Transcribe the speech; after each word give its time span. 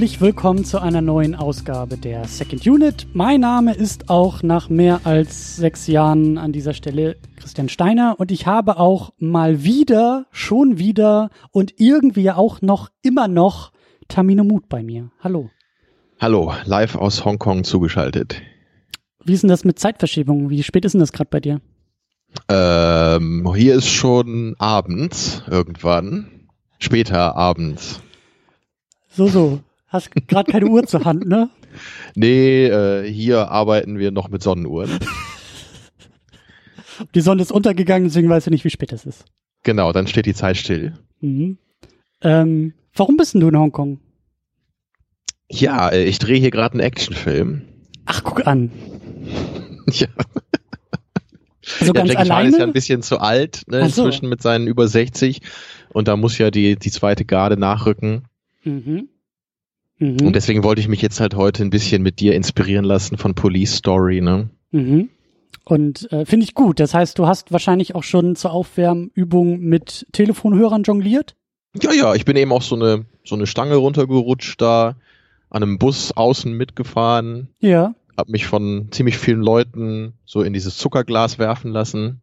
Herzlich 0.00 0.22
willkommen 0.22 0.64
zu 0.64 0.80
einer 0.80 1.02
neuen 1.02 1.34
Ausgabe 1.34 1.98
der 1.98 2.24
Second 2.24 2.66
Unit. 2.66 3.06
Mein 3.12 3.42
Name 3.42 3.74
ist 3.74 4.08
auch 4.08 4.42
nach 4.42 4.70
mehr 4.70 5.02
als 5.04 5.56
sechs 5.56 5.88
Jahren 5.88 6.38
an 6.38 6.52
dieser 6.52 6.72
Stelle 6.72 7.18
Christian 7.36 7.68
Steiner 7.68 8.14
und 8.16 8.30
ich 8.30 8.46
habe 8.46 8.78
auch 8.78 9.12
mal 9.18 9.62
wieder, 9.62 10.24
schon 10.30 10.78
wieder 10.78 11.28
und 11.52 11.74
irgendwie 11.76 12.30
auch 12.30 12.62
noch, 12.62 12.88
immer 13.02 13.28
noch 13.28 13.72
Tamino 14.08 14.42
Mut 14.42 14.70
bei 14.70 14.82
mir. 14.82 15.10
Hallo. 15.20 15.50
Hallo, 16.18 16.54
live 16.64 16.96
aus 16.96 17.26
Hongkong 17.26 17.64
zugeschaltet. 17.64 18.40
Wie 19.22 19.34
ist 19.34 19.42
denn 19.42 19.50
das 19.50 19.64
mit 19.64 19.78
Zeitverschiebung? 19.78 20.48
Wie 20.48 20.62
spät 20.62 20.86
ist 20.86 20.92
denn 20.92 21.00
das 21.00 21.12
gerade 21.12 21.28
bei 21.28 21.40
dir? 21.40 21.60
Ähm, 22.48 23.52
hier 23.54 23.74
ist 23.74 23.88
schon 23.88 24.56
abends 24.58 25.42
irgendwann. 25.50 26.48
Später 26.78 27.36
abends. 27.36 28.00
So, 29.10 29.26
so. 29.26 29.60
Hast 29.90 30.10
gerade 30.12 30.50
keine 30.50 30.66
Uhr 30.66 30.86
zur 30.86 31.04
Hand, 31.04 31.26
ne? 31.26 31.50
Nee, 32.14 32.66
äh, 32.66 33.10
hier 33.10 33.50
arbeiten 33.50 33.98
wir 33.98 34.12
noch 34.12 34.28
mit 34.28 34.42
Sonnenuhren. 34.42 34.98
Die 37.14 37.20
Sonne 37.20 37.42
ist 37.42 37.50
untergegangen, 37.50 38.08
deswegen 38.08 38.28
weißt 38.28 38.46
du 38.46 38.50
nicht, 38.50 38.64
wie 38.64 38.70
spät 38.70 38.92
es 38.92 39.04
ist. 39.04 39.24
Genau, 39.62 39.92
dann 39.92 40.06
steht 40.06 40.26
die 40.26 40.34
Zeit 40.34 40.56
still. 40.56 40.94
Mhm. 41.20 41.58
Ähm, 42.22 42.74
warum 42.94 43.16
bist 43.16 43.34
denn 43.34 43.40
du 43.40 43.48
in 43.48 43.58
Hongkong? 43.58 44.00
Ja, 45.50 45.88
äh, 45.88 46.04
ich 46.04 46.18
drehe 46.18 46.38
hier 46.38 46.50
gerade 46.50 46.74
einen 46.74 46.82
Actionfilm. 46.82 47.62
Ach, 48.06 48.22
guck 48.22 48.46
an. 48.46 48.70
ja. 49.90 50.06
Also 51.80 51.92
Der 51.92 52.02
ganz 52.02 52.12
Jackie 52.12 52.28
Chan 52.28 52.32
alleine? 52.32 52.48
ist 52.50 52.58
ja 52.58 52.64
ein 52.64 52.72
bisschen 52.72 53.02
zu 53.02 53.18
alt, 53.18 53.62
ne, 53.66 53.88
so. 53.88 54.04
inzwischen 54.04 54.28
mit 54.28 54.42
seinen 54.42 54.66
über 54.66 54.86
60. 54.86 55.40
Und 55.88 56.06
da 56.06 56.16
muss 56.16 56.38
ja 56.38 56.50
die, 56.50 56.76
die 56.76 56.90
zweite 56.90 57.24
Garde 57.24 57.56
nachrücken. 57.56 58.26
Mhm. 58.62 59.08
Mhm. 60.00 60.26
Und 60.26 60.34
deswegen 60.34 60.64
wollte 60.64 60.80
ich 60.80 60.88
mich 60.88 61.02
jetzt 61.02 61.20
halt 61.20 61.34
heute 61.36 61.62
ein 61.62 61.70
bisschen 61.70 62.02
mit 62.02 62.18
dir 62.20 62.34
inspirieren 62.34 62.84
lassen 62.84 63.16
von 63.18 63.34
Police 63.34 63.76
Story, 63.76 64.20
ne? 64.20 64.50
Mhm. 64.72 65.10
Und 65.64 66.10
äh, 66.10 66.24
finde 66.24 66.44
ich 66.44 66.54
gut. 66.54 66.80
Das 66.80 66.94
heißt, 66.94 67.18
du 67.18 67.26
hast 67.26 67.52
wahrscheinlich 67.52 67.94
auch 67.94 68.02
schon 68.02 68.34
zur 68.34 68.50
Aufwärmübung 68.52 69.60
mit 69.60 70.06
Telefonhörern 70.12 70.82
jongliert? 70.82 71.36
Ja, 71.80 71.92
ja, 71.92 72.14
ich 72.14 72.24
bin 72.24 72.36
eben 72.36 72.50
auch 72.50 72.62
so 72.62 72.74
eine, 72.74 73.04
so 73.24 73.36
eine 73.36 73.46
Stange 73.46 73.76
runtergerutscht 73.76 74.60
da, 74.60 74.96
an 75.50 75.62
einem 75.62 75.78
Bus 75.78 76.12
außen 76.12 76.52
mitgefahren, 76.52 77.48
Ja. 77.60 77.94
hab 78.16 78.28
mich 78.28 78.46
von 78.46 78.88
ziemlich 78.90 79.18
vielen 79.18 79.42
Leuten 79.42 80.14
so 80.24 80.42
in 80.42 80.52
dieses 80.52 80.76
Zuckerglas 80.78 81.38
werfen 81.38 81.70
lassen. 81.72 82.22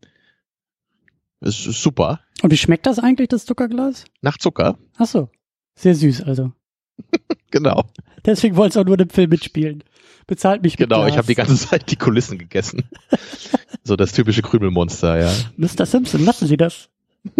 Es 1.40 1.66
ist 1.68 1.82
super. 1.82 2.22
Und 2.42 2.52
wie 2.52 2.58
schmeckt 2.58 2.86
das 2.88 3.00
eigentlich, 3.00 3.28
das 3.30 3.46
Zuckerglas? 3.46 4.06
Nach 4.22 4.38
Zucker, 4.38 4.78
Ach 4.98 5.06
so. 5.06 5.30
Sehr 5.76 5.94
süß, 5.94 6.24
also. 6.24 6.52
genau. 7.52 7.86
Deswegen 8.26 8.56
wolltest 8.56 8.76
du 8.76 8.82
auch 8.82 8.86
nur 8.86 8.98
den 8.98 9.10
Film 9.10 9.30
mitspielen. 9.30 9.84
Bezahlt 10.28 10.62
mich 10.62 10.78
mit 10.78 10.90
Genau, 10.90 11.02
Glas. 11.02 11.12
ich 11.12 11.18
habe 11.18 11.28
die 11.28 11.36
ganze 11.36 11.56
Zeit 11.56 11.90
die 11.90 11.96
Kulissen 11.96 12.38
gegessen. 12.38 12.84
so 13.84 13.96
das 13.96 14.12
typische 14.12 14.42
Krümelmonster, 14.42 15.20
ja. 15.20 15.32
Mr. 15.56 15.86
Simpson, 15.86 16.26
lassen 16.26 16.48
Sie 16.48 16.58
das. 16.58 16.90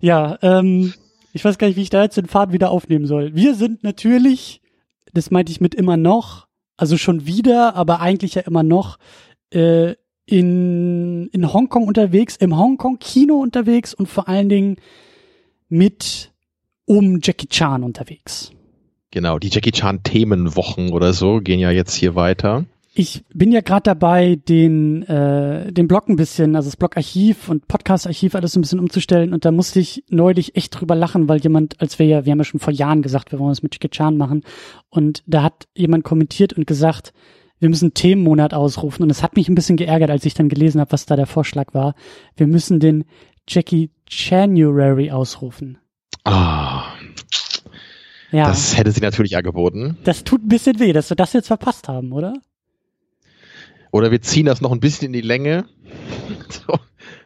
ja, 0.00 0.38
ähm, 0.40 0.94
ich 1.32 1.44
weiß 1.44 1.58
gar 1.58 1.66
nicht, 1.66 1.76
wie 1.76 1.82
ich 1.82 1.90
da 1.90 2.02
jetzt 2.02 2.16
den 2.16 2.26
Faden 2.26 2.54
wieder 2.54 2.70
aufnehmen 2.70 3.06
soll. 3.06 3.34
Wir 3.34 3.54
sind 3.54 3.84
natürlich, 3.84 4.62
das 5.12 5.30
meinte 5.30 5.52
ich 5.52 5.60
mit 5.60 5.74
immer 5.74 5.98
noch, 5.98 6.46
also 6.78 6.96
schon 6.96 7.26
wieder, 7.26 7.76
aber 7.76 8.00
eigentlich 8.00 8.34
ja 8.34 8.42
immer 8.42 8.62
noch, 8.62 8.98
äh, 9.50 9.94
in, 10.24 11.28
in 11.28 11.52
Hongkong 11.52 11.86
unterwegs, 11.86 12.36
im 12.36 12.56
Hongkong-Kino 12.56 13.34
unterwegs 13.34 13.94
und 13.94 14.06
vor 14.06 14.28
allen 14.28 14.48
Dingen 14.48 14.76
mit 15.68 16.32
um 16.86 17.20
Jackie 17.22 17.48
Chan 17.48 17.82
unterwegs. 17.82 18.50
Genau, 19.10 19.38
die 19.38 19.48
Jackie 19.48 19.72
Chan 19.72 20.02
Themenwochen 20.02 20.92
oder 20.92 21.12
so 21.12 21.40
gehen 21.40 21.60
ja 21.60 21.70
jetzt 21.70 21.94
hier 21.94 22.14
weiter. 22.14 22.64
Ich 22.98 23.24
bin 23.34 23.52
ja 23.52 23.60
gerade 23.60 23.82
dabei, 23.82 24.36
den, 24.36 25.02
äh, 25.02 25.70
den 25.70 25.86
Blog 25.86 26.08
ein 26.08 26.16
bisschen, 26.16 26.56
also 26.56 26.68
das 26.68 26.78
Blogarchiv 26.78 27.50
und 27.50 27.68
Podcast-Archiv 27.68 28.34
alles 28.34 28.52
so 28.52 28.58
ein 28.58 28.62
bisschen 28.62 28.80
umzustellen. 28.80 29.34
Und 29.34 29.44
da 29.44 29.52
musste 29.52 29.80
ich 29.80 30.02
neulich 30.08 30.56
echt 30.56 30.80
drüber 30.80 30.94
lachen, 30.94 31.28
weil 31.28 31.40
jemand, 31.40 31.78
als 31.78 31.98
wir 31.98 32.06
ja, 32.06 32.24
wir 32.24 32.32
haben 32.32 32.38
ja 32.38 32.44
schon 32.44 32.58
vor 32.58 32.72
Jahren 32.72 33.02
gesagt, 33.02 33.32
wir 33.32 33.38
wollen 33.38 33.50
das 33.50 33.62
mit 33.62 33.74
Jackie 33.74 33.90
Chan 33.90 34.16
machen. 34.16 34.44
Und 34.88 35.22
da 35.26 35.42
hat 35.42 35.68
jemand 35.74 36.04
kommentiert 36.04 36.54
und 36.54 36.66
gesagt, 36.66 37.12
wir 37.58 37.68
müssen 37.68 37.92
Themenmonat 37.92 38.54
ausrufen. 38.54 39.02
Und 39.02 39.10
es 39.10 39.22
hat 39.22 39.36
mich 39.36 39.48
ein 39.50 39.54
bisschen 39.54 39.76
geärgert, 39.76 40.10
als 40.10 40.24
ich 40.24 40.32
dann 40.32 40.48
gelesen 40.48 40.80
habe, 40.80 40.92
was 40.92 41.04
da 41.04 41.16
der 41.16 41.26
Vorschlag 41.26 41.74
war. 41.74 41.94
Wir 42.34 42.46
müssen 42.46 42.80
den 42.80 43.04
Jackie 43.46 43.90
January 44.08 45.10
ausrufen. 45.10 45.76
Ah, 46.24 46.75
Ja, 48.36 48.48
das 48.48 48.76
hätte 48.76 48.92
sie 48.92 49.00
natürlich 49.00 49.36
angeboten. 49.36 49.96
das 50.04 50.24
tut 50.24 50.44
ein 50.44 50.48
bisschen 50.48 50.78
weh, 50.78 50.92
dass 50.92 51.10
wir 51.10 51.16
das 51.16 51.32
jetzt 51.32 51.46
verpasst 51.46 51.88
haben, 51.88 52.12
oder? 52.12 52.34
Oder 53.92 54.10
wir 54.10 54.20
ziehen 54.20 54.46
das 54.46 54.60
noch 54.60 54.72
ein 54.72 54.80
bisschen 54.80 55.06
in 55.06 55.12
die 55.14 55.20
Länge, 55.20 55.64
so, 56.48 56.78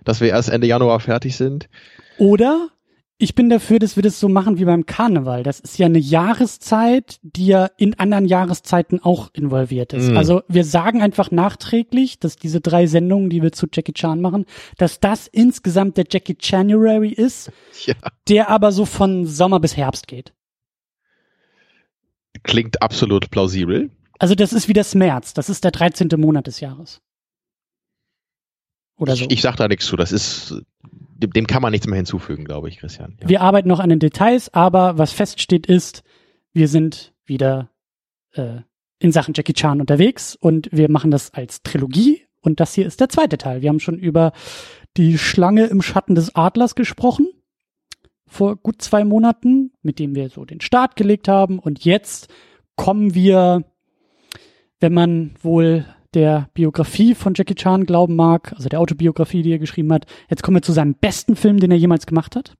dass 0.05 0.21
wir 0.21 0.29
erst 0.29 0.51
Ende 0.51 0.67
Januar 0.67 1.01
fertig 1.01 1.37
sind. 1.37 1.69
Oder 2.19 2.69
ich 3.23 3.35
bin 3.35 3.51
dafür, 3.51 3.79
dass 3.79 3.97
wir 3.97 4.03
das 4.03 4.19
so 4.19 4.29
machen 4.29 4.59
wie 4.59 4.65
beim 4.65 4.87
Karneval. 4.87 5.43
Das 5.43 5.61
ist 5.61 5.79
ja 5.79 5.87
eine 5.87 5.99
Jahreszeit, 5.99 7.19
die 7.23 7.47
ja 7.47 7.69
in 7.77 7.99
anderen 7.99 8.25
Jahreszeiten 8.25 8.99
auch 9.03 9.29
involviert 9.35 9.93
ist. 9.93 10.11
Mm. 10.11 10.17
Also 10.17 10.43
wir 10.49 10.65
sagen 10.65 11.03
einfach 11.03 11.31
nachträglich, 11.31 12.19
dass 12.19 12.37
diese 12.37 12.63
drei 12.63 12.87
Sendungen, 12.87 13.29
die 13.29 13.43
wir 13.43 13.53
zu 13.53 13.67
Jackie 13.71 13.93
Chan 13.93 14.23
machen, 14.23 14.47
dass 14.79 15.01
das 15.01 15.27
insgesamt 15.27 15.99
der 15.99 16.07
Jackie 16.11 16.37
January 16.41 17.11
ist, 17.11 17.51
Ja. 17.85 17.95
der 18.29 18.49
aber 18.49 18.73
so 18.73 18.87
von 18.87 19.27
Sommer 19.27 19.61
bis 19.61 19.77
Herbst 19.77 20.07
geht. 20.07 20.33
Klingt 22.43 22.83
absolut 22.83 23.31
plausibel. 23.31 23.91
Also 24.19 24.35
das 24.35 24.53
ist 24.53 24.69
wie 24.69 24.73
das 24.73 24.95
März. 24.95 25.35
Das 25.35 25.49
ist 25.49 25.65
der 25.65 25.71
13. 25.71 26.09
Monat 26.17 26.47
des 26.47 26.61
Jahres. 26.61 27.01
Oder 28.97 29.17
so. 29.17 29.25
Ich, 29.25 29.33
ich 29.33 29.43
sag 29.43 29.57
da 29.57 29.67
nichts 29.67 29.87
zu. 29.87 29.97
Das 29.97 30.13
ist, 30.13 30.55
dem, 30.83 31.33
dem 31.33 31.47
kann 31.47 31.63
man 31.63 31.73
nichts 31.73 31.87
mehr 31.87 31.97
hinzufügen, 31.97 32.45
glaube 32.45 32.69
ich, 32.69 32.79
Christian. 32.79 33.17
Ja. 33.23 33.29
Wir 33.29 33.41
arbeiten 33.41 33.69
noch 33.69 33.81
an 33.81 33.89
den 33.89 33.99
Details, 33.99 34.53
aber 34.53 34.99
was 34.99 35.13
feststeht 35.13 35.67
ist, 35.67 36.03
wir 36.53 36.69
sind 36.69 37.15
wieder 37.25 37.71
äh, 38.33 38.61
in 38.99 39.13
Sachen 39.13 39.35
Jackie 39.35 39.55
Chan 39.55 39.81
unterwegs 39.81 40.37
und 40.37 40.69
wir 40.71 40.91
machen 40.91 41.11
das 41.11 41.33
als 41.33 41.63
Trilogie 41.63 42.27
und 42.43 42.61
das 42.61 42.75
hier 42.75 42.87
ist 42.87 43.01
der 43.01 43.09
zweite 43.09 43.39
Teil. 43.39 43.63
Wir 43.63 43.71
haben 43.71 43.81
schon 43.81 43.99
über 43.99 44.33
die 44.97 45.17
Schlange 45.17 45.67
im 45.67 45.81
Schatten 45.81 46.15
des 46.15 46.35
Adlers 46.35 46.75
gesprochen 46.75 47.29
vor 48.31 48.57
gut 48.57 48.81
zwei 48.81 49.05
Monaten, 49.05 49.73
mit 49.83 49.99
dem 49.99 50.15
wir 50.15 50.31
so 50.31 50.45
den 50.45 50.61
Start 50.61 50.97
gelegt 50.97 51.29
haben 51.29 51.59
und 51.59 51.85
jetzt 51.85 52.29
kommen 52.77 53.15
wir, 53.15 53.65
wenn 54.79 54.95
man 54.95 55.33
wohl 55.43 55.85
der 56.15 56.49
Biografie 56.55 57.15
von 57.15 57.35
Jackie 57.37 57.55
Chan 57.55 57.85
glauben 57.85 58.17
mag, 58.17 58.53
also 58.57 58.69
der 58.69 58.81
Autobiografie, 58.81 59.43
die 59.43 59.53
er 59.53 59.59
geschrieben 59.59 59.93
hat, 59.93 60.07
jetzt 60.29 60.43
kommen 60.43 60.57
wir 60.57 60.63
zu 60.63 60.73
seinem 60.73 60.95
besten 60.95 61.37
Film, 61.37 61.59
den 61.59 61.71
er 61.71 61.77
jemals 61.77 62.07
gemacht 62.07 62.37
hat. 62.37 62.55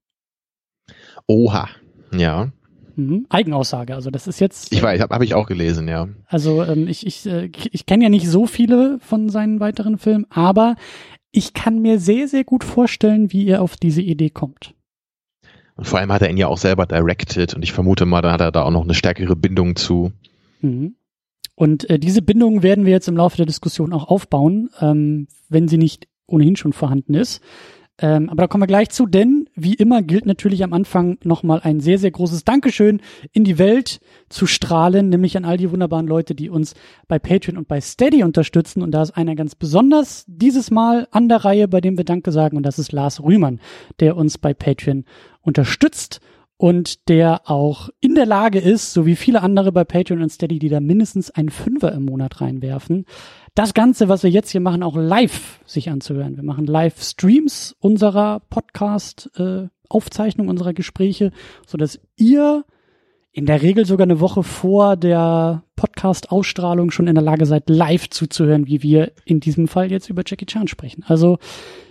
Oha. 1.27 1.69
Ja. 2.13 2.53
Mhm. 2.97 3.27
Eigenaussage, 3.29 3.95
also 3.95 4.11
das 4.11 4.27
ist 4.27 4.41
jetzt. 4.41 4.73
Ich 4.73 4.83
weiß, 4.83 5.01
habe 5.01 5.15
hab 5.15 5.23
ich 5.23 5.35
auch 5.35 5.47
gelesen, 5.47 5.89
ja. 5.89 6.09
Also 6.27 6.65
ähm, 6.65 6.89
ich, 6.89 7.07
ich, 7.07 7.27
äh, 7.27 7.51
ich 7.71 7.87
kenne 7.87 8.05
ja 8.05 8.11
nicht 8.11 8.29
so 8.29 8.47
viele 8.47 8.99
von 9.01 9.29
seinen 9.29 9.61
weiteren 9.61 9.99
Filmen, 9.99 10.27
aber 10.31 10.75
ich 11.31 11.55
kann 11.55 11.81
mir 11.81 12.01
sehr, 12.01 12.27
sehr 12.29 12.45
gut 12.45 12.65
vorstellen, 12.65 13.33
wie 13.33 13.47
er 13.47 13.63
auf 13.63 13.77
diese 13.77 14.03
Idee 14.03 14.31
kommt. 14.31 14.75
Und 15.81 15.87
vor 15.87 15.99
allem 15.99 16.13
hat 16.13 16.21
er 16.21 16.29
ihn 16.29 16.37
ja 16.37 16.47
auch 16.47 16.59
selber 16.59 16.85
directed 16.85 17.55
und 17.55 17.63
ich 17.63 17.73
vermute 17.73 18.05
mal, 18.05 18.21
da 18.21 18.33
hat 18.33 18.43
er 18.43 18.53
da 18.53 18.65
auch 18.65 18.71
noch 18.71 18.85
eine 18.85 18.93
stärkere 18.93 19.35
Bindung 19.35 19.77
zu. 19.77 20.13
Mhm. 20.61 20.95
Und 21.55 21.89
äh, 21.89 21.99
diese 21.99 22.21
Bindung 22.21 22.63
werden 22.63 22.85
wir 22.85 22.93
jetzt 22.93 23.09
im 23.09 23.17
Laufe 23.17 23.39
der 23.39 23.47
Diskussion 23.47 23.95
auch 23.95 24.09
aufbauen, 24.09 24.69
ähm, 24.83 25.27
wenn 25.49 25.69
sie 25.69 25.79
nicht 25.79 26.07
ohnehin 26.27 26.57
schon 26.57 26.75
vorhanden 26.75 27.15
ist. 27.15 27.41
Ähm, 28.03 28.29
aber 28.29 28.43
da 28.43 28.47
kommen 28.47 28.63
wir 28.63 28.67
gleich 28.67 28.91
zu, 28.91 29.07
denn 29.07 29.49
wie 29.55 29.73
immer 29.73 30.03
gilt 30.03 30.27
natürlich 30.27 30.65
am 30.65 30.75
Anfang 30.75 31.17
nochmal 31.25 31.61
ein 31.63 31.81
sehr, 31.81 31.99
sehr 31.99 32.11
großes 32.11 32.45
Dankeschön 32.45 33.01
in 33.33 33.45
die 33.45 33.59
Welt 33.59 34.01
zu 34.29 34.47
strahlen, 34.47 35.09
nämlich 35.09 35.39
an 35.39 35.47
all 35.47 35.57
die 35.57 35.71
wunderbaren 35.71 36.07
Leute, 36.07 36.35
die 36.35 36.51
uns 36.51 36.75
bei 37.09 37.19
Patreon 37.19 37.57
und 37.57 37.69
bei 37.69 37.81
Steady 37.81 38.23
unterstützen. 38.23 38.83
Und 38.83 38.91
da 38.93 39.03
ist 39.03 39.17
einer 39.17 39.35
ganz 39.35 39.55
besonders 39.55 40.25
dieses 40.29 40.71
Mal 40.71 41.09
an 41.11 41.31
der 41.31 41.45
Reihe, 41.45 41.69
bei 41.69 41.81
dem 41.81 41.97
wir 41.97 42.05
Danke 42.05 42.33
sagen, 42.33 42.59
und 42.59 42.65
das 42.65 42.79
ist 42.79 42.93
Lars 42.93 43.23
Rühmann, 43.23 43.61
der 43.99 44.17
uns 44.17 44.37
bei 44.37 44.53
Patreon 44.53 45.05
unterstützt 45.43 46.21
und 46.57 47.09
der 47.09 47.49
auch 47.49 47.89
in 48.01 48.15
der 48.15 48.27
Lage 48.27 48.59
ist, 48.59 48.93
so 48.93 49.07
wie 49.07 49.17
viele 49.17 49.41
andere 49.41 49.73
bei 49.73 49.85
Patreon 49.85 50.21
und 50.23 50.29
Steady, 50.29 50.59
die 50.59 50.69
da 50.69 50.81
mindestens 50.81 51.31
einen 51.31 51.49
Fünfer 51.49 51.91
im 51.93 52.05
Monat 52.05 52.43
reinwerfen, 52.43 53.07
das 53.55 53.73
Ganze, 53.73 54.09
was 54.09 54.23
wir 54.23 54.31
jetzt 54.31 54.51
hier 54.51 54.61
machen, 54.61 54.83
auch 54.83 54.97
live 54.97 55.61
sich 55.65 55.89
anzuhören. 55.89 56.37
Wir 56.37 56.45
machen 56.45 56.67
Live-Streams 56.67 57.75
unserer 57.81 58.41
Podcast-Aufzeichnung, 58.51 60.49
unserer 60.49 60.75
Gespräche, 60.75 61.33
so 61.67 61.79
dass 61.79 61.99
ihr 62.17 62.67
in 63.33 63.47
der 63.47 63.63
Regel 63.63 63.87
sogar 63.87 64.05
eine 64.05 64.21
Woche 64.21 64.43
vor 64.43 64.97
der 64.97 65.63
Podcast-Ausstrahlung 66.01 66.91
schon 66.91 67.09
in 67.09 67.15
der 67.15 67.23
Lage 67.23 67.45
seid, 67.45 67.69
live 67.69 68.09
zuzuhören, 68.09 68.67
wie 68.67 68.83
wir 68.83 69.13
in 69.27 69.39
diesem 69.41 69.69
Fall 69.69 69.91
jetzt 69.91 70.09
über 70.09 70.23
Jackie 70.25 70.47
Chan 70.47 70.67
sprechen. 70.67 71.05
Also 71.07 71.39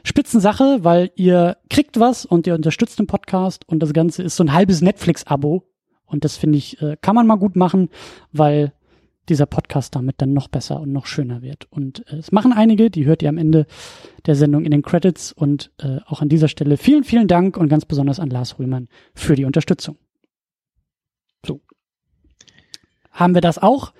Spitzensache, 0.03 0.79
weil 0.81 1.11
ihr 1.15 1.57
kriegt 1.69 1.99
was 1.99 2.25
und 2.25 2.47
ihr 2.47 2.55
unterstützt 2.55 2.97
den 2.97 3.05
Podcast 3.05 3.69
und 3.69 3.83
das 3.83 3.93
Ganze 3.93 4.23
ist 4.23 4.35
so 4.35 4.43
ein 4.43 4.51
halbes 4.51 4.81
Netflix-Abo 4.81 5.63
Und 6.07 6.25
das 6.25 6.37
finde 6.37 6.57
ich, 6.57 6.81
äh, 6.81 6.97
kann 6.99 7.13
man 7.13 7.27
mal 7.27 7.35
gut 7.35 7.55
machen, 7.55 7.89
weil 8.31 8.73
dieser 9.27 9.45
Podcast 9.45 9.93
damit 9.93 10.15
dann 10.17 10.33
noch 10.33 10.47
besser 10.47 10.79
und 10.81 10.91
noch 10.91 11.05
schöner 11.05 11.43
wird. 11.43 11.67
Und 11.69 12.11
äh, 12.11 12.15
es 12.15 12.31
machen 12.31 12.51
einige, 12.51 12.89
die 12.89 13.05
hört 13.05 13.21
ihr 13.21 13.29
am 13.29 13.37
Ende 13.37 13.67
der 14.25 14.33
Sendung 14.33 14.65
in 14.65 14.71
den 14.71 14.81
Credits. 14.81 15.31
Und 15.31 15.71
äh, 15.77 15.99
auch 16.07 16.23
an 16.23 16.29
dieser 16.29 16.47
Stelle 16.47 16.77
vielen, 16.77 17.03
vielen 17.03 17.27
Dank 17.27 17.57
und 17.57 17.69
ganz 17.69 17.85
besonders 17.85 18.19
an 18.19 18.31
Lars 18.31 18.57
Rühmann 18.57 18.87
für 19.13 19.35
die 19.35 19.45
Unterstützung. 19.45 19.97
So. 21.45 21.61
Haben 23.11 23.33
wir 23.33 23.41
das 23.41 23.57
auch? 23.57 23.93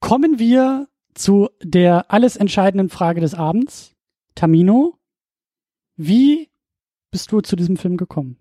Kommen 0.00 0.38
wir 0.38 0.88
zu 1.14 1.48
der 1.62 2.10
alles 2.10 2.36
entscheidenden 2.36 2.90
Frage 2.90 3.20
des 3.20 3.34
Abends. 3.34 3.92
Tamino, 4.34 4.98
wie 5.96 6.50
bist 7.10 7.30
du 7.30 7.40
zu 7.40 7.56
diesem 7.56 7.76
Film 7.76 7.96
gekommen? 7.96 8.36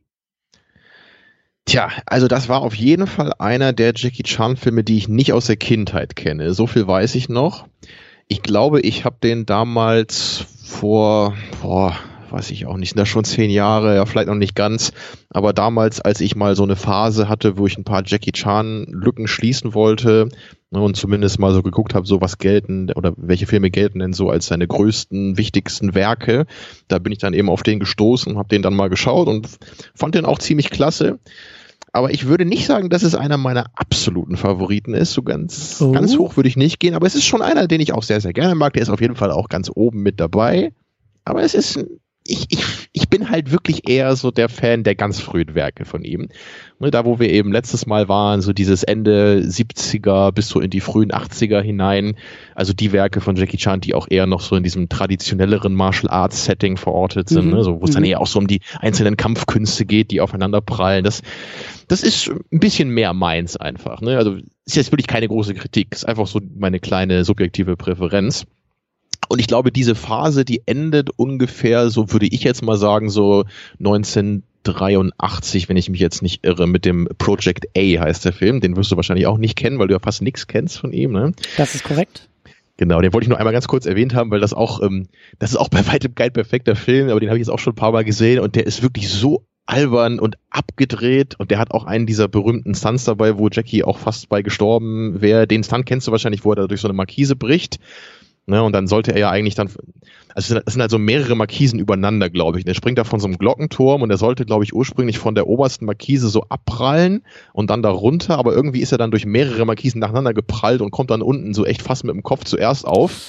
Tja, 1.66 1.92
also 2.06 2.28
das 2.28 2.50
war 2.50 2.62
auf 2.62 2.76
jeden 2.76 3.08
Fall 3.08 3.34
einer 3.40 3.72
der 3.72 3.94
Jackie 3.96 4.24
Chan 4.24 4.58
Filme, 4.58 4.84
die 4.84 4.98
ich 4.98 5.08
nicht 5.08 5.32
aus 5.32 5.46
der 5.46 5.56
Kindheit 5.56 6.16
kenne. 6.16 6.54
So 6.54 6.68
viel 6.68 6.88
weiß 6.88 7.16
ich 7.16 7.30
noch. 7.30 7.68
Ich 8.28 8.42
glaube, 8.42 8.82
ich 8.82 9.06
habe 9.06 9.18
den 9.24 9.46
damals 9.46 10.46
vor, 10.64 11.38
boah, 11.62 11.96
weiß 12.34 12.50
ich 12.50 12.66
auch 12.66 12.78
nicht, 12.78 12.90
sind 12.90 13.00
das 13.00 13.08
schon 13.08 13.24
zehn 13.24 13.52
Jahre, 13.52 13.96
ja, 13.96 14.06
vielleicht 14.06 14.28
noch 14.28 14.36
nicht 14.36 14.56
ganz, 14.56 14.92
aber 15.30 15.54
damals, 15.54 16.02
als 16.02 16.20
ich 16.20 16.36
mal 16.36 16.56
so 16.56 16.64
eine 16.64 16.76
Phase 16.76 17.30
hatte, 17.30 17.58
wo 17.58 17.68
ich 17.68 17.78
ein 17.78 17.84
paar 17.84 18.02
Jackie 18.06 18.32
Chan 18.32 18.88
Lücken 18.90 19.28
schließen 19.28 19.76
wollte 19.76 20.30
ne, 20.72 20.82
und 20.82 20.98
zumindest 20.98 21.40
mal 21.40 21.54
so 21.54 21.62
geguckt 21.62 21.94
habe, 21.94 22.08
so 22.08 22.22
was 22.22 22.40
gelten 22.40 22.92
oder 22.94 23.14
welche 23.18 23.46
Filme 23.46 23.70
gelten 23.70 24.00
denn 24.00 24.14
so 24.14 24.32
als 24.32 24.48
seine 24.48 24.68
größten, 24.68 25.38
wichtigsten 25.38 25.94
Werke, 25.94 26.48
da 26.88 26.98
bin 26.98 27.12
ich 27.12 27.20
dann 27.20 27.34
eben 27.34 27.50
auf 27.50 27.62
den 27.62 27.80
gestoßen 27.80 28.32
und 28.32 28.40
habe 28.40 28.50
den 28.50 28.64
dann 28.64 28.76
mal 28.76 28.90
geschaut 28.90 29.28
und 29.28 29.48
fand 29.94 30.16
den 30.16 30.26
auch 30.26 30.40
ziemlich 30.40 30.72
klasse. 30.72 31.20
Aber 31.96 32.10
ich 32.10 32.26
würde 32.26 32.44
nicht 32.44 32.66
sagen, 32.66 32.90
dass 32.90 33.04
es 33.04 33.14
einer 33.14 33.38
meiner 33.38 33.68
absoluten 33.76 34.36
Favoriten 34.36 34.96
ist. 34.96 35.14
So 35.14 35.22
ganz, 35.22 35.80
oh. 35.80 35.92
ganz 35.92 36.18
hoch 36.18 36.36
würde 36.36 36.50
ich 36.50 36.58
nicht 36.58 36.80
gehen. 36.80 36.96
Aber 36.96 37.06
es 37.06 37.14
ist 37.14 37.26
schon 37.26 37.44
einer, 37.44 37.68
den 37.68 37.82
ich 37.82 37.94
auch 37.94 38.02
sehr, 38.02 38.20
sehr 38.20 38.34
gerne 38.34 38.56
mag. 38.56 38.74
Der 38.74 38.82
ist 38.82 38.90
auf 38.90 39.00
jeden 39.00 39.16
Fall 39.16 39.30
auch 39.30 39.48
ganz 39.48 39.70
oben 39.72 40.02
mit 40.02 40.20
dabei. 40.20 40.74
Aber 41.24 41.44
es 41.44 41.54
ist 41.54 41.86
ich, 42.26 42.46
ich, 42.50 42.64
ich 42.94 43.10
bin 43.10 43.30
halt 43.30 43.52
wirklich 43.52 43.90
eher 43.90 44.16
so 44.16 44.32
der 44.32 44.48
Fan 44.48 44.84
der 44.84 44.96
ganz 44.96 45.20
frühen 45.20 45.56
Werke 45.56 45.86
von 45.86 46.04
ihm. 46.04 46.30
Ne, 46.80 46.90
da, 46.90 47.06
wo 47.06 47.20
wir 47.20 47.30
eben 47.30 47.52
letztes 47.52 47.86
Mal 47.86 48.08
waren, 48.08 48.42
so 48.42 48.54
dieses 48.54 48.84
Ende 48.84 49.44
70er 49.46 50.32
bis 50.32 50.48
so 50.48 50.60
in 50.60 50.70
die 50.70 50.80
frühen 50.80 51.12
80er 51.12 51.62
hinein. 51.62 52.16
Also 52.56 52.74
die 52.74 52.92
Werke 52.94 53.20
von 53.20 53.36
Jackie 53.36 53.58
Chan, 53.58 53.82
die 53.82 53.94
auch 53.94 54.08
eher 54.10 54.26
noch 54.26 54.42
so 54.42 54.56
in 54.56 54.64
diesem 54.64 54.88
traditionelleren 54.88 55.74
Martial 55.74 56.10
Arts 56.12 56.46
Setting 56.46 56.78
verortet 56.78 57.30
sind, 57.30 57.48
mhm. 57.48 57.54
ne, 57.54 57.64
so, 57.64 57.82
wo 57.82 57.86
es 57.86 57.92
mhm. 57.92 57.96
dann 57.96 58.06
eher 58.06 58.22
auch 58.22 58.28
so 58.28 58.40
um 58.40 58.48
die 58.48 58.62
einzelnen 58.80 59.18
Kampfkünste 59.18 59.86
geht, 59.86 60.12
die 60.12 60.22
aufeinander 60.22 60.62
prallen. 60.62 61.04
Das, 61.04 61.22
das 61.90 62.04
ist 62.04 62.30
ein 62.30 62.60
bisschen 62.60 62.90
mehr 62.90 63.14
meins 63.14 63.58
einfach. 63.58 64.00
Ne? 64.02 64.18
Also 64.18 64.38
ist 64.66 64.78
jetzt 64.78 64.92
wirklich 64.92 65.08
keine 65.08 65.28
große 65.28 65.54
Kritik. 65.54 65.90
Ist 65.92 66.08
einfach 66.08 66.28
so 66.28 66.40
meine 66.56 66.80
kleine 66.80 67.26
subjektive 67.26 67.76
Präferenz. 67.76 68.46
Und 69.34 69.40
ich 69.40 69.48
glaube, 69.48 69.72
diese 69.72 69.96
Phase, 69.96 70.46
die 70.46 70.62
endet 70.68 71.10
ungefähr, 71.16 71.90
so 71.90 72.12
würde 72.12 72.28
ich 72.28 72.44
jetzt 72.44 72.62
mal 72.62 72.78
sagen, 72.78 73.10
so 73.10 73.46
1983, 73.80 75.68
wenn 75.70 75.76
ich 75.76 75.90
mich 75.90 76.00
jetzt 76.00 76.22
nicht 76.22 76.46
irre, 76.46 76.68
mit 76.68 76.86
dem 76.86 77.10
Project 77.18 77.66
A 77.76 77.82
heißt 77.82 78.26
der 78.26 78.34
Film. 78.34 78.62
Den 78.62 78.76
wirst 78.76 78.92
du 78.92 78.96
wahrscheinlich 78.96 79.26
auch 79.26 79.40
nicht 79.40 79.56
kennen, 79.56 79.80
weil 79.80 79.88
du 79.88 79.96
ja 79.96 80.00
fast 80.00 80.22
nichts 80.22 80.46
kennst 80.46 80.78
von 80.78 80.94
ihm. 80.94 81.14
Ne? 81.14 81.32
Das 81.58 81.74
ist 81.74 81.84
korrekt. 81.84 82.30
Genau, 82.78 83.02
den 83.02 83.12
wollte 83.12 83.26
ich 83.26 83.30
nur 83.30 83.40
einmal 83.40 83.54
ganz 83.54 83.68
kurz 83.68 83.88
erwähnt 83.88 84.14
haben, 84.14 84.30
weil 84.30 84.40
das 84.40 84.54
auch, 84.54 84.84
ähm, 84.84 85.08
das 85.40 85.50
ist 85.50 85.58
auch 85.58 85.70
bei 85.70 85.88
weitem 85.88 86.14
kein 86.14 86.32
perfekter 86.32 86.76
Film, 86.76 87.10
aber 87.10 87.20
den 87.20 87.30
habe 87.30 87.40
ich 87.40 87.48
jetzt 87.48 87.52
auch 87.52 87.58
schon 87.58 87.74
ein 87.74 87.78
paar 87.78 87.92
Mal 87.92 88.04
gesehen 88.04 88.40
und 88.40 88.54
der 88.54 88.68
ist 88.68 88.84
wirklich 88.84 89.10
so 89.10 89.48
albern 89.66 90.20
und 90.20 90.36
abgedreht 90.52 91.40
und 91.40 91.50
der 91.50 91.58
hat 91.58 91.72
auch 91.72 91.86
einen 91.86 92.06
dieser 92.06 92.28
berühmten 92.28 92.76
Stunts 92.76 93.06
dabei, 93.06 93.40
wo 93.40 93.48
Jackie 93.48 93.84
auch 93.84 93.98
fast 93.98 94.30
bei 94.30 94.44
gestorben 94.44 95.22
wäre. 95.22 95.48
Den 95.48 95.64
Stunt 95.64 95.88
kennst 95.88 96.08
du 96.08 96.12
wahrscheinlich, 96.12 96.46
wo 96.46 96.52
er 96.52 96.58
da 96.58 96.68
durch 96.68 96.82
so 96.82 96.88
eine 96.88 96.94
Markise 96.94 97.36
bricht 97.36 97.80
Ne, 98.46 98.62
und 98.62 98.74
dann 98.74 98.88
sollte 98.88 99.14
er 99.14 99.20
ja 99.20 99.30
eigentlich 99.30 99.56
dann, 99.56 99.70
also 100.36 100.60
es 100.66 100.74
sind 100.74 100.82
also 100.82 101.00
mehrere 101.00 101.34
Markisen 101.34 101.80
übereinander, 101.80 102.30
glaube 102.30 102.60
ich. 102.60 102.66
Der 102.66 102.74
springt 102.74 102.98
da 102.98 103.06
von 103.06 103.22
so 103.22 103.28
einem 103.28 103.38
Glockenturm 103.38 104.02
und 104.02 104.10
er 104.10 104.18
sollte, 104.18 104.46
glaube 104.46 104.66
ich, 104.66 104.74
ursprünglich 104.74 105.18
von 105.18 105.34
der 105.34 105.48
obersten 105.48 105.86
Markise 105.86 106.28
so 106.28 106.44
abprallen 106.50 107.24
und 107.54 107.70
dann 107.70 107.82
da 107.82 107.90
runter, 107.90 108.38
aber 108.38 108.54
irgendwie 108.54 108.82
ist 108.82 108.92
er 108.92 108.98
dann 108.98 109.12
durch 109.12 109.26
mehrere 109.26 109.66
Markisen 109.66 110.00
nacheinander 110.02 110.34
geprallt 110.34 110.82
und 110.82 110.92
kommt 110.92 111.10
dann 111.10 111.22
unten 111.22 111.54
so 111.54 111.66
echt 111.66 111.82
fast 111.82 112.04
mit 112.04 112.14
dem 112.14 112.24
Kopf 112.24 112.44
zuerst 112.44 112.86
auf. 112.86 113.22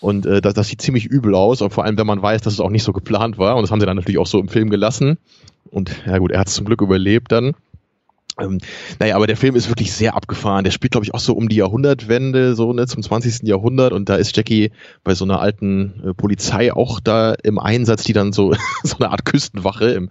Und 0.00 0.24
äh, 0.24 0.40
das, 0.40 0.54
das 0.54 0.68
sieht 0.68 0.80
ziemlich 0.80 1.04
übel 1.04 1.34
aus, 1.34 1.60
und 1.60 1.74
vor 1.74 1.84
allem, 1.84 1.98
wenn 1.98 2.06
man 2.06 2.22
weiß, 2.22 2.40
dass 2.40 2.54
es 2.54 2.60
auch 2.60 2.70
nicht 2.70 2.84
so 2.84 2.94
geplant 2.94 3.36
war. 3.36 3.56
Und 3.56 3.62
das 3.62 3.70
haben 3.70 3.80
sie 3.80 3.86
dann 3.86 3.96
natürlich 3.96 4.18
auch 4.18 4.26
so 4.26 4.40
im 4.40 4.48
Film 4.48 4.70
gelassen. 4.70 5.18
Und 5.70 5.94
ja 6.06 6.16
gut, 6.16 6.30
er 6.30 6.40
hat 6.40 6.48
es 6.48 6.54
zum 6.54 6.64
Glück 6.64 6.80
überlebt 6.80 7.30
dann. 7.30 7.52
Ähm, 8.40 8.58
naja, 8.98 9.16
aber 9.16 9.26
der 9.26 9.36
Film 9.36 9.56
ist 9.56 9.68
wirklich 9.68 9.92
sehr 9.92 10.14
abgefahren. 10.14 10.64
Der 10.64 10.70
spielt, 10.70 10.92
glaube 10.92 11.04
ich, 11.04 11.14
auch 11.14 11.20
so 11.20 11.34
um 11.34 11.48
die 11.48 11.56
Jahrhundertwende, 11.56 12.54
so 12.54 12.72
ne, 12.72 12.86
zum 12.86 13.02
20. 13.02 13.46
Jahrhundert. 13.48 13.92
Und 13.92 14.08
da 14.08 14.16
ist 14.16 14.36
Jackie 14.36 14.72
bei 15.04 15.14
so 15.14 15.24
einer 15.24 15.40
alten 15.40 16.02
äh, 16.04 16.14
Polizei 16.14 16.72
auch 16.72 17.00
da 17.00 17.34
im 17.42 17.58
Einsatz, 17.58 18.04
die 18.04 18.12
dann 18.12 18.32
so, 18.32 18.54
so 18.82 18.96
eine 18.98 19.10
Art 19.10 19.24
Küstenwache 19.24 19.90
im, 19.90 20.10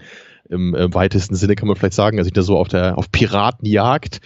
im 0.49 0.73
äh, 0.75 0.93
weitesten 0.93 1.35
Sinne 1.35 1.55
kann 1.55 1.67
man 1.67 1.77
vielleicht 1.77 1.93
sagen, 1.93 2.17
also 2.17 2.29
da 2.31 2.41
so 2.41 2.57
auf 2.57 2.67
der 2.67 2.97
auf 2.97 3.11
Piratenjagd 3.11 4.19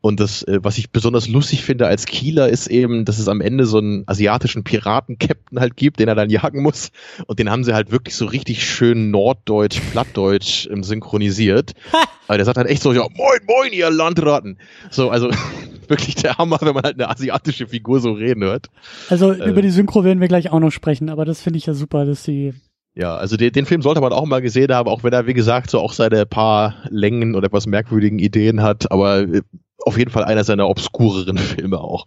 und 0.00 0.20
das 0.20 0.42
äh, 0.42 0.58
was 0.62 0.78
ich 0.78 0.90
besonders 0.90 1.28
lustig 1.28 1.64
finde 1.64 1.86
als 1.86 2.06
Kieler 2.06 2.48
ist 2.48 2.66
eben, 2.66 3.04
dass 3.04 3.18
es 3.18 3.28
am 3.28 3.40
Ende 3.40 3.66
so 3.66 3.78
einen 3.78 4.04
asiatischen 4.06 4.64
Piratenkapitän 4.64 5.60
halt 5.60 5.76
gibt, 5.76 6.00
den 6.00 6.08
er 6.08 6.14
dann 6.14 6.30
jagen 6.30 6.62
muss 6.62 6.90
und 7.26 7.38
den 7.38 7.50
haben 7.50 7.62
sie 7.62 7.74
halt 7.74 7.92
wirklich 7.92 8.16
so 8.16 8.24
richtig 8.24 8.66
schön 8.66 9.10
norddeutsch, 9.10 9.80
plattdeutsch 9.92 10.66
ähm, 10.70 10.82
synchronisiert. 10.82 11.74
Aber 12.28 12.38
der 12.38 12.46
sagt 12.46 12.56
halt 12.56 12.68
echt 12.68 12.82
so 12.82 12.92
ja, 12.92 13.02
moin 13.14 13.40
moin 13.46 13.72
ihr 13.72 13.90
Landratten. 13.90 14.58
So, 14.90 15.10
also 15.10 15.30
wirklich 15.88 16.16
der 16.16 16.38
Hammer, 16.38 16.58
wenn 16.62 16.74
man 16.74 16.84
halt 16.84 16.94
eine 16.94 17.08
asiatische 17.08 17.68
Figur 17.68 18.00
so 18.00 18.12
reden 18.12 18.42
hört. 18.42 18.68
Also 19.10 19.32
äh, 19.32 19.50
über 19.50 19.62
die 19.62 19.70
Synchro 19.70 20.04
werden 20.04 20.20
wir 20.20 20.28
gleich 20.28 20.50
auch 20.50 20.60
noch 20.60 20.72
sprechen, 20.72 21.10
aber 21.10 21.24
das 21.24 21.42
finde 21.42 21.58
ich 21.58 21.66
ja 21.66 21.74
super, 21.74 22.04
dass 22.04 22.24
sie 22.24 22.54
ja, 22.96 23.14
also 23.14 23.36
den, 23.36 23.52
den 23.52 23.66
Film 23.66 23.82
sollte 23.82 24.00
man 24.00 24.12
auch 24.12 24.24
mal 24.24 24.40
gesehen 24.40 24.72
haben, 24.72 24.88
auch 24.88 25.04
wenn 25.04 25.12
er, 25.12 25.26
wie 25.26 25.34
gesagt, 25.34 25.70
so 25.70 25.80
auch 25.80 25.92
seine 25.92 26.24
paar 26.24 26.76
Längen 26.88 27.34
oder 27.34 27.46
etwas 27.46 27.66
merkwürdigen 27.66 28.18
Ideen 28.18 28.62
hat, 28.62 28.90
aber 28.90 29.20
äh, 29.20 29.42
auf 29.84 29.98
jeden 29.98 30.10
Fall 30.10 30.24
einer 30.24 30.44
seiner 30.44 30.68
obskureren 30.68 31.36
Filme 31.38 31.78
auch. 31.78 32.06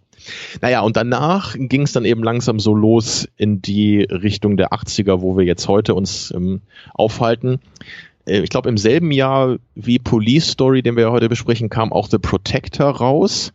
Naja, 0.60 0.80
und 0.80 0.96
danach 0.96 1.54
ging 1.56 1.82
es 1.82 1.92
dann 1.92 2.04
eben 2.04 2.24
langsam 2.24 2.58
so 2.58 2.74
los 2.74 3.28
in 3.36 3.62
die 3.62 4.02
Richtung 4.02 4.56
der 4.56 4.72
80er, 4.72 5.20
wo 5.20 5.38
wir 5.38 5.44
jetzt 5.44 5.68
heute 5.68 5.94
uns 5.94 6.32
ähm, 6.34 6.60
aufhalten. 6.92 7.60
Äh, 8.26 8.40
ich 8.40 8.50
glaube, 8.50 8.68
im 8.68 8.76
selben 8.76 9.12
Jahr 9.12 9.58
wie 9.76 10.00
Police 10.00 10.50
Story, 10.50 10.82
den 10.82 10.96
wir 10.96 11.12
heute 11.12 11.28
besprechen, 11.28 11.68
kam 11.68 11.92
auch 11.92 12.08
The 12.10 12.18
Protector 12.18 12.88
raus. 12.90 13.52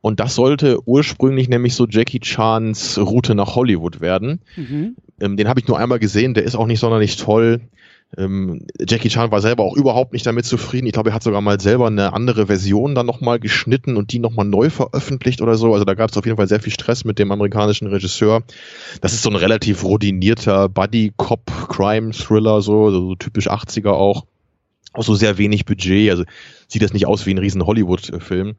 Und 0.00 0.20
das 0.20 0.36
sollte 0.36 0.78
ursprünglich 0.86 1.48
nämlich 1.48 1.74
so 1.74 1.84
Jackie 1.88 2.20
Chans 2.20 2.96
Route 2.96 3.34
nach 3.34 3.56
Hollywood 3.56 4.00
werden. 4.00 4.40
Mhm. 4.54 4.94
Ähm, 5.20 5.36
den 5.36 5.48
habe 5.48 5.60
ich 5.60 5.68
nur 5.68 5.78
einmal 5.78 5.98
gesehen, 5.98 6.34
der 6.34 6.44
ist 6.44 6.56
auch 6.56 6.66
nicht 6.66 6.80
sonderlich 6.80 7.16
toll. 7.16 7.60
Ähm, 8.16 8.66
Jackie 8.78 9.08
Chan 9.08 9.32
war 9.32 9.40
selber 9.40 9.64
auch 9.64 9.76
überhaupt 9.76 10.12
nicht 10.12 10.26
damit 10.26 10.44
zufrieden. 10.44 10.86
Ich 10.86 10.92
glaube, 10.92 11.10
er 11.10 11.14
hat 11.14 11.22
sogar 11.22 11.40
mal 11.40 11.60
selber 11.60 11.86
eine 11.88 12.12
andere 12.12 12.46
Version 12.46 12.94
dann 12.94 13.06
nochmal 13.06 13.40
geschnitten 13.40 13.96
und 13.96 14.12
die 14.12 14.20
nochmal 14.20 14.46
neu 14.46 14.70
veröffentlicht 14.70 15.42
oder 15.42 15.56
so. 15.56 15.72
Also 15.72 15.84
da 15.84 15.94
gab 15.94 16.10
es 16.10 16.16
auf 16.16 16.24
jeden 16.24 16.36
Fall 16.36 16.48
sehr 16.48 16.60
viel 16.60 16.72
Stress 16.72 17.04
mit 17.04 17.18
dem 17.18 17.32
amerikanischen 17.32 17.88
Regisseur. 17.88 18.42
Das 19.00 19.12
ist 19.12 19.22
so 19.22 19.30
ein 19.30 19.36
relativ 19.36 19.82
rodinierter 19.82 20.68
Buddy-Cop-Crime-Thriller, 20.68 22.62
so, 22.62 22.90
so 22.90 23.14
typisch 23.16 23.50
80er 23.50 23.90
auch. 23.90 24.26
Auch 24.92 25.04
so 25.04 25.14
sehr 25.14 25.36
wenig 25.36 25.66
Budget, 25.66 26.10
also 26.10 26.24
sieht 26.68 26.82
das 26.82 26.92
nicht 26.94 27.06
aus 27.06 27.26
wie 27.26 27.34
ein 27.34 27.38
riesen 27.38 27.66
Hollywood-Film. 27.66 28.54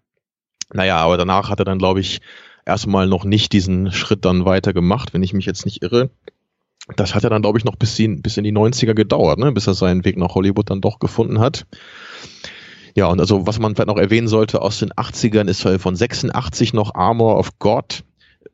Naja, 0.73 0.97
aber 0.97 1.17
danach 1.17 1.49
hat 1.49 1.59
er 1.59 1.65
dann, 1.65 1.79
glaube 1.79 2.01
ich, 2.01 2.19
erstmal 2.65 3.07
noch 3.07 3.23
nicht 3.23 3.53
diesen 3.53 3.91
Schritt 3.91 4.25
dann 4.25 4.45
weiter 4.45 4.73
gemacht, 4.73 5.13
wenn 5.13 5.23
ich 5.23 5.33
mich 5.33 5.45
jetzt 5.45 5.65
nicht 5.65 5.81
irre. 5.81 6.11
Das 6.95 7.13
hat 7.13 7.23
ja 7.23 7.29
dann, 7.29 7.41
glaube 7.41 7.57
ich, 7.57 7.65
noch 7.65 7.75
bis 7.75 7.99
in, 7.99 8.21
bis 8.21 8.37
in 8.37 8.43
die 8.43 8.53
90er 8.53 8.93
gedauert, 8.93 9.39
ne? 9.39 9.51
bis 9.51 9.67
er 9.67 9.73
seinen 9.73 10.05
Weg 10.05 10.17
nach 10.17 10.35
Hollywood 10.35 10.69
dann 10.69 10.81
doch 10.81 10.99
gefunden 10.99 11.39
hat. 11.39 11.65
Ja, 12.95 13.07
und 13.07 13.19
also 13.19 13.45
was 13.45 13.59
man 13.59 13.75
vielleicht 13.75 13.89
noch 13.89 13.97
erwähnen 13.97 14.27
sollte 14.27 14.61
aus 14.61 14.79
den 14.79 14.91
80ern 14.91 15.47
ist 15.47 15.61
von 15.81 15.95
86 15.95 16.73
noch 16.73 16.95
Armor 16.95 17.37
of 17.37 17.59
God, 17.59 18.03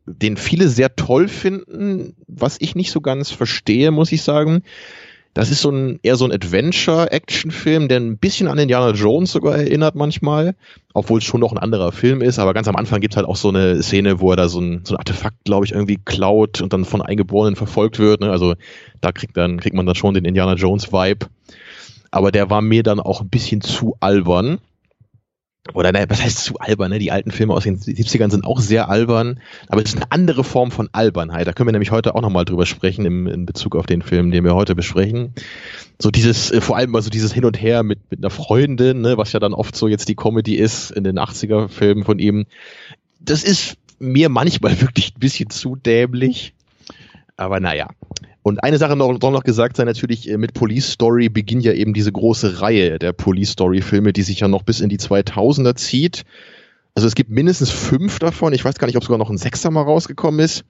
den 0.05 0.35
viele 0.35 0.67
sehr 0.67 0.95
toll 0.95 1.27
finden, 1.27 2.15
was 2.27 2.57
ich 2.59 2.75
nicht 2.75 2.91
so 2.91 2.99
ganz 2.99 3.31
verstehe, 3.31 3.91
muss 3.91 4.11
ich 4.11 4.21
sagen. 4.21 4.63
Das 5.33 5.49
ist 5.49 5.61
so 5.61 5.71
ein 5.71 5.99
eher 6.03 6.15
so 6.15 6.25
ein 6.25 6.31
Adventure-Action-Film, 6.31 7.87
der 7.87 7.99
ein 7.99 8.17
bisschen 8.17 8.47
an 8.47 8.59
Indiana 8.59 8.91
Jones 8.91 9.31
sogar 9.31 9.55
erinnert 9.55 9.95
manchmal, 9.95 10.55
obwohl 10.93 11.19
es 11.19 11.23
schon 11.23 11.39
noch 11.39 11.51
ein 11.51 11.57
anderer 11.57 11.91
Film 11.91 12.21
ist. 12.21 12.37
Aber 12.37 12.53
ganz 12.53 12.67
am 12.67 12.75
Anfang 12.75 13.01
gibt 13.01 13.13
es 13.13 13.17
halt 13.17 13.27
auch 13.27 13.35
so 13.35 13.49
eine 13.49 13.81
Szene, 13.81 14.19
wo 14.19 14.29
er 14.29 14.37
da 14.37 14.47
so 14.47 14.59
ein, 14.59 14.81
so 14.83 14.93
ein 14.93 14.99
Artefakt, 14.99 15.43
glaube 15.43 15.65
ich, 15.65 15.71
irgendwie 15.71 15.97
klaut 15.97 16.61
und 16.61 16.71
dann 16.71 16.85
von 16.85 17.01
Eingeborenen 17.01 17.55
verfolgt 17.55 17.97
wird. 17.97 18.21
Ne? 18.21 18.29
Also 18.29 18.53
da 19.01 19.11
kriegt 19.11 19.35
dann 19.35 19.59
kriegt 19.59 19.75
man 19.75 19.87
dann 19.87 19.95
schon 19.95 20.13
den 20.13 20.25
Indiana 20.25 20.53
Jones-Vibe. 20.53 21.25
Aber 22.11 22.31
der 22.31 22.51
war 22.51 22.61
mir 22.61 22.83
dann 22.83 22.99
auch 22.99 23.21
ein 23.21 23.29
bisschen 23.29 23.61
zu 23.61 23.97
albern. 23.99 24.59
Oder 25.73 25.93
ne, 25.93 26.05
was 26.09 26.21
heißt 26.21 26.43
zu 26.43 26.57
albern, 26.59 26.91
ne? 26.91 26.99
Die 26.99 27.11
alten 27.11 27.31
Filme 27.31 27.53
aus 27.53 27.63
den 27.63 27.79
70ern 27.79 28.29
sind 28.29 28.43
auch 28.43 28.59
sehr 28.59 28.89
albern, 28.89 29.39
aber 29.69 29.81
es 29.81 29.93
ist 29.93 29.95
eine 29.95 30.11
andere 30.11 30.43
Form 30.43 30.71
von 30.71 30.89
Albernheit. 30.91 31.47
Da 31.47 31.53
können 31.53 31.69
wir 31.69 31.71
nämlich 31.71 31.91
heute 31.91 32.15
auch 32.15 32.21
nochmal 32.21 32.43
drüber 32.43 32.65
sprechen 32.65 33.05
im, 33.05 33.27
in 33.27 33.45
Bezug 33.45 33.77
auf 33.77 33.85
den 33.85 34.01
Film, 34.01 34.31
den 34.31 34.43
wir 34.43 34.55
heute 34.55 34.75
besprechen. 34.75 35.33
So 35.99 36.11
dieses, 36.11 36.51
äh, 36.51 36.59
vor 36.59 36.75
allem 36.75 36.91
mal 36.91 37.01
so 37.01 37.09
dieses 37.09 37.31
Hin 37.31 37.45
und 37.45 37.61
Her 37.61 37.83
mit, 37.83 37.99
mit 38.11 38.19
einer 38.19 38.29
Freundin, 38.29 38.99
ne, 39.01 39.17
was 39.17 39.31
ja 39.31 39.39
dann 39.39 39.53
oft 39.53 39.75
so 39.75 39.87
jetzt 39.87 40.09
die 40.09 40.15
Comedy 40.15 40.55
ist 40.55 40.91
in 40.91 41.05
den 41.05 41.17
80er 41.17 41.69
Filmen 41.69 42.03
von 42.03 42.19
ihm. 42.19 42.45
Das 43.21 43.45
ist 43.45 43.77
mir 43.99 44.27
manchmal 44.27 44.81
wirklich 44.81 45.15
ein 45.15 45.19
bisschen 45.19 45.49
zu 45.49 45.77
dämlich. 45.77 46.53
Aber 47.37 47.61
naja. 47.61 47.87
Und 48.43 48.61
eine 48.61 48.77
Sache 48.77 48.97
noch, 48.97 49.17
noch 49.19 49.43
gesagt 49.43 49.77
sei 49.77 49.85
natürlich, 49.85 50.29
äh, 50.29 50.37
mit 50.37 50.53
Police 50.53 50.91
Story 50.91 51.29
beginnt 51.29 51.63
ja 51.63 51.73
eben 51.73 51.93
diese 51.93 52.11
große 52.11 52.61
Reihe 52.61 52.99
der 52.99 53.13
Police 53.13 53.51
Story 53.51 53.81
Filme, 53.81 54.13
die 54.13 54.21
sich 54.21 54.41
ja 54.41 54.49
noch 54.49 54.63
bis 54.63 54.81
in 54.81 54.89
die 54.89 54.99
2000er 54.99 55.75
zieht. 55.75 56.23
Also 56.93 57.07
es 57.07 57.15
gibt 57.15 57.29
mindestens 57.31 57.71
fünf 57.71 58.19
davon. 58.19 58.53
Ich 58.53 58.63
weiß 58.63 58.75
gar 58.75 58.87
nicht, 58.87 58.97
ob 58.97 59.03
sogar 59.03 59.17
noch 59.17 59.29
ein 59.29 59.37
Sechster 59.37 59.71
mal 59.71 59.81
rausgekommen 59.81 60.41
ist. 60.41 60.65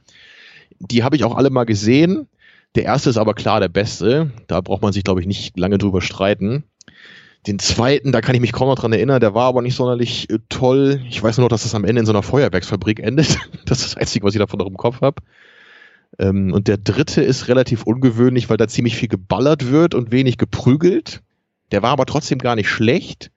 Die 0.80 1.04
habe 1.04 1.16
ich 1.16 1.24
auch 1.24 1.36
alle 1.36 1.50
mal 1.50 1.66
gesehen. 1.66 2.28
Der 2.76 2.86
erste 2.86 3.10
ist 3.10 3.18
aber 3.18 3.34
klar 3.34 3.60
der 3.60 3.68
beste. 3.68 4.32
Da 4.48 4.62
braucht 4.62 4.82
man 4.82 4.94
sich, 4.94 5.04
glaube 5.04 5.20
ich, 5.20 5.28
nicht 5.28 5.58
lange 5.58 5.80
drüber 5.80 6.02
streiten. 6.02 6.64
Den 7.46 7.60
zweiten, 7.60 8.12
da 8.12 8.22
kann 8.22 8.36
ich 8.36 8.42
mich 8.42 8.54
kaum 8.54 8.70
noch 8.70 8.80
dran 8.80 8.94
erinnern, 8.94 9.20
der 9.20 9.34
war 9.34 9.48
aber 9.48 9.62
nicht 9.62 9.76
sonderlich 9.76 10.30
äh, 10.30 10.40
toll. 10.48 11.02
Ich 11.10 11.22
weiß 11.22 11.38
nur 11.38 11.46
noch, 11.46 11.50
dass 11.50 11.64
das 11.64 11.76
am 11.76 11.84
Ende 11.84 12.00
in 12.00 12.06
so 12.06 12.14
einer 12.14 12.24
Feuerwerksfabrik 12.24 13.00
endet. 13.00 13.38
Das 13.66 13.80
ist 13.80 13.88
das 13.88 13.98
Einzige, 13.98 14.26
was 14.26 14.34
ich 14.34 14.40
davon 14.40 14.60
noch 14.60 14.68
im 14.68 14.78
Kopf 14.78 15.02
habe. 15.02 15.22
Ähm, 16.20 16.54
und 16.54 16.68
der 16.68 16.78
dritte 16.78 17.22
ist 17.22 17.48
relativ 17.48 17.84
ungewöhnlich, 17.84 18.50
weil 18.50 18.58
da 18.58 18.68
ziemlich 18.68 18.96
viel 18.96 19.10
geballert 19.10 19.72
wird 19.72 19.96
und 19.96 20.12
wenig 20.12 20.38
geprügelt. 20.38 21.22
Der 21.72 21.82
war 21.82 21.92
aber 21.92 22.06
trotzdem 22.06 22.40
gar 22.40 22.56
nicht 22.56 22.70
schlecht. 22.70 23.32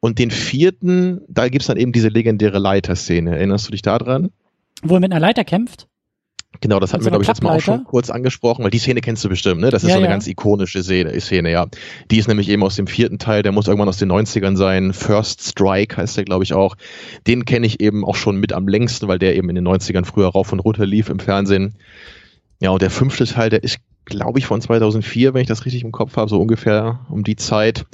Und 0.00 0.18
den 0.18 0.30
vierten, 0.30 1.22
da 1.28 1.48
gibt's 1.48 1.66
dann 1.66 1.76
eben 1.76 1.92
diese 1.92 2.08
legendäre 2.08 2.58
Leiterszene. 2.58 3.36
Erinnerst 3.36 3.68
du 3.68 3.72
dich 3.72 3.82
daran? 3.82 4.30
Wo 4.82 4.94
er 4.94 5.00
mit 5.00 5.12
einer 5.12 5.20
Leiter 5.20 5.44
kämpft? 5.44 5.88
Genau, 6.60 6.80
das 6.80 6.92
hatten 6.92 7.04
wir, 7.04 7.10
glaube 7.10 7.22
ich, 7.22 7.28
jetzt 7.28 7.42
mal 7.42 7.56
auch 7.56 7.60
schon 7.60 7.84
kurz 7.84 8.10
angesprochen, 8.10 8.64
weil 8.64 8.70
die 8.70 8.78
Szene 8.78 9.00
kennst 9.00 9.24
du 9.24 9.28
bestimmt, 9.28 9.60
ne? 9.60 9.70
Das 9.70 9.82
ist 9.82 9.88
ja, 9.88 9.94
so 9.94 9.98
eine 9.98 10.06
ja. 10.06 10.12
ganz 10.12 10.26
ikonische 10.26 10.82
Szene, 10.82 11.18
Szene, 11.20 11.50
ja. 11.50 11.66
Die 12.10 12.18
ist 12.18 12.28
nämlich 12.28 12.48
eben 12.48 12.62
aus 12.62 12.76
dem 12.76 12.86
vierten 12.86 13.18
Teil, 13.18 13.42
der 13.42 13.52
muss 13.52 13.66
irgendwann 13.66 13.88
aus 13.88 13.98
den 13.98 14.10
90ern 14.10 14.56
sein. 14.56 14.92
First 14.92 15.42
Strike 15.42 15.96
heißt 15.96 16.16
der, 16.16 16.24
glaube 16.24 16.44
ich, 16.44 16.54
auch. 16.54 16.76
Den 17.26 17.44
kenne 17.44 17.66
ich 17.66 17.80
eben 17.80 18.04
auch 18.04 18.16
schon 18.16 18.36
mit 18.36 18.52
am 18.52 18.68
längsten, 18.68 19.08
weil 19.08 19.18
der 19.18 19.36
eben 19.36 19.48
in 19.48 19.54
den 19.54 19.66
90ern 19.66 20.04
früher 20.04 20.28
rauf 20.28 20.52
und 20.52 20.60
runter 20.60 20.86
lief 20.86 21.08
im 21.08 21.18
Fernsehen. 21.18 21.74
Ja, 22.60 22.70
und 22.70 22.82
der 22.82 22.90
fünfte 22.90 23.26
Teil, 23.26 23.50
der 23.50 23.62
ist, 23.62 23.78
glaube 24.04 24.38
ich, 24.38 24.46
von 24.46 24.60
2004, 24.60 25.34
wenn 25.34 25.42
ich 25.42 25.48
das 25.48 25.64
richtig 25.66 25.84
im 25.84 25.92
Kopf 25.92 26.16
habe, 26.16 26.30
so 26.30 26.40
ungefähr 26.40 27.00
um 27.10 27.24
die 27.24 27.36
Zeit. 27.36 27.86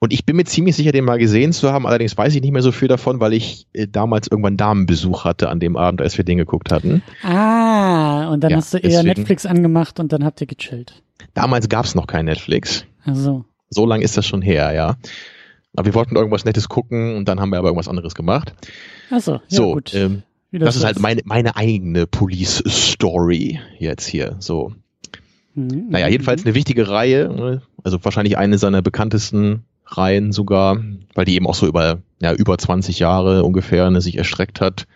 Und 0.00 0.12
ich 0.12 0.24
bin 0.24 0.36
mir 0.36 0.44
ziemlich 0.44 0.76
sicher, 0.76 0.92
den 0.92 1.04
mal 1.04 1.18
gesehen 1.18 1.52
zu 1.52 1.72
haben. 1.72 1.86
Allerdings 1.86 2.16
weiß 2.16 2.34
ich 2.34 2.40
nicht 2.40 2.52
mehr 2.52 2.62
so 2.62 2.70
viel 2.70 2.88
davon, 2.88 3.18
weil 3.20 3.32
ich 3.32 3.66
äh, 3.72 3.88
damals 3.88 4.28
irgendwann 4.28 4.56
Damenbesuch 4.56 5.24
hatte 5.24 5.48
an 5.48 5.58
dem 5.58 5.76
Abend, 5.76 6.00
als 6.00 6.16
wir 6.16 6.24
den 6.24 6.38
geguckt 6.38 6.70
hatten. 6.70 7.02
Ah, 7.22 8.28
und 8.30 8.44
dann 8.44 8.52
ja, 8.52 8.56
hast 8.58 8.74
du 8.74 8.78
eher 8.78 8.90
deswegen. 8.90 9.08
Netflix 9.08 9.44
angemacht 9.44 9.98
und 9.98 10.12
dann 10.12 10.24
habt 10.24 10.40
ihr 10.40 10.46
gechillt. 10.46 11.02
Damals 11.34 11.68
gab 11.68 11.84
es 11.84 11.94
noch 11.94 12.06
kein 12.06 12.26
Netflix. 12.26 12.84
Ach 13.04 13.16
so. 13.16 13.44
So 13.70 13.86
lang 13.86 14.00
ist 14.00 14.16
das 14.16 14.26
schon 14.26 14.40
her, 14.40 14.72
ja. 14.72 14.96
Aber 15.76 15.86
wir 15.86 15.94
wollten 15.94 16.16
irgendwas 16.16 16.44
Nettes 16.44 16.68
gucken 16.68 17.16
und 17.16 17.28
dann 17.28 17.40
haben 17.40 17.50
wir 17.50 17.58
aber 17.58 17.68
irgendwas 17.68 17.88
anderes 17.88 18.14
gemacht. 18.14 18.54
Ach 19.10 19.20
so, 19.20 19.32
ja, 19.32 19.40
so, 19.48 19.74
gut. 19.74 19.94
Ähm, 19.94 20.22
das, 20.52 20.60
das 20.60 20.76
ist 20.76 20.84
halt 20.84 20.98
meine, 20.98 21.22
meine 21.24 21.56
eigene 21.56 22.06
Police 22.06 22.62
Story 22.66 23.60
jetzt 23.78 24.06
hier. 24.06 24.36
So. 24.38 24.72
Mhm. 25.54 25.86
Naja, 25.90 26.08
jedenfalls 26.08 26.44
eine 26.44 26.54
wichtige 26.54 26.88
Reihe. 26.88 27.28
Ne? 27.28 27.62
Also 27.84 28.02
wahrscheinlich 28.02 28.38
eine 28.38 28.58
seiner 28.58 28.80
bekanntesten 28.80 29.64
Reihen 29.88 30.32
sogar, 30.32 30.78
weil 31.14 31.24
die 31.24 31.34
eben 31.34 31.46
auch 31.46 31.54
so 31.54 31.66
über, 31.66 31.98
ja, 32.20 32.32
über 32.32 32.58
20 32.58 32.98
Jahre 32.98 33.44
ungefähr 33.44 33.90
ne, 33.90 34.00
sich 34.00 34.16
erstreckt 34.16 34.60
hat. 34.60 34.86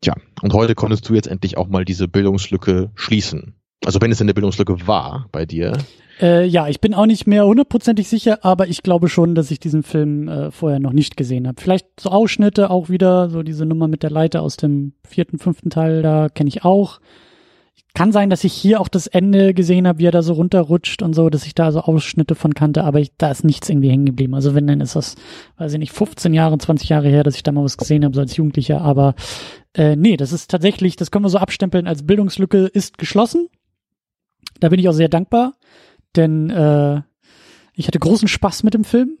Tja, 0.00 0.14
und 0.42 0.52
heute 0.52 0.74
konntest 0.74 1.08
du 1.08 1.14
jetzt 1.14 1.26
endlich 1.26 1.56
auch 1.56 1.68
mal 1.68 1.84
diese 1.84 2.08
Bildungslücke 2.08 2.90
schließen. 2.94 3.54
Also 3.84 4.00
wenn 4.00 4.12
es 4.12 4.20
eine 4.20 4.34
Bildungslücke 4.34 4.86
war 4.86 5.28
bei 5.32 5.46
dir. 5.46 5.78
Äh, 6.20 6.46
ja, 6.46 6.68
ich 6.68 6.80
bin 6.80 6.94
auch 6.94 7.06
nicht 7.06 7.26
mehr 7.26 7.46
hundertprozentig 7.46 8.08
sicher, 8.08 8.38
aber 8.42 8.68
ich 8.68 8.82
glaube 8.82 9.08
schon, 9.08 9.34
dass 9.34 9.50
ich 9.50 9.60
diesen 9.60 9.82
Film 9.82 10.28
äh, 10.28 10.50
vorher 10.50 10.80
noch 10.80 10.92
nicht 10.92 11.16
gesehen 11.16 11.46
habe. 11.46 11.60
Vielleicht 11.60 11.86
so 12.00 12.10
Ausschnitte 12.10 12.70
auch 12.70 12.88
wieder, 12.88 13.28
so 13.28 13.42
diese 13.42 13.66
Nummer 13.66 13.86
mit 13.86 14.02
der 14.02 14.10
Leiter 14.10 14.42
aus 14.42 14.56
dem 14.56 14.94
vierten, 15.06 15.38
fünften 15.38 15.68
Teil, 15.68 16.02
da 16.02 16.28
kenne 16.28 16.48
ich 16.48 16.64
auch. 16.64 17.00
Kann 17.94 18.12
sein, 18.12 18.28
dass 18.28 18.44
ich 18.44 18.52
hier 18.52 18.80
auch 18.80 18.88
das 18.88 19.06
Ende 19.06 19.54
gesehen 19.54 19.88
habe, 19.88 20.00
wie 20.00 20.04
er 20.04 20.12
da 20.12 20.22
so 20.22 20.34
runterrutscht 20.34 21.00
und 21.02 21.14
so, 21.14 21.30
dass 21.30 21.46
ich 21.46 21.54
da 21.54 21.72
so 21.72 21.80
Ausschnitte 21.80 22.34
von 22.34 22.52
kannte, 22.52 22.84
aber 22.84 23.00
ich, 23.00 23.16
da 23.16 23.30
ist 23.30 23.42
nichts 23.42 23.70
irgendwie 23.70 23.88
hängen 23.88 24.04
geblieben. 24.04 24.34
Also 24.34 24.54
wenn, 24.54 24.66
dann 24.66 24.82
ist 24.82 24.96
das, 24.96 25.14
weiß 25.56 25.72
ich 25.72 25.78
nicht, 25.78 25.92
15 25.92 26.34
Jahre, 26.34 26.58
20 26.58 26.90
Jahre 26.90 27.08
her, 27.08 27.22
dass 27.22 27.36
ich 27.36 27.42
da 27.42 27.52
mal 27.52 27.64
was 27.64 27.78
gesehen 27.78 28.04
habe, 28.04 28.14
so 28.14 28.20
als 28.20 28.36
Jugendlicher. 28.36 28.82
Aber 28.82 29.14
äh, 29.74 29.96
nee, 29.96 30.18
das 30.18 30.32
ist 30.32 30.50
tatsächlich, 30.50 30.96
das 30.96 31.10
können 31.10 31.24
wir 31.24 31.30
so 31.30 31.38
abstempeln 31.38 31.86
als 31.86 32.06
Bildungslücke 32.06 32.66
ist 32.66 32.98
geschlossen. 32.98 33.48
Da 34.60 34.68
bin 34.68 34.78
ich 34.78 34.90
auch 34.90 34.92
sehr 34.92 35.08
dankbar, 35.08 35.54
denn 36.16 36.50
äh, 36.50 37.00
ich 37.72 37.86
hatte 37.86 37.98
großen 37.98 38.28
Spaß 38.28 38.62
mit 38.62 38.74
dem 38.74 38.84
Film. 38.84 39.16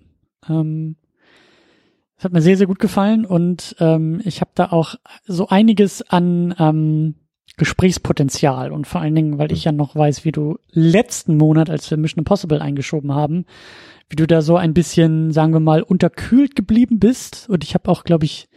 Ähm, 0.48 0.96
es 2.18 2.24
hat 2.24 2.32
mir 2.32 2.42
sehr, 2.42 2.56
sehr 2.56 2.66
gut 2.66 2.78
gefallen 2.78 3.24
und 3.26 3.76
ähm, 3.78 4.20
ich 4.24 4.40
habe 4.40 4.50
da 4.54 4.72
auch 4.72 4.96
so 5.24 5.48
einiges 5.48 6.02
an 6.02 6.54
ähm, 6.58 7.14
Gesprächspotenzial 7.56 8.70
und 8.70 8.86
vor 8.86 9.00
allen 9.00 9.14
Dingen, 9.14 9.38
weil 9.38 9.50
ich 9.50 9.64
ja 9.64 9.72
noch 9.72 9.96
weiß, 9.96 10.24
wie 10.24 10.32
du 10.32 10.58
letzten 10.70 11.36
Monat, 11.36 11.70
als 11.70 11.90
wir 11.90 11.96
Mission 11.96 12.18
Impossible 12.18 12.60
eingeschoben 12.60 13.14
haben, 13.14 13.46
wie 14.10 14.16
du 14.16 14.26
da 14.26 14.42
so 14.42 14.56
ein 14.56 14.74
bisschen, 14.74 15.32
sagen 15.32 15.52
wir 15.52 15.60
mal, 15.60 15.82
unterkühlt 15.82 16.54
geblieben 16.54 16.98
bist. 16.98 17.48
Und 17.48 17.64
ich 17.64 17.74
habe 17.74 17.90
auch, 17.90 18.04
glaube 18.04 18.26
ich, 18.26 18.48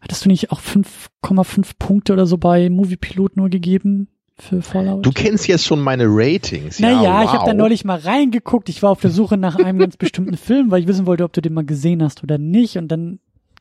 hattest 0.00 0.24
du 0.24 0.28
nicht 0.28 0.52
auch 0.52 0.60
5,5 0.60 1.72
Punkte 1.78 2.12
oder 2.12 2.26
so 2.26 2.38
bei 2.38 2.70
Movie 2.70 2.96
Pilot 2.96 3.36
nur 3.36 3.48
gegeben? 3.48 4.08
Für 4.40 4.62
Fallout? 4.62 5.04
Du 5.04 5.10
kennst 5.10 5.48
jetzt 5.48 5.66
schon 5.66 5.80
meine 5.80 6.04
Ratings. 6.06 6.78
Naja, 6.78 7.02
ja, 7.02 7.18
wow. 7.18 7.24
ich 7.24 7.32
habe 7.32 7.44
da 7.44 7.54
neulich 7.54 7.84
mal 7.84 7.98
reingeguckt. 7.98 8.68
Ich 8.68 8.84
war 8.84 8.90
auf 8.90 9.00
der 9.00 9.10
Suche 9.10 9.36
nach 9.36 9.56
einem 9.56 9.80
ganz 9.80 9.96
bestimmten 9.96 10.36
Film, 10.36 10.70
weil 10.70 10.80
ich 10.80 10.86
wissen 10.86 11.06
wollte, 11.06 11.24
ob 11.24 11.32
du 11.32 11.42
den 11.42 11.54
mal 11.54 11.66
gesehen 11.66 12.04
hast 12.04 12.22
oder 12.22 12.38
nicht. 12.38 12.78
Und 12.78 12.86
dann 12.86 13.18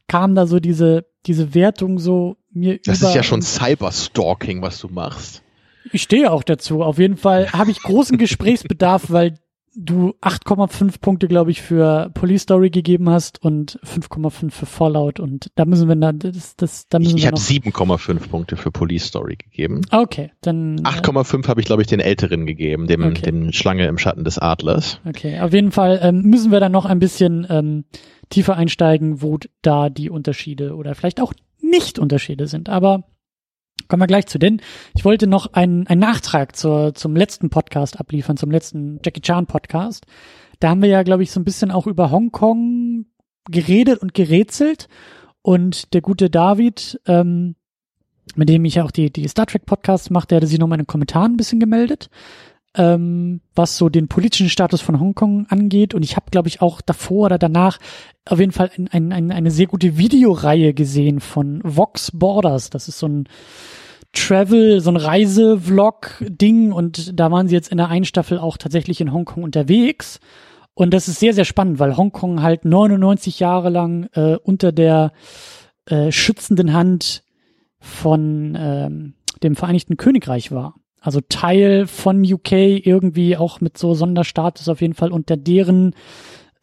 kam 0.07 0.35
da 0.35 0.45
so 0.45 0.59
diese, 0.59 1.05
diese 1.25 1.55
Wertung 1.55 1.97
so 1.97 2.37
mir 2.59 2.79
Das 2.83 3.01
ist 3.01 3.15
ja 3.15 3.23
schon 3.23 3.41
Cyberstalking, 3.41 4.61
was 4.61 4.79
du 4.79 4.87
machst. 4.89 5.43
Ich 5.91 6.01
stehe 6.01 6.31
auch 6.31 6.43
dazu. 6.43 6.83
Auf 6.83 6.99
jeden 6.99 7.17
Fall 7.17 7.51
habe 7.53 7.71
ich 7.71 7.81
großen 7.81 8.17
Gesprächsbedarf, 8.19 9.09
weil 9.09 9.35
du 9.79 10.15
8,5 10.21 10.99
Punkte, 10.99 11.27
glaube 11.27 11.51
ich, 11.51 11.61
für 11.61 12.09
Police 12.13 12.41
Story 12.41 12.71
gegeben 12.71 13.09
hast 13.09 13.43
und 13.43 13.79
5,5 13.85 14.49
für 14.49 14.65
Fallout 14.65 15.19
und 15.19 15.51
da 15.53 15.65
müssen 15.65 15.87
wir 15.87 15.95
dann, 15.95 16.17
das, 16.17 16.55
das, 16.55 16.87
da 16.87 16.97
müssen 16.97 17.17
ich, 17.17 17.23
ich 17.23 17.27
habe 17.27 17.37
7,5 17.37 18.27
Punkte 18.27 18.57
für 18.57 18.71
Police 18.71 19.05
Story 19.05 19.35
gegeben. 19.35 19.81
Okay, 19.91 20.31
dann 20.41 20.79
8,5 20.79 21.45
äh, 21.45 21.47
habe 21.47 21.61
ich, 21.61 21.67
glaube 21.67 21.83
ich, 21.83 21.87
den 21.87 21.99
Älteren 21.99 22.47
gegeben, 22.47 22.87
dem, 22.87 23.03
okay. 23.03 23.21
dem 23.21 23.51
Schlange 23.51 23.85
im 23.85 23.99
Schatten 23.99 24.23
des 24.23 24.39
Adlers. 24.39 24.99
Okay, 25.05 25.39
auf 25.39 25.53
jeden 25.53 25.71
Fall 25.71 25.99
ähm, 26.01 26.23
müssen 26.23 26.51
wir 26.51 26.59
dann 26.59 26.71
noch 26.71 26.85
ein 26.85 26.99
bisschen 26.99 27.45
ähm, 27.49 27.85
tiefer 28.29 28.57
einsteigen, 28.57 29.21
wo 29.21 29.37
da 29.61 29.89
die 29.89 30.09
Unterschiede 30.09 30.75
oder 30.75 30.95
vielleicht 30.95 31.21
auch 31.21 31.33
nicht 31.69 31.99
Unterschiede 31.99 32.47
sind. 32.47 32.69
Aber 32.69 33.03
kommen 33.87 34.01
wir 34.01 34.07
gleich 34.07 34.27
zu, 34.27 34.39
denn 34.39 34.61
ich 34.95 35.05
wollte 35.05 35.27
noch 35.27 35.53
einen, 35.53 35.87
einen 35.87 36.01
Nachtrag 36.01 36.55
zur, 36.55 36.93
zum 36.93 37.15
letzten 37.15 37.49
Podcast 37.49 37.99
abliefern, 37.99 38.37
zum 38.37 38.51
letzten 38.51 38.99
Jackie 39.03 39.21
Chan 39.21 39.45
Podcast. 39.45 40.05
Da 40.59 40.69
haben 40.69 40.81
wir 40.81 40.89
ja, 40.89 41.03
glaube 41.03 41.23
ich, 41.23 41.31
so 41.31 41.39
ein 41.39 41.45
bisschen 41.45 41.71
auch 41.71 41.87
über 41.87 42.11
Hongkong 42.11 43.05
geredet 43.49 44.01
und 44.01 44.13
gerätselt. 44.13 44.87
Und 45.41 45.93
der 45.93 46.01
gute 46.01 46.29
David, 46.29 46.99
ähm, 47.05 47.55
mit 48.35 48.49
dem 48.49 48.65
ich 48.65 48.81
auch 48.81 48.91
die, 48.91 49.11
die 49.11 49.27
Star 49.27 49.45
Trek 49.45 49.65
Podcasts 49.65 50.09
mache, 50.09 50.27
der 50.27 50.37
hatte 50.37 50.47
sich 50.47 50.59
noch 50.59 50.67
mal 50.67 50.75
in 50.75 50.81
den 50.81 50.87
Kommentaren 50.87 51.33
ein 51.33 51.37
bisschen 51.37 51.59
gemeldet 51.59 52.09
ähm, 52.77 53.41
was 53.55 53.75
so 53.75 53.89
den 53.89 54.07
politischen 54.07 54.49
Status 54.49 54.81
von 54.81 54.99
Hongkong 54.99 55.47
angeht. 55.49 55.93
Und 55.93 56.03
ich 56.03 56.15
habe, 56.15 56.29
glaube 56.31 56.47
ich, 56.47 56.61
auch 56.61 56.79
davor 56.81 57.25
oder 57.25 57.37
danach 57.37 57.79
auf 58.25 58.39
jeden 58.39 58.51
Fall 58.51 58.71
ein, 58.77 58.87
ein, 58.89 59.11
ein, 59.11 59.31
eine 59.31 59.51
sehr 59.51 59.67
gute 59.67 59.97
Videoreihe 59.97 60.73
gesehen 60.73 61.19
von 61.19 61.61
Vox 61.63 62.11
Borders. 62.13 62.69
Das 62.69 62.87
ist 62.87 62.99
so 62.99 63.07
ein 63.07 63.29
Travel, 64.13 64.79
so 64.79 64.91
ein 64.91 64.95
Reisevlog-Ding 64.95 66.71
und 66.71 67.19
da 67.19 67.31
waren 67.31 67.47
sie 67.47 67.55
jetzt 67.55 67.71
in 67.71 67.77
der 67.77 67.89
einen 67.89 68.05
Staffel 68.05 68.37
auch 68.39 68.57
tatsächlich 68.57 69.01
in 69.01 69.11
Hongkong 69.11 69.43
unterwegs. 69.43 70.19
Und 70.73 70.93
das 70.93 71.07
ist 71.07 71.19
sehr, 71.19 71.33
sehr 71.33 71.45
spannend, 71.45 71.79
weil 71.79 71.97
Hongkong 71.97 72.43
halt 72.43 72.63
99 72.63 73.39
Jahre 73.39 73.69
lang 73.69 74.07
äh, 74.13 74.35
unter 74.35 74.71
der 74.71 75.11
äh, 75.85 76.11
schützenden 76.11 76.73
Hand 76.73 77.23
von 77.79 78.55
ähm, 78.59 79.13
dem 79.41 79.55
Vereinigten 79.55 79.97
Königreich 79.97 80.51
war 80.51 80.75
also 81.07 81.21
Teil 81.21 81.87
von 81.87 82.21
UK 82.21 82.51
irgendwie 82.51 83.37
auch 83.37 83.61
mit 83.61 83.77
so 83.77 83.93
Sonderstatus 83.93 84.67
auf 84.67 84.81
jeden 84.81 84.93
Fall 84.93 85.13
unter 85.13 85.37
deren, 85.37 85.93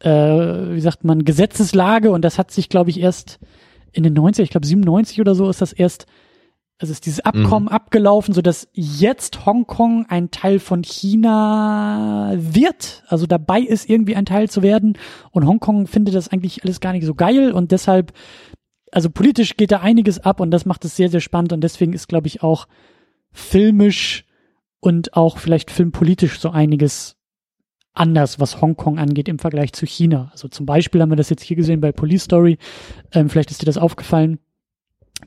äh, 0.01 0.09
wie 0.09 0.81
sagt 0.81 1.03
man, 1.03 1.25
Gesetzeslage. 1.25 2.11
Und 2.11 2.21
das 2.23 2.37
hat 2.37 2.51
sich, 2.51 2.69
glaube 2.69 2.91
ich, 2.91 2.99
erst 2.99 3.39
in 3.91 4.03
den 4.03 4.15
90er, 4.15 4.43
ich 4.43 4.51
glaube 4.51 4.67
97 4.67 5.19
oder 5.19 5.33
so 5.33 5.49
ist 5.49 5.63
das 5.63 5.73
erst 5.73 6.05
Also 6.77 6.91
ist 6.91 7.07
dieses 7.07 7.21
Abkommen 7.21 7.69
mhm. 7.69 7.71
abgelaufen, 7.71 8.35
so 8.35 8.43
dass 8.43 8.67
jetzt 8.73 9.47
Hongkong 9.47 10.05
ein 10.09 10.29
Teil 10.29 10.59
von 10.59 10.83
China 10.83 12.33
wird, 12.35 13.03
also 13.07 13.25
dabei 13.25 13.61
ist 13.61 13.89
irgendwie 13.89 14.15
ein 14.15 14.27
Teil 14.27 14.47
zu 14.47 14.61
werden. 14.61 14.95
Und 15.31 15.47
Hongkong 15.47 15.87
findet 15.87 16.13
das 16.13 16.27
eigentlich 16.27 16.63
alles 16.63 16.81
gar 16.81 16.93
nicht 16.93 17.07
so 17.07 17.15
geil. 17.15 17.51
Und 17.51 17.71
deshalb 17.71 18.13
also 18.91 19.09
politisch 19.09 19.57
geht 19.57 19.71
da 19.71 19.79
einiges 19.79 20.19
ab 20.19 20.39
und 20.39 20.51
das 20.51 20.67
macht 20.67 20.85
es 20.85 20.95
sehr 20.95 21.09
sehr 21.09 21.19
spannend. 21.19 21.51
Und 21.51 21.61
deswegen 21.61 21.93
ist 21.93 22.07
glaube 22.09 22.27
ich 22.27 22.43
auch 22.43 22.67
filmisch 23.31 24.24
und 24.85 25.15
auch 25.15 25.39
vielleicht 25.39 25.71
filmpolitisch 25.71 26.39
so 26.39 26.51
einiges 26.51 27.17
anders, 27.95 28.39
was 28.39 28.61
Hongkong 28.61 28.99
angeht 28.99 29.27
im 29.27 29.39
Vergleich 29.39 29.73
zu 29.73 29.87
China. 29.87 30.29
Also 30.31 30.47
zum 30.47 30.67
Beispiel 30.67 31.01
haben 31.01 31.09
wir 31.09 31.15
das 31.15 31.31
jetzt 31.31 31.41
hier 31.41 31.57
gesehen 31.57 31.81
bei 31.81 31.91
Police 31.91 32.25
Story. 32.25 32.59
Ähm, 33.11 33.27
vielleicht 33.27 33.49
ist 33.49 33.63
dir 33.63 33.65
das 33.65 33.79
aufgefallen, 33.79 34.37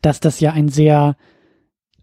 dass 0.01 0.21
das 0.21 0.39
ja 0.39 0.53
ein 0.53 0.69
sehr, 0.69 1.17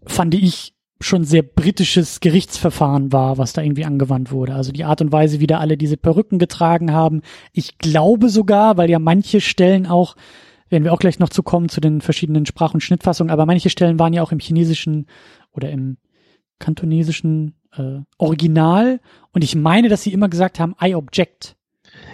fand 0.04 0.34
ich, 0.34 0.74
schon 1.00 1.24
sehr 1.24 1.42
britisches 1.42 2.20
Gerichtsverfahren 2.20 3.10
war, 3.10 3.38
was 3.38 3.54
da 3.54 3.62
irgendwie 3.62 3.86
angewandt 3.86 4.32
wurde. 4.32 4.54
Also 4.54 4.70
die 4.70 4.84
Art 4.84 5.00
und 5.00 5.10
Weise, 5.10 5.40
wie 5.40 5.46
da 5.46 5.58
alle 5.58 5.78
diese 5.78 5.96
Perücken 5.96 6.38
getragen 6.38 6.92
haben. 6.92 7.22
Ich 7.52 7.78
glaube 7.78 8.28
sogar, 8.28 8.76
weil 8.76 8.90
ja 8.90 8.98
manche 8.98 9.40
Stellen 9.40 9.86
auch, 9.86 10.14
werden 10.68 10.84
wir 10.84 10.92
auch 10.92 11.00
gleich 11.00 11.20
noch 11.20 11.30
zu 11.30 11.42
kommen, 11.42 11.70
zu 11.70 11.80
den 11.80 12.02
verschiedenen 12.02 12.44
Sprach- 12.44 12.74
und 12.74 12.82
Schnittfassungen, 12.82 13.30
aber 13.30 13.46
manche 13.46 13.70
Stellen 13.70 13.98
waren 13.98 14.12
ja 14.12 14.22
auch 14.22 14.32
im 14.32 14.40
chinesischen 14.40 15.06
oder 15.52 15.70
im 15.70 15.96
kantonesischen 16.58 17.54
äh, 17.76 18.00
Original 18.18 19.00
und 19.32 19.44
ich 19.44 19.54
meine, 19.54 19.88
dass 19.88 20.02
sie 20.02 20.12
immer 20.12 20.28
gesagt 20.28 20.60
haben, 20.60 20.74
I 20.82 20.94
object. 20.94 21.56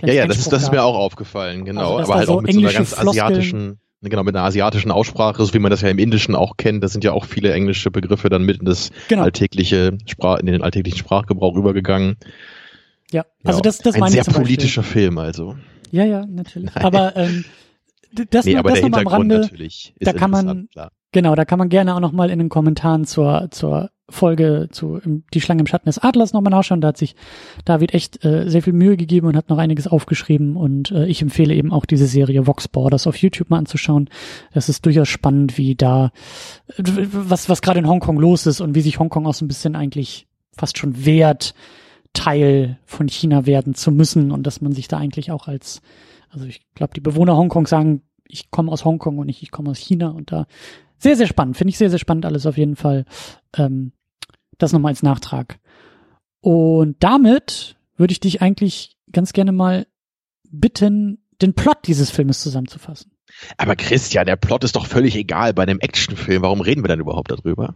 Ja, 0.02 0.12
ja, 0.12 0.26
das 0.26 0.38
ist, 0.38 0.52
das 0.52 0.64
ist 0.64 0.72
mir 0.72 0.82
auch 0.82 0.96
aufgefallen, 0.96 1.64
genau. 1.64 1.96
Also, 1.96 2.12
aber 2.12 2.18
halt 2.18 2.26
so 2.26 2.34
auch 2.34 2.42
mit 2.42 2.52
so 2.52 2.60
einer 2.60 2.72
ganz 2.72 2.94
Floskeln, 2.94 3.08
asiatischen, 3.08 3.80
genau, 4.02 4.24
mit 4.24 4.34
einer 4.34 4.44
asiatischen 4.44 4.90
Aussprache, 4.90 5.44
so 5.44 5.54
wie 5.54 5.58
man 5.58 5.70
das 5.70 5.80
ja 5.80 5.88
im 5.88 5.98
Indischen 5.98 6.34
auch 6.34 6.56
kennt. 6.56 6.82
Da 6.82 6.88
sind 6.88 7.04
ja 7.04 7.12
auch 7.12 7.24
viele 7.24 7.52
englische 7.52 7.90
Begriffe 7.90 8.28
dann 8.28 8.42
mit 8.42 8.58
in 8.58 8.64
das 8.64 8.90
genau. 9.08 9.22
alltägliche 9.22 9.96
Sprach, 10.06 10.40
in 10.40 10.46
den 10.46 10.62
alltäglichen 10.62 10.98
Sprachgebrauch 10.98 11.56
übergegangen. 11.56 12.16
Ja, 13.12 13.26
also 13.44 13.58
ja. 13.58 13.62
das, 13.62 13.78
das 13.78 14.00
Ein 14.00 14.10
sehr 14.10 14.24
politischer 14.24 14.82
Film, 14.82 15.18
also. 15.18 15.56
Ja, 15.90 16.04
ja, 16.04 16.24
natürlich. 16.26 16.74
Nein. 16.74 16.84
Aber 16.84 17.16
ähm, 17.16 17.44
das, 18.30 18.46
nee, 18.46 18.56
aber 18.56 18.70
das 18.70 18.78
der 18.78 18.84
Hintergrund 18.84 19.14
am 19.14 19.20
Rande, 19.20 19.38
natürlich 19.40 19.94
da 20.00 20.12
kann 20.12 20.30
man, 20.30 20.68
klar. 20.70 20.90
Genau, 21.12 21.34
da 21.34 21.44
kann 21.44 21.58
man 21.58 21.68
gerne 21.68 21.94
auch 21.94 22.00
noch 22.00 22.12
mal 22.12 22.30
in 22.30 22.38
den 22.38 22.48
Kommentaren 22.48 23.04
zur 23.04 23.48
zur 23.50 23.90
Folge 24.12 24.68
zu 24.70 25.00
Die 25.32 25.40
Schlange 25.40 25.60
im 25.60 25.66
Schatten 25.66 25.86
des 25.86 25.98
Adlers 25.98 26.32
nochmal 26.32 26.50
nachschauen. 26.50 26.80
Da 26.80 26.88
hat 26.88 26.96
sich 26.96 27.16
David 27.64 27.94
echt 27.94 28.24
äh, 28.24 28.48
sehr 28.48 28.62
viel 28.62 28.72
Mühe 28.72 28.96
gegeben 28.96 29.26
und 29.26 29.36
hat 29.36 29.48
noch 29.48 29.58
einiges 29.58 29.86
aufgeschrieben. 29.86 30.56
Und 30.56 30.90
äh, 30.90 31.06
ich 31.06 31.22
empfehle 31.22 31.54
eben 31.54 31.72
auch 31.72 31.86
diese 31.86 32.06
Serie 32.06 32.46
Vox 32.46 32.68
Borders 32.68 33.06
auf 33.06 33.16
YouTube 33.16 33.50
mal 33.50 33.58
anzuschauen. 33.58 34.08
Das 34.52 34.68
ist 34.68 34.84
durchaus 34.86 35.08
spannend, 35.08 35.58
wie 35.58 35.74
da, 35.74 36.12
äh, 36.76 36.82
was, 36.82 37.48
was 37.48 37.62
gerade 37.62 37.80
in 37.80 37.88
Hongkong 37.88 38.18
los 38.18 38.46
ist 38.46 38.60
und 38.60 38.74
wie 38.74 38.82
sich 38.82 38.98
Hongkong 38.98 39.26
auch 39.26 39.34
so 39.34 39.44
ein 39.44 39.48
bisschen 39.48 39.74
eigentlich 39.74 40.26
fast 40.56 40.78
schon 40.78 41.04
wehrt, 41.04 41.54
Teil 42.12 42.78
von 42.84 43.08
China 43.08 43.46
werden 43.46 43.74
zu 43.74 43.90
müssen 43.90 44.30
und 44.32 44.46
dass 44.46 44.60
man 44.60 44.72
sich 44.72 44.86
da 44.86 44.98
eigentlich 44.98 45.30
auch 45.30 45.48
als, 45.48 45.80
also 46.28 46.44
ich 46.44 46.60
glaube, 46.74 46.92
die 46.92 47.00
Bewohner 47.00 47.38
Hongkong 47.38 47.66
sagen, 47.66 48.02
ich 48.28 48.50
komme 48.50 48.70
aus 48.70 48.84
Hongkong 48.84 49.18
und 49.18 49.26
nicht 49.26 49.42
ich 49.42 49.50
komme 49.50 49.70
aus 49.70 49.78
China 49.78 50.10
und 50.10 50.30
da 50.30 50.46
sehr, 51.02 51.16
sehr 51.16 51.26
spannend. 51.26 51.56
Finde 51.56 51.70
ich 51.70 51.78
sehr, 51.78 51.90
sehr 51.90 51.98
spannend 51.98 52.24
alles 52.24 52.46
auf 52.46 52.56
jeden 52.56 52.76
Fall. 52.76 53.04
Ähm, 53.56 53.92
das 54.58 54.72
nochmal 54.72 54.92
als 54.92 55.02
Nachtrag. 55.02 55.58
Und 56.40 56.96
damit 57.00 57.76
würde 57.96 58.12
ich 58.12 58.20
dich 58.20 58.40
eigentlich 58.42 58.96
ganz 59.10 59.32
gerne 59.32 59.52
mal 59.52 59.86
bitten, 60.50 61.24
den 61.40 61.54
Plot 61.54 61.78
dieses 61.86 62.10
Filmes 62.10 62.40
zusammenzufassen. 62.40 63.12
Aber 63.56 63.76
Christian, 63.76 64.26
der 64.26 64.36
Plot 64.36 64.64
ist 64.64 64.76
doch 64.76 64.86
völlig 64.86 65.16
egal 65.16 65.54
bei 65.54 65.62
einem 65.62 65.80
Actionfilm. 65.80 66.42
Warum 66.42 66.60
reden 66.60 66.84
wir 66.84 66.88
dann 66.88 67.00
überhaupt 67.00 67.30
darüber? 67.30 67.74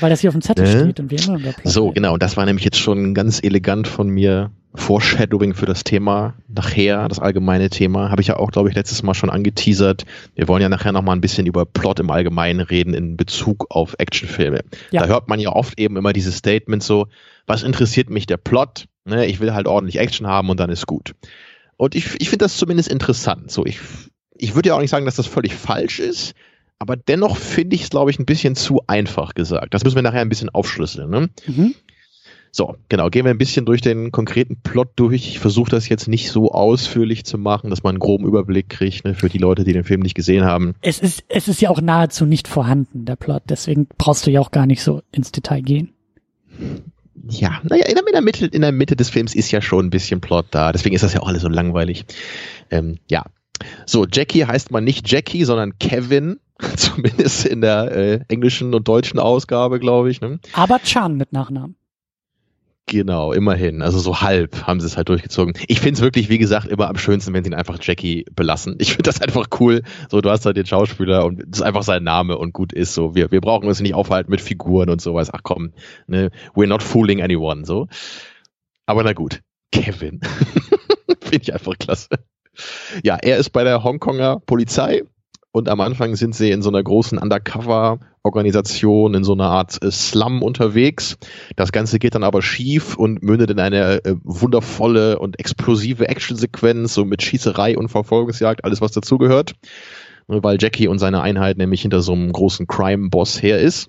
Weil 0.00 0.10
das 0.10 0.20
hier 0.20 0.28
auf 0.28 0.34
dem 0.34 0.42
Zettel 0.42 0.64
äh? 0.64 0.80
steht 0.80 1.00
und 1.00 1.10
wir 1.10 1.22
immer 1.22 1.54
So, 1.64 1.90
genau. 1.90 2.14
Und 2.14 2.22
das 2.22 2.36
war 2.36 2.44
nämlich 2.44 2.64
jetzt 2.64 2.78
schon 2.78 3.14
ganz 3.14 3.42
elegant 3.42 3.88
von 3.88 4.08
mir 4.08 4.50
Foreshadowing 4.76 5.54
für 5.54 5.66
das 5.66 5.84
Thema 5.84 6.34
nachher, 6.48 7.08
das 7.08 7.18
allgemeine 7.18 7.70
Thema, 7.70 8.10
habe 8.10 8.20
ich 8.20 8.28
ja 8.28 8.36
auch, 8.36 8.50
glaube 8.50 8.68
ich, 8.68 8.74
letztes 8.74 9.02
Mal 9.02 9.14
schon 9.14 9.30
angeteasert. 9.30 10.04
Wir 10.34 10.48
wollen 10.48 10.62
ja 10.62 10.68
nachher 10.68 10.92
nochmal 10.92 11.16
ein 11.16 11.20
bisschen 11.20 11.46
über 11.46 11.64
Plot 11.64 12.00
im 12.00 12.10
Allgemeinen 12.10 12.60
reden 12.60 12.94
in 12.94 13.16
Bezug 13.16 13.66
auf 13.70 13.94
Actionfilme. 13.98 14.60
Ja. 14.90 15.02
Da 15.02 15.08
hört 15.08 15.28
man 15.28 15.40
ja 15.40 15.50
oft 15.50 15.80
eben 15.80 15.96
immer 15.96 16.12
dieses 16.12 16.36
Statement 16.36 16.82
so, 16.82 17.06
was 17.46 17.62
interessiert 17.62 18.10
mich 18.10 18.26
der 18.26 18.36
Plot? 18.36 18.86
Ne, 19.04 19.26
ich 19.26 19.40
will 19.40 19.54
halt 19.54 19.66
ordentlich 19.66 19.98
Action 19.98 20.26
haben 20.26 20.50
und 20.50 20.60
dann 20.60 20.68
ist 20.68 20.86
gut. 20.86 21.14
Und 21.76 21.94
ich, 21.94 22.20
ich 22.20 22.28
finde 22.28 22.44
das 22.44 22.56
zumindest 22.56 22.88
interessant. 22.88 23.50
So, 23.50 23.64
ich, 23.64 23.78
ich 24.34 24.54
würde 24.54 24.70
ja 24.70 24.74
auch 24.74 24.80
nicht 24.80 24.90
sagen, 24.90 25.06
dass 25.06 25.16
das 25.16 25.26
völlig 25.26 25.54
falsch 25.54 26.00
ist, 26.00 26.34
aber 26.78 26.96
dennoch 26.96 27.36
finde 27.36 27.76
ich 27.76 27.84
es, 27.84 27.90
glaube 27.90 28.10
ich, 28.10 28.18
ein 28.18 28.26
bisschen 28.26 28.54
zu 28.54 28.82
einfach 28.86 29.34
gesagt. 29.34 29.74
Das 29.74 29.84
müssen 29.84 29.96
wir 29.96 30.02
nachher 30.02 30.20
ein 30.20 30.28
bisschen 30.28 30.50
aufschlüsseln. 30.50 31.10
Ne? 31.10 31.30
Mhm. 31.46 31.74
So, 32.56 32.74
genau, 32.88 33.10
gehen 33.10 33.26
wir 33.26 33.30
ein 33.30 33.38
bisschen 33.38 33.66
durch 33.66 33.82
den 33.82 34.12
konkreten 34.12 34.56
Plot 34.62 34.88
durch. 34.96 35.28
Ich 35.28 35.38
versuche 35.38 35.70
das 35.70 35.90
jetzt 35.90 36.08
nicht 36.08 36.30
so 36.30 36.52
ausführlich 36.52 37.24
zu 37.24 37.36
machen, 37.36 37.68
dass 37.68 37.82
man 37.82 37.96
einen 37.96 38.00
groben 38.00 38.26
Überblick 38.26 38.70
kriegt, 38.70 39.04
ne, 39.04 39.14
für 39.14 39.28
die 39.28 39.36
Leute, 39.36 39.64
die 39.64 39.74
den 39.74 39.84
Film 39.84 40.00
nicht 40.00 40.14
gesehen 40.14 40.44
haben. 40.44 40.74
Es 40.80 40.98
ist, 40.98 41.22
es 41.28 41.48
ist 41.48 41.60
ja 41.60 41.68
auch 41.68 41.82
nahezu 41.82 42.24
nicht 42.24 42.48
vorhanden, 42.48 43.04
der 43.04 43.16
Plot, 43.16 43.42
deswegen 43.50 43.88
brauchst 43.98 44.26
du 44.26 44.30
ja 44.30 44.40
auch 44.40 44.52
gar 44.52 44.64
nicht 44.64 44.82
so 44.82 45.02
ins 45.12 45.32
Detail 45.32 45.60
gehen. 45.60 45.92
Ja, 47.28 47.60
naja, 47.62 47.84
in 47.86 47.94
der, 47.94 48.22
Mitte, 48.22 48.46
in 48.46 48.62
der 48.62 48.72
Mitte 48.72 48.96
des 48.96 49.10
Films 49.10 49.34
ist 49.34 49.50
ja 49.50 49.60
schon 49.60 49.86
ein 49.86 49.90
bisschen 49.90 50.22
Plot 50.22 50.46
da, 50.50 50.72
deswegen 50.72 50.94
ist 50.94 51.02
das 51.02 51.12
ja 51.12 51.20
auch 51.20 51.28
alles 51.28 51.42
so 51.42 51.48
langweilig. 51.48 52.06
Ähm, 52.70 52.98
ja. 53.10 53.24
So, 53.84 54.06
Jackie 54.10 54.46
heißt 54.46 54.70
man 54.70 54.84
nicht 54.84 55.10
Jackie, 55.10 55.44
sondern 55.44 55.78
Kevin. 55.78 56.38
Zumindest 56.76 57.46
in 57.46 57.60
der 57.60 57.92
äh, 57.92 58.20
englischen 58.28 58.74
und 58.74 58.88
deutschen 58.88 59.18
Ausgabe, 59.18 59.78
glaube 59.78 60.10
ich. 60.10 60.20
Ne? 60.20 60.40
Aber 60.52 60.78
Chan 60.80 61.16
mit 61.16 61.32
Nachnamen. 61.32 61.76
Genau, 62.88 63.32
immerhin. 63.32 63.82
Also 63.82 63.98
so 63.98 64.20
halb 64.20 64.64
haben 64.64 64.78
sie 64.78 64.86
es 64.86 64.96
halt 64.96 65.08
durchgezogen. 65.08 65.54
Ich 65.66 65.80
finde 65.80 65.98
es 65.98 66.02
wirklich, 66.02 66.28
wie 66.28 66.38
gesagt, 66.38 66.68
immer 66.68 66.88
am 66.88 66.96
schönsten, 66.96 67.34
wenn 67.34 67.42
sie 67.42 67.50
ihn 67.50 67.54
einfach 67.54 67.78
Jackie 67.82 68.24
belassen. 68.30 68.76
Ich 68.78 68.90
finde 68.90 69.02
das 69.02 69.20
einfach 69.20 69.48
cool. 69.58 69.82
So, 70.08 70.20
du 70.20 70.30
hast 70.30 70.46
halt 70.46 70.56
den 70.56 70.66
Schauspieler 70.66 71.24
und 71.24 71.40
das 71.40 71.58
ist 71.58 71.62
einfach 71.62 71.82
sein 71.82 72.04
Name 72.04 72.38
und 72.38 72.52
gut 72.52 72.72
ist 72.72 72.94
so. 72.94 73.16
Wir, 73.16 73.32
wir 73.32 73.40
brauchen 73.40 73.66
uns 73.66 73.80
nicht 73.80 73.94
aufhalten 73.94 74.30
mit 74.30 74.40
Figuren 74.40 74.88
und 74.88 75.00
sowas. 75.00 75.30
Ach 75.34 75.40
komm, 75.42 75.72
ne, 76.06 76.30
we're 76.54 76.68
not 76.68 76.82
fooling 76.82 77.22
anyone, 77.22 77.64
so. 77.64 77.88
Aber 78.86 79.02
na 79.02 79.14
gut. 79.14 79.40
Kevin. 79.72 80.20
finde 81.26 81.42
ich 81.42 81.52
einfach 81.52 81.76
klasse. 81.78 82.08
Ja, 83.02 83.16
er 83.16 83.36
ist 83.36 83.50
bei 83.50 83.64
der 83.64 83.84
Hongkonger 83.84 84.40
Polizei 84.46 85.02
und 85.56 85.70
am 85.70 85.80
Anfang 85.80 86.16
sind 86.16 86.34
sie 86.34 86.50
in 86.50 86.60
so 86.60 86.68
einer 86.68 86.82
großen 86.82 87.16
Undercover-Organisation, 87.16 89.14
in 89.14 89.24
so 89.24 89.32
einer 89.32 89.46
Art 89.46 89.82
äh, 89.82 89.90
Slum 89.90 90.42
unterwegs. 90.42 91.16
Das 91.56 91.72
Ganze 91.72 91.98
geht 91.98 92.14
dann 92.14 92.24
aber 92.24 92.42
schief 92.42 92.94
und 92.98 93.22
mündet 93.22 93.50
in 93.50 93.58
eine 93.58 94.04
äh, 94.04 94.16
wundervolle 94.22 95.18
und 95.18 95.40
explosive 95.40 96.10
Actionsequenz, 96.10 96.92
so 96.92 97.06
mit 97.06 97.22
Schießerei 97.22 97.78
und 97.78 97.88
Verfolgungsjagd, 97.88 98.66
alles 98.66 98.82
was 98.82 98.92
dazugehört. 98.92 99.54
Weil 100.26 100.58
Jackie 100.60 100.88
und 100.88 100.98
seine 100.98 101.22
Einheit 101.22 101.56
nämlich 101.56 101.80
hinter 101.80 102.02
so 102.02 102.12
einem 102.12 102.30
großen 102.32 102.66
Crime-Boss 102.66 103.40
her 103.40 103.58
ist. 103.58 103.88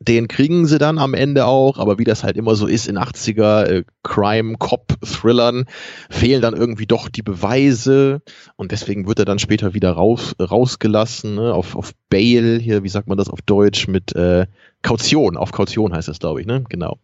Den 0.00 0.28
kriegen 0.28 0.66
sie 0.66 0.78
dann 0.78 0.98
am 0.98 1.12
Ende 1.12 1.46
auch, 1.46 1.78
aber 1.78 1.98
wie 1.98 2.04
das 2.04 2.22
halt 2.22 2.36
immer 2.36 2.54
so 2.54 2.66
ist 2.66 2.86
in 2.86 2.98
80er 2.98 3.64
äh, 3.64 3.84
Crime-Cop-Thrillern, 4.04 5.66
fehlen 6.08 6.40
dann 6.40 6.54
irgendwie 6.54 6.86
doch 6.86 7.08
die 7.08 7.22
Beweise 7.22 8.22
und 8.56 8.70
deswegen 8.70 9.08
wird 9.08 9.18
er 9.18 9.24
dann 9.24 9.40
später 9.40 9.74
wieder 9.74 9.90
raus, 9.90 10.36
rausgelassen, 10.40 11.34
ne, 11.34 11.52
auf, 11.52 11.74
auf 11.74 11.92
Bail, 12.10 12.60
hier, 12.60 12.84
wie 12.84 12.88
sagt 12.88 13.08
man 13.08 13.18
das 13.18 13.28
auf 13.28 13.42
Deutsch, 13.42 13.88
mit 13.88 14.14
äh, 14.14 14.46
Kaution, 14.82 15.36
auf 15.36 15.50
Kaution 15.50 15.92
heißt 15.92 16.08
das, 16.08 16.20
glaube 16.20 16.40
ich, 16.40 16.46
ne? 16.46 16.64
Genau. 16.68 16.98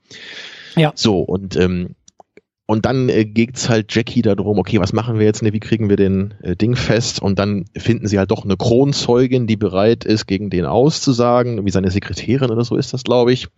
Ja. 0.77 0.93
So, 0.95 1.21
und 1.21 1.57
ähm, 1.57 1.97
und 2.67 2.87
dann 2.87 3.09
äh, 3.09 3.25
geht's 3.25 3.69
halt 3.69 3.95
Jackie 3.95 4.23
darum, 4.23 4.59
okay, 4.59 4.79
was 4.81 4.93
machen 4.93 5.19
wir 5.19 5.27
jetzt, 5.27 5.43
ne, 5.43 5.53
wie 5.53 5.61
kriegen 5.61 5.89
wir 5.89 5.97
den 5.97 6.35
äh, 6.43 6.57
Ding 6.57 6.77
fest? 6.77 7.21
Und 7.21 7.39
dann 7.39 7.67
finden 7.77 8.07
sie 8.07 8.19
halt 8.19 8.31
doch 8.31 8.45
eine 8.45 8.57
Kronzeugin, 8.57 9.47
die 9.47 9.57
bereit 9.57 10.05
ist, 10.05 10.27
gegen 10.27 10.51
den 10.51 10.65
auszusagen, 10.65 11.65
wie 11.67 11.71
seine 11.71 11.91
Sekretärin 11.91 12.51
oder 12.51 12.65
so 12.65 12.77
ist 12.77 12.93
das, 12.95 13.05
glaube 13.05 13.33
ich. 13.33 13.49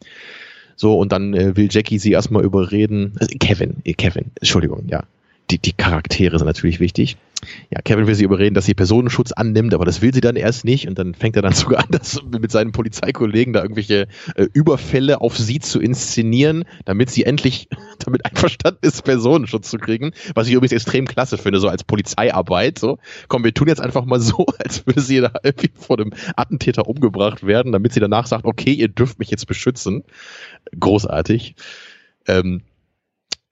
So, 0.75 0.99
und 0.99 1.12
dann 1.12 1.35
äh, 1.35 1.57
will 1.57 1.69
Jackie 1.71 1.99
sie 1.99 2.12
erstmal 2.12 2.45
überreden. 2.45 3.12
Also 3.21 3.37
Kevin, 3.38 3.77
äh, 3.85 3.95
Kevin, 3.95 4.33
Entschuldigung, 4.40 4.87
ja 4.88 5.05
die, 5.51 5.59
die 5.59 5.73
Charaktere 5.73 6.39
sind 6.39 6.47
natürlich 6.47 6.81
wichtig. 6.81 7.17
Ja, 7.71 7.81
Kevin 7.83 8.07
will 8.07 8.15
sie 8.15 8.25
überreden, 8.25 8.55
dass 8.55 8.65
sie 8.65 8.75
Personenschutz 8.75 9.31
annimmt, 9.33 9.75
aber 9.75 9.85
das 9.85 10.01
will 10.01 10.13
sie 10.13 10.23
dann 10.23 10.37
erst 10.37 10.65
nicht 10.65 10.89
und 10.89 10.99
dann 10.99 11.15
fängt 11.15 11.37
er 11.37 11.43
dann 11.43 11.53
sogar 11.55 11.81
an, 11.81 11.91
das 11.91 12.21
mit 12.23 12.51
seinen 12.51 12.73
Polizeikollegen 12.73 13.53
da 13.53 13.63
irgendwelche 13.63 14.09
äh, 14.35 14.47
Überfälle 14.53 15.21
auf 15.21 15.37
sie 15.37 15.61
zu 15.61 15.81
inszenieren, 15.81 16.65
damit 16.85 17.11
sie 17.11 17.25
endlich 17.25 17.69
damit 18.05 18.25
einverstanden 18.25 18.81
ist, 18.83 19.03
Personenschutz 19.05 19.71
zu 19.71 19.79
kriegen, 19.79 20.13
was 20.35 20.49
ich 20.49 20.55
übrigens 20.55 20.73
extrem 20.73 21.07
klasse 21.07 21.39
finde, 21.39 21.61
so 21.61 21.69
als 21.69 21.85
Polizeiarbeit, 21.85 22.79
so. 22.79 22.99
Komm, 23.29 23.45
wir 23.45 23.55
tun 23.55 23.69
jetzt 23.69 23.81
einfach 23.81 24.05
mal 24.05 24.21
so, 24.21 24.47
als 24.59 24.87
würde 24.87 25.01
sie 25.01 25.21
da 25.21 25.33
irgendwie 25.43 25.71
vor 25.75 25.97
dem 25.97 26.13
Attentäter 26.35 26.89
umgebracht 26.89 27.47
werden, 27.47 27.73
damit 27.73 27.93
sie 27.93 28.01
danach 28.01 28.27
sagt, 28.27 28.45
okay, 28.45 28.73
ihr 28.73 28.89
dürft 28.89 29.19
mich 29.19 29.31
jetzt 29.31 29.47
beschützen. 29.47 30.05
Großartig. 30.79 31.55
Ähm, 32.27 32.63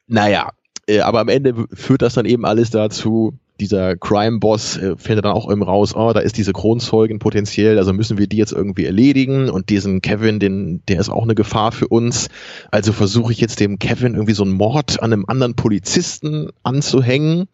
naja, 0.06 0.50
äh, 0.86 1.00
aber 1.00 1.20
am 1.20 1.28
Ende 1.28 1.66
führt 1.72 2.02
das 2.02 2.14
dann 2.14 2.26
eben 2.26 2.44
alles 2.44 2.70
dazu, 2.70 3.34
dieser 3.60 3.96
Crime-Boss 3.96 4.76
äh, 4.78 4.96
findet 4.96 5.24
dann 5.24 5.32
auch 5.32 5.50
eben 5.50 5.62
raus, 5.62 5.94
oh, 5.94 6.12
da 6.12 6.20
ist 6.20 6.36
diese 6.36 6.52
Kronzeugin 6.52 7.18
potenziell, 7.18 7.78
also 7.78 7.92
müssen 7.92 8.18
wir 8.18 8.26
die 8.26 8.36
jetzt 8.36 8.52
irgendwie 8.52 8.84
erledigen 8.84 9.48
und 9.48 9.70
diesen 9.70 10.02
Kevin, 10.02 10.40
den, 10.40 10.82
der 10.88 11.00
ist 11.00 11.08
auch 11.08 11.22
eine 11.22 11.34
Gefahr 11.34 11.70
für 11.72 11.86
uns. 11.88 12.28
Also 12.70 12.92
versuche 12.92 13.32
ich 13.32 13.40
jetzt 13.40 13.60
dem 13.60 13.78
Kevin 13.78 14.14
irgendwie 14.14 14.34
so 14.34 14.42
einen 14.42 14.52
Mord 14.52 15.00
an 15.02 15.12
einem 15.12 15.24
anderen 15.26 15.54
Polizisten 15.54 16.50
anzuhängen. 16.62 17.48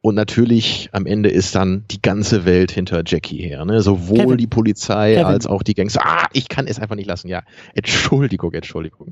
Und 0.00 0.14
natürlich 0.14 0.90
am 0.92 1.06
Ende 1.06 1.28
ist 1.28 1.56
dann 1.56 1.84
die 1.90 2.00
ganze 2.00 2.44
Welt 2.44 2.70
hinter 2.70 3.02
Jackie 3.04 3.42
her. 3.42 3.64
Ne? 3.64 3.82
Sowohl 3.82 4.18
Kevin. 4.18 4.38
die 4.38 4.46
Polizei 4.46 5.14
Kevin. 5.14 5.26
als 5.26 5.46
auch 5.46 5.64
die 5.64 5.74
Gangster. 5.74 6.02
Ah, 6.04 6.28
ich 6.32 6.48
kann 6.48 6.68
es 6.68 6.78
einfach 6.78 6.94
nicht 6.94 7.08
lassen. 7.08 7.28
Ja, 7.28 7.42
Entschuldigung, 7.74 8.54
Entschuldigung. 8.54 9.10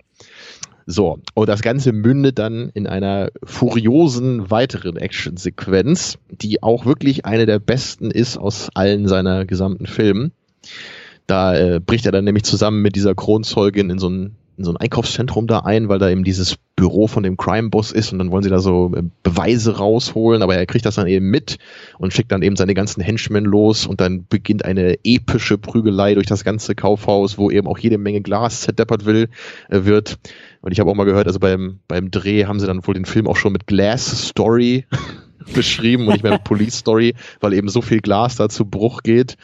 So, 0.88 1.18
und 1.34 1.48
das 1.48 1.62
Ganze 1.62 1.92
mündet 1.92 2.38
dann 2.38 2.70
in 2.74 2.86
einer 2.86 3.30
furiosen 3.42 4.52
weiteren 4.52 4.96
Actionsequenz, 4.96 6.18
die 6.30 6.62
auch 6.62 6.86
wirklich 6.86 7.24
eine 7.24 7.44
der 7.44 7.58
besten 7.58 8.12
ist 8.12 8.38
aus 8.38 8.70
allen 8.74 9.08
seiner 9.08 9.46
gesamten 9.46 9.86
Filmen. 9.86 10.30
Da 11.26 11.56
äh, 11.56 11.80
bricht 11.80 12.06
er 12.06 12.12
dann 12.12 12.24
nämlich 12.24 12.44
zusammen 12.44 12.82
mit 12.82 12.94
dieser 12.94 13.16
Kronzeugin 13.16 13.90
in 13.90 13.98
so 13.98 14.08
ein 14.08 14.36
in 14.58 14.64
so 14.64 14.72
ein 14.72 14.76
Einkaufszentrum 14.76 15.46
da 15.46 15.60
ein, 15.60 15.88
weil 15.88 15.98
da 15.98 16.08
eben 16.08 16.24
dieses 16.24 16.56
Büro 16.76 17.06
von 17.06 17.22
dem 17.22 17.36
Crime-Boss 17.36 17.92
ist 17.92 18.12
und 18.12 18.18
dann 18.18 18.30
wollen 18.30 18.42
sie 18.42 18.50
da 18.50 18.58
so 18.58 18.92
äh, 18.94 19.02
Beweise 19.22 19.76
rausholen, 19.76 20.42
aber 20.42 20.56
er 20.56 20.66
kriegt 20.66 20.86
das 20.86 20.94
dann 20.94 21.06
eben 21.06 21.28
mit 21.28 21.58
und 21.98 22.12
schickt 22.12 22.32
dann 22.32 22.42
eben 22.42 22.56
seine 22.56 22.74
ganzen 22.74 23.02
Henchmen 23.02 23.44
los 23.44 23.86
und 23.86 24.00
dann 24.00 24.26
beginnt 24.26 24.64
eine 24.64 24.98
epische 25.04 25.58
Prügelei 25.58 26.14
durch 26.14 26.26
das 26.26 26.44
ganze 26.44 26.74
Kaufhaus, 26.74 27.38
wo 27.38 27.50
eben 27.50 27.66
auch 27.66 27.78
jede 27.78 27.98
Menge 27.98 28.22
Glas 28.22 28.62
zerdeppert 28.62 29.04
will, 29.04 29.28
äh, 29.68 29.84
wird. 29.84 30.18
Und 30.60 30.72
ich 30.72 30.80
habe 30.80 30.90
auch 30.90 30.94
mal 30.94 31.04
gehört, 31.04 31.26
also 31.26 31.38
beim, 31.38 31.80
beim 31.88 32.10
Dreh 32.10 32.46
haben 32.46 32.60
sie 32.60 32.66
dann 32.66 32.86
wohl 32.86 32.94
den 32.94 33.04
Film 33.04 33.26
auch 33.26 33.36
schon 33.36 33.52
mit 33.52 33.66
Glass 33.66 34.28
Story 34.28 34.86
beschrieben 35.54 36.06
und 36.06 36.14
nicht 36.14 36.22
mehr 36.22 36.32
mit 36.32 36.44
Police 36.44 36.78
Story, 36.78 37.14
weil 37.40 37.54
eben 37.54 37.68
so 37.68 37.82
viel 37.82 38.00
Glas 38.00 38.36
da 38.36 38.48
zu 38.48 38.64
Bruch 38.64 39.02
geht. 39.02 39.36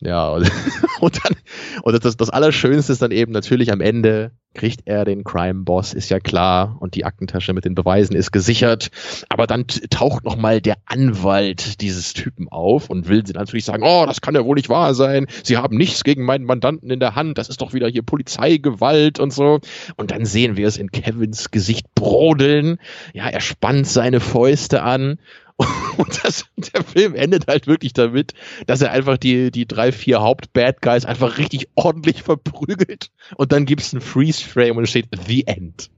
Ja, 0.00 0.30
und, 0.30 0.50
und 1.00 1.24
dann, 1.24 1.36
und 1.82 2.04
das, 2.04 2.16
das 2.16 2.30
Allerschönste 2.30 2.92
ist 2.92 3.02
dann 3.02 3.10
eben 3.10 3.32
natürlich 3.32 3.72
am 3.72 3.80
Ende 3.80 4.32
kriegt 4.56 4.80
er 4.86 5.04
den 5.04 5.22
Crime-Boss, 5.22 5.92
ist 5.92 6.08
ja 6.08 6.18
klar, 6.18 6.76
und 6.80 6.94
die 6.94 7.04
Aktentasche 7.04 7.52
mit 7.52 7.64
den 7.64 7.74
Beweisen 7.74 8.16
ist 8.16 8.32
gesichert. 8.32 8.88
Aber 9.28 9.46
dann 9.46 9.66
taucht 9.66 10.24
nochmal 10.24 10.60
der 10.60 10.76
Anwalt 10.86 11.80
dieses 11.82 12.14
Typen 12.14 12.48
auf 12.48 12.88
und 12.88 13.06
will 13.06 13.24
sie 13.26 13.34
natürlich 13.34 13.66
sagen, 13.66 13.82
oh, 13.84 14.04
das 14.06 14.22
kann 14.22 14.34
ja 14.34 14.44
wohl 14.44 14.56
nicht 14.56 14.70
wahr 14.70 14.94
sein. 14.94 15.26
Sie 15.44 15.58
haben 15.58 15.76
nichts 15.76 16.04
gegen 16.04 16.24
meinen 16.24 16.46
Mandanten 16.46 16.90
in 16.90 17.00
der 17.00 17.14
Hand. 17.14 17.36
Das 17.36 17.50
ist 17.50 17.60
doch 17.60 17.74
wieder 17.74 17.88
hier 17.88 18.02
Polizeigewalt 18.02 19.20
und 19.20 19.32
so. 19.32 19.60
Und 19.96 20.10
dann 20.10 20.24
sehen 20.24 20.56
wir 20.56 20.66
es 20.66 20.78
in 20.78 20.90
Kevins 20.90 21.50
Gesicht 21.50 21.94
brodeln. 21.94 22.78
Ja, 23.12 23.28
er 23.28 23.40
spannt 23.40 23.86
seine 23.86 24.20
Fäuste 24.20 24.82
an 24.82 25.18
Und 25.96 26.24
das, 26.24 26.44
der 26.56 26.84
Film 26.84 27.14
endet 27.14 27.46
halt 27.46 27.66
wirklich 27.66 27.92
damit, 27.92 28.34
dass 28.66 28.82
er 28.82 28.92
einfach 28.92 29.16
die, 29.16 29.50
die 29.50 29.66
drei, 29.66 29.92
vier 29.92 30.20
Haupt-Bad 30.20 30.82
Guys 30.82 31.04
einfach 31.04 31.38
richtig 31.38 31.68
ordentlich 31.74 32.22
verprügelt. 32.22 33.10
Und 33.36 33.52
dann 33.52 33.64
gibt's 33.64 33.94
einen 33.94 34.02
Freeze-Frame 34.02 34.76
und 34.76 34.84
es 34.84 34.90
steht 34.90 35.08
The 35.26 35.46
End. 35.46 35.90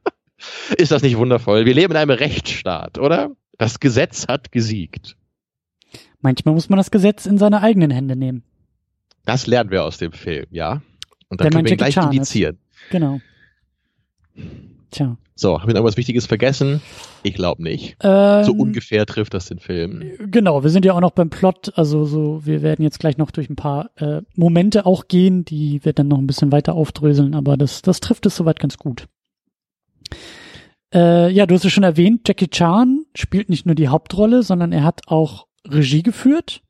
Ist 0.78 0.90
das 0.90 1.02
nicht 1.02 1.18
wundervoll? 1.18 1.66
Wir 1.66 1.74
leben 1.74 1.92
in 1.92 1.98
einem 1.98 2.10
Rechtsstaat, 2.10 2.98
oder? 2.98 3.30
Das 3.58 3.80
Gesetz 3.80 4.26
hat 4.26 4.52
gesiegt. 4.52 5.16
Manchmal 6.20 6.54
muss 6.54 6.70
man 6.70 6.78
das 6.78 6.90
Gesetz 6.90 7.26
in 7.26 7.36
seine 7.36 7.60
eigenen 7.60 7.90
Hände 7.90 8.16
nehmen. 8.16 8.42
Das 9.26 9.46
lernen 9.46 9.70
wir 9.70 9.84
aus 9.84 9.98
dem 9.98 10.12
Film, 10.12 10.46
ja. 10.50 10.82
Und 11.28 11.40
dann 11.40 11.46
Wenn 11.46 11.52
können 11.52 11.64
wir 11.66 11.72
ihn 11.72 11.78
gleich 11.78 11.96
indizieren. 11.96 12.58
Genau. 12.90 13.20
Tja. 14.94 15.16
So, 15.34 15.60
haben 15.60 15.66
wir 15.66 15.74
irgendwas 15.74 15.96
Wichtiges 15.96 16.26
vergessen? 16.26 16.80
Ich 17.24 17.34
glaube 17.34 17.64
nicht. 17.64 17.96
Ähm, 18.00 18.44
so 18.44 18.52
ungefähr 18.52 19.04
trifft 19.06 19.34
das 19.34 19.46
den 19.46 19.58
Film. 19.58 20.04
Genau, 20.30 20.62
wir 20.62 20.70
sind 20.70 20.84
ja 20.84 20.92
auch 20.92 21.00
noch 21.00 21.10
beim 21.10 21.30
Plot, 21.30 21.72
also 21.74 22.04
so, 22.04 22.46
wir 22.46 22.62
werden 22.62 22.84
jetzt 22.84 23.00
gleich 23.00 23.18
noch 23.18 23.32
durch 23.32 23.50
ein 23.50 23.56
paar 23.56 23.90
äh, 23.96 24.22
Momente 24.36 24.86
auch 24.86 25.08
gehen, 25.08 25.44
die 25.44 25.84
wird 25.84 25.98
dann 25.98 26.06
noch 26.06 26.18
ein 26.18 26.28
bisschen 26.28 26.52
weiter 26.52 26.74
aufdröseln, 26.74 27.34
aber 27.34 27.56
das, 27.56 27.82
das 27.82 27.98
trifft 27.98 28.24
es 28.26 28.36
soweit 28.36 28.60
ganz 28.60 28.78
gut. 28.78 29.08
Äh, 30.94 31.28
ja, 31.32 31.46
du 31.46 31.56
hast 31.56 31.64
es 31.64 31.72
schon 31.72 31.82
erwähnt, 31.82 32.28
Jackie 32.28 32.46
Chan 32.46 33.04
spielt 33.16 33.48
nicht 33.48 33.66
nur 33.66 33.74
die 33.74 33.88
Hauptrolle, 33.88 34.44
sondern 34.44 34.70
er 34.70 34.84
hat 34.84 35.00
auch 35.08 35.48
Regie 35.66 36.04
geführt 36.04 36.62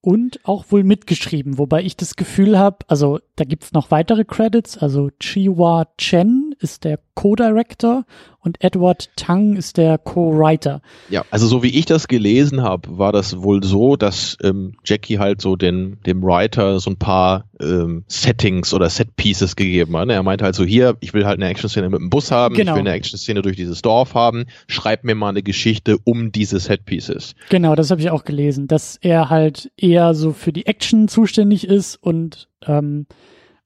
und 0.00 0.40
auch 0.42 0.64
wohl 0.70 0.82
mitgeschrieben, 0.82 1.58
wobei 1.58 1.84
ich 1.84 1.96
das 1.96 2.16
Gefühl 2.16 2.58
habe, 2.58 2.78
also 2.88 3.20
da 3.36 3.44
gibt's 3.44 3.72
noch 3.72 3.92
weitere 3.92 4.24
Credits, 4.24 4.76
also 4.76 5.10
Chiwa 5.20 5.86
Chen 5.96 6.51
ist 6.62 6.84
der 6.84 6.98
Co-Director 7.14 8.04
und 8.40 8.62
Edward 8.62 9.10
Tang 9.16 9.56
ist 9.56 9.76
der 9.76 9.98
Co-Writer. 9.98 10.80
Ja, 11.10 11.24
also 11.30 11.46
so 11.46 11.62
wie 11.62 11.78
ich 11.78 11.84
das 11.84 12.08
gelesen 12.08 12.62
habe, 12.62 12.98
war 12.98 13.12
das 13.12 13.42
wohl 13.42 13.62
so, 13.62 13.96
dass 13.96 14.36
ähm, 14.42 14.76
Jackie 14.84 15.18
halt 15.18 15.40
so 15.40 15.56
den, 15.56 15.98
dem 16.06 16.22
Writer 16.22 16.80
so 16.80 16.90
ein 16.90 16.96
paar 16.96 17.44
ähm, 17.60 18.04
Settings 18.08 18.74
oder 18.74 18.88
Set-Pieces 18.90 19.56
gegeben 19.56 19.96
hat. 19.96 20.08
Er 20.08 20.22
meinte 20.22 20.44
halt 20.44 20.54
so, 20.54 20.64
hier, 20.64 20.96
ich 21.00 21.14
will 21.14 21.24
halt 21.24 21.38
eine 21.38 21.48
Action-Szene 21.48 21.88
mit 21.90 22.00
dem 22.00 22.10
Bus 22.10 22.30
haben, 22.30 22.54
genau. 22.54 22.72
ich 22.72 22.76
will 22.76 22.88
eine 22.88 22.96
Action-Szene 22.96 23.42
durch 23.42 23.56
dieses 23.56 23.82
Dorf 23.82 24.14
haben, 24.14 24.46
schreib 24.66 25.04
mir 25.04 25.14
mal 25.14 25.28
eine 25.28 25.42
Geschichte 25.42 25.98
um 26.04 26.32
diese 26.32 26.58
Set-Pieces. 26.58 27.34
Genau, 27.48 27.74
das 27.74 27.90
habe 27.90 28.00
ich 28.00 28.10
auch 28.10 28.24
gelesen, 28.24 28.66
dass 28.66 28.96
er 28.96 29.30
halt 29.30 29.70
eher 29.76 30.14
so 30.14 30.32
für 30.32 30.52
die 30.52 30.66
Action 30.66 31.08
zuständig 31.08 31.66
ist 31.66 31.96
und 31.96 32.48
ähm, 32.66 33.06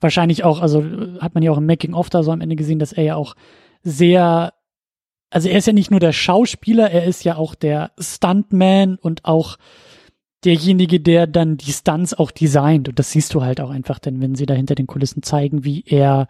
wahrscheinlich 0.06 0.44
auch, 0.44 0.60
also 0.60 0.84
hat 1.20 1.34
man 1.34 1.42
ja 1.42 1.50
auch 1.50 1.58
im 1.58 1.66
Making-of 1.66 2.08
da 2.10 2.22
so 2.22 2.30
am 2.30 2.40
Ende 2.40 2.56
gesehen, 2.56 2.78
dass 2.78 2.92
er 2.92 3.04
ja 3.04 3.16
auch 3.16 3.34
sehr 3.82 4.52
also 5.30 5.48
er 5.48 5.58
ist 5.58 5.66
ja 5.66 5.72
nicht 5.72 5.90
nur 5.90 6.00
der 6.00 6.12
Schauspieler, 6.12 6.90
er 6.90 7.04
ist 7.04 7.24
ja 7.24 7.36
auch 7.36 7.54
der 7.54 7.92
Stuntman 7.98 8.96
und 8.96 9.24
auch 9.24 9.58
derjenige, 10.44 11.00
der 11.00 11.26
dann 11.26 11.56
die 11.56 11.72
Stunts 11.72 12.14
auch 12.14 12.30
designt. 12.30 12.88
Und 12.88 12.98
das 12.98 13.10
siehst 13.10 13.34
du 13.34 13.42
halt 13.42 13.60
auch 13.60 13.70
einfach, 13.70 13.98
denn 13.98 14.20
wenn 14.20 14.34
sie 14.34 14.46
da 14.46 14.54
hinter 14.54 14.74
den 14.74 14.86
Kulissen 14.86 15.22
zeigen, 15.22 15.64
wie 15.64 15.82
er 15.86 16.28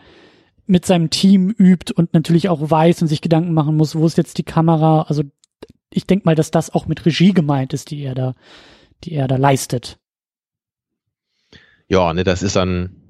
mit 0.67 0.87
seinem 0.87 1.11
Team 1.11 1.51
übt 1.51 1.93
und 1.93 2.15
natürlich 2.15 2.49
auch 2.49 2.71
weiß 2.71 3.03
und 3.03 3.09
sich 3.09 3.21
Gedanken 3.21 3.53
machen 3.53 3.77
muss, 3.77 3.95
wo 3.95 4.07
ist 4.07 4.17
jetzt 4.17 4.39
die 4.39 4.43
Kamera. 4.43 5.03
Also 5.03 5.23
ich 5.91 6.07
denke 6.07 6.25
mal, 6.25 6.35
dass 6.35 6.51
das 6.51 6.71
auch 6.71 6.87
mit 6.87 7.05
Regie 7.05 7.33
gemeint 7.33 7.73
ist, 7.73 7.91
die 7.91 8.03
er 8.03 8.15
da, 8.15 8.35
die 9.05 9.12
er 9.12 9.29
da 9.29 9.37
leistet. 9.37 9.99
Ja, 11.89 12.12
ne, 12.12 12.25
das 12.25 12.43
ist 12.43 12.57
dann 12.57 13.06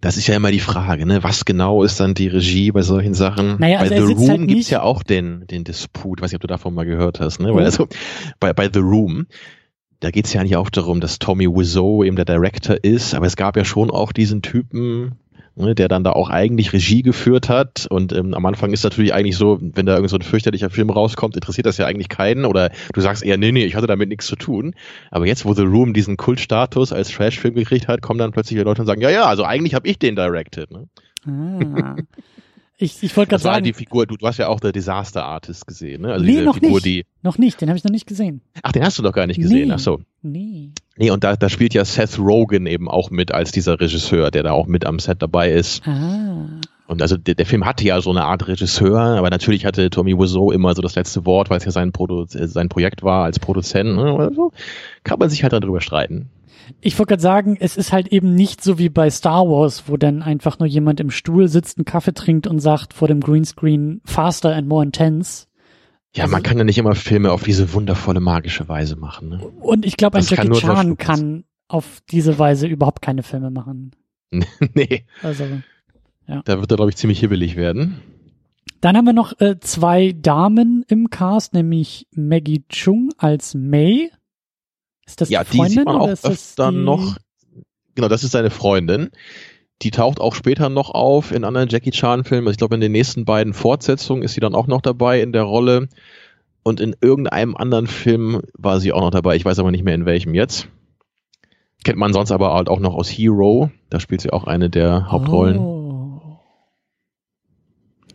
das 0.00 0.16
ist 0.16 0.26
ja 0.26 0.36
immer 0.36 0.50
die 0.50 0.60
Frage, 0.60 1.06
ne? 1.06 1.22
Was 1.22 1.44
genau 1.44 1.82
ist 1.82 2.00
dann 2.00 2.14
die 2.14 2.28
Regie 2.28 2.70
bei 2.72 2.82
solchen 2.82 3.14
Sachen? 3.14 3.56
Naja, 3.58 3.78
also 3.78 3.94
bei 3.94 4.00
The 4.00 4.12
Room 4.12 4.28
halt 4.28 4.48
gibt's 4.48 4.70
ja 4.70 4.82
auch 4.82 5.02
den, 5.02 5.46
den 5.46 5.64
Disput, 5.64 6.20
weiß 6.20 6.30
nicht, 6.30 6.36
ob 6.36 6.42
du 6.42 6.46
davon 6.46 6.74
mal 6.74 6.86
gehört 6.86 7.20
hast, 7.20 7.40
ne? 7.40 7.52
Oh. 7.52 7.56
Weil 7.56 7.64
also 7.64 7.88
bei, 8.40 8.52
bei 8.52 8.70
The 8.72 8.80
Room, 8.80 9.26
da 10.00 10.10
geht's 10.10 10.32
ja 10.32 10.42
nicht 10.42 10.56
auch 10.56 10.70
darum, 10.70 11.00
dass 11.00 11.18
Tommy 11.18 11.48
Wiseau 11.48 12.04
eben 12.04 12.16
der 12.16 12.24
Director 12.24 12.76
ist, 12.82 13.14
aber 13.14 13.26
es 13.26 13.36
gab 13.36 13.56
ja 13.56 13.64
schon 13.64 13.90
auch 13.90 14.12
diesen 14.12 14.42
Typen, 14.42 15.18
ne, 15.58 15.74
der 15.74 15.88
dann 15.88 16.04
da 16.04 16.12
auch 16.12 16.30
eigentlich 16.30 16.72
Regie 16.72 17.02
geführt 17.02 17.48
hat. 17.48 17.86
Und 17.88 18.12
ähm, 18.12 18.34
am 18.34 18.46
Anfang 18.46 18.72
ist 18.72 18.84
natürlich 18.84 19.12
eigentlich 19.12 19.36
so, 19.36 19.58
wenn 19.60 19.86
da 19.86 19.94
irgend 19.94 20.10
so 20.10 20.16
ein 20.16 20.22
fürchterlicher 20.22 20.70
Film 20.70 20.90
rauskommt, 20.90 21.34
interessiert 21.34 21.66
das 21.66 21.76
ja 21.76 21.86
eigentlich 21.86 22.08
keinen. 22.08 22.44
Oder 22.44 22.70
du 22.92 23.00
sagst 23.00 23.22
eher, 23.22 23.36
nee, 23.36 23.52
nee, 23.52 23.64
ich 23.64 23.74
hatte 23.74 23.86
damit 23.86 24.08
nichts 24.08 24.26
zu 24.26 24.36
tun. 24.36 24.74
Aber 25.10 25.26
jetzt, 25.26 25.44
wo 25.44 25.54
The 25.54 25.62
Room 25.62 25.94
diesen 25.94 26.16
Kultstatus 26.16 26.92
als 26.92 27.10
Trash-Film 27.10 27.54
gekriegt 27.54 27.88
hat, 27.88 28.02
kommen 28.02 28.18
dann 28.18 28.32
plötzlich 28.32 28.62
Leute 28.62 28.82
und 28.82 28.86
sagen, 28.86 29.00
ja, 29.00 29.10
ja, 29.10 29.26
also 29.26 29.44
eigentlich 29.44 29.74
habe 29.74 29.88
ich 29.88 29.98
den 29.98 30.16
directed. 30.16 30.70
Ne? 30.70 30.88
Ah. 31.26 31.96
Ich, 32.80 33.02
ich 33.02 33.16
wollte 33.16 33.30
gerade 33.30 33.42
sagen. 33.42 33.64
die 33.64 33.72
Figur, 33.72 34.06
du, 34.06 34.16
du 34.16 34.24
hast 34.24 34.38
ja 34.38 34.46
auch 34.46 34.60
The 34.62 34.70
Disaster 34.70 35.24
Artist 35.24 35.66
gesehen, 35.66 36.02
ne? 36.02 36.12
Also 36.12 36.24
nee, 36.24 36.40
noch 36.42 36.54
Figur, 36.54 36.74
nicht. 36.74 36.86
Die, 36.86 37.06
noch 37.22 37.36
nicht, 37.36 37.60
den 37.60 37.68
habe 37.68 37.76
ich 37.76 37.82
noch 37.82 37.90
nicht 37.90 38.06
gesehen. 38.06 38.40
Ach, 38.62 38.70
den 38.70 38.84
hast 38.84 38.96
du 38.96 39.02
doch 39.02 39.12
gar 39.12 39.26
nicht 39.26 39.40
gesehen, 39.40 39.68
nee. 39.68 39.74
ach 39.74 39.80
so. 39.80 40.00
Nee. 40.30 40.72
Nee, 40.96 41.10
und 41.10 41.24
da, 41.24 41.36
da 41.36 41.48
spielt 41.48 41.74
ja 41.74 41.84
Seth 41.84 42.18
Rogen 42.18 42.66
eben 42.66 42.88
auch 42.88 43.10
mit 43.10 43.32
als 43.32 43.52
dieser 43.52 43.80
Regisseur, 43.80 44.30
der 44.30 44.42
da 44.42 44.52
auch 44.52 44.66
mit 44.66 44.84
am 44.86 44.98
Set 44.98 45.22
dabei 45.22 45.50
ist. 45.52 45.86
Ah. 45.86 46.60
Und 46.88 47.02
also 47.02 47.16
der, 47.16 47.34
der 47.34 47.46
Film 47.46 47.66
hatte 47.66 47.84
ja 47.84 48.00
so 48.00 48.10
eine 48.10 48.24
Art 48.24 48.48
Regisseur, 48.48 48.98
aber 48.98 49.28
natürlich 49.28 49.66
hatte 49.66 49.90
Tommy 49.90 50.18
Wiseau 50.18 50.50
immer 50.50 50.74
so 50.74 50.80
das 50.80 50.94
letzte 50.94 51.26
Wort, 51.26 51.50
weil 51.50 51.58
es 51.58 51.64
ja 51.66 51.70
sein, 51.70 51.92
Produ 51.92 52.24
sein 52.26 52.70
Projekt 52.70 53.02
war 53.02 53.24
als 53.24 53.38
Produzent. 53.38 53.94
Ne? 53.94 54.16
Also 54.18 54.52
kann 55.04 55.18
man 55.18 55.28
sich 55.28 55.42
halt 55.42 55.52
dann 55.52 55.60
drüber 55.60 55.82
streiten. 55.82 56.30
Ich 56.80 56.98
wollte 56.98 57.10
gerade 57.10 57.22
sagen, 57.22 57.56
es 57.60 57.76
ist 57.76 57.92
halt 57.92 58.08
eben 58.08 58.34
nicht 58.34 58.62
so 58.62 58.78
wie 58.78 58.88
bei 58.88 59.10
Star 59.10 59.46
Wars, 59.48 59.84
wo 59.86 59.96
dann 59.96 60.22
einfach 60.22 60.58
nur 60.58 60.68
jemand 60.68 61.00
im 61.00 61.10
Stuhl 61.10 61.48
sitzt, 61.48 61.78
einen 61.78 61.84
Kaffee 61.84 62.14
trinkt 62.14 62.46
und 62.46 62.60
sagt 62.60 62.94
vor 62.94 63.08
dem 63.08 63.20
Greenscreen 63.20 64.00
faster 64.04 64.54
and 64.54 64.68
more 64.68 64.82
intense. 64.82 65.47
Ja, 66.14 66.24
also, 66.24 66.32
man 66.32 66.42
kann 66.42 66.58
ja 66.58 66.64
nicht 66.64 66.78
immer 66.78 66.94
Filme 66.94 67.32
auf 67.32 67.42
diese 67.42 67.72
wundervolle 67.72 68.20
magische 68.20 68.68
Weise 68.68 68.96
machen. 68.96 69.28
Ne? 69.28 69.46
Und 69.60 69.84
ich 69.84 69.96
glaube, 69.96 70.18
ein 70.18 70.24
Jackie 70.24 70.50
Chan 70.50 70.96
kann 70.96 71.44
auf 71.68 72.00
diese 72.10 72.38
Weise 72.38 72.66
überhaupt 72.66 73.02
keine 73.02 73.22
Filme 73.22 73.50
machen. 73.50 73.92
nee. 74.74 75.04
Also, 75.22 75.44
ja. 76.26 76.42
Da 76.44 76.60
wird 76.60 76.70
er, 76.70 76.76
glaube 76.76 76.90
ich, 76.90 76.96
ziemlich 76.96 77.20
hibbelig 77.20 77.56
werden. 77.56 78.00
Dann 78.80 78.96
haben 78.96 79.06
wir 79.06 79.12
noch 79.12 79.38
äh, 79.40 79.58
zwei 79.60 80.12
Damen 80.12 80.84
im 80.88 81.10
Cast, 81.10 81.52
nämlich 81.52 82.06
Maggie 82.12 82.64
Chung 82.68 83.10
als 83.18 83.54
May 83.54 84.10
ist 85.08 85.22
das 85.22 85.30
ja, 85.30 85.42
die, 85.42 85.56
Freundin, 85.56 85.66
die 85.66 85.74
sieht 85.74 85.84
man 85.86 85.96
auch 85.96 86.24
öfter 86.24 86.70
noch. 86.70 87.16
Genau, 87.94 88.08
das 88.08 88.24
ist 88.24 88.32
seine 88.32 88.50
Freundin. 88.50 89.08
Die 89.82 89.90
taucht 89.90 90.20
auch 90.20 90.34
später 90.34 90.68
noch 90.68 90.90
auf 90.90 91.30
in 91.30 91.44
anderen 91.44 91.68
Jackie 91.68 91.92
Chan 91.92 92.24
Filmen. 92.24 92.46
Also 92.46 92.54
ich 92.54 92.58
glaube, 92.58 92.74
in 92.74 92.80
den 92.80 92.92
nächsten 92.92 93.24
beiden 93.24 93.54
Fortsetzungen 93.54 94.22
ist 94.22 94.34
sie 94.34 94.40
dann 94.40 94.54
auch 94.54 94.66
noch 94.66 94.80
dabei 94.80 95.20
in 95.20 95.32
der 95.32 95.44
Rolle. 95.44 95.88
Und 96.64 96.80
in 96.80 96.96
irgendeinem 97.00 97.56
anderen 97.56 97.86
Film 97.86 98.42
war 98.54 98.80
sie 98.80 98.92
auch 98.92 99.00
noch 99.00 99.10
dabei. 99.10 99.36
Ich 99.36 99.44
weiß 99.44 99.58
aber 99.58 99.70
nicht 99.70 99.84
mehr 99.84 99.94
in 99.94 100.04
welchem 100.04 100.34
jetzt. 100.34 100.68
Kennt 101.84 101.98
man 101.98 102.12
sonst 102.12 102.32
aber 102.32 102.52
halt 102.52 102.68
auch 102.68 102.80
noch 102.80 102.94
aus 102.94 103.08
Hero. 103.08 103.70
Da 103.88 104.00
spielt 104.00 104.20
sie 104.20 104.32
auch 104.32 104.44
eine 104.44 104.68
der 104.68 105.10
Hauptrollen. 105.10 105.58
Oh. 105.58 106.40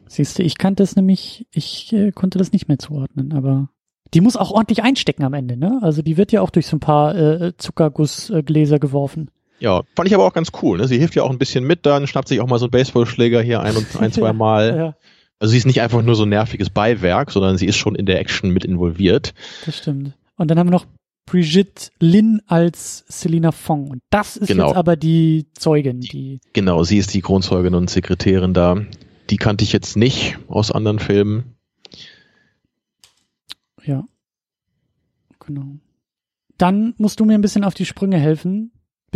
Siehst 0.06 0.38
du, 0.38 0.43
ich 0.43 0.58
kannte 0.58 0.84
es 0.84 0.95
nämlich, 0.95 1.47
ich 1.52 1.91
äh, 1.93 2.12
konnte 2.12 2.38
das 2.38 2.52
nicht 2.52 2.67
mehr 2.67 2.78
zuordnen, 2.78 3.34
aber 3.34 3.69
die 4.13 4.21
muss 4.21 4.38
auch 4.38 4.52
ordentlich 4.52 4.84
einstecken 4.84 5.23
am 5.23 5.34
Ende, 5.34 5.58
ne? 5.58 5.80
Also 5.82 6.04
die 6.04 6.17
wird 6.17 6.32
ja 6.32 6.41
auch 6.41 6.52
durch 6.52 6.67
so 6.67 6.76
ein 6.76 6.82
paar 6.82 7.15
äh, 7.15 7.58
Zuckergussgläser 7.58 8.78
geworfen. 8.78 9.32
Ja, 9.63 9.84
fand 9.95 10.10
ich 10.10 10.13
aber 10.13 10.26
auch 10.26 10.34
ganz 10.34 10.52
cool. 10.62 10.78
Ne? 10.78 10.89
Sie 10.89 10.99
hilft 10.99 11.15
ja 11.15 11.23
auch 11.23 11.30
ein 11.30 11.38
bisschen 11.38 11.63
mit 11.63 11.86
dann, 11.86 12.06
schnappt 12.06 12.28
sich 12.28 12.41
auch 12.41 12.47
mal 12.47 12.60
so 12.60 12.65
einen 12.65 12.71
Baseballschläger 12.71 13.41
hier 13.41 13.62
ein 13.62 13.78
und 13.78 13.95
ein, 13.95 14.12
zwei 14.12 14.34
Mal. 14.34 14.76
ja. 14.76 14.95
Also 15.39 15.52
sie 15.52 15.58
ist 15.58 15.65
nicht 15.65 15.82
einfach 15.82 16.02
nur 16.02 16.15
so 16.15 16.23
ein 16.23 16.30
nerviges 16.30 16.69
Beiwerk, 16.69 17.32
sondern 17.32 17.58
sie 17.58 17.65
ist 17.65 17.78
schon 17.78 17.95
in 17.95 18.06
der 18.06 18.19
Action 18.19 18.52
mit 18.52 18.65
involviert. 18.65 19.34
Das 19.65 19.78
stimmt. 19.78 20.13
Und 20.36 20.52
dann 20.52 20.60
haben 20.60 20.67
wir 20.67 20.71
noch 20.71 20.86
Brigitte 21.26 21.91
Lin 21.99 22.41
als 22.47 23.06
Selina 23.08 23.54
Fong. 23.54 23.89
Und 23.89 24.02
das 24.10 24.36
ist 24.36 24.49
genau. 24.49 24.67
jetzt 24.67 24.76
aber 24.76 24.97
die 24.97 25.47
Zeugin, 25.54 26.02
die. 26.02 26.41
Genau, 26.52 26.84
sie 26.84 26.97
ist 26.97 27.13
die 27.13 27.21
Kronzeugin 27.21 27.73
und 27.73 27.89
Sekretärin 27.89 28.54
da. 28.54 28.82
Die 29.30 29.38
kannte 29.38 29.63
ich 29.63 29.71
jetzt 29.71 29.95
nicht 29.95 30.38
aus 30.49 30.71
anderen 30.71 30.99
Filmen. 30.99 31.56
Ja. 33.86 34.04
Genau. 35.45 35.78
Dann 36.58 36.93
musst 36.97 37.21
du 37.21 37.26
mir 37.26 37.34
ein 37.36 37.41
bisschen 37.41 37.63
auf 37.63 37.73
die 37.73 37.86
Sprünge 37.86 38.17
helfen. 38.17 38.71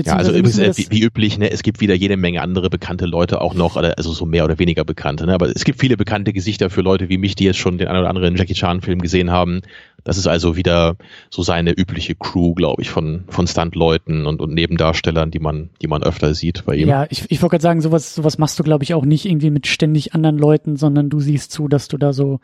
Ja, 0.05 0.15
also 0.15 0.31
übrigens, 0.31 0.59
äh, 0.59 0.71
wie, 0.75 0.87
wie, 0.89 1.01
üblich, 1.01 1.37
ne, 1.37 1.51
es 1.51 1.63
gibt 1.63 1.81
wieder 1.81 1.95
jede 1.95 2.17
Menge 2.17 2.41
andere 2.41 2.69
bekannte 2.69 3.05
Leute 3.05 3.41
auch 3.41 3.53
noch, 3.53 3.75
also 3.77 4.11
so 4.11 4.25
mehr 4.25 4.45
oder 4.45 4.59
weniger 4.59 4.85
bekannte, 4.85 5.25
ne, 5.25 5.33
aber 5.33 5.47
es 5.47 5.63
gibt 5.63 5.79
viele 5.79 5.97
bekannte 5.97 6.33
Gesichter 6.33 6.69
für 6.69 6.81
Leute 6.81 7.09
wie 7.09 7.17
mich, 7.17 7.35
die 7.35 7.45
jetzt 7.45 7.57
schon 7.57 7.77
den 7.77 7.87
einen 7.87 7.99
oder 7.99 8.09
anderen 8.09 8.35
Jackie 8.35 8.53
Chan 8.53 8.81
Film 8.81 9.01
gesehen 9.01 9.31
haben. 9.31 9.61
Das 10.03 10.17
ist 10.17 10.27
also 10.27 10.55
wieder 10.55 10.95
so 11.29 11.41
seine 11.41 11.71
übliche 11.71 12.15
Crew, 12.15 12.53
glaube 12.53 12.81
ich, 12.81 12.89
von, 12.89 13.25
von 13.27 13.47
Stuntleuten 13.47 14.25
und, 14.25 14.39
und 14.39 14.53
Nebendarstellern, 14.53 15.31
die 15.31 15.39
man, 15.39 15.69
die 15.81 15.87
man 15.87 16.03
öfter 16.03 16.33
sieht 16.33 16.63
bei 16.65 16.75
ihm. 16.75 16.87
Ja, 16.87 17.07
ich, 17.09 17.25
ich 17.29 17.41
wollte 17.41 17.55
gerade 17.55 17.63
sagen, 17.63 17.81
sowas, 17.81 18.15
sowas 18.15 18.37
machst 18.37 18.57
du, 18.59 18.63
glaube 18.63 18.83
ich, 18.83 18.93
auch 18.93 19.05
nicht 19.05 19.25
irgendwie 19.25 19.49
mit 19.49 19.67
ständig 19.67 20.13
anderen 20.13 20.37
Leuten, 20.37 20.77
sondern 20.77 21.09
du 21.09 21.19
siehst 21.19 21.51
zu, 21.51 21.67
dass 21.67 21.87
du 21.87 21.97
da 21.97 22.13
so 22.13 22.39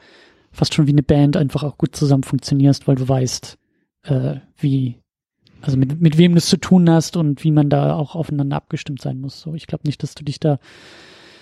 fast 0.52 0.74
schon 0.74 0.88
wie 0.88 0.92
eine 0.92 1.04
Band 1.04 1.38
einfach 1.38 1.64
auch 1.64 1.78
gut 1.78 1.96
zusammen 1.96 2.24
funktionierst, 2.24 2.88
weil 2.88 2.96
du 2.96 3.08
weißt, 3.08 3.58
äh, 4.04 4.36
wie 4.58 4.98
also 5.64 5.78
mit, 5.78 6.02
mit 6.02 6.18
wem 6.18 6.34
du 6.34 6.40
es 6.40 6.48
zu 6.48 6.58
tun 6.58 6.90
hast 6.90 7.16
und 7.16 7.42
wie 7.46 7.52
man 7.52 7.70
da 7.70 7.96
auch 7.96 8.16
aufeinander 8.16 8.58
abgestimmt 8.58 9.02
sein 9.02 9.22
muss. 9.22 9.40
So, 9.40 9.56
ich 9.56 9.66
glaube 9.66 9.88
nicht, 9.88 10.04
dass 10.04 10.14
du 10.14 10.26
dich 10.26 10.42
da 10.42 10.60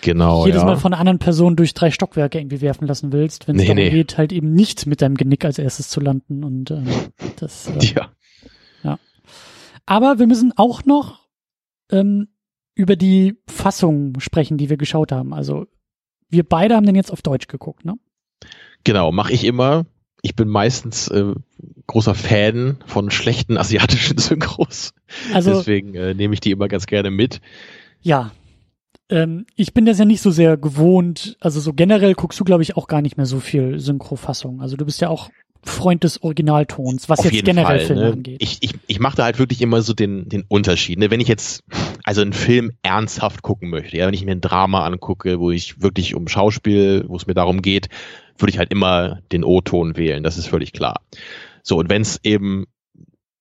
genau, 0.02 0.46
jedes 0.46 0.62
ja. 0.62 0.68
Mal 0.68 0.78
von 0.78 0.94
einer 0.94 1.00
anderen 1.00 1.18
Person 1.18 1.56
durch 1.56 1.74
drei 1.74 1.90
Stockwerke 1.90 2.38
irgendwie 2.38 2.62
werfen 2.62 2.88
lassen 2.88 3.12
willst, 3.12 3.48
wenn 3.48 3.56
es 3.56 3.64
nee, 3.64 3.68
darum 3.68 3.84
nee. 3.84 3.90
geht, 3.90 4.20
halt 4.20 4.32
eben 4.32 4.54
nicht 4.54 4.86
mit 4.86 5.02
deinem 5.02 5.16
Genick 5.16 5.44
als 5.44 5.58
erstes 5.58 5.90
zu 5.90 6.00
landen 6.02 6.44
und 6.44 6.70
ähm, 6.70 6.88
das. 7.40 7.68
Äh, 7.68 7.84
ja. 7.84 8.12
ja. 8.84 9.00
Aber 9.88 10.20
wir 10.20 10.28
müssen 10.28 10.54
auch 10.56 10.86
noch 10.86 11.28
ähm, 11.92 12.28
über 12.76 12.96
die 12.96 13.40
Fassung 13.48 14.20
sprechen, 14.20 14.60
die 14.60 14.70
wir 14.70 14.78
geschaut 14.78 15.12
haben. 15.12 15.34
Also 15.34 15.66
wir 16.30 16.48
beide 16.48 16.76
haben 16.76 16.86
den 16.86 16.96
jetzt 16.96 17.12
auf 17.12 17.24
Deutsch 17.24 17.48
geguckt, 17.48 17.86
ne? 17.86 17.96
Genau, 18.84 19.12
mache 19.12 19.34
ich 19.34 19.46
immer 19.46 19.88
ich 20.22 20.36
bin 20.36 20.48
meistens 20.48 21.08
äh, 21.08 21.34
großer 21.88 22.16
Fan 22.16 22.78
von 22.86 23.12
schlechten 23.12 23.58
asiatischen 23.58 24.18
Synchros. 24.20 24.94
Also, 25.34 25.52
Deswegen 25.52 25.96
äh, 25.96 26.14
nehme 26.14 26.34
ich 26.34 26.40
die 26.40 26.52
immer 26.52 26.68
ganz 26.68 26.86
gerne 26.86 27.12
mit. 27.12 27.42
Ja. 28.02 28.32
Ähm, 29.10 29.46
ich 29.56 29.74
bin 29.74 29.86
das 29.86 30.00
ja 30.00 30.06
nicht 30.06 30.22
so 30.22 30.32
sehr 30.32 30.58
gewohnt. 30.58 31.38
Also 31.42 31.60
so 31.60 31.74
generell 31.74 32.14
guckst 32.14 32.40
du, 32.40 32.44
glaube 32.44 32.64
ich, 32.64 32.78
auch 32.78 32.88
gar 32.88 33.02
nicht 33.02 33.18
mehr 33.18 33.26
so 33.26 33.40
viel 33.40 33.80
Synchrofassung. 33.80 34.62
Also 34.62 34.78
du 34.78 34.86
bist 34.86 35.02
ja 35.02 35.10
auch 35.10 35.30
Freund 35.64 36.04
des 36.04 36.24
Originaltons, 36.24 37.08
was 37.08 37.20
Auf 37.20 37.32
jetzt 37.32 37.46
generell 37.46 37.80
Fall, 37.80 37.88
Filme 37.88 38.02
ne? 38.02 38.12
angeht. 38.14 38.38
Ich, 38.40 38.58
ich, 38.62 38.74
ich 38.88 39.00
mache 39.00 39.18
da 39.18 39.26
halt 39.26 39.38
wirklich 39.38 39.62
immer 39.62 39.82
so 39.82 39.94
den, 39.94 40.28
den 40.28 40.44
Unterschied. 40.48 40.98
Ne? 40.98 41.12
Wenn 41.12 41.20
ich 41.20 41.28
jetzt 41.28 41.64
also 42.04 42.22
einen 42.22 42.34
Film 42.34 42.72
ernsthaft 42.82 43.44
gucken 43.44 43.70
möchte, 43.70 43.98
ja, 43.98 44.08
wenn 44.08 44.14
ich 44.14 44.26
mir 44.26 44.32
ein 44.32 44.42
Drama 44.42 44.86
angucke, 44.86 45.40
wo 45.40 45.52
ich 45.52 45.82
wirklich 45.82 46.16
um 46.16 46.28
Schauspiel, 46.28 47.06
wo 47.08 47.16
es 47.16 47.28
mir 47.28 47.36
darum 47.36 47.62
geht, 47.62 47.90
würde 48.38 48.52
ich 48.52 48.58
halt 48.58 48.72
immer 48.72 49.20
den 49.32 49.44
O-Ton 49.44 49.98
wählen, 49.98 50.24
das 50.24 50.38
ist 50.38 50.48
völlig 50.48 50.74
klar. 50.74 51.02
So, 51.64 51.78
und 51.78 51.90
wenn 51.90 52.02
es 52.02 52.20
eben 52.24 52.66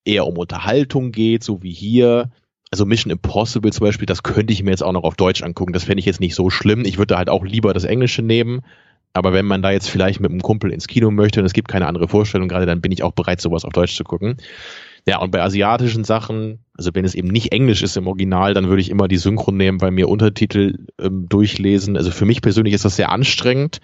eher 0.05 0.27
um 0.27 0.37
Unterhaltung 0.37 1.13
geht, 1.13 1.43
so 1.43 1.63
wie 1.63 1.73
hier, 1.73 2.31
also 2.71 2.85
Mission 2.85 3.11
Impossible 3.11 3.73
zum 3.73 3.87
Beispiel, 3.87 4.07
das 4.07 4.23
könnte 4.23 4.53
ich 4.53 4.63
mir 4.63 4.71
jetzt 4.71 4.83
auch 4.83 4.93
noch 4.93 5.05
auf 5.05 5.17
Deutsch 5.17 5.43
angucken. 5.43 5.73
Das 5.73 5.85
fände 5.85 6.01
ich 6.01 6.07
jetzt 6.07 6.21
nicht 6.21 6.35
so 6.35 6.51
schlimm. 6.51 6.85
Ich 6.85 6.99
würde 6.99 7.17
halt 7.17 7.29
auch 7.29 7.45
lieber 7.45 7.73
das 7.73 7.85
Englische 7.85 8.23
nehmen. 8.23 8.61
Aber 9.13 9.33
wenn 9.33 9.47
man 9.47 9.63
da 9.63 9.71
jetzt 9.71 9.91
vielleicht 9.91 10.21
mit 10.21 10.31
einem 10.31 10.41
Kumpel 10.41 10.73
ins 10.73 10.87
Kino 10.87 11.11
möchte 11.11 11.41
und 11.41 11.47
es 11.47 11.53
gibt 11.53 11.69
keine 11.69 11.87
andere 11.87 12.09
Vorstellung 12.09 12.49
gerade, 12.49 12.67
dann 12.67 12.81
bin 12.81 12.93
ich 12.93 13.03
auch 13.03 13.13
bereit, 13.13 13.41
sowas 13.41 13.65
auf 13.65 13.73
Deutsch 13.73 13.97
zu 13.97 14.05
gucken. 14.05 14.37
Ja, 15.07 15.19
und 15.19 15.31
bei 15.31 15.43
asiatischen 15.43 16.05
Sachen, 16.05 16.61
also 16.77 16.91
wenn 16.95 17.05
es 17.05 17.15
eben 17.15 17.29
nicht 17.29 17.53
Englisch 17.53 17.83
ist 17.83 17.97
im 17.97 18.07
Original, 18.07 18.55
dann 18.55 18.69
würde 18.69 18.83
ich 18.83 18.91
immer 18.91 19.09
die 19.09 19.17
Synchron 19.17 19.57
nehmen, 19.57 19.81
weil 19.81 19.91
mir 19.91 20.09
Untertitel 20.09 20.87
ähm, 21.01 21.27
durchlesen. 21.29 21.97
Also 21.97 22.11
für 22.11 22.27
mich 22.27 22.43
persönlich 22.43 22.75
ist 22.75 22.85
das 22.85 22.97
sehr 22.97 23.11
anstrengend. 23.11 23.81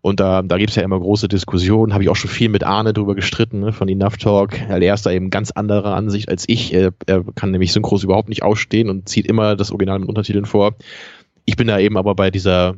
Und 0.00 0.20
da, 0.20 0.42
da 0.42 0.58
gibt 0.58 0.70
es 0.70 0.76
ja 0.76 0.82
immer 0.82 0.98
große 0.98 1.28
Diskussionen, 1.28 1.92
habe 1.92 2.02
ich 2.02 2.10
auch 2.10 2.16
schon 2.16 2.30
viel 2.30 2.48
mit 2.48 2.64
Arne 2.64 2.92
drüber 2.92 3.14
gestritten, 3.14 3.60
ne, 3.60 3.72
von 3.72 3.88
Enough 3.88 4.16
Talk. 4.18 4.60
Er 4.68 4.94
ist 4.94 5.06
da 5.06 5.10
eben 5.10 5.30
ganz 5.30 5.50
anderer 5.50 5.94
Ansicht 5.94 6.28
als 6.28 6.44
ich. 6.48 6.74
Er, 6.74 6.92
er 7.06 7.24
kann 7.34 7.52
nämlich 7.52 7.72
Synchros 7.72 8.04
überhaupt 8.04 8.28
nicht 8.28 8.42
ausstehen 8.42 8.90
und 8.90 9.08
zieht 9.08 9.26
immer 9.26 9.56
das 9.56 9.70
Original 9.70 10.00
mit 10.00 10.08
Untertiteln 10.08 10.46
vor. 10.46 10.74
Ich 11.46 11.56
bin 11.56 11.68
da 11.68 11.78
eben 11.78 11.96
aber 11.96 12.14
bei 12.14 12.30
dieser 12.30 12.74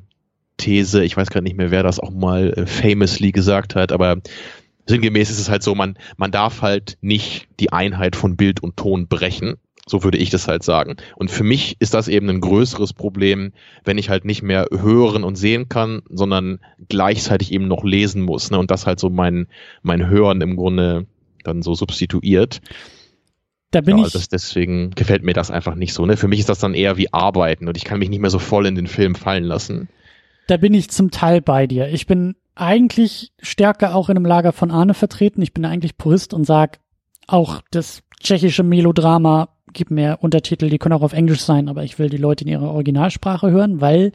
These, 0.57 1.05
ich 1.05 1.17
weiß 1.17 1.29
gerade 1.29 1.45
nicht 1.45 1.57
mehr, 1.57 1.71
wer 1.71 1.83
das 1.83 2.01
auch 2.01 2.11
mal 2.11 2.53
äh, 2.57 2.67
famously 2.67 3.33
gesagt 3.33 3.75
hat, 3.75 3.93
aber 3.93 4.17
sinngemäß 4.87 5.31
ist 5.31 5.41
es 5.41 5.51
halt 5.51 5.63
so, 5.63 5.75
man, 5.75 5.99
man 6.17 6.31
darf 6.31 6.63
halt 6.63 6.97
nicht 7.01 7.49
die 7.61 7.73
Einheit 7.73 8.17
von 8.17 8.37
Bild 8.37 8.63
und 8.63 8.77
Ton 8.77 9.09
brechen. 9.09 9.57
So 9.89 10.03
würde 10.03 10.19
ich 10.19 10.31
das 10.31 10.49
halt 10.49 10.65
sagen. 10.65 10.97
Und 11.15 11.31
für 11.31 11.45
mich 11.45 11.77
ist 11.79 11.95
das 11.95 12.09
eben 12.09 12.29
ein 12.29 12.41
größeres 12.41 12.93
Problem, 12.93 13.53
wenn 13.85 13.99
ich 13.99 14.11
halt 14.11 14.25
nicht 14.25 14.43
mehr 14.43 14.67
hören 14.73 15.23
und 15.23 15.37
sehen 15.37 15.69
kann, 15.69 16.03
sondern 16.09 16.59
gleichzeitig 16.89 17.53
eben 17.53 17.69
noch 17.69 17.85
lesen 17.85 18.23
muss. 18.23 18.51
Ne? 18.51 18.59
Und 18.59 18.73
das 18.73 18.85
halt 18.85 18.99
so 18.99 19.11
mein, 19.11 19.47
mein 19.83 20.09
Hören 20.09 20.41
im 20.41 20.57
Grunde 20.57 21.07
dann 21.45 21.63
so 21.63 21.75
substituiert. 21.75 22.61
Da 23.71 23.81
bin 23.81 23.99
ja, 23.99 24.07
ich. 24.07 24.13
Das, 24.13 24.29
deswegen 24.29 24.91
gefällt 24.91 25.23
mir 25.23 25.35
das 25.35 25.53
einfach 25.53 25.77
nicht 25.77 25.93
so. 25.93 26.05
Ne? 26.05 26.17
Für 26.17 26.27
mich 26.27 26.41
ist 26.41 26.49
das 26.49 26.59
dann 26.59 26.75
eher 26.75 26.97
wie 26.97 27.13
Arbeiten 27.13 27.69
und 27.69 27.77
ich 27.77 27.85
kann 27.85 28.01
mich 28.01 28.09
nicht 28.09 28.21
mehr 28.21 28.31
so 28.31 28.41
voll 28.41 28.67
in 28.67 28.75
den 28.75 28.89
Film 28.89 29.15
fallen 29.15 29.45
lassen. 29.45 29.89
Da 30.47 30.57
bin 30.57 30.75
ich 30.75 30.91
zum 30.91 31.11
Teil 31.11 31.41
bei 31.41 31.67
dir. 31.67 31.89
Ich 31.89 32.07
bin 32.07 32.37
eigentlich 32.55 33.33
stärker 33.41 33.95
auch 33.95 34.09
in 34.09 34.17
einem 34.17 34.27
Lager 34.27 34.53
von 34.53 34.71
Arne 34.71 34.95
vertreten. 34.95 35.43
Ich 35.43 35.53
bin 35.53 35.65
eigentlich 35.65 35.99
Purist 35.99 36.33
und 36.33 36.45
sag, 36.45 36.81
auch 37.27 37.61
das 37.71 38.03
tschechische 38.21 38.63
Melodrama 38.63 39.49
gibt 39.73 39.91
mir 39.91 40.19
Untertitel, 40.21 40.71
die 40.71 40.79
können 40.79 40.95
auch 40.95 41.03
auf 41.03 41.13
Englisch 41.13 41.43
sein, 41.43 41.69
aber 41.69 41.85
ich 41.85 41.99
will 41.99 42.09
die 42.09 42.17
Leute 42.17 42.45
in 42.45 42.51
ihrer 42.51 42.73
Originalsprache 42.73 43.51
hören, 43.51 43.81
weil 43.81 44.13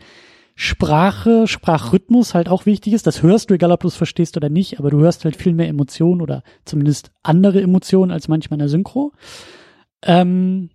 Sprache, 0.55 1.47
Sprachrhythmus 1.47 2.33
halt 2.33 2.49
auch 2.49 2.65
wichtig 2.65 2.93
ist. 2.93 3.07
Das 3.07 3.21
hörst 3.21 3.49
du, 3.49 3.53
egal 3.53 3.71
ob 3.71 3.81
du 3.81 3.87
es 3.87 3.95
verstehst 3.95 4.37
oder 4.37 4.49
nicht, 4.49 4.79
aber 4.79 4.89
du 4.89 4.99
hörst 4.99 5.23
halt 5.23 5.35
viel 5.35 5.53
mehr 5.53 5.67
Emotionen 5.67 6.21
oder 6.21 6.43
zumindest 6.65 7.11
andere 7.23 7.61
Emotionen 7.61 8.11
als 8.11 8.27
manchmal 8.27 8.55
in 8.55 8.59
der 8.59 8.69
Synchro. 8.69 9.13
Ähm, 10.03 10.69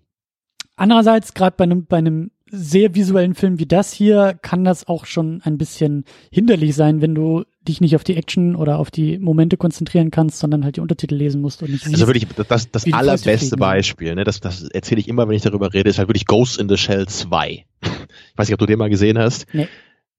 andererseits, 0.77 1.35
gerade 1.35 1.57
bei 1.57 1.65
einem, 1.65 1.87
bei 1.87 1.99
einem 1.99 2.31
sehr 2.51 2.95
visuellen 2.95 3.35
Film 3.35 3.59
wie 3.59 3.67
das 3.67 3.93
hier 3.93 4.39
kann 4.41 4.65
das 4.65 4.87
auch 4.87 5.05
schon 5.07 5.41
ein 5.43 5.59
bisschen 5.59 6.05
hinderlich 6.31 6.75
sein, 6.75 7.01
wenn 7.01 7.15
du 7.15 7.45
dich 7.67 7.81
nicht 7.81 7.97
auf 7.97 8.05
die 8.05 8.17
Action 8.17 8.55
oder 8.55 8.79
auf 8.79 8.91
die 8.91 9.19
Momente 9.19 9.57
konzentrieren 9.57 10.11
kannst, 10.11 10.39
sondern 10.39 10.65
halt 10.65 10.77
die 10.77 10.81
Untertitel 10.81 11.17
lesen 11.17 11.41
musst 11.41 11.63
und 11.63 11.71
nicht 11.71 11.85
siehst, 11.85 11.95
Also 11.95 12.07
wirklich, 12.07 12.27
das, 12.49 12.71
das 12.71 12.93
allerbeste 12.93 13.57
Beispiel, 13.57 14.15
ne, 14.15 14.25
das, 14.25 14.41
das 14.41 14.63
erzähle 14.63 15.01
ich 15.01 15.09
immer, 15.09 15.29
wenn 15.29 15.35
ich 15.35 15.43
darüber 15.43 15.75
rede, 15.75 15.91
ist 15.91 15.99
halt 15.99 16.09
wirklich 16.09 16.27
Ghost 16.27 16.61
in 16.61 16.69
the 16.69 16.77
Shell 16.77 17.07
2. 17.07 17.65
Ich 18.33 18.39
weiß 18.39 18.49
nicht, 18.49 18.55
ob 18.55 18.61
du 18.61 18.67
den 18.67 18.79
mal 18.79 18.91
gesehen 18.91 19.19
hast. 19.19 19.47
Nee. 19.53 19.67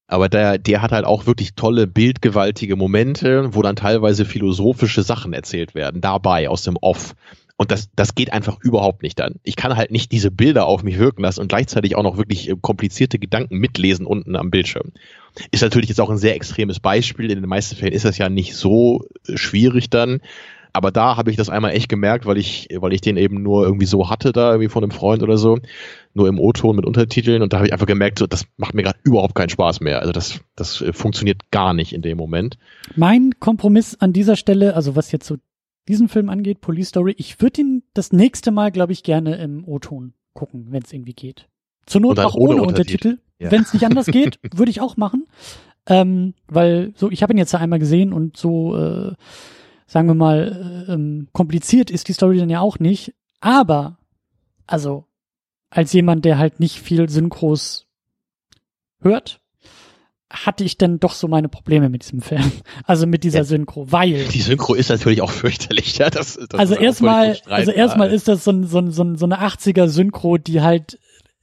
Aber 0.08 0.30
der, 0.30 0.58
der 0.58 0.82
hat 0.82 0.92
halt 0.92 1.06
auch 1.06 1.26
wirklich 1.26 1.54
tolle, 1.56 1.86
bildgewaltige 1.86 2.76
Momente, 2.76 3.54
wo 3.54 3.62
dann 3.62 3.76
teilweise 3.76 4.26
philosophische 4.26 5.04
Sachen 5.04 5.34
erzählt 5.34 5.76
werden, 5.76 6.02
dabei 6.02 6.50
aus 6.50 6.64
dem 6.64 6.78
Off. 6.80 7.14
Und 7.60 7.72
das, 7.72 7.90
das 7.96 8.14
geht 8.14 8.32
einfach 8.32 8.60
überhaupt 8.62 9.02
nicht 9.02 9.20
dann. 9.20 9.36
Ich 9.44 9.56
kann 9.56 9.76
halt 9.76 9.90
nicht 9.90 10.12
diese 10.12 10.30
Bilder 10.30 10.68
auf 10.68 10.84
mich 10.84 11.00
wirken 11.00 11.24
lassen 11.24 11.42
und 11.42 11.48
gleichzeitig 11.48 11.96
auch 11.96 12.04
noch 12.04 12.18
wirklich 12.18 12.50
äh, 12.50 12.56
komplizierte 12.62 13.18
Gedanken 13.18 13.58
mitlesen 13.58 14.06
unten 14.06 14.36
am 14.36 14.52
Bildschirm. 14.52 14.92
Ist 15.50 15.64
natürlich 15.64 15.90
jetzt 15.90 16.00
auch 16.00 16.12
ein 16.12 16.18
sehr 16.18 16.36
extremes 16.36 16.80
Beispiel. 16.80 17.32
In 17.32 17.42
den 17.42 17.50
meisten 17.50 17.76
Fällen 17.76 17.94
ist 17.94 18.06
das 18.06 18.20
ja 18.20 18.30
nicht 18.30 18.56
so 18.56 19.08
äh, 19.28 19.38
schwierig 19.38 19.90
dann. 19.90 20.22
Aber 20.72 20.92
da 20.92 21.18
habe 21.18 21.32
ich 21.32 21.38
das 21.38 21.50
einmal 21.50 21.72
echt 21.72 21.90
gemerkt, 21.90 22.28
weil 22.28 22.38
ich, 22.38 22.68
weil 22.76 22.94
ich 22.94 23.02
den 23.02 23.18
eben 23.18 23.42
nur 23.42 23.66
irgendwie 23.66 23.88
so 23.88 24.12
hatte, 24.12 24.32
da 24.32 24.52
irgendwie 24.52 24.70
von 24.70 24.84
einem 24.84 24.92
Freund 24.92 25.24
oder 25.24 25.38
so, 25.38 25.58
nur 26.14 26.28
im 26.28 26.40
O-Ton 26.40 26.76
mit 26.76 26.86
Untertiteln. 26.86 27.42
Und 27.42 27.52
da 27.52 27.58
habe 27.58 27.66
ich 27.66 27.74
einfach 27.74 27.88
gemerkt, 27.88 28.20
so, 28.20 28.28
das 28.28 28.46
macht 28.58 28.76
mir 28.76 28.84
gerade 28.84 29.00
überhaupt 29.04 29.34
keinen 29.34 29.50
Spaß 29.50 29.80
mehr. 29.80 30.02
Also 30.02 30.12
das, 30.12 30.42
das 30.56 30.82
äh, 30.82 30.94
funktioniert 30.94 31.50
gar 31.50 31.74
nicht 31.74 31.94
in 31.94 32.04
dem 32.04 32.18
Moment. 32.18 32.60
Mein 32.96 33.32
Kompromiss 33.40 33.96
an 34.00 34.14
dieser 34.14 34.36
Stelle, 34.36 34.76
also 34.76 34.96
was 34.96 35.12
jetzt 35.12 35.26
so 35.26 35.38
diesen 35.88 36.10
Film 36.10 36.30
angeht, 36.30 36.62
Police 36.62 36.90
Story, 36.90 37.16
ich 37.18 37.42
würde 37.42 37.62
ihn 37.62 37.84
das 37.94 38.12
nächste 38.12 38.52
Mal, 38.52 38.72
glaube 38.72 38.94
ich, 38.94 39.04
gerne 39.04 39.36
im 39.38 39.68
O-Ton 39.68 40.14
gucken, 40.34 40.68
wenn 40.70 40.84
es 40.84 40.94
irgendwie 40.94 41.14
geht. 41.14 41.48
Zur 41.86 42.02
Not 42.02 42.20
auch 42.20 42.36
ohne, 42.36 42.54
ohne 42.54 42.62
Untertitel. 42.64 43.08
Untertitel. 43.08 43.28
Ja. 43.40 43.52
Wenn 43.52 43.62
es 43.62 43.74
nicht 43.74 43.86
anders 43.86 44.08
geht, 44.08 44.40
würde 44.54 44.70
ich 44.70 44.82
auch 44.82 44.98
machen. 44.98 45.28
Ähm, 45.86 46.34
weil 46.48 46.94
so, 46.96 47.10
ich 47.10 47.24
habe 47.24 47.34
ihn 47.34 47.38
jetzt 47.38 47.56
einmal 47.56 47.80
gesehen 47.80 48.12
und 48.12 48.36
so, 48.36 48.76
äh, 48.76 49.14
sagen 49.86 50.08
wir 50.08 50.16
mal, 50.16 50.86
äh, 50.88 50.94
ähm, 50.94 51.30
kompliziert 51.32 51.90
ist 51.90 52.10
die 52.10 52.14
Story 52.14 52.38
dann 52.38 52.50
ja 52.50 52.60
auch 52.60 52.80
nicht. 52.80 53.14
Aber, 53.40 53.98
also, 54.66 55.06
als 55.70 55.94
jemand, 55.94 56.26
der 56.26 56.38
halt 56.38 56.60
nicht 56.60 56.80
viel 56.82 57.10
Synchros 57.10 57.88
hört, 59.00 59.40
hatte 60.30 60.64
ich 60.64 60.78
dann 60.78 61.00
doch 61.00 61.14
so 61.14 61.28
meine 61.28 61.50
Probleme 61.50 61.90
mit 61.90 62.04
diesem 62.04 62.22
Film. 62.22 62.52
Also 62.86 63.06
mit 63.06 63.24
dieser 63.24 63.40
ja. 63.40 63.44
Synchro, 63.44 63.92
weil. 63.92 64.26
Die 64.26 64.42
Synchro 64.42 64.74
ist 64.74 64.90
natürlich 64.90 65.22
auch 65.22 65.32
fürchterlich, 65.32 65.98
ja. 65.98 66.10
Das, 66.10 66.40
das 66.50 66.60
also 66.60 66.76
erstmal, 66.76 67.38
also 67.46 67.72
erstmal 67.72 68.12
ist 68.14 68.28
das 68.28 68.44
so, 68.44 68.52
ein, 68.52 68.66
so, 68.66 68.80
ein, 68.80 68.92
so, 68.92 69.04
ein, 69.04 69.18
so 69.18 69.26
eine 69.26 69.42
80er 69.42 69.88
Synchro, 69.88 70.38
die 70.38 70.62
halt 70.62 71.00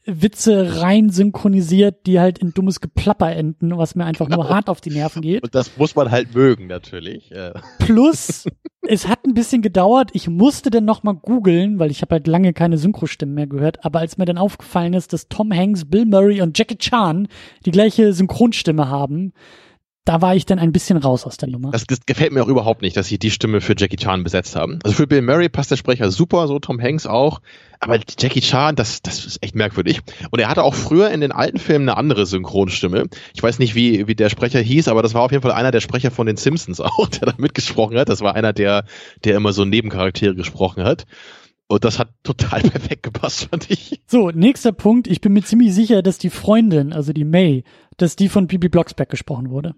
Witze 0.07 0.81
rein 0.83 1.09
synchronisiert, 1.11 2.07
die 2.07 2.21
halt 2.21 2.39
in 2.39 2.53
dummes 2.53 2.81
Geplapper 2.81 3.33
enden, 3.35 3.77
was 3.77 3.95
mir 3.95 4.05
einfach 4.05 4.27
genau. 4.27 4.43
nur 4.43 4.51
hart 4.51 4.69
auf 4.69 4.81
die 4.81 4.91
Nerven 4.91 5.23
geht. 5.23 5.43
Und 5.43 5.55
das 5.55 5.77
muss 5.77 5.95
man 5.97 6.11
halt 6.11 6.35
mögen, 6.35 6.67
natürlich. 6.67 7.33
Plus, 7.79 8.45
es 8.87 9.09
hat 9.09 9.25
ein 9.27 9.35
bisschen 9.35 9.63
gedauert. 9.63 10.11
Ich 10.13 10.29
musste 10.29 10.71
dann 10.71 10.85
nochmal 10.85 11.15
googeln, 11.15 11.79
weil 11.79 11.91
ich 11.91 12.03
habe 12.03 12.17
halt 12.17 12.27
lange 12.27 12.53
keine 12.53 12.77
Synchrostimmen 12.77 13.35
mehr 13.35 13.47
gehört. 13.47 13.85
Aber 13.85 14.01
als 14.01 14.19
mir 14.19 14.27
dann 14.27 14.39
aufgefallen 14.39 14.93
ist, 14.93 15.13
dass 15.13 15.29
Tom 15.29 15.53
Hanks, 15.53 15.87
Bill 15.87 16.05
Murray 16.05 16.43
und 16.43 16.59
Jackie 16.59 16.77
Chan 16.77 17.29
die 17.65 17.71
gleiche 17.71 18.13
Synchronstimme 18.13 18.89
haben, 18.89 19.33
da 20.05 20.21
war 20.21 20.37
ich 20.37 20.45
dann 20.45 20.59
ein 20.59 20.71
bisschen 20.71 20.99
raus 20.99 21.25
aus 21.25 21.39
der 21.39 21.49
Nummer. 21.49 21.71
Das, 21.71 21.87
gefällt 22.05 22.33
mir 22.33 22.43
auch 22.43 22.49
überhaupt 22.49 22.83
nicht, 22.83 22.97
dass 22.97 23.07
sie 23.07 23.19
die 23.19 23.31
Stimme 23.31 23.63
für 23.63 23.75
Jackie 23.77 23.97
Chan 23.97 24.23
besetzt 24.23 24.55
haben. 24.55 24.79
Also 24.85 24.97
für 24.97 25.07
Bill 25.07 25.23
Murray 25.23 25.49
passt 25.49 25.71
der 25.71 25.77
Sprecher 25.77 26.11
super, 26.11 26.47
so 26.47 26.59
Tom 26.59 26.81
Hanks 26.81 27.07
auch. 27.07 27.41
Aber 27.81 27.99
Jackie 28.19 28.41
Chan, 28.41 28.77
das, 28.77 29.01
das 29.01 29.25
ist 29.25 29.43
echt 29.43 29.55
merkwürdig. 29.55 30.01
Und 30.31 30.41
er 30.41 30.49
hatte 30.49 30.63
auch 30.63 30.75
früher 30.75 31.11
in 31.11 31.23
den 31.23 31.33
alten 31.33 31.59
Filmen 31.59 31.89
eine 31.89 31.97
andere 31.97 32.27
Synchronstimme. 32.27 33.09
Ich 33.35 33.43
weiß 33.43 33.59
nicht, 33.59 33.75
wie, 33.75 34.07
wie 34.07 34.15
der 34.15 34.29
Sprecher 34.29 34.61
hieß, 34.61 34.89
aber 34.89 35.03
das 35.03 35.15
war 35.15 35.23
auf 35.23 35.33
jeden 35.33 35.43
Fall 35.43 35.53
einer 35.53 35.71
der 35.71 35.81
Sprecher 35.81 36.11
von 36.11 36.27
den 36.27 36.37
Simpsons 36.37 36.81
auch, 36.81 37.09
der 37.09 37.27
da 37.27 37.35
mitgesprochen 37.39 37.97
hat. 37.97 38.11
Das 38.11 38.21
war 38.21 38.35
einer, 38.35 38.53
der, 38.53 38.85
der 39.25 39.37
immer 39.37 39.55
so 39.55 39.65
Nebencharaktere 39.65 40.35
gesprochen 40.35 40.85
hat. 40.85 41.07
Und 41.67 41.85
das 41.85 41.99
hat 41.99 42.11
total 42.23 42.61
perfekt 42.63 43.05
gepasst, 43.05 43.49
fand 43.51 43.71
ich. 43.71 44.03
So, 44.07 44.31
nächster 44.31 44.73
Punkt. 44.73 45.07
Ich 45.07 45.23
bin 45.23 45.33
mir 45.33 45.43
ziemlich 45.43 45.75
sicher, 45.75 46.03
dass 46.03 46.19
die 46.19 46.31
Freundin, 46.31 46.93
also 46.93 47.15
die 47.15 47.25
May, 47.25 47.65
dass 47.97 48.17
die 48.17 48.29
von 48.29 48.47
Bibi 48.49 48.69
Blocksberg 48.69 49.09
gesprochen 49.09 49.49
wurde. 49.49 49.75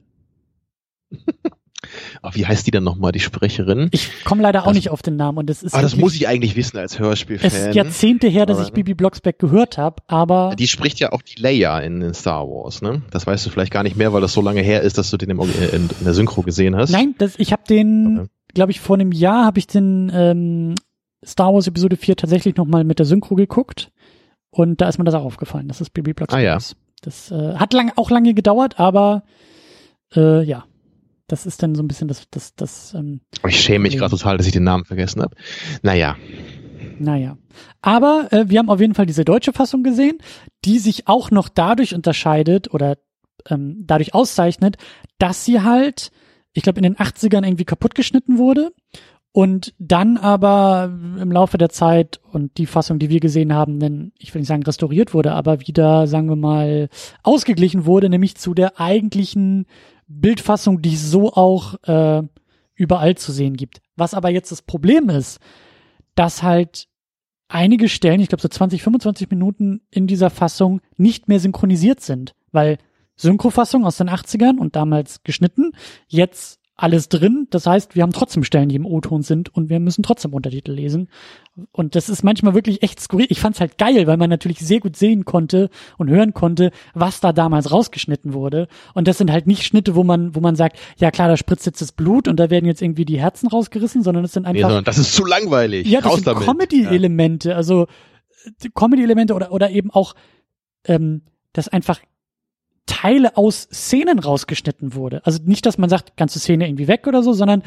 Ach, 2.22 2.34
wie 2.34 2.46
heißt 2.46 2.66
die 2.66 2.70
dann 2.70 2.84
nochmal, 2.84 3.12
die 3.12 3.20
Sprecherin? 3.20 3.88
Ich 3.92 4.24
komme 4.24 4.42
leider 4.42 4.62
auch 4.62 4.68
das, 4.68 4.76
nicht 4.76 4.90
auf 4.90 5.02
den 5.02 5.16
Namen 5.16 5.38
und 5.38 5.50
das 5.50 5.62
ist. 5.62 5.74
Aber 5.74 5.82
das 5.82 5.96
muss 5.96 6.14
ich 6.14 6.26
eigentlich 6.26 6.56
wissen 6.56 6.78
als 6.78 6.98
Hörspielfan. 6.98 7.46
Es 7.46 7.54
ist 7.54 7.74
Jahrzehnte 7.74 8.28
her, 8.28 8.46
dass 8.46 8.58
aber, 8.58 8.66
ich 8.66 8.72
Bibi 8.72 8.94
Blocksberg 8.94 9.38
gehört 9.38 9.78
habe, 9.78 10.02
aber. 10.06 10.54
Die 10.58 10.66
spricht 10.66 10.98
ja 10.98 11.12
auch 11.12 11.22
die 11.22 11.40
Leia 11.40 11.78
in, 11.80 12.02
in, 12.02 12.14
Star 12.14 12.46
Wars, 12.46 12.82
ne? 12.82 13.02
Das 13.10 13.26
weißt 13.26 13.46
du 13.46 13.50
vielleicht 13.50 13.72
gar 13.72 13.82
nicht 13.82 13.96
mehr, 13.96 14.12
weil 14.12 14.20
das 14.20 14.32
so 14.32 14.40
lange 14.40 14.62
her 14.62 14.82
ist, 14.82 14.98
dass 14.98 15.10
du 15.10 15.16
den 15.16 15.30
im, 15.30 15.40
in, 15.40 15.48
in 15.72 16.04
der 16.04 16.14
Synchro 16.14 16.42
gesehen 16.42 16.76
hast. 16.76 16.90
Nein, 16.90 17.14
das, 17.18 17.34
ich 17.38 17.52
habe 17.52 17.62
den, 17.68 18.18
okay. 18.20 18.28
glaube 18.54 18.72
ich, 18.72 18.80
vor 18.80 18.96
einem 18.96 19.12
Jahr 19.12 19.44
habe 19.44 19.58
ich 19.58 19.66
den 19.66 20.10
ähm, 20.12 20.74
Star 21.24 21.52
Wars 21.52 21.66
Episode 21.66 21.96
4 21.96 22.16
tatsächlich 22.16 22.56
nochmal 22.56 22.84
mit 22.84 22.98
der 22.98 23.06
Synchro 23.06 23.34
geguckt 23.34 23.90
und 24.50 24.80
da 24.80 24.88
ist 24.88 24.98
mir 24.98 25.04
das 25.04 25.14
auch 25.14 25.24
aufgefallen, 25.24 25.68
dass 25.68 25.80
es 25.80 25.90
Bibi 25.90 26.14
Blocksberg 26.14 26.40
ah, 26.40 26.44
ja. 26.44 26.56
ist. 26.56 26.76
Das 27.02 27.30
äh, 27.30 27.54
hat 27.54 27.72
lang, 27.72 27.92
auch 27.96 28.10
lange 28.10 28.34
gedauert, 28.34 28.80
aber 28.80 29.22
äh, 30.14 30.42
ja, 30.42 30.64
das 31.26 31.46
ist 31.46 31.62
dann 31.62 31.74
so 31.74 31.82
ein 31.82 31.88
bisschen 31.88 32.08
das, 32.08 32.28
das, 32.30 32.54
das. 32.54 32.94
Ähm, 32.94 33.20
ich 33.46 33.60
schäme 33.60 33.84
mich 33.84 33.96
gerade 33.96 34.16
total, 34.16 34.36
dass 34.36 34.46
ich 34.46 34.52
den 34.52 34.64
Namen 34.64 34.84
vergessen 34.84 35.22
habe. 35.22 35.34
Naja. 35.82 36.16
Naja. 36.98 37.36
Aber 37.82 38.28
äh, 38.30 38.48
wir 38.48 38.58
haben 38.58 38.70
auf 38.70 38.80
jeden 38.80 38.94
Fall 38.94 39.06
diese 39.06 39.24
deutsche 39.24 39.52
Fassung 39.52 39.82
gesehen, 39.82 40.18
die 40.64 40.78
sich 40.78 41.08
auch 41.08 41.30
noch 41.30 41.48
dadurch 41.48 41.94
unterscheidet 41.94 42.72
oder 42.72 42.96
ähm, 43.48 43.84
dadurch 43.86 44.14
auszeichnet, 44.14 44.76
dass 45.18 45.44
sie 45.44 45.62
halt, 45.62 46.10
ich 46.52 46.62
glaube, 46.62 46.78
in 46.78 46.84
den 46.84 46.96
80ern 46.96 47.44
irgendwie 47.44 47.64
kaputt 47.64 47.94
geschnitten 47.94 48.38
wurde 48.38 48.72
und 49.32 49.74
dann 49.78 50.16
aber 50.16 50.90
im 51.20 51.30
Laufe 51.30 51.58
der 51.58 51.68
Zeit 51.68 52.20
und 52.32 52.56
die 52.56 52.66
Fassung, 52.66 52.98
die 52.98 53.10
wir 53.10 53.20
gesehen 53.20 53.52
haben, 53.52 53.78
denn 53.80 54.12
ich 54.18 54.34
will 54.34 54.40
nicht 54.40 54.48
sagen 54.48 54.62
restauriert 54.62 55.12
wurde, 55.12 55.32
aber 55.32 55.60
wieder, 55.66 56.06
sagen 56.06 56.28
wir 56.28 56.36
mal, 56.36 56.88
ausgeglichen 57.22 57.84
wurde, 57.84 58.08
nämlich 58.08 58.36
zu 58.36 58.54
der 58.54 58.80
eigentlichen 58.80 59.66
Bildfassung, 60.06 60.82
die 60.82 60.94
es 60.94 61.10
so 61.10 61.32
auch 61.32 61.74
äh, 61.84 62.22
überall 62.74 63.16
zu 63.16 63.32
sehen 63.32 63.56
gibt. 63.56 63.80
Was 63.96 64.14
aber 64.14 64.30
jetzt 64.30 64.52
das 64.52 64.62
Problem 64.62 65.08
ist, 65.08 65.40
dass 66.14 66.42
halt 66.42 66.88
einige 67.48 67.88
Stellen, 67.88 68.20
ich 68.20 68.28
glaube 68.28 68.42
so 68.42 68.48
20, 68.48 68.82
25 68.82 69.30
Minuten 69.30 69.82
in 69.90 70.06
dieser 70.06 70.30
Fassung 70.30 70.80
nicht 70.96 71.28
mehr 71.28 71.40
synchronisiert 71.40 72.00
sind, 72.00 72.34
weil 72.52 72.78
Synchrofassung 73.16 73.86
aus 73.86 73.96
den 73.96 74.10
80ern 74.10 74.58
und 74.58 74.76
damals 74.76 75.22
geschnitten, 75.22 75.72
jetzt 76.06 76.60
alles 76.76 77.08
drin. 77.08 77.46
Das 77.50 77.66
heißt, 77.66 77.94
wir 77.94 78.02
haben 78.02 78.12
trotzdem 78.12 78.44
Stellen, 78.44 78.68
die 78.68 78.76
im 78.76 78.84
O-Ton 78.84 79.22
sind 79.22 79.54
und 79.54 79.70
wir 79.70 79.80
müssen 79.80 80.02
trotzdem 80.02 80.34
Untertitel 80.34 80.72
lesen. 80.72 81.08
Und 81.72 81.94
das 81.94 82.10
ist 82.10 82.22
manchmal 82.22 82.54
wirklich 82.54 82.82
echt 82.82 83.00
skurril. 83.00 83.26
Ich 83.30 83.40
fand's 83.40 83.60
halt 83.60 83.78
geil, 83.78 84.06
weil 84.06 84.18
man 84.18 84.28
natürlich 84.28 84.58
sehr 84.58 84.80
gut 84.80 84.94
sehen 84.94 85.24
konnte 85.24 85.70
und 85.96 86.10
hören 86.10 86.34
konnte, 86.34 86.70
was 86.92 87.20
da 87.20 87.32
damals 87.32 87.72
rausgeschnitten 87.72 88.34
wurde. 88.34 88.68
Und 88.92 89.08
das 89.08 89.16
sind 89.16 89.32
halt 89.32 89.46
nicht 89.46 89.62
Schnitte, 89.62 89.94
wo 89.94 90.04
man, 90.04 90.34
wo 90.34 90.40
man 90.40 90.54
sagt, 90.54 90.78
ja 90.98 91.10
klar, 91.10 91.28
da 91.28 91.38
spritzt 91.38 91.64
jetzt 91.64 91.80
das 91.80 91.92
Blut 91.92 92.28
und 92.28 92.38
da 92.38 92.50
werden 92.50 92.66
jetzt 92.66 92.82
irgendwie 92.82 93.06
die 93.06 93.18
Herzen 93.18 93.48
rausgerissen, 93.48 94.02
sondern 94.02 94.24
es 94.24 94.32
sind 94.32 94.44
einfach. 94.44 94.68
Nee, 94.68 94.82
das 94.82 94.98
ist 94.98 95.14
zu 95.14 95.24
langweilig. 95.24 95.86
Ja, 95.88 96.02
das 96.02 96.12
Raus 96.12 96.20
sind 96.20 96.40
Comedy-Elemente, 96.40 97.50
ja. 97.50 97.56
also 97.56 97.86
Comedy-Elemente 98.74 99.34
oder, 99.34 99.50
oder 99.50 99.70
eben 99.70 99.90
auch, 99.90 100.14
ähm, 100.84 101.22
das 101.54 101.68
einfach 101.68 102.00
Teile 102.86 103.36
aus 103.36 103.68
Szenen 103.72 104.18
rausgeschnitten 104.18 104.94
wurde. 104.94 105.20
Also 105.24 105.40
nicht, 105.44 105.66
dass 105.66 105.78
man 105.78 105.90
sagt, 105.90 106.16
ganze 106.16 106.38
Szene 106.38 106.66
irgendwie 106.66 106.88
weg 106.88 107.06
oder 107.06 107.22
so, 107.22 107.32
sondern 107.32 107.62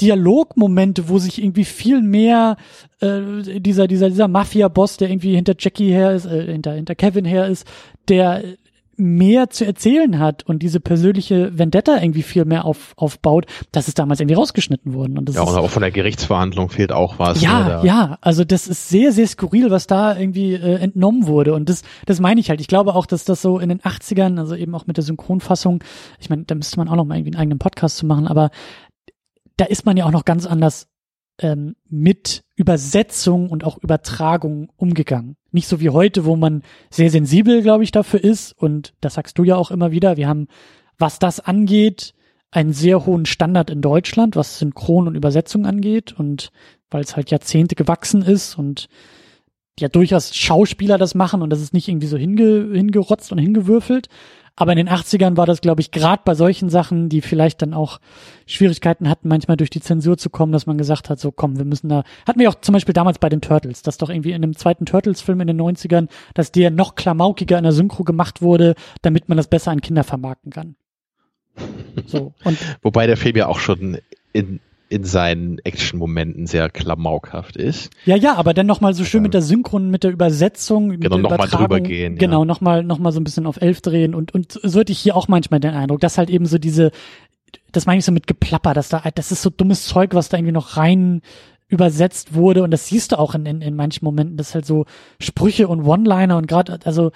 Dialogmomente, 0.00 1.08
wo 1.08 1.18
sich 1.18 1.40
irgendwie 1.40 1.64
viel 1.64 2.02
mehr 2.02 2.56
äh, 3.00 3.60
dieser 3.60 3.86
dieser 3.86 4.10
dieser 4.10 4.26
Mafia-Boss, 4.26 4.96
der 4.96 5.08
irgendwie 5.08 5.36
hinter 5.36 5.54
Jackie 5.56 5.92
her 5.92 6.12
ist, 6.12 6.26
äh, 6.26 6.46
hinter 6.46 6.72
hinter 6.72 6.96
Kevin 6.96 7.24
her 7.24 7.46
ist, 7.46 7.64
der 8.08 8.42
mehr 8.96 9.50
zu 9.50 9.64
erzählen 9.64 10.18
hat 10.18 10.42
und 10.44 10.62
diese 10.62 10.80
persönliche 10.80 11.58
Vendetta 11.58 12.00
irgendwie 12.00 12.22
viel 12.22 12.44
mehr 12.44 12.64
auf, 12.64 12.92
aufbaut, 12.96 13.46
das 13.72 13.88
ist 13.88 13.98
damals 13.98 14.20
irgendwie 14.20 14.34
rausgeschnitten 14.34 14.94
worden. 14.94 15.18
Und 15.18 15.28
das 15.28 15.36
ja, 15.36 15.42
und 15.42 15.56
auch 15.56 15.70
von 15.70 15.82
der 15.82 15.90
Gerichtsverhandlung 15.90 16.70
fehlt 16.70 16.92
auch 16.92 17.18
was. 17.18 17.40
Ja, 17.40 17.82
ne, 17.82 17.86
ja, 17.86 18.18
also 18.20 18.44
das 18.44 18.66
ist 18.66 18.88
sehr, 18.88 19.12
sehr 19.12 19.26
skurril, 19.26 19.70
was 19.70 19.86
da 19.86 20.16
irgendwie 20.16 20.54
äh, 20.54 20.76
entnommen 20.76 21.26
wurde. 21.26 21.54
Und 21.54 21.68
das, 21.68 21.82
das 22.06 22.20
meine 22.20 22.40
ich 22.40 22.50
halt. 22.50 22.60
Ich 22.60 22.68
glaube 22.68 22.94
auch, 22.94 23.06
dass 23.06 23.24
das 23.24 23.42
so 23.42 23.58
in 23.58 23.68
den 23.68 23.80
80ern, 23.80 24.38
also 24.38 24.54
eben 24.54 24.74
auch 24.74 24.86
mit 24.86 24.96
der 24.96 25.04
Synchronfassung, 25.04 25.82
ich 26.18 26.30
meine, 26.30 26.44
da 26.44 26.54
müsste 26.54 26.78
man 26.78 26.88
auch 26.88 26.96
noch 26.96 27.04
mal 27.04 27.16
irgendwie 27.16 27.32
einen 27.32 27.40
eigenen 27.40 27.58
Podcast 27.58 27.96
zu 27.96 28.06
machen, 28.06 28.26
aber 28.26 28.50
da 29.56 29.64
ist 29.66 29.86
man 29.86 29.96
ja 29.96 30.04
auch 30.04 30.10
noch 30.10 30.24
ganz 30.24 30.46
anders 30.46 30.88
ähm, 31.40 31.76
mit 31.88 32.44
Übersetzung 32.56 33.50
und 33.50 33.64
auch 33.64 33.78
Übertragung 33.78 34.70
umgegangen. 34.76 35.36
Nicht 35.54 35.68
so 35.68 35.80
wie 35.80 35.90
heute, 35.90 36.24
wo 36.24 36.36
man 36.36 36.62
sehr 36.90 37.10
sensibel, 37.10 37.62
glaube 37.62 37.84
ich, 37.84 37.92
dafür 37.92 38.22
ist. 38.22 38.52
Und 38.52 38.92
das 39.00 39.14
sagst 39.14 39.38
du 39.38 39.44
ja 39.44 39.56
auch 39.56 39.70
immer 39.70 39.90
wieder. 39.92 40.16
Wir 40.16 40.28
haben, 40.28 40.48
was 40.98 41.18
das 41.18 41.40
angeht, 41.40 42.12
einen 42.50 42.72
sehr 42.72 43.06
hohen 43.06 43.24
Standard 43.24 43.70
in 43.70 43.80
Deutschland, 43.80 44.36
was 44.36 44.58
Synchron 44.58 45.08
und 45.08 45.14
Übersetzung 45.14 45.64
angeht. 45.64 46.12
Und 46.12 46.50
weil 46.90 47.02
es 47.02 47.16
halt 47.16 47.30
Jahrzehnte 47.30 47.74
gewachsen 47.74 48.22
ist 48.22 48.56
und 48.58 48.88
ja 49.78 49.88
durchaus 49.88 50.34
Schauspieler 50.34 50.98
das 50.98 51.14
machen 51.14 51.42
und 51.42 51.50
das 51.50 51.60
ist 51.60 51.74
nicht 51.74 51.88
irgendwie 51.88 52.06
so 52.06 52.16
hinge, 52.16 52.70
hingerotzt 52.72 53.32
und 53.32 53.38
hingewürfelt. 53.38 54.08
Aber 54.56 54.72
in 54.72 54.78
den 54.78 54.88
80ern 54.88 55.36
war 55.36 55.46
das, 55.46 55.60
glaube 55.60 55.80
ich, 55.80 55.90
gerade 55.90 56.22
bei 56.24 56.34
solchen 56.34 56.70
Sachen, 56.70 57.08
die 57.08 57.22
vielleicht 57.22 57.60
dann 57.60 57.74
auch 57.74 57.98
Schwierigkeiten 58.46 59.08
hatten, 59.08 59.26
manchmal 59.28 59.56
durch 59.56 59.70
die 59.70 59.80
Zensur 59.80 60.16
zu 60.16 60.30
kommen, 60.30 60.52
dass 60.52 60.66
man 60.66 60.78
gesagt 60.78 61.10
hat, 61.10 61.18
so 61.18 61.32
komm, 61.32 61.58
wir 61.58 61.64
müssen 61.64 61.88
da, 61.88 62.04
hatten 62.26 62.38
wir 62.38 62.48
auch 62.48 62.60
zum 62.60 62.72
Beispiel 62.72 62.92
damals 62.92 63.18
bei 63.18 63.28
den 63.28 63.40
Turtles, 63.40 63.82
dass 63.82 63.98
doch 63.98 64.10
irgendwie 64.10 64.30
in 64.30 64.44
einem 64.44 64.56
zweiten 64.56 64.86
Turtles-Film 64.86 65.40
in 65.40 65.48
den 65.48 65.60
90ern, 65.60 66.08
dass 66.34 66.52
der 66.52 66.70
noch 66.70 66.94
klamaukiger 66.94 67.58
in 67.58 67.64
der 67.64 67.72
Synchro 67.72 68.04
gemacht 68.04 68.42
wurde, 68.42 68.74
damit 69.02 69.28
man 69.28 69.36
das 69.36 69.48
besser 69.48 69.72
an 69.72 69.80
Kinder 69.80 70.04
vermarkten 70.04 70.52
kann. 70.52 70.76
So. 72.06 72.32
Und 72.44 72.58
Wobei 72.82 73.08
der 73.08 73.16
Film 73.16 73.36
ja 73.36 73.48
auch 73.48 73.58
schon 73.58 73.98
in 74.32 74.60
in 74.88 75.04
seinen 75.04 75.58
Action-Momenten 75.58 76.46
sehr 76.46 76.68
klamaukhaft 76.68 77.56
ist. 77.56 77.90
Ja, 78.04 78.16
ja, 78.16 78.34
aber 78.34 78.54
dann 78.54 78.66
nochmal 78.66 78.94
so 78.94 79.04
schön 79.04 79.22
mit 79.22 79.34
der 79.34 79.42
Synchron, 79.42 79.90
mit 79.90 80.04
der 80.04 80.12
Übersetzung. 80.12 81.00
Genau, 81.00 81.18
nochmal 81.18 81.48
drüber 81.48 81.80
gehen. 81.80 82.16
Genau, 82.16 82.40
ja. 82.40 82.44
nochmal 82.44 82.84
noch 82.84 82.98
mal 82.98 83.10
so 83.12 83.20
ein 83.20 83.24
bisschen 83.24 83.46
auf 83.46 83.60
elf 83.60 83.80
drehen 83.80 84.14
und, 84.14 84.34
und 84.34 84.52
so 84.62 84.80
hatte 84.80 84.92
ich 84.92 84.98
hier 84.98 85.16
auch 85.16 85.26
manchmal 85.26 85.60
den 85.60 85.74
Eindruck, 85.74 86.00
dass 86.00 86.18
halt 86.18 86.30
eben 86.30 86.46
so 86.46 86.58
diese, 86.58 86.90
das 87.72 87.86
meine 87.86 87.98
ich 87.98 88.04
so 88.04 88.12
mit 88.12 88.26
Geplapper, 88.26 88.74
dass 88.74 88.88
da, 88.88 89.02
das 89.14 89.32
ist 89.32 89.42
so 89.42 89.50
dummes 89.50 89.86
Zeug, 89.86 90.14
was 90.14 90.28
da 90.28 90.36
irgendwie 90.36 90.52
noch 90.52 90.76
rein 90.76 91.22
übersetzt 91.68 92.34
wurde 92.34 92.62
und 92.62 92.70
das 92.70 92.86
siehst 92.86 93.12
du 93.12 93.18
auch 93.18 93.34
in, 93.34 93.46
in, 93.46 93.62
in 93.62 93.74
manchen 93.74 94.04
Momenten, 94.04 94.36
das 94.36 94.54
halt 94.54 94.66
so 94.66 94.84
Sprüche 95.18 95.66
und 95.66 95.82
One-Liner 95.82 96.36
und 96.36 96.46
gerade, 96.46 96.78
also 96.84 97.10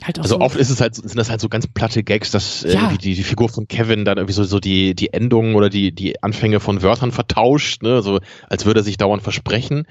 Halt 0.00 0.18
also 0.18 0.36
so 0.36 0.40
oft 0.40 0.56
ist 0.56 0.70
es 0.70 0.80
halt, 0.80 0.94
sind 0.94 1.16
das 1.16 1.30
halt 1.30 1.40
so 1.40 1.48
ganz 1.48 1.66
platte 1.66 2.02
Gags, 2.02 2.30
dass 2.30 2.64
äh, 2.64 2.72
ja. 2.72 2.80
irgendwie 2.80 2.98
die, 2.98 3.14
die 3.14 3.22
Figur 3.22 3.48
von 3.48 3.68
Kevin 3.68 4.04
dann 4.04 4.16
irgendwie 4.16 4.32
so, 4.32 4.42
so 4.44 4.58
die, 4.58 4.94
die 4.94 5.12
Endungen 5.12 5.54
oder 5.54 5.68
die, 5.68 5.94
die 5.94 6.22
Anfänge 6.22 6.60
von 6.60 6.82
Wörtern 6.82 7.12
vertauscht, 7.12 7.82
ne, 7.82 8.02
so 8.02 8.18
als 8.48 8.64
würde 8.64 8.80
er 8.80 8.84
sich 8.84 8.96
dauernd 8.96 9.22
versprechen. 9.22 9.86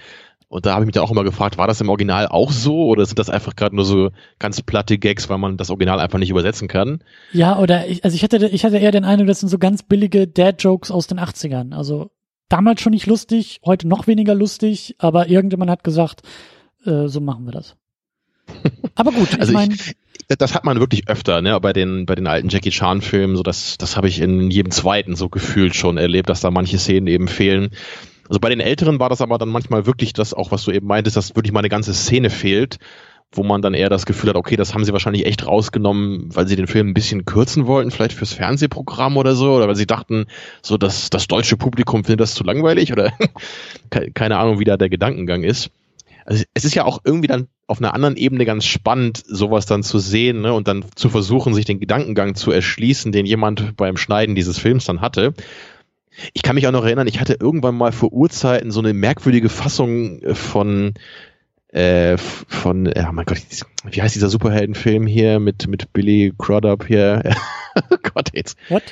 Und 0.49 0.66
da 0.66 0.74
habe 0.74 0.84
ich 0.84 0.88
mich 0.88 0.93
dann 0.93 1.04
auch 1.04 1.12
immer 1.12 1.24
gefragt, 1.24 1.58
war 1.58 1.68
das 1.68 1.80
im 1.80 1.88
Original 1.88 2.28
auch 2.28 2.52
so 2.52 2.88
oder 2.88 3.06
sind 3.06 3.20
das 3.20 3.30
einfach 3.30 3.56
gerade 3.56 3.74
nur 3.74 3.86
so 3.86 4.10
ganz 4.38 4.62
platte 4.62 4.97
Gags, 4.97 5.30
weil 5.30 5.38
man 5.38 5.56
das 5.56 5.70
Original 5.70 6.02
einfach 6.02 6.20
nicht 6.20 6.30
übersetzen 6.30 6.68
kann? 6.68 7.02
Ja, 7.32 7.58
oder 7.58 7.88
ich, 7.88 8.04
also 8.04 8.16
ich 8.16 8.24
hatte, 8.24 8.45
ich 8.47 8.66
hatte 8.66 8.78
eher 8.78 8.91
den 8.91 9.06
Eindruck, 9.06 9.28
das 9.28 9.39
sind 9.39 9.47
so 9.47 9.58
ganz 9.58 9.84
billige 9.84 10.28
Dad-Jokes 10.28 10.91
aus 10.91 11.08
den 11.08 11.22
80ern. 11.22 11.74
Also 11.74 12.12
damals 12.49 12.82
schon 12.82 12.91
nicht 12.91 13.08
lustig, 13.08 13.62
heute 13.66 13.88
noch 13.88 14.08
weniger 14.08 14.36
lustig, 14.36 14.95
aber 14.97 15.30
irgendjemand 15.30 15.72
hat 15.72 15.86
gesagt, 15.86 16.24
äh, 16.86 17.08
so 17.08 17.22
machen 17.22 17.45
wir 17.45 17.54
das. 17.54 17.78
Aber 18.95 19.12
gut, 19.12 19.39
also 19.39 19.52
ich 19.52 19.58
meine. 19.58 19.76
Das 20.38 20.56
hat 20.56 20.64
man 20.64 20.80
wirklich 20.80 21.10
öfter, 21.10 21.41
ne, 21.41 21.60
bei 21.60 21.74
den, 21.74 22.06
bei 22.06 22.16
den 22.16 22.26
alten 22.26 22.47
Jackie 22.47 22.70
Chan 22.70 23.02
Filmen, 23.02 23.36
so 23.36 23.43
das, 23.43 23.78
das 23.78 23.97
habe 23.97 24.08
ich 24.08 24.22
in 24.22 24.49
jedem 24.49 24.72
zweiten 24.72 25.18
so 25.18 25.28
gefühlt 25.28 25.76
schon 25.76 25.97
erlebt, 25.97 26.30
dass 26.30 26.39
da 26.39 26.52
manche 26.52 26.78
Szenen 26.78 27.08
eben 27.08 27.28
fehlen. 27.28 27.72
Also 28.30 28.39
bei 28.39 28.47
den 28.47 28.62
Älteren 28.62 28.97
war 28.99 29.10
das 29.10 29.20
aber 29.20 29.38
dann 29.38 29.49
manchmal 29.49 29.86
wirklich 29.86 30.14
das 30.14 30.34
auch, 30.34 30.52
was 30.52 30.64
du 30.64 30.72
eben 30.72 30.88
meintest, 30.88 31.18
dass 31.18 31.36
wirklich 31.36 31.52
mal 31.52 31.60
eine 31.60 31.68
ganze 31.68 31.93
Szene 31.93 32.30
fehlt, 32.30 32.78
wo 33.34 33.43
man 33.43 33.62
dann 33.62 33.74
eher 33.74 33.89
das 33.89 34.06
Gefühl 34.06 34.30
hat, 34.30 34.36
okay, 34.36 34.56
das 34.56 34.74
haben 34.74 34.86
sie 34.86 34.93
wahrscheinlich 34.93 35.26
echt 35.26 35.45
rausgenommen, 35.45 36.30
weil 36.34 36.47
sie 36.47 36.56
den 36.56 36.68
Film 36.68 36.89
ein 36.89 36.93
bisschen 36.93 37.26
kürzen 37.26 37.66
wollten, 37.66 37.91
vielleicht 37.91 38.14
fürs 38.14 38.34
Fernsehprogramm 38.34 39.18
oder 39.18 39.36
so, 39.36 39.54
oder 39.54 39.68
weil 39.68 39.76
sie 39.76 39.88
dachten, 39.88 40.28
so 40.62 40.78
dass 40.78 41.10
das 41.10 41.28
deutsche 41.28 41.58
Publikum 41.58 42.04
findet 42.04 42.22
das 42.22 42.34
zu 42.34 42.43
langweilig 42.43 42.91
oder 42.91 43.12
keine 44.14 44.38
Ahnung, 44.38 44.60
wie 44.60 44.66
da 44.66 44.78
der 44.78 44.89
Gedankengang 44.89 45.43
ist. 45.43 45.72
Also 46.26 46.44
es 46.54 46.66
ist 46.66 46.76
ja 46.76 46.86
auch 46.86 47.02
irgendwie 47.04 47.28
dann 47.28 47.48
auf 47.68 47.80
einer 47.80 47.94
anderen 47.94 48.18
Ebene 48.18 48.46
ganz 48.46 48.66
spannend, 48.66 49.24
sowas 49.26 49.66
dann 49.66 49.84
zu 49.84 50.00
sehen 50.00 50.42
ne, 50.42 50.54
und 50.54 50.68
dann 50.68 50.86
zu 50.96 51.10
versuchen, 51.10 51.54
sich 51.54 51.66
den 51.66 51.80
Gedankengang 51.80 52.36
zu 52.36 52.52
erschließen, 52.52 53.12
den 53.12 53.26
jemand 53.26 53.78
beim 53.78 53.98
Schneiden 53.98 54.36
dieses 54.36 54.58
Films 54.58 54.86
dann 54.86 55.02
hatte. 55.02 55.34
Ich 56.34 56.42
kann 56.42 56.56
mich 56.56 56.68
auch 56.68 56.74
noch 56.74 56.84
erinnern, 56.84 57.08
ich 57.08 57.22
hatte 57.22 57.38
irgendwann 57.40 57.76
mal 57.76 57.94
vor 57.94 58.12
Urzeiten 58.12 58.72
so 58.72 58.82
eine 58.82 58.94
merkwürdige 58.94 59.50
Fassung 59.50 60.22
äh, 60.22 60.36
von 60.36 60.94
äh, 61.70 62.18
von, 62.18 62.92
ja 62.94 63.12
mein 63.14 63.26
Gott, 63.26 63.42
wie 63.90 64.02
heißt 64.02 64.16
dieser 64.16 64.28
Superheldenfilm 64.28 65.08
hier 65.08 65.40
mit, 65.40 65.68
mit 65.68 65.94
Billy 65.94 66.34
Crudup 66.38 66.88
hier? 66.88 67.24
Oh 67.90 67.96
Gott, 68.14 68.32
jetzt. 68.34 68.58
What? 68.68 68.84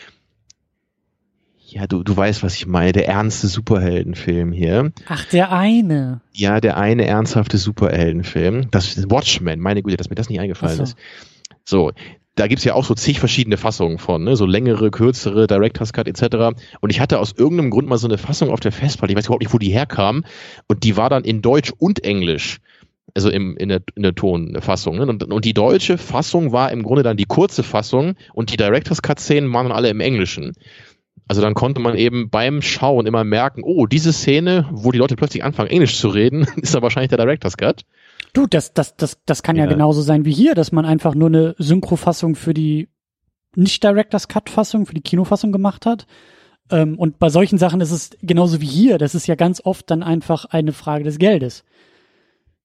Ja, 1.72 1.86
du, 1.86 2.04
du 2.04 2.18
weißt, 2.18 2.42
was 2.42 2.56
ich 2.56 2.66
meine. 2.66 2.92
Der 2.94 3.08
ernste 3.08 3.48
Superheldenfilm 3.48 4.52
hier. 4.52 4.92
Ach, 5.08 5.26
der 5.26 5.52
eine. 5.52 6.22
Ja, 6.34 6.60
der 6.60 6.78
eine 6.78 7.06
ernsthafte 7.06 7.58
Superheldenfilm. 7.58 8.72
Das 8.72 8.98
ist 8.98 9.12
Watchmen. 9.12 9.60
Meine 9.60 9.84
Güte, 9.84 9.98
dass 9.98 10.10
mir 10.10 10.16
das 10.16 10.30
nicht 10.30 10.40
eingefallen 10.40 10.78
so. 10.78 10.84
ist. 10.84 10.98
So, 11.66 11.92
da 12.40 12.48
gibt's 12.48 12.64
ja 12.64 12.74
auch 12.74 12.86
so 12.86 12.96
zig 12.96 13.20
verschiedene 13.20 13.58
Fassungen 13.58 14.00
von, 14.00 14.24
ne? 14.24 14.36
so 14.36 14.46
längere, 14.46 14.92
kürzere, 14.92 15.46
Director's 15.46 15.94
Cut 15.94 16.08
etc. 16.08 16.56
Und 16.80 16.90
ich 16.90 17.00
hatte 17.00 17.20
aus 17.20 17.34
irgendeinem 17.38 17.70
Grund 17.70 17.88
mal 17.88 17.98
so 17.98 18.08
eine 18.08 18.18
Fassung 18.18 18.50
auf 18.50 18.62
der 18.62 18.72
Festplatte, 18.72 19.12
ich 19.12 19.18
weiß 19.18 19.26
überhaupt 19.26 19.44
nicht, 19.44 19.54
wo 19.54 19.58
die 19.58 19.72
herkam, 19.72 20.24
und 20.68 20.84
die 20.84 20.96
war 20.96 21.10
dann 21.10 21.26
in 21.26 21.42
Deutsch 21.42 21.74
und 21.78 22.04
Englisch. 22.04 22.60
Also 23.16 23.30
im, 23.32 23.58
in, 23.58 23.70
der, 23.70 23.82
in 23.96 24.04
der 24.04 24.14
Tonfassung. 24.14 24.98
Ne? 24.98 25.08
Und, 25.08 25.24
und 25.24 25.44
die 25.44 25.56
deutsche 25.56 25.98
Fassung 25.98 26.52
war 26.52 26.72
im 26.72 26.84
Grunde 26.84 27.02
dann 27.02 27.18
die 27.18 27.26
kurze 27.26 27.64
Fassung 27.64 28.16
und 28.34 28.52
die 28.54 28.58
Director's 28.58 29.02
Cut-Szenen 29.02 29.52
waren 29.52 29.68
dann 29.68 29.76
alle 29.76 29.90
im 29.90 30.00
Englischen. 30.00 30.54
Also 31.28 31.42
dann 31.42 31.54
konnte 31.54 31.82
man 31.82 31.96
eben 31.96 32.30
beim 32.30 32.62
Schauen 32.62 33.06
immer 33.06 33.24
merken, 33.24 33.62
oh, 33.64 33.86
diese 33.86 34.14
Szene, 34.14 34.68
wo 34.72 34.92
die 34.92 34.98
Leute 34.98 35.16
plötzlich 35.16 35.44
anfangen, 35.44 35.70
Englisch 35.70 35.98
zu 36.00 36.10
reden, 36.10 36.48
ist 36.58 36.74
ja 36.74 36.82
wahrscheinlich 36.82 37.10
der 37.10 37.18
Director's 37.18 37.58
Cut. 37.58 37.86
Du, 38.34 38.46
das, 38.46 38.74
das, 38.74 38.96
das, 38.96 39.18
das 39.26 39.44
kann 39.44 39.56
ja. 39.56 39.66
ja 39.66 39.70
genauso 39.70 40.02
sein 40.02 40.26
wie 40.26 40.32
hier, 40.32 40.56
dass 40.56 40.72
man 40.72 40.86
einfach 40.86 41.16
nur 41.16 41.28
eine 41.28 41.56
Synchrofassung 41.58 42.36
für 42.36 42.54
die 42.54 42.90
nicht 43.56 43.84
Directors 43.84 44.28
Cut 44.28 44.50
Fassung, 44.50 44.86
für 44.86 44.94
die 44.94 45.02
Kinofassung 45.02 45.52
gemacht 45.52 45.86
hat. 45.86 46.06
Ähm, 46.72 46.98
und 47.00 47.20
bei 47.20 47.30
solchen 47.30 47.58
Sachen 47.58 47.82
ist 47.82 47.92
es 47.92 48.12
genauso 48.22 48.62
wie 48.62 48.68
hier. 48.68 48.98
Das 48.98 49.16
ist 49.16 49.28
ja 49.28 49.36
ganz 49.36 49.62
oft 49.64 49.90
dann 49.90 50.04
einfach 50.04 50.46
eine 50.46 50.74
Frage 50.74 51.04
des 51.04 51.18
Geldes. 51.18 51.64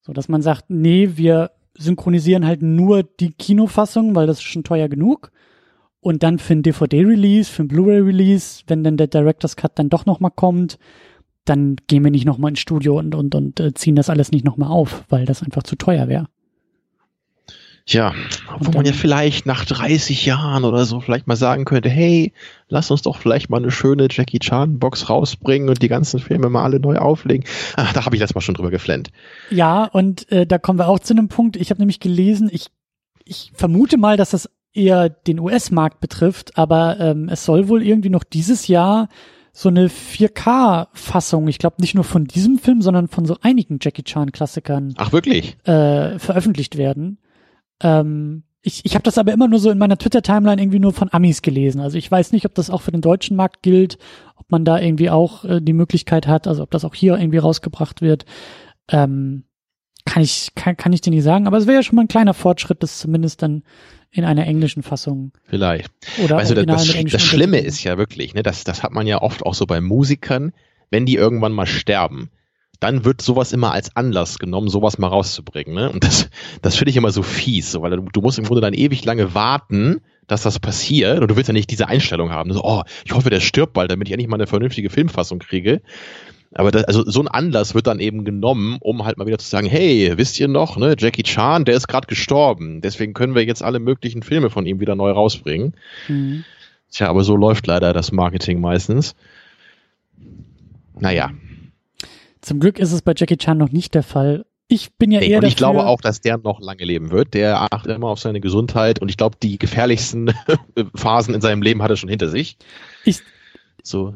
So, 0.02 0.12
dass 0.12 0.28
man 0.28 0.42
sagt, 0.42 0.66
nee, 0.68 1.12
wir 1.14 1.52
synchronisieren 1.76 2.46
halt 2.46 2.62
nur 2.62 3.02
die 3.02 3.32
Kinofassung, 3.32 4.14
weil 4.14 4.26
das 4.26 4.38
ist 4.38 4.44
schon 4.44 4.64
teuer 4.64 4.88
genug. 4.88 5.32
Und 6.04 6.22
dann 6.22 6.38
für 6.38 6.52
ein 6.52 6.62
DVD-Release, 6.62 7.50
für 7.50 7.62
ein 7.62 7.68
Blu-ray-Release, 7.68 8.64
wenn 8.66 8.84
dann 8.84 8.98
der 8.98 9.06
Director's 9.06 9.56
Cut 9.56 9.78
dann 9.78 9.88
doch 9.88 10.04
nochmal 10.04 10.32
kommt, 10.32 10.78
dann 11.46 11.76
gehen 11.86 12.04
wir 12.04 12.10
nicht 12.10 12.26
nochmal 12.26 12.50
ins 12.50 12.60
Studio 12.60 12.98
und, 12.98 13.14
und, 13.14 13.34
und 13.34 13.58
äh, 13.58 13.72
ziehen 13.72 13.96
das 13.96 14.10
alles 14.10 14.30
nicht 14.30 14.44
nochmal 14.44 14.68
auf, 14.68 15.04
weil 15.08 15.24
das 15.24 15.42
einfach 15.42 15.62
zu 15.62 15.76
teuer 15.76 16.06
wäre. 16.06 16.28
Ja, 17.86 18.12
wo 18.58 18.70
man 18.72 18.84
ja 18.84 18.92
vielleicht 18.92 19.46
nach 19.46 19.64
30 19.64 20.26
Jahren 20.26 20.64
oder 20.64 20.84
so 20.84 21.00
vielleicht 21.00 21.26
mal 21.26 21.36
sagen 21.36 21.64
könnte, 21.64 21.88
hey, 21.88 22.34
lass 22.68 22.90
uns 22.90 23.00
doch 23.00 23.16
vielleicht 23.16 23.48
mal 23.48 23.56
eine 23.56 23.70
schöne 23.70 24.08
Jackie 24.10 24.40
Chan 24.40 24.78
Box 24.78 25.08
rausbringen 25.08 25.70
und 25.70 25.80
die 25.80 25.88
ganzen 25.88 26.20
Filme 26.20 26.50
mal 26.50 26.64
alle 26.64 26.80
neu 26.80 26.98
auflegen. 26.98 27.46
Ach, 27.76 27.94
da 27.94 28.04
habe 28.04 28.14
ich 28.14 28.20
das 28.20 28.34
mal 28.34 28.42
schon 28.42 28.56
drüber 28.56 28.70
geflennt. 28.70 29.10
Ja, 29.48 29.84
und 29.86 30.30
äh, 30.30 30.46
da 30.46 30.58
kommen 30.58 30.78
wir 30.78 30.88
auch 30.88 30.98
zu 30.98 31.14
einem 31.14 31.28
Punkt. 31.28 31.56
Ich 31.56 31.70
habe 31.70 31.80
nämlich 31.80 31.98
gelesen, 31.98 32.50
ich, 32.52 32.66
ich 33.24 33.52
vermute 33.54 33.96
mal, 33.96 34.18
dass 34.18 34.30
das 34.30 34.50
eher 34.74 35.08
den 35.08 35.38
US-Markt 35.38 36.00
betrifft, 36.00 36.58
aber 36.58 36.98
ähm, 37.00 37.28
es 37.28 37.44
soll 37.44 37.68
wohl 37.68 37.82
irgendwie 37.82 38.10
noch 38.10 38.24
dieses 38.24 38.66
Jahr 38.68 39.08
so 39.52 39.68
eine 39.68 39.86
4K-Fassung, 39.88 41.46
ich 41.46 41.58
glaube 41.58 41.76
nicht 41.78 41.94
nur 41.94 42.02
von 42.02 42.24
diesem 42.24 42.58
Film, 42.58 42.82
sondern 42.82 43.06
von 43.06 43.24
so 43.24 43.36
einigen 43.40 43.78
Jackie 43.80 44.02
Chan-Klassikern. 44.02 44.94
Ach 44.96 45.12
wirklich? 45.12 45.56
Äh, 45.64 46.18
veröffentlicht 46.18 46.76
werden. 46.76 47.18
Ähm, 47.80 48.42
ich 48.62 48.84
ich 48.84 48.94
habe 48.94 49.04
das 49.04 49.16
aber 49.16 49.32
immer 49.32 49.46
nur 49.46 49.60
so 49.60 49.70
in 49.70 49.78
meiner 49.78 49.96
Twitter-Timeline 49.96 50.60
irgendwie 50.60 50.80
nur 50.80 50.92
von 50.92 51.12
Amis 51.12 51.40
gelesen. 51.42 51.80
Also 51.80 51.98
ich 51.98 52.10
weiß 52.10 52.32
nicht, 52.32 52.46
ob 52.46 52.54
das 52.54 52.68
auch 52.68 52.82
für 52.82 52.90
den 52.90 53.00
deutschen 53.00 53.36
Markt 53.36 53.62
gilt, 53.62 53.98
ob 54.36 54.50
man 54.50 54.64
da 54.64 54.80
irgendwie 54.80 55.10
auch 55.10 55.44
äh, 55.44 55.60
die 55.60 55.72
Möglichkeit 55.72 56.26
hat, 56.26 56.48
also 56.48 56.64
ob 56.64 56.72
das 56.72 56.84
auch 56.84 56.94
hier 56.94 57.16
irgendwie 57.16 57.38
rausgebracht 57.38 58.02
wird. 58.02 58.24
Ähm, 58.88 59.44
kann 60.04 60.22
ich 60.22 60.50
kann, 60.56 60.76
kann 60.76 60.92
ich 60.92 61.00
dir 61.00 61.10
nicht 61.10 61.22
sagen, 61.22 61.46
aber 61.46 61.58
es 61.58 61.66
wäre 61.66 61.76
ja 61.76 61.82
schon 61.82 61.96
mal 61.96 62.02
ein 62.02 62.08
kleiner 62.08 62.34
Fortschritt, 62.34 62.82
das 62.82 62.98
zumindest 62.98 63.40
dann 63.42 63.62
in 64.14 64.24
einer 64.24 64.46
englischen 64.46 64.82
Fassung. 64.82 65.32
Vielleicht. 65.44 65.90
Oder 66.22 66.38
du, 66.44 66.64
das, 66.64 66.86
das, 66.86 67.04
das 67.10 67.22
Schlimme 67.22 67.58
ist 67.58 67.82
ja 67.82 67.98
wirklich, 67.98 68.32
ne, 68.32 68.44
das, 68.44 68.62
das 68.62 68.82
hat 68.82 68.92
man 68.92 69.06
ja 69.06 69.20
oft 69.20 69.44
auch 69.44 69.54
so 69.54 69.66
bei 69.66 69.80
Musikern, 69.80 70.52
wenn 70.90 71.04
die 71.04 71.16
irgendwann 71.16 71.52
mal 71.52 71.66
sterben, 71.66 72.30
dann 72.78 73.04
wird 73.04 73.22
sowas 73.22 73.52
immer 73.52 73.72
als 73.72 73.96
Anlass 73.96 74.38
genommen, 74.38 74.68
sowas 74.68 74.98
mal 74.98 75.08
rauszubringen. 75.08 75.74
Ne? 75.74 75.90
Und 75.90 76.04
das, 76.04 76.30
das 76.62 76.76
finde 76.76 76.90
ich 76.90 76.96
immer 76.96 77.10
so 77.10 77.22
fies, 77.22 77.72
so, 77.72 77.82
weil 77.82 77.90
du, 77.90 78.02
du 78.12 78.20
musst 78.20 78.38
im 78.38 78.44
Grunde 78.44 78.60
dann 78.60 78.74
ewig 78.74 79.04
lange 79.04 79.34
warten, 79.34 80.00
dass 80.28 80.42
das 80.42 80.60
passiert. 80.60 81.20
Und 81.20 81.28
du 81.28 81.36
willst 81.36 81.48
ja 81.48 81.54
nicht 81.54 81.70
diese 81.70 81.88
Einstellung 81.88 82.30
haben. 82.30 82.52
So, 82.52 82.62
oh, 82.62 82.82
ich 83.04 83.12
hoffe, 83.12 83.30
der 83.30 83.40
stirbt 83.40 83.72
bald, 83.72 83.90
damit 83.90 84.08
ich 84.08 84.12
endlich 84.12 84.28
mal 84.28 84.36
eine 84.36 84.46
vernünftige 84.46 84.90
Filmfassung 84.90 85.40
kriege. 85.40 85.82
Aber 86.54 86.70
das, 86.70 86.84
also 86.84 87.02
so 87.04 87.20
ein 87.20 87.28
Anlass 87.28 87.74
wird 87.74 87.86
dann 87.86 87.98
eben 87.98 88.24
genommen, 88.24 88.78
um 88.80 89.04
halt 89.04 89.18
mal 89.18 89.26
wieder 89.26 89.38
zu 89.38 89.48
sagen, 89.48 89.66
hey, 89.66 90.12
wisst 90.16 90.38
ihr 90.38 90.48
noch, 90.48 90.76
ne, 90.76 90.94
Jackie 90.96 91.24
Chan, 91.24 91.64
der 91.64 91.74
ist 91.74 91.88
gerade 91.88 92.06
gestorben. 92.06 92.80
Deswegen 92.80 93.12
können 93.12 93.34
wir 93.34 93.44
jetzt 93.44 93.62
alle 93.62 93.80
möglichen 93.80 94.22
Filme 94.22 94.50
von 94.50 94.64
ihm 94.64 94.78
wieder 94.78 94.94
neu 94.94 95.10
rausbringen. 95.10 95.74
Mhm. 96.08 96.44
Tja, 96.90 97.08
aber 97.08 97.24
so 97.24 97.34
läuft 97.34 97.66
leider 97.66 97.92
das 97.92 98.12
Marketing 98.12 98.60
meistens. 98.60 99.16
Naja. 100.98 101.32
Zum 102.40 102.60
Glück 102.60 102.78
ist 102.78 102.92
es 102.92 103.02
bei 103.02 103.14
Jackie 103.16 103.36
Chan 103.36 103.58
noch 103.58 103.72
nicht 103.72 103.94
der 103.94 104.04
Fall. 104.04 104.46
Ich 104.68 104.94
bin 104.94 105.10
ja 105.10 105.20
nee, 105.20 105.28
eher. 105.28 105.38
Und 105.38 105.46
ich 105.46 105.56
dafür, 105.56 105.72
glaube 105.72 105.88
auch, 105.88 106.00
dass 106.00 106.20
der 106.20 106.38
noch 106.38 106.60
lange 106.60 106.84
leben 106.84 107.10
wird. 107.10 107.34
Der 107.34 107.72
achtet 107.72 107.96
immer 107.96 108.08
auf 108.08 108.20
seine 108.20 108.40
Gesundheit 108.40 109.00
und 109.00 109.08
ich 109.08 109.16
glaube, 109.16 109.36
die 109.42 109.58
gefährlichsten 109.58 110.32
Phasen 110.94 111.34
in 111.34 111.40
seinem 111.40 111.62
Leben 111.62 111.82
hat 111.82 111.90
er 111.90 111.96
schon 111.96 112.08
hinter 112.08 112.28
sich. 112.28 112.56
Ich, 113.04 113.20
so 113.82 114.14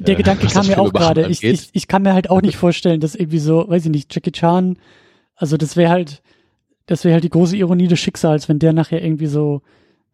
der 0.00 0.14
Gedanke 0.14 0.46
kam 0.46 0.66
mir 0.66 0.78
auch 0.78 0.92
gerade. 0.92 1.28
Ich, 1.28 1.42
ich, 1.42 1.70
ich 1.72 1.88
kann 1.88 2.02
mir 2.02 2.14
halt 2.14 2.30
auch 2.30 2.42
nicht 2.42 2.56
vorstellen, 2.56 3.00
dass 3.00 3.14
irgendwie 3.14 3.38
so, 3.38 3.68
weiß 3.68 3.84
ich 3.84 3.90
nicht, 3.90 4.14
Jackie 4.14 4.32
Chan, 4.32 4.78
also 5.34 5.56
das 5.56 5.76
wäre 5.76 5.90
halt, 5.90 6.22
das 6.86 7.04
wäre 7.04 7.14
halt 7.14 7.24
die 7.24 7.30
große 7.30 7.56
Ironie 7.56 7.88
des 7.88 8.00
Schicksals, 8.00 8.48
wenn 8.48 8.58
der 8.58 8.72
nachher 8.72 9.02
irgendwie 9.02 9.26
so, 9.26 9.62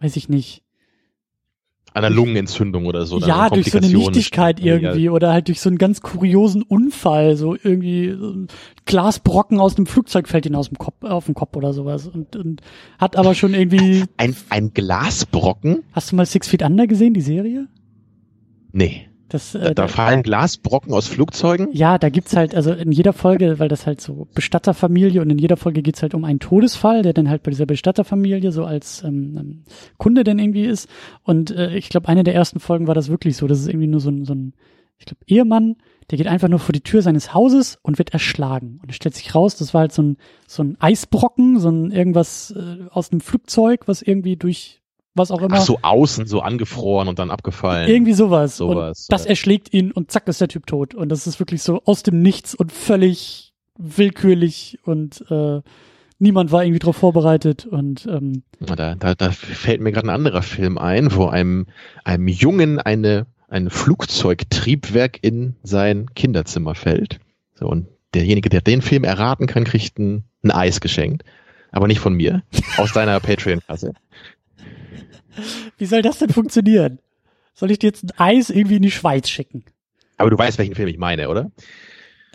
weiß 0.00 0.16
ich 0.16 0.28
nicht, 0.28 0.62
einer 1.96 2.10
Lungenentzündung 2.10 2.84
oder 2.84 3.06
so. 3.06 3.18
Ja, 3.20 3.48
durch 3.48 3.70
so 3.70 3.78
eine 3.78 3.88
Nichtigkeit 3.88 4.60
irgendwie 4.60 5.08
oder 5.08 5.32
halt 5.32 5.48
durch 5.48 5.62
so 5.62 5.70
einen 5.70 5.78
ganz 5.78 6.02
kuriosen 6.02 6.62
Unfall, 6.62 7.36
so 7.36 7.54
irgendwie 7.54 8.10
so 8.10 8.32
ein 8.32 8.48
Glasbrocken 8.84 9.58
aus 9.58 9.76
dem 9.76 9.86
Flugzeug 9.86 10.28
fällt 10.28 10.44
ihn 10.44 10.54
aus 10.54 10.68
dem 10.68 10.76
Kopf, 10.76 11.02
auf 11.02 11.24
den 11.24 11.34
Kopf 11.34 11.56
oder 11.56 11.72
sowas 11.72 12.06
und, 12.06 12.36
und 12.36 12.60
hat 12.98 13.16
aber 13.16 13.34
schon 13.34 13.54
irgendwie. 13.54 14.04
Ein, 14.18 14.36
ein 14.50 14.74
Glasbrocken? 14.74 15.84
Hast 15.92 16.12
du 16.12 16.16
mal 16.16 16.26
Six 16.26 16.48
Feet 16.48 16.62
Under 16.62 16.86
gesehen, 16.86 17.14
die 17.14 17.22
Serie? 17.22 17.66
Nee. 18.72 19.05
Das, 19.28 19.54
äh, 19.54 19.60
da, 19.60 19.74
da 19.74 19.88
fallen 19.88 20.22
Glasbrocken 20.22 20.92
aus 20.92 21.08
Flugzeugen? 21.08 21.68
Ja, 21.72 21.98
da 21.98 22.10
gibt's 22.10 22.36
halt, 22.36 22.54
also 22.54 22.72
in 22.72 22.92
jeder 22.92 23.12
Folge, 23.12 23.58
weil 23.58 23.68
das 23.68 23.86
halt 23.86 24.00
so 24.00 24.28
Bestatterfamilie 24.34 25.20
und 25.20 25.30
in 25.30 25.38
jeder 25.38 25.56
Folge 25.56 25.82
geht's 25.82 26.02
halt 26.02 26.14
um 26.14 26.24
einen 26.24 26.38
Todesfall, 26.38 27.02
der 27.02 27.12
dann 27.12 27.28
halt 27.28 27.42
bei 27.42 27.50
dieser 27.50 27.66
Bestatterfamilie 27.66 28.52
so 28.52 28.64
als 28.64 29.02
ähm, 29.02 29.36
ähm 29.36 29.64
Kunde 29.98 30.22
dann 30.22 30.38
irgendwie 30.38 30.64
ist. 30.64 30.88
Und 31.22 31.50
äh, 31.50 31.74
ich 31.76 31.88
glaube, 31.88 32.08
eine 32.08 32.22
der 32.22 32.34
ersten 32.34 32.60
Folgen 32.60 32.86
war 32.86 32.94
das 32.94 33.08
wirklich 33.08 33.36
so. 33.36 33.46
Das 33.48 33.58
ist 33.58 33.68
irgendwie 33.68 33.88
nur 33.88 34.00
so 34.00 34.10
ein, 34.10 34.24
so 34.24 34.34
ein 34.34 34.54
ich 34.98 35.06
glaube, 35.06 35.20
Ehemann, 35.26 35.76
der 36.10 36.18
geht 36.18 36.26
einfach 36.26 36.48
nur 36.48 36.58
vor 36.58 36.72
die 36.72 36.82
Tür 36.82 37.02
seines 37.02 37.34
Hauses 37.34 37.78
und 37.82 37.98
wird 37.98 38.12
erschlagen. 38.12 38.78
Und 38.82 38.90
es 38.90 38.96
stellt 38.96 39.14
sich 39.14 39.34
raus, 39.34 39.56
das 39.56 39.74
war 39.74 39.82
halt 39.82 39.92
so 39.92 40.02
ein, 40.02 40.16
so 40.46 40.62
ein 40.62 40.76
Eisbrocken, 40.80 41.58
so 41.58 41.68
ein 41.68 41.90
irgendwas 41.90 42.52
äh, 42.52 42.86
aus 42.90 43.10
einem 43.10 43.20
Flugzeug, 43.20 43.88
was 43.88 44.02
irgendwie 44.02 44.36
durch 44.36 44.82
was 45.16 45.30
auch 45.30 45.42
immer. 45.42 45.56
Ach, 45.56 45.62
so 45.62 45.78
außen, 45.82 46.26
so 46.26 46.40
angefroren 46.40 47.08
und 47.08 47.18
dann 47.18 47.30
abgefallen. 47.30 47.88
Irgendwie 47.88 48.12
sowas. 48.12 48.56
sowas 48.56 49.06
und 49.08 49.12
das 49.12 49.24
ja. 49.24 49.30
erschlägt 49.30 49.72
ihn 49.72 49.92
und 49.92 50.10
zack 50.10 50.28
ist 50.28 50.40
der 50.40 50.48
Typ 50.48 50.66
tot. 50.66 50.94
Und 50.94 51.08
das 51.08 51.26
ist 51.26 51.38
wirklich 51.38 51.62
so 51.62 51.82
aus 51.84 52.02
dem 52.02 52.20
Nichts 52.22 52.54
und 52.54 52.72
völlig 52.72 53.54
willkürlich 53.78 54.78
und 54.84 55.24
äh, 55.30 55.60
niemand 56.18 56.52
war 56.52 56.64
irgendwie 56.64 56.78
darauf 56.78 56.96
vorbereitet 56.96 57.66
und 57.66 58.06
ähm, 58.06 58.42
da, 58.60 58.94
da, 58.94 59.14
da 59.14 59.30
fällt 59.30 59.80
mir 59.80 59.92
gerade 59.92 60.06
ein 60.06 60.14
anderer 60.14 60.42
Film 60.42 60.78
ein, 60.78 61.14
wo 61.14 61.26
einem, 61.26 61.66
einem 62.04 62.28
Jungen 62.28 62.78
eine, 62.78 63.26
ein 63.48 63.70
Flugzeugtriebwerk 63.70 65.18
in 65.22 65.56
sein 65.62 66.06
Kinderzimmer 66.14 66.74
fällt. 66.74 67.20
So, 67.54 67.66
und 67.66 67.88
derjenige, 68.14 68.48
der 68.48 68.60
den 68.60 68.82
Film 68.82 69.04
erraten 69.04 69.46
kann, 69.46 69.64
kriegt 69.64 69.98
ein, 69.98 70.24
ein 70.42 70.50
Eis 70.50 70.80
geschenkt. 70.80 71.24
Aber 71.72 71.88
nicht 71.88 72.00
von 72.00 72.14
mir, 72.14 72.42
aus 72.78 72.92
deiner 72.92 73.20
Patreon-Kasse. 73.20 73.92
Wie 75.78 75.86
soll 75.86 76.02
das 76.02 76.18
denn 76.18 76.30
funktionieren? 76.30 76.98
Soll 77.54 77.70
ich 77.70 77.78
dir 77.78 77.88
jetzt 77.88 78.04
ein 78.04 78.18
Eis 78.18 78.50
irgendwie 78.50 78.76
in 78.76 78.82
die 78.82 78.90
Schweiz 78.90 79.28
schicken? 79.28 79.64
Aber 80.16 80.30
du 80.30 80.38
weißt, 80.38 80.58
welchen 80.58 80.74
Film 80.74 80.88
ich 80.88 80.98
meine, 80.98 81.28
oder? 81.28 81.50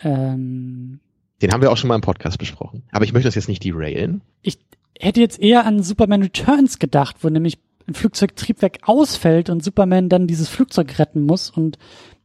Ähm, 0.03 0.99
Den 1.41 1.51
haben 1.51 1.61
wir 1.61 1.71
auch 1.71 1.77
schon 1.77 1.87
mal 1.87 1.95
im 1.95 2.01
Podcast 2.01 2.37
besprochen. 2.37 2.83
Aber 2.91 3.05
ich 3.05 3.13
möchte 3.13 3.27
das 3.27 3.35
jetzt 3.35 3.47
nicht 3.47 3.63
derailen. 3.63 4.21
ich 4.41 4.59
hätte 4.99 5.19
jetzt 5.19 5.39
eher 5.39 5.65
an 5.65 5.81
Superman 5.81 6.21
Returns 6.21 6.79
gedacht, 6.79 7.17
wo 7.21 7.29
nämlich 7.29 7.57
ein 7.87 7.95
Flugzeugtriebwerk 7.95 8.79
ausfällt 8.83 9.49
und 9.49 9.63
Superman 9.63 10.09
dann 10.09 10.27
dieses 10.27 10.47
Flugzeug 10.47 10.99
retten 10.99 11.23
muss 11.23 11.49
und 11.49 11.77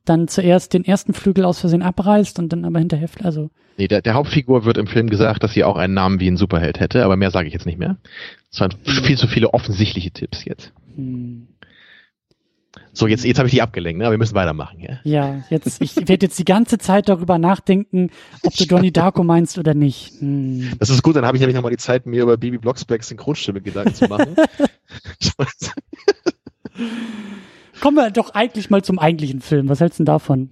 dann 0.05 0.29
zuerst 0.29 0.75
den 0.75 0.85
ersten 0.85 1.15
Flügel 1.15 1.45
aus 1.45 1.61
Versehen 1.61 1.83
abreißt 1.83 2.39
und 2.39 2.53
dann 2.53 2.65
aber 2.65 2.79
hinterher, 2.79 3.09
also 3.23 3.51
Nee, 3.79 3.89
der, 3.89 4.01
der 4.03 4.15
Hauptfigur 4.15 4.65
wird 4.65 4.79
im 4.79 4.87
Film 4.87 5.11
gesagt, 5.11 5.43
dass 5.43 5.53
sie 5.53 5.65
auch 5.65 5.77
einen 5.77 5.95
Namen 5.95 6.19
wie 6.21 6.29
ein 6.29 6.37
Superheld 6.37 6.81
hätte, 6.81 7.05
aber 7.05 7.17
mehr 7.17 7.31
sage 7.31 7.49
ich 7.49 7.55
jetzt 7.55 7.67
nicht 7.67 7.79
mehr. 7.79 7.97
Es 8.51 8.61
waren 8.61 8.73
viel 8.85 9.19
zu 9.19 9.27
viele 9.29 9.53
offensichtliche 9.53 10.11
Tipps 10.11 10.45
jetzt. 10.45 10.73
hm, 10.95 11.49
So, 12.93 13.07
jetzt, 13.07 13.25
jetzt 13.25 13.37
habe 13.39 13.49
ich 13.49 13.55
die 13.55 13.61
abgelenkt, 13.61 13.99
ne? 13.99 14.05
aber 14.07 14.13
wir 14.15 14.19
müssen 14.19 14.35
weitermachen, 14.35 14.81
ja? 14.81 15.01
ja, 15.05 15.45
jetzt 15.51 15.83
ich 15.83 15.97
werde 15.97 16.25
jetzt 16.27 16.39
die 16.39 16.45
ganze 16.47 16.79
Zeit 16.79 17.09
darüber 17.11 17.37
nachdenken, 17.39 18.11
ob 18.43 18.55
du 18.55 18.67
Donnie 18.67 18.93
Darko 18.93 19.23
meinst 19.25 19.59
oder 19.59 19.75
nicht. 19.75 20.13
Hm. 20.21 20.73
Das 20.79 20.89
ist 20.89 21.03
gut, 21.03 21.17
dann 21.17 21.27
habe 21.27 21.37
ich 21.37 21.41
nämlich 21.41 21.55
nochmal 21.57 21.73
die 21.73 21.77
Zeit, 21.77 22.07
mir 22.07 22.23
über 22.23 22.39
Bibi 22.39 22.57
Blocksbergs 22.59 23.09
Synchronstimme 23.09 23.61
Gedanken 23.61 23.93
zu 23.95 24.07
machen. 24.07 24.37
Kommen 27.81 27.97
wir 27.97 28.11
doch 28.11 28.31
eigentlich 28.35 28.71
mal 28.71 28.83
zum 28.83 28.99
eigentlichen 28.99 29.41
Film. 29.41 29.69
Was 29.69 29.81
hältst 29.81 29.99
du 29.99 30.03
denn 30.03 30.07
davon? 30.07 30.51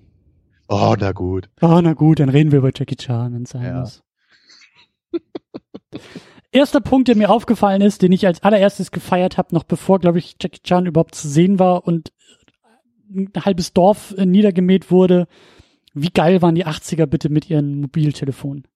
Oh, 0.69 0.95
na 0.99 1.13
gut. 1.13 1.49
Oh, 1.61 1.81
na 1.83 1.93
gut, 1.95 2.21
dann 2.21 2.29
reden 2.29 2.53
wir 2.53 2.59
über 2.59 2.71
Jackie 2.75 2.97
Chan, 2.97 3.35
wenn 3.35 3.43
es 3.43 3.51
sein 3.51 3.63
Ja. 3.65 3.81
muss. 3.81 4.03
Erster 6.53 6.81
Punkt, 6.81 7.09
der 7.09 7.17
mir 7.17 7.31
aufgefallen 7.31 7.83
ist, 7.83 8.03
den 8.03 8.13
ich 8.13 8.27
als 8.27 8.43
allererstes 8.43 8.91
gefeiert 8.93 9.39
habe, 9.39 9.55
noch 9.55 9.65
bevor, 9.65 9.99
glaube 9.99 10.19
ich, 10.19 10.37
Jackie 10.41 10.63
Chan 10.63 10.87
überhaupt 10.87 11.15
zu 11.15 11.29
sehen 11.29 11.59
war 11.59 11.87
und 11.87 12.13
ein 13.13 13.31
halbes 13.45 13.73
Dorf 13.73 14.15
äh, 14.17 14.25
niedergemäht 14.25 14.91
wurde. 14.91 15.27
Wie 15.95 16.11
geil 16.11 16.43
waren 16.43 16.55
die 16.55 16.67
80er 16.67 17.07
bitte 17.07 17.29
mit 17.29 17.51
ihren 17.51 17.81
Mobiltelefonen? 17.81 18.67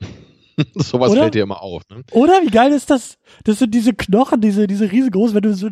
Sowas 0.74 1.12
fällt 1.12 1.34
dir 1.34 1.42
immer 1.42 1.62
auf. 1.62 1.82
Ne? 1.90 2.02
Oder? 2.12 2.40
Wie 2.42 2.50
geil 2.50 2.72
ist 2.72 2.90
das? 2.90 3.18
Das 3.44 3.58
sind 3.58 3.74
diese 3.74 3.92
Knochen, 3.92 4.40
diese, 4.40 4.66
diese 4.66 4.90
riesengroß, 4.90 5.34
wenn 5.34 5.42
du 5.42 5.54
so, 5.54 5.68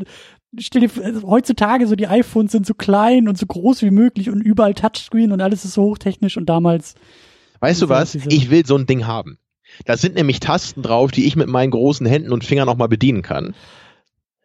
stell 0.61 0.83
dir, 0.87 0.91
also 1.05 1.29
heutzutage 1.29 1.87
so 1.87 1.97
die 1.97 2.07
iPhones 2.07 2.53
sind 2.53 2.67
so 2.67 2.75
klein 2.75 3.29
und 3.29 3.39
so 3.39 3.47
groß 3.47 3.83
wie 3.83 3.91
möglich 3.91 4.31
und 4.31 4.41
überall 4.41 4.75
Touchscreen 4.75 5.33
und 5.33 5.41
alles 5.41 5.65
ist 5.65 5.75
so 5.75 5.83
hochtechnisch 5.83 6.37
und 6.37 6.47
damals, 6.47 6.95
Weißt 7.61 7.81
du 7.83 7.89
was? 7.89 8.15
Ich 8.15 8.51
will 8.51 8.67
so 8.67 8.77
ein 8.77 8.87
Ding 8.87 9.07
haben. 9.07 9.39
Da 9.87 9.97
sind 9.97 10.15
nämlich 10.17 10.39
Tasten 10.41 10.83
drauf, 10.83 11.11
die 11.11 11.25
ich 11.25 11.35
mit 11.35 11.49
meinen 11.49 11.71
großen 11.71 12.07
Händen 12.07 12.33
und 12.33 12.45
Fingern 12.45 12.69
auch 12.69 12.77
mal 12.77 12.89
bedienen 12.89 13.23
kann. 13.23 13.55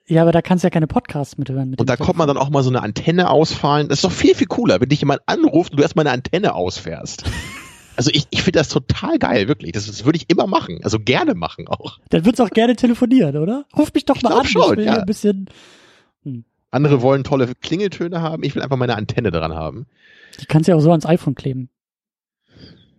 ja, 0.08 0.22
aber 0.22 0.32
da 0.32 0.42
kannst 0.42 0.64
du 0.64 0.68
ja 0.68 0.70
keine 0.70 0.88
Podcasts 0.88 1.38
mithören. 1.38 1.70
Mit 1.72 1.80
Und 1.82 1.90
da 1.90 1.98
dem 1.98 2.06
kommt 2.06 2.18
man 2.18 2.28
dann 2.28 2.38
auch 2.38 2.50
mal 2.50 2.64
so 2.64 2.70
eine 2.70 2.82
Antenne 2.82 3.30
ausfallen. 3.30 3.90
Das 3.90 4.00
ist 4.00 4.04
doch 4.06 4.12
viel, 4.12 4.36
viel 4.36 4.48
cooler, 4.48 4.80
wenn 4.80 4.90
dich 4.90 5.02
jemand 5.02 5.22
anruft 5.26 5.72
und 5.72 5.78
du 5.78 5.84
erstmal 5.84 6.08
eine 6.08 6.14
Antenne 6.14 6.54
ausfährst. 6.56 7.24
Also 7.98 8.12
ich, 8.14 8.28
ich 8.30 8.44
finde 8.44 8.60
das 8.60 8.70
total 8.70 9.20
geil, 9.20 9.50
wirklich. 9.50 9.74
Das, 9.74 9.86
das 9.86 10.06
würde 10.06 10.16
ich 10.16 10.30
immer 10.30 10.48
machen. 10.48 10.80
Also 10.84 11.00
gerne 11.00 11.34
machen 11.36 11.68
auch. 11.68 11.98
Dann 12.12 12.24
wird's 12.24 12.40
auch 12.40 12.52
gerne 12.52 12.78
telefonieren, 12.78 13.36
oder? 13.36 13.66
Ruf 13.78 13.94
mich 13.94 14.06
doch 14.06 14.16
Ich 14.16 14.24
mal 14.24 14.40
an. 14.40 14.46
schon, 14.46 14.72
ich 14.72 14.78
will 14.78 14.86
ja. 14.86 15.00
ein 15.00 15.06
bisschen. 15.06 15.50
Andere 16.72 17.02
wollen 17.02 17.24
tolle 17.24 17.54
Klingeltöne 17.56 18.22
haben. 18.22 18.44
Ich 18.44 18.56
will 18.56 18.62
einfach 18.62 18.78
meine 18.78 18.96
Antenne 18.96 19.32
dran 19.32 19.54
haben. 19.54 19.88
Die 20.40 20.46
kannst 20.46 20.68
du 20.68 20.72
ja 20.72 20.78
auch 20.78 20.82
so 20.82 20.92
ans 20.92 21.06
iPhone 21.06 21.36
kleben. 21.36 21.70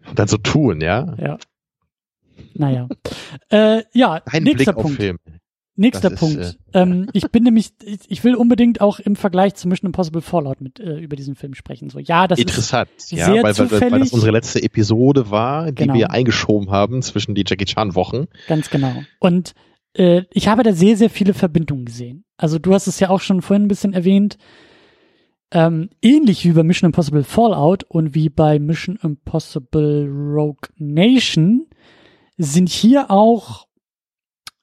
Und 0.09 0.19
dann 0.19 0.29
so 0.29 0.37
tun, 0.39 0.81
ja. 0.81 1.15
Ja. 1.19 1.39
Naja. 2.55 2.89
äh, 3.51 3.83
ja, 3.93 4.21
Ein 4.27 4.43
nächster 4.45 4.73
Blick 4.73 4.83
Punkt. 4.83 4.97
Film. 4.97 5.19
Nächster 5.77 6.11
Das 6.11 6.21
ist, 6.21 6.37
Punkt. 6.37 6.59
ähm, 6.75 7.09
ich 7.15 7.31
bin 7.31 7.43
nämlich, 7.43 7.71
ich, 7.83 8.01
ich 8.09 8.25
will 8.25 8.35
unbedingt 8.35 8.83
auch 8.83 8.99
im 8.99 9.17
Vergleich 9.17 9.55
zu 9.55 9.67
Mission 9.67 9.87
Impossible 9.87 10.21
Fallout 10.21 10.61
mit 10.61 10.79
äh, 10.79 10.99
über 10.99 11.17
diesen 11.17 11.37
Film 11.37 11.55
sprechen. 11.55 11.89
So, 11.89 11.99
ja, 11.99 12.27
das 12.27 12.39
ist 12.39 12.47
Interessant. 12.49 12.91
Ja, 13.09 13.27
sehr 13.27 13.35
weil, 13.37 13.43
weil, 13.45 13.59
weil 13.59 13.69
zufällig. 13.69 14.01
das 14.01 14.13
unsere 14.13 14.33
letzte 14.33 14.63
Episode 14.63 15.31
war, 15.31 15.67
die 15.67 15.75
Genau. 15.77 15.95
wir 15.95 16.11
eingeschoben 16.11 16.71
haben 16.71 17.01
zwischen 17.01 17.35
die 17.35 17.45
Jackie 17.47 17.65
Chan 17.65 17.95
Wochen. 17.95 18.27
Ganz 18.47 18.69
genau. 18.69 18.93
Und 19.21 19.55
äh, 19.95 20.23
ich 20.31 20.49
habe 20.49 20.63
da 20.63 20.73
sehr, 20.73 20.97
sehr 20.97 21.11
viele 21.11 21.35
Verbindungen 21.35 21.85
gesehen. 21.85 22.25
Also 22.37 22.59
du 22.59 22.75
hast 22.75 22.87
es 22.87 23.01
ja 23.01 23.11
auch 23.11 23.21
schon 23.21 23.43
vorhin 23.43 23.65
ein 23.65 23.69
bisschen 23.69 23.93
erwähnt. 23.93 24.39
Ähm, 25.53 25.91
ähnlich 26.01 26.45
wie 26.45 26.53
bei 26.53 26.63
Mission 26.63 26.89
Impossible 26.89 27.25
Fallout 27.25 27.85
und 27.85 28.15
wie 28.15 28.29
bei 28.29 28.59
Mission 28.59 28.99
Impossible 29.03 30.09
Rogue 30.09 30.69
Nation 30.77 31.67
sind 32.37 32.69
hier 32.69 33.11
auch 33.11 33.67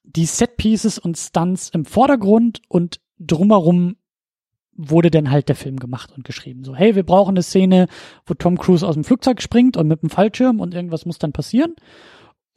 die 0.04 0.26
Setpieces 0.26 0.98
und 0.98 1.18
Stunts 1.18 1.70
im 1.70 1.84
Vordergrund 1.84 2.62
und 2.70 3.02
drumherum 3.20 3.98
wurde 4.78 5.12
dann 5.12 5.30
halt 5.30 5.50
der 5.50 5.56
Film 5.56 5.78
gemacht 5.78 6.14
und 6.16 6.24
geschrieben. 6.24 6.64
So, 6.64 6.76
hey, 6.76 6.96
wir 6.96 7.04
brauchen 7.04 7.32
eine 7.32 7.44
Szene, 7.44 7.88
wo 8.26 8.34
Tom 8.36 8.58
Cruise 8.58 8.88
aus 8.88 8.94
dem 8.94 9.04
Flugzeug 9.04 9.42
springt 9.42 9.76
und 9.76 9.88
mit 9.88 10.04
dem 10.04 10.10
Fallschirm 10.10 10.60
und 10.60 10.74
irgendwas 10.74 11.06
muss 11.06 11.18
dann 11.18 11.34
passieren. 11.34 11.76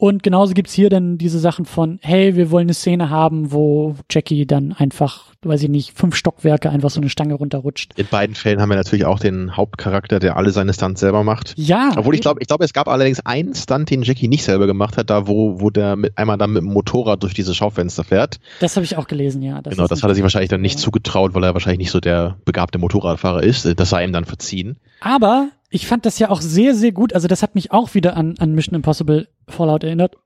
Und 0.00 0.22
genauso 0.22 0.54
gibt's 0.54 0.72
hier 0.72 0.88
dann 0.88 1.18
diese 1.18 1.38
Sachen 1.38 1.66
von, 1.66 1.98
hey, 2.00 2.34
wir 2.34 2.50
wollen 2.50 2.64
eine 2.64 2.72
Szene 2.74 3.10
haben, 3.10 3.52
wo 3.52 3.96
Jackie 4.10 4.46
dann 4.46 4.72
einfach, 4.72 5.26
weiß 5.42 5.62
ich 5.64 5.68
nicht, 5.68 5.92
fünf 5.96 6.16
Stockwerke 6.16 6.70
einfach 6.70 6.88
so 6.88 7.02
eine 7.02 7.10
Stange 7.10 7.34
runterrutscht. 7.34 7.92
In 7.98 8.06
beiden 8.06 8.34
Fällen 8.34 8.62
haben 8.62 8.70
wir 8.70 8.76
natürlich 8.76 9.04
auch 9.04 9.18
den 9.18 9.58
Hauptcharakter, 9.58 10.18
der 10.18 10.38
alle 10.38 10.52
seine 10.52 10.72
Stunts 10.72 11.00
selber 11.00 11.22
macht. 11.22 11.52
Ja. 11.58 11.92
Obwohl 11.96 12.14
ich 12.14 12.22
glaube, 12.22 12.40
ich 12.40 12.48
glaube, 12.48 12.64
es 12.64 12.72
gab 12.72 12.88
allerdings 12.88 13.20
einen 13.26 13.54
Stunt, 13.54 13.90
den 13.90 14.00
Jackie 14.02 14.26
nicht 14.28 14.42
selber 14.42 14.66
gemacht 14.66 14.96
hat, 14.96 15.10
da 15.10 15.26
wo, 15.26 15.60
wo 15.60 15.68
der 15.68 15.96
mit, 15.96 16.16
einmal 16.16 16.38
dann 16.38 16.54
mit 16.54 16.62
dem 16.62 16.72
Motorrad 16.72 17.22
durch 17.22 17.34
diese 17.34 17.54
Schaufenster 17.54 18.02
fährt. 18.02 18.40
Das 18.60 18.76
habe 18.76 18.84
ich 18.84 18.96
auch 18.96 19.06
gelesen, 19.06 19.42
ja. 19.42 19.60
genau, 19.60 19.82
ist 19.84 19.90
das 19.90 20.02
hat 20.02 20.08
er 20.10 20.14
sich 20.14 20.22
wahrscheinlich 20.22 20.48
dann 20.48 20.62
nicht 20.62 20.78
Ja. 20.78 20.84
zugetraut, 20.84 21.34
weil 21.34 21.44
er 21.44 21.52
wahrscheinlich 21.52 21.80
nicht 21.80 21.90
so 21.90 22.00
der 22.00 22.38
begabte 22.46 22.78
Motorradfahrer 22.78 23.42
ist. 23.42 23.68
Das 23.78 23.90
sei 23.90 24.02
ihm 24.04 24.14
dann 24.14 24.24
verziehen. 24.24 24.78
Aber 25.02 25.50
ich 25.70 25.86
fand 25.86 26.04
das 26.04 26.18
ja 26.18 26.30
auch 26.30 26.40
sehr, 26.40 26.74
sehr 26.74 26.92
gut. 26.92 27.14
Also 27.14 27.28
das 27.28 27.42
hat 27.42 27.54
mich 27.54 27.70
auch 27.70 27.94
wieder 27.94 28.16
an, 28.16 28.34
an 28.38 28.54
Mission 28.54 28.74
Impossible 28.74 29.28
Fallout 29.48 29.84
erinnert. 29.84 30.16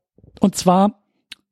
Und 0.41 0.57
zwar, 0.57 1.03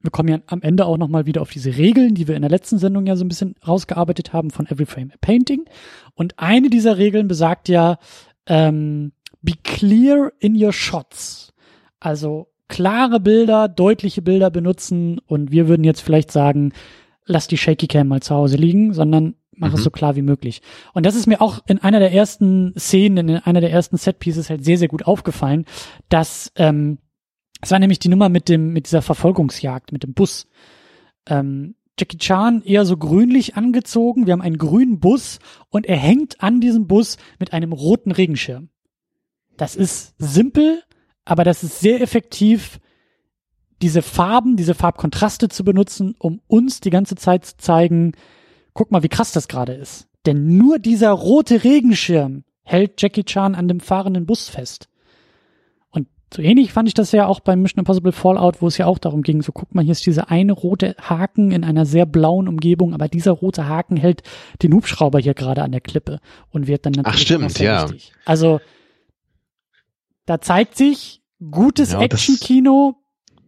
wir 0.00 0.10
kommen 0.10 0.30
ja 0.30 0.38
am 0.46 0.62
Ende 0.62 0.86
auch 0.86 0.96
nochmal 0.96 1.26
wieder 1.26 1.42
auf 1.42 1.50
diese 1.50 1.76
Regeln, 1.76 2.14
die 2.14 2.26
wir 2.26 2.34
in 2.34 2.42
der 2.42 2.50
letzten 2.50 2.78
Sendung 2.78 3.06
ja 3.06 3.16
so 3.16 3.24
ein 3.24 3.28
bisschen 3.28 3.54
rausgearbeitet 3.66 4.32
haben 4.32 4.50
von 4.50 4.66
Every 4.66 4.86
Frame 4.86 5.12
a 5.12 5.18
Painting. 5.20 5.66
Und 6.14 6.38
eine 6.38 6.70
dieser 6.70 6.96
Regeln 6.96 7.28
besagt 7.28 7.68
ja, 7.68 7.98
ähm, 8.46 9.12
be 9.42 9.52
clear 9.62 10.32
in 10.38 10.60
your 10.60 10.72
shots. 10.72 11.52
Also 12.00 12.48
klare 12.68 13.20
Bilder, 13.20 13.68
deutliche 13.68 14.22
Bilder 14.22 14.50
benutzen 14.50 15.18
und 15.26 15.52
wir 15.52 15.68
würden 15.68 15.84
jetzt 15.84 16.00
vielleicht 16.00 16.32
sagen, 16.32 16.72
lass 17.26 17.46
die 17.46 17.58
Shaky 17.58 17.86
Cam 17.86 18.08
mal 18.08 18.22
zu 18.22 18.34
Hause 18.34 18.56
liegen, 18.56 18.94
sondern 18.94 19.34
mach 19.56 19.70
Mhm. 19.70 19.74
es 19.74 19.84
so 19.84 19.90
klar 19.90 20.16
wie 20.16 20.22
möglich. 20.22 20.62
Und 20.92 21.06
das 21.06 21.14
ist 21.14 21.26
mir 21.26 21.40
auch 21.40 21.60
in 21.66 21.78
einer 21.78 21.98
der 21.98 22.12
ersten 22.12 22.74
Szenen, 22.78 23.28
in 23.28 23.36
einer 23.36 23.60
der 23.60 23.70
ersten 23.70 23.96
Setpieces 23.96 24.50
halt 24.50 24.64
sehr, 24.64 24.78
sehr 24.78 24.88
gut 24.88 25.06
aufgefallen, 25.06 25.64
dass 26.08 26.52
ähm, 26.56 26.98
es 27.60 27.70
war 27.70 27.78
nämlich 27.78 28.00
die 28.00 28.08
Nummer 28.08 28.28
mit 28.28 28.48
dem 28.48 28.72
mit 28.72 28.86
dieser 28.86 29.02
Verfolgungsjagd 29.02 29.92
mit 29.92 30.02
dem 30.02 30.14
Bus. 30.14 30.48
Ähm, 31.26 31.76
Jackie 31.98 32.18
Chan 32.18 32.62
eher 32.62 32.84
so 32.84 32.96
grünlich 32.96 33.56
angezogen. 33.56 34.26
Wir 34.26 34.32
haben 34.32 34.42
einen 34.42 34.58
grünen 34.58 34.98
Bus 34.98 35.38
und 35.68 35.86
er 35.86 35.98
hängt 35.98 36.42
an 36.42 36.60
diesem 36.60 36.86
Bus 36.86 37.18
mit 37.38 37.52
einem 37.52 37.72
roten 37.72 38.10
Regenschirm. 38.10 38.70
Das 39.56 39.76
ist 39.76 40.14
simpel, 40.18 40.82
aber 41.24 41.44
das 41.44 41.62
ist 41.62 41.80
sehr 41.80 42.00
effektiv, 42.00 42.80
diese 43.82 44.02
Farben, 44.02 44.56
diese 44.56 44.74
Farbkontraste 44.74 45.48
zu 45.48 45.64
benutzen, 45.64 46.14
um 46.18 46.40
uns 46.46 46.80
die 46.80 46.90
ganze 46.90 47.14
Zeit 47.16 47.44
zu 47.44 47.56
zeigen, 47.58 48.12
guck 48.74 48.90
mal, 48.90 49.02
wie 49.02 49.08
krass 49.08 49.32
das 49.32 49.48
gerade 49.48 49.72
ist. 49.74 50.08
Denn 50.26 50.56
nur 50.56 50.78
dieser 50.78 51.10
rote 51.10 51.64
Regenschirm 51.64 52.44
hält 52.62 53.00
Jackie 53.00 53.24
Chan 53.24 53.54
an 53.54 53.68
dem 53.68 53.80
fahrenden 53.80 54.26
Bus 54.26 54.48
fest. 54.48 54.88
Und 55.90 56.08
so 56.32 56.42
ähnlich 56.42 56.72
fand 56.72 56.88
ich 56.88 56.94
das 56.94 57.12
ja 57.12 57.26
auch 57.26 57.40
beim 57.40 57.60
Mission 57.60 57.80
Impossible 57.80 58.12
Fallout, 58.12 58.62
wo 58.62 58.68
es 58.68 58.78
ja 58.78 58.86
auch 58.86 58.98
darum 58.98 59.22
ging, 59.22 59.42
so 59.42 59.52
guck 59.52 59.74
mal, 59.74 59.82
hier 59.82 59.92
ist 59.92 60.06
dieser 60.06 60.30
eine 60.30 60.52
rote 60.52 60.94
Haken 61.00 61.50
in 61.50 61.64
einer 61.64 61.86
sehr 61.86 62.06
blauen 62.06 62.46
Umgebung, 62.46 62.94
aber 62.94 63.08
dieser 63.08 63.32
rote 63.32 63.68
Haken 63.68 63.96
hält 63.96 64.22
den 64.62 64.72
Hubschrauber 64.72 65.18
hier 65.18 65.34
gerade 65.34 65.62
an 65.62 65.72
der 65.72 65.80
Klippe 65.80 66.20
und 66.50 66.68
wird 66.68 66.86
dann 66.86 66.92
natürlich 66.92 67.20
stimmt, 67.22 67.44
auch 67.46 67.50
sehr 67.50 67.72
ja. 67.72 67.82
wichtig. 67.84 68.12
Also 68.24 68.60
da 70.26 70.40
zeigt 70.40 70.76
sich, 70.76 71.20
gutes 71.50 71.92
Ja, 71.92 72.00
Actionkino 72.00 72.96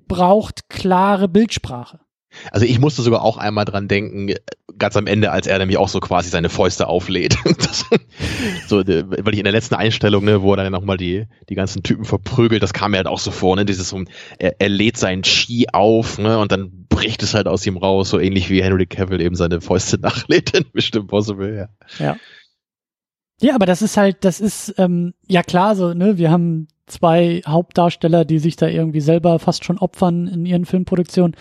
braucht 0.08 0.68
klare 0.68 1.28
Bildsprache. 1.28 2.00
Also 2.50 2.66
ich 2.66 2.78
musste 2.78 3.02
sogar 3.02 3.22
auch 3.22 3.36
einmal 3.36 3.64
dran 3.64 3.88
denken, 3.88 4.34
ganz 4.78 4.96
am 4.96 5.06
Ende, 5.06 5.30
als 5.30 5.46
er 5.46 5.58
nämlich 5.58 5.78
auch 5.78 5.88
so 5.88 6.00
quasi 6.00 6.30
seine 6.30 6.48
Fäuste 6.48 6.88
auflädt. 6.88 7.36
das, 7.58 7.86
so, 8.66 8.78
weil 8.78 9.32
ich 9.32 9.38
in 9.38 9.44
der 9.44 9.52
letzten 9.52 9.74
Einstellung, 9.74 10.24
ne, 10.24 10.42
wo 10.42 10.52
er 10.52 10.56
dann 10.64 10.72
nochmal 10.72 10.96
die, 10.96 11.26
die 11.48 11.54
ganzen 11.54 11.82
Typen 11.82 12.04
verprügelt, 12.04 12.62
das 12.62 12.72
kam 12.72 12.92
mir 12.92 12.98
halt 12.98 13.06
auch 13.06 13.18
so 13.18 13.30
vor, 13.30 13.56
ne, 13.56 13.64
dieses, 13.64 13.94
er, 14.38 14.60
er 14.60 14.68
lädt 14.68 14.96
seinen 14.96 15.24
Ski 15.24 15.66
auf, 15.72 16.18
ne, 16.18 16.38
und 16.38 16.52
dann 16.52 16.86
bricht 16.88 17.22
es 17.22 17.34
halt 17.34 17.48
aus 17.48 17.66
ihm 17.66 17.76
raus, 17.76 18.10
so 18.10 18.18
ähnlich 18.18 18.50
wie 18.50 18.62
Henry 18.62 18.86
Cavill 18.86 19.20
eben 19.20 19.34
seine 19.34 19.60
Fäuste 19.60 19.98
nachlädt 20.00 20.56
in 20.56 20.64
Mission 20.72 21.02
Impossible, 21.02 21.56
ja. 21.56 21.68
Ja. 22.04 22.16
Ja, 23.40 23.56
aber 23.56 23.66
das 23.66 23.82
ist 23.82 23.96
halt, 23.96 24.24
das 24.24 24.40
ist, 24.40 24.74
ähm, 24.78 25.12
ja 25.26 25.42
klar, 25.42 25.74
so, 25.74 25.92
ne, 25.92 26.18
wir 26.18 26.30
haben 26.30 26.68
zwei 26.86 27.42
Hauptdarsteller, 27.46 28.24
die 28.24 28.38
sich 28.38 28.56
da 28.56 28.68
irgendwie 28.68 29.00
selber 29.00 29.38
fast 29.38 29.64
schon 29.64 29.78
opfern 29.78 30.26
in 30.28 30.46
ihren 30.46 30.66
Filmproduktionen. 30.66 31.34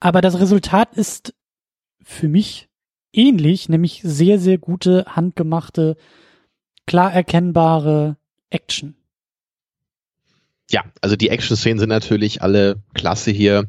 Aber 0.00 0.20
das 0.20 0.38
Resultat 0.38 0.94
ist 0.94 1.34
für 2.02 2.28
mich 2.28 2.68
ähnlich, 3.12 3.68
nämlich 3.68 4.00
sehr, 4.04 4.38
sehr 4.38 4.58
gute, 4.58 5.04
handgemachte, 5.08 5.96
klar 6.86 7.12
erkennbare 7.12 8.16
Action. 8.50 8.94
Ja, 10.70 10.84
also 11.00 11.16
die 11.16 11.30
Action-Szenen 11.30 11.78
sind 11.78 11.88
natürlich 11.88 12.42
alle 12.42 12.82
klasse 12.94 13.30
hier. 13.30 13.66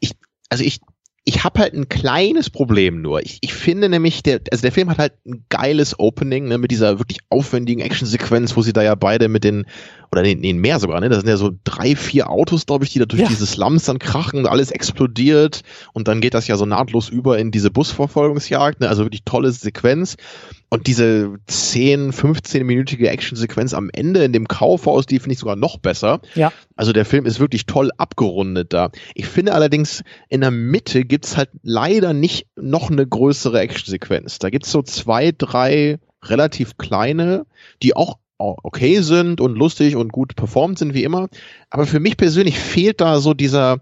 Ich, 0.00 0.12
also 0.48 0.64
ich 0.64 0.80
ich 1.28 1.44
habe 1.44 1.60
halt 1.60 1.74
ein 1.74 1.90
kleines 1.90 2.48
Problem 2.48 3.02
nur. 3.02 3.20
Ich, 3.20 3.36
ich 3.42 3.52
finde 3.52 3.90
nämlich, 3.90 4.22
der, 4.22 4.40
also 4.50 4.62
der 4.62 4.72
Film 4.72 4.88
hat 4.88 4.96
halt 4.96 5.12
ein 5.26 5.44
geiles 5.50 5.98
Opening, 5.98 6.48
ne, 6.48 6.56
mit 6.56 6.70
dieser 6.70 6.98
wirklich 6.98 7.18
aufwendigen 7.28 7.82
Actionsequenz, 7.82 8.56
wo 8.56 8.62
sie 8.62 8.72
da 8.72 8.82
ja 8.82 8.94
beide 8.94 9.28
mit 9.28 9.44
den, 9.44 9.66
oder 10.10 10.22
nee, 10.22 10.34
nee 10.34 10.52
mehr 10.52 10.80
sogar, 10.80 11.00
ne? 11.00 11.08
Das 11.08 11.20
sind 11.20 11.28
ja 11.28 11.36
so 11.36 11.50
drei, 11.64 11.94
vier 11.96 12.30
Autos, 12.30 12.66
glaube 12.66 12.84
ich, 12.84 12.92
die 12.92 12.98
da 12.98 13.04
durch 13.04 13.22
ja. 13.22 13.28
diese 13.28 13.46
Slums 13.46 13.84
dann 13.84 13.98
krachen 13.98 14.38
und 14.38 14.46
alles 14.46 14.70
explodiert 14.70 15.62
und 15.92 16.08
dann 16.08 16.20
geht 16.20 16.34
das 16.34 16.46
ja 16.48 16.56
so 16.56 16.66
nahtlos 16.66 17.08
über 17.08 17.38
in 17.38 17.50
diese 17.50 17.70
Busverfolgungsjagd, 17.70 18.80
ne? 18.80 18.88
Also 18.88 19.04
wirklich 19.04 19.24
tolle 19.24 19.52
Sequenz. 19.52 20.16
Und 20.70 20.86
diese 20.86 21.38
10, 21.46 22.12
15-minütige 22.12 23.06
Actionsequenz 23.06 23.72
am 23.72 23.88
Ende 23.90 24.22
in 24.22 24.34
dem 24.34 24.48
Kaufhaus, 24.48 25.06
die 25.06 25.18
finde 25.18 25.32
ich 25.32 25.38
sogar 25.38 25.56
noch 25.56 25.78
besser. 25.78 26.20
Ja. 26.34 26.52
Also 26.76 26.92
der 26.92 27.06
Film 27.06 27.24
ist 27.24 27.40
wirklich 27.40 27.64
toll 27.64 27.90
abgerundet 27.96 28.74
da. 28.74 28.90
Ich 29.14 29.26
finde 29.26 29.54
allerdings, 29.54 30.02
in 30.28 30.42
der 30.42 30.50
Mitte 30.50 31.06
gibt's 31.06 31.38
halt 31.38 31.48
leider 31.62 32.12
nicht 32.12 32.48
noch 32.56 32.90
eine 32.90 33.06
größere 33.06 33.58
Actionsequenz. 33.60 34.38
Da 34.38 34.50
gibt's 34.50 34.70
so 34.70 34.82
zwei, 34.82 35.32
drei 35.32 35.98
relativ 36.22 36.76
kleine, 36.76 37.46
die 37.82 37.96
auch 37.96 38.18
okay 38.38 39.00
sind 39.00 39.40
und 39.40 39.56
lustig 39.56 39.96
und 39.96 40.12
gut 40.12 40.36
performt 40.36 40.78
sind 40.78 40.94
wie 40.94 41.04
immer. 41.04 41.28
Aber 41.70 41.86
für 41.86 42.00
mich 42.00 42.16
persönlich 42.16 42.58
fehlt 42.58 43.00
da 43.00 43.20
so 43.20 43.34
dieser, 43.34 43.80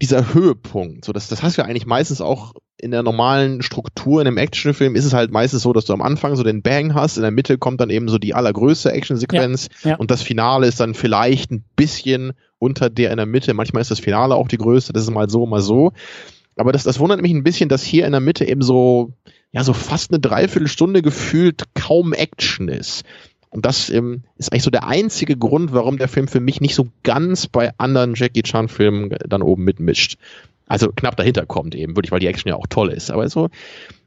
dieser 0.00 0.32
Höhepunkt. 0.32 1.04
So, 1.04 1.12
das, 1.12 1.28
das 1.28 1.42
hast 1.42 1.58
du 1.58 1.62
ja 1.62 1.68
eigentlich 1.68 1.86
meistens 1.86 2.20
auch 2.20 2.54
in 2.80 2.92
der 2.92 3.02
normalen 3.02 3.60
Struktur 3.60 4.20
in 4.20 4.28
einem 4.28 4.36
Actionfilm 4.36 4.94
ist 4.94 5.04
es 5.04 5.12
halt 5.12 5.32
meistens 5.32 5.62
so, 5.62 5.72
dass 5.72 5.84
du 5.84 5.92
am 5.92 6.00
Anfang 6.00 6.36
so 6.36 6.44
den 6.44 6.62
Bang 6.62 6.94
hast, 6.94 7.16
in 7.16 7.22
der 7.22 7.32
Mitte 7.32 7.58
kommt 7.58 7.80
dann 7.80 7.90
eben 7.90 8.08
so 8.08 8.18
die 8.18 8.34
allergrößte 8.34 8.92
Actionsequenz 8.92 9.68
ja, 9.82 9.90
ja. 9.90 9.96
und 9.96 10.12
das 10.12 10.22
Finale 10.22 10.68
ist 10.68 10.78
dann 10.78 10.94
vielleicht 10.94 11.50
ein 11.50 11.64
bisschen 11.74 12.34
unter 12.58 12.88
der 12.88 13.10
in 13.10 13.16
der 13.16 13.26
Mitte. 13.26 13.52
Manchmal 13.52 13.82
ist 13.82 13.90
das 13.90 14.00
Finale 14.00 14.36
auch 14.36 14.46
die 14.46 14.58
größte, 14.58 14.92
das 14.92 15.02
ist 15.02 15.10
mal 15.10 15.28
so, 15.28 15.44
mal 15.46 15.60
so. 15.60 15.92
Aber 16.56 16.72
das, 16.72 16.84
das 16.84 16.98
wundert 16.98 17.20
mich 17.20 17.32
ein 17.32 17.44
bisschen, 17.44 17.68
dass 17.68 17.82
hier 17.82 18.04
in 18.06 18.12
der 18.12 18.20
Mitte 18.20 18.44
eben 18.44 18.62
so, 18.62 19.12
ja, 19.52 19.64
so 19.64 19.72
fast 19.72 20.10
eine 20.10 20.20
Dreiviertelstunde 20.20 21.02
gefühlt 21.02 21.62
kaum 21.74 22.12
Action 22.12 22.68
ist. 22.68 23.04
Und 23.50 23.64
das 23.64 23.90
ähm, 23.90 24.22
ist 24.36 24.52
eigentlich 24.52 24.62
so 24.62 24.70
der 24.70 24.86
einzige 24.86 25.36
Grund, 25.36 25.72
warum 25.72 25.98
der 25.98 26.08
Film 26.08 26.28
für 26.28 26.40
mich 26.40 26.60
nicht 26.60 26.74
so 26.74 26.88
ganz 27.02 27.46
bei 27.46 27.72
anderen 27.78 28.14
Jackie 28.14 28.42
Chan 28.42 28.68
Filmen 28.68 29.16
dann 29.26 29.42
oben 29.42 29.64
mitmischt. 29.64 30.18
Also 30.66 30.90
knapp 30.94 31.16
dahinter 31.16 31.46
kommt 31.46 31.74
eben, 31.74 31.96
wirklich, 31.96 32.12
weil 32.12 32.20
die 32.20 32.26
Action 32.26 32.50
ja 32.50 32.56
auch 32.56 32.66
toll 32.68 32.90
ist. 32.90 33.10
Aber 33.10 33.28
so, 33.28 33.48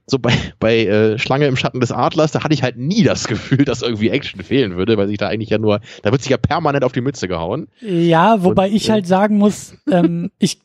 so 0.06 0.20
bei, 0.20 0.34
bei 0.60 0.86
äh, 0.86 1.18
Schlange 1.18 1.48
im 1.48 1.56
Schatten 1.56 1.80
des 1.80 1.92
Adlers, 1.92 2.32
da 2.32 2.44
hatte 2.44 2.54
ich 2.54 2.62
halt 2.62 2.78
nie 2.78 3.04
das 3.04 3.28
Gefühl, 3.28 3.66
dass 3.66 3.82
irgendwie 3.82 4.10
Action 4.10 4.44
fehlen 4.44 4.76
würde, 4.76 4.98
weil 4.98 5.08
sich 5.08 5.18
da 5.18 5.28
eigentlich 5.28 5.50
ja 5.50 5.58
nur, 5.58 5.80
da 6.04 6.12
wird 6.12 6.22
sich 6.22 6.30
ja 6.30 6.38
permanent 6.38 6.84
auf 6.84 6.92
die 6.92 7.02
Mütze 7.02 7.28
gehauen. 7.28 7.68
Ja, 7.82 8.44
wobei 8.44 8.68
Und, 8.68 8.76
ich 8.76 8.90
äh, 8.90 8.92
halt 8.92 9.08
sagen 9.08 9.38
muss, 9.38 9.76
ähm, 9.90 10.30
ich 10.38 10.60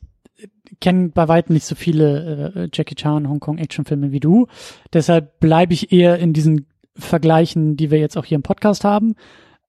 kenne 0.80 1.08
bei 1.08 1.28
weitem 1.28 1.54
nicht 1.54 1.64
so 1.64 1.74
viele 1.74 2.52
äh, 2.54 2.68
Jackie 2.72 2.94
Chan 2.94 3.28
Hongkong 3.28 3.56
Actionfilme 3.56 4.12
wie 4.12 4.20
du. 4.20 4.46
Deshalb 4.92 5.40
bleibe 5.40 5.72
ich 5.72 5.92
eher 5.92 6.18
in 6.18 6.34
diesen 6.34 6.66
Vergleichen, 6.96 7.76
die 7.76 7.90
wir 7.90 7.98
jetzt 7.98 8.16
auch 8.16 8.24
hier 8.24 8.36
im 8.36 8.42
Podcast 8.42 8.84
haben. 8.84 9.14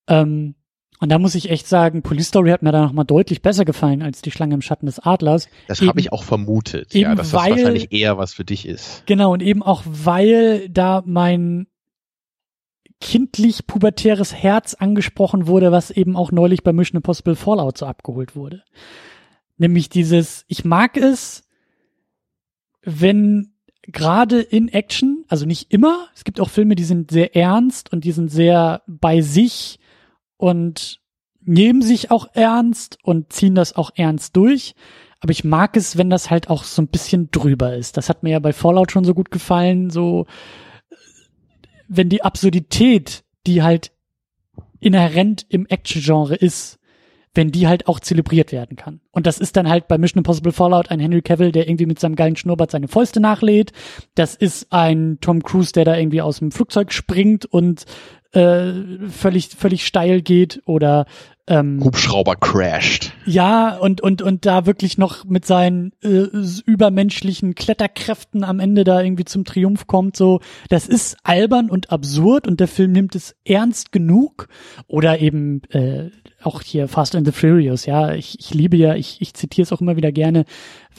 Ähm, 0.08 0.56
und 1.00 1.10
da 1.10 1.20
muss 1.20 1.36
ich 1.36 1.52
echt 1.52 1.68
sagen, 1.68 2.02
Police 2.02 2.30
Story 2.30 2.50
hat 2.50 2.64
mir 2.64 2.72
da 2.72 2.82
nochmal 2.82 3.06
deutlich 3.06 3.42
besser 3.42 3.66
gefallen 3.66 4.02
als 4.02 4.22
die 4.22 4.32
Schlange 4.32 4.56
im 4.56 4.62
Schatten 4.62 4.88
des 4.88 5.00
Adlers. 5.00 5.48
Das 5.68 5.82
habe 5.82 6.00
ich 6.00 6.12
auch 6.12 6.24
vermutet, 6.24 6.94
ja, 6.96 7.14
dass 7.14 7.34
weil, 7.34 7.52
das 7.52 7.60
wahrscheinlich 7.60 7.92
eher 7.92 8.18
was 8.18 8.34
für 8.34 8.46
dich 8.46 8.68
ist. 8.68 9.04
Genau, 9.06 9.34
und 9.34 9.44
eben 9.44 9.62
auch, 9.62 9.84
weil 9.86 10.70
da 10.70 11.04
mein 11.06 11.68
kindlich 13.00 13.68
pubertäres 13.68 14.34
Herz 14.34 14.74
angesprochen 14.74 15.46
wurde, 15.46 15.72
was 15.72 15.92
eben 15.92 16.16
auch 16.16 16.32
neulich 16.32 16.64
bei 16.64 16.74
Mission 16.74 16.98
Impossible 16.98 17.36
Fallout 17.36 17.78
so 17.78 17.86
abgeholt 17.86 18.36
wurde. 18.36 18.64
Nämlich 19.58 19.90
dieses, 19.90 20.46
ich 20.48 20.66
mag 20.66 20.98
es, 20.98 21.44
wenn 22.82 23.54
gerade 23.88 24.42
in 24.42 24.68
Action, 24.68 25.26
also 25.28 25.46
nicht 25.46 25.72
immer, 25.72 26.08
es 26.14 26.24
gibt 26.24 26.40
auch 26.40 26.50
Filme, 26.50 26.76
die 26.76 26.84
sind 26.84 27.12
sehr 27.12 27.36
ernst 27.36 27.92
und 27.92 28.04
die 28.04 28.12
sind 28.12 28.30
sehr 28.30 28.84
bei 28.86 29.22
sich 29.22 29.80
und 30.38 31.00
nehmen 31.42 31.82
sich 31.82 32.12
auch 32.12 32.28
ernst 32.34 33.00
und 33.04 33.32
ziehen 33.32 33.56
das 33.56 33.76
auch 33.76 33.92
ernst 33.96 34.36
durch. 34.36 34.76
Aber 35.20 35.32
ich 35.32 35.44
mag 35.44 35.76
es, 35.78 35.98
wenn 35.98 36.10
das 36.10 36.30
halt 36.30 36.50
auch 36.50 36.64
so 36.64 36.82
ein 36.82 36.90
bisschen 36.90 37.32
drüber 37.32 37.76
ist. 37.76 37.98
Das 37.98 38.10
hat 38.10 38.22
mir 38.22 38.32
ja 38.32 38.40
bei 38.40 38.54
Fallout 38.54 38.92
schon 38.92 39.06
so 39.06 39.14
gut 39.14 39.32
gefallen, 39.32 39.90
so 39.90 40.28
wenn 41.88 42.10
die 42.10 42.22
Absurdität, 42.22 43.24
die 43.48 43.64
halt 43.64 43.94
inhärent 44.80 45.46
im 45.50 45.66
Action-Genre 45.66 46.36
ist, 46.36 46.77
wenn 47.34 47.52
die 47.52 47.68
halt 47.68 47.88
auch 47.88 48.00
zelebriert 48.00 48.52
werden 48.52 48.76
kann. 48.76 49.00
Und 49.12 49.28
das 49.28 49.38
ist 49.38 49.56
dann 49.56 49.70
halt 49.70 49.88
bei 49.88 49.98
Mission 49.98 50.20
Impossible 50.20 50.52
Fallout 50.52 50.90
ein 50.90 51.00
Henry 51.00 51.22
Cavill, 51.22 51.52
der 51.52 51.68
irgendwie 51.68 51.86
mit 51.86 52.00
seinem 52.00 52.16
geilen 52.16 52.36
Schnurrbart 52.36 52.72
seine 52.72 52.88
Fäuste 52.88 53.20
nachlädt. 53.20 53.74
Das 54.16 54.36
ist 54.36 54.68
ein 54.72 55.20
Tom 55.22 55.44
Cruise, 55.44 55.72
der 55.72 55.86
da 55.86 55.96
irgendwie 55.96 56.22
aus 56.22 56.40
dem 56.40 56.52
Flugzeug 56.52 56.92
springt 56.92 57.46
und 57.46 57.86
äh, 58.32 58.74
völlig 59.10 59.50
völlig 59.50 59.86
steil 59.86 60.22
geht 60.22 60.62
oder 60.66 61.06
ähm, 61.48 61.84
Hubschrauber 61.84 62.36
crasht. 62.36 63.14
Ja, 63.26 63.78
und, 63.78 64.02
und, 64.02 64.22
und 64.22 64.46
da 64.46 64.66
wirklich 64.66 64.98
noch 64.98 65.26
mit 65.26 65.46
seinen 65.46 65.92
äh, 66.04 66.26
übermenschlichen 66.66 67.56
Kletterkräften 67.56 68.44
am 68.44 68.60
Ende 68.60 68.84
da 68.84 69.02
irgendwie 69.02 69.26
zum 69.26 69.46
Triumph 69.46 69.88
kommt, 69.88 70.16
so, 70.18 70.42
das 70.70 70.88
ist 70.88 71.18
albern 71.24 71.70
und 71.70 71.92
absurd 71.92 72.48
und 72.48 72.60
der 72.60 72.68
Film 72.68 72.92
nimmt 72.92 73.16
es 73.16 73.36
ernst 73.46 73.92
genug. 73.92 74.48
Oder 74.88 75.20
eben 75.20 75.62
äh, 75.70 76.10
auch 76.42 76.62
hier 76.62 76.88
Fast 76.88 77.16
and 77.16 77.26
the 77.26 77.34
Furious, 77.34 77.86
ja, 77.86 78.14
ich, 78.14 78.40
ich 78.40 78.54
liebe 78.54 78.78
ja, 78.78 78.96
ich, 78.96 79.22
ich 79.22 79.34
zitiere 79.34 79.64
es 79.64 79.74
auch 79.74 79.82
immer 79.82 79.96
wieder 79.96 80.12
gerne, 80.12 80.46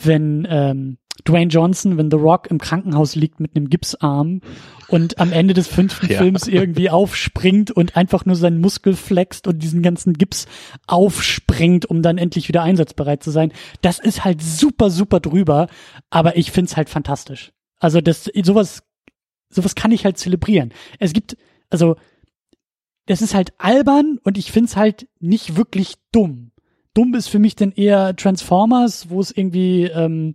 wenn 0.02 0.46
ähm, 0.50 0.98
Dwayne 1.24 1.50
Johnson, 1.50 1.96
wenn 1.96 2.10
The 2.10 2.16
Rock 2.16 2.50
im 2.50 2.58
Krankenhaus 2.58 3.14
liegt 3.14 3.40
mit 3.40 3.56
einem 3.56 3.68
Gipsarm 3.68 4.40
und 4.88 5.18
am 5.18 5.32
Ende 5.32 5.54
des 5.54 5.68
fünften 5.68 6.06
ja. 6.10 6.18
Films 6.18 6.46
irgendwie 6.46 6.90
aufspringt 6.90 7.70
und 7.70 7.96
einfach 7.96 8.24
nur 8.24 8.36
seinen 8.36 8.60
Muskel 8.60 8.94
flext 8.94 9.46
und 9.46 9.62
diesen 9.62 9.82
ganzen 9.82 10.14
Gips 10.14 10.46
aufspringt, 10.86 11.86
um 11.86 12.02
dann 12.02 12.18
endlich 12.18 12.48
wieder 12.48 12.62
einsatzbereit 12.62 13.22
zu 13.22 13.30
sein. 13.30 13.52
Das 13.82 13.98
ist 13.98 14.24
halt 14.24 14.42
super, 14.42 14.90
super 14.90 15.20
drüber, 15.20 15.68
aber 16.10 16.36
ich 16.36 16.50
find's 16.50 16.76
halt 16.76 16.88
fantastisch. 16.88 17.52
Also 17.78 18.00
das, 18.00 18.30
sowas, 18.42 18.82
sowas 19.50 19.74
kann 19.74 19.92
ich 19.92 20.04
halt 20.04 20.18
zelebrieren. 20.18 20.72
Es 20.98 21.12
gibt, 21.12 21.36
also, 21.70 21.96
das 23.06 23.22
ist 23.22 23.34
halt 23.34 23.52
albern 23.58 24.18
und 24.22 24.36
ich 24.36 24.52
find's 24.52 24.76
halt 24.76 25.08
nicht 25.18 25.56
wirklich 25.56 25.94
dumm. 26.12 26.52
Dumm 26.94 27.14
ist 27.14 27.28
für 27.28 27.38
mich 27.38 27.54
dann 27.54 27.72
eher 27.72 28.16
Transformers, 28.16 29.08
wo 29.10 29.20
es 29.20 29.30
irgendwie, 29.30 29.84
ähm, 29.84 30.34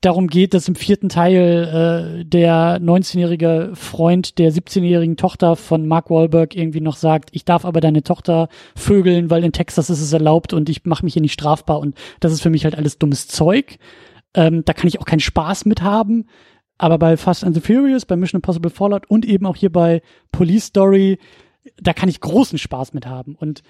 darum 0.00 0.28
geht, 0.28 0.54
dass 0.54 0.68
im 0.68 0.74
vierten 0.74 1.08
Teil 1.08 2.20
äh, 2.20 2.24
der 2.24 2.80
19-jährige 2.80 3.72
Freund 3.74 4.38
der 4.38 4.52
17-jährigen 4.52 5.16
Tochter 5.16 5.56
von 5.56 5.86
Mark 5.86 6.10
Wahlberg 6.10 6.56
irgendwie 6.56 6.80
noch 6.80 6.96
sagt, 6.96 7.30
ich 7.32 7.44
darf 7.44 7.64
aber 7.64 7.80
deine 7.80 8.02
Tochter 8.02 8.48
vögeln, 8.74 9.28
weil 9.30 9.44
in 9.44 9.52
Texas 9.52 9.90
ist 9.90 10.00
es 10.00 10.12
erlaubt 10.12 10.52
und 10.52 10.68
ich 10.68 10.84
mache 10.86 11.04
mich 11.04 11.12
hier 11.14 11.22
nicht 11.22 11.34
strafbar 11.34 11.80
und 11.80 11.96
das 12.20 12.32
ist 12.32 12.40
für 12.40 12.50
mich 12.50 12.64
halt 12.64 12.76
alles 12.76 12.98
dummes 12.98 13.28
Zeug. 13.28 13.78
Ähm, 14.32 14.64
da 14.64 14.72
kann 14.72 14.88
ich 14.88 15.00
auch 15.00 15.04
keinen 15.04 15.20
Spaß 15.20 15.66
mit 15.66 15.82
haben. 15.82 16.26
Aber 16.78 16.98
bei 16.98 17.18
Fast 17.18 17.44
and 17.44 17.54
the 17.54 17.60
Furious, 17.60 18.06
bei 18.06 18.16
Mission 18.16 18.38
Impossible 18.38 18.70
Fallout 18.70 19.10
und 19.10 19.26
eben 19.26 19.44
auch 19.44 19.56
hier 19.56 19.70
bei 19.70 20.00
Police 20.32 20.66
Story, 20.66 21.18
da 21.78 21.92
kann 21.92 22.08
ich 22.08 22.20
großen 22.20 22.56
Spaß 22.56 22.94
mit 22.94 23.04
haben 23.04 23.34
und 23.34 23.62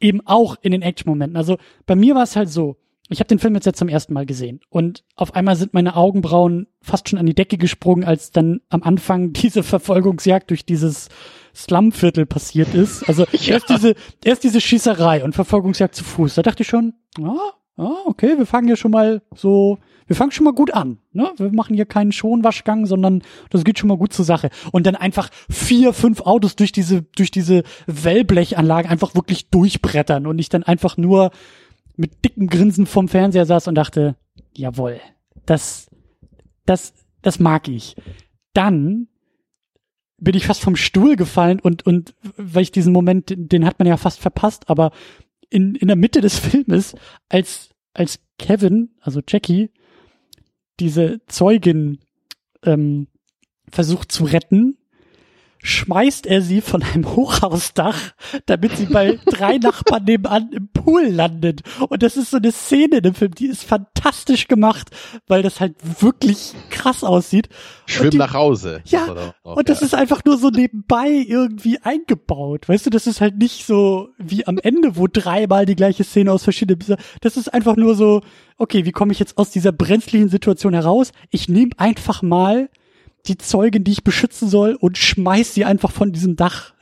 eben 0.00 0.20
auch 0.26 0.56
in 0.60 0.72
den 0.72 0.82
Action-Momenten. 0.82 1.38
Also 1.38 1.56
bei 1.86 1.96
mir 1.96 2.14
war 2.14 2.24
es 2.24 2.36
halt 2.36 2.50
so, 2.50 2.76
ich 3.08 3.20
habe 3.20 3.28
den 3.28 3.38
Film 3.38 3.54
jetzt, 3.54 3.66
jetzt 3.66 3.78
zum 3.78 3.88
ersten 3.88 4.14
Mal 4.14 4.26
gesehen 4.26 4.60
und 4.68 5.04
auf 5.14 5.34
einmal 5.34 5.56
sind 5.56 5.74
meine 5.74 5.96
Augenbrauen 5.96 6.66
fast 6.80 7.08
schon 7.08 7.18
an 7.18 7.26
die 7.26 7.34
Decke 7.34 7.56
gesprungen, 7.56 8.04
als 8.04 8.30
dann 8.30 8.60
am 8.68 8.82
Anfang 8.82 9.32
diese 9.34 9.62
Verfolgungsjagd 9.62 10.50
durch 10.50 10.64
dieses 10.64 11.08
Slumviertel 11.54 12.26
passiert 12.26 12.74
ist. 12.74 13.08
Also 13.08 13.24
ja. 13.32 13.54
erst 13.54 13.70
diese 13.70 13.94
erst 14.24 14.44
diese 14.44 14.60
Schießerei 14.60 15.24
und 15.24 15.34
Verfolgungsjagd 15.34 15.94
zu 15.94 16.04
Fuß. 16.04 16.34
Da 16.34 16.42
dachte 16.42 16.62
ich 16.62 16.68
schon, 16.68 16.94
ah, 17.22 17.52
ah, 17.76 17.96
okay, 18.06 18.38
wir 18.38 18.46
fangen 18.46 18.68
ja 18.68 18.76
schon 18.76 18.90
mal 18.90 19.22
so, 19.34 19.78
wir 20.06 20.16
fangen 20.16 20.32
schon 20.32 20.44
mal 20.44 20.52
gut 20.52 20.72
an. 20.72 20.98
Ne? 21.12 21.32
Wir 21.36 21.52
machen 21.52 21.74
hier 21.74 21.86
keinen 21.86 22.12
Schonwaschgang, 22.12 22.86
sondern 22.86 23.22
das 23.50 23.64
geht 23.64 23.78
schon 23.78 23.88
mal 23.88 23.98
gut 23.98 24.12
zur 24.12 24.24
Sache. 24.24 24.50
Und 24.72 24.86
dann 24.86 24.96
einfach 24.96 25.30
vier, 25.50 25.92
fünf 25.92 26.20
Autos 26.22 26.56
durch 26.56 26.72
diese, 26.72 27.02
durch 27.02 27.30
diese 27.30 27.62
Wellblechanlage 27.86 28.88
einfach 28.88 29.14
wirklich 29.14 29.50
durchbrettern 29.50 30.26
und 30.26 30.38
ich 30.38 30.48
dann 30.48 30.62
einfach 30.62 30.96
nur 30.96 31.30
mit 31.96 32.24
dicken 32.24 32.48
Grinsen 32.48 32.86
vom 32.86 33.08
Fernseher 33.08 33.46
saß 33.46 33.68
und 33.68 33.74
dachte, 33.74 34.16
jawohl, 34.54 35.00
das, 35.46 35.88
das, 36.64 36.94
das 37.22 37.38
mag 37.38 37.68
ich. 37.68 37.96
Dann 38.52 39.08
bin 40.18 40.36
ich 40.36 40.46
fast 40.46 40.62
vom 40.62 40.76
Stuhl 40.76 41.16
gefallen 41.16 41.60
und, 41.60 41.84
und 41.86 42.14
weil 42.36 42.62
ich 42.62 42.72
diesen 42.72 42.92
Moment, 42.92 43.32
den 43.36 43.64
hat 43.64 43.78
man 43.78 43.88
ja 43.88 43.96
fast 43.96 44.20
verpasst, 44.20 44.68
aber 44.68 44.92
in, 45.50 45.74
in 45.74 45.88
der 45.88 45.96
Mitte 45.96 46.20
des 46.20 46.38
Filmes, 46.38 46.94
als, 47.28 47.70
als 47.92 48.20
Kevin, 48.38 48.90
also 49.00 49.20
Jackie, 49.26 49.70
diese 50.80 51.20
Zeugin 51.26 51.98
ähm, 52.62 53.08
versucht 53.70 54.12
zu 54.12 54.24
retten, 54.24 54.76
schmeißt 55.66 56.26
er 56.26 56.42
sie 56.42 56.60
von 56.60 56.82
einem 56.84 57.16
Hochhausdach, 57.16 57.98
damit 58.46 58.76
sie 58.76 58.86
bei 58.86 59.18
drei 59.26 59.58
Nachbarn 59.58 60.04
nebenan 60.04 60.52
im 60.52 60.68
Pool 60.68 61.06
landet. 61.06 61.62
Und 61.88 62.04
das 62.04 62.16
ist 62.16 62.30
so 62.30 62.36
eine 62.36 62.52
Szene 62.52 62.98
in 62.98 63.02
dem 63.02 63.14
Film, 63.14 63.34
die 63.34 63.46
ist 63.46 63.64
fantastisch 63.64 64.46
gemacht, 64.46 64.90
weil 65.26 65.42
das 65.42 65.58
halt 65.60 65.74
wirklich 66.00 66.52
krass 66.70 67.02
aussieht. 67.02 67.48
Schwimm 67.86 68.10
die, 68.10 68.16
nach 68.16 68.32
Hause. 68.32 68.80
Ja, 68.84 69.34
auch, 69.42 69.56
und 69.56 69.68
das 69.68 69.80
ja. 69.80 69.86
ist 69.86 69.94
einfach 69.94 70.24
nur 70.24 70.38
so 70.38 70.50
nebenbei 70.50 71.08
irgendwie 71.08 71.80
eingebaut. 71.82 72.68
Weißt 72.68 72.86
du, 72.86 72.90
das 72.90 73.08
ist 73.08 73.20
halt 73.20 73.36
nicht 73.36 73.66
so 73.66 74.10
wie 74.18 74.46
am 74.46 74.58
Ende, 74.58 74.96
wo 74.96 75.08
dreimal 75.08 75.66
die 75.66 75.76
gleiche 75.76 76.04
Szene 76.04 76.30
aus 76.30 76.44
verschiedenen, 76.44 76.96
das 77.22 77.36
ist 77.36 77.52
einfach 77.52 77.74
nur 77.74 77.96
so, 77.96 78.22
okay, 78.56 78.84
wie 78.84 78.92
komme 78.92 79.10
ich 79.10 79.18
jetzt 79.18 79.36
aus 79.36 79.50
dieser 79.50 79.72
brenzlichen 79.72 80.28
Situation 80.28 80.74
heraus? 80.74 81.10
Ich 81.30 81.48
nehme 81.48 81.72
einfach 81.76 82.22
mal 82.22 82.68
die 83.28 83.38
Zeugin, 83.38 83.84
die 83.84 83.92
ich 83.92 84.04
beschützen 84.04 84.48
soll 84.48 84.74
und 84.74 84.98
schmeiß 84.98 85.54
sie 85.54 85.64
einfach 85.64 85.90
von 85.90 86.12
diesem 86.12 86.36
Dach. 86.36 86.74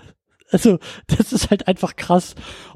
Also, 0.50 0.78
das 1.06 1.32
ist 1.32 1.50
halt 1.50 1.66
einfach 1.66 1.96
krass. 1.96 2.34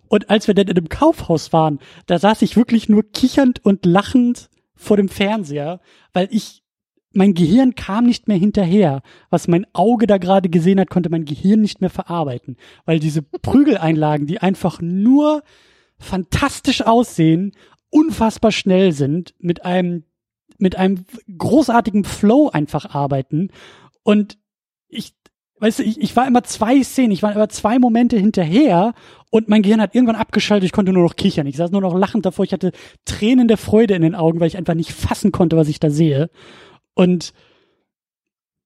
Und 0.09 0.31
als 0.31 0.47
wir 0.47 0.55
dann 0.55 0.69
in 0.69 0.77
einem 0.77 0.89
Kaufhaus 0.89 1.53
waren, 1.53 1.79
da 2.07 2.19
saß 2.19 2.43
ich 2.43 2.57
wirklich 2.57 2.89
nur 2.89 3.11
kichernd 3.11 3.65
und 3.65 3.85
lachend 3.85 4.49
vor 4.75 4.97
dem 4.97 5.09
Fernseher, 5.09 5.81
weil 6.13 6.29
ich, 6.31 6.63
mein 7.13 7.35
Gehirn 7.35 7.75
kam 7.75 8.05
nicht 8.05 8.29
mehr 8.29 8.37
hinterher. 8.37 9.03
Was 9.31 9.49
mein 9.49 9.67
Auge 9.75 10.07
da 10.07 10.19
gerade 10.19 10.49
gesehen 10.49 10.81
hat, 10.81 10.91
konnte 10.91 11.11
mein 11.11 11.25
Gehirn 11.25 11.61
nicht 11.61 11.81
mehr 11.81 11.91
verarbeiten. 11.91 12.57
Weil 12.85 13.01
diese 13.01 13.23
Prügeleinlagen, 13.43 14.27
die 14.27 14.39
einfach 14.41 14.81
nur 14.81 15.43
fantastisch 15.99 16.83
aussehen, 16.83 17.53
unfassbar 17.91 18.53
schnell 18.53 18.93
sind, 18.93 19.35
mit 19.39 19.65
einem 19.65 20.05
mit 20.59 20.77
einem 20.77 21.05
großartigen 21.37 22.05
Flow 22.05 22.51
einfach 22.51 22.95
arbeiten. 22.95 23.51
Und 24.03 24.39
ich, 24.89 25.15
weißt 25.61 25.79
du, 25.79 25.83
ich, 25.85 26.01
ich 26.01 26.17
war 26.17 26.27
immer 26.27 26.43
zwei 26.45 26.83
Szenen, 26.83 27.13
ich 27.13 27.23
war 27.23 27.33
immer 27.33 27.49
zwei 27.49 27.79
Momente 27.79 28.19
hinterher 28.19 28.95
und 29.31 29.49
mein 29.49 29.63
Gehirn 29.63 29.81
hat 29.81 29.95
irgendwann 29.95 30.17
abgeschaltet, 30.17 30.67
ich 30.67 30.73
konnte 30.73 30.93
nur 30.93 31.05
noch 31.05 31.17
kichern. 31.17 31.47
Ich 31.47 31.57
saß 31.57 31.71
nur 31.71 31.81
noch 31.81 31.97
lachend 31.97 32.27
davor, 32.27 32.45
ich 32.45 32.53
hatte 32.53 32.73
Tränen 33.05 33.49
der 33.49 33.59
Freude 33.59 33.95
in 33.95 34.03
den 34.03 34.15
Augen, 34.15 34.41
weil 34.41 34.49
ich 34.49 34.57
einfach 34.57 34.75
nicht 34.75 34.93
fassen 34.93 35.33
konnte, 35.33 35.57
was 35.57 35.69
ich 35.69 35.81
da 35.81 35.91
sehe. 35.91 36.31
Und 36.95 37.33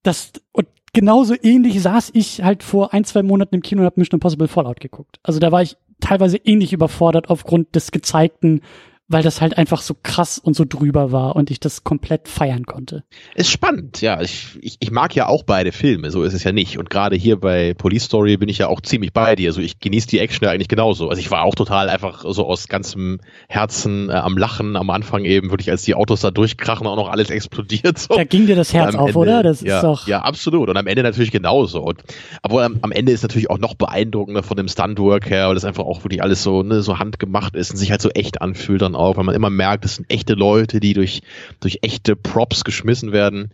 das, 0.02 0.32
und 0.52 0.66
genauso 0.92 1.34
ähnlich 1.40 1.80
saß 1.80 2.10
ich 2.14 2.42
halt 2.42 2.62
vor 2.62 2.92
ein, 2.92 3.04
zwei 3.04 3.22
Monaten 3.22 3.54
im 3.54 3.62
Kino 3.62 3.82
und 3.82 3.86
habe 3.86 4.00
Mission 4.00 4.16
Impossible 4.16 4.48
Fallout 4.48 4.80
geguckt. 4.80 5.18
Also 5.22 5.38
da 5.38 5.52
war 5.52 5.62
ich 5.62 5.76
teilweise 6.00 6.36
ähnlich 6.36 6.72
überfordert 6.72 7.30
aufgrund 7.30 7.74
des 7.74 7.92
gezeigten 7.92 8.60
weil 9.08 9.22
das 9.22 9.40
halt 9.40 9.58
einfach 9.58 9.82
so 9.82 9.94
krass 10.02 10.38
und 10.38 10.56
so 10.56 10.64
drüber 10.66 11.12
war 11.12 11.36
und 11.36 11.50
ich 11.50 11.60
das 11.60 11.84
komplett 11.84 12.28
feiern 12.28 12.64
konnte. 12.64 13.04
Ist 13.34 13.50
spannend, 13.50 14.00
ja. 14.00 14.20
Ich, 14.22 14.58
ich, 14.60 14.76
ich 14.80 14.90
mag 14.90 15.14
ja 15.14 15.26
auch 15.26 15.42
beide 15.42 15.70
Filme, 15.70 16.10
so 16.10 16.22
ist 16.22 16.32
es 16.32 16.44
ja 16.44 16.52
nicht. 16.52 16.78
Und 16.78 16.88
gerade 16.88 17.14
hier 17.14 17.38
bei 17.38 17.74
Police 17.74 18.04
Story 18.04 18.38
bin 18.38 18.48
ich 18.48 18.58
ja 18.58 18.68
auch 18.68 18.80
ziemlich 18.80 19.12
bei 19.12 19.36
dir. 19.36 19.50
Also 19.50 19.60
ich 19.60 19.80
genieße 19.80 20.06
die 20.06 20.18
Action 20.18 20.46
ja 20.46 20.50
eigentlich 20.50 20.68
genauso. 20.68 21.10
Also 21.10 21.20
ich 21.20 21.30
war 21.30 21.42
auch 21.42 21.54
total 21.54 21.90
einfach 21.90 22.24
so 22.26 22.46
aus 22.46 22.68
ganzem 22.68 23.20
Herzen 23.48 24.08
äh, 24.08 24.14
am 24.14 24.38
Lachen 24.38 24.76
am 24.76 24.88
Anfang 24.88 25.24
eben, 25.24 25.50
wirklich 25.50 25.70
als 25.70 25.82
die 25.82 25.94
Autos 25.94 26.20
da 26.20 26.30
durchkrachen 26.30 26.86
und 26.86 26.92
auch 26.92 27.04
noch 27.04 27.10
alles 27.10 27.28
explodiert. 27.30 27.98
So. 27.98 28.14
Da 28.14 28.24
ging 28.24 28.46
dir 28.46 28.56
das 28.56 28.72
Herz 28.72 28.94
auf, 28.94 29.08
Ende, 29.08 29.18
oder? 29.18 29.42
Das 29.42 29.60
ja, 29.60 29.76
ist 29.76 29.82
doch. 29.82 30.06
Ja, 30.06 30.22
absolut. 30.22 30.70
Und 30.70 30.76
am 30.76 30.86
Ende 30.86 31.02
natürlich 31.02 31.32
genauso. 31.32 31.82
Und, 31.82 32.02
aber 32.40 32.64
am, 32.64 32.78
am 32.80 32.92
Ende 32.92 33.12
ist 33.12 33.22
natürlich 33.22 33.50
auch 33.50 33.58
noch 33.58 33.74
beeindruckender 33.74 34.42
von 34.42 34.56
dem 34.56 34.68
Stuntwork 34.68 35.28
her, 35.28 35.48
weil 35.48 35.54
das 35.54 35.64
einfach 35.64 35.84
auch 35.84 36.02
wirklich 36.04 36.22
alles 36.22 36.42
so, 36.42 36.62
ne, 36.62 36.80
so 36.80 36.98
handgemacht 36.98 37.56
ist 37.56 37.72
und 37.72 37.76
sich 37.76 37.90
halt 37.90 38.00
so 38.00 38.08
echt 38.10 38.40
anfühlt 38.40 38.80
dann 38.80 38.91
auch, 38.94 39.16
weil 39.16 39.24
man 39.24 39.34
immer 39.34 39.50
merkt, 39.50 39.84
das 39.84 39.96
sind 39.96 40.10
echte 40.10 40.34
Leute, 40.34 40.80
die 40.80 40.94
durch, 40.94 41.22
durch 41.60 41.78
echte 41.82 42.16
Props 42.16 42.64
geschmissen 42.64 43.12
werden. 43.12 43.52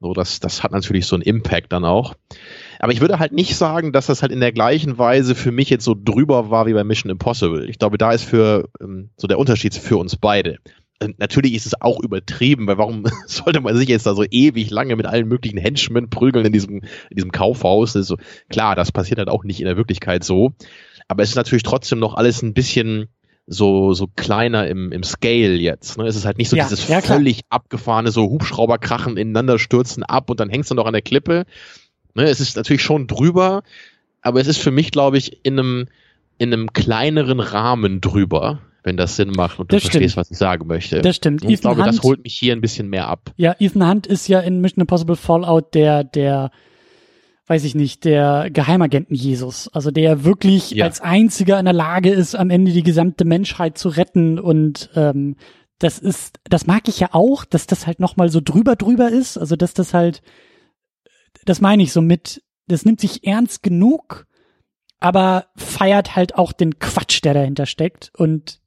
So, 0.00 0.14
das, 0.14 0.40
das 0.40 0.64
hat 0.64 0.72
natürlich 0.72 1.06
so 1.06 1.14
einen 1.14 1.22
Impact 1.22 1.72
dann 1.72 1.84
auch. 1.84 2.14
Aber 2.80 2.92
ich 2.92 3.00
würde 3.00 3.20
halt 3.20 3.32
nicht 3.32 3.54
sagen, 3.56 3.92
dass 3.92 4.06
das 4.06 4.22
halt 4.22 4.32
in 4.32 4.40
der 4.40 4.50
gleichen 4.50 4.98
Weise 4.98 5.36
für 5.36 5.52
mich 5.52 5.70
jetzt 5.70 5.84
so 5.84 5.94
drüber 5.96 6.50
war 6.50 6.66
wie 6.66 6.72
bei 6.72 6.82
Mission 6.82 7.10
Impossible. 7.10 7.70
Ich 7.70 7.78
glaube, 7.78 7.98
da 7.98 8.10
ist 8.10 8.24
für 8.24 8.68
ähm, 8.80 9.10
so 9.16 9.28
der 9.28 9.38
Unterschied 9.38 9.74
für 9.74 9.96
uns 9.96 10.16
beide. 10.16 10.58
Ähm, 11.00 11.14
natürlich 11.18 11.54
ist 11.54 11.66
es 11.66 11.80
auch 11.80 12.00
übertrieben, 12.00 12.66
weil 12.66 12.78
warum 12.78 13.04
sollte 13.26 13.60
man 13.60 13.76
sich 13.76 13.88
jetzt 13.88 14.06
da 14.06 14.14
so 14.14 14.24
ewig 14.28 14.70
lange 14.70 14.96
mit 14.96 15.06
allen 15.06 15.28
möglichen 15.28 15.58
Henchmen 15.58 16.10
prügeln 16.10 16.46
in 16.46 16.52
diesem, 16.52 16.82
in 17.10 17.16
diesem 17.16 17.30
Kaufhaus? 17.30 17.92
Das 17.92 18.12
klar, 18.48 18.74
das 18.74 18.90
passiert 18.90 19.18
halt 19.18 19.28
auch 19.28 19.44
nicht 19.44 19.60
in 19.60 19.66
der 19.66 19.76
Wirklichkeit 19.76 20.24
so. 20.24 20.52
Aber 21.06 21.22
es 21.22 21.30
ist 21.30 21.36
natürlich 21.36 21.62
trotzdem 21.62 21.98
noch 21.98 22.14
alles 22.14 22.42
ein 22.42 22.54
bisschen, 22.54 23.08
so, 23.46 23.92
so 23.92 24.06
kleiner 24.06 24.68
im, 24.68 24.92
im 24.92 25.02
Scale 25.02 25.56
jetzt. 25.56 25.98
Ne? 25.98 26.06
Es 26.06 26.16
ist 26.16 26.24
halt 26.24 26.38
nicht 26.38 26.48
so 26.48 26.56
ja, 26.56 26.64
dieses 26.64 26.88
ja, 26.88 27.00
völlig 27.00 27.40
abgefahrene, 27.48 28.10
so 28.10 28.30
Hubschrauberkrachen 28.30 29.16
ineinander 29.16 29.58
stürzen 29.58 30.02
ab 30.02 30.30
und 30.30 30.40
dann 30.40 30.48
hängst 30.48 30.70
du 30.70 30.74
noch 30.74 30.86
an 30.86 30.92
der 30.92 31.02
Klippe. 31.02 31.44
Ne? 32.14 32.24
Es 32.24 32.40
ist 32.40 32.56
natürlich 32.56 32.82
schon 32.82 33.06
drüber, 33.06 33.62
aber 34.20 34.40
es 34.40 34.46
ist 34.46 34.58
für 34.58 34.70
mich, 34.70 34.90
glaube 34.92 35.18
ich, 35.18 35.44
in 35.44 35.58
einem, 35.58 35.88
in 36.38 36.52
einem 36.52 36.72
kleineren 36.72 37.40
Rahmen 37.40 38.00
drüber, 38.00 38.60
wenn 38.84 38.96
das 38.96 39.16
Sinn 39.16 39.30
macht 39.30 39.58
und 39.58 39.72
du 39.72 39.76
das 39.76 39.84
verstehst, 39.84 40.12
stimmt. 40.12 40.16
was 40.16 40.30
ich 40.30 40.38
sagen 40.38 40.66
möchte. 40.66 41.02
Das 41.02 41.16
stimmt. 41.16 41.42
Und 41.42 41.50
ich 41.50 41.58
Ethan 41.58 41.74
glaube, 41.74 41.82
Hunt, 41.82 41.96
das 41.96 42.02
holt 42.02 42.22
mich 42.22 42.34
hier 42.34 42.52
ein 42.52 42.60
bisschen 42.60 42.88
mehr 42.88 43.08
ab. 43.08 43.32
Ja, 43.36 43.56
Ethan 43.58 43.88
Hunt 43.88 44.06
ist 44.06 44.28
ja 44.28 44.40
in 44.40 44.60
Mission 44.60 44.82
Impossible 44.82 45.16
Fallout 45.16 45.74
der, 45.74 46.04
der 46.04 46.50
weiß 47.46 47.64
ich 47.64 47.74
nicht, 47.74 48.04
der 48.04 48.50
Geheimagenten 48.50 49.14
Jesus. 49.14 49.68
Also 49.68 49.90
der 49.90 50.24
wirklich 50.24 50.70
ja. 50.70 50.84
als 50.84 51.00
einziger 51.00 51.58
in 51.58 51.64
der 51.64 51.74
Lage 51.74 52.10
ist, 52.10 52.34
am 52.34 52.50
Ende 52.50 52.72
die 52.72 52.82
gesamte 52.82 53.24
Menschheit 53.24 53.76
zu 53.76 53.88
retten. 53.88 54.38
Und 54.38 54.90
ähm, 54.94 55.36
das 55.78 55.98
ist, 55.98 56.38
das 56.44 56.66
mag 56.66 56.88
ich 56.88 57.00
ja 57.00 57.10
auch, 57.12 57.44
dass 57.44 57.66
das 57.66 57.86
halt 57.86 58.00
nochmal 58.00 58.28
so 58.28 58.40
drüber 58.40 58.76
drüber 58.76 59.10
ist. 59.10 59.36
Also 59.38 59.56
dass 59.56 59.74
das 59.74 59.92
halt, 59.92 60.22
das 61.44 61.60
meine 61.60 61.82
ich 61.82 61.92
so 61.92 62.00
mit, 62.00 62.42
das 62.68 62.84
nimmt 62.84 63.00
sich 63.00 63.26
ernst 63.26 63.62
genug, 63.62 64.26
aber 65.00 65.46
feiert 65.56 66.14
halt 66.14 66.36
auch 66.36 66.52
den 66.52 66.78
Quatsch, 66.78 67.24
der 67.24 67.34
dahinter 67.34 67.66
steckt 67.66 68.12
und 68.16 68.60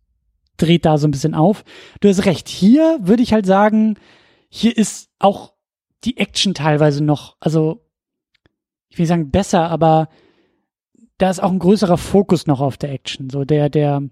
dreht 0.57 0.85
da 0.85 0.97
so 0.97 1.07
ein 1.07 1.11
bisschen 1.11 1.33
auf. 1.33 1.63
Du 2.01 2.09
hast 2.09 2.25
recht. 2.25 2.49
Hier 2.49 2.99
würde 3.01 3.23
ich 3.23 3.31
halt 3.31 3.45
sagen, 3.45 3.97
hier 4.49 4.77
ist 4.77 5.09
auch 5.17 5.53
die 6.03 6.17
Action 6.17 6.53
teilweise 6.53 7.03
noch, 7.03 7.37
also 7.39 7.84
ich 8.95 8.99
will 8.99 9.07
sagen 9.07 9.29
besser, 9.29 9.69
aber 9.69 10.07
da 11.17 11.29
ist 11.29 11.43
auch 11.43 11.51
ein 11.51 11.59
größerer 11.59 11.97
Fokus 11.97 12.47
noch 12.47 12.61
auf 12.61 12.77
der 12.77 12.93
Action. 12.93 13.29
So 13.29 13.43
der, 13.43 13.69
der 13.69 14.03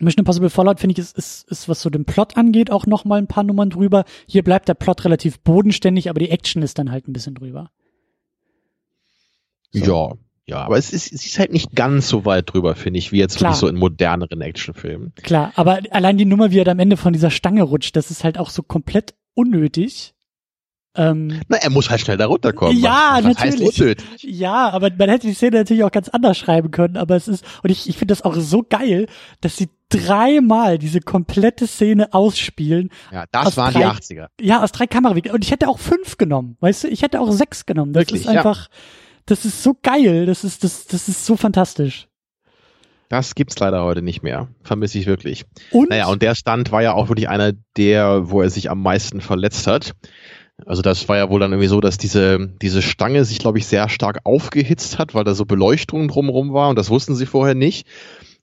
Mission 0.00 0.20
Impossible 0.20 0.48
Fallout, 0.48 0.80
finde 0.80 0.92
ich, 0.92 0.98
ist, 0.98 1.18
ist, 1.18 1.50
ist, 1.50 1.68
was 1.68 1.82
so 1.82 1.90
den 1.90 2.06
Plot 2.06 2.38
angeht, 2.38 2.70
auch 2.70 2.86
noch 2.86 3.04
mal 3.04 3.18
ein 3.18 3.26
paar 3.26 3.44
Nummern 3.44 3.68
drüber. 3.68 4.06
Hier 4.26 4.42
bleibt 4.42 4.66
der 4.66 4.72
Plot 4.72 5.04
relativ 5.04 5.40
bodenständig, 5.40 6.08
aber 6.08 6.20
die 6.20 6.30
Action 6.30 6.62
ist 6.62 6.78
dann 6.78 6.90
halt 6.90 7.06
ein 7.06 7.12
bisschen 7.12 7.34
drüber. 7.34 7.70
So. 9.72 10.16
Ja, 10.46 10.56
ja, 10.56 10.64
aber 10.64 10.78
es 10.78 10.94
ist, 10.94 11.12
es 11.12 11.26
ist 11.26 11.38
halt 11.38 11.52
nicht 11.52 11.74
ganz 11.74 12.08
so 12.08 12.24
weit 12.24 12.50
drüber, 12.50 12.76
finde 12.76 13.00
ich, 13.00 13.12
wie 13.12 13.18
jetzt 13.18 13.36
Klar. 13.36 13.50
wirklich 13.50 13.60
so 13.60 13.68
in 13.68 13.76
moderneren 13.76 14.40
Actionfilmen. 14.40 15.12
Klar, 15.16 15.52
aber 15.54 15.80
allein 15.90 16.16
die 16.16 16.24
Nummer, 16.24 16.50
wie 16.50 16.60
er 16.60 16.68
am 16.68 16.78
Ende 16.78 16.96
von 16.96 17.12
dieser 17.12 17.30
Stange 17.30 17.62
rutscht, 17.62 17.94
das 17.94 18.10
ist 18.10 18.24
halt 18.24 18.38
auch 18.38 18.48
so 18.48 18.62
komplett 18.62 19.14
unnötig. 19.34 20.14
Ähm, 20.98 21.40
Na, 21.46 21.58
er 21.58 21.70
muss 21.70 21.88
halt 21.88 22.00
schnell 22.00 22.16
da 22.16 22.26
runterkommen. 22.26 22.76
Ja, 22.76 23.20
was, 23.22 23.36
natürlich. 23.36 23.96
Ja, 24.20 24.68
aber 24.70 24.90
man 24.98 25.08
hätte 25.08 25.28
die 25.28 25.32
Szene 25.32 25.58
natürlich 25.58 25.84
auch 25.84 25.92
ganz 25.92 26.08
anders 26.08 26.36
schreiben 26.36 26.72
können, 26.72 26.96
aber 26.96 27.14
es 27.14 27.28
ist, 27.28 27.44
und 27.62 27.70
ich, 27.70 27.88
ich 27.88 27.96
finde 27.96 28.12
das 28.12 28.22
auch 28.22 28.34
so 28.34 28.64
geil, 28.68 29.06
dass 29.40 29.56
sie 29.56 29.68
dreimal 29.90 30.76
diese 30.76 31.00
komplette 31.00 31.68
Szene 31.68 32.12
ausspielen. 32.12 32.90
Ja, 33.12 33.26
das 33.30 33.56
waren 33.56 33.72
drei, 33.72 33.80
die 33.80 33.86
80er. 33.86 34.26
Ja, 34.40 34.64
aus 34.64 34.72
drei 34.72 34.88
Kamerawinkeln. 34.88 35.32
Und 35.36 35.44
ich 35.44 35.52
hätte 35.52 35.68
auch 35.68 35.78
fünf 35.78 36.18
genommen, 36.18 36.56
weißt 36.58 36.84
du? 36.84 36.88
Ich 36.88 37.02
hätte 37.02 37.20
auch 37.20 37.30
sechs 37.30 37.64
genommen. 37.64 37.92
Das 37.92 38.00
Wirklich, 38.00 38.22
ist 38.22 38.28
einfach, 38.28 38.68
ja. 38.68 38.76
das 39.26 39.44
ist 39.44 39.62
so 39.62 39.76
geil. 39.80 40.26
Das 40.26 40.42
ist, 40.42 40.64
das, 40.64 40.88
das 40.88 41.08
ist 41.08 41.24
so 41.24 41.36
fantastisch. 41.36 42.08
Das 43.08 43.34
gibt's 43.34 43.58
leider 43.58 43.84
heute 43.84 44.02
nicht 44.02 44.22
mehr. 44.22 44.48
Vermisse 44.62 44.98
ich 44.98 45.06
wirklich. 45.06 45.46
Und? 45.70 45.90
Naja, 45.90 46.08
und 46.08 46.20
der 46.22 46.34
Stand 46.34 46.72
war 46.72 46.82
ja 46.82 46.92
auch 46.92 47.08
wirklich 47.08 47.28
einer 47.28 47.52
der, 47.76 48.30
wo 48.30 48.42
er 48.42 48.50
sich 48.50 48.70
am 48.70 48.82
meisten 48.82 49.20
verletzt 49.20 49.66
hat. 49.66 49.94
Also 50.66 50.82
das 50.82 51.08
war 51.08 51.16
ja 51.16 51.30
wohl 51.30 51.40
dann 51.40 51.52
irgendwie 51.52 51.68
so, 51.68 51.80
dass 51.80 51.98
diese, 51.98 52.48
diese 52.60 52.82
Stange 52.82 53.24
sich, 53.24 53.38
glaube 53.38 53.58
ich, 53.58 53.66
sehr 53.66 53.88
stark 53.88 54.20
aufgehitzt 54.24 54.98
hat, 54.98 55.14
weil 55.14 55.24
da 55.24 55.34
so 55.34 55.44
Beleuchtung 55.44 56.08
drumherum 56.08 56.52
war 56.52 56.68
und 56.68 56.76
das 56.76 56.90
wussten 56.90 57.14
sie 57.14 57.26
vorher 57.26 57.54
nicht. 57.54 57.86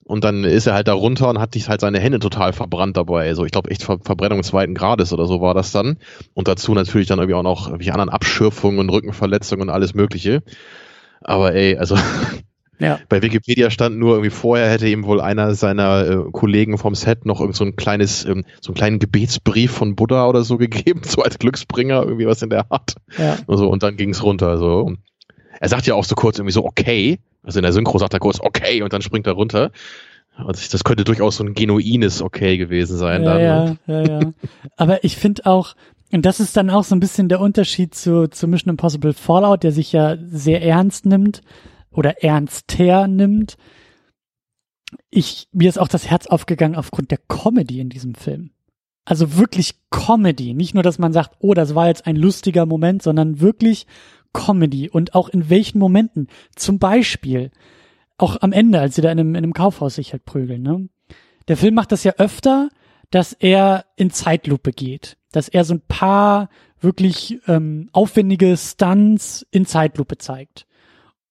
Und 0.05 0.24
dann 0.24 0.43
ist 0.43 0.68
er 0.68 0.76
halt 0.76 0.88
da 0.88 0.93
runter 0.93 1.30
und 1.30 1.39
hat 1.39 1.53
sich 1.53 1.68
halt 1.68 1.82
seine 1.82 1.99
Hände 1.99 2.20
total 2.20 2.53
verbrannt 2.53 2.95
dabei. 2.95 3.28
Also 3.28 3.43
ich 3.43 3.51
glaube 3.51 3.72
echt 3.72 3.84
Ver 3.84 3.97
Verbrennung 4.03 4.43
zweiten 4.43 4.76
Grades 4.76 5.11
oder 5.13 5.26
so 5.26 5.41
war 5.41 5.55
das 5.55 5.72
dann. 5.72 5.97
Und 6.36 6.47
dazu 6.47 6.74
natürlich 6.76 7.07
dann 7.07 7.18
irgendwie 7.18 7.34
auch 7.34 7.43
noch 7.43 7.68
irgendwie 7.68 7.91
anderen 7.91 8.11
Abschürfungen, 8.11 8.89
Rückenverletzungen 8.89 9.68
und 9.68 9.74
alles 9.74 9.95
Mögliche. 9.95 10.43
Aber 11.22 11.53
ey, 11.55 11.76
also 11.78 11.97
ja. 12.80 12.99
bei 13.09 13.21
Wikipedia 13.21 13.69
stand 13.69 13.97
nur 13.97 14.13
irgendwie 14.15 14.30
vorher 14.30 14.69
hätte 14.69 14.88
ihm 14.88 15.05
wohl 15.05 15.21
einer 15.21 15.55
seiner 15.55 16.07
äh, 16.07 16.32
Kollegen 16.32 16.78
vom 16.78 16.95
Set 16.95 17.26
noch 17.26 17.39
irgend 17.39 17.55
so 17.55 17.63
ein 17.63 17.76
kleines, 17.76 18.26
ähm, 18.26 18.43
so 18.61 18.71
einen 18.71 18.76
kleinen 18.76 18.99
Gebetsbrief 18.99 19.71
von 19.71 19.95
Buddha 19.95 20.28
oder 20.28 20.43
so 20.43 20.57
gegeben, 20.59 21.01
so 21.03 21.21
als 21.21 21.39
Glücksbringer, 21.39 22.03
irgendwie 22.03 22.28
was 22.28 22.41
in 22.41 22.49
der 22.49 22.71
Art. 22.71 22.95
Ja. 23.17 23.38
Und, 23.45 23.57
so, 23.57 23.69
und 23.69 23.84
dann 23.84 23.97
ging's 23.97 24.23
runter. 24.23 24.57
So. 24.57 24.93
Er 25.59 25.69
sagt 25.69 25.88
ja 25.88 25.95
auch 25.95 26.05
so 26.05 26.15
kurz 26.15 26.38
irgendwie 26.38 26.53
so, 26.53 26.65
okay, 26.65 27.19
also 27.43 27.59
in 27.59 27.63
der 27.63 27.73
Synchro 27.73 27.97
sagt 27.97 28.13
er 28.13 28.19
kurz, 28.19 28.39
okay, 28.39 28.82
und 28.82 28.91
dann 28.91 29.01
springt 29.01 29.28
er 29.28 29.34
runter. 29.34 29.71
Und 30.38 30.73
das 30.73 30.84
könnte 30.84 31.05
durchaus 31.05 31.38
so 31.38 31.45
ein 31.45 31.53
genuines 31.53 32.21
Okay 32.21 32.57
gewesen 32.57 32.97
sein. 32.97 33.23
Ja, 33.23 33.34
dann, 33.34 33.41
ja, 33.41 33.65
ne? 33.65 33.78
ja, 33.88 34.19
ja. 34.19 34.32
Aber 34.76 35.03
ich 35.05 35.15
finde 35.15 35.45
auch, 35.45 35.76
und 36.11 36.26
das 36.26 36.39
ist 36.39 36.57
dann 36.57 36.69
auch 36.69 36.84
so 36.84 36.95
ein 36.95 36.99
bisschen 36.99 37.30
der 37.30 37.39
Unterschied 37.39 37.95
zu, 37.95 38.30
zu 38.30 38.47
Mission 38.47 38.71
Impossible 38.71 39.13
Fallout, 39.13 39.63
der 39.63 39.71
sich 39.71 39.91
ja 39.91 40.17
sehr 40.17 40.61
ernst 40.61 41.05
nimmt 41.05 41.41
oder 41.96 42.24
ernster 42.24 43.08
nimmt. 43.08 43.58
Ich, 45.10 45.48
mir 45.52 45.70
ist 45.70 45.80
auch 45.80 45.88
das 45.88 46.10
Herz 46.10 46.28
aufgegangen 46.28 46.76
aufgrund 46.76 47.12
der 47.12 47.20
Comedy 47.28 47.80
in 47.80 47.89
diesem 47.89 48.16
Film. 48.16 48.52
Also 49.06 49.38
wirklich 49.38 49.76
Comedy. 49.91 50.54
Nicht 50.54 50.74
nur, 50.74 50.84
dass 50.84 51.00
man 51.00 51.14
sagt, 51.14 51.36
oh, 51.39 51.54
das 51.54 51.76
war 51.76 51.88
jetzt 51.88 52.08
ein 52.08 52.16
lustiger 52.16 52.66
Moment, 52.66 53.04
sondern 53.04 53.39
wirklich 53.39 53.86
Comedy 54.34 54.89
und 54.89 55.16
auch 55.16 55.30
in 55.30 55.50
welchen 55.50 55.80
Momenten. 55.80 56.28
Zum 56.56 56.80
Beispiel 56.80 57.52
auch 58.18 58.41
am 58.41 58.52
Ende, 58.52 58.80
als 58.80 58.96
sie 58.96 59.02
da 59.02 59.12
in 59.12 59.20
einem, 59.20 59.30
in 59.36 59.43
einem 59.43 59.54
Kaufhaus 59.54 59.96
sich 59.96 60.12
halt 60.12 60.26
prügeln. 60.26 60.64
Ne? 60.64 60.89
Der 61.48 61.58
Film 61.58 61.76
macht 61.76 61.91
das 61.91 62.04
ja 62.04 62.14
öfter, 62.18 62.70
dass 63.12 63.34
er 63.34 63.86
in 63.96 64.10
Zeitlupe 64.10 64.72
geht, 64.72 65.18
dass 65.32 65.48
er 65.48 65.64
so 65.64 65.76
ein 65.76 65.82
paar 65.82 66.50
wirklich 66.80 67.39
ähm, 67.48 67.89
aufwendige 67.93 68.58
Stunts 68.58 69.46
in 69.52 69.66
Zeitlupe 69.66 70.18
zeigt. 70.18 70.66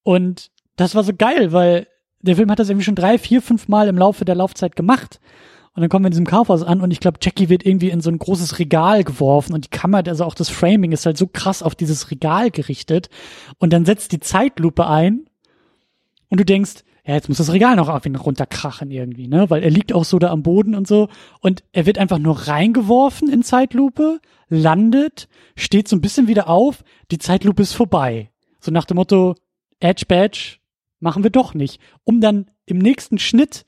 Und 0.03 0.51
das 0.75 0.95
war 0.95 1.03
so 1.03 1.13
geil, 1.15 1.51
weil 1.51 1.87
der 2.21 2.35
Film 2.35 2.49
hat 2.51 2.59
das 2.59 2.69
irgendwie 2.69 2.85
schon 2.85 2.95
drei, 2.95 3.17
vier, 3.17 3.41
fünf 3.41 3.67
Mal 3.67 3.87
im 3.87 3.97
Laufe 3.97 4.25
der 4.25 4.35
Laufzeit 4.35 4.75
gemacht. 4.75 5.19
Und 5.73 5.81
dann 5.81 5.89
kommen 5.89 6.05
wir 6.05 6.07
in 6.07 6.11
diesem 6.11 6.25
Kaufhaus 6.25 6.63
an 6.63 6.79
und 6.79 6.91
ich 6.91 7.01
glaube, 7.01 7.19
Jackie 7.21 7.49
wird 7.49 7.65
irgendwie 7.65 7.89
in 7.89 7.99
so 7.99 8.09
ein 8.09 8.17
großes 8.17 8.59
Regal 8.59 9.03
geworfen 9.03 9.53
und 9.53 9.65
die 9.65 9.69
Kamera, 9.69 10.03
also 10.07 10.23
auch 10.23 10.33
das 10.33 10.49
Framing 10.49 10.93
ist 10.93 11.05
halt 11.05 11.17
so 11.17 11.27
krass 11.27 11.61
auf 11.61 11.75
dieses 11.75 12.11
Regal 12.11 12.49
gerichtet. 12.49 13.09
Und 13.57 13.73
dann 13.73 13.83
setzt 13.83 14.13
die 14.13 14.21
Zeitlupe 14.21 14.87
ein 14.87 15.25
und 16.29 16.39
du 16.39 16.45
denkst, 16.45 16.83
ja, 17.05 17.13
jetzt 17.13 17.27
muss 17.27 17.37
das 17.37 17.51
Regal 17.51 17.75
noch 17.75 17.89
auf 17.89 18.05
ihn 18.05 18.15
runterkrachen 18.15 18.89
irgendwie, 18.89 19.27
ne? 19.27 19.49
Weil 19.49 19.63
er 19.63 19.69
liegt 19.69 19.93
auch 19.93 20.05
so 20.05 20.17
da 20.17 20.31
am 20.31 20.41
Boden 20.41 20.73
und 20.73 20.87
so. 20.87 21.09
Und 21.41 21.63
er 21.71 21.85
wird 21.85 21.99
einfach 21.99 22.17
nur 22.19 22.47
reingeworfen 22.47 23.29
in 23.29 23.43
Zeitlupe, 23.43 24.21
landet, 24.49 25.27
steht 25.55 25.87
so 25.87 25.95
ein 25.95 26.01
bisschen 26.01 26.27
wieder 26.27 26.49
auf, 26.49 26.83
die 27.11 27.19
Zeitlupe 27.19 27.61
ist 27.61 27.73
vorbei. 27.73 28.31
So 28.59 28.71
nach 28.71 28.85
dem 28.85 28.95
Motto, 28.95 29.35
Edge 29.79 30.05
Badge 30.07 30.57
machen 30.99 31.23
wir 31.23 31.29
doch 31.29 31.53
nicht. 31.53 31.79
Um 32.03 32.21
dann 32.21 32.51
im 32.65 32.77
nächsten 32.77 33.19
Schnitt 33.19 33.65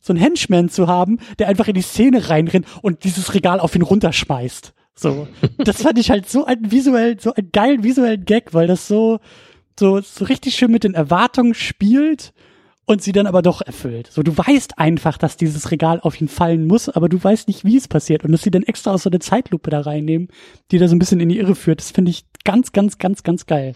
so 0.00 0.12
ein 0.12 0.16
Henchman 0.16 0.68
zu 0.68 0.86
haben, 0.86 1.18
der 1.38 1.48
einfach 1.48 1.68
in 1.68 1.74
die 1.74 1.82
Szene 1.82 2.28
reinrennt 2.28 2.66
und 2.82 3.04
dieses 3.04 3.34
Regal 3.34 3.60
auf 3.60 3.74
ihn 3.74 3.82
runterschmeißt. 3.82 4.72
So. 4.94 5.28
Das 5.58 5.82
fand 5.82 5.98
ich 5.98 6.10
halt 6.10 6.28
so 6.28 6.46
ein 6.46 6.70
visuell, 6.70 7.20
so 7.20 7.34
einen 7.34 7.50
geilen 7.52 7.82
visuellen 7.82 8.24
Gag, 8.24 8.54
weil 8.54 8.66
das 8.66 8.88
so, 8.88 9.18
so, 9.78 10.00
so 10.00 10.24
richtig 10.24 10.54
schön 10.54 10.70
mit 10.70 10.84
den 10.84 10.94
Erwartungen 10.94 11.54
spielt 11.54 12.32
und 12.86 13.02
sie 13.02 13.12
dann 13.12 13.26
aber 13.26 13.42
doch 13.42 13.60
erfüllt. 13.60 14.08
So, 14.10 14.22
du 14.22 14.36
weißt 14.36 14.78
einfach, 14.78 15.18
dass 15.18 15.36
dieses 15.36 15.70
Regal 15.70 16.00
auf 16.00 16.18
ihn 16.20 16.28
fallen 16.28 16.66
muss, 16.66 16.88
aber 16.88 17.08
du 17.08 17.22
weißt 17.22 17.48
nicht, 17.48 17.64
wie 17.64 17.76
es 17.76 17.88
passiert. 17.88 18.24
Und 18.24 18.32
dass 18.32 18.42
sie 18.42 18.50
dann 18.50 18.62
extra 18.62 18.92
aus 18.92 19.02
so 19.02 19.10
eine 19.10 19.18
Zeitlupe 19.18 19.70
da 19.70 19.80
reinnehmen, 19.80 20.28
die 20.70 20.78
da 20.78 20.88
so 20.88 20.94
ein 20.94 20.98
bisschen 20.98 21.20
in 21.20 21.28
die 21.28 21.38
Irre 21.38 21.56
führt, 21.56 21.80
das 21.80 21.90
finde 21.90 22.12
ich 22.12 22.24
ganz, 22.44 22.72
ganz, 22.72 22.98
ganz, 22.98 23.22
ganz 23.22 23.46
geil. 23.46 23.74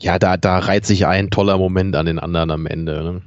Ja, 0.00 0.18
da, 0.18 0.36
da 0.36 0.58
reiht 0.58 0.86
sich 0.86 1.06
ein 1.06 1.30
toller 1.30 1.58
Moment 1.58 1.96
an 1.96 2.06
den 2.06 2.18
anderen 2.18 2.50
am 2.50 2.66
Ende. 2.66 3.02
Ne? 3.02 3.22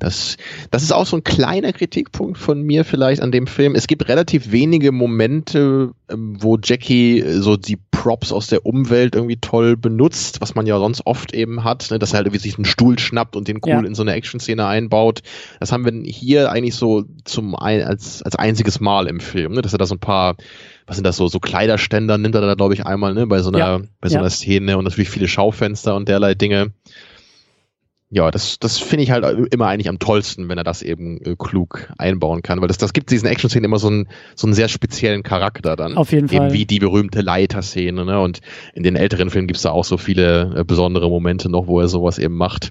Das, 0.00 0.38
das 0.70 0.82
ist 0.82 0.92
auch 0.92 1.06
so 1.06 1.16
ein 1.16 1.24
kleiner 1.24 1.72
Kritikpunkt 1.72 2.38
von 2.38 2.62
mir 2.62 2.84
vielleicht 2.84 3.20
an 3.20 3.30
dem 3.30 3.46
Film. 3.46 3.74
Es 3.74 3.86
gibt 3.86 4.08
relativ 4.08 4.50
wenige 4.50 4.92
Momente, 4.92 5.92
ähm, 6.10 6.36
wo 6.40 6.58
Jackie 6.62 7.20
äh, 7.20 7.40
so 7.40 7.56
die 7.56 7.78
Props 7.90 8.32
aus 8.32 8.46
der 8.46 8.64
Umwelt 8.64 9.14
irgendwie 9.14 9.36
toll 9.36 9.76
benutzt, 9.76 10.40
was 10.40 10.54
man 10.54 10.66
ja 10.66 10.78
sonst 10.78 11.06
oft 11.06 11.34
eben 11.34 11.64
hat, 11.64 11.90
ne, 11.90 11.98
dass 11.98 12.12
er 12.12 12.16
halt 12.16 12.28
irgendwie 12.28 12.40
sich 12.40 12.56
einen 12.56 12.64
Stuhl 12.64 12.98
schnappt 12.98 13.36
und 13.36 13.46
den 13.46 13.60
cool 13.62 13.72
ja. 13.72 13.80
in 13.80 13.94
so 13.94 14.02
eine 14.02 14.14
Action-Szene 14.14 14.66
einbaut. 14.66 15.20
Das 15.60 15.70
haben 15.70 15.84
wir 15.84 15.92
hier 16.10 16.50
eigentlich 16.50 16.76
so 16.76 17.04
zum 17.24 17.54
ein, 17.54 17.82
als, 17.82 18.22
als 18.22 18.36
einziges 18.36 18.80
Mal 18.80 19.06
im 19.06 19.20
Film, 19.20 19.52
ne, 19.52 19.62
dass 19.62 19.74
er 19.74 19.78
da 19.78 19.86
so 19.86 19.96
ein 19.96 20.00
paar 20.00 20.36
was 20.90 20.96
sind 20.96 21.04
das 21.04 21.16
so, 21.16 21.28
so 21.28 21.38
Kleiderständer 21.38 22.18
nimmt 22.18 22.34
er 22.34 22.40
da, 22.40 22.54
glaube 22.54 22.74
ich, 22.74 22.84
einmal, 22.84 23.14
ne, 23.14 23.24
bei 23.28 23.42
so 23.42 23.50
einer, 23.50 23.58
ja. 23.58 23.80
bei 24.00 24.08
so 24.08 24.16
einer 24.16 24.26
ja. 24.26 24.30
Szene 24.30 24.76
und 24.76 24.82
natürlich 24.82 25.08
viele 25.08 25.28
Schaufenster 25.28 25.94
und 25.94 26.08
derlei 26.08 26.34
Dinge 26.34 26.72
ja, 28.12 28.32
das, 28.32 28.58
das 28.58 28.78
finde 28.78 29.04
ich 29.04 29.12
halt 29.12 29.24
immer 29.52 29.68
eigentlich 29.68 29.88
am 29.88 30.00
tollsten, 30.00 30.48
wenn 30.48 30.58
er 30.58 30.64
das 30.64 30.82
eben 30.82 31.20
äh, 31.24 31.36
klug 31.38 31.92
einbauen 31.96 32.42
kann, 32.42 32.60
weil 32.60 32.66
das, 32.66 32.76
das 32.76 32.92
gibt 32.92 33.12
diesen 33.12 33.28
Action-Szenen 33.28 33.66
immer 33.66 33.78
so 33.78 33.86
einen, 33.86 34.08
so 34.34 34.48
einen 34.48 34.54
sehr 34.54 34.66
speziellen 34.66 35.22
Charakter 35.22 35.76
dann. 35.76 35.96
Auf 35.96 36.10
jeden 36.10 36.26
eben 36.26 36.36
Fall. 36.36 36.52
wie 36.52 36.66
die 36.66 36.80
berühmte 36.80 37.20
Leiter-Szene, 37.20 38.04
ne? 38.04 38.20
Und 38.20 38.40
in 38.74 38.82
den 38.82 38.96
älteren 38.96 39.30
Filmen 39.30 39.46
gibt's 39.46 39.62
da 39.62 39.70
auch 39.70 39.84
so 39.84 39.96
viele 39.96 40.56
äh, 40.56 40.64
besondere 40.64 41.08
Momente 41.08 41.48
noch, 41.48 41.68
wo 41.68 41.78
er 41.78 41.86
sowas 41.86 42.18
eben 42.18 42.34
macht. 42.34 42.70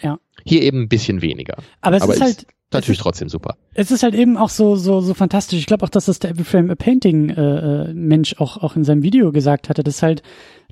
Ja. 0.00 0.20
Hier 0.44 0.62
eben 0.62 0.82
ein 0.82 0.88
bisschen 0.88 1.22
weniger. 1.22 1.56
Aber 1.80 1.96
es 1.96 2.02
Aber 2.02 2.14
ist 2.14 2.20
halt, 2.20 2.46
natürlich 2.72 3.00
trotzdem 3.00 3.28
super. 3.28 3.56
Es 3.74 3.90
ist 3.90 4.02
halt 4.02 4.14
eben 4.14 4.36
auch 4.36 4.48
so 4.48 4.76
so 4.76 5.00
so 5.00 5.14
fantastisch. 5.14 5.58
Ich 5.58 5.66
glaube 5.66 5.84
auch, 5.84 5.90
dass 5.90 6.06
das 6.06 6.18
der 6.18 6.30
Every 6.30 6.44
Frame 6.44 6.70
a 6.70 6.74
Painting 6.74 7.30
äh, 7.30 7.88
äh, 7.88 7.94
Mensch 7.94 8.36
auch 8.38 8.58
auch 8.58 8.76
in 8.76 8.84
seinem 8.84 9.02
Video 9.02 9.32
gesagt 9.32 9.68
hatte, 9.68 9.82
dass 9.82 10.02
halt 10.02 10.22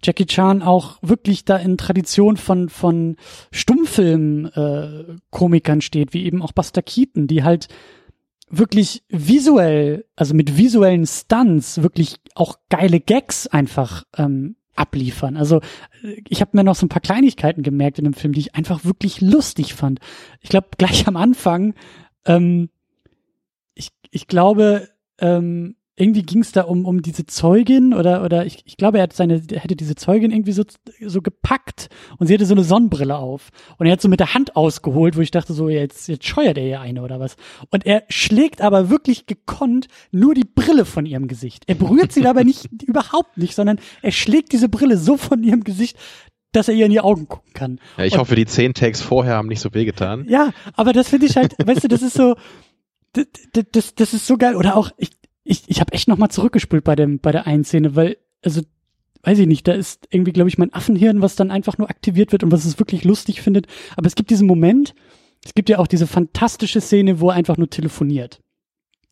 Jackie 0.03 0.27
Chan 0.27 0.63
auch 0.63 0.99
wirklich 1.03 1.45
da 1.45 1.57
in 1.57 1.79
Tradition 1.79 2.37
von 2.37 2.69
von 2.69 3.17
Stummfilm 3.51 4.47
äh, 4.55 5.17
Komikern 5.31 5.81
steht, 5.81 6.13
wie 6.13 6.25
eben 6.25 6.43
auch 6.43 6.53
Buster 6.53 6.83
Keaton, 6.83 7.27
die 7.27 7.45
halt 7.45 7.69
wirklich 8.49 9.03
visuell, 9.09 10.05
also 10.15 10.35
mit 10.35 10.57
visuellen 10.57 11.07
Stunts 11.07 11.83
wirklich 11.83 12.17
auch 12.35 12.59
geile 12.69 13.01
Gags 13.01 13.47
einfach 13.47 14.05
ähm, 14.17 14.57
abliefern. 14.77 15.37
Also 15.37 15.61
ich 16.29 16.41
habe 16.41 16.53
mir 16.55 16.65
noch 16.65 16.77
so 16.77 16.87
ein 16.87 16.91
paar 16.91 17.03
Kleinigkeiten 17.03 17.63
gemerkt 17.63 17.99
in 17.99 18.05
dem 18.05 18.15
Film, 18.15 18.33
die 18.33 18.41
ich 18.41 18.55
einfach 18.55 18.85
wirklich 18.85 19.21
lustig 19.21 19.75
fand. 19.75 20.01
Ich 20.41 20.51
glaube, 20.51 20.69
gleich 20.79 21.07
am 21.09 21.17
Anfang, 21.17 21.75
ähm, 22.25 22.71
ich, 23.75 23.91
ich 24.11 24.27
glaube, 24.27 24.89
ähm, 25.19 25.77
irgendwie 25.99 26.23
ging 26.23 26.43
es 26.43 26.53
da 26.53 26.63
um, 26.63 26.85
um 26.85 27.01
diese 27.01 27.25
Zeugin 27.25 27.95
oder, 27.95 28.23
oder 28.23 28.45
ich, 28.45 28.63
ich 28.67 28.77
glaube, 28.77 28.99
er 28.99 29.05
hat 29.05 29.15
seine, 29.15 29.43
er 29.51 29.61
hätte 29.61 29.77
diese 29.77 29.95
Zeugin 29.95 30.31
irgendwie 30.31 30.53
so, 30.53 30.63
so 31.01 31.23
gepackt 31.23 31.89
und 32.19 32.27
sie 32.27 32.35
hatte 32.35 32.45
so 32.45 32.55
eine 32.55 32.65
Sonnenbrille 32.65 33.17
auf. 33.17 33.49
Und 33.79 33.87
er 33.87 33.93
hat 33.93 34.03
so 34.03 34.09
mit 34.09 34.21
der 34.21 34.35
Hand 34.35 34.57
ausgeholt, 34.57 35.17
wo 35.17 35.23
ich 35.23 35.31
dachte 35.31 35.55
so, 35.55 35.71
jetzt, 35.71 36.09
jetzt 36.09 36.27
scheuert 36.27 36.59
er 36.59 36.67
ja 36.67 36.81
eine 36.83 37.03
oder 37.03 37.19
was. 37.19 37.37
Und 37.71 37.87
er 37.87 38.05
schlägt 38.11 38.61
aber 38.61 38.91
wirklich 38.91 39.25
gekonnt 39.25 39.89
nur 40.11 40.35
die 40.35 40.45
Brille 40.45 40.85
von 40.85 41.07
ihrem 41.07 41.29
Gesicht. 41.29 41.65
Er 41.67 41.77
berührt 41.77 42.13
sie 42.13 42.23
dabei 42.23 42.45
nicht, 42.45 42.69
überhaupt 42.83 43.39
nicht, 43.39 43.55
sondern 43.55 43.79
er 44.03 44.13
schlägt 44.13 44.53
diese 44.53 44.69
Brille 44.69 44.99
so 44.99 45.17
von 45.17 45.43
ihrem 45.43 45.65
Gesicht, 45.65 45.97
dass 46.53 46.69
er 46.69 46.75
ihr 46.75 46.87
in 46.87 46.93
die 46.93 47.01
Augen 47.01 47.27
gucken 47.27 47.53
kann. 47.55 47.81
Ja, 47.97 48.05
ich 48.05 48.15
und, 48.15 48.21
hoffe, 48.21 48.37
die 48.37 48.47
zehn 48.47 48.75
Tags 48.75 49.01
vorher 49.01 49.37
haben 49.37 49.49
nicht 49.49 49.61
so 49.61 49.73
wehgetan. 49.73 50.27
Ja, 50.29 50.53
aber 50.75 50.93
das 50.93 51.09
finde 51.09 51.27
ich 51.27 51.37
halt, 51.37 51.55
weißt 51.59 51.85
du, 51.85 51.89
das 51.89 52.03
ist 52.03 52.15
so, 52.15 52.35
das, 53.13 53.27
das, 53.73 53.95
das 53.95 54.15
ist 54.15 54.27
so 54.27 54.37
geil. 54.37 54.57
Oder 54.57 54.77
auch, 54.77 54.91
ich, 54.99 55.11
ich, 55.47 55.63
ich 55.67 55.81
habe 55.81 55.93
echt 55.93 56.09
nochmal 56.09 56.31
zurückgespult 56.31 56.85
bei 56.85 56.97
dem, 56.97 57.19
bei 57.19 57.33
der 57.33 57.47
einen 57.47 57.65
Szene, 57.65 57.95
weil, 57.97 58.17
also, 58.43 58.63
weiß 59.23 59.39
ich 59.39 59.47
nicht, 59.47 59.67
da 59.67 59.73
ist 59.73 60.07
irgendwie, 60.11 60.33
glaube 60.33 60.49
ich, 60.49 60.59
mein 60.59 60.73
Affenhirn, 60.75 61.23
was 61.23 61.37
dann 61.37 61.51
einfach 61.51 61.79
nur 61.79 61.89
aktiviert 61.89 62.33
wird 62.33 62.43
und 62.43 62.53
was 62.53 62.65
es 62.65 62.79
wirklich 62.79 63.05
lustig 63.05 63.41
findet. 63.41 63.67
Aber 63.97 64.07
es 64.07 64.15
gibt 64.15 64.31
diesen 64.31 64.47
Moment, 64.47 64.95
es 65.45 65.55
gibt 65.55 65.69
ja 65.69 65.79
auch 65.79 65.87
diese 65.87 66.07
fantastische 66.07 66.81
Szene, 66.81 67.21
wo 67.21 67.31
er 67.31 67.37
einfach 67.37 67.57
nur 67.57 67.71
telefoniert. 67.71 68.41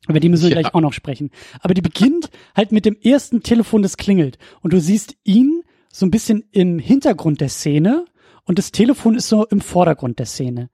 Über 0.09 0.21
die 0.21 0.29
müssen 0.29 0.45
wir 0.45 0.51
ja. 0.51 0.61
gleich 0.61 0.75
auch 0.75 0.81
noch 0.81 0.93
sprechen. 0.93 1.31
Aber 1.61 1.73
die 1.73 1.81
beginnt 1.81 2.31
halt 2.55 2.73
mit 2.73 2.85
dem 2.85 2.97
ersten 3.01 3.43
Telefon, 3.43 3.83
das 3.83 3.97
klingelt. 3.97 4.39
Und 4.61 4.73
du 4.73 4.81
siehst 4.81 5.17
ihn 5.25 5.63
so 5.91 6.05
ein 6.05 6.11
bisschen 6.11 6.45
im 6.51 6.79
Hintergrund 6.79 7.41
der 7.41 7.49
Szene 7.49 8.05
und 8.45 8.59
das 8.59 8.73
Telefon 8.73 9.15
ist 9.15 9.29
so 9.29 9.47
im 9.47 9.61
Vordergrund 9.61 10.19
der 10.19 10.27
Szene. 10.27 10.69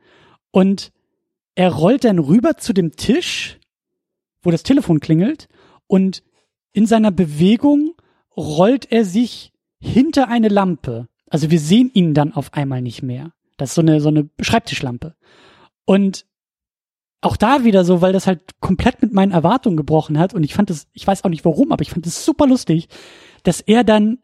Und 0.50 0.90
er 1.54 1.70
rollt 1.70 2.04
dann 2.04 2.18
rüber 2.18 2.56
zu 2.56 2.72
dem 2.72 2.96
Tisch 2.96 3.60
wo 4.42 4.50
das 4.50 4.62
Telefon 4.62 5.00
klingelt 5.00 5.48
und 5.90 6.22
in 6.72 6.86
seiner 6.86 7.10
Bewegung 7.10 7.96
rollt 8.36 8.92
er 8.92 9.04
sich 9.04 9.52
hinter 9.80 10.28
eine 10.28 10.46
Lampe. 10.46 11.08
Also 11.28 11.50
wir 11.50 11.58
sehen 11.58 11.90
ihn 11.92 12.14
dann 12.14 12.32
auf 12.32 12.54
einmal 12.54 12.80
nicht 12.80 13.02
mehr. 13.02 13.32
Das 13.56 13.70
ist 13.70 13.74
so 13.74 13.80
eine, 13.80 14.00
so 14.00 14.08
eine 14.08 14.30
Schreibtischlampe. 14.40 15.16
Und 15.84 16.26
auch 17.22 17.36
da 17.36 17.64
wieder 17.64 17.84
so, 17.84 18.00
weil 18.00 18.12
das 18.12 18.28
halt 18.28 18.60
komplett 18.60 19.02
mit 19.02 19.12
meinen 19.12 19.32
Erwartungen 19.32 19.76
gebrochen 19.76 20.16
hat 20.16 20.32
und 20.32 20.44
ich 20.44 20.54
fand 20.54 20.70
das, 20.70 20.86
ich 20.92 21.06
weiß 21.06 21.24
auch 21.24 21.28
nicht 21.28 21.44
warum, 21.44 21.72
aber 21.72 21.82
ich 21.82 21.90
fand 21.90 22.06
es 22.06 22.24
super 22.24 22.46
lustig, 22.46 22.88
dass 23.42 23.60
er 23.60 23.82
dann, 23.82 24.18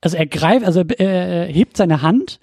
also 0.00 0.16
er 0.16 0.26
greift, 0.26 0.64
also 0.64 0.80
er, 0.80 1.00
er 1.00 1.46
hebt 1.46 1.76
seine 1.76 2.02
Hand 2.02 2.38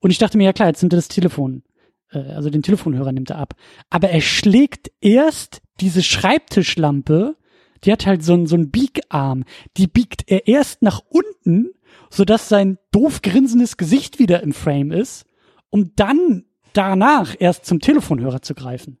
und 0.00 0.10
ich 0.10 0.18
dachte 0.18 0.36
mir, 0.36 0.44
ja 0.44 0.52
klar, 0.52 0.68
jetzt 0.68 0.82
nimmt 0.82 0.92
er 0.92 0.98
das 0.98 1.08
Telefon. 1.08 1.62
Äh, 2.10 2.18
also 2.32 2.50
den 2.50 2.62
Telefonhörer 2.62 3.12
nimmt 3.12 3.30
er 3.30 3.38
ab. 3.38 3.54
Aber 3.90 4.10
er 4.10 4.20
schlägt 4.20 4.90
erst 5.00 5.62
diese 5.80 6.02
Schreibtischlampe, 6.02 7.36
die 7.84 7.92
hat 7.92 8.06
halt 8.06 8.24
so 8.24 8.34
einen, 8.34 8.46
so 8.46 8.56
einen 8.56 8.70
Biegarm, 8.70 9.44
die 9.76 9.86
biegt 9.86 10.24
er 10.26 10.46
erst 10.46 10.82
nach 10.82 11.02
unten, 11.08 11.70
sodass 12.10 12.48
sein 12.48 12.78
doof 12.90 13.22
grinsendes 13.22 13.76
Gesicht 13.76 14.18
wieder 14.18 14.42
im 14.42 14.52
Frame 14.52 14.92
ist, 14.92 15.24
um 15.70 15.92
dann 15.96 16.44
danach 16.72 17.34
erst 17.38 17.66
zum 17.66 17.80
Telefonhörer 17.80 18.42
zu 18.42 18.54
greifen. 18.54 18.98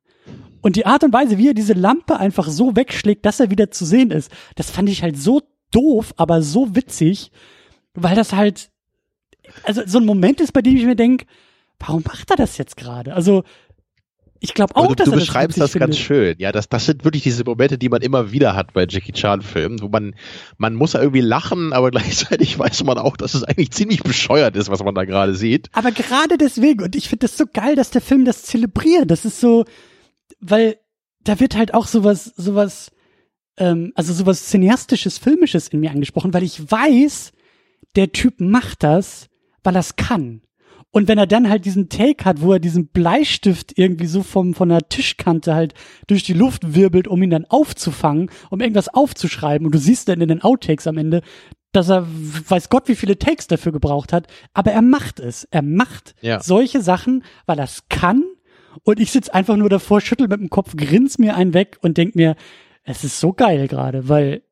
Und 0.60 0.76
die 0.76 0.86
Art 0.86 1.04
und 1.04 1.12
Weise, 1.12 1.38
wie 1.38 1.48
er 1.48 1.54
diese 1.54 1.72
Lampe 1.72 2.18
einfach 2.18 2.48
so 2.48 2.74
wegschlägt, 2.76 3.24
dass 3.24 3.40
er 3.40 3.50
wieder 3.50 3.70
zu 3.70 3.84
sehen 3.84 4.10
ist, 4.10 4.30
das 4.56 4.70
fand 4.70 4.88
ich 4.88 5.02
halt 5.02 5.16
so 5.16 5.42
doof, 5.70 6.12
aber 6.16 6.42
so 6.42 6.74
witzig, 6.74 7.30
weil 7.94 8.16
das 8.16 8.32
halt, 8.32 8.70
also 9.62 9.82
so 9.86 9.98
ein 9.98 10.06
Moment 10.06 10.40
ist, 10.40 10.52
bei 10.52 10.62
dem 10.62 10.76
ich 10.76 10.84
mir 10.84 10.96
denke, 10.96 11.26
warum 11.78 12.02
macht 12.04 12.30
er 12.30 12.36
das 12.36 12.58
jetzt 12.58 12.76
gerade? 12.76 13.14
Also 13.14 13.44
ich 14.40 14.54
glaube 14.54 14.76
auch, 14.76 14.88
du, 14.88 14.94
dass 14.94 15.06
du 15.06 15.12
er 15.12 15.18
beschreibst 15.18 15.58
das, 15.58 15.72
das 15.72 15.80
ganz 15.80 15.98
schön. 15.98 16.36
Ja, 16.38 16.52
das, 16.52 16.68
das 16.68 16.86
sind 16.86 17.04
wirklich 17.04 17.22
diese 17.22 17.44
Momente, 17.44 17.78
die 17.78 17.88
man 17.88 18.02
immer 18.02 18.30
wieder 18.30 18.54
hat 18.54 18.72
bei 18.72 18.86
Jackie 18.88 19.12
Chan 19.12 19.42
Filmen, 19.42 19.80
wo 19.82 19.88
man, 19.88 20.14
man 20.58 20.74
muss 20.74 20.92
ja 20.92 21.00
irgendwie 21.00 21.20
lachen, 21.20 21.72
aber 21.72 21.90
gleichzeitig 21.92 22.58
weiß 22.58 22.84
man 22.84 22.98
auch, 22.98 23.16
dass 23.16 23.34
es 23.34 23.44
eigentlich 23.44 23.72
ziemlich 23.72 24.02
bescheuert 24.02 24.56
ist, 24.56 24.70
was 24.70 24.82
man 24.82 24.94
da 24.94 25.04
gerade 25.04 25.34
sieht. 25.34 25.68
Aber 25.72 25.90
gerade 25.90 26.38
deswegen, 26.38 26.82
und 26.82 26.94
ich 26.94 27.08
finde 27.08 27.26
das 27.26 27.36
so 27.36 27.46
geil, 27.52 27.74
dass 27.74 27.90
der 27.90 28.00
Film 28.00 28.24
das 28.24 28.42
zelebriert. 28.42 29.10
Das 29.10 29.24
ist 29.24 29.40
so, 29.40 29.64
weil 30.40 30.78
da 31.20 31.40
wird 31.40 31.56
halt 31.56 31.74
auch 31.74 31.86
sowas, 31.86 32.32
sowas, 32.36 32.90
ähm, 33.56 33.92
also 33.94 34.12
sowas 34.12 34.46
cineastisches, 34.46 35.18
filmisches 35.18 35.68
in 35.68 35.80
mir 35.80 35.90
angesprochen, 35.90 36.32
weil 36.32 36.44
ich 36.44 36.70
weiß, 36.70 37.32
der 37.96 38.12
Typ 38.12 38.40
macht 38.40 38.82
das, 38.82 39.28
weil 39.64 39.76
er 39.76 39.80
es 39.80 39.96
kann. 39.96 40.42
Und 40.90 41.06
wenn 41.06 41.18
er 41.18 41.26
dann 41.26 41.50
halt 41.50 41.66
diesen 41.66 41.88
Take 41.88 42.24
hat, 42.24 42.40
wo 42.40 42.54
er 42.54 42.60
diesen 42.60 42.88
Bleistift 42.88 43.76
irgendwie 43.76 44.06
so 44.06 44.22
vom, 44.22 44.54
von 44.54 44.70
der 44.70 44.88
Tischkante 44.88 45.54
halt 45.54 45.74
durch 46.06 46.22
die 46.22 46.32
Luft 46.32 46.74
wirbelt, 46.74 47.06
um 47.06 47.22
ihn 47.22 47.30
dann 47.30 47.44
aufzufangen, 47.44 48.30
um 48.50 48.60
irgendwas 48.60 48.88
aufzuschreiben, 48.88 49.66
und 49.66 49.74
du 49.74 49.78
siehst 49.78 50.08
dann 50.08 50.20
in 50.20 50.28
den 50.28 50.42
Outtakes 50.42 50.86
am 50.86 50.96
Ende, 50.96 51.22
dass 51.72 51.90
er 51.90 52.06
weiß 52.08 52.70
Gott, 52.70 52.88
wie 52.88 52.94
viele 52.94 53.18
Takes 53.18 53.46
dafür 53.46 53.72
gebraucht 53.72 54.12
hat, 54.12 54.26
aber 54.54 54.72
er 54.72 54.82
macht 54.82 55.20
es. 55.20 55.44
Er 55.50 55.62
macht 55.62 56.14
ja. 56.22 56.40
solche 56.40 56.80
Sachen, 56.80 57.22
weil 57.44 57.58
er 57.58 57.64
es 57.64 57.84
kann. 57.90 58.24
Und 58.84 59.00
ich 59.00 59.12
sitz 59.12 59.28
einfach 59.28 59.56
nur 59.56 59.68
davor, 59.68 60.00
schüttel 60.00 60.28
mit 60.28 60.40
dem 60.40 60.50
Kopf, 60.50 60.74
grins 60.76 61.18
mir 61.18 61.36
einen 61.36 61.52
weg 61.52 61.78
und 61.82 61.98
denk 61.98 62.14
mir, 62.14 62.36
es 62.84 63.04
ist 63.04 63.20
so 63.20 63.34
geil 63.34 63.68
gerade, 63.68 64.08
weil 64.08 64.42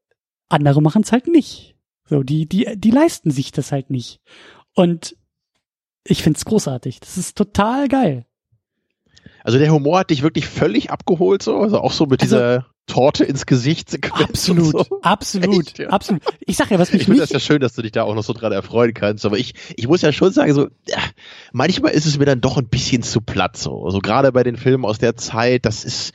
andere 0.49 0.83
machen 0.83 1.03
es 1.03 1.13
halt 1.13 1.27
nicht. 1.27 1.77
So, 2.05 2.23
die, 2.23 2.47
die, 2.47 2.69
die 2.77 2.91
leisten 2.91 3.31
sich 3.31 3.51
das 3.51 3.73
halt 3.73 3.91
nicht. 3.91 4.21
Und 4.75 5.17
ich 6.09 6.23
find's 6.23 6.45
großartig. 6.45 7.01
Das 7.01 7.19
ist 7.19 7.37
total 7.37 7.89
geil. 7.89 8.27
Also 9.45 9.59
der 9.59 9.71
Humor 9.71 10.01
hat 10.01 10.11
dich 10.11 10.23
wirklich 10.23 10.47
völlig 10.47 10.91
abgeholt, 10.91 11.43
so, 11.43 11.61
also 11.61 11.79
auch 11.79 11.93
so 11.93 12.07
mit 12.07 12.21
also, 12.21 12.35
dieser 12.37 12.67
Torte 12.87 13.25
ins 13.25 13.47
Gesicht 13.47 13.91
Sequenz. 13.91 14.31
Absolut, 14.31 14.87
so. 14.89 15.01
absolut, 15.03 15.69
Echt, 15.69 15.79
ja. 15.79 15.89
absolut. 15.91 16.23
Ich 16.41 16.57
sag 16.57 16.71
ja, 16.71 16.79
was 16.79 16.93
mich 16.93 17.03
Ich 17.03 17.07
finde 17.07 17.21
das 17.21 17.31
ja 17.31 17.39
schön, 17.39 17.61
dass 17.61 17.75
du 17.75 17.83
dich 17.83 17.93
da 17.93 18.03
auch 18.03 18.15
noch 18.15 18.25
so 18.25 18.33
dran 18.33 18.53
erfreuen 18.53 18.93
kannst, 18.93 19.25
aber 19.25 19.39
ich, 19.39 19.55
ich 19.77 19.87
muss 19.87 20.03
ja 20.03 20.13
schon 20.13 20.33
sagen, 20.33 20.53
so, 20.53 20.69
ja, 20.89 20.99
manchmal 21.53 21.93
ist 21.93 22.07
es 22.07 22.19
mir 22.19 22.25
dann 22.25 22.41
doch 22.41 22.57
ein 22.57 22.69
bisschen 22.69 23.03
zu 23.03 23.21
platt, 23.21 23.57
so. 23.57 23.85
Also 23.85 24.01
gerade 24.01 24.33
bei 24.33 24.43
den 24.43 24.57
Filmen 24.57 24.85
aus 24.85 24.99
der 24.99 25.17
Zeit, 25.17 25.65
das 25.65 25.85
ist, 25.85 26.13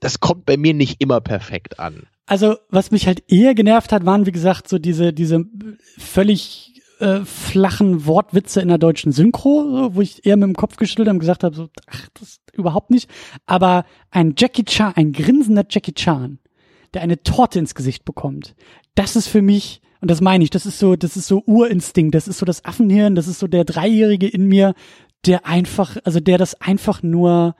das 0.00 0.20
kommt 0.20 0.46
bei 0.46 0.56
mir 0.56 0.72
nicht 0.72 1.00
immer 1.00 1.20
perfekt 1.20 1.78
an. 1.78 2.06
Also, 2.24 2.56
was 2.70 2.90
mich 2.90 3.06
halt 3.06 3.22
eher 3.30 3.54
genervt 3.54 3.92
hat, 3.92 4.06
waren, 4.06 4.24
wie 4.24 4.32
gesagt, 4.32 4.66
so 4.66 4.78
diese, 4.78 5.12
diese 5.12 5.44
völlig 5.98 6.71
äh, 7.02 7.24
flachen 7.24 8.06
Wortwitze 8.06 8.60
in 8.60 8.68
der 8.68 8.78
deutschen 8.78 9.12
Synchro, 9.12 9.90
wo 9.92 10.00
ich 10.00 10.24
eher 10.24 10.36
mit 10.36 10.44
dem 10.44 10.54
Kopf 10.54 10.76
geschüttelt 10.76 11.08
habe 11.08 11.16
und 11.16 11.20
gesagt 11.20 11.42
habe, 11.42 11.54
so, 11.54 11.68
ach, 11.90 12.08
das 12.14 12.40
überhaupt 12.52 12.90
nicht. 12.90 13.10
Aber 13.44 13.84
ein 14.10 14.34
Jackie 14.38 14.64
Chan, 14.64 14.92
ein 14.94 15.12
grinsender 15.12 15.64
Jackie 15.68 15.94
Chan, 15.94 16.38
der 16.94 17.02
eine 17.02 17.22
Torte 17.22 17.58
ins 17.58 17.74
Gesicht 17.74 18.04
bekommt, 18.04 18.54
das 18.94 19.16
ist 19.16 19.26
für 19.26 19.42
mich, 19.42 19.82
und 20.00 20.10
das 20.10 20.20
meine 20.20 20.44
ich, 20.44 20.50
das 20.50 20.64
ist 20.64 20.78
so, 20.78 20.94
das 20.94 21.16
ist 21.16 21.26
so 21.26 21.42
Urinstinkt, 21.46 22.14
das 22.14 22.28
ist 22.28 22.38
so 22.38 22.46
das 22.46 22.64
Affenhirn, 22.64 23.14
das 23.14 23.26
ist 23.26 23.40
so 23.40 23.48
der 23.48 23.64
Dreijährige 23.64 24.28
in 24.28 24.46
mir, 24.46 24.74
der 25.26 25.46
einfach, 25.46 25.96
also 26.04 26.20
der 26.20 26.38
das 26.38 26.60
einfach 26.60 27.02
nur 27.02 27.56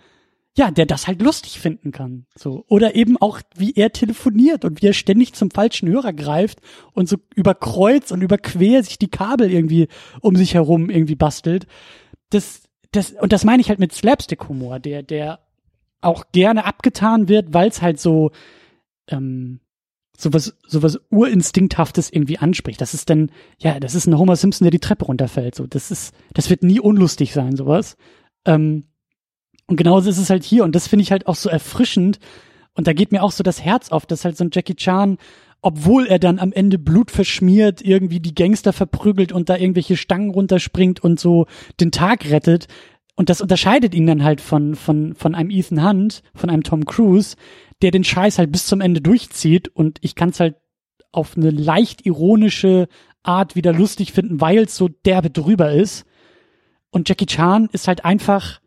ja, 0.56 0.70
der 0.70 0.84
das 0.84 1.06
halt 1.06 1.22
lustig 1.22 1.60
finden 1.60 1.92
kann. 1.92 2.26
So. 2.36 2.64
Oder 2.68 2.94
eben 2.94 3.16
auch, 3.16 3.40
wie 3.56 3.72
er 3.72 3.92
telefoniert 3.92 4.64
und 4.64 4.82
wie 4.82 4.86
er 4.86 4.92
ständig 4.92 5.32
zum 5.32 5.50
falschen 5.50 5.88
Hörer 5.88 6.12
greift 6.12 6.60
und 6.92 7.08
so 7.08 7.16
über 7.34 7.54
Kreuz 7.54 8.10
und 8.10 8.20
über 8.20 8.36
Quer 8.36 8.82
sich 8.82 8.98
die 8.98 9.08
Kabel 9.08 9.50
irgendwie 9.50 9.88
um 10.20 10.36
sich 10.36 10.54
herum 10.54 10.90
irgendwie 10.90 11.14
bastelt. 11.14 11.66
Das, 12.30 12.62
das, 12.90 13.12
und 13.12 13.32
das 13.32 13.44
meine 13.44 13.62
ich 13.62 13.70
halt 13.70 13.78
mit 13.78 13.92
Slapstick-Humor, 13.92 14.78
der, 14.78 15.02
der 15.02 15.40
auch 16.02 16.26
gerne 16.32 16.66
abgetan 16.66 17.28
wird, 17.28 17.54
weil 17.54 17.68
es 17.68 17.80
halt 17.80 17.98
so, 17.98 18.32
ähm, 19.08 19.60
sowas, 20.18 20.54
sowas 20.66 21.00
Urinstinkthaftes 21.10 22.10
irgendwie 22.10 22.38
anspricht. 22.38 22.80
Das 22.80 22.92
ist 22.92 23.08
dann, 23.08 23.30
ja, 23.58 23.80
das 23.80 23.94
ist 23.94 24.06
ein 24.06 24.18
Homer 24.18 24.36
Simpson, 24.36 24.66
der 24.66 24.70
die 24.70 24.80
Treppe 24.80 25.06
runterfällt. 25.06 25.54
So, 25.54 25.66
das 25.66 25.90
ist, 25.90 26.14
das 26.34 26.50
wird 26.50 26.62
nie 26.62 26.80
unlustig 26.80 27.32
sein, 27.32 27.56
sowas. 27.56 27.96
Ähm, 28.44 28.84
und 29.66 29.76
genauso 29.76 30.10
ist 30.10 30.18
es 30.18 30.30
halt 30.30 30.44
hier. 30.44 30.64
Und 30.64 30.74
das 30.74 30.88
finde 30.88 31.02
ich 31.02 31.12
halt 31.12 31.26
auch 31.26 31.36
so 31.36 31.48
erfrischend. 31.48 32.18
Und 32.74 32.86
da 32.86 32.92
geht 32.92 33.12
mir 33.12 33.22
auch 33.22 33.32
so 33.32 33.42
das 33.42 33.62
Herz 33.62 33.90
auf, 33.90 34.06
dass 34.06 34.24
halt 34.24 34.36
so 34.36 34.44
ein 34.44 34.50
Jackie 34.52 34.74
Chan, 34.74 35.18
obwohl 35.60 36.06
er 36.06 36.18
dann 36.18 36.38
am 36.38 36.52
Ende 36.52 36.78
Blut 36.78 37.10
verschmiert, 37.10 37.82
irgendwie 37.82 38.20
die 38.20 38.34
Gangster 38.34 38.72
verprügelt 38.72 39.32
und 39.32 39.48
da 39.48 39.56
irgendwelche 39.56 39.96
Stangen 39.96 40.30
runterspringt 40.30 41.00
und 41.00 41.20
so 41.20 41.46
den 41.80 41.92
Tag 41.92 42.28
rettet. 42.30 42.66
Und 43.14 43.28
das 43.28 43.40
unterscheidet 43.40 43.94
ihn 43.94 44.06
dann 44.06 44.24
halt 44.24 44.40
von, 44.40 44.74
von, 44.74 45.14
von 45.14 45.34
einem 45.34 45.50
Ethan 45.50 45.86
Hunt, 45.86 46.22
von 46.34 46.50
einem 46.50 46.62
Tom 46.62 46.86
Cruise, 46.86 47.36
der 47.82 47.90
den 47.90 48.04
Scheiß 48.04 48.38
halt 48.38 48.50
bis 48.50 48.66
zum 48.66 48.80
Ende 48.80 49.00
durchzieht. 49.00 49.68
Und 49.68 49.98
ich 50.00 50.14
kann 50.14 50.30
es 50.30 50.40
halt 50.40 50.56
auf 51.12 51.36
eine 51.36 51.50
leicht 51.50 52.06
ironische 52.06 52.88
Art 53.22 53.54
wieder 53.54 53.72
lustig 53.72 54.12
finden, 54.12 54.40
weil 54.40 54.60
es 54.60 54.76
so 54.76 54.88
derbe 54.88 55.30
drüber 55.30 55.72
ist. 55.72 56.06
Und 56.90 57.08
Jackie 57.08 57.26
Chan 57.26 57.68
ist 57.72 57.86
halt 57.86 58.04
einfach 58.04 58.61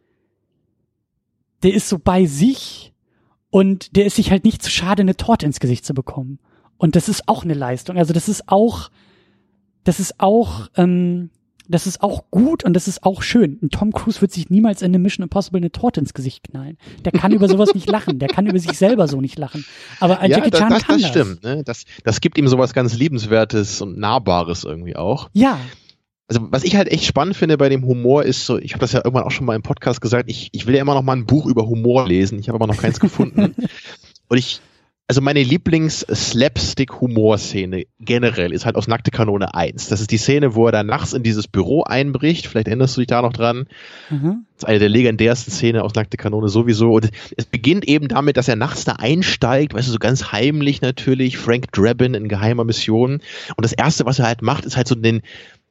der 1.65 1.73
ist 1.73 1.89
so 1.89 1.97
bei 1.97 2.27
sich 2.27 2.93
und 3.49 3.95
der 3.95 4.05
ist 4.05 4.17
sich 4.17 4.29
halt 4.29 4.45
nicht 4.45 4.61
zu 4.61 4.69
schade, 4.69 5.01
eine 5.01 5.17
Torte 5.17 5.47
ins 5.47 5.59
Gesicht 5.59 5.83
zu 5.83 5.95
bekommen. 5.95 6.37
Und 6.77 6.95
das 6.95 7.09
ist 7.09 7.27
auch 7.27 7.43
eine 7.43 7.55
Leistung. 7.55 7.97
Also 7.97 8.13
das 8.13 8.29
ist 8.29 8.49
auch, 8.49 8.91
das 9.83 9.99
ist 9.99 10.19
auch, 10.19 10.67
ähm, 10.75 11.31
das 11.67 11.87
ist 11.87 12.03
auch 12.03 12.25
gut 12.29 12.63
und 12.63 12.73
das 12.73 12.87
ist 12.87 13.03
auch 13.03 13.23
schön. 13.23 13.57
Und 13.63 13.73
Tom 13.73 13.93
Cruise 13.93 14.21
wird 14.21 14.31
sich 14.31 14.51
niemals 14.51 14.83
in 14.83 14.91
eine 14.91 14.99
Mission 14.99 15.23
Impossible 15.23 15.57
eine 15.57 15.71
Torte 15.71 16.01
ins 16.01 16.13
Gesicht 16.13 16.43
knallen. 16.43 16.77
Der 17.03 17.11
kann 17.11 17.31
über 17.31 17.47
sowas 17.47 17.73
nicht 17.73 17.89
lachen. 17.89 18.19
Der 18.19 18.27
kann 18.27 18.45
über 18.45 18.59
sich 18.59 18.77
selber 18.77 19.07
so 19.07 19.19
nicht 19.19 19.39
lachen. 19.39 19.65
Aber 19.99 20.19
ein 20.19 20.29
ja, 20.29 20.37
Jackie 20.37 20.51
Chan 20.51 20.69
das, 20.69 20.83
kann 20.83 21.01
das. 21.01 21.11
Das 21.11 21.23
stimmt. 21.23 21.43
Ne? 21.43 21.63
Das, 21.63 21.85
das 22.03 22.21
gibt 22.21 22.37
ihm 22.37 22.47
sowas 22.47 22.73
ganz 22.73 22.93
Liebenswertes 22.93 23.81
und 23.81 23.97
Nahbares 23.97 24.65
irgendwie 24.65 24.95
auch. 24.95 25.31
Ja 25.33 25.59
also 26.27 26.47
was 26.49 26.63
ich 26.63 26.75
halt 26.75 26.91
echt 26.91 27.05
spannend 27.05 27.35
finde 27.35 27.57
bei 27.57 27.69
dem 27.69 27.85
Humor 27.85 28.23
ist 28.23 28.45
so, 28.45 28.57
ich 28.57 28.73
habe 28.73 28.81
das 28.81 28.93
ja 28.93 29.01
irgendwann 29.03 29.25
auch 29.25 29.31
schon 29.31 29.45
mal 29.45 29.55
im 29.55 29.61
Podcast 29.61 30.01
gesagt, 30.01 30.29
ich, 30.29 30.49
ich 30.53 30.65
will 30.65 30.75
ja 30.75 30.81
immer 30.81 30.95
noch 30.95 31.03
mal 31.03 31.15
ein 31.15 31.25
Buch 31.25 31.45
über 31.45 31.67
Humor 31.67 32.07
lesen, 32.07 32.39
ich 32.39 32.49
habe 32.49 32.55
aber 32.55 32.67
noch 32.67 32.81
keins 32.81 32.99
gefunden. 32.99 33.55
Und 34.27 34.37
ich, 34.37 34.59
also 35.07 35.21
meine 35.21 35.43
Lieblings-Slapstick-Humor-Szene 35.43 37.83
generell 37.99 38.51
ist 38.51 38.65
halt 38.65 38.75
aus 38.75 38.87
Nackte 38.87 39.11
Kanone 39.11 39.53
1. 39.53 39.89
Das 39.89 40.01
ist 40.01 40.09
die 40.09 40.17
Szene, 40.17 40.55
wo 40.55 40.65
er 40.65 40.71
dann 40.71 40.87
nachts 40.87 41.13
in 41.13 41.21
dieses 41.21 41.47
Büro 41.47 41.83
einbricht, 41.83 42.47
vielleicht 42.47 42.69
erinnerst 42.69 42.97
du 42.97 43.01
dich 43.01 43.07
da 43.07 43.21
noch 43.21 43.33
dran. 43.33 43.67
Mhm. 44.09 44.47
Das 44.55 44.63
ist 44.63 44.67
eine 44.67 44.79
der 44.79 44.89
legendärsten 44.89 45.53
Szenen 45.53 45.81
aus 45.81 45.93
Nackte 45.93 46.17
Kanone 46.17 46.49
sowieso. 46.49 46.93
Und 46.93 47.11
es 47.37 47.45
beginnt 47.45 47.87
eben 47.87 48.07
damit, 48.07 48.35
dass 48.35 48.47
er 48.47 48.55
nachts 48.55 48.83
da 48.83 48.93
einsteigt, 48.93 49.75
weißt 49.75 49.87
du, 49.87 49.91
so 49.91 49.99
ganz 49.99 50.31
heimlich 50.31 50.81
natürlich, 50.81 51.37
Frank 51.37 51.71
Drabin 51.71 52.15
in 52.15 52.27
geheimer 52.27 52.63
Mission. 52.63 53.21
Und 53.55 53.63
das 53.63 53.73
Erste, 53.73 54.07
was 54.07 54.17
er 54.17 54.25
halt 54.25 54.41
macht, 54.41 54.65
ist 54.65 54.75
halt 54.75 54.87
so 54.87 54.95
den, 54.95 55.21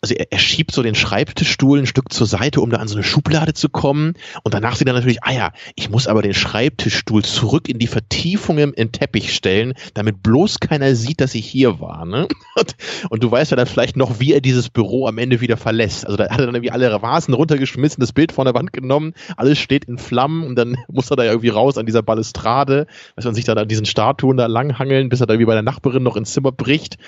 also 0.05 0.15
er, 0.15 0.31
er, 0.31 0.39
schiebt 0.39 0.71
so 0.71 0.83
den 0.83 0.95
Schreibtischstuhl 0.95 1.79
ein 1.79 1.87
Stück 1.87 2.13
zur 2.13 2.27
Seite, 2.27 2.61
um 2.61 2.69
da 2.69 2.77
an 2.77 2.89
so 2.89 2.95
eine 2.95 3.03
Schublade 3.03 3.55
zu 3.55 3.71
kommen. 3.71 4.13
Und 4.43 4.53
danach 4.53 4.77
sieht 4.77 4.87
er 4.87 4.93
natürlich, 4.93 5.23
ah 5.23 5.33
ja, 5.33 5.53
ich 5.77 5.89
muss 5.89 6.07
aber 6.07 6.21
den 6.21 6.35
Schreibtischstuhl 6.35 7.25
zurück 7.25 7.71
in 7.71 7.79
die 7.79 7.87
Vertiefungen 7.87 8.75
im 8.75 8.93
Teppich 8.93 9.35
stellen, 9.35 9.73
damit 9.95 10.23
bloß 10.23 10.61
keiner 10.61 10.95
sieht, 10.95 11.23
dass 11.23 11.35
ich 11.35 11.47
hier 11.47 11.81
war. 11.81 12.05
Ne? 12.05 12.29
Und, 12.57 12.77
und 13.11 13.23
du 13.25 13.31
weißt 13.31 13.51
ja 13.51 13.57
dann 13.57 13.67
vielleicht 13.67 13.97
noch, 13.97 14.21
wie 14.21 14.33
er 14.33 14.41
dieses 14.41 14.69
Büro 14.69 15.09
am 15.09 15.19
Ende 15.19 15.41
wieder 15.41 15.57
verlässt. 15.57 16.07
Also 16.07 16.17
da 16.17 16.29
hat 16.29 16.39
er 16.39 16.47
dann 16.47 16.55
irgendwie 16.55 16.71
alle 16.71 17.03
Vasen 17.03 17.35
runtergeschmissen, 17.35 18.01
das 18.01 18.13
Bild 18.13 18.31
von 18.31 18.45
der 18.45 18.55
Wand 18.55 18.73
genommen, 18.73 19.15
alles 19.37 19.59
steht 19.59 19.87
in 19.87 19.99
Flammen 19.99 20.45
und 20.45 20.55
dann 20.57 20.77
muss 20.89 21.11
er 21.11 21.17
da 21.17 21.25
irgendwie 21.25 21.49
raus 21.49 21.79
an 21.79 21.87
dieser 21.87 22.03
Balustrade, 22.03 22.87
weiß 23.17 23.25
man 23.25 23.35
sich 23.35 23.45
dann 23.45 23.59
an 23.59 23.67
diesen 23.67 23.87
Statuen 23.87 24.37
da 24.37 24.47
langhangeln, 24.47 25.09
bis 25.09 25.21
er 25.21 25.27
da 25.27 25.39
wie 25.39 25.45
bei 25.47 25.55
der 25.55 25.63
Nachbarin 25.63 26.05
noch 26.05 26.17
ins 26.17 26.33
Zimmer 26.33 26.53
bricht. 26.53 26.99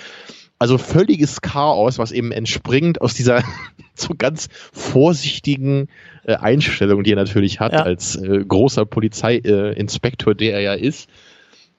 Also 0.59 0.77
völliges 0.77 1.41
Chaos, 1.41 1.99
was 1.99 2.11
eben 2.11 2.31
entspringt 2.31 3.01
aus 3.01 3.13
dieser 3.13 3.43
so 3.95 4.13
ganz 4.17 4.49
vorsichtigen 4.73 5.87
äh, 6.23 6.35
Einstellung, 6.35 7.03
die 7.03 7.11
er 7.11 7.17
natürlich 7.17 7.59
hat 7.59 7.73
ja. 7.73 7.83
als 7.83 8.15
äh, 8.15 8.43
großer 8.47 8.85
Polizeiinspektor, 8.85 10.33
äh, 10.33 10.35
der 10.35 10.53
er 10.53 10.61
ja 10.61 10.73
ist. 10.73 11.09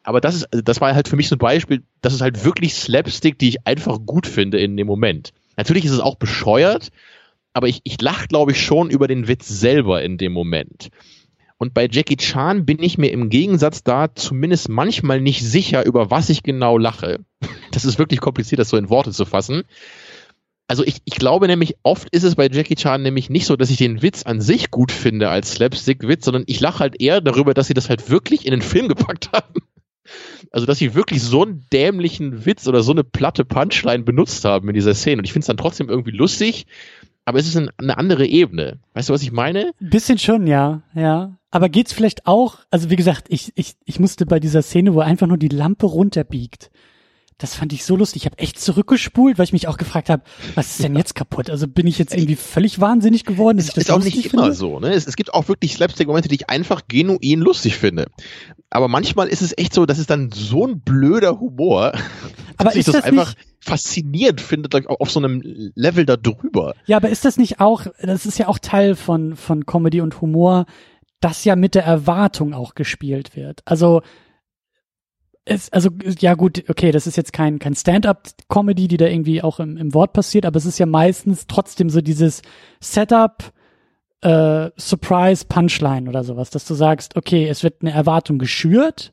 Aber 0.05 0.21
das 0.21 0.37
ist, 0.37 0.49
das 0.51 0.81
war 0.81 0.95
halt 0.95 1.09
für 1.09 1.17
mich 1.17 1.29
so 1.29 1.35
ein 1.35 1.41
Beispiel, 1.41 1.83
das 2.01 2.15
ist 2.15 2.21
halt 2.21 2.45
wirklich 2.45 2.75
Slapstick, 2.75 3.39
die 3.39 3.49
ich 3.49 3.67
einfach 3.67 3.99
gut 4.07 4.27
finde 4.27 4.59
in 4.59 4.77
dem 4.77 4.87
Moment. 4.87 5.33
Natürlich 5.57 5.85
ist 5.85 5.93
es 5.93 6.01
auch 6.01 6.15
bescheuert, 6.15 6.91
aber 7.53 7.69
ich, 7.69 7.81
ich 7.85 8.01
lache, 8.01 8.29
glaube 8.29 8.53
ich, 8.53 8.65
schon 8.65 8.91
über 8.91 9.09
den 9.09 9.27
Witz 9.29 9.49
selber 9.49 10.03
in 10.03 10.17
dem 10.17 10.33
Moment. 10.33 10.91
Und 11.59 11.75
bei 11.75 11.89
Jackie 11.91 12.17
Chan 12.17 12.65
bin 12.65 12.81
ich 12.81 12.99
mir 12.99 13.11
im 13.11 13.31
Gegensatz 13.31 13.83
da 13.83 14.15
zumindest 14.15 14.69
manchmal 14.69 15.21
nicht 15.21 15.45
sicher, 15.45 15.85
über 15.85 16.11
was 16.11 16.31
ich 16.31 16.45
genau 16.45 16.79
lache. 16.79 17.19
Das 17.85 17.93
ist 17.93 17.99
wirklich 17.99 18.21
kompliziert, 18.21 18.59
das 18.59 18.71
so 18.71 18.77
in 18.77 18.91
Worte 18.91 19.13
zu 19.13 19.25
fassen. 19.25 19.63
Also 20.67 20.85
ich, 20.85 20.99
ich 21.05 21.15
glaube 21.15 21.47
nämlich, 21.47 21.77
oft 21.83 22.09
ist 22.11 22.25
es 22.25 22.35
bei 22.35 22.49
Jackie 22.49 22.75
Chan 22.75 23.03
nämlich 23.03 23.31
nicht 23.31 23.47
so, 23.47 23.57
dass 23.57 23.71
ich 23.71 23.79
den 23.79 24.03
Witz 24.03 24.25
an 24.25 24.41
sich 24.41 24.71
gut 24.71 24.93
finde 24.93 25.31
als 25.31 25.53
Slapstick-Witz, 25.53 26.25
sondern 26.25 26.45
ich 26.47 26.61
lache 26.61 26.81
halt 26.81 27.01
eher 27.01 27.21
darüber, 27.23 27.55
dass 27.55 27.69
sie 27.69 27.75
das 27.75 27.89
halt 27.89 28.11
wirklich 28.11 28.45
in 28.45 28.51
den 28.51 28.61
Film 28.61 28.89
gepackt 28.89 29.31
haben. 29.33 29.63
Also, 30.51 30.67
dass 30.67 30.79
sie 30.79 30.95
wirklich 30.95 31.23
so 31.23 31.43
einen 31.43 31.67
dämlichen 31.73 32.47
Witz 32.47 32.67
oder 32.67 32.83
so 32.83 32.93
eine 32.93 33.05
platte 33.05 33.45
Punchline 33.45 34.05
benutzt 34.05 34.45
haben 34.45 34.69
in 34.69 34.75
dieser 34.75 34.95
Szene. 34.95 35.21
Und 35.21 35.25
ich 35.25 35.33
finde 35.33 35.43
es 35.45 35.49
dann 35.49 35.59
trotzdem 35.59 35.89
irgendwie 35.89 36.11
lustig, 36.11 36.67
aber 37.25 37.39
es 37.39 37.47
ist 37.47 37.57
eine 37.57 37.99
andere 37.99 38.27
Ebene. 38.27 38.79
Weißt 38.95 39.11
du, 39.11 39.13
was 39.13 39.23
ich 39.23 39.33
meine? 39.33 39.73
Bisschen 39.81 40.19
schon, 40.19 40.47
ja, 40.47 40.83
ja. 40.95 41.37
Aber 41.51 41.69
geht's 41.69 41.93
vielleicht 41.93 42.27
auch, 42.27 42.59
also 42.71 42.89
wie 42.91 42.97
gesagt, 42.97 43.27
ich, 43.29 43.53
ich, 43.55 43.75
ich 43.85 44.01
musste 44.01 44.27
bei 44.27 44.41
dieser 44.41 44.63
Szene, 44.63 44.95
wo 44.95 45.01
einfach 45.01 45.27
nur 45.27 45.39
die 45.39 45.49
Lampe 45.49 45.87
runterbiegt, 45.87 46.71
das 47.39 47.55
fand 47.55 47.73
ich 47.73 47.85
so 47.85 47.95
lustig. 47.95 48.23
Ich 48.23 48.27
habe 48.27 48.39
echt 48.39 48.61
zurückgespult, 48.61 49.39
weil 49.39 49.45
ich 49.45 49.53
mich 49.53 49.69
auch 49.69 49.77
gefragt 49.77 50.11
habe, 50.11 50.23
was 50.57 50.73
ist 50.73 50.83
denn 50.83 50.97
jetzt 50.97 51.15
kaputt? 51.15 51.51
Also 51.51 51.69
bin 51.69 51.87
ich 51.87 51.97
jetzt 51.97 52.13
irgendwie 52.13 52.35
völlig 52.35 52.81
wahnsinnig 52.81 53.25
geworden? 53.25 53.59
Das 53.59 53.69
ist 53.77 53.91
auch 53.93 54.03
nicht 54.03 54.29
finde? 54.29 54.47
immer 54.47 54.53
so. 54.53 54.81
Ne? 54.81 54.93
Es, 54.93 55.07
es 55.07 55.15
gibt 55.15 55.33
auch 55.33 55.47
wirklich 55.47 55.75
Slapstick-Momente, 55.75 56.29
die 56.29 56.35
ich 56.35 56.51
einfach 56.51 56.83
genuin 56.89 57.39
lustig 57.39 57.77
finde. 57.77 58.07
Aber 58.71 58.89
manchmal 58.89 59.29
ist 59.29 59.41
es 59.41 59.57
echt 59.57 59.73
so, 59.73 59.87
das 59.87 60.01
ist 60.01 60.11
dann 60.11 60.33
so 60.33 60.67
ein 60.67 60.81
blöder 60.81 61.39
Humor, 61.39 61.93
aber 62.57 62.71
dass 62.71 62.75
ich 62.75 62.85
das, 62.85 62.97
das 62.97 63.05
einfach 63.05 63.35
faszinierend 63.61 64.41
finde, 64.41 64.69
auf 64.89 65.11
so 65.11 65.21
einem 65.21 65.41
Level 65.77 66.07
da 66.07 66.17
drüber. 66.17 66.75
Ja, 66.87 66.97
aber 66.97 67.09
ist 67.09 67.25
das 67.25 67.37
nicht 67.37 67.61
auch, 67.61 67.87
das 68.03 68.27
ist 68.27 68.39
ja 68.39 68.49
auch 68.49 68.59
Teil 68.59 68.97
von, 68.97 69.37
von 69.37 69.65
Comedy 69.65 70.01
und 70.01 70.21
Humor, 70.21 70.67
dass 71.21 71.45
ja 71.45 71.55
mit 71.55 71.77
der 71.77 71.85
Erwartung 71.85 72.53
auch 72.53 72.75
gespielt 72.75 73.37
wird. 73.37 73.61
Also 73.65 74.03
es, 75.49 75.73
also 75.73 75.91
ja 76.21 76.35
gut, 76.35 76.65
okay, 76.69 76.93
das 76.93 77.07
ist 77.07 77.17
jetzt 77.17 77.33
kein 77.33 77.59
kein 77.59 77.75
Stand-up-Comedy, 77.75 78.89
die 78.89 78.97
da 78.97 79.07
irgendwie 79.07 79.43
auch 79.43 79.61
im, 79.61 79.77
im 79.77 79.95
Wort 79.95 80.13
passiert, 80.13 80.47
aber 80.47 80.57
es 80.57 80.67
ist 80.67 80.79
ja 80.79 80.87
meistens 80.87 81.47
trotzdem 81.47 81.91
so 81.91 82.01
dieses 82.01 82.43
Setup, 82.81 83.53
äh, 84.21 84.71
Surprise, 84.77 85.47
Punchline 85.49 86.09
oder 86.09 86.25
sowas, 86.25 86.51
dass 86.51 86.67
du 86.67 86.75
sagst, 86.75 87.17
okay, 87.17 87.49
es 87.49 87.63
wird 87.63 87.81
eine 87.81 87.93
Erwartung 87.93 88.39
geschürt, 88.39 89.13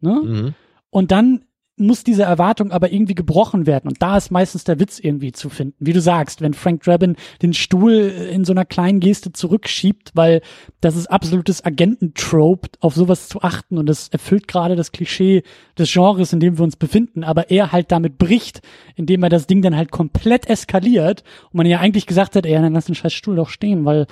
ne? 0.00 0.20
Mhm. 0.22 0.54
Und 0.90 1.12
dann 1.12 1.44
muss 1.80 2.04
diese 2.04 2.22
Erwartung 2.22 2.70
aber 2.70 2.92
irgendwie 2.92 3.14
gebrochen 3.14 3.66
werden. 3.66 3.88
Und 3.88 4.02
da 4.02 4.16
ist 4.16 4.30
meistens 4.30 4.64
der 4.64 4.78
Witz 4.78 4.98
irgendwie 4.98 5.32
zu 5.32 5.48
finden. 5.48 5.76
Wie 5.80 5.92
du 5.92 6.00
sagst, 6.00 6.40
wenn 6.40 6.54
Frank 6.54 6.82
Drabin 6.82 7.16
den 7.42 7.54
Stuhl 7.54 7.92
in 7.92 8.44
so 8.44 8.52
einer 8.52 8.64
kleinen 8.64 9.00
Geste 9.00 9.32
zurückschiebt, 9.32 10.12
weil 10.14 10.42
das 10.80 10.96
ist 10.96 11.06
absolutes 11.08 11.64
Agententrope, 11.64 12.68
auf 12.80 12.94
sowas 12.94 13.28
zu 13.28 13.42
achten. 13.42 13.78
Und 13.78 13.86
das 13.86 14.08
erfüllt 14.08 14.46
gerade 14.46 14.76
das 14.76 14.92
Klischee 14.92 15.42
des 15.78 15.92
Genres, 15.92 16.32
in 16.32 16.40
dem 16.40 16.58
wir 16.58 16.64
uns 16.64 16.76
befinden. 16.76 17.24
Aber 17.24 17.50
er 17.50 17.72
halt 17.72 17.90
damit 17.90 18.18
bricht, 18.18 18.60
indem 18.94 19.22
er 19.22 19.28
das 19.30 19.46
Ding 19.46 19.62
dann 19.62 19.76
halt 19.76 19.90
komplett 19.90 20.48
eskaliert. 20.48 21.24
Und 21.46 21.54
man 21.54 21.66
ja 21.66 21.80
eigentlich 21.80 22.06
gesagt 22.06 22.36
hat, 22.36 22.46
ey, 22.46 22.52
dann 22.52 22.72
lass 22.72 22.86
den 22.86 22.94
scheiß 22.94 23.12
Stuhl 23.12 23.36
doch 23.36 23.48
stehen, 23.48 23.84
weil 23.84 24.06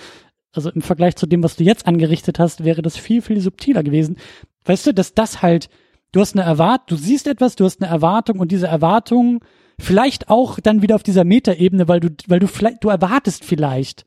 also 0.53 0.71
im 0.71 0.83
Vergleich 0.83 1.17
zu 1.17 1.27
dem, 1.27 1.43
was 1.43 1.57
du 1.57 1.65
jetzt 1.65 1.87
angerichtet 1.87 2.39
hast, 2.39 2.65
wäre 2.65 2.83
das 2.83 2.97
viel, 2.97 3.23
viel 3.23 3.41
subtiler 3.41 3.83
gewesen. 3.83 4.17
Weißt 4.65 4.87
du, 4.87 4.95
dass 4.95 5.15
das 5.15 5.43
halt 5.43 5.69
du 6.13 6.21
hast 6.21 6.35
eine 6.35 6.45
Erwartung, 6.45 6.97
du 6.97 7.03
siehst 7.03 7.27
etwas, 7.27 7.57
du 7.57 7.65
hast 7.65 7.83
eine 7.83 7.91
Erwartung 7.91 8.39
und 8.39 8.53
diese 8.53 8.67
Erwartung 8.67 9.41
vielleicht 9.81 10.29
auch 10.29 10.59
dann 10.61 10.83
wieder 10.83 10.95
auf 10.95 11.03
dieser 11.03 11.25
Metaebene, 11.25 11.89
weil 11.89 12.01
du, 12.01 12.09
weil 12.27 12.41
du 12.41 12.49
vielleicht, 12.49 12.83
du 12.83 12.89
erwartest 12.89 13.45
vielleicht, 13.45 14.05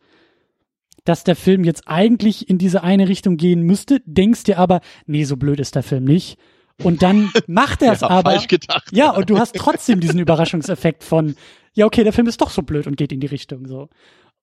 dass 1.06 1.24
der 1.24 1.36
Film 1.36 1.64
jetzt 1.64 1.88
eigentlich 1.88 2.50
in 2.50 2.58
diese 2.58 2.84
eine 2.84 3.08
Richtung 3.08 3.38
gehen 3.38 3.64
müsste, 3.64 4.02
denkst 4.06 4.44
dir 4.44 4.60
aber, 4.60 4.82
nee, 5.06 5.24
so 5.24 5.38
blöd 5.38 5.60
ist 5.60 5.76
der 5.76 5.84
Film 5.84 6.04
nicht. 6.04 6.38
Und 6.84 7.02
dann 7.02 7.32
macht 7.48 7.82
er 7.82 7.94
es 7.94 8.02
ja, 8.02 8.10
aber. 8.10 8.32
Falsch 8.32 8.48
gedacht. 8.48 8.90
Ja, 8.92 9.12
und 9.12 9.30
du 9.30 9.40
hast 9.40 9.56
trotzdem 9.56 10.00
diesen 10.00 10.20
Überraschungseffekt 10.20 11.04
von, 11.04 11.36
ja, 11.74 11.86
okay, 11.86 12.04
der 12.04 12.14
Film 12.14 12.28
ist 12.28 12.42
doch 12.42 12.50
so 12.50 12.62
blöd 12.62 12.88
und 12.88 12.98
geht 12.98 13.12
in 13.12 13.20
die 13.20 13.28
Richtung 13.28 13.68
so. 13.68 13.90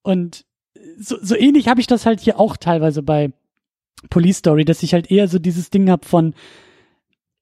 Und 0.03 0.45
so, 0.99 1.17
so 1.21 1.37
ähnlich 1.37 1.69
habe 1.69 1.81
ich 1.81 1.87
das 1.87 2.07
halt 2.07 2.21
hier 2.21 2.39
auch 2.39 2.57
teilweise 2.57 3.03
bei 3.03 3.33
Police 4.11 4.39
Story, 4.39 4.65
dass 4.65 4.83
ich 4.83 4.95
halt 4.95 5.11
eher 5.11 5.29
so 5.29 5.39
dieses 5.39 5.71
Ding 5.71 5.91
hab 5.91 6.05
von, 6.05 6.35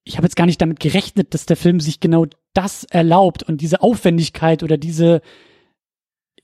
ich 0.06 0.16
habe 0.16 0.24
jetzt 0.24 0.36
gar 0.36 0.46
nicht 0.46 0.62
damit 0.62 0.78
gerechnet, 0.78 1.34
dass 1.34 1.46
der 1.46 1.56
Film 1.56 1.80
sich 1.80 1.98
genau 1.98 2.26
das 2.54 2.84
erlaubt 2.84 3.42
und 3.42 3.60
diese 3.60 3.82
Aufwendigkeit 3.82 4.62
oder 4.62 4.78
diese, 4.78 5.20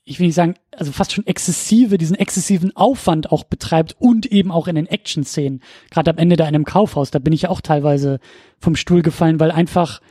ich 0.03 0.19
will 0.19 0.27
nicht 0.27 0.35
sagen, 0.35 0.55
also 0.71 0.91
fast 0.91 1.13
schon 1.13 1.25
exzessive, 1.25 1.97
diesen 1.97 2.17
exzessiven 2.17 2.75
Aufwand 2.75 3.31
auch 3.31 3.45
betreibt 3.45 3.95
und 3.99 4.25
eben 4.25 4.51
auch 4.51 4.67
in 4.67 4.75
den 4.75 4.85
Action-Szenen. 4.85 5.63
Gerade 5.89 6.11
am 6.11 6.17
Ende 6.17 6.35
da 6.35 6.43
in 6.43 6.55
einem 6.55 6.65
Kaufhaus, 6.65 7.09
da 7.09 7.19
bin 7.19 7.31
ich 7.31 7.43
ja 7.43 7.49
auch 7.49 7.61
teilweise 7.61 8.19
vom 8.59 8.75
Stuhl 8.75 9.01
gefallen, 9.01 9.39
weil 9.39 9.51
einfach 9.51 10.01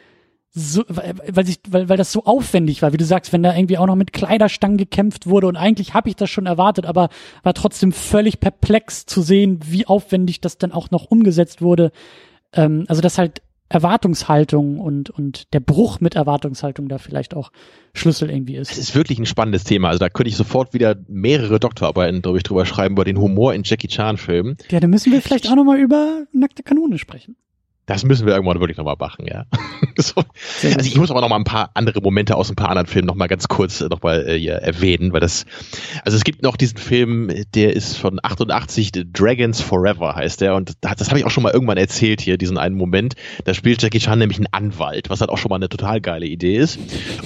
so, 0.54 0.82
weil, 0.88 1.44
sich, 1.44 1.60
weil, 1.68 1.90
weil 1.90 1.96
das 1.98 2.10
so 2.10 2.24
aufwendig 2.24 2.80
war, 2.80 2.94
wie 2.94 2.98
du 2.98 3.04
sagst, 3.04 3.34
wenn 3.34 3.42
da 3.42 3.54
irgendwie 3.54 3.76
auch 3.78 3.86
noch 3.86 3.96
mit 3.96 4.14
Kleiderstangen 4.14 4.78
gekämpft 4.78 5.26
wurde 5.26 5.46
und 5.46 5.56
eigentlich 5.56 5.92
habe 5.92 6.08
ich 6.08 6.16
das 6.16 6.30
schon 6.30 6.46
erwartet, 6.46 6.86
aber 6.86 7.10
war 7.42 7.54
trotzdem 7.54 7.92
völlig 7.92 8.40
perplex 8.40 9.04
zu 9.04 9.20
sehen, 9.20 9.60
wie 9.66 9.86
aufwendig 9.86 10.40
das 10.40 10.56
dann 10.56 10.72
auch 10.72 10.90
noch 10.90 11.04
umgesetzt 11.04 11.60
wurde 11.60 11.92
ähm, 12.54 12.84
also 12.88 13.00
dass 13.00 13.18
halt 13.18 13.42
Erwartungshaltung 13.72 14.78
und, 14.78 15.08
und 15.10 15.52
der 15.54 15.60
Bruch 15.60 16.00
mit 16.00 16.14
Erwartungshaltung 16.14 16.88
da 16.88 16.98
vielleicht 16.98 17.34
auch 17.34 17.50
Schlüssel 17.94 18.30
irgendwie 18.30 18.56
ist. 18.56 18.70
Es 18.70 18.78
ist 18.78 18.94
wirklich 18.94 19.18
ein 19.18 19.26
spannendes 19.26 19.64
Thema. 19.64 19.88
Also 19.88 19.98
da 19.98 20.10
könnte 20.10 20.28
ich 20.28 20.36
sofort 20.36 20.74
wieder 20.74 20.96
mehrere 21.08 21.58
Doktorarbeiten, 21.58 22.20
glaube 22.20 22.36
ich, 22.36 22.44
drüber 22.44 22.66
schreiben, 22.66 22.94
über 22.94 23.04
den 23.04 23.18
Humor 23.18 23.54
in 23.54 23.62
Jackie 23.64 23.88
Chan-Filmen. 23.88 24.56
Ja, 24.70 24.80
dann 24.80 24.90
müssen 24.90 25.10
wir 25.10 25.22
vielleicht 25.22 25.48
auch 25.48 25.56
nochmal 25.56 25.78
über 25.78 26.24
nackte 26.32 26.62
Kanone 26.62 26.98
sprechen. 26.98 27.36
Das 27.86 28.04
müssen 28.04 28.26
wir 28.26 28.34
irgendwann 28.34 28.60
wirklich 28.60 28.78
nochmal 28.78 28.96
machen, 28.98 29.26
ja. 29.26 29.44
so. 29.96 30.22
Also 30.62 30.86
ich 30.86 30.96
muss 30.96 31.10
aber 31.10 31.20
noch 31.20 31.28
mal 31.28 31.36
ein 31.36 31.44
paar 31.44 31.70
andere 31.74 32.00
Momente 32.00 32.36
aus 32.36 32.48
ein 32.48 32.54
paar 32.54 32.68
anderen 32.68 32.86
Filmen 32.86 33.06
noch 33.06 33.16
mal 33.16 33.26
ganz 33.26 33.48
kurz 33.48 33.80
äh, 33.80 33.88
noch 33.88 34.02
mal 34.02 34.28
äh, 34.28 34.38
hier 34.38 34.54
erwähnen, 34.54 35.12
weil 35.12 35.20
das, 35.20 35.46
also 36.04 36.16
es 36.16 36.22
gibt 36.22 36.42
noch 36.42 36.56
diesen 36.56 36.78
Film, 36.78 37.30
der 37.54 37.74
ist 37.74 37.96
von 37.96 38.20
88, 38.22 38.92
Dragons 39.12 39.60
Forever 39.60 40.14
heißt 40.14 40.40
der 40.40 40.54
und 40.54 40.76
das, 40.80 40.96
das 40.96 41.08
habe 41.08 41.18
ich 41.18 41.26
auch 41.26 41.30
schon 41.30 41.42
mal 41.42 41.52
irgendwann 41.52 41.76
erzählt 41.76 42.20
hier, 42.20 42.38
diesen 42.38 42.56
einen 42.56 42.76
Moment. 42.76 43.14
Da 43.44 43.52
spielt 43.52 43.82
Jackie 43.82 43.98
Chan 43.98 44.18
nämlich 44.18 44.38
einen 44.38 44.48
Anwalt, 44.52 45.10
was 45.10 45.20
halt 45.20 45.30
auch 45.30 45.38
schon 45.38 45.50
mal 45.50 45.56
eine 45.56 45.68
total 45.68 46.00
geile 46.00 46.26
Idee 46.26 46.56
ist. 46.56 46.78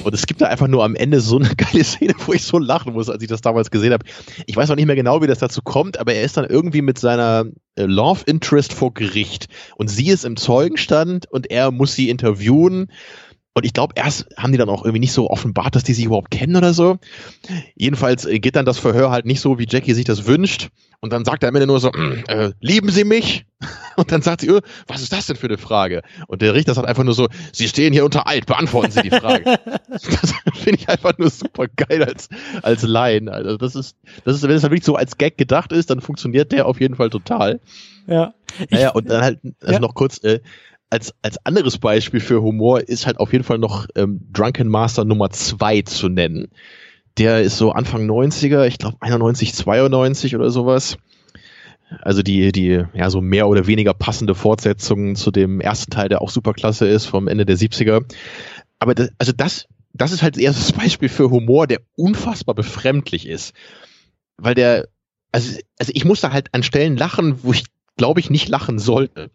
Und 0.05 0.15
es 0.15 0.27
gibt 0.27 0.41
da 0.41 0.47
einfach 0.47 0.69
nur 0.69 0.85
am 0.85 0.95
Ende 0.95 1.21
so 1.21 1.39
eine 1.39 1.51
geile 1.57 1.85
Szene, 1.85 2.15
wo 2.25 2.33
ich 2.33 2.45
so 2.45 2.59
lachen 2.59 2.95
muss, 2.95 3.11
als 3.11 3.23
ich 3.23 3.29
das 3.29 3.43
damals 3.43 3.71
gesehen 3.71 3.93
habe. 3.93 4.07
Ich 4.47 4.57
weiß 4.57 4.71
auch 4.71 4.77
nicht 4.77 4.87
mehr 4.87 4.97
genau, 4.97 5.21
wie 5.21 5.27
das 5.27 5.39
dazu 5.39 5.61
kommt, 5.61 5.99
aber 5.99 6.15
er 6.15 6.23
ist 6.23 6.39
dann 6.39 6.47
irgendwie 6.47 6.81
mit 6.81 6.99
seiner 6.99 7.45
äh, 7.47 7.51
Love 7.77 8.23
Interest 8.27 8.73
vor 8.73 8.95
Gericht 8.95 9.49
und 9.77 9.89
sie 9.89 10.09
ist 10.09 10.25
im 10.25 10.37
Zeugenstand 10.37 11.31
und 11.31 11.51
er 11.51 11.71
muss 11.71 11.95
sie 11.95 12.09
interviewen. 12.09 12.91
Und 13.57 13.65
ich 13.65 13.73
glaube, 13.73 13.95
erst 13.97 14.27
haben 14.37 14.53
die 14.53 14.59
dann 14.59 14.69
auch 14.69 14.85
irgendwie 14.85 15.01
nicht 15.01 15.15
so 15.15 15.31
offenbart, 15.31 15.75
dass 15.75 15.83
die 15.83 15.95
sich 15.95 16.05
überhaupt 16.05 16.31
kennen 16.31 16.57
oder 16.57 16.75
so. 16.75 16.99
Jedenfalls 17.75 18.27
äh, 18.27 18.39
geht 18.39 18.55
dann 18.55 18.67
das 18.67 18.79
Verhör 18.79 19.11
halt 19.11 19.25
nicht 19.25 19.41
so, 19.41 19.59
wie 19.59 19.65
Jackie 19.67 19.95
sich 19.95 20.05
das 20.05 20.27
wünscht. 20.27 20.69
Und 21.01 21.11
dann 21.11 21.25
sagt 21.25 21.43
er 21.43 21.49
am 21.49 21.55
Ende 21.55 21.67
nur 21.67 21.81
so, 21.81 21.89
mm, 21.89 22.25
äh, 22.29 22.53
lieben 22.61 22.91
Sie 22.91 23.05
mich? 23.05 23.47
Und 23.97 24.13
dann 24.13 24.21
sagt 24.21 24.43
sie, 24.43 24.51
oh, 24.51 24.61
was 24.87 25.01
ist 25.01 25.11
das 25.15 25.25
denn 25.25 25.37
für 25.37 25.47
eine 25.47 25.57
Frage? 25.57 26.03
Und 26.27 26.43
der 26.43 26.53
Richter 26.53 26.75
sagt 26.75 26.87
einfach 26.87 27.03
nur 27.03 27.15
so, 27.15 27.29
Sie 27.51 27.67
stehen 27.67 27.95
hier 27.95 28.05
unter 28.05 28.29
Eid, 28.29 28.45
beantworten 28.45 28.91
Sie 28.91 29.01
die 29.01 29.09
Frage. 29.09 29.45
das 29.89 30.35
finde 30.53 30.81
ich 30.81 30.91
einfach 30.91 31.17
nur 31.17 31.31
super 31.31 31.65
geil 31.67 32.05
als, 32.05 32.29
als 32.61 32.83
Laien. 32.83 33.31
Also 33.31 33.57
das 33.57 33.75
ist, 33.75 33.97
das 34.27 34.37
ist, 34.37 34.43
wenn 34.43 34.51
es 34.51 34.65
halt 34.65 34.73
wirklich 34.73 34.85
so 34.85 34.97
als 34.97 35.17
Gag 35.17 35.39
gedacht 35.39 35.73
ist, 35.73 35.89
dann 35.89 36.03
funktioniert 36.03 36.53
der 36.53 36.67
auf 36.67 36.79
jeden 36.79 36.97
Fall 36.97 37.09
total. 37.09 37.61
Ja. 38.07 38.35
Naja, 38.69 38.91
und 38.91 39.09
dann 39.09 39.23
halt, 39.23 39.41
also 39.63 39.73
ja. 39.73 39.81
noch 39.81 39.95
kurz, 39.95 40.23
äh, 40.23 40.41
als, 40.91 41.15
als 41.23 41.45
anderes 41.45 41.79
Beispiel 41.79 42.21
für 42.21 42.43
Humor 42.43 42.81
ist 42.81 43.07
halt 43.07 43.19
auf 43.19 43.33
jeden 43.33 43.45
Fall 43.45 43.59
noch 43.59 43.87
ähm, 43.97 44.21
Drunken 44.33 44.69
Master 44.69 45.05
Nummer 45.05 45.31
zwei 45.31 45.83
zu 45.83 46.09
nennen. 46.09 46.49
Der 47.19 47.43
ist 47.43 47.57
so 47.57 47.73
Anfang 47.73 48.09
90er, 48.09 48.67
ich 48.67 48.79
glaube 48.79 48.97
91, 49.01 49.55
92 49.55 50.37
oder 50.37 50.51
sowas. 50.51 50.99
Also 52.03 52.23
die, 52.23 52.53
die, 52.53 52.85
ja, 52.95 53.11
so 53.11 53.21
mehr 53.21 53.49
oder 53.49 53.67
weniger 53.67 53.95
passende 53.95 54.35
Fortsetzung 54.35 55.15
zu 55.17 55.31
dem 55.31 55.61
ersten 55.61 55.91
Teil, 55.91 56.09
der 56.09 56.21
auch 56.21 56.31
superklasse 56.31 56.87
ist, 56.87 57.07
vom 57.07 57.29
Ende 57.29 57.47
der 57.47 57.57
70er. 57.57 58.05
Aber 58.79 58.95
das, 58.95 59.11
also 59.19 59.33
das, 59.33 59.67
das 59.93 60.13
ist 60.13 60.23
halt 60.23 60.43
das 60.43 60.73
Beispiel 60.73 61.09
für 61.09 61.31
Humor, 61.31 61.67
der 61.67 61.81
unfassbar 61.97 62.55
befremdlich 62.55 63.27
ist. 63.27 63.55
Weil 64.37 64.55
der, 64.55 64.89
also, 65.33 65.59
also 65.79 65.93
ich 65.95 66.05
musste 66.05 66.33
halt 66.33 66.49
an 66.53 66.63
Stellen 66.63 66.97
lachen, 66.97 67.43
wo 67.43 67.53
ich 67.53 67.65
glaube 67.97 68.21
ich 68.21 68.31
nicht 68.31 68.49
lachen 68.49 68.79
sollte 68.79 69.31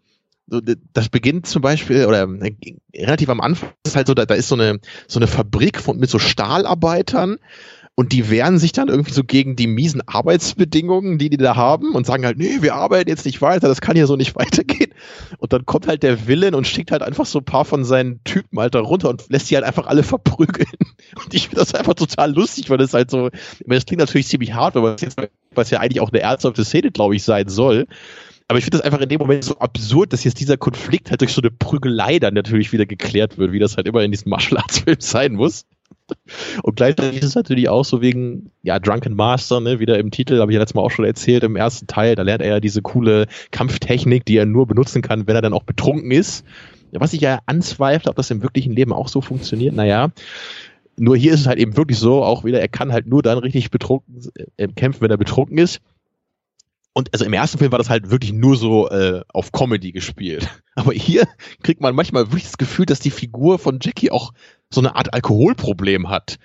das 0.60 1.08
beginnt 1.08 1.46
zum 1.46 1.62
Beispiel, 1.62 2.06
oder 2.06 2.22
äh, 2.22 2.54
relativ 2.94 3.28
am 3.28 3.40
Anfang 3.40 3.70
ist 3.86 3.96
halt 3.96 4.06
so, 4.06 4.14
da, 4.14 4.26
da 4.26 4.34
ist 4.34 4.48
so 4.48 4.54
eine, 4.54 4.80
so 5.08 5.18
eine 5.18 5.26
Fabrik 5.26 5.80
von, 5.80 5.98
mit 5.98 6.10
so 6.10 6.18
Stahlarbeitern 6.18 7.38
und 7.94 8.12
die 8.12 8.30
wehren 8.30 8.58
sich 8.58 8.72
dann 8.72 8.88
irgendwie 8.88 9.12
so 9.12 9.22
gegen 9.22 9.54
die 9.54 9.66
miesen 9.66 10.00
Arbeitsbedingungen, 10.06 11.18
die 11.18 11.28
die 11.28 11.36
da 11.36 11.56
haben 11.56 11.94
und 11.94 12.06
sagen 12.06 12.24
halt, 12.24 12.38
nee, 12.38 12.62
wir 12.62 12.74
arbeiten 12.74 13.10
jetzt 13.10 13.26
nicht 13.26 13.42
weiter, 13.42 13.68
das 13.68 13.82
kann 13.82 13.96
ja 13.96 14.06
so 14.06 14.16
nicht 14.16 14.34
weitergehen. 14.36 14.94
Und 15.38 15.52
dann 15.52 15.66
kommt 15.66 15.86
halt 15.86 16.02
der 16.02 16.26
Villain 16.26 16.54
und 16.54 16.66
schickt 16.66 16.90
halt 16.90 17.02
einfach 17.02 17.26
so 17.26 17.40
ein 17.40 17.44
paar 17.44 17.66
von 17.66 17.84
seinen 17.84 18.24
Typen 18.24 18.58
halt 18.58 18.74
da 18.74 18.80
runter 18.80 19.10
und 19.10 19.28
lässt 19.28 19.48
sie 19.48 19.56
halt 19.56 19.66
einfach 19.66 19.86
alle 19.86 20.02
verprügeln. 20.02 20.68
Und 21.24 21.34
ich 21.34 21.48
finde 21.48 21.60
das 21.60 21.74
einfach 21.74 21.92
total 21.92 22.32
lustig, 22.32 22.70
weil 22.70 22.78
das 22.78 22.94
halt 22.94 23.10
so, 23.10 23.28
das 23.66 23.84
klingt 23.84 24.00
natürlich 24.00 24.28
ziemlich 24.28 24.54
hart, 24.54 24.76
weil 24.76 24.96
was 25.54 25.70
ja 25.70 25.80
eigentlich 25.80 26.00
auch 26.00 26.10
eine 26.10 26.20
ernsthafte 26.20 26.64
Szene, 26.64 26.90
glaube 26.90 27.16
ich, 27.16 27.22
sein 27.22 27.48
soll. 27.48 27.86
Aber 28.52 28.58
ich 28.58 28.66
finde 28.66 28.76
das 28.76 28.84
einfach 28.84 29.00
in 29.00 29.08
dem 29.08 29.18
Moment 29.18 29.44
so 29.44 29.56
absurd, 29.60 30.12
dass 30.12 30.24
jetzt 30.24 30.38
dieser 30.38 30.58
Konflikt 30.58 31.08
halt 31.08 31.22
durch 31.22 31.32
so 31.32 31.40
eine 31.40 31.50
Prügelei 31.50 32.18
dann 32.18 32.34
natürlich 32.34 32.70
wieder 32.70 32.84
geklärt 32.84 33.38
wird, 33.38 33.50
wie 33.50 33.58
das 33.58 33.78
halt 33.78 33.86
immer 33.86 34.02
in 34.02 34.10
diesem 34.10 34.28
Martial 34.28 34.60
Arts 34.60 34.80
Film 34.80 34.98
sein 35.00 35.32
muss. 35.32 35.64
Und 36.62 36.76
gleichzeitig 36.76 37.20
ist 37.22 37.28
es 37.28 37.34
natürlich 37.34 37.70
auch 37.70 37.86
so 37.86 38.02
wegen, 38.02 38.50
ja, 38.62 38.78
Drunken 38.78 39.14
Master, 39.14 39.60
ne, 39.60 39.80
wieder 39.80 39.98
im 39.98 40.10
Titel, 40.10 40.38
habe 40.38 40.52
ich 40.52 40.56
ja 40.56 40.60
letztes 40.60 40.74
Mal 40.74 40.82
auch 40.82 40.90
schon 40.90 41.06
erzählt, 41.06 41.44
im 41.44 41.56
ersten 41.56 41.86
Teil, 41.86 42.14
da 42.14 42.24
lernt 42.24 42.42
er 42.42 42.48
ja 42.50 42.60
diese 42.60 42.82
coole 42.82 43.26
Kampftechnik, 43.52 44.26
die 44.26 44.36
er 44.36 44.44
nur 44.44 44.66
benutzen 44.66 45.00
kann, 45.00 45.26
wenn 45.26 45.34
er 45.34 45.40
dann 45.40 45.54
auch 45.54 45.64
betrunken 45.64 46.10
ist. 46.10 46.44
Was 46.90 47.14
ich 47.14 47.22
ja 47.22 47.38
anzweifle, 47.46 48.10
ob 48.10 48.16
das 48.16 48.30
im 48.30 48.42
wirklichen 48.42 48.74
Leben 48.74 48.92
auch 48.92 49.08
so 49.08 49.22
funktioniert, 49.22 49.74
naja. 49.74 50.10
Nur 50.98 51.16
hier 51.16 51.32
ist 51.32 51.40
es 51.40 51.46
halt 51.46 51.58
eben 51.58 51.78
wirklich 51.78 51.98
so, 51.98 52.22
auch 52.22 52.44
wieder, 52.44 52.60
er 52.60 52.68
kann 52.68 52.92
halt 52.92 53.06
nur 53.06 53.22
dann 53.22 53.38
richtig 53.38 53.70
betrunken 53.70 54.30
äh, 54.58 54.68
kämpfen, 54.68 55.00
wenn 55.00 55.10
er 55.10 55.16
betrunken 55.16 55.56
ist 55.56 55.80
und 56.94 57.12
also 57.12 57.24
im 57.24 57.32
ersten 57.32 57.58
Film 57.58 57.72
war 57.72 57.78
das 57.78 57.88
halt 57.88 58.10
wirklich 58.10 58.32
nur 58.32 58.56
so 58.56 58.88
äh, 58.90 59.22
auf 59.32 59.52
Comedy 59.52 59.92
gespielt. 59.92 60.48
Aber 60.74 60.92
hier 60.92 61.26
kriegt 61.62 61.80
man 61.80 61.94
manchmal 61.94 62.26
wirklich 62.26 62.44
das 62.44 62.58
Gefühl, 62.58 62.86
dass 62.86 63.00
die 63.00 63.10
Figur 63.10 63.58
von 63.58 63.78
Jackie 63.80 64.10
auch 64.10 64.32
so 64.70 64.80
eine 64.80 64.94
Art 64.96 65.14
Alkoholproblem 65.14 66.10
hat. 66.10 66.38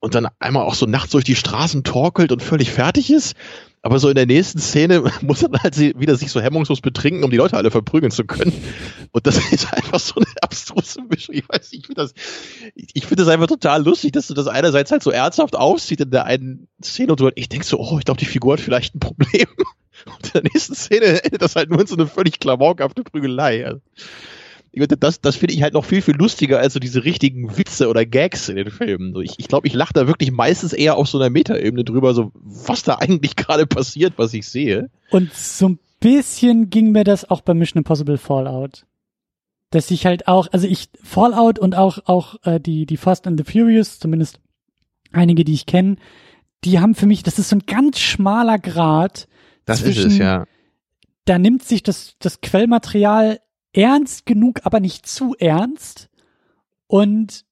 Und 0.00 0.14
dann 0.14 0.28
einmal 0.38 0.64
auch 0.64 0.74
so 0.74 0.84
nachts 0.84 1.12
durch 1.12 1.24
die 1.24 1.36
Straßen 1.36 1.82
torkelt 1.82 2.30
und 2.30 2.42
völlig 2.42 2.70
fertig 2.70 3.10
ist. 3.10 3.36
Aber 3.80 3.98
so 3.98 4.08
in 4.08 4.14
der 4.14 4.26
nächsten 4.26 4.58
Szene 4.58 5.04
muss 5.22 5.42
er 5.42 5.50
halt 5.62 5.78
wieder 5.78 6.16
sich 6.16 6.30
so 6.30 6.40
hemmungslos 6.40 6.80
betrinken, 6.80 7.22
um 7.22 7.30
die 7.30 7.36
Leute 7.36 7.56
alle 7.56 7.70
verprügeln 7.70 8.10
zu 8.10 8.24
können. 8.24 8.52
Und 9.12 9.26
das 9.26 9.38
ist 9.52 9.72
einfach 9.72 10.00
so 10.00 10.16
eine 10.16 10.26
abstruse 10.42 11.02
Mischung. 11.08 11.34
Ich 11.36 11.48
weiß 11.48 11.70
nicht, 11.70 11.80
ich 11.82 11.86
finde 11.86 12.02
das, 12.02 12.14
ich 12.74 13.06
finde 13.06 13.24
das 13.24 13.32
einfach 13.32 13.46
total 13.46 13.84
lustig, 13.84 14.12
dass 14.12 14.26
du 14.26 14.34
das 14.34 14.46
einerseits 14.46 14.90
halt 14.90 15.02
so 15.02 15.10
ernsthaft 15.10 15.54
aussieht 15.54 16.00
in 16.00 16.10
der 16.10 16.24
einen 16.24 16.68
Szene 16.82 17.12
und 17.12 17.20
halt, 17.20 17.34
ich 17.36 17.48
denke 17.48 17.64
so, 17.64 17.78
oh, 17.78 17.98
ich 17.98 18.04
glaube, 18.04 18.18
die 18.18 18.26
Figur 18.26 18.54
hat 18.54 18.60
vielleicht 18.60 18.94
ein 18.94 19.00
Problem. 19.00 19.46
Und 20.06 20.26
in 20.26 20.32
der 20.32 20.42
nächsten 20.42 20.74
Szene 20.74 21.24
endet 21.24 21.42
das 21.42 21.56
halt 21.56 21.70
nur 21.70 21.80
in 21.80 21.86
so 21.86 21.96
eine 21.96 22.06
völlig 22.06 22.38
klamaukhafte 22.40 23.02
Prügelei. 23.02 23.66
Also, 23.66 23.80
das, 24.98 25.20
das 25.20 25.36
finde 25.36 25.54
ich 25.54 25.62
halt 25.62 25.74
noch 25.74 25.84
viel, 25.84 26.02
viel 26.02 26.16
lustiger 26.16 26.58
als 26.58 26.74
so 26.74 26.80
diese 26.80 27.04
richtigen 27.04 27.56
Witze 27.56 27.88
oder 27.88 28.04
Gags 28.04 28.48
in 28.48 28.56
den 28.56 28.70
Filmen. 28.70 29.14
Ich, 29.22 29.38
ich 29.38 29.48
glaube, 29.48 29.68
ich 29.68 29.74
lache 29.74 29.92
da 29.92 30.06
wirklich 30.06 30.32
meistens 30.32 30.72
eher 30.72 30.96
auf 30.96 31.08
so 31.08 31.18
einer 31.18 31.30
Metaebene 31.30 31.84
drüber, 31.84 32.12
so 32.14 32.32
was 32.34 32.82
da 32.82 32.96
eigentlich 32.96 33.36
gerade 33.36 33.66
passiert, 33.66 34.14
was 34.16 34.34
ich 34.34 34.48
sehe. 34.48 34.90
Und 35.10 35.32
so 35.32 35.68
ein 35.68 35.78
bisschen 36.00 36.70
ging 36.70 36.92
mir 36.92 37.04
das 37.04 37.28
auch 37.30 37.40
bei 37.40 37.54
Mission 37.54 37.78
Impossible 37.78 38.18
Fallout. 38.18 38.84
Dass 39.70 39.90
ich 39.90 40.06
halt 40.06 40.28
auch, 40.28 40.48
also 40.52 40.66
ich, 40.66 40.88
Fallout 41.02 41.58
und 41.58 41.76
auch, 41.76 41.98
auch 42.06 42.36
äh, 42.44 42.60
die, 42.60 42.86
die 42.86 42.96
Fast 42.96 43.26
and 43.26 43.38
the 43.38 43.50
Furious, 43.50 43.98
zumindest 43.98 44.38
einige, 45.12 45.44
die 45.44 45.54
ich 45.54 45.66
kenne, 45.66 45.96
die 46.64 46.80
haben 46.80 46.94
für 46.94 47.06
mich, 47.06 47.22
das 47.22 47.38
ist 47.38 47.48
so 47.48 47.56
ein 47.56 47.66
ganz 47.66 47.98
schmaler 48.00 48.58
Grad 48.58 49.28
das 49.64 49.80
zwischen, 49.80 50.06
ist 50.06 50.12
es, 50.14 50.18
ja. 50.18 50.44
Da 51.24 51.38
nimmt 51.38 51.62
sich 51.62 51.82
das, 51.82 52.16
das 52.18 52.40
Quellmaterial 52.40 53.40
ernst 53.72 54.26
genug, 54.26 54.60
aber 54.64 54.80
nicht 54.80 55.06
zu 55.06 55.34
ernst. 55.38 56.08
Und 56.86 57.44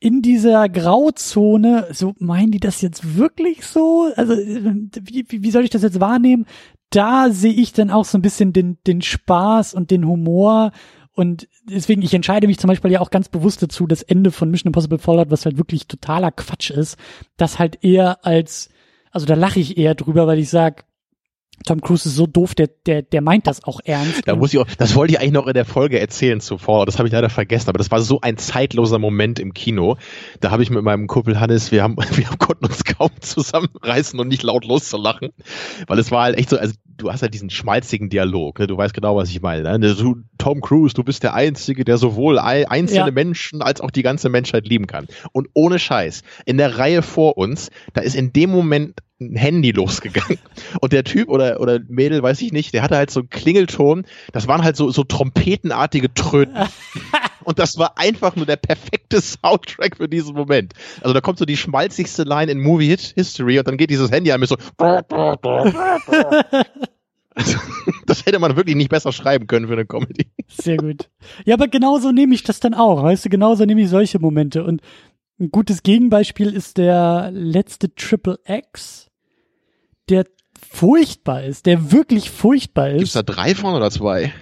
in 0.00 0.22
dieser 0.22 0.68
Grauzone, 0.68 1.88
so 1.92 2.14
meinen 2.18 2.52
die 2.52 2.60
das 2.60 2.80
jetzt 2.80 3.16
wirklich 3.16 3.66
so? 3.66 4.12
Also, 4.16 4.34
wie, 4.36 5.26
wie 5.28 5.50
soll 5.50 5.64
ich 5.64 5.70
das 5.70 5.82
jetzt 5.82 6.00
wahrnehmen? 6.00 6.46
Da 6.90 7.30
sehe 7.30 7.52
ich 7.52 7.72
dann 7.72 7.90
auch 7.90 8.04
so 8.04 8.16
ein 8.16 8.22
bisschen 8.22 8.52
den, 8.52 8.78
den 8.86 9.02
Spaß 9.02 9.74
und 9.74 9.90
den 9.90 10.06
Humor. 10.06 10.72
Und 11.12 11.48
deswegen, 11.64 12.02
ich 12.02 12.14
entscheide 12.14 12.46
mich 12.46 12.58
zum 12.58 12.68
Beispiel 12.68 12.92
ja 12.92 13.00
auch 13.00 13.10
ganz 13.10 13.28
bewusst 13.28 13.60
dazu, 13.60 13.86
das 13.86 14.02
Ende 14.02 14.30
von 14.30 14.50
Mission 14.50 14.68
Impossible 14.68 14.98
Fallout, 14.98 15.30
was 15.30 15.44
halt 15.44 15.58
wirklich 15.58 15.88
totaler 15.88 16.30
Quatsch 16.30 16.70
ist, 16.70 16.96
das 17.36 17.58
halt 17.58 17.82
eher 17.82 18.24
als, 18.24 18.70
also 19.10 19.26
da 19.26 19.34
lache 19.34 19.58
ich 19.58 19.76
eher 19.76 19.96
drüber, 19.96 20.28
weil 20.28 20.38
ich 20.38 20.48
sag, 20.48 20.84
Tom 21.64 21.80
Cruise 21.80 22.08
ist 22.08 22.14
so 22.14 22.26
doof, 22.26 22.54
der, 22.54 22.68
der, 22.86 23.02
der 23.02 23.20
meint 23.20 23.46
das 23.46 23.64
auch 23.64 23.80
ernst. 23.84 24.22
Da 24.26 24.36
muss 24.36 24.52
ich 24.52 24.58
auch, 24.58 24.66
das 24.78 24.94
wollte 24.94 25.12
ich 25.12 25.20
eigentlich 25.20 25.32
noch 25.32 25.46
in 25.46 25.54
der 25.54 25.64
Folge 25.64 26.00
erzählen 26.00 26.40
zuvor, 26.40 26.86
das 26.86 26.98
habe 26.98 27.08
ich 27.08 27.12
leider 27.12 27.30
vergessen, 27.30 27.68
aber 27.68 27.78
das 27.78 27.90
war 27.90 28.00
so 28.00 28.20
ein 28.20 28.36
zeitloser 28.36 28.98
Moment 28.98 29.38
im 29.38 29.54
Kino. 29.54 29.96
Da 30.40 30.50
habe 30.50 30.62
ich 30.62 30.70
mit 30.70 30.82
meinem 30.82 31.06
Kumpel 31.06 31.40
Hannes, 31.40 31.72
wir 31.72 31.82
haben, 31.82 31.96
wir 32.12 32.26
konnten 32.38 32.66
uns 32.66 32.84
kaum 32.84 33.10
zusammenreißen 33.20 34.18
und 34.18 34.28
nicht 34.28 34.42
laut 34.42 34.64
loszulachen, 34.64 35.30
weil 35.86 35.98
es 35.98 36.10
war 36.10 36.24
halt 36.24 36.38
echt 36.38 36.50
so, 36.50 36.58
also 36.58 36.74
du 36.98 37.12
hast 37.12 37.22
halt 37.22 37.32
diesen 37.32 37.50
schmalzigen 37.50 38.10
Dialog, 38.10 38.58
ne? 38.58 38.66
du 38.66 38.76
weißt 38.76 38.92
genau, 38.92 39.16
was 39.16 39.30
ich 39.30 39.40
meine. 39.40 39.78
Ne? 39.78 39.94
Du, 39.94 40.16
Tom 40.36 40.60
Cruise, 40.60 40.94
du 40.94 41.04
bist 41.04 41.22
der 41.22 41.34
Einzige, 41.34 41.84
der 41.84 41.96
sowohl 41.96 42.38
einzelne 42.38 43.06
ja. 43.06 43.10
Menschen 43.10 43.62
als 43.62 43.80
auch 43.80 43.90
die 43.90 44.02
ganze 44.02 44.28
Menschheit 44.28 44.66
lieben 44.66 44.86
kann. 44.86 45.06
Und 45.32 45.48
ohne 45.54 45.78
Scheiß, 45.78 46.22
in 46.44 46.58
der 46.58 46.78
Reihe 46.78 47.02
vor 47.02 47.38
uns, 47.38 47.70
da 47.94 48.00
ist 48.00 48.16
in 48.16 48.32
dem 48.32 48.50
Moment 48.50 49.00
ein 49.20 49.36
Handy 49.36 49.72
losgegangen. 49.72 50.38
Und 50.80 50.92
der 50.92 51.04
Typ 51.04 51.28
oder, 51.28 51.60
oder 51.60 51.80
Mädel, 51.88 52.22
weiß 52.22 52.40
ich 52.42 52.52
nicht, 52.52 52.72
der 52.74 52.82
hatte 52.82 52.96
halt 52.96 53.10
so 53.10 53.20
einen 53.20 53.30
Klingelton. 53.30 54.06
Das 54.32 54.46
waren 54.48 54.62
halt 54.62 54.76
so, 54.76 54.90
so 54.90 55.04
trompetenartige 55.04 56.12
Tröten. 56.14 56.56
Und 57.44 57.58
das 57.58 57.78
war 57.78 57.96
einfach 57.96 58.36
nur 58.36 58.46
der 58.46 58.56
perfekte 58.56 59.20
Soundtrack 59.22 59.96
für 59.96 60.08
diesen 60.08 60.34
Moment. 60.34 60.74
Also 61.00 61.14
da 61.14 61.20
kommt 61.20 61.38
so 61.38 61.46
die 61.46 61.56
schmalzigste 61.56 62.24
Line 62.24 62.52
in 62.52 62.60
Movie 62.60 62.88
Hit 62.88 63.14
History 63.14 63.58
und 63.58 63.66
dann 63.66 63.78
geht 63.78 63.90
dieses 63.90 64.10
Handy 64.10 64.32
an 64.32 64.40
mit 64.40 64.50
so. 64.50 64.56
Also, 67.34 67.58
das 68.06 68.26
hätte 68.26 68.38
man 68.38 68.56
wirklich 68.56 68.76
nicht 68.76 68.90
besser 68.90 69.12
schreiben 69.12 69.46
können 69.46 69.66
für 69.66 69.72
eine 69.74 69.86
Comedy. 69.86 70.26
Sehr 70.48 70.76
gut. 70.76 71.08
Ja, 71.46 71.54
aber 71.54 71.68
genauso 71.68 72.12
nehme 72.12 72.34
ich 72.34 72.42
das 72.42 72.60
dann 72.60 72.74
auch. 72.74 73.02
Weißt 73.02 73.24
du, 73.24 73.28
genauso 73.30 73.64
nehme 73.64 73.80
ich 73.80 73.88
solche 73.88 74.18
Momente. 74.18 74.64
Und 74.64 74.82
ein 75.40 75.50
gutes 75.50 75.82
Gegenbeispiel 75.82 76.52
ist 76.52 76.78
der 76.78 77.30
letzte 77.32 77.94
Triple 77.94 78.40
X 78.44 79.07
der 80.10 80.26
furchtbar 80.70 81.44
ist, 81.44 81.66
der 81.66 81.92
wirklich 81.92 82.30
furchtbar 82.30 82.90
ist. 82.90 82.98
Gibt's 82.98 83.12
da 83.12 83.22
drei 83.22 83.54
von 83.54 83.74
oder 83.74 83.90
zwei? 83.90 84.32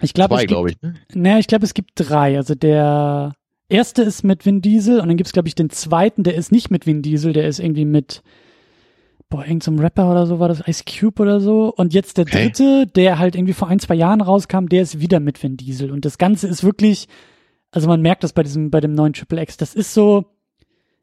Ich 0.00 0.14
glaube, 0.14 0.34
zwei, 0.34 0.46
glaube 0.46 0.70
ich. 0.70 0.82
Ne? 0.82 0.94
Naja, 1.14 1.38
ich 1.38 1.46
glaube, 1.46 1.64
es 1.64 1.74
gibt 1.74 1.92
drei. 1.94 2.36
Also 2.36 2.54
der 2.54 3.34
erste 3.68 4.02
ist 4.02 4.24
mit 4.24 4.44
Vin 4.44 4.60
Diesel 4.60 5.00
und 5.00 5.08
dann 5.08 5.16
gibt's 5.16 5.32
glaube 5.32 5.48
ich 5.48 5.54
den 5.54 5.70
zweiten, 5.70 6.22
der 6.22 6.34
ist 6.34 6.52
nicht 6.52 6.70
mit 6.70 6.86
Vin 6.86 7.02
Diesel, 7.02 7.32
der 7.32 7.48
ist 7.48 7.58
irgendwie 7.58 7.84
mit 7.84 8.22
boah, 9.30 9.42
irgendein 9.42 9.76
so 9.76 9.82
Rapper 9.82 10.10
oder 10.10 10.26
so 10.26 10.38
war 10.38 10.48
das, 10.48 10.66
Ice 10.68 10.84
Cube 10.84 11.20
oder 11.20 11.40
so. 11.40 11.72
Und 11.74 11.92
jetzt 11.92 12.18
der 12.18 12.26
okay. 12.26 12.44
dritte, 12.44 12.86
der 12.86 13.18
halt 13.18 13.34
irgendwie 13.34 13.52
vor 13.52 13.68
ein, 13.68 13.80
zwei 13.80 13.94
Jahren 13.94 14.20
rauskam, 14.20 14.66
der 14.66 14.82
ist 14.82 15.00
wieder 15.00 15.18
mit 15.18 15.42
Vin 15.42 15.56
Diesel. 15.56 15.90
Und 15.90 16.04
das 16.04 16.18
Ganze 16.18 16.46
ist 16.46 16.62
wirklich, 16.62 17.08
also 17.70 17.88
man 17.88 18.00
merkt 18.00 18.22
das 18.22 18.32
bei 18.32 18.42
diesem, 18.42 18.70
bei 18.70 18.80
dem 18.80 18.92
neuen 18.92 19.12
Triple 19.12 19.42
X, 19.42 19.56
das 19.56 19.74
ist 19.74 19.92
so, 19.92 20.26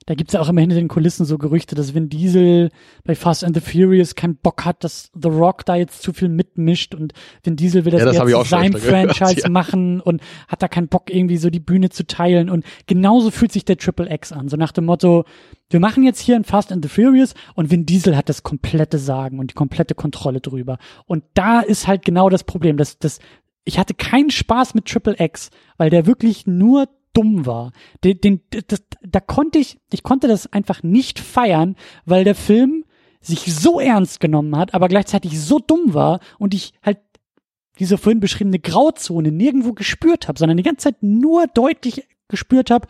da 0.07 0.15
gibt's 0.15 0.34
ja 0.34 0.41
auch 0.41 0.49
immer 0.49 0.61
hinter 0.61 0.76
den 0.76 0.88
Kulissen 0.88 1.26
so 1.26 1.38
Gerüchte, 1.38 1.76
dass 1.76 1.94
Vin 1.94 2.10
Diesel 2.10 2.69
bei 3.03 3.14
Fast 3.14 3.44
and 3.44 3.56
the 3.56 3.61
Furious 3.61 4.15
keinen 4.15 4.36
Bock 4.36 4.65
hat, 4.65 4.84
dass 4.84 5.11
The 5.14 5.30
Rock 5.30 5.65
da 5.65 5.76
jetzt 5.76 6.02
zu 6.02 6.11
viel 6.11 6.30
mitmischt 6.30 6.95
und 6.95 7.14
Vin 7.44 7.56
Diesel 7.56 7.86
will 7.86 7.91
das, 7.91 8.02
ja, 8.02 8.23
das 8.23 8.32
jetzt 8.32 8.49
sein 8.49 8.73
Franchise 8.78 9.36
gehört, 9.36 9.44
ja. 9.44 9.49
machen 9.49 10.02
und 10.02 10.22
hat 10.48 10.64
da 10.64 10.68
keinen 10.68 10.88
Bock 10.88 11.14
irgendwie 11.14 11.38
so 11.38 11.49
die 11.49 11.60
Bühne 11.60 11.90
zu 11.90 12.07
teilen. 12.07 12.49
Und 12.49 12.65
genauso 12.88 13.30
fühlt 13.30 13.52
sich 13.52 13.64
der 13.64 13.78
Triple 13.78 14.11
X 14.11 14.32
an, 14.32 14.49
so 14.49 14.57
nach 14.57 14.72
dem 14.72 14.86
Motto, 14.86 15.26
wir 15.69 15.80
machen 15.80 16.03
jetzt 16.03 16.19
hier 16.19 16.36
ein 16.36 16.44
Fast 16.44 16.72
and 16.72 16.84
the 16.84 16.90
Furious 16.90 17.34
und 17.53 17.69
Vin 17.69 17.86
Diesel 17.86 18.18
hat 18.18 18.28
das 18.28 18.44
komplette 18.44 18.98
Sagen 18.98 19.40
und 19.40 19.52
die 19.52 19.56
komplette 19.56 19.94
Kontrolle 19.94 20.41
drüber. 20.41 20.80
Und 21.06 21.23
da 21.36 21.61
ist 21.61 21.88
halt 21.88 22.03
genau 22.03 22.30
das 22.30 22.44
Problem, 22.44 22.78
dass 22.78 22.98
das 22.98 23.19
ich 23.64 23.78
hatte 23.78 23.94
keinen 23.94 24.32
Spaß 24.32 24.73
mit 24.73 24.86
Triple 24.86 25.15
X, 25.19 25.52
weil 25.78 25.91
der 25.91 26.07
wirklich 26.07 26.48
nur 26.48 26.88
dumm 27.14 27.46
war. 27.46 27.72
Den, 28.04 28.20
den, 28.22 28.42
das, 28.68 28.84
da 29.02 29.20
konnte 29.20 29.60
ich, 29.60 29.80
ich 29.92 30.04
konnte 30.04 30.28
das 30.28 30.52
einfach 30.52 30.84
nicht 30.84 31.20
feiern, 31.20 31.76
weil 32.06 32.24
der 32.24 32.36
Film 32.36 32.86
sich 33.20 33.54
so 33.54 33.80
ernst 33.80 34.20
genommen 34.20 34.56
hat, 34.58 34.74
aber 34.74 34.88
gleichzeitig 34.88 35.40
so 35.40 35.60
dumm 35.60 35.94
war 35.94 36.20
und 36.40 36.54
ich 36.54 36.74
halt 36.82 37.00
diese 37.80 37.98
vorhin 37.98 38.20
beschriebene 38.20 38.60
Grauzone 38.60 39.32
nirgendwo 39.32 39.74
gespürt 39.74 40.28
habe, 40.28 40.38
sondern 40.40 40.58
die 40.58 40.64
ganze 40.64 40.86
Zeit 40.86 41.02
nur 41.02 41.48
deutlich 41.48 42.08
gespürt 42.28 42.72
habe, 42.72 42.88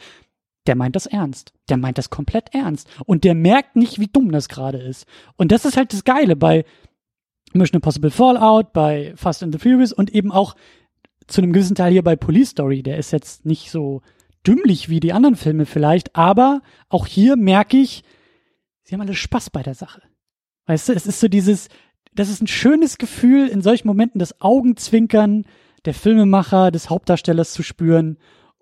der 0.67 0.75
meint 0.75 0.95
das 0.95 1.05
ernst. 1.05 1.53
Der 1.69 1.77
meint 1.77 1.97
das 1.97 2.09
komplett 2.09 2.53
ernst. 2.53 2.87
Und 3.05 3.23
der 3.23 3.33
merkt 3.33 3.75
nicht, 3.75 3.99
wie 3.99 4.07
dumm 4.07 4.31
das 4.31 4.47
gerade 4.47 4.77
ist. 4.77 5.05
Und 5.37 5.51
das 5.51 5.65
ist 5.65 5.77
halt 5.77 5.91
das 5.93 6.03
Geile 6.03 6.35
bei 6.35 6.65
Mission 7.53 7.77
Impossible 7.77 8.11
Fallout, 8.11 8.73
bei 8.73 9.13
Fast 9.15 9.43
and 9.43 9.53
the 9.53 9.59
Furious 9.59 9.91
und 9.91 10.13
eben 10.13 10.31
auch 10.31 10.55
zu 11.31 11.41
einem 11.41 11.53
gewissen 11.53 11.75
Teil 11.75 11.91
hier 11.91 12.03
bei 12.03 12.15
Police 12.15 12.49
Story. 12.49 12.83
Der 12.83 12.97
ist 12.97 13.11
jetzt 13.11 13.45
nicht 13.45 13.71
so 13.71 14.01
dümmlich 14.45 14.89
wie 14.89 14.99
die 14.99 15.13
anderen 15.13 15.35
Filme 15.35 15.65
vielleicht, 15.65 16.15
aber 16.15 16.61
auch 16.89 17.07
hier 17.07 17.35
merke 17.35 17.77
ich, 17.77 18.03
sie 18.83 18.93
haben 18.93 19.01
alle 19.01 19.13
Spaß 19.13 19.49
bei 19.49 19.63
der 19.63 19.75
Sache. 19.75 20.01
Weißt 20.65 20.89
du, 20.89 20.93
es 20.93 21.05
ist 21.05 21.19
so 21.19 21.27
dieses, 21.27 21.69
das 22.13 22.29
ist 22.29 22.41
ein 22.41 22.47
schönes 22.47 22.97
Gefühl, 22.97 23.47
in 23.47 23.61
solchen 23.61 23.87
Momenten 23.87 24.19
das 24.19 24.41
Augenzwinkern 24.41 25.45
der 25.85 25.93
Filmemacher, 25.93 26.71
des 26.71 26.89
Hauptdarstellers 26.89 27.53
zu 27.53 27.63
spüren 27.63 28.17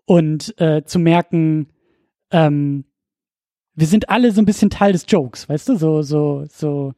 und 0.05 0.59
äh, 0.59 0.83
zu 0.85 0.99
merken, 0.99 1.67
ähm, 2.31 2.85
wir 3.75 3.87
sind 3.87 4.09
alle 4.09 4.31
so 4.31 4.41
ein 4.41 4.45
bisschen 4.45 4.69
Teil 4.69 4.93
des 4.93 5.05
Jokes, 5.07 5.47
weißt 5.47 5.69
du, 5.69 5.77
so, 5.77 6.01
so, 6.01 6.45
so. 6.49 6.93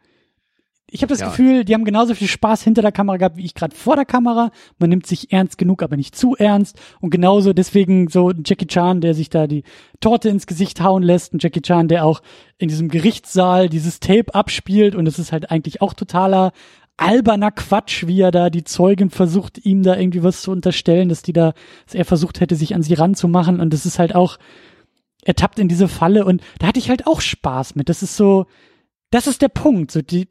Ich 0.94 1.02
habe 1.04 1.10
das 1.10 1.22
Ja. 1.22 1.30
Gefühl, 1.30 1.64
die 1.64 1.74
haben 1.74 1.86
genauso 1.86 2.14
viel 2.14 2.28
Spaß 2.28 2.64
hinter 2.64 2.82
der 2.82 2.92
Kamera 2.92 3.16
gehabt 3.16 3.38
wie 3.38 3.46
ich 3.46 3.56
gerade 3.56 3.74
vor 3.74 3.96
der 3.96 4.04
Kamera. 4.04 4.52
Man 4.78 4.90
nimmt 4.90 5.08
sich 5.08 5.32
ernst 5.32 5.58
genug, 5.58 5.82
aber 5.84 5.96
nicht 5.96 6.18
zu 6.18 6.36
ernst. 6.36 6.78
Und 7.00 7.12
genauso 7.12 7.54
deswegen 7.54 8.10
so 8.10 8.30
ein 8.30 8.44
Jackie 8.46 8.68
Chan, 8.68 9.00
der 9.00 9.14
sich 9.14 9.30
da 9.30 9.48
die 9.48 9.64
Torte 10.02 10.28
ins 10.28 10.48
Gesicht 10.48 10.82
hauen 10.82 11.02
lässt. 11.02 11.34
Ein 11.34 11.40
Jackie 11.40 11.62
Chan, 11.62 11.88
der 11.88 12.06
auch 12.06 12.22
in 12.58 12.68
diesem 12.68 12.90
Gerichtssaal 12.90 13.70
dieses 13.70 14.02
Tape 14.02 14.36
abspielt. 14.36 14.94
Und 14.94 15.08
es 15.08 15.18
ist 15.18 15.32
halt 15.32 15.50
eigentlich 15.50 15.82
auch 15.82 15.94
totaler 15.94 16.52
alberner 16.98 17.52
Quatsch, 17.52 18.06
wie 18.06 18.20
er 18.20 18.32
da 18.32 18.50
die 18.50 18.66
Zeugin 18.66 19.10
versucht, 19.10 19.66
ihm 19.66 19.84
da 19.84 19.96
irgendwie 19.96 20.24
was 20.24 20.42
zu 20.42 20.52
unterstellen, 20.52 21.08
dass 21.08 21.22
die 21.22 21.34
da, 21.34 21.54
dass 21.86 21.96
er 21.96 22.04
versucht 22.06 22.42
hätte, 22.42 22.56
sich 22.58 22.76
an 22.76 22.84
sie 22.84 22.96
ranzumachen. 22.96 23.62
Und 23.62 23.74
das 23.74 23.86
ist 23.86 23.98
halt 23.98 24.14
auch, 24.14 24.38
er 25.24 25.36
tappt 25.36 25.58
in 25.58 25.70
diese 25.70 25.88
Falle 25.88 26.26
und 26.26 26.42
da 26.60 26.68
hatte 26.68 26.80
ich 26.80 26.90
halt 26.90 27.08
auch 27.08 27.22
Spaß 27.22 27.76
mit. 27.76 27.88
Das 27.88 28.04
ist 28.04 28.18
so, 28.18 28.46
das 29.10 29.26
ist 29.28 29.42
der 29.42 29.50
Punkt. 29.50 29.92
So 29.92 30.02
die, 30.02 30.28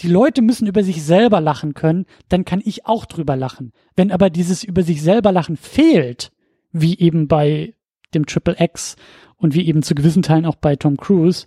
die 0.00 0.08
Leute 0.08 0.42
müssen 0.42 0.66
über 0.66 0.82
sich 0.82 1.02
selber 1.02 1.40
lachen 1.40 1.74
können, 1.74 2.06
dann 2.28 2.44
kann 2.44 2.62
ich 2.64 2.86
auch 2.86 3.06
drüber 3.06 3.36
lachen. 3.36 3.72
Wenn 3.96 4.10
aber 4.10 4.30
dieses 4.30 4.64
über 4.64 4.82
sich 4.82 5.02
selber 5.02 5.32
lachen 5.32 5.56
fehlt, 5.56 6.32
wie 6.72 6.98
eben 6.98 7.28
bei 7.28 7.74
dem 8.14 8.26
Triple 8.26 8.56
X 8.58 8.96
und 9.36 9.54
wie 9.54 9.66
eben 9.66 9.82
zu 9.82 9.94
gewissen 9.94 10.22
Teilen 10.22 10.46
auch 10.46 10.56
bei 10.56 10.76
Tom 10.76 10.96
Cruise, 10.96 11.46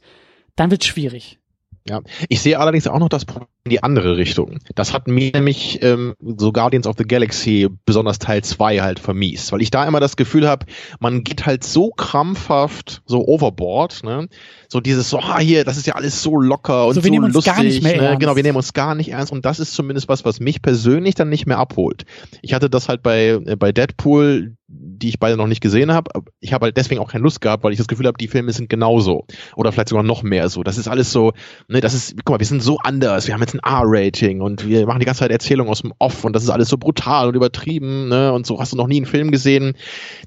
dann 0.55 0.71
wird's 0.71 0.85
schwierig. 0.85 1.39
Ja, 1.87 2.01
ich 2.29 2.41
sehe 2.41 2.59
allerdings 2.59 2.87
auch 2.87 2.99
noch 2.99 3.09
das 3.09 3.25
Problem 3.25 3.47
in 3.65 3.69
die 3.69 3.81
andere 3.81 4.17
Richtung. 4.17 4.59
Das 4.75 4.93
hat 4.93 5.07
mir 5.07 5.31
nämlich 5.31 5.81
ähm, 5.81 6.15
so 6.19 6.51
Guardians 6.51 6.85
of 6.85 6.95
the 6.97 7.05
Galaxy, 7.05 7.69
besonders 7.85 8.19
Teil 8.19 8.43
2 8.43 8.81
halt 8.81 8.99
vermiest, 8.99 9.53
weil 9.53 9.61
ich 9.61 9.71
da 9.71 9.87
immer 9.87 10.01
das 10.01 10.17
Gefühl 10.17 10.49
habe, 10.49 10.65
man 10.99 11.23
geht 11.23 11.45
halt 11.45 11.63
so 11.63 11.89
krampfhaft 11.91 13.03
so 13.05 13.25
overboard, 13.25 14.03
ne? 14.03 14.27
So 14.67 14.81
dieses 14.81 15.09
so, 15.09 15.19
ah 15.19 15.39
hier, 15.39 15.63
das 15.63 15.77
ist 15.77 15.87
ja 15.87 15.95
alles 15.95 16.21
so 16.21 16.35
locker 16.35 16.87
und 16.87 16.95
So, 16.95 16.99
so, 16.99 17.03
wir 17.05 17.11
nehmen 17.11 17.25
uns 17.25 17.35
lustig, 17.35 17.53
gar 17.53 17.63
nicht 17.63 17.81
mehr 17.81 17.95
ne? 17.95 18.03
ernst. 18.07 18.19
Genau, 18.19 18.35
wir 18.35 18.43
nehmen 18.43 18.57
uns 18.57 18.73
gar 18.73 18.95
nicht 18.95 19.11
ernst 19.11 19.31
und 19.31 19.45
das 19.45 19.61
ist 19.61 19.73
zumindest 19.73 20.09
was, 20.09 20.25
was 20.25 20.41
mich 20.41 20.61
persönlich 20.61 21.15
dann 21.15 21.29
nicht 21.29 21.45
mehr 21.45 21.57
abholt. 21.57 22.03
Ich 22.41 22.53
hatte 22.53 22.69
das 22.69 22.89
halt 22.89 23.01
bei 23.01 23.39
äh, 23.45 23.55
bei 23.55 23.71
Deadpool, 23.71 24.57
die 24.67 25.09
ich 25.09 25.19
beide 25.19 25.37
noch 25.37 25.47
nicht 25.47 25.61
gesehen 25.61 25.93
habe. 25.93 26.11
Ich 26.39 26.53
habe 26.53 26.65
halt 26.65 26.77
deswegen 26.77 26.99
auch 26.99 27.11
keine 27.11 27.23
Lust 27.23 27.39
gehabt, 27.41 27.63
weil 27.63 27.71
ich 27.71 27.77
das 27.77 27.87
Gefühl 27.87 28.07
habe, 28.07 28.17
die 28.17 28.27
Filme 28.27 28.51
sind 28.51 28.69
genauso 28.69 29.25
oder 29.55 29.71
vielleicht 29.71 29.89
sogar 29.89 30.03
noch 30.03 30.23
mehr 30.23 30.49
so. 30.49 30.63
Das 30.63 30.77
ist 30.77 30.87
alles 30.87 31.11
so, 31.11 31.33
ne, 31.67 31.79
das 31.79 31.93
ist, 31.93 32.15
guck 32.25 32.31
mal, 32.33 32.39
wir 32.39 32.47
sind 32.47 32.63
so 32.63 32.79
anders. 32.79 33.27
Wir 33.27 33.33
haben 33.33 33.41
jetzt 33.41 33.52
ein 33.53 33.59
R-Rating 33.59 34.41
und 34.41 34.67
wir 34.67 34.85
machen 34.85 34.99
die 34.99 35.05
ganze 35.05 35.19
Zeit 35.19 35.31
Erzählungen 35.31 35.71
aus 35.71 35.81
dem 35.81 35.93
Off 35.99 36.23
und 36.25 36.33
das 36.33 36.43
ist 36.43 36.49
alles 36.49 36.69
so 36.69 36.77
brutal 36.77 37.27
und 37.27 37.35
übertrieben, 37.35 38.09
ne? 38.09 38.33
Und 38.33 38.45
so 38.45 38.59
hast 38.59 38.73
du 38.73 38.77
noch 38.77 38.87
nie 38.87 38.97
einen 38.97 39.05
Film 39.05 39.31
gesehen. 39.31 39.75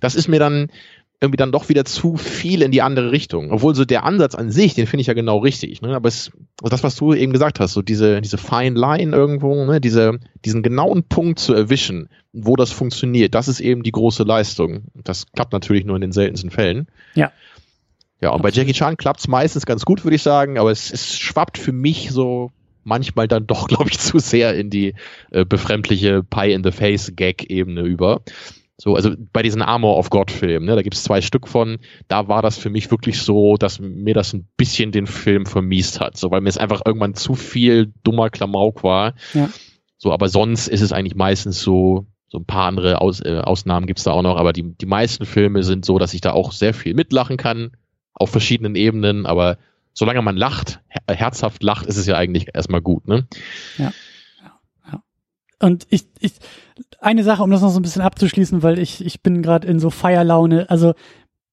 Das 0.01 0.15
ist 0.15 0.29
mir 0.29 0.39
dann 0.39 0.69
irgendwie 1.21 1.37
dann 1.39 1.53
doch 1.53 1.69
wieder 1.69 1.85
zu 1.85 2.17
viel 2.17 2.63
in 2.63 2.71
die 2.71 2.83
andere 2.83 3.11
Richtung. 3.11 3.51
Obwohl 3.51 3.75
so 3.75 3.85
der 3.85 4.05
Ansatz 4.05 4.35
an 4.35 4.51
sich, 4.51 4.75
den 4.75 4.87
finde 4.87 5.01
ich 5.01 5.07
ja 5.07 5.15
genau 5.15 5.39
richtig. 5.39 5.81
Ne? 5.81 5.95
Aber 5.95 6.09
es, 6.09 6.31
also 6.63 6.71
das, 6.71 6.83
was 6.83 6.97
du 6.97 7.15
eben 7.15 7.33
gesagt 7.33 7.59
hast, 7.59 7.73
so 7.73 7.81
diese, 7.81 8.21
diese 8.21 8.37
fine 8.37 8.79
line 8.79 9.17
irgendwo, 9.17 9.65
ne? 9.65 9.81
diese, 9.81 10.19
diesen 10.45 10.63
genauen 10.63 11.05
Punkt 11.05 11.39
zu 11.39 11.55
erwischen, 11.55 12.09
wo 12.33 12.55
das 12.55 12.71
funktioniert, 12.71 13.35
das 13.35 13.49
ist 13.49 13.61
eben 13.61 13.83
die 13.83 13.93
große 13.93 14.25
Leistung. 14.25 14.85
Das 14.95 15.27
klappt 15.33 15.53
natürlich 15.53 15.87
nur 15.87 15.97
in 15.97 16.03
den 16.03 16.13
seltensten 16.13 16.51
Fällen. 16.51 16.87
Ja. 17.15 17.33
Ja, 18.21 18.31
und 18.31 18.43
bei 18.43 18.51
Jackie 18.51 18.73
Chan 18.73 18.97
klappt 18.97 19.21
es 19.21 19.29
meistens 19.29 19.67
ganz 19.67 19.85
gut, 19.85 20.05
würde 20.05 20.17
ich 20.17 20.23
sagen, 20.23 20.59
aber 20.59 20.71
es, 20.71 20.91
es 20.91 21.19
schwappt 21.19 21.59
für 21.59 21.73
mich 21.73 22.11
so 22.11 22.51
manchmal 22.87 23.29
dann 23.29 23.47
doch, 23.47 23.69
glaube 23.69 23.91
ich, 23.91 23.99
zu 23.99 24.19
sehr 24.19 24.55
in 24.55 24.71
die 24.71 24.95
äh, 25.31 25.45
befremdliche 25.45 26.23
Pie-in-the-Face-Gag-Ebene 26.23 27.83
über. 27.83 28.23
So, 28.79 28.95
also 28.95 29.11
bei 29.33 29.43
diesen 29.43 29.63
Armor 29.63 29.97
of 29.97 30.11
God-Filmen, 30.11 30.67
ne, 30.67 30.77
da 30.77 30.83
gibt 30.83 30.95
es 30.95 31.03
zwei 31.03 31.23
Stück 31.23 31.49
von, 31.49 31.79
da 32.09 32.29
war 32.29 32.43
das 32.43 32.59
für 32.59 32.69
mich 32.69 32.91
wirklich 32.91 33.23
so, 33.23 33.57
dass 33.57 33.81
mir 33.81 34.13
das 34.13 34.35
ein 34.35 34.47
bisschen 34.59 34.93
den 34.93 35.07
Film 35.07 35.47
vermiest 35.47 36.01
hat. 36.01 36.19
So, 36.19 36.31
weil 36.31 36.43
mir 36.43 36.51
es 36.51 36.59
einfach 36.59 36.83
irgendwann 36.85 37.15
zu 37.15 37.35
viel 37.35 37.93
dummer 38.05 38.29
Klamauk 38.29 38.83
war. 38.83 39.15
Ja. 39.33 39.49
So, 39.97 40.13
aber 40.13 40.29
sonst 40.29 40.69
ist 40.69 40.83
es 40.83 40.93
eigentlich 40.93 41.17
meistens 41.17 41.61
so, 41.61 42.07
so 42.29 42.39
ein 42.39 42.45
paar 42.45 42.67
andere 42.67 43.01
Aus, 43.01 43.21
äh, 43.21 43.41
Ausnahmen 43.43 43.87
gibt's 43.87 44.05
da 44.05 44.13
auch 44.13 44.23
noch, 44.23 44.37
aber 44.37 44.53
die, 44.53 44.75
die 44.77 44.87
meisten 44.87 45.25
Filme 45.25 45.63
sind 45.63 45.87
so, 45.87 45.99
dass 45.99 46.13
ich 46.13 46.21
da 46.21 46.33
auch 46.33 46.53
sehr 46.53 46.75
viel 46.75 46.93
mitlachen 46.93 47.39
kann, 47.39 47.73
auf 48.13 48.29
verschiedenen 48.29 48.75
Ebenen, 48.75 49.25
aber 49.25 49.57
solange 49.95 50.21
man 50.21 50.37
lacht, 50.37 50.81
herzhaft 51.15 51.63
lacht, 51.63 51.87
ist 51.87 51.97
es 51.97 52.07
ja 52.07 52.17
eigentlich 52.17 52.55
erstmal 52.55 52.83
gut, 52.83 53.07
ne? 53.07 53.27
Und 55.59 55.87
ich, 55.89 56.07
ich, 56.21 56.35
eine 57.01 57.25
Sache, 57.25 57.43
um 57.43 57.51
das 57.51 57.63
noch 57.63 57.71
so 57.71 57.81
ein 57.81 57.83
bisschen 57.83 58.03
abzuschließen, 58.03 58.63
weil 58.63 58.79
ich, 58.79 59.05
ich 59.05 59.23
bin 59.23 59.43
gerade 59.43 59.67
in 59.67 59.79
so 59.79 59.91
Feierlaune, 59.91 60.69
also 60.69 60.93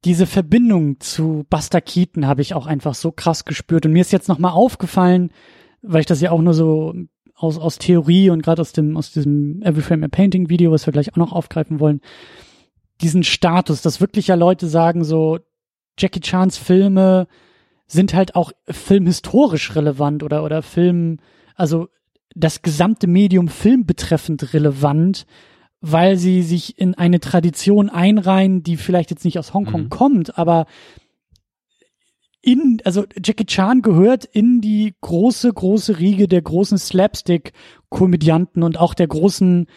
diese 0.03 0.25
Verbindung 0.25 0.99
zu 0.99 1.45
Buster 1.49 1.79
Keaton 1.79 2.27
habe 2.27 2.41
ich 2.41 2.53
auch 2.53 2.65
einfach 2.65 2.95
so 2.95 3.11
krass 3.11 3.45
gespürt. 3.45 3.85
Und 3.85 3.93
mir 3.93 4.01
ist 4.01 4.11
jetzt 4.11 4.27
nochmal 4.27 4.51
aufgefallen, 4.51 5.31
weil 5.81 6.01
ich 6.01 6.05
das 6.05 6.19
ja 6.19 6.31
auch 6.31 6.41
nur 6.41 6.53
so 6.53 6.93
aus, 7.35 7.57
aus 7.57 7.77
Theorie 7.77 8.29
und 8.29 8.41
gerade 8.41 8.61
aus 8.61 8.73
dem, 8.73 8.97
aus 8.97 9.11
diesem 9.11 9.61
Every 9.61 9.81
Frame 9.81 10.03
a 10.03 10.07
Painting 10.09 10.49
Video, 10.49 10.71
was 10.71 10.85
wir 10.85 10.91
gleich 10.91 11.13
auch 11.13 11.17
noch 11.17 11.31
aufgreifen 11.31 11.79
wollen, 11.79 12.01
diesen 13.01 13.23
Status, 13.23 13.81
dass 13.81 14.01
wirklich 14.01 14.27
ja 14.27 14.35
Leute 14.35 14.67
sagen, 14.67 15.03
so 15.03 15.39
Jackie 15.97 16.21
Chans 16.21 16.57
Filme 16.57 17.27
sind 17.93 18.13
halt 18.13 18.35
auch 18.35 18.51
filmhistorisch 18.69 19.75
relevant 19.75 20.23
oder, 20.23 20.43
oder 20.43 20.61
Film, 20.61 21.19
also 21.55 21.87
das 22.35 22.61
gesamte 22.61 23.07
Medium 23.07 23.47
Film 23.47 23.85
betreffend 23.85 24.53
relevant, 24.53 25.25
weil 25.79 26.17
sie 26.17 26.41
sich 26.41 26.79
in 26.79 26.95
eine 26.95 27.19
Tradition 27.19 27.89
einreihen, 27.89 28.63
die 28.63 28.77
vielleicht 28.77 29.11
jetzt 29.11 29.25
nicht 29.25 29.37
aus 29.37 29.53
Hongkong 29.53 29.83
Mhm. 29.83 29.89
kommt, 29.89 30.37
aber 30.37 30.65
in, 32.41 32.81
also 32.83 33.05
Jackie 33.23 33.45
Chan 33.45 33.81
gehört 33.81 34.25
in 34.25 34.59
die 34.59 34.95
große, 34.99 35.51
große 35.53 35.99
Riege 35.99 36.27
der 36.27 36.41
großen 36.41 36.77
Slapstick-Komödianten 36.77 38.63
und 38.63 38.77
auch 38.77 38.93
der 38.93 39.07
großen, 39.07 39.67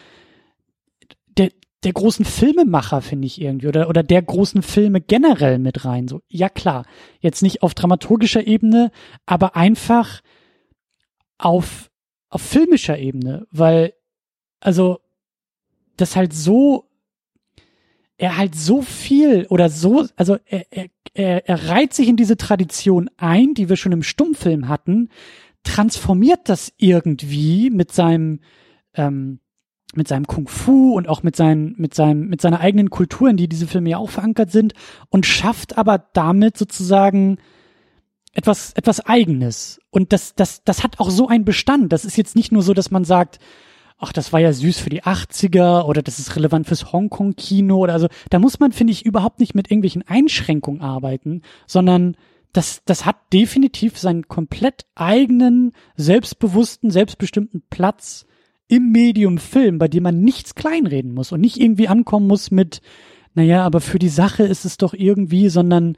der, 1.83 1.93
großen 1.93 2.25
Filmemacher, 2.25 3.01
finde 3.01 3.27
ich 3.27 3.39
irgendwie, 3.39 3.67
oder, 3.67 3.89
oder 3.89 4.03
der 4.03 4.21
großen 4.21 4.61
Filme 4.61 5.01
generell 5.01 5.59
mit 5.59 5.85
rein. 5.85 6.07
So, 6.07 6.21
ja 6.27 6.49
klar, 6.49 6.85
jetzt 7.19 7.41
nicht 7.41 7.63
auf 7.63 7.73
dramaturgischer 7.73 8.45
Ebene, 8.45 8.91
aber 9.25 9.55
einfach 9.55 10.21
auf, 11.37 11.89
auf 12.29 12.41
filmischer 12.41 12.97
Ebene, 12.97 13.47
weil, 13.51 13.93
also, 14.59 14.99
das 15.97 16.15
halt 16.15 16.33
so, 16.33 16.89
er 18.17 18.37
halt 18.37 18.55
so 18.55 18.81
viel 18.81 19.45
oder 19.49 19.69
so, 19.69 20.07
also 20.15 20.37
er, 20.45 20.65
er, 20.71 20.87
er, 21.13 21.47
er 21.47 21.69
reiht 21.69 21.93
sich 21.93 22.07
in 22.07 22.17
diese 22.17 22.37
Tradition 22.37 23.09
ein, 23.17 23.53
die 23.53 23.69
wir 23.69 23.75
schon 23.75 23.91
im 23.91 24.03
Stummfilm 24.03 24.67
hatten, 24.67 25.09
transformiert 25.63 26.49
das 26.49 26.73
irgendwie 26.77 27.69
mit 27.69 27.91
seinem, 27.91 28.39
ähm, 28.93 29.39
mit 29.95 30.07
seinem 30.07 30.27
Kung 30.27 30.47
Fu 30.47 30.95
und 30.95 31.07
auch 31.07 31.23
mit 31.23 31.35
seinen, 31.35 31.73
mit 31.77 31.93
seinem, 31.93 32.27
mit 32.27 32.41
seiner 32.41 32.59
eigenen 32.59 32.89
Kultur, 32.89 33.29
in 33.29 33.37
die 33.37 33.47
diese 33.47 33.67
Filme 33.67 33.89
ja 33.89 33.97
auch 33.97 34.09
verankert 34.09 34.51
sind 34.51 34.73
und 35.09 35.25
schafft 35.25 35.77
aber 35.77 36.05
damit 36.13 36.57
sozusagen 36.57 37.37
etwas, 38.33 38.73
etwas 38.73 38.99
Eigenes. 39.05 39.79
Und 39.89 40.13
das, 40.13 40.35
das, 40.35 40.63
das 40.63 40.83
hat 40.83 40.99
auch 40.99 41.09
so 41.09 41.27
einen 41.27 41.45
Bestand. 41.45 41.91
Das 41.91 42.05
ist 42.05 42.17
jetzt 42.17 42.35
nicht 42.35 42.51
nur 42.51 42.61
so, 42.61 42.73
dass 42.73 42.91
man 42.91 43.03
sagt, 43.03 43.39
ach, 43.97 44.13
das 44.13 44.31
war 44.31 44.39
ja 44.39 44.53
süß 44.53 44.79
für 44.79 44.91
die 44.91 45.03
80er 45.03 45.83
oder 45.85 46.03
das 46.03 46.19
ist 46.19 46.35
relevant 46.35 46.67
fürs 46.67 46.91
Hongkong-Kino 46.93 47.77
oder 47.77 47.93
also, 47.93 48.07
da 48.29 48.37
muss 48.37 48.59
man, 48.59 48.71
finde 48.71 48.93
ich, 48.93 49.05
überhaupt 49.05 49.39
nicht 49.39 49.55
mit 49.55 49.71
irgendwelchen 49.71 50.07
Einschränkungen 50.07 50.81
arbeiten, 50.81 51.41
sondern 51.65 52.15
das, 52.53 52.83
das 52.85 53.05
hat 53.05 53.15
definitiv 53.33 53.97
seinen 53.97 54.27
komplett 54.27 54.85
eigenen, 54.93 55.73
selbstbewussten, 55.95 56.91
selbstbestimmten 56.91 57.63
Platz 57.71 58.26
im 58.67 58.91
Medium 58.91 59.37
Film, 59.37 59.77
bei 59.77 59.87
dem 59.87 60.03
man 60.03 60.21
nichts 60.21 60.55
kleinreden 60.55 61.13
muss 61.13 61.31
und 61.31 61.41
nicht 61.41 61.59
irgendwie 61.59 61.87
ankommen 61.87 62.27
muss 62.27 62.51
mit, 62.51 62.81
naja, 63.33 63.63
aber 63.63 63.81
für 63.81 63.99
die 63.99 64.09
Sache 64.09 64.43
ist 64.43 64.65
es 64.65 64.77
doch 64.77 64.93
irgendwie, 64.93 65.49
sondern 65.49 65.97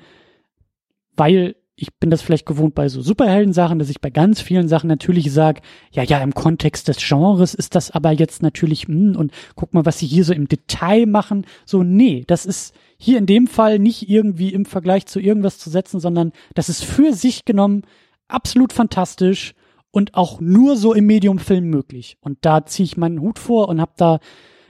weil 1.16 1.56
ich 1.82 1.94
bin 1.96 2.10
das 2.10 2.22
vielleicht 2.22 2.46
gewohnt 2.46 2.76
bei 2.76 2.90
so 2.90 3.02
Superhelden-Sachen, 3.02 3.80
dass 3.80 3.90
ich 3.90 4.02
bei 4.02 4.10
ganz 4.10 4.42
vielen 4.42 4.68
Sachen 4.68 4.88
natürlich 4.88 5.32
sage, 5.32 5.62
ja, 5.92 6.04
ja, 6.04 6.22
im 6.22 6.34
Kontext 6.34 6.88
des 6.88 6.98
Genres 6.98 7.54
ist 7.54 7.74
das 7.74 7.92
aber 7.92 8.12
jetzt 8.12 8.42
natürlich, 8.42 8.84
hm, 8.84 9.16
und 9.16 9.32
guck 9.56 9.74
mal, 9.74 9.86
was 9.86 10.00
sie 10.00 10.08
hier 10.08 10.26
so 10.26 10.34
im 10.34 10.48
Detail 10.48 11.06
machen. 11.06 11.46
So, 11.66 11.84
nee, 11.84 12.26
das 12.28 12.46
ist 12.46 12.76
hier 12.98 13.18
in 13.18 13.26
dem 13.26 13.48
Fall 13.48 13.80
nicht 13.80 14.10
irgendwie 14.10 14.54
im 14.54 14.66
Vergleich 14.66 15.06
zu 15.06 15.20
irgendwas 15.20 15.58
zu 15.58 15.70
setzen, 15.70 16.00
sondern 16.00 16.34
das 16.54 16.68
ist 16.68 16.84
für 16.84 17.14
sich 17.14 17.46
genommen 17.46 17.84
absolut 18.28 18.74
fantastisch 18.74 19.54
und 19.92 20.16
auch 20.16 20.40
nur 20.40 20.76
so 20.76 20.94
im 20.94 21.06
Medium-Film 21.06 21.66
möglich. 21.66 22.18
Und 22.22 22.40
da 22.42 22.66
ziehe 22.66 22.86
ich 22.86 22.98
meinen 22.98 23.22
Hut 23.22 23.40
vor 23.40 23.70
und 23.70 23.82
habe 23.82 23.94
da 23.98 24.20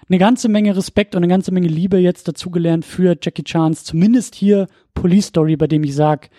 eine 0.08 0.18
ganze 0.18 0.50
Menge 0.50 0.76
Respekt 0.76 1.16
und 1.16 1.24
eine 1.24 1.32
ganze 1.32 1.52
Menge 1.52 1.68
Liebe 1.68 1.98
jetzt 1.98 2.28
dazugelernt 2.28 2.86
für 2.86 3.16
Jackie 3.22 3.44
Chans, 3.44 3.84
zumindest 3.84 4.36
hier 4.36 4.68
Police 4.94 5.28
Story, 5.28 5.56
bei 5.56 5.68
dem 5.68 5.84
ich 5.84 5.94
sag, 5.94 6.30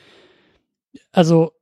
also 1.12 1.52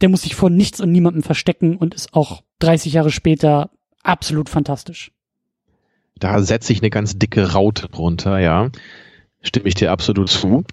der 0.00 0.08
muss 0.08 0.22
sich 0.22 0.34
vor 0.34 0.50
nichts 0.50 0.80
und 0.80 0.92
niemandem 0.92 1.22
verstecken 1.22 1.76
und 1.76 1.94
ist 1.94 2.14
auch 2.14 2.42
30 2.58 2.92
Jahre 2.92 3.10
später 3.10 3.70
absolut 4.02 4.48
fantastisch. 4.48 5.12
Da 6.18 6.42
setze 6.42 6.72
ich 6.72 6.80
eine 6.80 6.90
ganz 6.90 7.18
dicke 7.18 7.52
Raute 7.52 7.88
drunter, 7.88 8.38
ja. 8.38 8.70
Stimme 9.40 9.68
ich 9.68 9.74
dir 9.74 9.90
absolut 9.90 10.28
zu. 10.28 10.64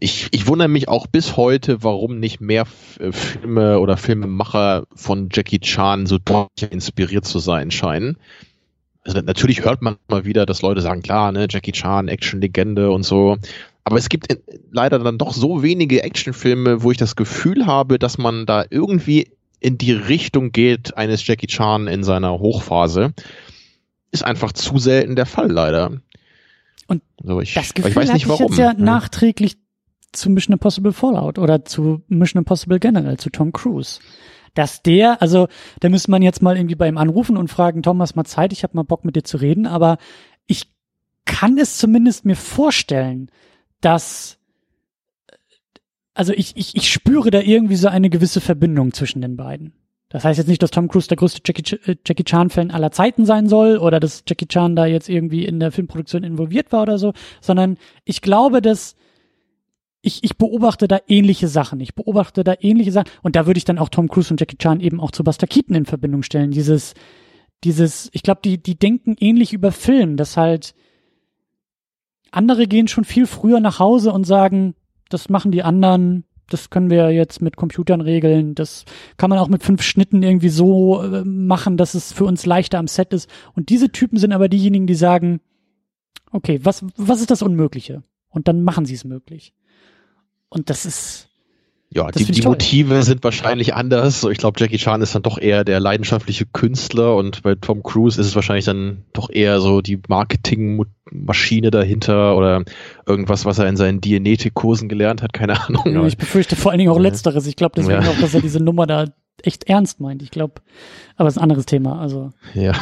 Ich, 0.00 0.28
ich 0.32 0.46
wundere 0.46 0.68
mich 0.68 0.88
auch 0.88 1.06
bis 1.06 1.36
heute, 1.36 1.84
warum 1.84 2.18
nicht 2.18 2.40
mehr 2.40 2.64
äh, 2.98 3.12
Filme 3.12 3.78
oder 3.78 3.96
Filmemacher 3.96 4.84
von 4.94 5.28
Jackie 5.30 5.60
Chan 5.60 6.06
so 6.06 6.18
deutlich 6.18 6.72
inspiriert 6.72 7.26
zu 7.26 7.38
sein 7.38 7.70
scheinen. 7.70 8.16
Also 9.04 9.20
natürlich 9.20 9.64
hört 9.64 9.82
man 9.82 9.96
mal 10.08 10.24
wieder, 10.24 10.46
dass 10.46 10.62
Leute 10.62 10.80
sagen, 10.80 11.02
klar, 11.02 11.32
ne, 11.32 11.46
Jackie 11.48 11.72
Chan, 11.72 12.08
Action-Legende 12.08 12.90
und 12.90 13.02
so. 13.02 13.36
Aber 13.84 13.96
es 13.96 14.08
gibt 14.08 14.26
leider 14.70 14.98
dann 14.98 15.18
doch 15.18 15.32
so 15.32 15.62
wenige 15.62 16.02
Actionfilme, 16.02 16.82
wo 16.82 16.90
ich 16.90 16.98
das 16.98 17.16
Gefühl 17.16 17.66
habe, 17.66 17.98
dass 17.98 18.18
man 18.18 18.46
da 18.46 18.64
irgendwie 18.68 19.32
in 19.58 19.76
die 19.76 19.92
Richtung 19.92 20.52
geht 20.52 20.96
eines 20.96 21.26
Jackie 21.26 21.46
Chan 21.46 21.86
in 21.88 22.04
seiner 22.04 22.38
Hochphase. 22.38 23.12
Ist 24.12 24.24
einfach 24.24 24.52
zu 24.52 24.78
selten 24.78 25.14
der 25.16 25.26
Fall, 25.26 25.50
leider. 25.50 25.92
Und 26.86 27.02
also 27.22 27.40
ich, 27.40 27.54
das 27.54 27.74
Gefühl 27.74 27.90
ich 27.90 27.96
weiß 27.96 28.12
nicht 28.12 28.28
warum. 28.28 28.44
ich 28.44 28.50
jetzt 28.50 28.58
ja, 28.58 28.72
ja 28.72 28.74
nachträglich 28.74 29.56
zu 30.12 30.30
Mission 30.30 30.54
Impossible 30.54 30.92
Fallout 30.92 31.38
oder 31.38 31.64
zu 31.64 32.02
Mission 32.08 32.40
Impossible 32.40 32.78
generell, 32.78 33.16
zu 33.18 33.30
Tom 33.30 33.52
Cruise. 33.52 34.00
Dass 34.54 34.82
der, 34.82 35.22
also 35.22 35.46
da 35.78 35.88
müsste 35.88 36.10
man 36.10 36.22
jetzt 36.22 36.42
mal 36.42 36.56
irgendwie 36.56 36.74
bei 36.74 36.88
ihm 36.88 36.98
anrufen 36.98 37.36
und 37.36 37.48
fragen, 37.48 37.82
Thomas, 37.82 38.16
mal 38.16 38.24
Zeit, 38.24 38.52
ich 38.52 38.64
habe 38.64 38.76
mal 38.76 38.82
Bock 38.82 39.04
mit 39.04 39.14
dir 39.14 39.22
zu 39.22 39.36
reden, 39.36 39.66
aber 39.66 39.98
ich 40.46 40.72
kann 41.24 41.56
es 41.58 41.78
zumindest 41.78 42.24
mir 42.24 42.36
vorstellen, 42.36 43.30
dass 43.80 44.40
also 46.14 46.32
ich, 46.32 46.56
ich, 46.56 46.76
ich 46.76 46.90
spüre 46.90 47.30
da 47.30 47.40
irgendwie 47.40 47.76
so 47.76 47.88
eine 47.88 48.10
gewisse 48.10 48.40
Verbindung 48.40 48.92
zwischen 48.92 49.22
den 49.22 49.36
beiden. 49.36 49.72
Das 50.10 50.24
heißt 50.24 50.38
jetzt 50.38 50.48
nicht, 50.48 50.62
dass 50.62 50.72
Tom 50.72 50.88
Cruise 50.88 51.06
der 51.06 51.16
größte 51.16 51.40
Jackie, 51.44 51.76
äh, 51.86 51.96
Jackie 52.04 52.24
Chan-Fan 52.24 52.72
aller 52.72 52.90
Zeiten 52.90 53.24
sein 53.24 53.48
soll 53.48 53.78
oder 53.78 54.00
dass 54.00 54.24
Jackie 54.28 54.46
Chan 54.46 54.74
da 54.74 54.86
jetzt 54.86 55.08
irgendwie 55.08 55.44
in 55.44 55.60
der 55.60 55.70
Filmproduktion 55.70 56.24
involviert 56.24 56.72
war 56.72 56.82
oder 56.82 56.98
so, 56.98 57.12
sondern 57.40 57.78
ich 58.04 58.20
glaube, 58.20 58.60
dass 58.60 58.96
ich, 60.02 60.24
ich 60.24 60.36
beobachte 60.36 60.88
da 60.88 60.98
ähnliche 61.08 61.48
Sachen. 61.48 61.80
Ich 61.80 61.94
beobachte 61.94 62.42
da 62.44 62.54
ähnliche 62.60 62.92
Sachen 62.92 63.08
und 63.22 63.36
da 63.36 63.46
würde 63.46 63.58
ich 63.58 63.64
dann 63.64 63.78
auch 63.78 63.88
Tom 63.88 64.08
Cruise 64.08 64.32
und 64.32 64.40
Jackie 64.40 64.56
Chan 64.56 64.80
eben 64.80 65.00
auch 65.00 65.10
zu 65.10 65.24
Buster 65.24 65.46
Keaton 65.46 65.76
in 65.76 65.86
Verbindung 65.86 66.22
stellen. 66.22 66.50
Dieses, 66.50 66.94
dieses, 67.64 68.08
ich 68.12 68.22
glaube, 68.22 68.40
die, 68.42 68.62
die 68.62 68.78
denken 68.78 69.16
ähnlich 69.18 69.52
über 69.52 69.72
Film, 69.72 70.16
dass 70.16 70.36
halt 70.36 70.74
andere 72.30 72.66
gehen 72.66 72.88
schon 72.88 73.04
viel 73.04 73.26
früher 73.26 73.60
nach 73.60 73.78
Hause 73.78 74.12
und 74.12 74.24
sagen, 74.24 74.74
das 75.08 75.28
machen 75.28 75.50
die 75.50 75.62
anderen, 75.62 76.24
das 76.48 76.70
können 76.70 76.88
wir 76.88 77.10
jetzt 77.10 77.42
mit 77.42 77.56
Computern 77.56 78.00
regeln, 78.00 78.54
das 78.54 78.84
kann 79.16 79.30
man 79.30 79.38
auch 79.38 79.48
mit 79.48 79.62
fünf 79.62 79.82
Schnitten 79.82 80.22
irgendwie 80.22 80.48
so 80.48 81.02
äh, 81.02 81.24
machen, 81.24 81.76
dass 81.76 81.94
es 81.94 82.12
für 82.12 82.24
uns 82.24 82.46
leichter 82.46 82.78
am 82.78 82.86
Set 82.86 83.12
ist. 83.12 83.28
Und 83.54 83.68
diese 83.68 83.90
Typen 83.90 84.18
sind 84.18 84.32
aber 84.32 84.48
diejenigen, 84.48 84.86
die 84.86 84.94
sagen, 84.94 85.40
okay, 86.30 86.60
was, 86.62 86.84
was 86.96 87.20
ist 87.20 87.30
das 87.30 87.42
Unmögliche? 87.42 88.02
Und 88.28 88.46
dann 88.48 88.62
machen 88.62 88.86
sie 88.86 88.94
es 88.94 89.04
möglich. 89.04 89.52
Und 90.50 90.68
das 90.68 90.84
ist, 90.84 91.30
ja, 91.92 92.08
die, 92.12 92.24
die 92.24 92.42
Motive 92.42 93.02
sind 93.02 93.24
wahrscheinlich 93.24 93.74
anders. 93.74 94.22
ich 94.22 94.38
glaube, 94.38 94.60
Jackie 94.60 94.76
Chan 94.76 95.02
ist 95.02 95.16
dann 95.16 95.22
doch 95.22 95.38
eher 95.38 95.64
der 95.64 95.80
leidenschaftliche 95.80 96.46
Künstler 96.46 97.16
und 97.16 97.42
bei 97.42 97.56
Tom 97.56 97.82
Cruise 97.82 98.20
ist 98.20 98.28
es 98.28 98.36
wahrscheinlich 98.36 98.64
dann 98.64 99.02
doch 99.12 99.28
eher 99.28 99.60
so 99.60 99.80
die 99.80 99.98
Marketingmaschine 100.06 101.72
dahinter 101.72 102.36
oder 102.36 102.62
irgendwas, 103.06 103.44
was 103.44 103.58
er 103.58 103.66
in 103.66 103.76
seinen 103.76 104.00
Dianetikkursen 104.00 104.88
gelernt 104.88 105.20
hat, 105.20 105.32
keine 105.32 105.60
Ahnung. 105.60 106.06
Ich 106.06 106.16
befürchte 106.16 106.54
vor 106.54 106.70
allen 106.70 106.78
Dingen 106.78 106.92
auch 106.92 107.00
Letzteres. 107.00 107.48
Ich 107.48 107.56
glaube 107.56 107.72
deswegen 107.76 108.02
ja. 108.02 108.08
auch, 108.08 108.20
dass 108.20 108.34
er 108.34 108.40
diese 108.40 108.60
Nummer 108.60 108.86
da 108.86 109.06
echt 109.42 109.64
ernst 109.64 109.98
meint. 109.98 110.22
Ich 110.22 110.30
glaube, 110.30 110.62
aber 111.16 111.28
es 111.28 111.34
ist 111.34 111.38
ein 111.38 111.42
anderes 111.42 111.66
Thema. 111.66 112.00
Also 112.00 112.30
ja, 112.54 112.72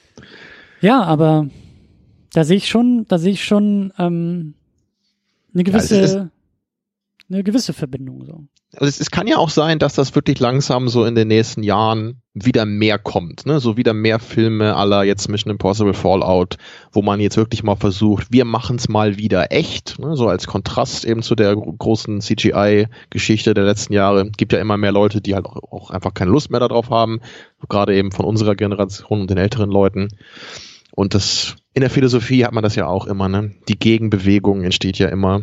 ja, 0.80 1.02
aber 1.02 1.48
da 2.32 2.44
sehe 2.44 2.56
ich 2.56 2.70
schon, 2.70 3.04
da 3.08 3.18
sehe 3.18 3.32
ich 3.32 3.44
schon 3.44 3.92
ähm, 3.98 4.54
eine 5.52 5.64
gewisse 5.64 6.16
ja, 6.16 6.30
eine 7.32 7.42
gewisse 7.42 7.72
Verbindung. 7.72 8.24
So. 8.24 8.44
Also 8.74 8.86
es, 8.86 9.00
es, 9.00 9.10
kann 9.10 9.26
ja 9.26 9.36
auch 9.36 9.50
sein, 9.50 9.78
dass 9.78 9.94
das 9.94 10.14
wirklich 10.14 10.38
langsam 10.40 10.88
so 10.88 11.04
in 11.04 11.14
den 11.14 11.28
nächsten 11.28 11.62
Jahren 11.62 12.22
wieder 12.34 12.64
mehr 12.64 12.98
kommt, 12.98 13.44
ne? 13.44 13.60
So 13.60 13.76
wieder 13.76 13.92
mehr 13.92 14.18
Filme 14.18 14.74
aller 14.74 15.02
jetzt 15.02 15.28
Mission 15.28 15.50
Impossible 15.50 15.92
Fallout, 15.92 16.56
wo 16.90 17.02
man 17.02 17.20
jetzt 17.20 17.36
wirklich 17.36 17.62
mal 17.62 17.76
versucht, 17.76 18.28
wir 18.30 18.46
machen 18.46 18.76
es 18.76 18.88
mal 18.88 19.18
wieder 19.18 19.52
echt, 19.52 19.98
ne? 19.98 20.16
so 20.16 20.28
als 20.28 20.46
Kontrast 20.46 21.04
eben 21.04 21.22
zu 21.22 21.34
der 21.34 21.54
großen 21.54 22.20
CGI-Geschichte 22.22 23.52
der 23.52 23.64
letzten 23.64 23.92
Jahre. 23.92 24.30
Gibt 24.30 24.52
ja 24.54 24.60
immer 24.60 24.78
mehr 24.78 24.92
Leute, 24.92 25.20
die 25.20 25.34
halt 25.34 25.44
auch, 25.44 25.62
auch 25.70 25.90
einfach 25.90 26.14
keine 26.14 26.30
Lust 26.30 26.50
mehr 26.50 26.60
darauf 26.60 26.88
haben, 26.88 27.20
gerade 27.68 27.94
eben 27.94 28.12
von 28.12 28.24
unserer 28.24 28.54
Generation 28.54 29.22
und 29.22 29.30
den 29.30 29.38
älteren 29.38 29.70
Leuten. 29.70 30.08
Und 30.94 31.14
das 31.14 31.56
in 31.72 31.80
der 31.80 31.90
Philosophie 31.90 32.44
hat 32.44 32.52
man 32.52 32.62
das 32.62 32.76
ja 32.76 32.86
auch 32.86 33.06
immer, 33.06 33.28
ne? 33.28 33.52
Die 33.66 33.78
Gegenbewegung 33.78 34.62
entsteht 34.62 34.98
ja 34.98 35.08
immer. 35.08 35.42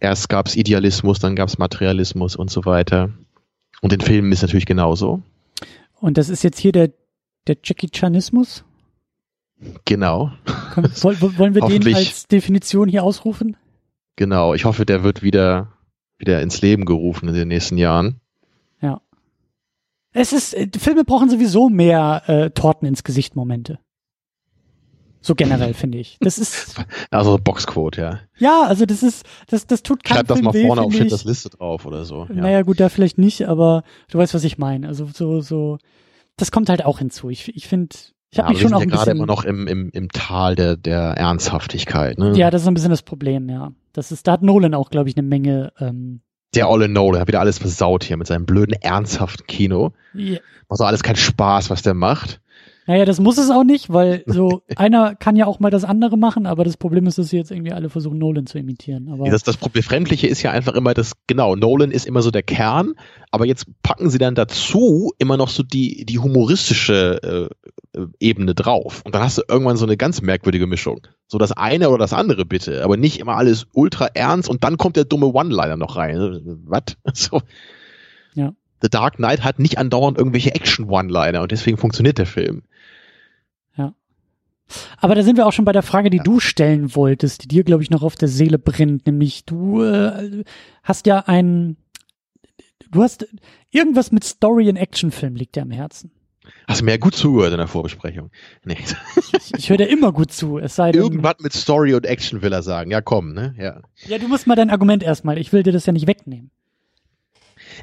Erst 0.00 0.30
gab 0.30 0.46
es 0.46 0.56
Idealismus, 0.56 1.18
dann 1.18 1.36
gab 1.36 1.48
es 1.48 1.58
Materialismus 1.58 2.36
und 2.36 2.50
so 2.50 2.64
weiter. 2.64 3.10
Und 3.82 3.92
in 3.92 4.00
Filmen 4.00 4.32
ist 4.32 4.42
natürlich 4.42 4.66
genauso. 4.66 5.22
Und 6.00 6.16
das 6.16 6.30
ist 6.30 6.42
jetzt 6.42 6.58
hier 6.58 6.72
der, 6.72 6.90
der 7.46 7.58
Jackie 7.62 7.90
Chanismus? 7.94 8.64
Genau. 9.84 10.30
Können, 10.72 10.92
wollen 10.94 11.54
wir 11.54 11.62
den 11.68 11.94
als 11.94 12.26
Definition 12.26 12.88
hier 12.88 13.04
ausrufen? 13.04 13.56
Genau, 14.16 14.54
ich 14.54 14.64
hoffe, 14.64 14.86
der 14.86 15.04
wird 15.04 15.22
wieder, 15.22 15.72
wieder 16.18 16.40
ins 16.40 16.62
Leben 16.62 16.86
gerufen 16.86 17.28
in 17.28 17.34
den 17.34 17.48
nächsten 17.48 17.76
Jahren. 17.76 18.20
Ja. 18.80 19.02
Es 20.12 20.32
ist, 20.32 20.54
äh, 20.54 20.68
Filme 20.78 21.04
brauchen 21.04 21.28
sowieso 21.28 21.68
mehr 21.68 22.22
äh, 22.26 22.50
Torten 22.50 22.88
ins 22.88 23.04
Gesicht 23.04 23.36
Momente. 23.36 23.78
So 25.20 25.34
generell, 25.34 25.74
finde 25.74 25.98
ich. 25.98 26.18
Das 26.20 26.38
ist. 26.38 26.76
Also 27.10 27.38
Boxquote, 27.38 28.00
ja. 28.00 28.20
Ja, 28.38 28.64
also 28.66 28.84
das 28.84 29.02
ist, 29.02 29.24
das, 29.48 29.66
das 29.66 29.82
tut 29.82 30.04
keinem 30.04 30.18
Schreib 30.18 30.28
das 30.28 30.42
mal 30.42 30.52
vorne 30.52 30.82
auf 30.82 30.92
Schindlers 30.92 31.24
Liste 31.24 31.50
drauf 31.50 31.86
oder 31.86 32.04
so. 32.04 32.26
Ja. 32.28 32.42
Naja, 32.42 32.62
gut, 32.62 32.80
da 32.80 32.88
vielleicht 32.88 33.18
nicht, 33.18 33.48
aber 33.48 33.82
du 34.10 34.18
weißt, 34.18 34.34
was 34.34 34.44
ich 34.44 34.58
meine. 34.58 34.86
Also 34.86 35.08
so, 35.12 35.40
so, 35.40 35.78
das 36.36 36.50
kommt 36.50 36.68
halt 36.68 36.84
auch 36.84 36.98
hinzu. 36.98 37.30
Ich, 37.30 37.54
ich 37.56 37.66
finde, 37.66 37.96
ich 38.30 38.38
habe 38.38 38.48
ja, 38.48 38.52
mich 38.52 38.62
schon 38.62 38.74
auch 38.74 38.80
ein 38.80 38.90
ja 38.90 38.96
gerade 38.96 39.10
immer 39.12 39.26
noch 39.26 39.44
im, 39.44 39.66
im, 39.66 39.90
im 39.90 40.08
Tal 40.10 40.54
der, 40.54 40.76
der 40.76 41.00
Ernsthaftigkeit. 41.16 42.18
Ne? 42.18 42.36
Ja, 42.36 42.50
das 42.50 42.62
ist 42.62 42.68
ein 42.68 42.74
bisschen 42.74 42.90
das 42.90 43.02
Problem, 43.02 43.48
ja. 43.48 43.72
Das 43.92 44.12
ist, 44.12 44.26
da 44.26 44.32
hat 44.32 44.42
Nolan 44.42 44.74
auch, 44.74 44.90
glaube 44.90 45.08
ich, 45.08 45.16
eine 45.16 45.26
Menge. 45.26 45.72
Ähm, 45.80 46.20
der 46.54 46.68
olle 46.68 46.88
Nolan 46.88 47.20
hat 47.20 47.28
wieder 47.28 47.40
alles 47.40 47.58
versaut 47.58 48.04
hier 48.04 48.16
mit 48.16 48.26
seinem 48.26 48.46
blöden, 48.46 48.74
ernsthaften 48.74 49.46
Kino. 49.46 49.92
Yeah. 50.14 50.40
Macht 50.68 50.80
doch 50.80 50.86
alles 50.86 51.02
keinen 51.02 51.16
Spaß, 51.16 51.70
was 51.70 51.82
der 51.82 51.94
macht. 51.94 52.40
Naja, 52.88 53.04
das 53.04 53.20
muss 53.20 53.36
es 53.36 53.50
auch 53.50 53.64
nicht, 53.64 53.92
weil 53.92 54.24
so 54.26 54.62
einer 54.76 55.14
kann 55.14 55.36
ja 55.36 55.46
auch 55.46 55.60
mal 55.60 55.70
das 55.70 55.84
andere 55.84 56.16
machen, 56.16 56.46
aber 56.46 56.64
das 56.64 56.78
Problem 56.78 57.06
ist, 57.06 57.18
dass 57.18 57.28
sie 57.28 57.36
jetzt 57.36 57.50
irgendwie 57.50 57.72
alle 57.72 57.90
versuchen, 57.90 58.18
Nolan 58.18 58.46
zu 58.46 58.58
imitieren. 58.58 59.10
Aber 59.10 59.28
das, 59.28 59.42
das 59.42 59.58
Befremdliche 59.58 60.26
ist 60.26 60.42
ja 60.42 60.52
einfach 60.52 60.72
immer 60.72 60.94
das, 60.94 61.12
genau, 61.26 61.54
Nolan 61.54 61.90
ist 61.90 62.06
immer 62.06 62.22
so 62.22 62.30
der 62.30 62.42
Kern, 62.42 62.94
aber 63.30 63.44
jetzt 63.44 63.66
packen 63.82 64.08
sie 64.08 64.16
dann 64.16 64.34
dazu 64.34 65.12
immer 65.18 65.36
noch 65.36 65.50
so 65.50 65.62
die, 65.62 66.06
die 66.06 66.18
humoristische 66.18 67.50
äh, 67.94 68.06
Ebene 68.20 68.54
drauf. 68.54 69.02
Und 69.04 69.14
dann 69.14 69.22
hast 69.22 69.36
du 69.36 69.42
irgendwann 69.46 69.76
so 69.76 69.84
eine 69.84 69.98
ganz 69.98 70.22
merkwürdige 70.22 70.66
Mischung. 70.66 71.06
So 71.26 71.36
das 71.36 71.52
eine 71.52 71.90
oder 71.90 71.98
das 71.98 72.14
andere 72.14 72.46
bitte, 72.46 72.82
aber 72.82 72.96
nicht 72.96 73.20
immer 73.20 73.36
alles 73.36 73.66
ultra 73.74 74.06
ernst 74.06 74.48
und 74.48 74.64
dann 74.64 74.78
kommt 74.78 74.96
der 74.96 75.04
dumme 75.04 75.26
One-Liner 75.26 75.76
noch 75.76 75.96
rein. 75.96 76.58
Was? 76.64 76.96
So. 77.12 77.42
Ja. 78.34 78.54
The 78.80 78.88
Dark 78.88 79.16
Knight 79.16 79.42
hat 79.44 79.58
nicht 79.58 79.78
andauernd 79.78 80.18
irgendwelche 80.18 80.54
Action-One-Liner 80.54 81.42
und 81.42 81.52
deswegen 81.52 81.78
funktioniert 81.78 82.18
der 82.18 82.26
Film. 82.26 82.62
Aber 84.98 85.14
da 85.14 85.22
sind 85.22 85.36
wir 85.36 85.46
auch 85.46 85.52
schon 85.52 85.64
bei 85.64 85.72
der 85.72 85.82
Frage, 85.82 86.10
die 86.10 86.18
ja. 86.18 86.22
du 86.22 86.40
stellen 86.40 86.94
wolltest, 86.94 87.44
die 87.44 87.48
dir, 87.48 87.64
glaube 87.64 87.82
ich, 87.82 87.90
noch 87.90 88.02
auf 88.02 88.16
der 88.16 88.28
Seele 88.28 88.58
brennt. 88.58 89.06
Nämlich, 89.06 89.44
du 89.44 89.82
äh, 89.82 90.44
hast 90.82 91.06
ja 91.06 91.20
ein, 91.20 91.76
du 92.90 93.02
hast 93.02 93.26
irgendwas 93.70 94.12
mit 94.12 94.24
Story 94.24 94.68
in 94.68 94.76
Actionfilm 94.76 95.36
liegt 95.36 95.56
dir 95.56 95.62
am 95.62 95.70
Herzen. 95.70 96.10
Hast 96.66 96.80
du 96.80 96.86
mir 96.86 96.92
ja 96.92 96.96
gut 96.96 97.14
zugehört 97.14 97.52
in 97.52 97.58
der 97.58 97.66
Vorbesprechung. 97.66 98.30
Nee. 98.64 98.78
Ich, 99.32 99.54
ich 99.54 99.70
höre 99.70 99.76
dir 99.76 99.88
immer 99.88 100.12
gut 100.12 100.32
zu. 100.32 100.58
Es 100.58 100.76
sei 100.76 100.92
denn, 100.92 101.02
Irgendwas 101.02 101.36
mit 101.40 101.52
Story 101.52 101.94
und 101.94 102.06
Action 102.06 102.40
will 102.40 102.52
er 102.52 102.62
sagen. 102.62 102.90
Ja, 102.90 103.02
komm, 103.02 103.34
ne? 103.34 103.54
Ja. 103.58 103.82
Ja, 104.06 104.18
du 104.18 104.28
musst 104.28 104.46
mal 104.46 104.56
dein 104.56 104.70
Argument 104.70 105.02
erstmal. 105.02 105.36
Ich 105.38 105.52
will 105.52 105.62
dir 105.62 105.72
das 105.72 105.84
ja 105.84 105.92
nicht 105.92 106.06
wegnehmen. 106.06 106.50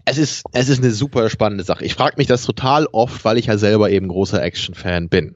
Es 0.03 0.17
ist, 0.17 0.43
es 0.51 0.69
ist 0.69 0.83
eine 0.83 0.91
super 0.91 1.29
spannende 1.29 1.63
Sache. 1.63 1.85
Ich 1.85 1.95
frage 1.95 2.15
mich 2.17 2.27
das 2.27 2.43
total 2.43 2.87
oft, 2.91 3.23
weil 3.23 3.37
ich 3.37 3.45
ja 3.45 3.57
selber 3.57 3.89
eben 3.89 4.07
großer 4.07 4.41
Action-Fan 4.41 5.09
bin. 5.09 5.35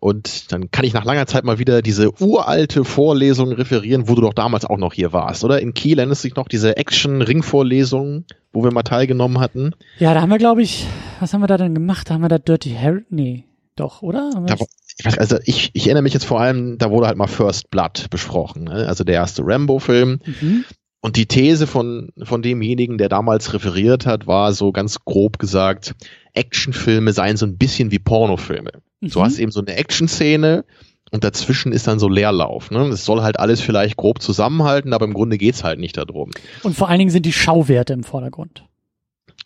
Und 0.00 0.52
dann 0.52 0.70
kann 0.70 0.84
ich 0.84 0.92
nach 0.92 1.04
langer 1.04 1.26
Zeit 1.26 1.44
mal 1.44 1.58
wieder 1.58 1.82
diese 1.82 2.10
uralte 2.20 2.84
Vorlesung 2.84 3.52
referieren, 3.52 4.08
wo 4.08 4.14
du 4.14 4.22
doch 4.22 4.34
damals 4.34 4.64
auch 4.64 4.76
noch 4.76 4.92
hier 4.92 5.12
warst, 5.12 5.44
oder? 5.44 5.60
In 5.60 5.74
Kiel 5.74 5.98
erinnerst 5.98 6.24
du 6.24 6.28
dich 6.28 6.36
noch 6.36 6.48
diese 6.48 6.76
Action-Ring-Vorlesung, 6.76 8.24
wo 8.52 8.64
wir 8.64 8.72
mal 8.72 8.82
teilgenommen 8.82 9.40
hatten? 9.40 9.72
Ja, 9.98 10.14
da 10.14 10.20
haben 10.20 10.30
wir, 10.30 10.38
glaube 10.38 10.62
ich, 10.62 10.86
was 11.20 11.32
haben 11.32 11.40
wir 11.40 11.46
da 11.46 11.56
denn 11.56 11.74
gemacht? 11.74 12.10
Da 12.10 12.14
haben 12.14 12.22
wir 12.22 12.28
da 12.28 12.38
Dirty 12.38 12.76
Harry? 12.78 13.04
Nee, 13.08 13.44
doch, 13.76 14.02
oder? 14.02 14.30
Da, 14.46 14.56
ich 14.98 15.04
weiß, 15.04 15.18
also 15.18 15.38
ich, 15.44 15.70
ich 15.74 15.86
erinnere 15.86 16.02
mich 16.02 16.14
jetzt 16.14 16.24
vor 16.24 16.40
allem, 16.40 16.78
da 16.78 16.90
wurde 16.90 17.06
halt 17.06 17.18
mal 17.18 17.26
First 17.26 17.70
Blood 17.70 18.08
besprochen, 18.10 18.64
ne? 18.64 18.86
also 18.88 19.04
der 19.04 19.14
erste 19.14 19.42
Rambo-Film. 19.44 20.20
Mhm. 20.24 20.64
Und 21.00 21.16
die 21.16 21.26
These 21.26 21.66
von, 21.66 22.10
von 22.22 22.42
demjenigen, 22.42 22.98
der 22.98 23.08
damals 23.08 23.52
referiert 23.52 24.06
hat, 24.06 24.26
war 24.26 24.52
so 24.52 24.72
ganz 24.72 25.04
grob 25.04 25.38
gesagt, 25.38 25.94
Actionfilme 26.34 27.12
seien 27.12 27.36
so 27.36 27.46
ein 27.46 27.58
bisschen 27.58 27.90
wie 27.90 27.98
Pornofilme. 27.98 28.72
Mhm. 29.00 29.10
Du 29.10 29.22
hast 29.22 29.38
eben 29.38 29.52
so 29.52 29.60
eine 29.60 29.76
Action-Szene 29.76 30.64
und 31.12 31.22
dazwischen 31.24 31.72
ist 31.72 31.86
dann 31.86 31.98
so 31.98 32.08
Leerlauf. 32.08 32.70
Ne? 32.70 32.80
Es 32.88 33.04
soll 33.04 33.22
halt 33.22 33.38
alles 33.38 33.60
vielleicht 33.60 33.96
grob 33.96 34.20
zusammenhalten, 34.20 34.92
aber 34.92 35.04
im 35.04 35.14
Grunde 35.14 35.38
geht's 35.38 35.64
halt 35.64 35.78
nicht 35.78 35.96
darum. 35.96 36.30
Und 36.62 36.76
vor 36.76 36.88
allen 36.88 36.98
Dingen 36.98 37.10
sind 37.10 37.26
die 37.26 37.32
Schauwerte 37.32 37.92
im 37.92 38.02
Vordergrund. 38.02 38.64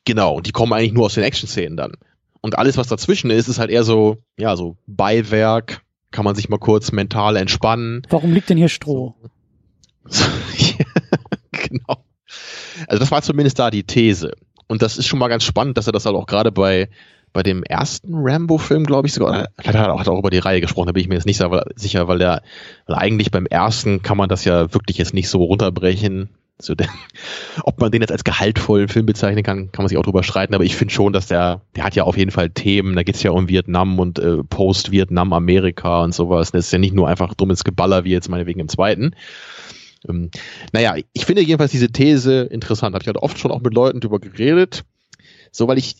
Genau, 0.04 0.36
und 0.36 0.46
die 0.46 0.52
kommen 0.52 0.72
eigentlich 0.72 0.92
nur 0.92 1.06
aus 1.06 1.14
den 1.14 1.24
Action-Szenen 1.24 1.76
dann. 1.76 1.92
Und 2.40 2.58
alles, 2.58 2.78
was 2.78 2.88
dazwischen 2.88 3.30
ist, 3.30 3.48
ist 3.48 3.58
halt 3.58 3.70
eher 3.70 3.84
so, 3.84 4.16
ja, 4.38 4.56
so 4.56 4.76
Beiwerk, 4.86 5.82
kann 6.10 6.24
man 6.24 6.34
sich 6.34 6.48
mal 6.48 6.58
kurz 6.58 6.90
mental 6.90 7.36
entspannen. 7.36 8.02
Warum 8.08 8.32
liegt 8.32 8.48
denn 8.48 8.56
hier 8.56 8.68
Stroh? 8.68 9.14
So. 10.06 10.24
genau. 11.70 12.04
Also 12.86 13.00
das 13.00 13.10
war 13.10 13.22
zumindest 13.22 13.58
da 13.58 13.70
die 13.70 13.84
These. 13.84 14.32
Und 14.68 14.82
das 14.82 14.98
ist 14.98 15.06
schon 15.06 15.18
mal 15.18 15.28
ganz 15.28 15.44
spannend, 15.44 15.76
dass 15.78 15.86
er 15.88 15.92
das 15.92 16.06
halt 16.06 16.14
auch 16.14 16.26
gerade 16.26 16.52
bei, 16.52 16.88
bei 17.32 17.42
dem 17.42 17.62
ersten 17.64 18.12
Rambo-Film, 18.14 18.84
glaube 18.84 19.08
ich, 19.08 19.14
sogar, 19.14 19.48
hat 19.58 19.74
er 19.74 19.92
auch, 19.92 20.06
auch 20.06 20.18
über 20.18 20.30
die 20.30 20.38
Reihe 20.38 20.60
gesprochen, 20.60 20.86
da 20.86 20.92
bin 20.92 21.02
ich 21.02 21.08
mir 21.08 21.16
jetzt 21.16 21.26
nicht 21.26 21.42
sicher, 21.76 22.08
weil 22.08 22.18
der, 22.18 22.42
weil 22.86 22.96
eigentlich 22.96 23.30
beim 23.30 23.46
ersten 23.46 24.02
kann 24.02 24.16
man 24.16 24.28
das 24.28 24.44
ja 24.44 24.72
wirklich 24.72 24.98
jetzt 24.98 25.14
nicht 25.14 25.28
so 25.28 25.42
runterbrechen. 25.42 26.28
So 26.62 26.74
der, 26.74 26.88
ob 27.64 27.80
man 27.80 27.90
den 27.90 28.02
jetzt 28.02 28.12
als 28.12 28.24
gehaltvollen 28.24 28.88
Film 28.88 29.06
bezeichnen 29.06 29.42
kann, 29.42 29.72
kann 29.72 29.82
man 29.82 29.88
sich 29.88 29.98
auch 29.98 30.04
drüber 30.04 30.22
streiten, 30.22 30.54
aber 30.54 30.64
ich 30.64 30.76
finde 30.76 30.92
schon, 30.92 31.12
dass 31.12 31.26
der, 31.26 31.62
der 31.74 31.84
hat 31.84 31.96
ja 31.96 32.04
auf 32.04 32.16
jeden 32.16 32.30
Fall 32.30 32.50
Themen, 32.50 32.94
da 32.94 33.02
geht 33.02 33.16
es 33.16 33.22
ja 33.22 33.30
um 33.30 33.48
Vietnam 33.48 33.98
und 33.98 34.18
äh, 34.18 34.44
Post-Vietnam, 34.44 35.32
Amerika 35.32 36.02
und 36.02 36.14
sowas. 36.14 36.52
Das 36.52 36.66
ist 36.66 36.72
ja 36.72 36.78
nicht 36.78 36.94
nur 36.94 37.08
einfach 37.08 37.34
dummes 37.34 37.64
Geballer 37.64 38.04
wie 38.04 38.10
jetzt 38.10 38.28
meinetwegen 38.28 38.60
im 38.60 38.68
zweiten. 38.68 39.14
Ähm, 40.08 40.30
naja, 40.72 40.96
ich 41.12 41.24
finde 41.24 41.42
jedenfalls 41.42 41.72
diese 41.72 41.90
These 41.90 42.42
interessant. 42.42 42.94
Habe 42.94 43.02
ich 43.02 43.08
halt 43.08 43.18
oft 43.18 43.38
schon 43.38 43.50
auch 43.50 43.60
mit 43.60 43.74
Leuten 43.74 44.00
drüber 44.00 44.18
geredet. 44.18 44.84
So, 45.52 45.68
weil 45.68 45.78
ich 45.78 45.96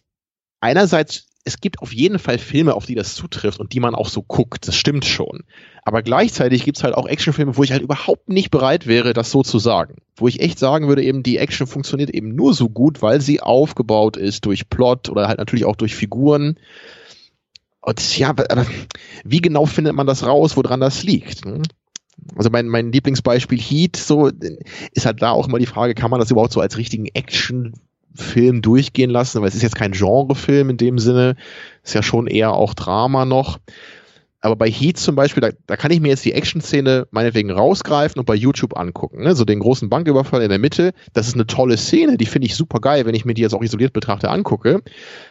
einerseits, 0.61 1.27
es 1.45 1.61
gibt 1.61 1.81
auf 1.81 1.93
jeden 1.93 2.19
Fall 2.19 2.39
Filme, 2.39 2.75
auf 2.75 2.87
die 2.87 2.95
das 2.95 3.15
zutrifft 3.15 3.61
und 3.61 3.73
die 3.73 3.81
man 3.81 3.95
auch 3.95 4.09
so 4.09 4.23
guckt. 4.23 4.69
Das 4.69 4.77
stimmt 4.77 5.05
schon. 5.05 5.45
Aber 5.85 6.03
gleichzeitig 6.03 6.65
gibt's 6.65 6.85
halt 6.85 6.95
auch 6.95 7.07
Actionfilme, 7.07 7.57
wo 7.57 7.63
ich 7.63 7.73
halt 7.73 7.83
überhaupt 7.83 8.29
nicht 8.29 8.51
bereit 8.51 8.87
wäre, 8.87 9.15
das 9.15 9.31
so 9.31 9.43
zu 9.43 9.59
sagen. 9.59 9.97
Wo 10.17 10.29
ich 10.29 10.41
echt 10.41 10.59
sagen 10.59 10.89
würde, 10.89 11.03
eben 11.03 11.23
die 11.23 11.39
Action 11.39 11.67
funktioniert 11.67 12.11
eben 12.11 12.35
nur 12.35 12.55
so 12.55 12.69
gut, 12.69 13.03
weil 13.03 13.21
sie 13.21 13.41
aufgebaut 13.41 14.17
ist 14.17 14.45
durch 14.45 14.69
Plot 14.69 15.09
oder 15.09 15.29
halt 15.29 15.39
natürlich 15.39 15.65
auch 15.65 15.77
durch 15.77 15.95
Figuren. 15.95 16.59
Und 17.81 18.19
ja, 18.19 18.35
wie 19.25 19.41
genau 19.41 19.65
findet 19.65 19.95
man 19.95 20.07
das 20.07 20.27
raus, 20.27 20.57
woran 20.57 20.81
das 20.81 21.03
liegt? 21.03 21.47
Hm? 21.47 21.63
Also 22.37 22.51
mein, 22.51 22.69
mein 22.69 22.93
Lieblingsbeispiel 22.93 23.59
Heat, 23.59 23.97
so 23.97 24.31
ist 24.93 25.07
halt 25.07 25.23
da 25.23 25.31
auch 25.31 25.49
immer 25.49 25.59
die 25.59 25.67
Frage, 25.67 25.95
kann 25.95 26.11
man 26.11 26.21
das 26.21 26.31
überhaupt 26.31 26.53
so 26.53 26.61
als 26.61 26.77
richtigen 26.77 27.07
Actionfilm 27.07 28.63
durchgehen 28.63 29.11
lassen? 29.11 29.41
Weil 29.41 29.49
es 29.49 29.55
ist 29.55 29.63
jetzt 29.63 29.77
kein 29.77 29.93
Genrefilm 29.93 30.71
in 30.71 30.77
dem 30.77 30.99
Sinne, 30.99 31.37
ist 31.83 31.95
ja 31.95 32.03
schon 32.03 32.27
eher 32.27 32.53
auch 32.53 32.75
Drama 32.75 33.25
noch. 33.25 33.59
Aber 34.43 34.57
bei 34.57 34.71
Heat 34.71 34.97
zum 34.97 35.17
Beispiel, 35.17 35.43
da, 35.43 35.51
da 35.67 35.77
kann 35.77 35.91
ich 35.91 36.01
mir 36.01 36.09
jetzt 36.09 36.25
die 36.25 36.33
Action-Szene 36.33 37.07
meinetwegen 37.11 37.51
rausgreifen 37.51 38.19
und 38.19 38.25
bei 38.25 38.35
YouTube 38.35 38.77
angucken. 38.77 39.23
Ne? 39.23 39.35
So 39.35 39.45
den 39.45 39.61
großen 39.61 39.91
Banküberfall 39.91 40.43
in 40.43 40.49
der 40.49 40.59
Mitte, 40.59 40.93
das 41.13 41.29
ist 41.29 41.35
eine 41.35 41.47
tolle 41.47 41.77
Szene, 41.77 42.17
die 42.17 42.27
finde 42.27 42.47
ich 42.47 42.55
super 42.55 42.81
geil, 42.81 43.05
wenn 43.05 43.15
ich 43.15 43.27
mir 43.27 43.35
die 43.35 43.43
jetzt 43.43 43.55
auch 43.55 43.63
isoliert 43.63 43.93
betrachte 43.93 44.31
angucke. 44.31 44.83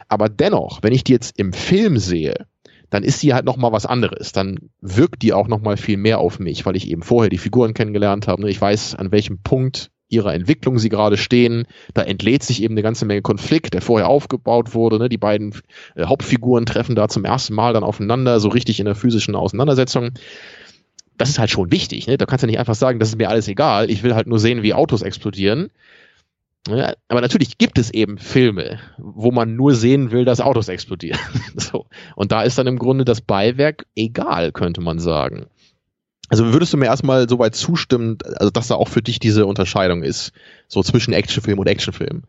Aber 0.08 0.30
dennoch, 0.30 0.84
wenn 0.84 0.94
ich 0.94 1.04
die 1.04 1.14
jetzt 1.14 1.40
im 1.40 1.54
Film 1.54 1.98
sehe, 1.98 2.46
dann 2.90 3.04
ist 3.04 3.20
sie 3.20 3.34
halt 3.34 3.46
noch 3.46 3.58
mal 3.58 3.72
was 3.72 3.86
anderes. 3.86 4.32
Dann 4.32 4.70
wirkt 4.82 5.22
die 5.22 5.34
auch 5.34 5.48
noch 5.48 5.62
mal 5.62 5.78
viel 5.78 5.98
mehr 5.98 6.20
auf 6.20 6.40
mich, 6.40 6.66
weil 6.66 6.76
ich 6.76 6.90
eben 6.90 7.04
vorher 7.04 7.30
die 7.30 7.38
Figuren 7.38 7.74
kennengelernt 7.74 8.28
habe. 8.28 8.50
Ich 8.50 8.60
weiß, 8.60 8.96
an 8.96 9.12
welchem 9.12 9.40
Punkt 9.40 9.92
ihrer 10.10 10.34
Entwicklung 10.34 10.80
sie 10.80 10.90
gerade 10.90 11.18
stehen. 11.18 11.68
Da 11.94 12.02
entlädt 12.02 12.44
sich 12.44 12.64
eben 12.64 12.74
eine 12.74 12.82
ganze 12.82 13.06
Menge 13.06 13.22
Konflikt, 13.22 13.76
der 13.76 13.82
vorher 13.82 14.08
aufgebaut 14.08 14.74
wurde. 14.74 14.98
Ne? 14.98 15.08
Die 15.08 15.18
beiden 15.18 15.54
äh, 15.96 16.06
Hauptfiguren 16.06 16.66
treffen 16.66 16.96
da 16.96 17.08
zum 17.08 17.26
ersten 17.26 17.54
Mal 17.54 17.74
dann 17.74 17.84
aufeinander, 17.84 18.40
so 18.40 18.50
richtig 18.50 18.80
in 18.80 18.86
der 18.86 18.96
physischen 18.96 19.36
Auseinandersetzung. 19.36 20.12
Das 21.18 21.30
ist 21.30 21.38
halt 21.38 21.52
schon 21.52 21.72
wichtig. 21.72 22.08
Ne? 22.08 22.18
Da 22.18 22.26
kannst 22.26 22.44
du 22.44 22.48
nicht 22.48 22.60
einfach 22.60 22.76
sagen, 22.76 23.00
das 23.00 23.10
ist 23.10 23.18
mir 23.18 23.30
alles 23.30 23.48
egal. 23.48 23.92
Ich 23.92 24.02
will 24.02 24.16
halt 24.16 24.28
nur 24.28 24.40
sehen, 24.40 24.64
wie 24.64 24.74
Autos 24.74 25.04
explodieren. 25.04 25.70
Ja, 26.70 26.94
aber 27.08 27.22
natürlich 27.22 27.58
gibt 27.58 27.78
es 27.78 27.92
eben 27.92 28.18
Filme, 28.18 28.80
wo 28.98 29.32
man 29.32 29.56
nur 29.56 29.74
sehen 29.76 30.12
will, 30.12 30.26
dass 30.26 30.42
Autos 30.42 30.70
explodieren. 30.70 31.20
so. 31.56 31.86
Und 32.16 32.32
da 32.32 32.44
ist 32.44 32.58
dann 32.58 32.68
im 32.68 32.80
Grunde 32.80 33.06
das 33.06 33.22
Beiwerk 33.22 33.86
egal, 33.96 34.52
könnte 34.52 34.82
man 34.82 35.00
sagen. 35.00 35.48
Also 36.30 36.54
würdest 36.54 36.74
du 36.74 36.78
mir 36.78 36.86
erstmal 36.86 37.28
soweit 37.28 37.56
zustimmen, 37.56 38.20
also 38.36 38.52
dass 38.52 38.68
da 38.68 38.76
auch 38.76 38.88
für 38.88 39.02
dich 39.02 39.20
diese 39.20 39.46
Unterscheidung 39.48 40.04
ist, 40.04 40.32
so 40.68 40.84
zwischen 40.84 41.14
Actionfilm 41.14 41.58
und 41.58 41.68
Actionfilm? 41.68 42.24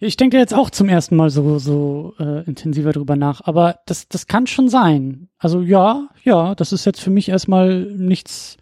Ich 0.00 0.16
denke 0.16 0.38
jetzt 0.38 0.54
auch 0.54 0.70
zum 0.70 0.88
ersten 0.88 1.16
Mal 1.16 1.28
so, 1.28 1.58
so 1.58 2.14
äh, 2.18 2.44
intensiver 2.44 2.92
drüber 2.92 3.16
nach, 3.16 3.40
aber 3.44 3.80
das, 3.84 4.08
das 4.08 4.26
kann 4.26 4.46
schon 4.46 4.68
sein. 4.68 5.28
Also 5.38 5.60
ja, 5.60 6.08
ja, 6.22 6.54
das 6.54 6.72
ist 6.72 6.84
jetzt 6.84 7.00
für 7.00 7.10
mich 7.10 7.28
erstmal 7.28 7.82
nichts, 7.84 8.56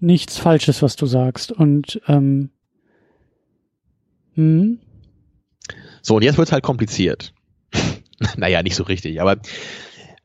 nichts 0.00 0.38
Falsches, 0.38 0.82
was 0.82 0.96
du 0.96 1.06
sagst. 1.06 1.52
Und 1.52 2.02
ähm, 2.08 2.50
hm. 4.34 4.78
So, 6.02 6.16
und 6.16 6.22
jetzt 6.22 6.38
wird's 6.38 6.52
halt 6.52 6.64
kompliziert. 6.64 7.32
naja, 8.36 8.62
nicht 8.62 8.74
so 8.74 8.82
richtig, 8.84 9.20
aber 9.20 9.36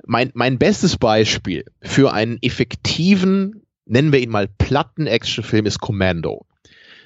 mein, 0.06 0.32
mein 0.34 0.58
bestes 0.58 0.98
Beispiel 0.98 1.66
für 1.82 2.14
einen 2.14 2.38
effektiven, 2.42 3.64
nennen 3.86 4.12
wir 4.12 4.20
ihn 4.20 4.30
mal 4.30 4.48
Platten-Action-Film 4.48 5.66
ist 5.66 5.80
Commando. 5.80 6.46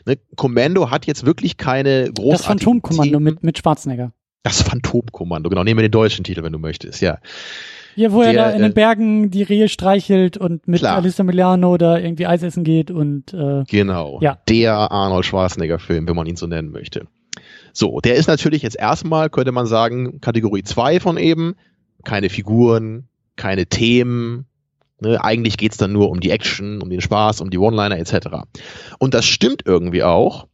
Ne, 0.05 0.17
Commando 0.35 0.89
hat 0.89 1.05
jetzt 1.05 1.25
wirklich 1.25 1.57
keine 1.57 2.11
großartige. 2.13 2.31
Das 2.31 2.45
Phantomkommando 2.45 3.19
mit, 3.19 3.43
mit 3.43 3.57
Schwarzenegger. 3.57 4.13
Das 4.43 4.61
Phantomkommando, 4.61 5.49
genau. 5.49 5.63
Nehmen 5.63 5.79
wir 5.79 5.87
den 5.87 5.91
deutschen 5.91 6.23
Titel, 6.23 6.43
wenn 6.43 6.53
du 6.53 6.59
möchtest, 6.59 7.01
ja. 7.01 7.19
Ja, 7.95 8.11
wo 8.11 8.21
der, 8.21 8.29
er 8.29 8.33
da 8.33 8.51
in 8.51 8.61
den 8.61 8.71
äh, 8.71 8.73
Bergen 8.73 9.31
die 9.31 9.43
Rehe 9.43 9.67
streichelt 9.69 10.37
und 10.37 10.67
mit 10.67 10.79
klar. 10.79 10.97
Alissa 10.97 11.23
Milano 11.23 11.77
da 11.77 11.97
irgendwie 11.97 12.25
Eis 12.25 12.43
essen 12.43 12.63
geht 12.63 12.91
und 12.91 13.33
äh, 13.33 13.63
Genau. 13.67 14.19
Ja. 14.21 14.37
Der 14.47 14.73
Arnold 14.91 15.25
Schwarzenegger-Film, 15.25 16.07
wenn 16.07 16.15
man 16.15 16.27
ihn 16.27 16.35
so 16.35 16.47
nennen 16.47 16.71
möchte. 16.71 17.07
So, 17.73 17.99
der 17.99 18.15
ist 18.15 18.27
natürlich 18.27 18.61
jetzt 18.61 18.77
erstmal, 18.77 19.29
könnte 19.29 19.51
man 19.51 19.65
sagen, 19.65 20.19
Kategorie 20.21 20.63
2 20.63 20.99
von 20.99 21.17
eben. 21.17 21.55
Keine 22.03 22.29
Figuren, 22.29 23.07
keine 23.35 23.67
Themen. 23.67 24.45
Ne? 24.99 25.23
Eigentlich 25.23 25.57
geht's 25.57 25.77
dann 25.77 25.93
nur 25.93 26.09
um 26.09 26.19
die 26.19 26.31
Action, 26.31 26.81
um 26.81 26.89
den 26.89 27.01
Spaß, 27.01 27.41
um 27.41 27.49
die 27.49 27.57
One-Liner 27.57 27.97
etc. 27.97 28.45
Und 28.99 29.13
das 29.13 29.25
stimmt 29.25 29.63
irgendwie 29.65 30.03
auch. 30.03 30.47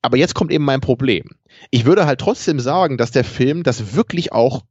Aber 0.00 0.16
jetzt 0.16 0.34
kommt 0.34 0.52
eben 0.52 0.64
mein 0.64 0.80
Problem. 0.80 1.24
Ich 1.70 1.84
würde 1.84 2.06
halt 2.06 2.20
trotzdem 2.20 2.60
sagen, 2.60 2.98
dass 2.98 3.10
der 3.10 3.24
Film 3.24 3.62
das 3.62 3.94
wirklich 3.96 4.32
auch 4.32 4.64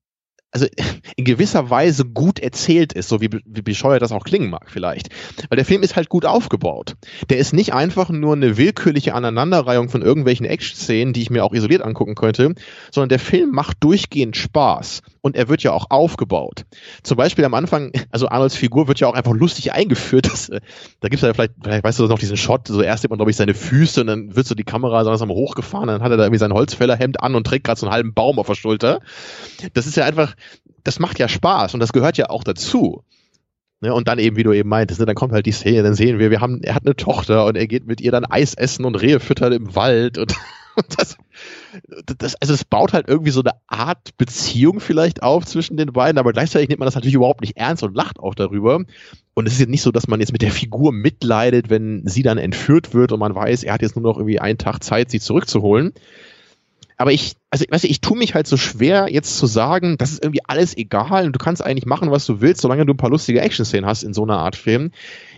also 0.51 0.67
in 1.15 1.25
gewisser 1.25 1.69
Weise 1.69 2.05
gut 2.05 2.39
erzählt 2.39 2.93
ist, 2.93 3.09
so 3.09 3.21
wie, 3.21 3.29
wie 3.45 3.61
bescheuert 3.61 4.01
das 4.01 4.11
auch 4.11 4.23
klingen 4.23 4.49
mag 4.49 4.69
vielleicht. 4.69 5.09
Weil 5.49 5.55
der 5.55 5.65
Film 5.65 5.83
ist 5.83 5.95
halt 5.95 6.09
gut 6.09 6.25
aufgebaut. 6.25 6.95
Der 7.29 7.37
ist 7.37 7.53
nicht 7.53 7.73
einfach 7.73 8.09
nur 8.09 8.33
eine 8.33 8.57
willkürliche 8.57 9.13
Aneinanderreihung 9.13 9.89
von 9.89 10.01
irgendwelchen 10.01 10.45
Action-Szenen, 10.45 11.13
die 11.13 11.21
ich 11.21 11.29
mir 11.29 11.43
auch 11.43 11.53
isoliert 11.53 11.81
angucken 11.81 12.15
könnte, 12.15 12.53
sondern 12.91 13.09
der 13.09 13.19
Film 13.19 13.51
macht 13.51 13.77
durchgehend 13.81 14.37
Spaß 14.37 15.01
und 15.21 15.35
er 15.35 15.49
wird 15.49 15.63
ja 15.63 15.71
auch 15.71 15.87
aufgebaut. 15.89 16.65
Zum 17.03 17.17
Beispiel 17.17 17.45
am 17.45 17.53
Anfang, 17.53 17.91
also 18.09 18.27
Arnolds 18.27 18.55
Figur 18.55 18.87
wird 18.87 18.99
ja 18.99 19.07
auch 19.07 19.13
einfach 19.13 19.33
lustig 19.33 19.73
eingeführt. 19.73 20.29
Das, 20.31 20.47
äh, 20.47 20.61
da 21.01 21.09
gibt's 21.09 21.23
ja 21.23 21.33
vielleicht, 21.33 21.55
vielleicht 21.61 21.83
weißt 21.83 21.99
du 21.99 22.07
noch 22.07 22.17
diesen 22.17 22.37
Shot, 22.37 22.67
so 22.67 22.81
erst 22.81 23.01
sieht 23.01 23.09
man, 23.09 23.17
glaube 23.17 23.31
ich, 23.31 23.37
seine 23.37 23.53
Füße 23.53 23.99
und 23.99 24.07
dann 24.07 24.33
wird 24.33 24.47
so 24.47 24.55
die 24.55 24.63
Kamera 24.63 25.03
so 25.03 25.09
langsam 25.09 25.29
hochgefahren, 25.29 25.87
dann 25.87 26.01
hat 26.01 26.09
er 26.09 26.15
da 26.15 26.23
irgendwie 26.23 26.39
sein 26.39 26.53
Holzfällerhemd 26.53 27.21
an 27.21 27.35
und 27.35 27.45
trägt 27.45 27.65
gerade 27.65 27.77
so 27.77 27.85
einen 27.85 27.93
halben 27.93 28.13
Baum 28.13 28.39
auf 28.39 28.47
der 28.47 28.55
Schulter. 28.55 29.01
Das 29.73 29.87
ist 29.87 29.97
ja 29.97 30.05
einfach, 30.05 30.35
das 30.83 30.99
macht 30.99 31.19
ja 31.19 31.27
Spaß 31.27 31.73
und 31.73 31.79
das 31.79 31.93
gehört 31.93 32.17
ja 32.17 32.29
auch 32.29 32.43
dazu. 32.43 33.03
Ne, 33.83 33.91
und 33.93 34.07
dann 34.07 34.19
eben, 34.19 34.35
wie 34.35 34.43
du 34.43 34.53
eben 34.53 34.69
meintest, 34.69 34.99
ne, 34.99 35.07
dann 35.07 35.15
kommt 35.15 35.33
halt 35.33 35.47
die 35.47 35.51
Szene, 35.51 35.81
dann 35.81 35.95
sehen 35.95 36.19
wir, 36.19 36.29
wir 36.29 36.39
haben, 36.39 36.61
er 36.61 36.75
hat 36.75 36.85
eine 36.85 36.95
Tochter 36.95 37.45
und 37.45 37.55
er 37.55 37.65
geht 37.65 37.87
mit 37.87 37.99
ihr 37.99 38.11
dann 38.11 38.25
Eis 38.25 38.53
essen 38.53 38.85
und 38.85 38.95
Rehe 38.95 39.19
füttern 39.19 39.53
im 39.53 39.75
Wald 39.75 40.19
und, 40.19 40.35
und 40.75 40.85
das, 40.99 41.17
das, 42.19 42.35
also 42.35 42.53
es 42.53 42.63
baut 42.63 42.93
halt 42.93 43.07
irgendwie 43.07 43.31
so 43.31 43.41
eine 43.41 43.53
Art 43.65 44.15
Beziehung 44.17 44.79
vielleicht 44.79 45.23
auf 45.23 45.47
zwischen 45.47 45.77
den 45.77 45.93
beiden, 45.93 46.19
aber 46.19 46.31
gleichzeitig 46.31 46.69
nimmt 46.69 46.77
man 46.79 46.85
das 46.85 46.93
natürlich 46.93 47.15
überhaupt 47.15 47.41
nicht 47.41 47.57
ernst 47.57 47.81
und 47.81 47.95
lacht 47.95 48.19
auch 48.19 48.35
darüber. 48.35 48.83
Und 49.33 49.47
es 49.47 49.53
ist 49.53 49.59
jetzt 49.59 49.69
nicht 49.69 49.81
so, 49.81 49.91
dass 49.91 50.07
man 50.07 50.19
jetzt 50.19 50.31
mit 50.31 50.43
der 50.43 50.51
Figur 50.51 50.91
mitleidet, 50.91 51.71
wenn 51.71 52.03
sie 52.05 52.21
dann 52.21 52.37
entführt 52.37 52.93
wird 52.93 53.11
und 53.11 53.19
man 53.19 53.33
weiß, 53.33 53.63
er 53.63 53.73
hat 53.73 53.81
jetzt 53.81 53.95
nur 53.95 54.03
noch 54.03 54.17
irgendwie 54.17 54.39
einen 54.39 54.59
Tag 54.59 54.83
Zeit, 54.83 55.09
sie 55.09 55.19
zurückzuholen. 55.19 55.93
Aber 57.01 57.11
ich, 57.11 57.33
also 57.49 57.65
weißt 57.67 57.85
du, 57.85 57.87
ich 57.87 57.99
tue 57.99 58.15
mich 58.15 58.35
halt 58.35 58.45
so 58.45 58.57
schwer, 58.57 59.07
jetzt 59.09 59.39
zu 59.39 59.47
sagen, 59.47 59.97
das 59.97 60.11
ist 60.11 60.23
irgendwie 60.23 60.45
alles 60.45 60.77
egal 60.77 61.25
und 61.25 61.33
du 61.33 61.39
kannst 61.39 61.65
eigentlich 61.65 61.87
machen, 61.87 62.11
was 62.11 62.27
du 62.27 62.41
willst, 62.41 62.61
solange 62.61 62.85
du 62.85 62.93
ein 62.93 62.97
paar 62.97 63.09
lustige 63.09 63.41
Action-Szenen 63.41 63.87
hast 63.87 64.03
in 64.03 64.13
so 64.13 64.21
einer 64.21 64.37
Art 64.37 64.55
Film. 64.55 64.91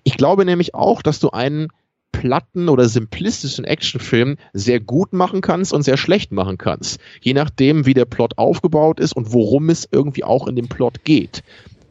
Ich 0.04 0.18
glaube 0.18 0.44
nämlich 0.44 0.76
auch, 0.76 1.02
dass 1.02 1.22
du 1.22 1.30
einen 1.30 1.70
platten 2.12 2.68
oder 2.68 2.90
simplistischen 2.90 3.64
Actionfilm 3.64 4.36
sehr 4.52 4.82
gut 4.82 5.14
machen 5.14 5.40
kannst 5.40 5.72
und 5.72 5.84
sehr 5.84 5.96
schlecht 5.96 6.34
machen 6.34 6.58
kannst. 6.58 7.00
Je 7.22 7.34
nachdem, 7.34 7.86
wie 7.86 7.94
der 7.94 8.06
Plot 8.06 8.38
aufgebaut 8.38 9.00
ist 9.00 9.14
und 9.14 9.32
worum 9.32 9.70
es 9.70 9.88
irgendwie 9.90 10.26
auch 10.26 10.48
in 10.48 10.58
dem 10.58 10.68
Plot 10.68 11.06
geht. 11.06 11.44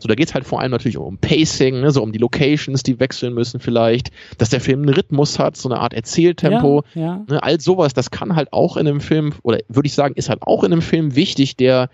So, 0.03 0.09
da 0.09 0.17
geht's 0.17 0.35
halt 0.35 0.45
vor 0.45 0.61
allem 0.61 0.73
natürlich 0.73 0.97
um 0.97 1.17
Pacing, 1.19 1.81
ne, 1.81 1.93
so 1.93 2.03
um 2.03 2.11
die 2.11 2.19
Locations, 2.19 2.83
die 2.83 2.99
wechseln 2.99 3.35
müssen 3.35 3.61
vielleicht, 3.61 4.11
dass 4.37 4.51
der 4.51 4.61
Film 4.61 4.81
einen 4.81 4.89
Rhythmus 4.89 5.39
hat, 5.39 5.57
so 5.57 5.69
eine 5.69 5.79
Art 5.79 5.95
Erzähltempo. 5.95 6.83
Ja, 6.95 7.01
ja. 7.01 7.25
Ne, 7.29 7.41
all 7.41 7.61
sowas, 7.61 7.95
das 7.95 8.11
kann 8.11 8.35
halt 8.35 8.53
auch 8.53 8.77
in 8.77 8.89
einem 8.89 9.01
Film, 9.01 9.33
oder 9.45 9.61
würde 9.69 9.87
ich 9.87 9.95
sagen, 9.95 10.15
ist 10.17 10.29
halt 10.29 10.43
auch 10.43 10.65
in 10.65 10.73
einem 10.73 10.83
Film 10.83 11.15
wichtig, 11.15 11.55
der, 11.55 11.89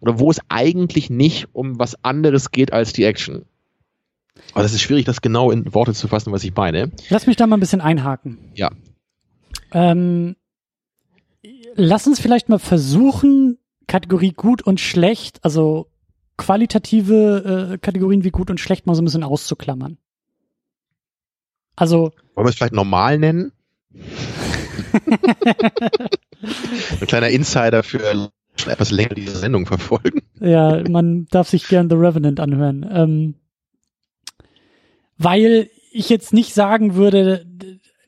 oder 0.00 0.18
wo 0.18 0.30
es 0.30 0.40
eigentlich 0.50 1.08
nicht 1.08 1.48
um 1.54 1.78
was 1.78 2.04
anderes 2.04 2.50
geht 2.50 2.70
als 2.74 2.92
die 2.92 3.04
Action. 3.04 3.46
Aber 4.52 4.62
das 4.62 4.74
ist 4.74 4.82
schwierig, 4.82 5.06
das 5.06 5.22
genau 5.22 5.50
in 5.50 5.72
Worte 5.72 5.94
zu 5.94 6.08
fassen, 6.08 6.32
was 6.32 6.44
ich 6.44 6.54
meine. 6.54 6.90
Lass 7.08 7.26
mich 7.26 7.36
da 7.36 7.46
mal 7.46 7.56
ein 7.56 7.60
bisschen 7.60 7.80
einhaken. 7.80 8.36
Ja. 8.52 8.72
Ähm, 9.72 10.36
lass 11.76 12.06
uns 12.06 12.20
vielleicht 12.20 12.50
mal 12.50 12.58
versuchen, 12.58 13.56
Kategorie 13.86 14.32
gut 14.32 14.60
und 14.60 14.80
schlecht, 14.80 15.42
also 15.42 15.86
qualitative 16.42 17.72
äh, 17.74 17.78
Kategorien 17.78 18.24
wie 18.24 18.30
gut 18.30 18.50
und 18.50 18.58
schlecht 18.58 18.86
mal 18.86 18.94
so 18.94 19.02
ein 19.02 19.04
bisschen 19.04 19.22
auszuklammern. 19.22 19.98
Also. 21.76 22.10
Wollen 22.34 22.46
wir 22.46 22.50
es 22.50 22.56
vielleicht 22.56 22.74
normal 22.74 23.18
nennen? 23.18 23.52
ein 27.00 27.06
kleiner 27.06 27.28
Insider 27.28 27.82
für 27.82 28.30
schon 28.56 28.72
etwas 28.72 28.90
länger 28.90 29.14
diese 29.14 29.38
Sendung 29.38 29.66
verfolgen. 29.66 30.22
Ja, 30.40 30.82
man 30.88 31.26
darf 31.30 31.48
sich 31.48 31.68
gern 31.68 31.88
The 31.88 31.96
Revenant 31.96 32.40
anhören. 32.40 32.84
Ähm, 32.90 33.34
weil 35.16 35.70
ich 35.92 36.08
jetzt 36.08 36.32
nicht 36.32 36.54
sagen 36.54 36.96
würde, 36.96 37.46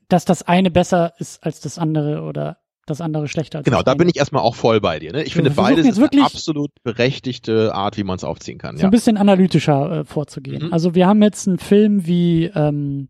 dass 0.08 0.24
das 0.24 0.42
eine 0.42 0.70
besser 0.70 1.14
ist 1.18 1.44
als 1.44 1.60
das 1.60 1.78
andere 1.78 2.22
oder 2.22 2.58
das 2.86 3.00
andere 3.00 3.28
schlechter 3.28 3.58
als 3.58 3.64
Genau, 3.64 3.82
da 3.82 3.94
bin 3.94 4.08
ich 4.08 4.16
erstmal 4.16 4.42
auch 4.42 4.54
voll 4.54 4.80
bei 4.80 4.98
dir. 4.98 5.12
Ne? 5.12 5.22
Ich 5.24 5.34
finde, 5.34 5.50
beides 5.50 5.86
ist 5.86 6.00
wirklich- 6.00 6.20
eine 6.22 6.26
absolut 6.26 6.70
berechtigte 6.82 7.74
Art, 7.74 7.96
wie 7.96 8.04
man 8.04 8.16
es 8.16 8.24
aufziehen 8.24 8.58
kann. 8.58 8.76
so 8.76 8.82
Ja. 8.82 8.88
ein 8.88 8.90
bisschen 8.90 9.16
analytischer 9.16 10.00
äh, 10.00 10.04
vorzugehen. 10.04 10.66
Mhm. 10.66 10.72
Also 10.72 10.94
wir 10.94 11.06
haben 11.06 11.22
jetzt 11.22 11.48
einen 11.48 11.58
Film 11.58 12.06
wie 12.06 12.44
ähm, 12.54 13.08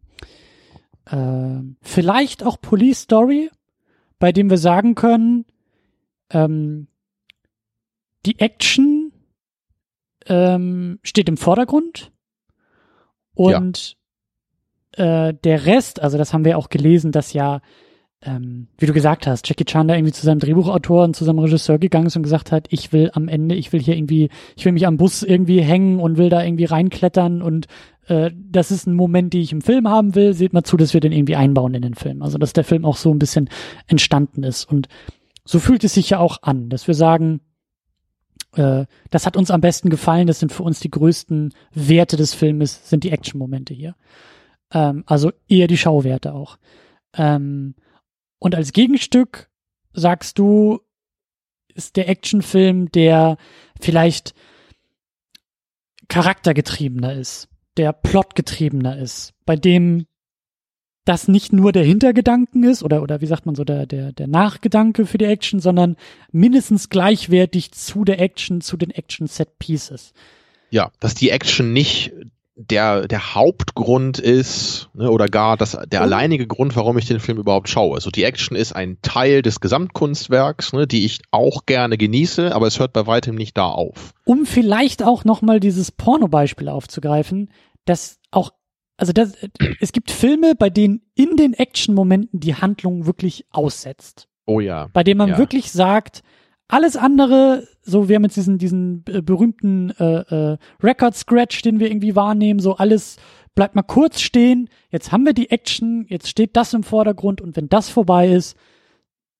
äh, 1.06 1.60
vielleicht 1.82 2.44
auch 2.44 2.60
Police 2.60 3.00
Story, 3.02 3.50
bei 4.18 4.32
dem 4.32 4.48
wir 4.48 4.58
sagen 4.58 4.94
können, 4.94 5.44
ähm, 6.30 6.86
die 8.26 8.38
Action 8.38 9.12
ähm, 10.26 10.98
steht 11.02 11.28
im 11.28 11.36
Vordergrund 11.36 12.10
und 13.34 13.96
äh, 14.92 15.34
der 15.34 15.66
Rest, 15.66 16.00
also 16.00 16.16
das 16.16 16.32
haben 16.32 16.44
wir 16.44 16.56
auch 16.56 16.68
gelesen, 16.70 17.12
dass 17.12 17.32
ja 17.32 17.60
ähm, 18.24 18.68
wie 18.78 18.86
du 18.86 18.92
gesagt 18.92 19.26
hast, 19.26 19.48
Jackie 19.48 19.64
Chan 19.64 19.88
da 19.88 19.94
irgendwie 19.94 20.12
zu 20.12 20.24
seinem 20.24 20.38
Drehbuchautor 20.38 21.04
und 21.04 21.14
zu 21.14 21.24
seinem 21.24 21.38
Regisseur 21.38 21.78
gegangen 21.78 22.06
ist 22.06 22.16
und 22.16 22.22
gesagt 22.22 22.52
hat, 22.52 22.66
ich 22.70 22.92
will 22.92 23.10
am 23.12 23.28
Ende, 23.28 23.54
ich 23.54 23.72
will 23.72 23.80
hier 23.80 23.96
irgendwie, 23.96 24.30
ich 24.56 24.64
will 24.64 24.72
mich 24.72 24.86
am 24.86 24.96
Bus 24.96 25.22
irgendwie 25.22 25.60
hängen 25.60 26.00
und 26.00 26.16
will 26.16 26.30
da 26.30 26.42
irgendwie 26.42 26.64
reinklettern 26.64 27.42
und 27.42 27.66
äh, 28.08 28.30
das 28.34 28.70
ist 28.70 28.86
ein 28.86 28.94
Moment, 28.94 29.32
den 29.32 29.42
ich 29.42 29.52
im 29.52 29.60
Film 29.60 29.88
haben 29.88 30.14
will. 30.14 30.34
Seht 30.34 30.52
mal 30.52 30.64
zu, 30.64 30.76
dass 30.76 30.94
wir 30.94 31.00
den 31.00 31.12
irgendwie 31.12 31.36
einbauen 31.36 31.74
in 31.74 31.82
den 31.82 31.94
Film. 31.94 32.22
Also 32.22 32.38
dass 32.38 32.52
der 32.52 32.64
Film 32.64 32.84
auch 32.84 32.96
so 32.96 33.10
ein 33.12 33.18
bisschen 33.18 33.48
entstanden 33.86 34.42
ist. 34.42 34.64
Und 34.64 34.88
so 35.44 35.58
fühlt 35.58 35.84
es 35.84 35.94
sich 35.94 36.10
ja 36.10 36.18
auch 36.18 36.38
an, 36.42 36.68
dass 36.70 36.86
wir 36.86 36.94
sagen, 36.94 37.40
äh, 38.56 38.86
das 39.10 39.26
hat 39.26 39.36
uns 39.36 39.50
am 39.50 39.60
besten 39.60 39.90
gefallen, 39.90 40.26
das 40.26 40.38
sind 40.38 40.52
für 40.52 40.62
uns 40.62 40.80
die 40.80 40.90
größten 40.90 41.52
Werte 41.72 42.16
des 42.16 42.34
Filmes, 42.34 42.88
sind 42.88 43.04
die 43.04 43.10
Action-Momente 43.10 43.74
hier. 43.74 43.94
Ähm, 44.72 45.04
also 45.06 45.32
eher 45.48 45.66
die 45.66 45.78
Schauwerte 45.78 46.34
auch. 46.34 46.58
Ähm, 47.16 47.74
und 48.44 48.54
als 48.54 48.74
Gegenstück 48.74 49.48
sagst 49.94 50.38
du, 50.38 50.80
ist 51.74 51.96
der 51.96 52.10
Actionfilm, 52.10 52.92
der 52.92 53.38
vielleicht 53.80 54.34
charaktergetriebener 56.08 57.14
ist, 57.14 57.48
der 57.78 57.94
plotgetriebener 57.94 58.98
ist, 58.98 59.32
bei 59.46 59.56
dem 59.56 60.04
das 61.06 61.26
nicht 61.26 61.54
nur 61.54 61.72
der 61.72 61.84
Hintergedanken 61.84 62.64
ist 62.64 62.82
oder 62.82 63.02
oder 63.02 63.22
wie 63.22 63.26
sagt 63.26 63.46
man 63.46 63.54
so 63.54 63.64
der 63.64 63.86
der 63.86 64.12
der 64.12 64.26
Nachgedanke 64.26 65.06
für 65.06 65.16
die 65.16 65.24
Action, 65.24 65.58
sondern 65.58 65.96
mindestens 66.30 66.90
gleichwertig 66.90 67.72
zu 67.72 68.04
der 68.04 68.20
Action, 68.20 68.60
zu 68.60 68.76
den 68.76 68.90
Action 68.90 69.26
Set 69.26 69.58
Pieces. 69.58 70.12
ja, 70.68 70.92
dass 71.00 71.14
die 71.14 71.30
Action 71.30 71.72
nicht 71.72 72.12
der, 72.56 73.08
der 73.08 73.34
Hauptgrund 73.34 74.18
ist 74.18 74.88
ne, 74.94 75.10
oder 75.10 75.26
gar 75.26 75.56
das, 75.56 75.72
der 75.72 76.00
Und- 76.00 76.06
alleinige 76.06 76.46
Grund, 76.46 76.76
warum 76.76 76.96
ich 76.98 77.06
den 77.06 77.18
Film 77.20 77.38
überhaupt 77.38 77.68
schaue. 77.68 77.94
Also 77.96 78.10
die 78.10 78.22
Action 78.24 78.56
ist 78.56 78.72
ein 78.74 78.98
Teil 79.02 79.42
des 79.42 79.60
Gesamtkunstwerks, 79.60 80.72
ne, 80.72 80.86
die 80.86 81.04
ich 81.04 81.20
auch 81.30 81.66
gerne 81.66 81.96
genieße, 81.98 82.54
aber 82.54 82.66
es 82.66 82.78
hört 82.78 82.92
bei 82.92 83.06
weitem 83.06 83.34
nicht 83.34 83.56
da 83.56 83.66
auf. 83.66 84.12
Um 84.24 84.46
vielleicht 84.46 85.02
auch 85.02 85.24
noch 85.24 85.42
mal 85.42 85.58
dieses 85.60 85.90
Porno-Beispiel 85.92 86.68
aufzugreifen, 86.68 87.50
dass 87.84 88.18
auch 88.30 88.52
also 88.96 89.12
das, 89.12 89.32
es 89.80 89.90
gibt 89.90 90.12
Filme, 90.12 90.54
bei 90.54 90.70
denen 90.70 91.02
in 91.16 91.36
den 91.36 91.52
Action-Momenten 91.52 92.38
die 92.38 92.54
Handlung 92.54 93.06
wirklich 93.06 93.44
aussetzt. 93.50 94.28
Oh 94.46 94.60
ja. 94.60 94.88
bei 94.92 95.02
dem 95.02 95.18
man 95.18 95.30
Ja. 95.30 95.38
wirklich 95.38 95.72
sagt, 95.72 96.22
alles 96.68 96.96
andere, 96.96 97.66
so 97.82 98.08
wir 98.08 98.16
haben 98.16 98.24
jetzt 98.24 98.36
diesen, 98.36 98.58
diesen 98.58 99.04
äh, 99.08 99.22
berühmten 99.22 99.90
äh, 99.90 100.52
äh, 100.52 100.58
Record-Scratch, 100.82 101.62
den 101.62 101.80
wir 101.80 101.88
irgendwie 101.88 102.16
wahrnehmen, 102.16 102.60
so 102.60 102.76
alles 102.76 103.16
bleibt 103.54 103.74
mal 103.74 103.82
kurz 103.82 104.20
stehen, 104.20 104.68
jetzt 104.90 105.12
haben 105.12 105.24
wir 105.24 105.32
die 105.32 105.50
Action, 105.50 106.06
jetzt 106.08 106.28
steht 106.28 106.56
das 106.56 106.74
im 106.74 106.82
Vordergrund 106.82 107.40
und 107.40 107.56
wenn 107.56 107.68
das 107.68 107.88
vorbei 107.88 108.28
ist, 108.28 108.56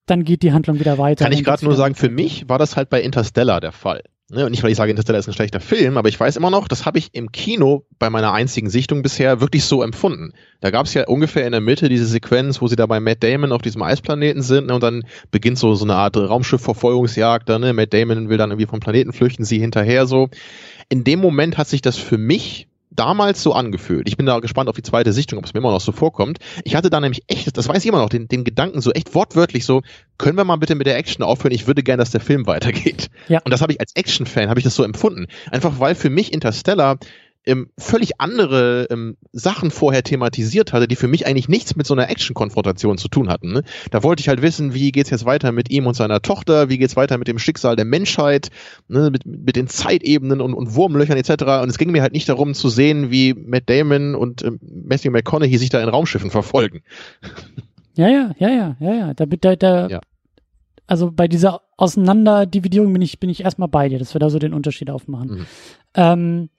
dann 0.07 0.25
geht 0.25 0.43
die 0.43 0.53
Handlung 0.53 0.79
wieder 0.79 0.99
weiter. 0.99 1.25
Kann 1.25 1.33
ich 1.33 1.45
gerade 1.45 1.65
nur 1.65 1.75
sagen, 1.75 1.95
für 1.95 2.11
mich 2.11 2.49
war 2.49 2.59
das 2.59 2.77
halt 2.77 2.91
bei 2.91 3.01
Interstellar 3.01 3.61
der 3.61 3.73
Fall. 3.73 4.03
Ne, 4.31 4.47
und 4.47 4.53
nicht, 4.53 4.63
weil 4.63 4.71
ich 4.71 4.79
sage, 4.79 4.91
Interstellar 4.91 5.19
ist 5.19 5.29
ein 5.29 5.35
schlechter 5.35 5.61
Film, 5.61 5.99
aber 5.99 6.09
ich 6.09 6.19
weiß 6.19 6.37
immer 6.37 6.49
noch, 6.49 6.67
das 6.67 6.87
habe 6.87 6.99
ich 6.99 7.11
im 7.13 7.31
Kino 7.31 7.85
bei 7.99 8.09
meiner 8.09 8.33
einzigen 8.33 8.71
Sichtung 8.71 9.03
bisher 9.03 9.43
wirklich 9.43 9.67
so 9.67 9.83
empfunden. 9.83 10.33
Da 10.63 10.71
gab 10.71 10.87
es 10.87 10.95
ja 10.95 11.07
ungefähr 11.07 11.45
in 11.45 11.53
der 11.53 11.61
Mitte 11.61 11.91
diese 11.91 12.07
Sequenz, 12.07 12.63
wo 12.63 12.67
sie 12.67 12.77
da 12.77 12.87
bei 12.87 13.01
Matt 13.01 13.23
Damon 13.23 13.53
auf 13.53 13.61
diesem 13.61 13.83
Eisplaneten 13.83 14.41
sind 14.41 14.69
ne, 14.69 14.75
und 14.75 14.83
dann 14.83 15.05
beginnt 15.31 15.59
so, 15.59 15.75
so 15.75 15.85
eine 15.85 15.97
Art 15.97 16.17
Raumschiffverfolgungsjagd. 16.17 17.47
Da, 17.51 17.59
ne? 17.59 17.75
Matt 17.75 17.93
Damon 17.93 18.31
will 18.31 18.39
dann 18.39 18.51
irgendwie 18.51 18.67
vom 18.67 18.81
Planeten 18.81 19.13
flüchten, 19.13 19.45
sie 19.45 19.59
hinterher 19.59 20.07
so. 20.07 20.31
In 20.89 21.05
dem 21.05 21.21
Moment 21.21 21.59
hat 21.59 21.69
sich 21.69 21.83
das 21.83 21.99
für 21.99 22.17
mich 22.17 22.69
damals 22.97 23.43
so 23.43 23.53
angefühlt. 23.53 24.09
Ich 24.09 24.17
bin 24.17 24.27
da 24.27 24.39
gespannt 24.41 24.69
auf 24.69 24.77
die 24.77 24.83
zweite 24.83 25.13
Sichtung, 25.13 25.39
ob 25.39 25.45
es 25.45 25.55
mir 25.55 25.61
immer 25.61 25.71
noch 25.71 25.81
so 25.81 25.93
vorkommt. 25.93 26.39
Ich 26.65 26.77
hatte 26.77 26.91
da 26.91 27.01
nämlich 27.01 27.25
echt, 27.27 27.57
das 27.57 27.69
weiß 27.69 27.79
ich 27.79 27.89
immer 27.89 27.99
noch, 27.99 28.09
den, 28.09 28.29
den 28.29 28.45
Gedanken 28.45 28.81
so 28.81 28.93
echt 28.93 29.15
wortwörtlich 29.15 29.65
so, 29.65 29.83
können 30.19 30.37
wir 30.37 30.45
mal 30.45 30.57
bitte 30.57 30.75
mit 30.75 30.87
der 30.87 30.97
Action 30.97 31.25
aufhören? 31.25 31.53
Ich 31.53 31.67
würde 31.67 31.83
gern, 31.83 31.99
dass 31.99 32.11
der 32.11 32.21
Film 32.21 32.47
weitergeht. 32.47 33.11
Ja. 33.29 33.41
Und 33.45 33.53
das 33.53 33.61
habe 33.61 33.73
ich 33.73 33.81
als 33.81 33.95
Action-Fan, 33.95 34.49
habe 34.49 34.61
ich 34.61 34.65
das 34.65 34.75
so 34.75 34.83
empfunden. 34.83 35.27
Einfach 35.51 35.81
weil 35.81 35.95
für 35.95 36.11
mich 36.11 36.33
Interstellar 36.33 36.99
ähm, 37.47 37.71
völlig 37.79 38.21
andere 38.21 38.87
ähm, 38.91 39.17
Sachen 39.33 39.71
vorher 39.71 40.03
thematisiert 40.03 40.73
hatte, 40.73 40.89
die 40.89 40.97
für 40.97 41.09
mich 41.09 41.27
eigentlich 41.27 41.49
nichts 41.49 41.77
mit 41.77 41.87
so 41.87 41.95
einer 41.95 42.09
Action-Konfrontation 42.09 42.99
zu 42.99 43.09
tun 43.09 43.29
hatten. 43.29 43.53
Ne? 43.53 43.63
Da 43.91 44.03
wollte 44.03 44.21
ich 44.21 44.29
halt 44.29 44.43
wissen, 44.43 44.75
wie 44.75 44.93
geht's 44.93 45.11
jetzt 45.11 45.25
weiter 45.25 45.53
mit 45.53 45.71
ihm 45.71 45.87
und 45.87 45.95
seiner 45.95 46.23
Tochter, 46.23 46.69
wie 46.69 46.79
geht's 46.79 46.97
weiter 46.97 47.19
mit 47.19 47.29
dem 47.29 47.39
Schicksal 47.39 47.77
der 47.77 47.85
Menschheit, 47.85 48.51
ne? 48.89 49.11
mit, 49.11 49.27
mit 49.27 49.57
den 49.57 49.69
Zeitebenen 49.69 50.41
und, 50.41 50.55
und 50.55 50.75
Wurmlöchern 50.75 51.19
etc. 51.19 51.45
Und 51.63 51.69
es 51.69 51.79
ging 51.79 51.91
mir 51.91 52.03
halt 52.03 52.13
nicht 52.13 52.29
darum 52.29 52.55
zu 52.55 52.69
sehen, 52.69 53.11
wie 53.11 53.35
Matt 53.35 53.65
Damon 53.67 54.15
und 54.15 54.43
ähm, 54.43 54.59
Matthew 54.63 55.11
McConaughey 55.11 55.59
sich 55.59 55.71
da 55.71 55.83
in 55.83 55.89
Raumschiffen 55.89 56.31
verfolgen. 56.31 56.83
Ja, 57.97 58.09
ja, 58.09 58.33
ja, 58.39 58.49
ja, 58.49 58.77
ja, 58.81 58.95
ja. 58.95 59.15
Da, 59.15 59.25
da, 59.25 59.55
da, 59.55 59.87
Ja. 59.87 60.01
Also 60.87 61.11
bei 61.11 61.29
dieser 61.29 61.63
Auseinanderdividierung 61.77 62.93
bin 62.93 63.03
ich, 63.03 63.19
bin 63.19 63.31
ich 63.31 63.43
erstmal 63.43 63.69
bei 63.69 63.89
dir, 63.89 63.99
dass 63.99 64.15
wir 64.15 64.19
da 64.19 64.29
so 64.29 64.39
den 64.39 64.53
Unterschied 64.53 64.91
aufmachen. 64.91 65.31
Mhm. 65.31 65.47
Ähm, 65.95 66.51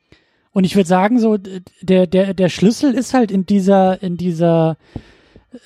und 0.56 0.64
ich 0.64 0.78
würde 0.78 0.88
sagen, 0.88 1.20
so 1.20 1.36
der, 1.82 2.08
der, 2.08 2.34
der 2.34 2.48
Schlüssel 2.48 2.94
ist 2.94 3.14
halt 3.14 3.30
in 3.30 3.46
dieser, 3.46 4.02
in 4.02 4.16
dieser 4.16 4.78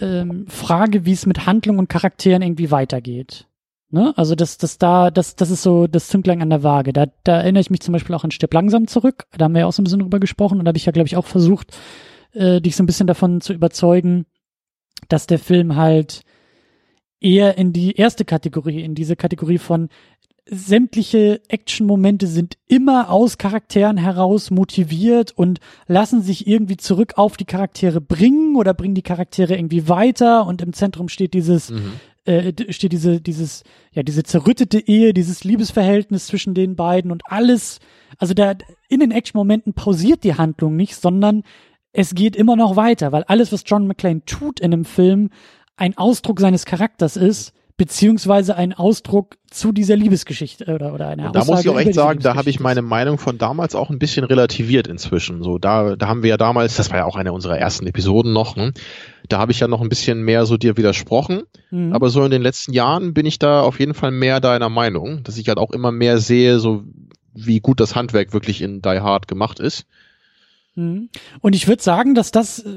ähm, 0.02 0.48
Frage, 0.48 1.06
wie 1.06 1.12
es 1.12 1.28
mit 1.28 1.46
Handlung 1.46 1.78
und 1.78 1.90
Charakteren 1.90 2.42
irgendwie 2.42 2.72
weitergeht. 2.72 3.46
Ne? 3.92 4.14
Also 4.18 4.34
das, 4.34 4.58
das 4.58 4.80
da, 4.80 5.12
das, 5.12 5.36
das 5.36 5.52
ist 5.52 5.62
so 5.62 5.86
das 5.86 6.08
Zünglein 6.08 6.42
an 6.42 6.50
der 6.50 6.64
Waage. 6.64 6.92
Da, 6.92 7.06
da 7.24 7.38
erinnere 7.38 7.62
ich 7.62 7.70
mich 7.70 7.82
zum 7.82 7.92
Beispiel 7.92 8.16
auch 8.16 8.24
an 8.24 8.32
Stirb 8.32 8.52
langsam 8.52 8.88
zurück. 8.88 9.28
Da 9.38 9.46
haben 9.46 9.54
wir 9.54 9.60
ja 9.60 9.68
auch 9.68 9.74
so 9.74 9.84
ein 9.84 9.84
bisschen 9.84 10.00
drüber 10.00 10.20
gesprochen 10.20 10.58
und 10.58 10.66
da 10.66 10.70
habe 10.70 10.80
ich 10.80 10.88
ja, 10.88 10.92
glaube 10.92 11.06
ich, 11.06 11.18
auch 11.18 11.28
versucht, 11.28 11.78
äh, 12.34 12.60
dich 12.60 12.76
so 12.76 12.82
ein 12.82 12.88
bisschen 12.88 13.06
davon 13.06 13.42
zu 13.42 13.54
überzeugen, 13.54 14.26
dass 15.08 15.28
der 15.28 15.38
Film 15.38 15.76
halt 15.76 16.24
eher 17.22 17.60
in 17.60 17.74
die 17.74 17.96
erste 17.96 18.26
Kategorie, 18.26 18.82
in 18.82 18.96
diese 18.96 19.16
Kategorie 19.16 19.60
von 19.60 19.90
sämtliche 20.52 21.42
Action-Momente 21.48 22.28
sind 22.28 22.58
immer 22.68 23.10
aus 23.10 23.38
Charakteren 23.38 23.98
heraus 23.98 24.52
motiviert 24.52 25.32
und 25.32 25.60
lassen 25.88 26.22
sich 26.22 26.48
irgendwie 26.48 26.78
zurück 26.78 27.14
auf 27.18 27.38
die 27.38 27.46
Charaktere 27.46 28.02
bringen 28.02 28.56
oder 28.56 28.74
bringen 28.74 28.96
die 28.96 29.02
Charaktere 29.02 29.56
irgendwie 29.56 29.88
weiter 29.88 30.46
und 30.46 30.62
im 30.62 30.74
Zentrum 30.74 31.10
steht 31.10 31.34
dieses 31.34 31.70
Mhm. 31.70 31.94
äh, 32.26 32.74
steht 32.74 32.92
diese, 32.92 33.22
dieses, 33.22 33.64
ja, 33.94 34.04
diese 34.04 34.24
zerrüttete 34.24 34.80
Ehe, 34.80 35.14
dieses 35.14 35.44
Liebesverhältnis 35.44 36.28
zwischen 36.28 36.54
den 36.54 36.76
beiden 36.76 37.12
und 37.12 37.22
alles, 37.26 37.80
also 38.18 38.34
da 38.34 38.54
in 38.90 39.00
den 39.00 39.12
Action-Momenten 39.12 39.74
pausiert 39.74 40.24
die 40.24 40.36
Handlung 40.36 40.76
nicht, 40.76 40.96
sondern 40.96 41.44
es 41.92 42.14
geht 42.14 42.36
immer 42.36 42.56
noch 42.56 42.76
weiter, 42.76 43.12
weil 43.12 43.24
alles, 43.24 43.52
was 43.52 43.64
John 43.66 43.88
McClane 43.88 44.24
tut 44.26 44.60
in 44.60 44.74
einem 44.74 44.86
Film, 44.86 45.30
ein 45.76 45.98
Ausdruck 45.98 46.40
seines 46.40 46.66
Charakters 46.66 47.16
ist, 47.16 47.54
beziehungsweise 47.80 48.58
ein 48.58 48.74
Ausdruck 48.74 49.38
zu 49.50 49.72
dieser 49.72 49.96
Liebesgeschichte 49.96 50.66
oder, 50.66 50.94
oder 50.94 51.08
eine 51.08 51.32
da 51.32 51.40
muss 51.40 51.50
Aussage 51.50 51.62
ich 51.62 51.70
auch 51.70 51.80
echt 51.80 51.94
sagen, 51.94 52.20
da 52.20 52.36
habe 52.36 52.50
ich 52.50 52.60
meine 52.60 52.82
Meinung 52.82 53.18
von 53.18 53.38
damals 53.38 53.74
auch 53.74 53.90
ein 53.90 54.00
bisschen 54.00 54.26
relativiert 54.26 54.86
inzwischen. 54.86 55.42
So, 55.44 55.58
da, 55.58 55.96
da 55.96 56.10
haben 56.10 56.22
wir 56.22 56.30
ja 56.30 56.38
damals, 56.38 56.76
das 56.76 56.92
war 56.92 56.98
ja 56.98 57.06
auch 57.06 57.16
eine 57.16 57.32
unserer 57.32 57.58
ersten 57.58 57.88
Episoden 57.88 58.34
noch, 58.34 58.58
ne? 58.58 58.74
da 59.30 59.40
habe 59.40 59.54
ich 59.54 59.62
ja 59.62 59.70
noch 59.70 59.80
ein 59.80 59.88
bisschen 59.88 60.24
mehr 60.24 60.46
so 60.46 60.58
dir 60.58 60.76
widersprochen. 60.76 61.44
Mhm. 61.72 61.94
Aber 61.94 62.10
so 62.10 62.22
in 62.26 62.32
den 62.32 62.42
letzten 62.42 62.74
Jahren 62.74 63.14
bin 63.14 63.26
ich 63.26 63.40
da 63.40 63.62
auf 63.62 63.80
jeden 63.80 63.94
Fall 63.94 64.12
mehr 64.12 64.42
deiner 64.42 64.70
Meinung, 64.70 65.24
dass 65.24 65.38
ich 65.38 65.48
halt 65.48 65.58
auch 65.58 65.72
immer 65.72 65.94
mehr 65.94 66.18
sehe, 66.18 66.60
so 66.60 66.84
wie 67.34 67.62
gut 67.62 67.80
das 67.80 67.96
Handwerk 67.96 68.34
wirklich 68.34 68.62
in 68.62 68.82
Die 68.82 69.00
Hard 69.00 69.30
gemacht 69.30 69.62
ist. 69.62 69.86
Mhm. 70.76 71.10
Und 71.42 71.56
ich 71.56 71.68
würde 71.68 71.82
sagen, 71.82 72.14
dass 72.16 72.32
das, 72.32 72.60
äh, 72.60 72.68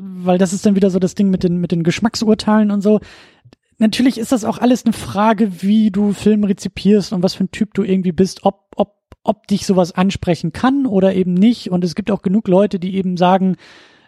weil 0.00 0.38
das 0.38 0.52
ist 0.52 0.64
dann 0.64 0.76
wieder 0.76 0.90
so 0.90 1.00
das 1.00 1.16
Ding 1.16 1.30
mit 1.30 1.42
den, 1.42 1.58
mit 1.58 1.72
den 1.72 1.82
Geschmacksurteilen 1.82 2.70
und 2.70 2.82
so. 2.82 3.00
Natürlich 3.78 4.18
ist 4.18 4.32
das 4.32 4.44
auch 4.44 4.58
alles 4.58 4.84
eine 4.84 4.92
Frage, 4.92 5.62
wie 5.62 5.90
du 5.90 6.12
Filme 6.12 6.48
rezipierst 6.48 7.12
und 7.12 7.22
was 7.22 7.34
für 7.34 7.44
ein 7.44 7.50
Typ 7.50 7.74
du 7.74 7.82
irgendwie 7.82 8.12
bist, 8.12 8.44
ob, 8.44 8.66
ob, 8.76 8.96
ob 9.24 9.46
dich 9.48 9.66
sowas 9.66 9.92
ansprechen 9.92 10.52
kann 10.52 10.86
oder 10.86 11.14
eben 11.14 11.34
nicht. 11.34 11.70
Und 11.70 11.84
es 11.84 11.94
gibt 11.94 12.10
auch 12.10 12.22
genug 12.22 12.48
Leute, 12.48 12.78
die 12.78 12.94
eben 12.94 13.16
sagen, 13.16 13.56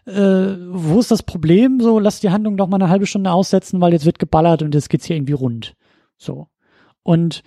äh, 0.07 0.13
wo 0.13 1.01
ist 1.01 1.11
das 1.11 1.23
Problem? 1.23 1.81
So, 1.81 1.99
lass 1.99 2.21
die 2.21 2.31
Handlung 2.31 2.57
doch 2.57 2.69
mal 2.69 2.81
eine 2.81 2.91
halbe 2.91 3.07
Stunde 3.07 3.33
aussetzen, 3.33 3.81
weil 3.81 3.93
jetzt 3.93 4.07
wird 4.07 4.19
geballert 4.19 4.63
und 4.63 4.75
jetzt 4.75 4.89
geht's 4.89 5.05
hier 5.05 5.17
irgendwie 5.17 5.33
rund. 5.33 5.75
So. 6.17 6.47
Und 7.03 7.43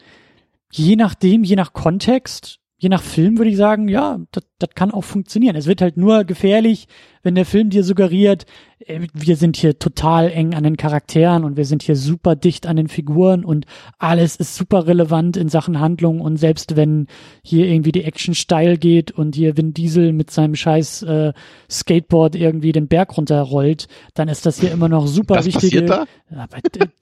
je 0.71 0.95
nachdem, 0.95 1.43
je 1.43 1.55
nach 1.55 1.73
Kontext, 1.73 2.58
je 2.79 2.87
nach 2.89 3.03
Film 3.03 3.37
würde 3.37 3.51
ich 3.51 3.57
sagen, 3.57 3.89
ja, 3.89 4.19
das, 4.31 4.69
kann 4.73 4.91
auch 4.91 5.03
funktionieren. 5.03 5.55
Es 5.57 5.67
wird 5.67 5.81
halt 5.81 5.97
nur 5.97 6.23
gefährlich, 6.23 6.87
wenn 7.23 7.35
der 7.35 7.45
Film 7.45 7.69
dir 7.69 7.83
suggeriert, 7.83 8.45
äh, 8.79 9.01
wir 9.13 9.35
sind 9.35 9.57
hier 9.57 9.77
total 9.77 10.31
eng 10.31 10.53
an 10.53 10.63
den 10.63 10.77
Charakteren 10.77 11.43
und 11.43 11.57
wir 11.57 11.65
sind 11.65 11.83
hier 11.83 11.97
super 11.97 12.37
dicht 12.37 12.65
an 12.65 12.77
den 12.77 12.87
Figuren 12.87 13.43
und 13.43 13.65
alles 13.97 14.37
ist 14.37 14.55
super 14.55 14.87
relevant 14.87 15.35
in 15.35 15.49
Sachen 15.49 15.81
Handlung 15.81 16.21
und 16.21 16.37
selbst 16.37 16.77
wenn 16.77 17.07
hier 17.43 17.67
irgendwie 17.67 17.91
die 17.91 18.05
Action 18.05 18.33
steil 18.33 18.77
geht 18.77 19.11
und 19.11 19.35
hier 19.35 19.57
Vin 19.57 19.73
Diesel 19.73 20.13
mit 20.13 20.31
seinem 20.31 20.55
scheiß 20.55 21.03
äh, 21.03 21.33
Skateboard 21.69 22.35
irgendwie 22.35 22.71
den 22.71 22.87
Berg 22.87 23.17
runterrollt, 23.17 23.87
dann 24.13 24.29
ist 24.29 24.45
das 24.45 24.61
hier 24.61 24.71
immer 24.71 24.87
noch 24.87 25.05
super 25.05 25.35
das 25.35 25.45
wichtige. 25.45 25.81
Passiert 25.81 26.07
da? 26.29 26.47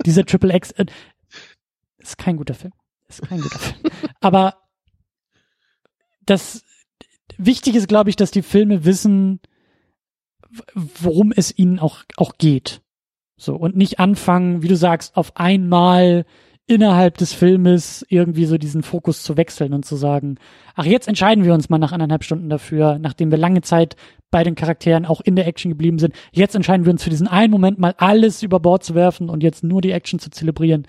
Dieser 0.05 0.25
Triple 0.25 0.55
X 0.55 0.71
äh, 0.71 0.85
ist 1.99 2.17
kein 2.17 2.37
guter 2.37 2.55
Film. 2.55 2.73
Ist 3.07 3.21
kein 3.21 3.39
guter 3.39 3.59
Film. 3.59 3.79
Aber 4.21 4.55
das 6.27 6.63
Wichtige 7.37 7.77
ist, 7.77 7.87
glaube 7.87 8.09
ich, 8.09 8.15
dass 8.15 8.31
die 8.31 8.41
Filme 8.41 8.85
wissen, 8.85 9.39
worum 10.73 11.33
es 11.35 11.57
ihnen 11.57 11.79
auch, 11.79 12.03
auch 12.15 12.37
geht. 12.37 12.81
So, 13.37 13.55
und 13.55 13.75
nicht 13.75 13.99
anfangen, 13.99 14.63
wie 14.63 14.67
du 14.67 14.75
sagst, 14.75 15.15
auf 15.15 15.35
einmal 15.37 16.25
innerhalb 16.67 17.17
des 17.17 17.31
Filmes 17.31 18.05
irgendwie 18.09 18.45
so 18.45 18.57
diesen 18.57 18.83
Fokus 18.83 19.23
zu 19.23 19.37
wechseln 19.37 19.73
und 19.73 19.85
zu 19.85 19.95
sagen, 19.95 20.35
ach, 20.75 20.85
jetzt 20.85 21.07
entscheiden 21.07 21.45
wir 21.45 21.53
uns 21.53 21.69
mal 21.69 21.77
nach 21.77 21.93
anderthalb 21.93 22.25
Stunden 22.25 22.49
dafür, 22.49 22.99
nachdem 22.99 23.31
wir 23.31 23.37
lange 23.37 23.61
Zeit 23.61 23.95
bei 24.31 24.43
den 24.43 24.55
Charakteren 24.55 25.05
auch 25.05 25.21
in 25.21 25.37
der 25.37 25.47
Action 25.47 25.69
geblieben 25.69 25.97
sind. 25.97 26.13
Jetzt 26.33 26.55
entscheiden 26.55 26.85
wir 26.85 26.91
uns 26.91 27.03
für 27.03 27.09
diesen 27.09 27.27
einen 27.27 27.51
Moment 27.51 27.79
mal 27.79 27.95
alles 27.97 28.43
über 28.43 28.59
Bord 28.59 28.83
zu 28.83 28.95
werfen 28.95 29.29
und 29.29 29.43
jetzt 29.43 29.63
nur 29.63 29.81
die 29.81 29.91
Action 29.91 30.19
zu 30.19 30.29
zelebrieren. 30.29 30.85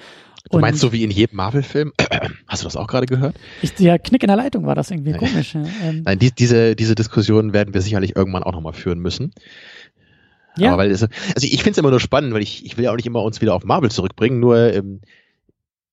Du 0.51 0.59
meinst 0.59 0.81
so 0.81 0.93
wie 0.93 1.05
in 1.05 1.11
jedem 1.11 1.37
Marvel-Film? 1.37 1.93
Hast 2.47 2.62
du 2.62 2.66
das 2.66 2.77
auch 2.77 2.87
gerade 2.87 3.07
gehört? 3.07 3.37
Ich, 3.62 3.75
der 3.75 3.99
Knick 3.99 4.23
in 4.23 4.29
der 4.29 4.37
Leitung 4.37 4.66
war 4.66 4.75
das 4.75 4.91
irgendwie 4.91 5.12
komisch. 5.12 5.55
Ja. 5.55 5.65
Ähm, 5.83 6.03
Nein, 6.05 6.19
die, 6.19 6.33
diese, 6.33 6.75
diese 6.75 6.95
Diskussion 6.95 7.53
werden 7.53 7.75
wir 7.75 7.81
sicherlich 7.83 8.16
irgendwann 8.16 8.43
auch 8.43 8.53
nochmal 8.53 8.73
führen 8.73 8.99
müssen. 8.99 9.33
Ja. 10.57 10.73
Aber 10.73 10.83
weil 10.83 10.91
es, 10.91 11.03
also 11.03 11.12
ich 11.43 11.59
finde 11.59 11.73
es 11.73 11.79
immer 11.79 11.91
nur 11.91 12.01
spannend, 12.01 12.33
weil 12.35 12.43
ich, 12.43 12.65
ich 12.65 12.77
will 12.77 12.85
ja 12.85 12.91
auch 12.91 12.97
nicht 12.97 13.07
immer 13.07 13.23
uns 13.23 13.41
wieder 13.41 13.55
auf 13.55 13.65
Marvel 13.65 13.91
zurückbringen, 13.91 14.41
nur 14.41 14.73
ähm, 14.73 15.01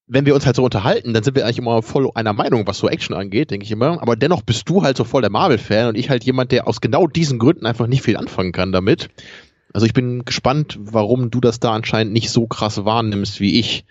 wenn 0.07 0.25
wir 0.25 0.35
uns 0.35 0.45
halt 0.45 0.55
so 0.55 0.63
unterhalten, 0.63 1.13
dann 1.13 1.23
sind 1.23 1.35
wir 1.35 1.45
eigentlich 1.45 1.57
immer 1.57 1.81
voll 1.81 2.09
einer 2.13 2.33
Meinung, 2.33 2.67
was 2.67 2.77
so 2.77 2.87
Action 2.87 3.15
angeht, 3.15 3.51
denke 3.51 3.65
ich 3.65 3.71
immer. 3.71 4.01
Aber 4.01 4.15
dennoch 4.15 4.43
bist 4.43 4.69
du 4.69 4.83
halt 4.83 4.97
so 4.97 5.03
voll 5.03 5.21
der 5.21 5.31
Marvel-Fan 5.31 5.89
und 5.89 5.97
ich 5.97 6.09
halt 6.09 6.23
jemand, 6.23 6.51
der 6.51 6.67
aus 6.67 6.79
genau 6.79 7.07
diesen 7.07 7.39
Gründen 7.39 7.65
einfach 7.65 7.87
nicht 7.87 8.03
viel 8.03 8.17
anfangen 8.17 8.51
kann 8.51 8.71
damit. 8.71 9.09
Also 9.73 9.85
ich 9.87 9.93
bin 9.93 10.23
gespannt, 10.23 10.77
warum 10.79 11.31
du 11.31 11.41
das 11.41 11.59
da 11.59 11.73
anscheinend 11.73 12.13
nicht 12.13 12.29
so 12.29 12.47
krass 12.47 12.85
wahrnimmst 12.85 13.39
wie 13.39 13.59
ich. 13.59 13.85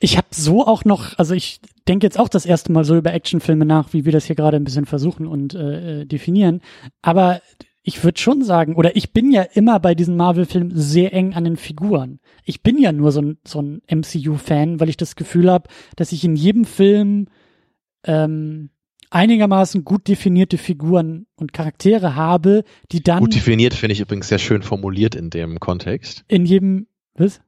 Ich 0.00 0.16
habe 0.16 0.28
so 0.30 0.66
auch 0.66 0.84
noch, 0.84 1.18
also 1.18 1.34
ich 1.34 1.60
denke 1.86 2.06
jetzt 2.06 2.18
auch 2.18 2.28
das 2.28 2.46
erste 2.46 2.72
Mal 2.72 2.84
so 2.84 2.96
über 2.96 3.12
Actionfilme 3.12 3.66
nach, 3.66 3.92
wie 3.92 4.04
wir 4.06 4.12
das 4.12 4.24
hier 4.24 4.36
gerade 4.36 4.56
ein 4.56 4.64
bisschen 4.64 4.86
versuchen 4.86 5.26
und 5.26 5.54
äh, 5.54 6.00
äh 6.00 6.04
definieren. 6.06 6.62
Aber 7.02 7.42
ich 7.82 8.02
würde 8.04 8.20
schon 8.20 8.42
sagen, 8.42 8.76
oder 8.76 8.96
ich 8.96 9.12
bin 9.12 9.30
ja 9.30 9.42
immer 9.42 9.80
bei 9.80 9.94
diesen 9.94 10.16
Marvel-Filmen 10.16 10.72
sehr 10.74 11.12
eng 11.12 11.34
an 11.34 11.44
den 11.44 11.56
Figuren. 11.56 12.20
Ich 12.44 12.62
bin 12.62 12.78
ja 12.78 12.92
nur 12.92 13.12
so 13.12 13.20
ein, 13.22 13.38
so 13.46 13.60
ein 13.60 13.82
MCU-Fan, 13.90 14.80
weil 14.80 14.88
ich 14.88 14.96
das 14.96 15.16
Gefühl 15.16 15.50
habe, 15.50 15.68
dass 15.96 16.12
ich 16.12 16.24
in 16.24 16.36
jedem 16.36 16.64
Film 16.64 17.28
ähm, 18.04 18.70
einigermaßen 19.10 19.84
gut 19.84 20.08
definierte 20.08 20.58
Figuren 20.58 21.26
und 21.36 21.52
Charaktere 21.52 22.14
habe, 22.14 22.64
die 22.92 23.02
dann. 23.02 23.20
Gut 23.20 23.34
definiert 23.34 23.74
finde 23.74 23.94
ich 23.94 24.00
übrigens 24.00 24.28
sehr 24.28 24.38
schön 24.38 24.62
formuliert 24.62 25.14
in 25.14 25.30
dem 25.30 25.58
Kontext. 25.58 26.24
In 26.28 26.46
jedem, 26.46 26.86
was? 27.14 27.40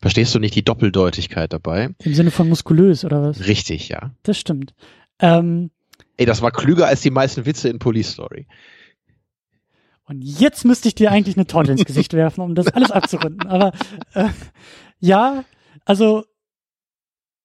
Verstehst 0.00 0.34
du 0.34 0.38
nicht 0.38 0.54
die 0.54 0.64
Doppeldeutigkeit 0.64 1.52
dabei? 1.52 1.90
Im 2.04 2.14
Sinne 2.14 2.30
von 2.30 2.48
muskulös 2.48 3.04
oder 3.04 3.22
was? 3.22 3.46
Richtig, 3.46 3.88
ja. 3.88 4.12
Das 4.22 4.38
stimmt. 4.38 4.74
Ähm, 5.18 5.70
Ey, 6.16 6.26
das 6.26 6.40
war 6.42 6.52
klüger 6.52 6.86
als 6.86 7.00
die 7.00 7.10
meisten 7.10 7.46
Witze 7.46 7.68
in 7.68 7.78
Police 7.78 8.12
Story. 8.12 8.46
Und 10.04 10.22
jetzt 10.22 10.64
müsste 10.64 10.88
ich 10.88 10.94
dir 10.94 11.10
eigentlich 11.10 11.36
eine 11.36 11.46
Tonne 11.46 11.72
ins 11.72 11.84
Gesicht 11.84 12.14
werfen, 12.14 12.40
um 12.40 12.54
das 12.54 12.68
alles 12.68 12.90
abzurunden. 12.90 13.46
Aber 13.48 13.72
äh, 14.14 14.28
ja, 15.00 15.44
also 15.84 16.24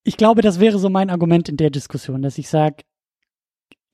ich 0.03 0.17
glaube, 0.17 0.41
das 0.41 0.59
wäre 0.59 0.79
so 0.79 0.89
mein 0.89 1.09
Argument 1.09 1.49
in 1.49 1.57
der 1.57 1.71
Diskussion, 1.71 2.21
dass 2.21 2.37
ich 2.37 2.49
sage, 2.49 2.83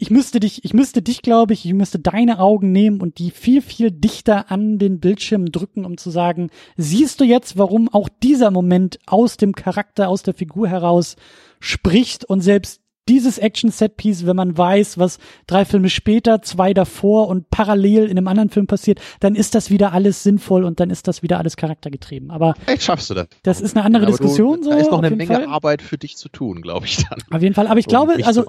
ich 0.02 0.10
müsste 0.10 0.40
dich, 0.40 0.64
ich 0.64 0.74
müsste 0.74 1.02
dich, 1.02 1.22
glaube 1.22 1.52
ich, 1.52 1.66
ich 1.66 1.74
müsste 1.74 2.00
deine 2.00 2.40
Augen 2.40 2.72
nehmen 2.72 3.02
und 3.02 3.20
die 3.20 3.32
viel, 3.32 3.62
viel 3.62 3.92
dichter 3.92 4.50
an 4.50 4.80
den 4.80 5.02
Bildschirm 5.02 5.52
drücken, 5.52 5.84
um 5.84 5.98
zu 5.98 6.10
sagen, 6.10 6.50
siehst 6.78 7.20
du 7.20 7.26
jetzt, 7.26 7.58
warum 7.58 7.90
auch 7.90 8.08
dieser 8.24 8.50
Moment 8.50 8.98
aus 9.06 9.36
dem 9.36 9.54
Charakter, 9.54 10.08
aus 10.08 10.24
der 10.24 10.34
Figur 10.34 10.70
heraus 10.70 11.18
spricht? 11.60 12.24
Und 12.24 12.40
selbst 12.40 12.82
dieses 13.08 13.38
Action-Set-Piece, 13.38 14.26
wenn 14.26 14.36
man 14.36 14.58
weiß, 14.58 14.98
was 14.98 15.18
drei 15.48 15.66
Filme 15.66 15.90
später, 15.90 16.42
zwei 16.42 16.74
davor 16.74 17.28
und 17.28 17.50
parallel 17.50 18.06
in 18.06 18.18
einem 18.18 18.28
anderen 18.28 18.50
Film 18.50 18.68
passiert, 18.68 19.00
dann 19.20 19.36
ist 19.36 19.56
das 19.56 19.72
wieder 19.72 19.94
alles 19.94 20.24
sinnvoll 20.24 20.64
und 20.64 20.80
dann 20.80 20.90
ist 20.90 21.08
das 21.08 21.24
wieder 21.24 21.40
alles 21.40 21.58
charaktergetrieben. 21.58 22.30
Aber 22.30 22.54
Echt 22.68 22.84
schaffst 22.84 23.10
du 23.10 23.16
das? 23.16 23.28
Das 23.44 23.62
ist 23.62 23.76
eine 23.76 23.86
andere 23.86 24.04
ja, 24.04 24.10
Diskussion. 24.10 24.58
Du, 24.58 24.66
so, 24.66 24.70
da 24.70 24.78
ist 24.78 24.92
noch 24.92 25.02
eine 25.02 25.16
Menge 25.16 25.34
Fall. 25.34 25.46
Arbeit 25.46 25.82
für 25.82 25.98
dich 25.98 26.18
zu 26.18 26.30
tun, 26.30 26.62
glaube 26.62 26.86
ich 26.86 26.98
dann. 26.98 27.20
Auf 27.32 27.42
jeden 27.42 27.56
Fall. 27.56 27.68
Aber 27.68 27.80
ich 27.80 27.88
um 27.88 27.92
glaube, 27.92 28.18
also 28.24 28.46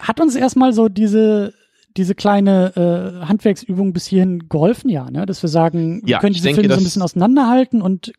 hat 0.00 0.20
uns 0.20 0.34
erstmal 0.34 0.72
so 0.72 0.88
diese 0.88 1.54
diese 1.96 2.14
kleine 2.14 3.20
äh, 3.22 3.26
Handwerksübung 3.26 3.92
bis 3.92 4.06
hierhin 4.06 4.48
geholfen, 4.48 4.90
ja, 4.90 5.10
ne? 5.10 5.26
Dass 5.26 5.42
wir 5.42 5.48
sagen, 5.48 6.02
wir 6.04 6.18
können 6.18 6.34
diese 6.34 6.44
denke, 6.44 6.60
Filme 6.60 6.74
so 6.74 6.80
ein 6.80 6.84
bisschen 6.84 7.02
auseinanderhalten 7.02 7.82
und 7.82 8.12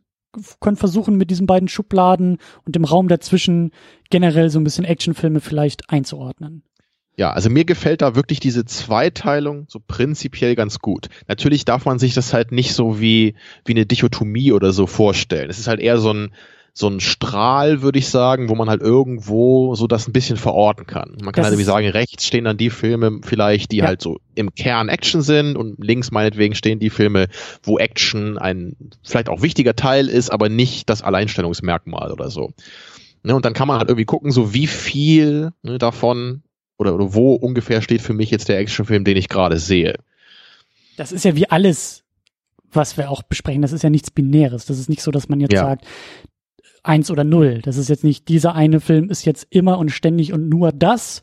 können 0.60 0.78
versuchen, 0.78 1.16
mit 1.16 1.32
diesen 1.32 1.48
beiden 1.48 1.68
Schubladen 1.68 2.38
und 2.66 2.76
dem 2.76 2.86
Raum 2.86 3.08
dazwischen 3.08 3.72
generell 4.10 4.50
so 4.50 4.60
ein 4.60 4.64
bisschen 4.64 4.86
Actionfilme 4.86 5.40
vielleicht 5.40 5.90
einzuordnen. 5.90 6.64
Ja, 7.18 7.32
also 7.32 7.50
mir 7.50 7.66
gefällt 7.66 8.02
da 8.02 8.16
wirklich 8.16 8.40
diese 8.40 8.64
Zweiteilung 8.64 9.66
so 9.68 9.82
prinzipiell 9.86 10.56
ganz 10.56 10.80
gut. 10.80 11.10
Natürlich 11.28 11.66
darf 11.66 11.84
man 11.84 12.00
sich 12.00 12.14
das 12.14 12.34
halt 12.34 12.54
nicht 12.54 12.74
so 12.74 13.02
wie, 13.02 13.36
wie 13.66 13.74
eine 13.74 13.86
Dichotomie 13.86 14.54
oder 14.54 14.72
so 14.72 14.88
vorstellen. 14.88 15.50
Es 15.50 15.60
ist 15.60 15.68
halt 15.68 15.82
eher 15.82 15.98
so 15.98 16.14
ein, 16.14 16.32
so 16.80 16.88
ein 16.88 17.02
Strahl, 17.02 17.82
würde 17.82 18.00
ich 18.00 18.08
sagen, 18.08 18.48
wo 18.48 18.56
man 18.56 18.70
halt 18.70 18.82
irgendwo 18.82 19.76
so 19.76 19.86
das 19.86 20.08
ein 20.08 20.14
bisschen 20.14 20.38
verorten 20.38 20.88
kann. 20.88 21.18
Man 21.22 21.34
kann 21.34 21.44
das 21.44 21.46
halt 21.46 21.54
irgendwie 21.54 21.66
sagen, 21.66 21.88
rechts 21.90 22.26
stehen 22.26 22.46
dann 22.46 22.56
die 22.56 22.70
Filme 22.70 23.20
vielleicht, 23.22 23.74
die 23.74 23.78
ja. 23.78 23.88
halt 23.88 24.02
so 24.02 24.20
im 24.34 24.56
Kern 24.56 24.88
Action 24.88 25.22
sind 25.22 25.58
und 25.58 25.84
links 25.84 26.12
meinetwegen 26.12 26.56
stehen 26.56 26.80
die 26.80 26.90
Filme, 26.90 27.28
wo 27.64 27.78
Action 27.78 28.38
ein 28.38 28.78
vielleicht 29.04 29.28
auch 29.28 29.42
wichtiger 29.42 29.76
Teil 29.76 30.08
ist, 30.08 30.30
aber 30.30 30.48
nicht 30.48 30.90
das 30.90 31.02
Alleinstellungsmerkmal 31.02 32.14
oder 32.14 32.30
so. 32.30 32.54
Ne, 33.24 33.36
und 33.36 33.44
dann 33.44 33.54
kann 33.54 33.68
man 33.68 33.80
halt 33.80 33.90
irgendwie 33.90 34.06
gucken, 34.06 34.32
so 34.32 34.54
wie 34.54 34.68
viel 34.68 35.52
ne, 35.62 35.80
davon 35.80 36.44
oder, 36.78 36.96
oder 36.96 37.14
wo 37.14 37.34
ungefähr 37.34 37.82
steht 37.82 38.02
für 38.02 38.14
mich 38.14 38.32
jetzt 38.32 38.48
der 38.48 38.58
Actionfilm, 38.58 39.04
den 39.04 39.18
ich 39.18 39.28
gerade 39.28 39.58
sehe. 39.58 39.96
Das 40.96 41.12
ist 41.12 41.26
ja 41.26 41.36
wie 41.36 41.50
alles, 41.50 42.06
was 42.72 42.96
wir 42.96 43.10
auch 43.10 43.22
besprechen. 43.22 43.62
Das 43.62 43.74
ist 43.74 43.84
ja 43.84 43.90
nichts 43.90 44.12
Binäres. 44.12 44.66
Das 44.66 44.80
ist 44.80 44.88
nicht 44.88 45.02
so, 45.02 45.12
dass 45.12 45.28
man 45.28 45.42
jetzt 45.42 45.52
ja. 45.52 45.66
sagt, 45.66 45.86
eins 46.84 47.12
oder 47.12 47.24
null. 47.24 47.62
Das 47.64 47.78
ist 47.78 47.90
jetzt 47.90 48.04
nicht, 48.04 48.28
dieser 48.28 48.56
eine 48.56 48.80
Film 48.80 49.10
ist 49.10 49.26
jetzt 49.26 49.48
immer 49.50 49.78
und 49.78 49.90
ständig 49.90 50.34
und 50.34 50.50
nur 50.50 50.72
das, 50.72 51.22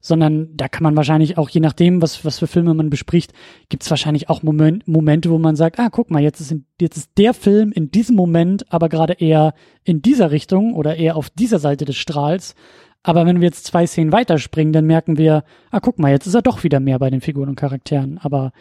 sondern 0.00 0.56
da 0.56 0.68
kann 0.68 0.84
man 0.84 0.96
wahrscheinlich 0.96 1.36
auch, 1.36 1.48
je 1.48 1.60
nachdem, 1.60 2.00
was, 2.00 2.24
was 2.24 2.38
für 2.38 2.46
Filme 2.46 2.74
man 2.74 2.90
bespricht, 2.90 3.32
gibt 3.68 3.82
es 3.82 3.90
wahrscheinlich 3.90 4.28
auch 4.28 4.42
Moment, 4.42 4.86
Momente, 4.86 5.30
wo 5.30 5.38
man 5.38 5.56
sagt, 5.56 5.80
ah, 5.80 5.88
guck 5.90 6.10
mal, 6.10 6.22
jetzt 6.22 6.40
ist, 6.40 6.52
in, 6.52 6.64
jetzt 6.80 6.96
ist 6.96 7.10
der 7.18 7.34
Film 7.34 7.72
in 7.72 7.90
diesem 7.90 8.14
Moment 8.14 8.72
aber 8.72 8.88
gerade 8.88 9.14
eher 9.14 9.54
in 9.82 10.02
dieser 10.02 10.30
Richtung 10.30 10.74
oder 10.74 10.96
eher 10.96 11.16
auf 11.16 11.30
dieser 11.30 11.58
Seite 11.58 11.84
des 11.84 11.96
Strahls. 11.96 12.54
Aber 13.02 13.26
wenn 13.26 13.40
wir 13.40 13.46
jetzt 13.46 13.66
zwei 13.66 13.86
Szenen 13.86 14.12
weiterspringen, 14.12 14.72
dann 14.72 14.86
merken 14.86 15.18
wir, 15.18 15.44
ah, 15.70 15.80
guck 15.80 15.98
mal, 15.98 16.10
jetzt 16.10 16.26
ist 16.26 16.34
er 16.34 16.42
doch 16.42 16.62
wieder 16.62 16.80
mehr 16.80 16.98
bei 16.98 17.10
den 17.10 17.20
Figuren 17.20 17.48
und 17.48 17.56
Charakteren. 17.56 18.18
Aber, 18.18 18.52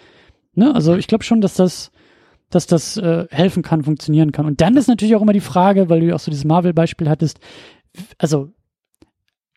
ne, 0.53 0.73
also 0.73 0.95
ich 0.95 1.07
glaube 1.07 1.23
schon, 1.23 1.41
dass 1.41 1.55
das, 1.55 1.91
dass 2.49 2.67
das 2.67 2.97
äh, 2.97 3.27
helfen 3.31 3.63
kann, 3.63 3.83
funktionieren 3.83 4.31
kann. 4.31 4.45
Und 4.45 4.61
dann 4.61 4.77
ist 4.77 4.87
natürlich 4.87 5.15
auch 5.15 5.21
immer 5.21 5.33
die 5.33 5.39
Frage, 5.39 5.89
weil 5.89 5.99
du 5.99 6.07
ja 6.07 6.15
auch 6.15 6.19
so 6.19 6.31
dieses 6.31 6.45
Marvel-Beispiel 6.45 7.09
hattest, 7.09 7.39
also 8.17 8.51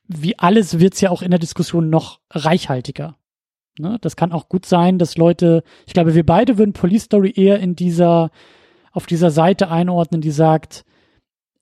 wie 0.06 0.38
alles 0.38 0.80
wird's 0.80 1.00
ja 1.00 1.10
auch 1.10 1.22
in 1.22 1.30
der 1.30 1.38
Diskussion 1.38 1.90
noch 1.90 2.20
reichhaltiger. 2.30 3.16
Ne? 3.78 3.98
Das 4.00 4.16
kann 4.16 4.32
auch 4.32 4.48
gut 4.48 4.66
sein, 4.66 4.98
dass 4.98 5.16
Leute, 5.16 5.62
ich 5.86 5.92
glaube, 5.92 6.14
wir 6.14 6.24
beide 6.24 6.58
würden 6.58 6.72
Police 6.72 7.04
Story 7.04 7.32
eher 7.34 7.60
in 7.60 7.76
dieser, 7.76 8.30
auf 8.92 9.06
dieser 9.06 9.30
Seite 9.30 9.70
einordnen, 9.70 10.20
die 10.20 10.30
sagt, 10.30 10.84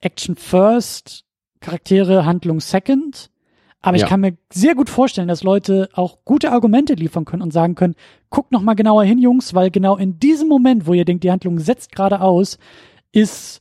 Action 0.01 0.37
first, 0.37 1.25
Charaktere, 1.61 2.25
Handlung 2.25 2.61
second. 2.61 3.31
Aber 3.83 3.97
Ja. 3.97 4.05
ich 4.05 4.09
kann 4.09 4.21
mir 4.21 4.37
sehr 4.53 4.75
gut 4.75 4.91
vorstellen, 4.91 5.29
dass 5.29 5.43
Leute 5.43 5.89
auch 5.93 6.19
gute 6.25 6.51
Argumente 6.51 6.95
liefern 6.95 7.25
können 7.25 7.43
und 7.43 7.53
sagen 7.53 7.75
können, 7.75 7.95
guckt 8.31 8.53
noch 8.53 8.63
mal 8.63 8.75
genauer 8.75 9.05
hin, 9.05 9.19
Jungs, 9.19 9.55
weil 9.55 9.71
genau 9.71 9.97
in 9.97 10.19
diesem 10.19 10.49
Moment, 10.49 10.87
wo 10.87 10.95
ihr 10.95 11.05
denkt, 11.05 11.25
die 11.25 11.31
Handlung 11.31 11.59
setzt 11.59 11.93
gerade 11.93 12.21
aus, 12.21 12.59
ist 13.13 13.61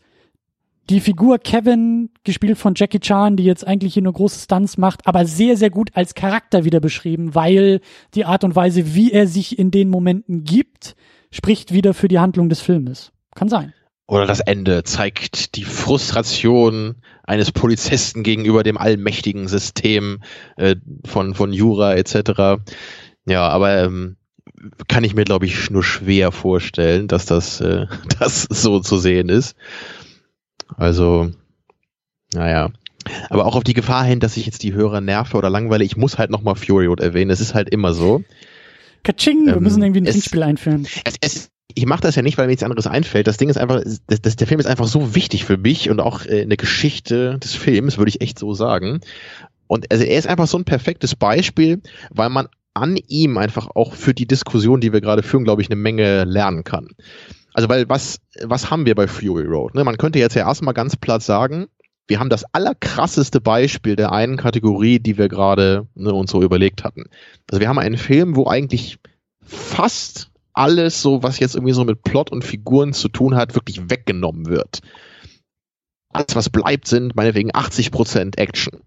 die 0.89 0.99
Figur 0.99 1.39
Kevin, 1.39 2.09
gespielt 2.23 2.57
von 2.57 2.73
Jackie 2.75 2.99
Chan, 2.99 3.37
die 3.37 3.43
jetzt 3.43 3.65
eigentlich 3.65 3.93
hier 3.95 4.03
nur 4.03 4.13
große 4.13 4.39
Stunts 4.39 4.77
macht, 4.77 5.07
aber 5.07 5.25
sehr, 5.25 5.57
sehr 5.57 5.71
gut 5.71 5.89
als 5.95 6.13
Charakter 6.13 6.63
wieder 6.63 6.79
beschrieben, 6.79 7.33
weil 7.33 7.81
die 8.13 8.25
Art 8.25 8.43
und 8.43 8.55
Weise, 8.55 8.93
wie 8.93 9.11
er 9.11 9.27
sich 9.27 9.57
in 9.57 9.71
den 9.71 9.89
Momenten 9.89 10.43
gibt, 10.43 10.95
spricht 11.31 11.73
wieder 11.73 11.93
für 11.93 12.07
die 12.07 12.19
Handlung 12.19 12.49
des 12.49 12.61
Filmes. 12.61 13.11
Kann 13.35 13.49
sein. 13.49 13.73
Oder 14.07 14.27
das 14.27 14.39
Ende 14.39 14.83
zeigt 14.83 15.55
die 15.55 15.63
Frustration 15.63 16.95
eines 17.23 17.51
Polizisten 17.51 18.21
gegenüber 18.21 18.61
dem 18.61 18.77
allmächtigen 18.77 19.47
System 19.47 20.21
äh, 20.57 20.75
von, 21.05 21.33
von 21.33 21.51
Jura 21.51 21.95
etc. 21.95 22.61
Ja, 23.25 23.47
aber 23.47 23.83
ähm, 23.83 24.17
kann 24.87 25.03
ich 25.03 25.15
mir, 25.15 25.23
glaube 25.23 25.47
ich, 25.47 25.71
nur 25.71 25.83
schwer 25.83 26.31
vorstellen, 26.31 27.07
dass 27.07 27.25
das, 27.25 27.61
äh, 27.61 27.87
das 28.19 28.43
so 28.43 28.79
zu 28.79 28.97
sehen 28.97 29.29
ist. 29.29 29.55
Also, 30.77 31.31
naja. 32.33 32.69
Aber 33.29 33.45
auch 33.45 33.55
auf 33.55 33.63
die 33.63 33.73
Gefahr 33.75 34.03
hin, 34.03 34.19
dass 34.19 34.37
ich 34.37 34.45
jetzt 34.45 34.63
die 34.63 34.73
Hörer 34.73 34.99
nerve 35.01 35.37
oder 35.37 35.49
langweile, 35.49 35.83
ich 35.83 35.95
muss 35.97 36.17
halt 36.17 36.31
nochmal 36.31 36.55
Fury 36.55 36.87
Road 36.87 36.99
erwähnen. 37.01 37.29
Es 37.29 37.39
ist 37.41 37.53
halt 37.53 37.69
immer 37.69 37.93
so. 37.93 38.23
Katsching, 39.03 39.45
wir 39.45 39.57
Ähm, 39.57 39.63
müssen 39.63 39.83
irgendwie 39.83 40.01
ein 40.01 40.05
Trinkspiel 40.05 40.41
einführen. 40.43 40.87
es, 41.03 41.15
es, 41.21 41.49
ich 41.75 41.85
mache 41.85 42.01
das 42.01 42.15
ja 42.15 42.21
nicht, 42.21 42.37
weil 42.37 42.45
mir 42.45 42.51
nichts 42.51 42.63
anderes 42.63 42.87
einfällt. 42.87 43.27
Das 43.27 43.37
Ding 43.37 43.49
ist 43.49 43.57
einfach, 43.57 43.81
das, 44.07 44.21
das, 44.21 44.35
der 44.37 44.47
Film 44.47 44.59
ist 44.59 44.65
einfach 44.65 44.87
so 44.87 45.13
wichtig 45.13 45.43
für 45.43 45.57
mich 45.57 45.89
und 45.89 45.99
auch 45.99 46.25
äh, 46.25 46.41
in 46.41 46.49
der 46.49 46.57
Geschichte 46.57 47.37
des 47.39 47.53
Films, 47.53 47.97
würde 47.97 48.09
ich 48.09 48.21
echt 48.21 48.39
so 48.39 48.53
sagen. 48.53 49.01
Und 49.67 49.91
also 49.91 50.03
er 50.03 50.17
ist 50.17 50.27
einfach 50.27 50.47
so 50.47 50.57
ein 50.57 50.63
perfektes 50.63 51.15
Beispiel, 51.15 51.81
weil 52.09 52.29
man 52.29 52.47
an 52.73 52.97
ihm 53.07 53.37
einfach 53.37 53.69
auch 53.73 53.93
für 53.93 54.13
die 54.13 54.27
Diskussion, 54.27 54.81
die 54.81 54.93
wir 54.93 55.01
gerade 55.01 55.23
führen, 55.23 55.43
glaube 55.43 55.61
ich, 55.61 55.69
eine 55.69 55.75
Menge 55.75 56.23
lernen 56.23 56.63
kann. 56.63 56.89
Also, 57.53 57.69
weil 57.69 57.87
was, 57.87 58.19
was 58.41 58.69
haben 58.69 58.85
wir 58.85 58.95
bei 58.95 59.07
Fury 59.07 59.45
Road? 59.45 59.75
Ne? 59.75 59.83
Man 59.83 59.97
könnte 59.97 60.19
jetzt 60.19 60.35
ja 60.35 60.45
erstmal 60.45 60.73
ganz 60.73 60.97
platt 60.97 61.23
sagen, 61.23 61.67
wir 62.07 62.19
haben 62.19 62.29
das 62.29 62.43
allerkrasseste 62.53 63.41
Beispiel 63.41 63.95
der 63.95 64.11
einen 64.11 64.37
Kategorie, 64.37 64.99
die 64.99 65.17
wir 65.17 65.29
gerade 65.29 65.87
ne, 65.95 66.13
uns 66.13 66.31
so 66.31 66.43
überlegt 66.43 66.83
hatten. 66.83 67.05
Also 67.49 67.61
wir 67.61 67.69
haben 67.69 67.79
einen 67.79 67.97
Film, 67.97 68.35
wo 68.35 68.47
eigentlich 68.47 68.99
fast 69.41 70.29
alles 70.55 71.01
so, 71.01 71.21
was 71.21 71.39
jetzt 71.39 71.55
irgendwie 71.55 71.73
so 71.73 71.83
mit 71.83 72.03
Plot 72.03 72.31
und 72.31 72.43
Figuren 72.43 72.93
zu 72.93 73.09
tun 73.09 73.35
hat, 73.35 73.55
wirklich 73.55 73.89
weggenommen 73.89 74.47
wird. 74.47 74.79
Alles, 76.09 76.35
was 76.35 76.49
bleibt, 76.49 76.87
sind 76.87 77.15
meinetwegen 77.15 77.51
80% 77.51 78.37
Action. 78.37 78.79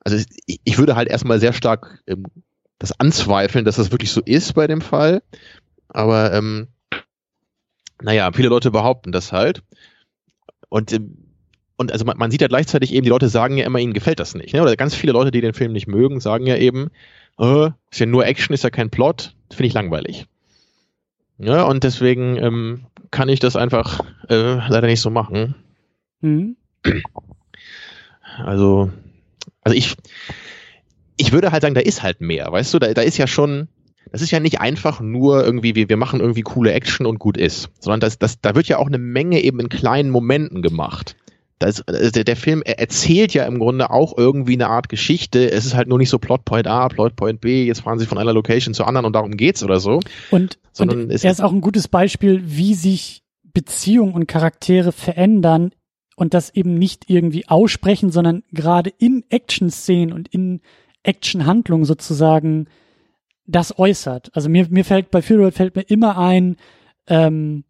Also 0.00 0.24
ich, 0.46 0.78
würde 0.78 0.96
halt 0.96 1.08
erstmal 1.08 1.38
sehr 1.38 1.52
stark 1.52 2.02
ähm, 2.06 2.24
das 2.78 2.98
anzweifeln, 2.98 3.64
dass 3.64 3.76
das 3.76 3.90
wirklich 3.90 4.10
so 4.10 4.22
ist 4.24 4.54
bei 4.54 4.66
dem 4.66 4.80
Fall. 4.80 5.22
Aber 5.88 6.32
ähm, 6.32 6.68
naja, 8.00 8.32
viele 8.32 8.48
Leute 8.48 8.70
behaupten 8.70 9.12
das 9.12 9.32
halt. 9.32 9.62
Und 10.70 10.92
ähm, 10.92 11.28
und 11.78 11.92
also 11.92 12.04
man, 12.04 12.18
man 12.18 12.30
sieht 12.32 12.40
ja 12.40 12.48
gleichzeitig 12.48 12.92
eben, 12.92 13.04
die 13.04 13.10
Leute 13.10 13.28
sagen 13.28 13.56
ja 13.56 13.64
immer, 13.64 13.78
ihnen 13.78 13.92
gefällt 13.92 14.18
das 14.18 14.34
nicht. 14.34 14.52
Ne? 14.52 14.60
Oder 14.60 14.74
ganz 14.74 14.96
viele 14.96 15.12
Leute, 15.12 15.30
die 15.30 15.40
den 15.40 15.54
Film 15.54 15.72
nicht 15.72 15.86
mögen, 15.86 16.18
sagen 16.18 16.44
ja 16.44 16.56
eben, 16.56 16.90
äh, 17.38 17.70
ist 17.90 18.00
ja 18.00 18.06
nur 18.06 18.26
Action, 18.26 18.52
ist 18.52 18.64
ja 18.64 18.70
kein 18.70 18.90
Plot, 18.90 19.36
finde 19.50 19.68
ich 19.68 19.74
langweilig. 19.74 20.26
Ja, 21.38 21.62
und 21.62 21.84
deswegen 21.84 22.36
ähm, 22.36 22.86
kann 23.10 23.28
ich 23.28 23.40
das 23.40 23.56
einfach 23.56 24.00
äh, 24.28 24.54
leider 24.68 24.86
nicht 24.86 25.00
so 25.00 25.10
machen. 25.10 25.54
Mhm. 26.20 26.56
Also, 28.38 28.90
also 29.62 29.76
ich, 29.76 29.96
ich 31.16 31.32
würde 31.32 31.52
halt 31.52 31.62
sagen, 31.62 31.74
da 31.74 31.80
ist 31.80 32.02
halt 32.02 32.20
mehr, 32.20 32.50
weißt 32.50 32.74
du, 32.74 32.78
da, 32.78 32.92
da 32.92 33.02
ist 33.02 33.18
ja 33.18 33.26
schon, 33.26 33.68
das 34.10 34.22
ist 34.22 34.30
ja 34.30 34.40
nicht 34.40 34.60
einfach 34.60 35.00
nur 35.00 35.44
irgendwie, 35.44 35.74
wir, 35.74 35.88
wir 35.88 35.96
machen 35.96 36.20
irgendwie 36.20 36.42
coole 36.42 36.72
Action 36.72 37.06
und 37.06 37.18
gut 37.18 37.36
ist, 37.36 37.70
sondern 37.80 38.00
das, 38.00 38.18
das, 38.18 38.40
da 38.40 38.54
wird 38.54 38.68
ja 38.68 38.78
auch 38.78 38.86
eine 38.86 38.98
Menge 38.98 39.40
eben 39.40 39.60
in 39.60 39.68
kleinen 39.68 40.10
Momenten 40.10 40.62
gemacht. 40.62 41.16
Das, 41.58 41.82
also 41.88 42.10
der, 42.10 42.24
der 42.24 42.36
Film 42.36 42.62
er 42.64 42.78
erzählt 42.78 43.34
ja 43.34 43.44
im 43.46 43.58
Grunde 43.58 43.90
auch 43.90 44.16
irgendwie 44.16 44.52
eine 44.54 44.68
Art 44.68 44.88
Geschichte. 44.88 45.50
Es 45.50 45.66
ist 45.66 45.74
halt 45.74 45.88
nur 45.88 45.98
nicht 45.98 46.10
so 46.10 46.18
Plotpoint 46.18 46.66
A, 46.68 46.88
Plotpoint 46.88 47.40
B, 47.40 47.64
jetzt 47.64 47.80
fahren 47.80 47.98
sie 47.98 48.06
von 48.06 48.18
einer 48.18 48.32
Location 48.32 48.74
zur 48.74 48.86
anderen 48.86 49.06
und 49.06 49.12
darum 49.14 49.32
geht's 49.36 49.62
oder 49.64 49.80
so. 49.80 50.00
Und, 50.30 50.58
Sondern 50.72 51.02
und 51.02 51.10
es- 51.10 51.24
er 51.24 51.32
ist 51.32 51.42
auch 51.42 51.52
ein 51.52 51.60
gutes 51.60 51.88
Beispiel, 51.88 52.42
wie 52.44 52.74
sich 52.74 53.22
Beziehungen 53.52 54.12
und 54.14 54.28
Charaktere 54.28 54.92
verändern 54.92 55.72
und 56.14 56.32
das 56.34 56.54
eben 56.54 56.74
nicht 56.74 57.10
irgendwie 57.10 57.48
aussprechen, 57.48 58.10
sondern 58.12 58.44
gerade 58.52 58.90
in 58.98 59.24
Action-Szenen 59.28 60.12
und 60.12 60.28
in 60.28 60.60
Action-Handlungen 61.02 61.84
sozusagen 61.84 62.66
das 63.46 63.78
äußert. 63.78 64.30
Also 64.34 64.48
mir, 64.48 64.66
mir 64.70 64.84
fällt 64.84 65.10
bei 65.10 65.22
Fury 65.22 65.44
Road 65.44 65.54
fällt 65.54 65.74
mir 65.74 65.82
immer 65.82 66.18
ein, 66.18 66.56
ähm, 67.08 67.64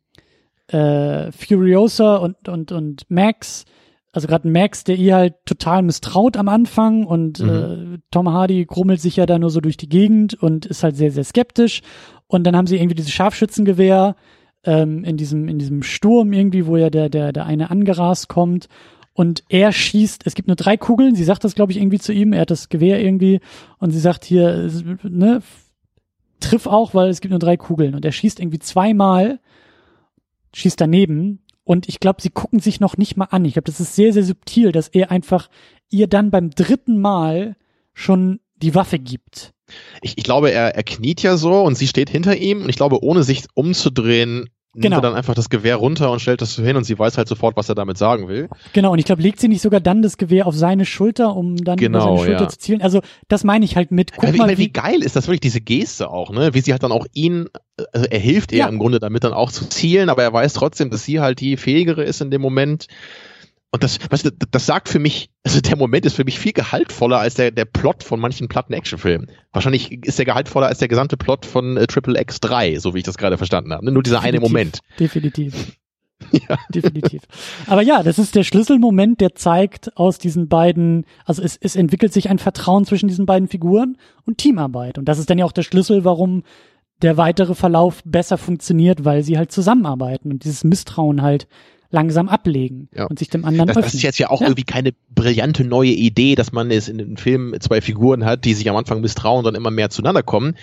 äh, 0.67 1.31
Furiosa 1.33 2.17
und, 2.17 2.49
und, 2.49 2.73
und 2.73 3.05
Max, 3.11 3.65
also 4.13 4.27
gerade 4.27 4.49
Max, 4.49 4.85
der 4.85 4.97
ihr 4.97 5.17
halt 5.17 5.35
total 5.45 5.83
misstraut 5.83 6.37
am 6.37 6.49
Anfang 6.49 7.05
und 7.05 7.41
äh, 7.41 7.99
Tom 8.11 8.31
Hardy 8.31 8.65
grummelt 8.65 9.01
sich 9.01 9.17
ja 9.17 9.27
da 9.27 9.39
nur 9.39 9.51
so 9.51 9.61
durch 9.61 9.77
die 9.77 9.89
Gegend 9.89 10.35
und 10.35 10.67
ist 10.67 10.83
halt 10.83 10.97
sehr, 10.97 11.11
sehr 11.11 11.25
skeptisch. 11.25 11.83
Und 12.27 12.45
dann 12.45 12.57
haben 12.57 12.67
sie 12.67 12.77
irgendwie 12.77 12.95
dieses 12.95 13.13
Scharfschützengewehr 13.13 14.17
ähm, 14.65 15.05
in 15.05 15.17
diesem, 15.17 15.49
in 15.49 15.59
diesem 15.59 15.83
Sturm 15.83 16.33
irgendwie, 16.33 16.67
wo 16.67 16.77
ja 16.77 16.91
der, 16.91 17.09
der, 17.09 17.33
der 17.33 17.47
eine 17.47 17.71
angerast 17.71 18.29
kommt. 18.29 18.69
Und 19.13 19.43
er 19.49 19.73
schießt, 19.73 20.23
es 20.27 20.35
gibt 20.35 20.49
nur 20.49 20.57
drei 20.57 20.77
Kugeln, 20.77 21.15
sie 21.15 21.25
sagt 21.25 21.45
das, 21.45 21.55
glaube 21.55 21.73
ich, 21.73 21.79
irgendwie 21.79 21.99
zu 21.99 22.13
ihm, 22.13 22.33
er 22.33 22.43
hat 22.43 22.51
das 22.51 22.69
Gewehr 22.69 23.03
irgendwie 23.03 23.41
und 23.79 23.91
sie 23.91 23.99
sagt 23.99 24.25
hier, 24.25 24.71
ne, 25.03 25.43
triff 26.41 26.67
auch, 26.67 26.95
weil 26.95 27.09
es 27.11 27.21
gibt 27.21 27.31
nur 27.31 27.41
drei 27.41 27.57
Kugeln. 27.57 27.95
Und 27.95 28.05
er 28.05 28.13
schießt 28.13 28.41
irgendwie 28.41 28.61
zweimal, 28.61 29.41
schießt 30.55 30.81
daneben. 30.81 31.41
Und 31.69 31.87
ich 31.87 32.01
glaube, 32.01 32.23
sie 32.23 32.31
gucken 32.31 32.61
sich 32.61 32.81
noch 32.81 32.97
nicht 32.97 33.19
mal 33.19 33.27
an. 33.27 33.45
Ich 33.45 33.53
glaube, 33.53 33.67
das 33.67 33.79
ist 33.79 33.95
sehr, 33.95 34.15
sehr 34.15 34.25
subtil, 34.25 34.73
dass 34.73 34.89
er 34.89 35.11
einfach 35.11 35.51
ihr 35.91 36.07
dann 36.07 36.31
beim 36.31 36.49
dritten 36.49 36.99
Mal 36.99 37.57
schon 37.93 38.41
die 38.57 38.75
Waffe 38.75 38.99
gibt. 38.99 39.53
Ich, 40.01 40.17
ich 40.17 40.25
glaube, 40.25 40.51
er, 40.51 40.75
er 40.75 40.83
kniet 40.83 41.21
ja 41.23 41.37
so 41.37 41.61
und 41.61 41.77
sie 41.77 41.87
steht 41.87 42.09
hinter 42.09 42.35
ihm 42.39 42.63
und 42.63 42.71
ich 42.71 42.77
glaube, 42.77 43.05
ohne 43.05 43.23
sich 43.23 43.45
umzudrehen, 43.53 44.49
nimmt 44.79 44.85
Genau. 44.85 44.99
er 44.99 45.03
dann 45.03 45.15
einfach 45.15 45.35
das 45.35 45.51
Gewehr 45.51 45.77
runter 45.77 46.11
und 46.11 46.21
stellt 46.21 46.41
das 46.41 46.55
so 46.55 46.63
hin 46.63 46.77
und 46.77 46.85
sie 46.85 46.99
weiß 46.99 47.19
halt 47.19 47.29
sofort, 47.29 47.57
was 47.57 47.69
er 47.69 47.75
damit 47.75 47.99
sagen 47.99 48.29
will. 48.29 48.49
Genau, 48.73 48.93
und 48.93 48.99
ich 48.99 49.05
glaube, 49.05 49.23
legt 49.23 49.41
sie 49.41 49.49
nicht 49.49 49.61
sogar 49.63 49.81
dann 49.81 50.03
das 50.03 50.17
Gewehr 50.17 50.47
auf 50.47 50.55
seine 50.55 50.85
Schulter, 50.85 51.37
um 51.37 51.57
dann 51.57 51.79
über 51.79 51.87
Genau, 51.89 52.17
seine 52.17 52.19
Schulter 52.27 52.43
ja. 52.45 52.49
zu 52.49 52.59
zielen. 52.59 52.81
Also, 52.83 53.01
das 53.29 53.45
meine 53.45 53.65
ich 53.65 53.77
halt 53.77 53.91
mit, 53.91 54.13
guck 54.13 54.25
Also, 54.25 54.35
ich 54.35 54.39
mal, 54.39 54.47
meine, 54.47 54.59
wie 54.59 54.63
wie, 54.65 54.73
geil 54.73 55.03
ist 55.03 55.17
das 55.17 55.27
wirklich, 55.27 55.41
diese 55.41 55.61
Geste 55.61 56.11
auch, 56.11 56.31
ne? 56.31 56.55
Wie 56.55 56.61
sie 56.61 56.73
halt 56.73 56.83
dann 56.83 56.93
auch 56.93 57.07
ihn, 57.13 57.49
also 57.93 58.07
er 58.09 58.19
hilft 58.19 58.53
ihr 58.53 58.59
Ja. 58.59 58.69
im 58.69 58.79
Grunde 58.79 58.99
damit 59.01 59.25
dann 59.25 59.33
auch 59.33 59.51
zu 59.53 59.69
zielen, 59.69 60.09
aber 60.09 60.23
er 60.23 60.33
weiß 60.33 60.53
trotzdem, 60.55 60.91
dass 60.91 61.05
sie 61.05 61.21
halt 61.21 61.41
die 61.41 61.57
fähigere 61.57 62.03
ist 62.05 62.21
in 62.21 62.31
dem 62.31 62.41
Moment. 62.41 62.87
Und 63.71 63.83
das, 63.83 63.99
weißt 64.11 64.25
du, 64.25 64.31
das 64.31 64.65
sagt 64.65 64.89
für 64.89 64.99
mich, 64.99 65.29
also 65.45 65.61
der 65.61 65.77
Moment 65.77 66.07
ist 66.07 66.15
für 66.15 66.25
mich 66.25 66.39
viel 66.39 66.53
gehaltvoller 66.53 67.19
als 67.19 67.35
der, 67.35 67.51
der 67.51 67.67
Plot 67.67 68.03
von 68.03 68.19
manchen 68.19 68.49
platten 68.49 68.73
Actionfilmen. 68.73 69.31
Wahrscheinlich 69.53 69.93
ist 70.07 70.19
der 70.19 70.25
gehaltvoller 70.25 70.69
als 70.69 70.79
der 70.79 70.89
gesamte 70.89 71.19
Plot 71.19 71.45
von 71.45 71.77
äh, 71.77 71.87
Triple 71.87 72.19
X 72.19 72.41
3, 72.41 72.79
so 72.79 72.95
wie 72.95 72.99
ich 72.99 73.05
das 73.05 73.19
gerade 73.19 73.37
verstanden 73.37 73.75
habe. 73.75 73.85
ne? 73.85 73.93
Nur 73.93 74.03
dieser 74.03 74.21
eine 74.21 74.39
Definitiv. 74.39 74.53
Moment. 74.53 74.79
Definitiv. 74.99 75.55
Ja. 76.33 76.59
Definitiv. 76.69 77.23
Aber 77.69 77.81
ja, 77.81 78.03
das 78.03 78.19
ist 78.19 78.35
der 78.35 78.43
Schlüsselmoment, 78.43 79.21
der 79.21 79.37
zeigt 79.37 79.97
aus 79.97 80.19
diesen 80.19 80.49
beiden, 80.49 81.07
also 81.25 81.43
es, 81.43 81.57
es 81.57 81.77
entwickelt 81.77 82.13
sich 82.13 82.29
ein 82.29 82.41
Vertrauen 82.41 82.85
zwischen 82.85 83.09
diesen 83.09 83.25
beiden 83.25 83.49
Figuren 83.49 83.97
und 84.27 84.37
Teamarbeit. 84.37 84.99
Und 84.99 85.05
das 85.05 85.21
ist 85.21 85.31
dann 85.31 85.39
ja 85.39 85.45
auch 85.45 85.53
der 85.53 85.63
Schlüssel, 85.63 86.05
warum 86.05 86.43
der 87.03 87.17
weitere 87.17 87.55
Verlauf 87.55 88.03
besser 88.05 88.37
funktioniert, 88.37 89.05
weil 89.05 89.23
sie 89.23 89.39
halt 89.39 89.53
zusammenarbeiten 89.53 90.33
und 90.33 90.43
dieses 90.43 90.65
Misstrauen 90.65 91.23
halt 91.23 91.47
langsam 91.91 92.29
ablegen 92.29 92.89
Ja. 92.95 93.07
und 93.07 93.19
sich 93.19 93.29
dem 93.31 93.45
anderen 93.45 93.69
Das, 93.69 93.77
öffnen. 93.77 93.85
das 93.87 93.95
ist 93.95 94.03
jetzt 94.03 94.19
ja 94.19 94.31
auch 94.31 94.41
Ja. 94.41 94.47
irgendwie 94.49 94.65
keine 94.65 94.93
brillante 95.15 95.65
neue 95.65 95.91
Idee, 95.91 96.35
dass 96.35 96.53
man 96.53 96.71
es 96.71 96.89
in 96.89 97.01
einem 97.01 97.17
Film 97.17 97.55
zwei 97.61 97.81
Figuren 97.81 98.25
hat, 98.25 98.45
die 98.45 98.55
sich 98.55 98.69
am 98.69 98.77
Anfang 98.77 99.01
misstrauen 99.01 99.39
und 99.39 99.45
dann 99.45 99.55
immer 99.55 99.71
mehr 99.71 99.91
zueinander 99.91 100.23
kommen. 100.23 100.55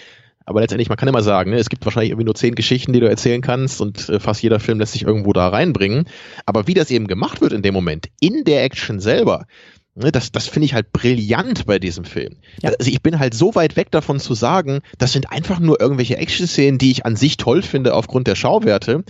Aber 0.48 0.62
letztendlich, 0.62 0.90
man 0.90 0.98
kann 0.98 1.08
immer 1.10 1.24
sagen, 1.24 1.50
ne, 1.50 1.58
es 1.58 1.70
gibt 1.70 1.84
wahrscheinlich 1.86 2.12
irgendwie 2.12 2.26
nur 2.26 2.36
zehn 2.36 2.54
Geschichten, 2.54 2.94
die 2.94 3.00
du 3.00 3.10
erzählen 3.10 3.42
kannst 3.42 3.82
und 3.82 4.08
äh, 4.10 4.20
fast 4.20 4.44
jeder 4.44 4.60
Film 4.60 4.80
lässt 4.80 4.94
sich 4.94 5.02
irgendwo 5.02 5.34
da 5.34 5.48
reinbringen. 5.50 6.06
Aber 6.46 6.68
wie 6.68 6.76
das 6.76 6.92
eben 6.92 7.08
gemacht 7.08 7.42
wird 7.42 7.52
in 7.54 7.64
dem 7.64 7.74
Moment, 7.74 8.10
in 8.20 8.44
der 8.44 8.64
Action 8.64 9.00
selber, 9.00 9.48
ne, 9.96 10.12
das, 10.12 10.32
das 10.32 10.48
finde 10.48 10.68
ich 10.68 10.76
halt 10.76 10.92
brillant 10.92 11.66
bei 11.66 11.80
diesem 11.80 12.06
Film. 12.06 12.36
Ja. 12.62 12.70
Also 12.78 12.92
ich 12.92 13.02
bin 13.02 13.18
halt 13.18 13.34
so 13.34 13.56
weit 13.56 13.76
weg 13.76 13.90
davon 13.90 14.20
zu 14.20 14.36
sagen, 14.36 14.82
das 15.00 15.14
sind 15.14 15.32
einfach 15.32 15.60
nur 15.60 15.82
irgendwelche 15.82 16.18
Action-Szenen, 16.18 16.78
die 16.78 16.92
ich 16.92 17.08
an 17.08 17.16
sich 17.16 17.38
toll 17.38 17.64
finde 17.64 17.96
aufgrund 17.96 18.28
der 18.28 18.36
Schauwerte. 18.36 19.04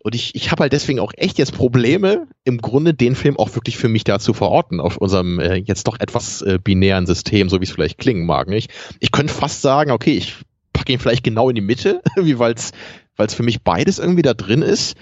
Und 0.00 0.14
ich, 0.14 0.34
ich 0.34 0.50
habe 0.52 0.62
halt 0.62 0.72
deswegen 0.72 1.00
auch 1.00 1.12
echt 1.16 1.38
jetzt 1.38 1.52
Probleme, 1.52 2.28
im 2.44 2.58
Grunde 2.58 2.94
den 2.94 3.16
Film 3.16 3.36
auch 3.36 3.54
wirklich 3.54 3.76
für 3.76 3.88
mich 3.88 4.04
da 4.04 4.18
zu 4.18 4.32
verorten, 4.32 4.80
auf 4.80 4.96
unserem 4.96 5.40
äh, 5.40 5.56
jetzt 5.56 5.88
doch 5.88 5.98
etwas 5.98 6.40
äh, 6.42 6.58
binären 6.62 7.06
System, 7.06 7.48
so 7.48 7.60
wie 7.60 7.64
es 7.64 7.72
vielleicht 7.72 7.98
klingen 7.98 8.24
mag. 8.24 8.48
Nicht? 8.48 8.70
Ich 9.00 9.10
könnte 9.10 9.34
fast 9.34 9.60
sagen, 9.60 9.90
okay, 9.90 10.12
ich 10.12 10.36
packe 10.72 10.92
ihn 10.92 11.00
vielleicht 11.00 11.24
genau 11.24 11.48
in 11.48 11.56
die 11.56 11.60
Mitte, 11.60 12.00
wie 12.16 12.38
weil 12.38 12.54
es 12.54 13.34
für 13.34 13.42
mich 13.42 13.62
beides 13.62 13.98
irgendwie 13.98 14.22
da 14.22 14.34
drin 14.34 14.62
ist. 14.62 14.96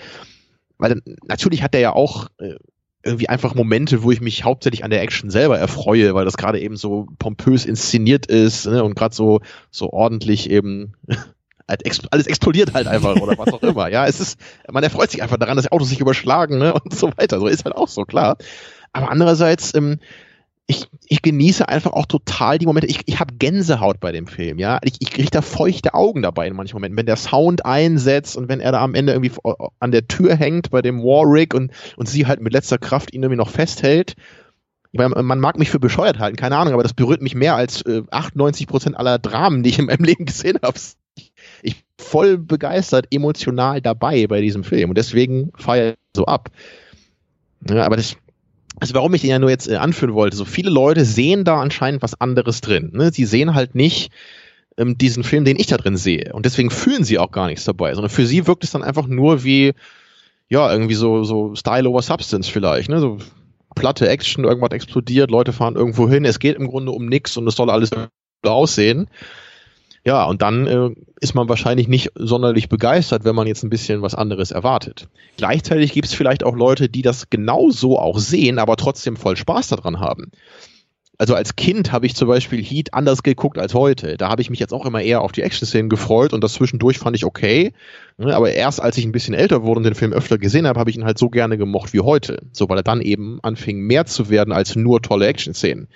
Weil 0.79 1.01
natürlich 1.27 1.63
hat 1.63 1.75
er 1.75 1.81
ja 1.81 1.93
auch 1.93 2.29
äh, 2.39 2.55
irgendwie 3.07 3.29
einfach 3.29 3.55
Momente, 3.55 4.03
wo 4.03 4.11
ich 4.11 4.21
mich 4.21 4.45
hauptsächlich 4.45 4.85
an 4.85 4.91
der 4.91 5.03
Action 5.03 5.31
selber 5.31 5.59
erfreue, 5.59 6.15
weil 6.15 6.25
das 6.25 6.37
gerade 6.37 6.61
eben 6.61 6.77
so 6.77 7.07
pompös 7.19 7.65
inszeniert 7.65 8.27
ist 8.27 8.67
ne, 8.67 8.83
und 8.83 8.97
gerade 8.97 9.15
so 9.15 9.41
so 9.71 9.93
ordentlich 9.93 10.51
eben 10.51 10.95
halt 11.69 11.83
alles 12.11 12.27
explodiert 12.27 12.75
halt 12.75 12.87
einfach 12.87 13.17
oder 13.17 13.37
was 13.39 13.53
auch 13.53 13.63
immer. 13.63 13.89
Ja, 13.89 14.07
es 14.07 14.21
ist, 14.21 14.39
man 14.71 14.85
erfreut 14.85 15.11
sich 15.11 15.23
einfach 15.23 15.39
daran, 15.39 15.57
dass 15.57 15.71
Autos 15.71 15.89
sich 15.89 16.01
überschlagen 16.01 16.59
ne, 16.59 16.75
und 16.75 16.95
so 16.95 17.13
weiter. 17.17 17.39
So 17.39 17.47
ist 17.47 17.65
halt 17.65 17.75
auch 17.75 17.89
so 17.89 18.05
klar. 18.05 18.37
Aber 18.93 19.11
andererseits 19.11 19.75
ähm, 19.75 19.99
ich, 20.69 20.89
ich 21.07 21.23
genieße 21.23 21.69
einfach 21.69 21.93
auch 21.93 22.07
total 22.07 22.59
die 22.59 22.67
Momente. 22.67 22.89
Ich, 22.89 23.01
ich 23.07 23.21
habe 23.21 23.35
Gänsehaut 23.35 24.01
bei 24.01 24.11
dem 24.11 24.27
Film, 24.27 24.59
ja. 24.59 24.81
Ich, 24.83 24.95
ich 24.99 25.11
kriege 25.13 25.31
da 25.31 25.41
feuchte 25.41 25.95
Augen 25.95 26.23
dabei 26.23 26.49
in 26.49 26.57
manchen 26.57 26.75
Momenten, 26.75 26.99
wenn 26.99 27.07
der 27.07 27.17
Sound 27.17 27.65
einsetzt 27.65 28.37
und 28.37 28.49
wenn 28.49 28.61
er 28.61 28.73
da 28.73 28.83
am 28.83 28.95
Ende 28.95 29.13
irgendwie 29.13 29.33
an 29.79 29.93
der 29.93 30.09
Tür 30.09 30.35
hängt 30.35 30.71
bei 30.71 30.83
dem 30.83 31.03
Warwick 31.03 31.55
und, 31.55 31.71
und 31.97 32.09
sie 32.09 32.27
halt 32.27 32.41
mit 32.41 32.53
letzter 32.53 32.79
Kraft 32.79 33.15
ihn 33.15 33.23
irgendwie 33.23 33.39
noch 33.39 33.51
festhält. 33.51 34.17
Ich 34.91 34.99
meine, 34.99 35.23
man 35.23 35.39
mag 35.39 35.59
mich 35.59 35.71
für 35.71 35.79
bescheuert 35.79 36.19
halten, 36.19 36.37
keine 36.37 36.57
Ahnung, 36.57 36.73
aber 36.73 36.83
das 36.83 36.95
berührt 36.95 37.23
mich 37.23 37.35
mehr 37.35 37.55
als 37.55 37.83
äh, 37.83 38.03
98 38.11 38.67
Prozent 38.67 38.97
aller 38.97 39.19
Dramen, 39.19 39.63
die 39.63 39.71
ich 39.71 39.79
in 39.79 39.87
meinem 39.87 40.05
Leben 40.05 40.25
gesehen 40.25 40.59
habe. 40.63 40.79
Voll 41.99 42.39
begeistert, 42.39 43.07
emotional 43.11 43.81
dabei 43.81 44.27
bei 44.27 44.41
diesem 44.41 44.65
Film 44.65 44.91
und 44.91 44.99
deswegen 44.99 45.51
feiere 45.57 45.93
ich 45.93 45.97
so 46.15 46.27
ab. 46.27 46.51
Ja, 47.69 47.85
aber 47.85 47.97
das, 47.97 48.17
also 48.79 48.95
warum 48.95 49.15
ich 49.15 49.23
den 49.23 49.31
ja 49.31 49.39
nur 49.39 49.51
jetzt 49.51 49.69
äh, 49.69 49.77
anführen 49.77 50.15
wollte, 50.15 50.37
so 50.37 50.45
viele 50.45 50.71
Leute 50.71 51.05
sehen 51.05 51.45
da 51.45 51.61
anscheinend 51.61 52.03
was 52.03 52.21
anderes 52.21 52.61
drin. 52.61 52.91
Ne? 52.93 53.13
Sie 53.13 53.25
sehen 53.25 53.55
halt 53.55 53.75
nicht 53.75 54.13
ähm, 54.77 54.99
diesen 54.99 55.25
Film, 55.25 55.45
den 55.45 55.59
ich 55.59 55.67
da 55.67 55.77
drin 55.77 55.97
sehe. 55.97 56.33
Und 56.33 56.45
deswegen 56.45 56.71
fühlen 56.71 57.05
sie 57.05 57.19
auch 57.19 57.31
gar 57.31 57.47
nichts 57.47 57.65
dabei, 57.65 57.95
sondern 57.95 58.11
für 58.11 58.27
sie 58.27 58.47
wirkt 58.47 58.65
es 58.65 58.71
dann 58.71 58.83
einfach 58.83 59.07
nur 59.07 59.45
wie, 59.45 59.73
ja, 60.49 60.71
irgendwie 60.71 60.95
so, 60.95 61.25
so 61.25 61.55
Style 61.55 61.89
over 61.89 62.03
Substance 62.03 62.51
vielleicht, 62.51 62.89
ne? 62.89 63.01
So 63.01 63.19
platte 63.75 64.09
Action, 64.09 64.45
irgendwas 64.45 64.71
explodiert, 64.71 65.31
Leute 65.31 65.53
fahren 65.53 65.77
irgendwo 65.77 66.09
hin, 66.09 66.25
es 66.25 66.39
geht 66.39 66.57
im 66.57 66.69
Grunde 66.69 66.93
um 66.93 67.07
nichts 67.07 67.37
und 67.37 67.47
es 67.47 67.57
soll 67.57 67.71
alles 67.71 67.91
aussehen. 68.43 69.09
Ja, 70.07 70.25
und 70.25 70.41
dann 70.41 70.69
äh, 70.69 70.91
ist 71.21 71.35
man 71.35 71.49
wahrscheinlich 71.49 71.89
nicht 71.89 72.13
sonderlich 72.15 72.69
begeistert, 72.69 73.25
wenn 73.25 73.35
man 73.35 73.49
jetzt 73.49 73.65
ein 73.65 73.71
bisschen 73.71 74.03
was 74.03 74.15
anderes 74.15 74.53
erwartet. 74.53 75.09
Gleichzeitig 75.37 75.93
gibt 75.93 76.07
es 76.07 76.15
vielleicht 76.15 76.45
auch 76.45 76.55
Leute, 76.55 76.89
die 76.89 77.03
das 77.03 77.29
genauso 77.29 77.99
auch 77.99 78.17
sehen, 78.19 78.61
aber 78.61 78.77
trotzdem 78.77 79.17
voll 79.17 79.37
Spaß 79.37 79.67
daran 79.67 79.99
haben. 79.99 80.31
Also 81.19 81.35
als 81.35 81.57
Kind 81.57 81.91
habe 81.91 82.07
ich 82.07 82.15
zum 82.15 82.29
Beispiel 82.29 82.63
Heat 82.63 82.95
anders 82.95 83.25
geguckt 83.25 83.59
als 83.59 83.75
heute. 83.75 84.17
Da 84.17 84.29
habe 84.29 84.43
ich 84.43 84.51
mich 84.51 84.61
jetzt 84.61 84.73
auch 84.73 84.87
immer 84.87 85.03
eher 85.03 85.23
auf 85.23 85.33
die 85.33 85.43
Action-Szenen 85.43 85.89
gefreut 85.89 86.33
und 86.33 86.45
das 86.45 86.53
zwischendurch 86.53 86.99
fand 86.99 87.17
ich 87.17 87.25
okay. 87.25 87.73
Ne, 88.17 88.37
aber 88.37 88.53
erst 88.53 88.81
als 88.81 88.99
ich 88.99 89.05
ein 89.05 89.13
bisschen 89.13 89.35
älter 89.35 89.65
wurde 89.65 89.79
und 89.79 89.85
den 89.85 89.95
Film 89.97 90.13
öfter 90.13 90.39
gesehen 90.39 90.69
habe, 90.69 90.79
habe 90.79 90.91
ich 90.91 90.97
ihn 90.97 91.05
halt 91.05 91.19
so 91.19 91.31
gerne 91.31 91.59
gemocht 91.59 91.93
wie 91.95 92.01
heute. 92.01 92.43
So, 92.53 92.69
weil 92.69 92.79
er 92.79 92.85
dann 92.85 93.01
eben 93.01 93.41
anfing 93.43 93.81
mehr 93.81 94.07
zu 94.07 94.29
werden 94.29 94.53
als 94.53 94.77
nur 94.77 95.03
tolle 95.03 95.27
Action-Szenen. 95.27 95.89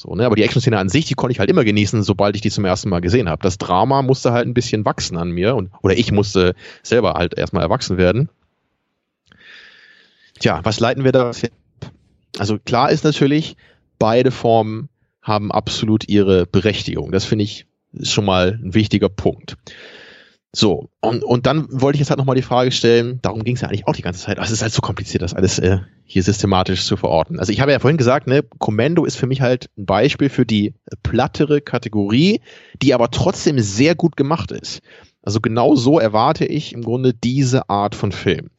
So, 0.00 0.14
ne? 0.14 0.24
Aber 0.24 0.34
die 0.34 0.42
Action-Szene 0.42 0.78
an 0.78 0.88
sich, 0.88 1.04
die 1.04 1.14
konnte 1.14 1.32
ich 1.32 1.40
halt 1.40 1.50
immer 1.50 1.62
genießen, 1.62 2.02
sobald 2.02 2.34
ich 2.34 2.40
die 2.40 2.50
zum 2.50 2.64
ersten 2.64 2.88
Mal 2.88 3.02
gesehen 3.02 3.28
habe. 3.28 3.42
Das 3.42 3.58
Drama 3.58 4.00
musste 4.00 4.32
halt 4.32 4.46
ein 4.46 4.54
bisschen 4.54 4.86
wachsen 4.86 5.18
an 5.18 5.30
mir 5.30 5.54
und 5.54 5.70
oder 5.82 5.94
ich 5.94 6.10
musste 6.10 6.54
selber 6.82 7.14
halt 7.14 7.36
erstmal 7.36 7.62
erwachsen 7.62 7.98
werden. 7.98 8.30
Tja, 10.38 10.60
was 10.62 10.80
leiten 10.80 11.04
wir 11.04 11.12
da? 11.12 11.32
Also 12.38 12.58
klar 12.58 12.90
ist 12.90 13.04
natürlich, 13.04 13.58
beide 13.98 14.30
Formen 14.30 14.88
haben 15.20 15.52
absolut 15.52 16.08
ihre 16.08 16.46
Berechtigung. 16.46 17.12
Das 17.12 17.26
finde 17.26 17.44
ich 17.44 17.66
schon 18.02 18.24
mal 18.24 18.58
ein 18.62 18.72
wichtiger 18.72 19.10
Punkt. 19.10 19.58
So, 20.52 20.90
und, 21.00 21.22
und 21.22 21.46
dann 21.46 21.68
wollte 21.70 21.96
ich 21.96 22.00
jetzt 22.00 22.10
halt 22.10 22.18
nochmal 22.18 22.34
die 22.34 22.42
Frage 22.42 22.72
stellen, 22.72 23.20
darum 23.22 23.44
ging 23.44 23.54
es 23.54 23.60
ja 23.60 23.68
eigentlich 23.68 23.86
auch 23.86 23.94
die 23.94 24.02
ganze 24.02 24.20
Zeit, 24.20 24.38
es 24.38 24.50
ist 24.50 24.62
halt 24.62 24.72
so 24.72 24.80
kompliziert, 24.80 25.22
das 25.22 25.32
alles 25.32 25.60
äh, 25.60 25.78
hier 26.04 26.24
systematisch 26.24 26.84
zu 26.84 26.96
verorten. 26.96 27.38
Also 27.38 27.52
ich 27.52 27.60
habe 27.60 27.70
ja 27.70 27.78
vorhin 27.78 27.98
gesagt, 27.98 28.26
ne, 28.26 28.42
Kommando 28.58 29.04
ist 29.04 29.14
für 29.14 29.28
mich 29.28 29.42
halt 29.42 29.70
ein 29.78 29.86
Beispiel 29.86 30.28
für 30.28 30.44
die 30.44 30.74
plattere 31.04 31.60
Kategorie, 31.60 32.40
die 32.82 32.94
aber 32.94 33.12
trotzdem 33.12 33.60
sehr 33.60 33.94
gut 33.94 34.16
gemacht 34.16 34.50
ist. 34.50 34.80
Also 35.22 35.40
genau 35.40 35.76
so 35.76 36.00
erwarte 36.00 36.46
ich 36.46 36.72
im 36.72 36.82
Grunde 36.82 37.14
diese 37.14 37.70
Art 37.70 37.94
von 37.94 38.10
Film. 38.10 38.50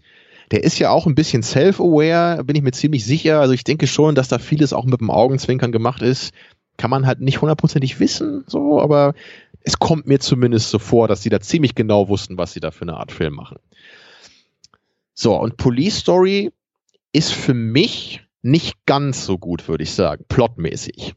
Der 0.52 0.64
ist 0.64 0.80
ja 0.80 0.92
auch 0.92 1.08
ein 1.08 1.16
bisschen 1.16 1.44
self-aware, 1.44 2.44
bin 2.46 2.56
ich 2.56 2.62
mir 2.62 2.72
ziemlich 2.72 3.06
sicher. 3.06 3.42
Also 3.42 3.54
ich 3.54 3.64
denke 3.64 3.88
schon, 3.88 4.16
dass 4.16 4.28
da 4.28 4.38
vieles 4.38 4.72
auch 4.72 4.86
mit 4.86 5.02
dem 5.02 5.10
Augenzwinkern 5.10 5.72
gemacht 5.72 6.02
ist. 6.02 6.34
Kann 6.78 6.90
man 6.90 7.06
halt 7.06 7.20
nicht 7.20 7.42
hundertprozentig 7.42 8.00
wissen, 8.00 8.44
so, 8.48 8.82
aber 8.82 9.14
es 9.64 9.80
kommt 9.80 10.08
mir 10.08 10.20
zumindest 10.20 10.70
so 10.70 10.80
vor, 10.80 11.08
dass 11.08 11.22
sie 11.22 11.30
da 11.30 11.40
ziemlich 11.40 11.76
genau 11.76 12.08
wussten, 12.10 12.38
was 12.38 12.54
sie 12.54 12.60
da 12.60 12.72
für 12.72 12.84
eine 12.84 12.96
Art 12.96 13.12
Film 13.12 13.34
machen. 13.34 13.58
So, 15.14 15.36
und 15.36 15.58
Police 15.58 16.00
Story 16.00 16.52
ist 17.14 17.32
für 17.32 17.54
mich 17.54 18.24
nicht 18.42 18.86
ganz 18.86 19.26
so 19.26 19.38
gut, 19.38 19.68
würde 19.68 19.84
ich 19.84 19.92
sagen, 19.92 20.26
plotmäßig. 20.28 21.14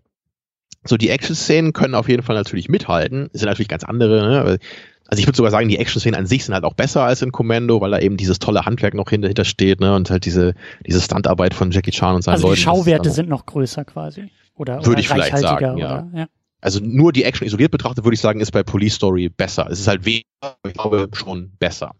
So, 0.84 0.98
die 0.98 1.08
Action-Szenen 1.08 1.72
können 1.72 1.94
auf 1.94 2.08
jeden 2.08 2.22
Fall 2.22 2.36
natürlich 2.36 2.68
mithalten, 2.68 3.30
sind 3.32 3.48
natürlich 3.48 3.68
ganz 3.68 3.84
andere, 3.84 4.28
ne? 4.28 4.58
Also 5.06 5.20
ich 5.20 5.26
würde 5.26 5.36
sogar 5.36 5.50
sagen, 5.50 5.68
die 5.68 5.78
Action-Szenen 5.78 6.18
an 6.18 6.26
sich 6.26 6.44
sind 6.44 6.54
halt 6.54 6.64
auch 6.64 6.74
besser 6.74 7.02
als 7.02 7.22
in 7.22 7.30
Commando, 7.30 7.80
weil 7.80 7.90
da 7.90 7.98
eben 7.98 8.16
dieses 8.16 8.38
tolle 8.38 8.64
Handwerk 8.64 8.94
noch 8.94 9.08
hinter 9.08 9.44
steht, 9.44 9.80
ne? 9.80 9.94
Und 9.94 10.10
halt 10.10 10.26
diese, 10.26 10.54
diese 10.86 11.00
Standarbeit 11.00 11.54
von 11.54 11.70
Jackie 11.70 11.90
Chan 11.90 12.14
und 12.14 12.22
seinen 12.22 12.34
also 12.34 12.48
Leuten. 12.48 12.60
Also 12.60 12.72
die 12.72 12.84
Schauwerte 12.84 13.10
sind 13.10 13.28
noch 13.28 13.46
größer 13.46 13.84
quasi. 13.84 14.30
Oder, 14.54 14.76
würde 14.78 14.90
oder 14.90 14.98
ich 15.00 15.08
vielleicht 15.08 15.38
sagen, 15.38 15.78
ja. 15.78 16.00
Oder, 16.00 16.10
ja 16.14 16.28
also 16.64 16.80
nur 16.82 17.12
die 17.12 17.24
Action 17.24 17.46
isoliert 17.46 17.70
betrachtet, 17.70 18.04
würde 18.04 18.14
ich 18.14 18.22
sagen, 18.22 18.40
ist 18.40 18.52
bei 18.52 18.62
Police 18.62 18.94
Story 18.94 19.28
besser. 19.28 19.68
Es 19.70 19.80
ist 19.80 19.86
halt 19.86 20.06
weniger, 20.06 20.24
ich 20.66 20.72
glaube 20.72 21.10
schon 21.12 21.52
besser. 21.58 21.94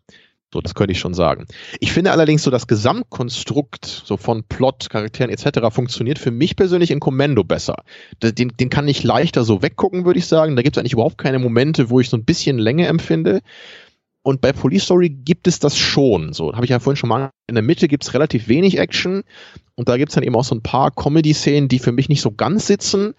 So, 0.55 0.63
das 0.63 0.75
könnte 0.75 0.93
ich 0.93 1.01
schon 1.01 1.13
sagen. 1.13 1.47
Ich 1.81 1.93
finde 1.93 2.13
allerdings 2.13 2.45
so 2.45 2.51
das 2.51 2.67
Gesamtkonstrukt 2.67 3.85
so 3.85 4.17
von 4.17 4.45
Plot, 4.45 4.89
Charakteren 4.89 5.31
etc. 5.31 5.69
funktioniert 5.71 6.19
für 6.19 6.31
mich 6.31 6.57
persönlich 6.57 6.91
in 6.93 7.01
Commando 7.01 7.45
besser. 7.45 7.77
Den, 8.23 8.53
den 8.57 8.71
kann 8.71 8.89
ich 8.89 9.03
leichter 9.03 9.45
so 9.45 9.61
weggucken, 9.61 10.07
würde 10.07 10.19
ich 10.19 10.27
sagen. 10.27 10.57
Da 10.57 10.63
gibt 10.63 10.77
es 10.77 10.81
eigentlich 10.81 10.95
überhaupt 10.95 11.19
keine 11.19 11.41
Momente, 11.41 11.91
wo 11.91 12.01
ich 12.01 12.09
so 12.09 12.17
ein 12.17 12.25
bisschen 12.25 12.59
Länge 12.59 12.87
empfinde. 12.87 13.43
Und 14.23 14.41
bei 14.41 14.55
Police 14.55 14.85
Story 14.85 15.11
gibt 15.11 15.47
es 15.47 15.59
das 15.59 15.77
schon. 15.77 16.33
So, 16.33 16.55
habe 16.55 16.65
ich 16.65 16.71
ja 16.71 16.79
vorhin 16.79 16.97
schon 16.97 17.11
mal. 17.11 17.29
In 17.49 17.55
der 17.55 17.63
Mitte 17.63 17.87
gibt 17.87 18.05
es 18.05 18.15
relativ 18.15 18.49
wenig 18.49 18.79
Action 18.79 19.25
und 19.75 19.91
da 19.91 19.99
gibt 19.99 20.11
es 20.11 20.15
dann 20.15 20.25
eben 20.25 20.37
auch 20.37 20.45
so 20.45 20.55
ein 20.55 20.63
paar 20.63 20.91
Comedy-Szenen, 20.91 21.69
die 21.69 21.79
für 21.79 21.93
mich 21.93 22.09
nicht 22.09 22.23
so 22.23 22.31
ganz 22.31 22.67
sitzen. 22.67 23.15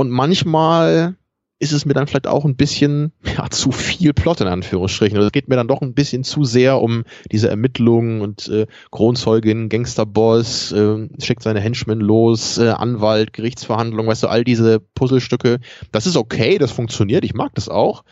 Und 0.00 0.08
manchmal 0.08 1.16
ist 1.58 1.72
es 1.72 1.84
mir 1.84 1.92
dann 1.92 2.06
vielleicht 2.06 2.26
auch 2.26 2.46
ein 2.46 2.56
bisschen 2.56 3.12
ja, 3.36 3.50
zu 3.50 3.70
viel 3.70 4.14
Plot 4.14 4.40
in 4.40 4.46
Anführungsstrichen. 4.46 5.18
Also 5.18 5.26
es 5.26 5.32
geht 5.32 5.50
mir 5.50 5.56
dann 5.56 5.68
doch 5.68 5.82
ein 5.82 5.92
bisschen 5.92 6.24
zu 6.24 6.42
sehr 6.42 6.80
um 6.80 7.04
diese 7.30 7.50
Ermittlungen 7.50 8.22
und 8.22 8.48
äh, 8.48 8.66
Kronzeugin, 8.90 9.68
Gangsterboss, 9.68 10.72
äh, 10.72 11.06
schickt 11.20 11.42
seine 11.42 11.60
Henchmen 11.60 12.00
los, 12.00 12.56
äh, 12.56 12.70
Anwalt, 12.70 13.34
Gerichtsverhandlung, 13.34 14.06
weißt 14.06 14.22
du, 14.22 14.28
all 14.28 14.42
diese 14.42 14.80
Puzzlestücke. 14.80 15.60
Das 15.92 16.06
ist 16.06 16.16
okay, 16.16 16.56
das 16.56 16.72
funktioniert, 16.72 17.22
ich 17.22 17.34
mag 17.34 17.54
das 17.54 17.68
auch. 17.68 18.02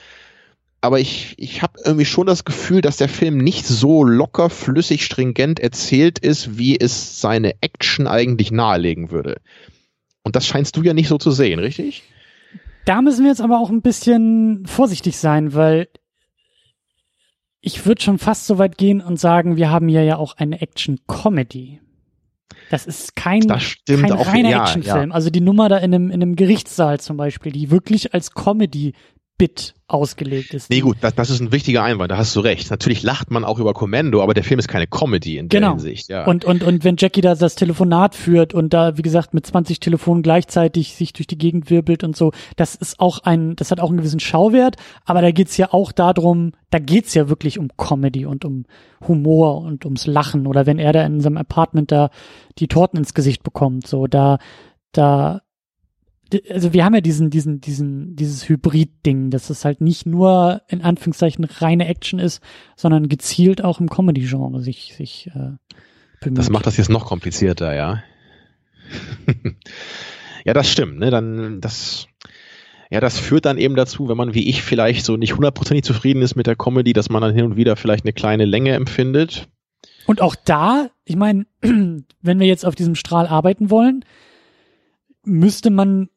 Aber 0.82 1.00
ich, 1.00 1.36
ich 1.38 1.62
habe 1.62 1.80
irgendwie 1.82 2.04
schon 2.04 2.26
das 2.26 2.44
Gefühl, 2.44 2.82
dass 2.82 2.98
der 2.98 3.08
Film 3.08 3.38
nicht 3.38 3.66
so 3.66 4.04
locker, 4.04 4.50
flüssig, 4.50 5.06
stringent 5.06 5.58
erzählt 5.58 6.18
ist, 6.18 6.58
wie 6.58 6.78
es 6.78 7.18
seine 7.18 7.54
Action 7.62 8.06
eigentlich 8.06 8.50
nahelegen 8.50 9.10
würde. 9.10 9.40
Und 10.24 10.36
das 10.36 10.46
scheinst 10.46 10.76
du 10.76 10.82
ja 10.82 10.94
nicht 10.94 11.08
so 11.08 11.18
zu 11.18 11.30
sehen, 11.30 11.58
richtig? 11.58 12.02
Da 12.84 13.02
müssen 13.02 13.22
wir 13.22 13.30
jetzt 13.30 13.40
aber 13.40 13.60
auch 13.60 13.70
ein 13.70 13.82
bisschen 13.82 14.64
vorsichtig 14.66 15.18
sein, 15.18 15.54
weil 15.54 15.88
ich 17.60 17.86
würde 17.86 18.00
schon 18.00 18.18
fast 18.18 18.46
so 18.46 18.58
weit 18.58 18.78
gehen 18.78 19.00
und 19.00 19.18
sagen, 19.18 19.56
wir 19.56 19.70
haben 19.70 19.88
hier 19.88 20.04
ja 20.04 20.16
auch 20.16 20.36
eine 20.36 20.60
Action-Comedy. 20.60 21.80
Das 22.70 22.86
ist 22.86 23.16
kein, 23.16 23.40
das 23.40 23.76
kein 23.86 24.12
auch, 24.12 24.26
reiner 24.26 24.50
ja, 24.50 24.62
Actionfilm. 24.62 25.10
Ja. 25.10 25.14
Also 25.14 25.30
die 25.30 25.40
Nummer 25.40 25.68
da 25.68 25.78
in 25.78 25.94
einem, 25.94 26.10
in 26.10 26.22
einem 26.22 26.36
Gerichtssaal 26.36 27.00
zum 27.00 27.16
Beispiel, 27.16 27.52
die 27.52 27.70
wirklich 27.70 28.14
als 28.14 28.32
Comedy 28.32 28.94
Bit 29.38 29.74
ausgelegt 29.86 30.52
ist. 30.52 30.68
Nee, 30.68 30.80
gut, 30.80 30.98
das, 31.00 31.14
das 31.14 31.30
ist 31.30 31.40
ein 31.40 31.50
wichtiger 31.50 31.82
Einwand, 31.82 32.10
da 32.10 32.18
hast 32.18 32.36
du 32.36 32.40
recht. 32.40 32.70
Natürlich 32.70 33.02
lacht 33.02 33.30
man 33.30 33.44
auch 33.44 33.58
über 33.58 33.72
Commando, 33.72 34.22
aber 34.22 34.34
der 34.34 34.44
Film 34.44 34.58
ist 34.58 34.68
keine 34.68 34.86
Comedy 34.86 35.38
in 35.38 35.48
der 35.48 35.60
genau. 35.60 35.72
Hinsicht. 35.72 36.10
Ja. 36.10 36.26
Und, 36.26 36.44
und, 36.44 36.62
und 36.62 36.84
wenn 36.84 36.96
Jackie 36.98 37.22
da 37.22 37.34
das 37.34 37.54
Telefonat 37.54 38.14
führt 38.14 38.52
und 38.52 38.74
da, 38.74 38.98
wie 38.98 39.02
gesagt, 39.02 39.32
mit 39.32 39.46
20 39.46 39.80
Telefonen 39.80 40.22
gleichzeitig 40.22 40.94
sich 40.94 41.14
durch 41.14 41.26
die 41.26 41.38
Gegend 41.38 41.70
wirbelt 41.70 42.04
und 42.04 42.16
so, 42.16 42.32
das 42.56 42.74
ist 42.74 43.00
auch 43.00 43.20
ein, 43.20 43.56
das 43.56 43.70
hat 43.70 43.80
auch 43.80 43.88
einen 43.88 43.98
gewissen 43.98 44.20
Schauwert, 44.20 44.76
aber 45.06 45.22
da 45.22 45.30
geht's 45.30 45.56
ja 45.56 45.72
auch 45.72 45.92
darum, 45.92 46.52
da 46.70 46.80
geht's 46.80 47.14
ja 47.14 47.30
wirklich 47.30 47.58
um 47.58 47.68
Comedy 47.78 48.26
und 48.26 48.44
um 48.44 48.66
Humor 49.06 49.62
und 49.62 49.84
ums 49.84 50.06
Lachen 50.06 50.46
oder 50.46 50.66
wenn 50.66 50.78
er 50.78 50.92
da 50.92 51.06
in 51.06 51.20
seinem 51.20 51.38
Apartment 51.38 51.92
da 51.92 52.10
die 52.58 52.68
Torten 52.68 52.98
ins 52.98 53.14
Gesicht 53.14 53.42
bekommt, 53.42 53.86
so, 53.86 54.06
da, 54.06 54.38
da, 54.92 55.40
also 56.50 56.72
wir 56.72 56.84
haben 56.84 56.94
ja 56.94 57.00
diesen, 57.00 57.30
diesen, 57.30 57.60
diesen, 57.60 58.16
dieses 58.16 58.48
Hybrid-Ding, 58.48 59.30
dass 59.30 59.50
es 59.50 59.64
halt 59.64 59.80
nicht 59.80 60.06
nur 60.06 60.62
in 60.68 60.82
Anführungszeichen 60.82 61.44
reine 61.44 61.86
Action 61.86 62.18
ist, 62.18 62.42
sondern 62.76 63.08
gezielt 63.08 63.62
auch 63.64 63.80
im 63.80 63.88
Comedy-Genre 63.88 64.60
sich, 64.60 64.94
sich 64.94 65.28
äh, 65.28 65.52
bemüht. 66.20 66.38
Das 66.38 66.50
macht 66.50 66.66
das 66.66 66.76
jetzt 66.76 66.90
noch 66.90 67.06
komplizierter, 67.06 67.74
ja. 67.74 68.02
ja, 70.44 70.52
das 70.52 70.70
stimmt, 70.70 70.98
ne? 70.98 71.10
Dann 71.10 71.60
das 71.60 72.08
ja, 72.90 73.00
das 73.00 73.18
führt 73.18 73.44
dann 73.44 73.58
eben 73.58 73.76
dazu, 73.76 74.08
wenn 74.08 74.16
man 74.16 74.34
wie 74.34 74.48
ich 74.48 74.62
vielleicht 74.62 75.04
so 75.04 75.16
nicht 75.16 75.34
hundertprozentig 75.34 75.84
zufrieden 75.84 76.22
ist 76.22 76.36
mit 76.36 76.46
der 76.46 76.56
Comedy, 76.56 76.94
dass 76.94 77.10
man 77.10 77.20
dann 77.20 77.34
hin 77.34 77.44
und 77.44 77.56
wieder 77.56 77.76
vielleicht 77.76 78.04
eine 78.04 78.14
kleine 78.14 78.46
Länge 78.46 78.72
empfindet. 78.72 79.48
Und 80.06 80.22
auch 80.22 80.34
da, 80.34 80.88
ich 81.04 81.16
meine, 81.16 81.44
wenn 81.60 82.40
wir 82.40 82.46
jetzt 82.46 82.64
auf 82.64 82.74
diesem 82.74 82.94
Strahl 82.94 83.26
arbeiten 83.26 83.70
wollen, 83.70 84.04
müsste 85.22 85.68
man, 85.68 86.08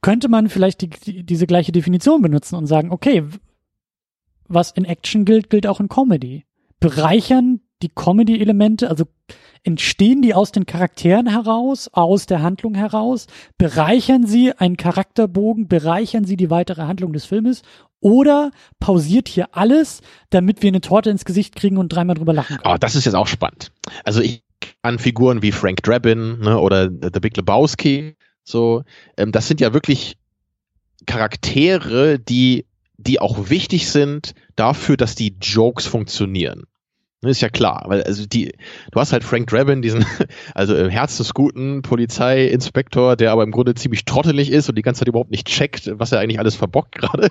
könnte 0.00 0.28
man 0.28 0.48
vielleicht 0.48 0.80
die, 0.80 0.88
die, 0.88 1.24
diese 1.24 1.46
gleiche 1.46 1.72
Definition 1.72 2.22
benutzen 2.22 2.56
und 2.56 2.66
sagen, 2.66 2.90
okay, 2.90 3.24
was 4.48 4.70
in 4.70 4.84
Action 4.84 5.24
gilt, 5.24 5.50
gilt 5.50 5.66
auch 5.66 5.80
in 5.80 5.88
Comedy. 5.88 6.44
Bereichern 6.80 7.60
die 7.82 7.90
Comedy-Elemente, 7.90 8.88
also 8.88 9.04
entstehen 9.62 10.22
die 10.22 10.34
aus 10.34 10.52
den 10.52 10.66
Charakteren 10.66 11.26
heraus, 11.26 11.88
aus 11.92 12.26
der 12.26 12.42
Handlung 12.42 12.74
heraus, 12.74 13.26
bereichern 13.56 14.26
sie 14.26 14.52
einen 14.52 14.76
Charakterbogen, 14.76 15.68
bereichern 15.68 16.24
sie 16.24 16.36
die 16.36 16.50
weitere 16.50 16.82
Handlung 16.82 17.12
des 17.12 17.26
Filmes 17.26 17.62
oder 18.00 18.50
pausiert 18.78 19.28
hier 19.28 19.48
alles, 19.52 20.00
damit 20.30 20.62
wir 20.62 20.68
eine 20.68 20.80
Torte 20.80 21.10
ins 21.10 21.24
Gesicht 21.24 21.56
kriegen 21.56 21.76
und 21.76 21.88
dreimal 21.88 22.14
drüber 22.14 22.32
lachen 22.32 22.58
können. 22.58 22.74
Oh, 22.74 22.78
das 22.78 22.94
ist 22.94 23.04
jetzt 23.04 23.14
auch 23.14 23.26
spannend. 23.26 23.72
Also 24.04 24.20
ich 24.20 24.42
an 24.82 24.98
Figuren 24.98 25.42
wie 25.42 25.52
Frank 25.52 25.82
Drabin 25.82 26.40
ne, 26.40 26.58
oder 26.58 26.88
The 26.90 27.20
Big 27.20 27.36
Lebowski, 27.36 28.16
so, 28.48 28.84
ähm, 29.18 29.30
das 29.30 29.46
sind 29.46 29.60
ja 29.60 29.74
wirklich 29.74 30.16
Charaktere, 31.04 32.18
die, 32.18 32.64
die 32.96 33.20
auch 33.20 33.50
wichtig 33.50 33.90
sind 33.90 34.34
dafür, 34.56 34.96
dass 34.96 35.14
die 35.14 35.36
Jokes 35.40 35.86
funktionieren. 35.86 36.64
Ist 37.20 37.40
ja 37.40 37.48
klar, 37.48 37.84
weil 37.88 38.04
also 38.04 38.26
die, 38.26 38.52
du 38.92 39.00
hast 39.00 39.12
halt 39.12 39.24
Frank 39.24 39.48
Drabin, 39.48 39.82
diesen, 39.82 40.06
also 40.54 40.76
im 40.76 40.88
Herz 40.88 41.16
des 41.18 41.34
guten 41.34 41.82
Polizeiinspektor, 41.82 43.16
der 43.16 43.32
aber 43.32 43.42
im 43.42 43.50
Grunde 43.50 43.74
ziemlich 43.74 44.04
trottelig 44.04 44.52
ist 44.52 44.68
und 44.68 44.78
die 44.78 44.82
ganze 44.82 45.00
Zeit 45.00 45.08
überhaupt 45.08 45.32
nicht 45.32 45.48
checkt, 45.48 45.90
was 45.98 46.12
er 46.12 46.20
eigentlich 46.20 46.38
alles 46.38 46.54
verbockt 46.54 46.92
gerade. 46.92 47.30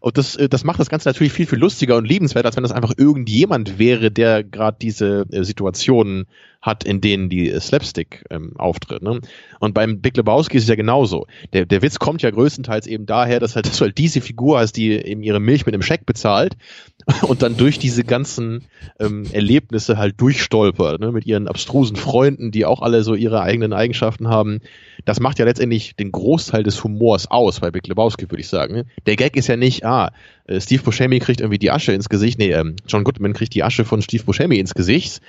Und 0.00 0.16
das, 0.16 0.36
äh, 0.36 0.48
das 0.48 0.62
macht 0.62 0.78
das 0.78 0.88
Ganze 0.88 1.08
natürlich 1.08 1.32
viel, 1.32 1.46
viel 1.46 1.58
lustiger 1.58 1.96
und 1.96 2.06
liebenswerter, 2.06 2.46
als 2.46 2.56
wenn 2.56 2.62
das 2.62 2.70
einfach 2.70 2.94
irgendjemand 2.96 3.80
wäre, 3.80 4.12
der 4.12 4.44
gerade 4.44 4.78
diese 4.80 5.26
äh, 5.32 5.42
Situationen 5.42 6.26
hat, 6.66 6.84
in 6.84 7.00
denen 7.00 7.28
die 7.28 7.48
Slapstick 7.58 8.24
ähm, 8.30 8.52
auftritt. 8.56 9.02
Ne? 9.02 9.20
Und 9.60 9.74
beim 9.74 10.00
Big 10.00 10.16
Lebowski 10.16 10.56
ist 10.56 10.64
es 10.64 10.68
ja 10.68 10.74
genauso. 10.74 11.26
Der, 11.52 11.64
der 11.64 11.82
Witz 11.82 11.98
kommt 11.98 12.22
ja 12.22 12.30
größtenteils 12.30 12.86
eben 12.86 13.06
daher, 13.06 13.40
dass 13.40 13.54
halt, 13.54 13.66
dass 13.66 13.78
du 13.78 13.84
halt 13.84 13.98
diese 13.98 14.20
Figur 14.20 14.58
hast, 14.58 14.72
die 14.72 14.92
eben 14.92 15.22
ihre 15.22 15.40
Milch 15.40 15.64
mit 15.64 15.74
einem 15.74 15.82
Scheck 15.82 16.04
bezahlt 16.04 16.56
und 17.22 17.42
dann 17.42 17.56
durch 17.56 17.78
diese 17.78 18.04
ganzen 18.04 18.64
ähm, 18.98 19.24
Erlebnisse 19.32 19.96
halt 19.96 20.20
durchstolpert, 20.20 21.00
ne? 21.00 21.12
mit 21.12 21.24
ihren 21.26 21.48
abstrusen 21.48 21.96
Freunden, 21.96 22.50
die 22.50 22.66
auch 22.66 22.82
alle 22.82 23.02
so 23.02 23.14
ihre 23.14 23.40
eigenen 23.40 23.72
Eigenschaften 23.72 24.28
haben. 24.28 24.60
Das 25.04 25.20
macht 25.20 25.38
ja 25.38 25.44
letztendlich 25.44 25.94
den 25.94 26.10
Großteil 26.10 26.64
des 26.64 26.82
Humors 26.82 27.30
aus 27.30 27.60
bei 27.60 27.70
Big 27.70 27.86
Lebowski, 27.86 28.30
würde 28.30 28.40
ich 28.40 28.48
sagen. 28.48 28.74
Ne? 28.74 28.86
Der 29.06 29.16
Gag 29.16 29.36
ist 29.36 29.46
ja 29.46 29.56
nicht, 29.56 29.84
ah, 29.84 30.10
äh, 30.46 30.60
Steve 30.60 30.82
Buscemi 30.82 31.18
kriegt 31.18 31.40
irgendwie 31.40 31.58
die 31.58 31.70
Asche 31.70 31.92
ins 31.92 32.08
Gesicht, 32.08 32.38
nee, 32.38 32.50
ähm, 32.50 32.76
John 32.86 33.04
Goodman 33.04 33.32
kriegt 33.32 33.54
die 33.54 33.62
Asche 33.62 33.84
von 33.84 34.02
Steve 34.02 34.24
Buscemi 34.24 34.58
ins 34.58 34.74
Gesicht, 34.74 35.20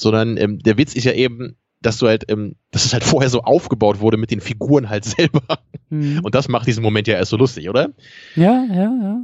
sondern 0.00 0.36
ähm, 0.36 0.58
der 0.58 0.76
Witz 0.78 0.94
ist 0.94 1.04
ja 1.04 1.12
eben, 1.12 1.56
dass 1.80 1.98
du 1.98 2.08
halt, 2.08 2.30
ähm, 2.30 2.56
dass 2.70 2.84
es 2.84 2.92
halt 2.92 3.04
vorher 3.04 3.30
so 3.30 3.42
aufgebaut 3.42 4.00
wurde 4.00 4.16
mit 4.16 4.30
den 4.30 4.40
Figuren 4.40 4.88
halt 4.90 5.04
selber. 5.16 5.60
Mhm. 5.88 6.20
Und 6.22 6.34
das 6.34 6.48
macht 6.48 6.66
diesen 6.66 6.82
Moment 6.82 7.08
ja 7.08 7.14
erst 7.14 7.30
so 7.30 7.36
lustig, 7.36 7.68
oder? 7.68 7.90
Ja, 8.36 8.64
ja, 8.68 8.92
ja. 9.02 9.20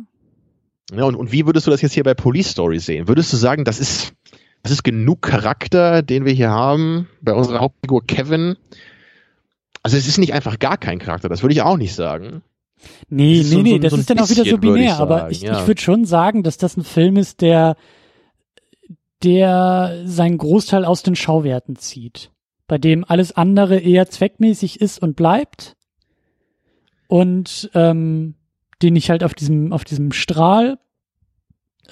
Ja, 0.95 1.05
und, 1.05 1.17
und 1.17 1.33
wie 1.33 1.47
würdest 1.47 1.67
du 1.67 1.71
das 1.71 1.83
jetzt 1.83 1.95
hier 1.95 2.05
bei 2.05 2.15
Police 2.15 2.51
Story 2.51 2.79
sehen? 2.79 3.09
Würdest 3.09 3.33
du 3.33 3.37
sagen, 3.37 3.65
das 3.65 3.81
ist, 3.81 4.13
das 4.63 4.71
ist 4.71 4.85
genug 4.85 5.21
Charakter, 5.23 6.03
den 6.03 6.25
wir 6.25 6.33
hier 6.33 6.51
haben, 6.51 7.09
bei 7.21 7.33
unserer 7.33 7.61
Hauptfigur 7.61 8.07
Kevin? 8.07 8.57
Also 9.83 9.97
es 9.97 10.07
ist 10.07 10.19
nicht 10.19 10.33
einfach 10.33 10.59
gar 10.59 10.77
kein 10.77 10.99
Charakter, 10.99 11.29
das 11.29 11.43
würde 11.43 11.55
ich 11.55 11.63
auch 11.63 11.77
nicht 11.77 11.95
sagen. 11.95 12.43
Nee, 13.09 13.39
nee, 13.39 13.43
so, 13.43 13.63
nee, 13.63 13.73
so, 13.73 13.79
das 13.79 13.93
so 13.93 13.99
ist 13.99 14.11
dann 14.11 14.19
auch 14.21 14.31
wieder 14.31 14.45
so 14.45 14.59
binär, 14.59 14.85
ich 14.85 14.93
aber 14.93 15.31
ich, 15.31 15.43
ja. 15.43 15.61
ich 15.61 15.67
würde 15.67 15.81
schon 15.81 16.05
sagen, 16.05 16.43
dass 16.43 16.57
das 16.57 16.77
ein 16.77 16.85
Film 16.85 17.17
ist, 17.17 17.41
der 17.41 17.77
der 19.23 20.03
seinen 20.05 20.39
Großteil 20.39 20.85
aus 20.85 21.03
den 21.03 21.17
Schauwerten 21.17 21.77
zieht, 21.77 22.31
bei 22.67 22.79
dem 22.79 23.05
alles 23.05 23.33
andere 23.33 23.79
eher 23.79 24.09
zweckmäßig 24.09 24.81
ist 24.81 25.01
und 25.01 25.17
bleibt. 25.17 25.77
Und 27.09 27.71
ähm, 27.75 28.35
den 28.83 28.97
ich 28.97 29.11
halt 29.11 29.25
auf 29.25 29.35
diesem 29.35 29.73
auf 29.73 29.85
diesem 29.85 30.13
Strahl 30.13 30.79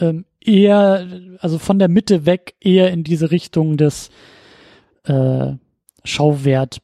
ähm, 0.01 0.25
eher 0.41 1.07
also 1.39 1.59
von 1.59 1.79
der 1.79 1.89
Mitte 1.89 2.27
weg 2.27 2.55
eher 2.61 2.91
in 2.91 3.05
diese 3.05 3.31
Richtung 3.31 3.77
des 3.77 4.11
äh, 5.05 5.53
Schauwert 6.05 6.79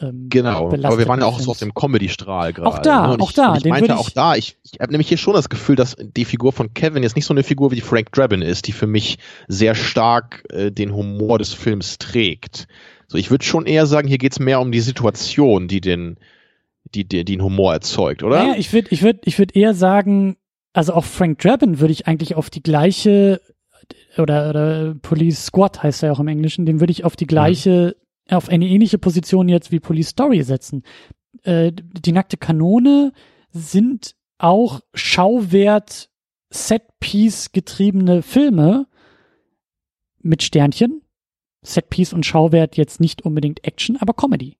ähm, 0.00 0.26
genau, 0.28 0.66
aber 0.66 0.98
wir 0.98 1.06
waren 1.06 1.20
ja 1.20 1.26
auch 1.26 1.38
so 1.38 1.52
auf 1.52 1.58
dem 1.58 1.72
Comedy-Strahl 1.72 2.52
gerade. 2.52 2.68
Auch 2.68 2.78
da, 2.80 3.16
ne? 3.16 3.22
auch 3.22 3.30
ich, 3.30 3.36
da. 3.36 3.56
Ich 3.56 3.64
meinte 3.64 3.92
ich 3.92 3.98
auch 3.98 4.10
da, 4.10 4.34
ich, 4.34 4.56
ich 4.64 4.80
habe 4.80 4.90
nämlich 4.90 5.08
hier 5.08 5.18
schon 5.18 5.34
das 5.34 5.48
Gefühl, 5.48 5.76
dass 5.76 5.96
die 5.98 6.24
Figur 6.24 6.52
von 6.52 6.74
Kevin 6.74 7.04
jetzt 7.04 7.14
nicht 7.14 7.26
so 7.26 7.34
eine 7.34 7.44
Figur 7.44 7.70
wie 7.70 7.80
Frank 7.80 8.10
Drabin 8.10 8.42
ist, 8.42 8.66
die 8.66 8.72
für 8.72 8.88
mich 8.88 9.18
sehr 9.46 9.76
stark 9.76 10.44
äh, 10.50 10.72
den 10.72 10.94
Humor 10.94 11.38
des 11.38 11.52
Films 11.52 11.98
trägt. 11.98 12.66
So, 13.06 13.18
ich 13.18 13.30
würde 13.30 13.44
schon 13.44 13.66
eher 13.66 13.86
sagen, 13.86 14.08
hier 14.08 14.18
geht's 14.18 14.40
mehr 14.40 14.60
um 14.60 14.72
die 14.72 14.80
Situation, 14.80 15.68
die 15.68 15.80
den, 15.80 16.16
die, 16.94 17.06
die, 17.06 17.24
die 17.24 17.36
den 17.36 17.42
Humor 17.42 17.72
erzeugt, 17.72 18.24
oder? 18.24 18.42
Naja, 18.42 18.54
ich 18.58 18.72
würde 18.72 18.88
ich 18.90 19.02
würd, 19.02 19.20
ich 19.24 19.38
würd 19.38 19.54
eher 19.54 19.74
sagen, 19.74 20.36
also 20.72 20.94
auch 20.94 21.04
Frank 21.04 21.38
Drabin 21.38 21.78
würde 21.78 21.92
ich 21.92 22.08
eigentlich 22.08 22.34
auf 22.34 22.50
die 22.50 22.62
gleiche 22.62 23.40
oder, 24.18 24.50
oder 24.50 24.94
Police 25.02 25.46
Squad 25.46 25.82
heißt 25.82 26.02
er 26.02 26.08
ja 26.08 26.12
auch 26.14 26.20
im 26.20 26.28
Englischen, 26.28 26.66
den 26.66 26.80
würde 26.80 26.90
ich 26.90 27.04
auf 27.04 27.16
die 27.16 27.26
gleiche 27.26 27.96
auf 28.30 28.48
eine 28.48 28.66
ähnliche 28.66 28.98
Position 28.98 29.48
jetzt 29.48 29.72
wie 29.72 29.80
Police 29.80 30.08
Story 30.08 30.42
setzen. 30.42 30.82
Äh, 31.42 31.72
die 31.72 32.12
nackte 32.12 32.36
Kanone 32.36 33.12
sind 33.50 34.14
auch 34.38 34.80
Schauwert 34.94 36.10
Setpiece 36.50 37.52
getriebene 37.52 38.22
Filme 38.22 38.86
mit 40.20 40.42
Sternchen. 40.42 41.02
Setpiece 41.62 42.12
und 42.12 42.26
Schauwert 42.26 42.76
jetzt 42.76 43.00
nicht 43.00 43.22
unbedingt 43.22 43.64
Action, 43.64 43.96
aber 43.96 44.14
Comedy. 44.14 44.58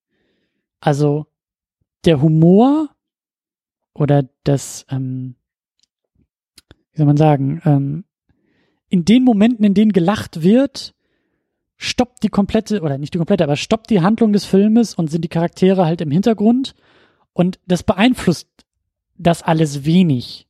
Also 0.80 1.26
der 2.04 2.20
Humor 2.20 2.90
oder 3.94 4.28
das, 4.42 4.86
ähm, 4.90 5.36
wie 6.92 6.98
soll 6.98 7.06
man 7.06 7.16
sagen, 7.16 7.62
ähm, 7.64 8.04
in 8.88 9.04
den 9.04 9.24
Momenten, 9.24 9.64
in 9.64 9.74
denen 9.74 9.92
gelacht 9.92 10.42
wird, 10.42 10.94
stoppt 11.76 12.22
die 12.22 12.28
komplette, 12.28 12.80
oder 12.80 12.98
nicht 12.98 13.14
die 13.14 13.18
komplette, 13.18 13.44
aber 13.44 13.56
stoppt 13.56 13.90
die 13.90 14.00
Handlung 14.00 14.32
des 14.32 14.44
Filmes 14.44 14.94
und 14.94 15.10
sind 15.10 15.22
die 15.22 15.28
Charaktere 15.28 15.84
halt 15.84 16.00
im 16.00 16.10
Hintergrund. 16.10 16.74
Und 17.32 17.58
das 17.66 17.82
beeinflusst 17.82 18.48
das 19.16 19.42
alles 19.42 19.84
wenig. 19.84 20.46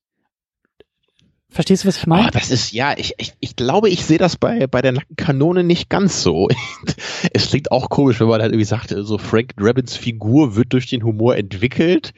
Verstehst 1.49 1.85
du, 1.85 1.89
was 1.89 1.99
ich 1.99 2.07
meine? 2.09 2.27
Oh, 2.27 2.31
das 2.33 2.51
ist, 2.51 2.73
ja, 2.73 2.95
ich, 2.97 3.15
ich, 3.19 3.33
ich 3.39 3.55
glaube, 3.55 3.89
ich 3.89 4.05
sehe 4.05 4.19
das 4.19 4.37
bei, 4.37 4.67
bei 4.67 4.83
der 4.83 4.91
nackten 4.91 5.15
Kanone 5.15 5.63
nicht 5.63 5.89
ganz 5.89 6.21
so. 6.21 6.49
es 7.33 7.49
klingt 7.49 7.71
auch 7.71 7.91
komisch, 7.91 8.19
wenn 8.19 8.27
man 8.27 8.43
halt 8.43 8.51
irgendwie 8.51 8.65
sagt, 8.65 8.93
so 8.97 9.19
Frank 9.19 9.55
Drabins 9.57 9.97
Figur 9.97 10.57
wird 10.57 10.73
durch 10.73 10.87
den 10.87 11.05
Humor 11.05 11.37
entwickelt. 11.37 12.13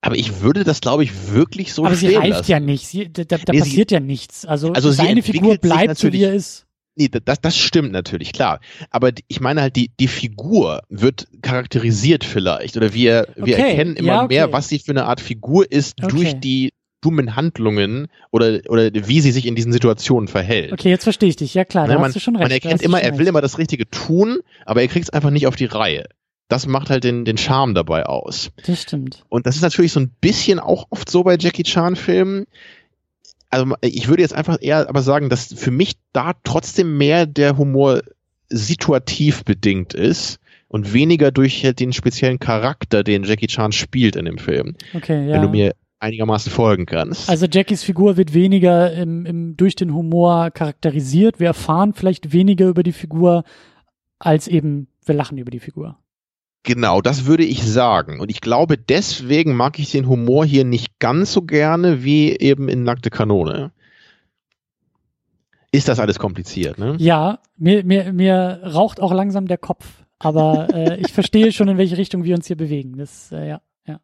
Aber 0.00 0.16
ich 0.16 0.40
würde 0.40 0.64
das, 0.64 0.80
glaube 0.80 1.04
ich, 1.04 1.32
wirklich 1.32 1.72
so 1.72 1.86
Aber 1.86 1.94
sie 1.94 2.16
reift 2.16 2.28
lassen. 2.28 2.50
ja 2.50 2.60
nicht. 2.60 2.88
Sie, 2.88 3.12
da 3.12 3.22
da 3.22 3.38
nee, 3.52 3.60
passiert 3.60 3.90
sie, 3.90 3.94
ja 3.94 4.00
nichts. 4.00 4.44
Also, 4.44 4.72
also 4.72 4.90
seine 4.90 5.22
Figur 5.22 5.56
bleibt 5.56 5.96
so, 5.96 6.12
wie 6.12 6.24
er 6.24 6.34
ist. 6.34 6.66
Nee, 6.96 7.08
das, 7.08 7.40
das 7.40 7.56
stimmt 7.56 7.90
natürlich, 7.92 8.32
klar. 8.32 8.60
Aber 8.90 9.10
ich 9.26 9.40
meine 9.40 9.62
halt, 9.62 9.74
die, 9.74 9.90
die 9.98 10.06
Figur 10.06 10.82
wird 10.88 11.26
charakterisiert 11.42 12.22
vielleicht. 12.22 12.76
Oder 12.76 12.94
wir, 12.94 13.28
wir 13.34 13.54
okay. 13.54 13.70
erkennen 13.70 13.96
immer 13.96 14.12
ja, 14.12 14.22
okay. 14.24 14.34
mehr, 14.34 14.52
was 14.52 14.68
sie 14.68 14.78
für 14.78 14.92
eine 14.92 15.06
Art 15.06 15.20
Figur 15.20 15.70
ist 15.70 16.02
okay. 16.02 16.14
durch 16.14 16.40
die 16.40 16.72
dummen 17.00 17.36
Handlungen 17.36 18.06
oder, 18.30 18.60
oder 18.68 18.90
wie 18.94 19.20
sie 19.20 19.32
sich 19.32 19.46
in 19.46 19.54
diesen 19.54 19.72
Situationen 19.72 20.28
verhält. 20.28 20.72
Okay, 20.72 20.88
jetzt 20.88 21.04
verstehe 21.04 21.28
ich 21.28 21.36
dich. 21.36 21.52
Ja 21.52 21.64
klar, 21.64 21.86
da 21.86 21.94
man, 21.94 22.04
hast 22.04 22.16
du 22.16 22.20
schon 22.20 22.36
recht. 22.36 22.44
Man 22.44 22.50
erkennt 22.50 22.80
immer, 22.80 23.02
er 23.02 23.18
will 23.18 23.26
immer 23.26 23.42
das 23.42 23.58
Richtige 23.58 23.88
tun, 23.90 24.38
aber 24.64 24.80
er 24.80 24.88
kriegt 24.88 25.04
es 25.04 25.10
einfach 25.10 25.30
nicht 25.30 25.46
auf 25.46 25.56
die 25.56 25.66
Reihe. 25.66 26.06
Das 26.48 26.66
macht 26.66 26.90
halt 26.90 27.04
den, 27.04 27.24
den 27.24 27.36
Charme 27.36 27.74
dabei 27.74 28.06
aus. 28.06 28.50
Das 28.66 28.82
stimmt. 28.82 29.24
Und 29.28 29.46
das 29.46 29.56
ist 29.56 29.62
natürlich 29.62 29.92
so 29.92 30.00
ein 30.00 30.10
bisschen 30.20 30.60
auch 30.60 30.86
oft 30.90 31.10
so 31.10 31.24
bei 31.24 31.36
Jackie 31.38 31.62
Chan 31.62 31.96
Filmen 31.96 32.46
also 33.54 33.74
ich 33.80 34.08
würde 34.08 34.22
jetzt 34.22 34.34
einfach 34.34 34.58
eher 34.60 34.88
aber 34.88 35.02
sagen, 35.02 35.28
dass 35.28 35.52
für 35.54 35.70
mich 35.70 35.94
da 36.12 36.32
trotzdem 36.44 36.98
mehr 36.98 37.26
der 37.26 37.56
Humor 37.56 38.02
situativ 38.48 39.44
bedingt 39.44 39.94
ist 39.94 40.38
und 40.68 40.92
weniger 40.92 41.30
durch 41.30 41.62
den 41.78 41.92
speziellen 41.92 42.38
Charakter, 42.38 43.04
den 43.04 43.24
Jackie 43.24 43.46
Chan 43.46 43.72
spielt 43.72 44.16
in 44.16 44.24
dem 44.24 44.38
Film. 44.38 44.76
Okay, 44.92 45.28
ja. 45.28 45.34
Wenn 45.34 45.42
du 45.42 45.48
mir 45.48 45.74
einigermaßen 46.00 46.52
folgen 46.52 46.84
kannst. 46.84 47.30
Also 47.30 47.46
Jackies 47.46 47.82
Figur 47.82 48.16
wird 48.16 48.34
weniger 48.34 48.92
im, 48.92 49.24
im, 49.24 49.56
durch 49.56 49.74
den 49.74 49.94
Humor 49.94 50.50
charakterisiert. 50.50 51.40
Wir 51.40 51.46
erfahren 51.46 51.94
vielleicht 51.94 52.32
weniger 52.32 52.66
über 52.66 52.82
die 52.82 52.92
Figur, 52.92 53.44
als 54.18 54.46
eben 54.46 54.88
wir 55.06 55.14
lachen 55.14 55.38
über 55.38 55.50
die 55.50 55.60
Figur. 55.60 55.96
Genau, 56.64 57.02
das 57.02 57.26
würde 57.26 57.44
ich 57.44 57.62
sagen. 57.62 58.20
Und 58.20 58.30
ich 58.30 58.40
glaube, 58.40 58.78
deswegen 58.78 59.54
mag 59.54 59.78
ich 59.78 59.90
den 59.90 60.08
Humor 60.08 60.46
hier 60.46 60.64
nicht 60.64 60.98
ganz 60.98 61.32
so 61.32 61.42
gerne 61.42 62.04
wie 62.04 62.36
eben 62.36 62.68
in 62.70 62.82
Nackte 62.84 63.10
Kanone. 63.10 63.70
Ist 65.72 65.88
das 65.88 66.00
alles 66.00 66.18
kompliziert, 66.18 66.78
ne? 66.78 66.96
Ja, 66.98 67.40
mir, 67.58 67.84
mir, 67.84 68.12
mir 68.14 68.60
raucht 68.64 68.98
auch 68.98 69.12
langsam 69.12 69.46
der 69.46 69.58
Kopf. 69.58 70.04
Aber 70.18 70.68
äh, 70.72 70.98
ich 71.00 71.12
verstehe 71.12 71.52
schon, 71.52 71.68
in 71.68 71.76
welche 71.76 71.98
Richtung 71.98 72.24
wir 72.24 72.34
uns 72.34 72.46
hier 72.46 72.56
bewegen. 72.56 72.96
Das, 72.96 73.30
äh, 73.30 73.46
ja, 73.46 73.60
ja. 73.86 74.00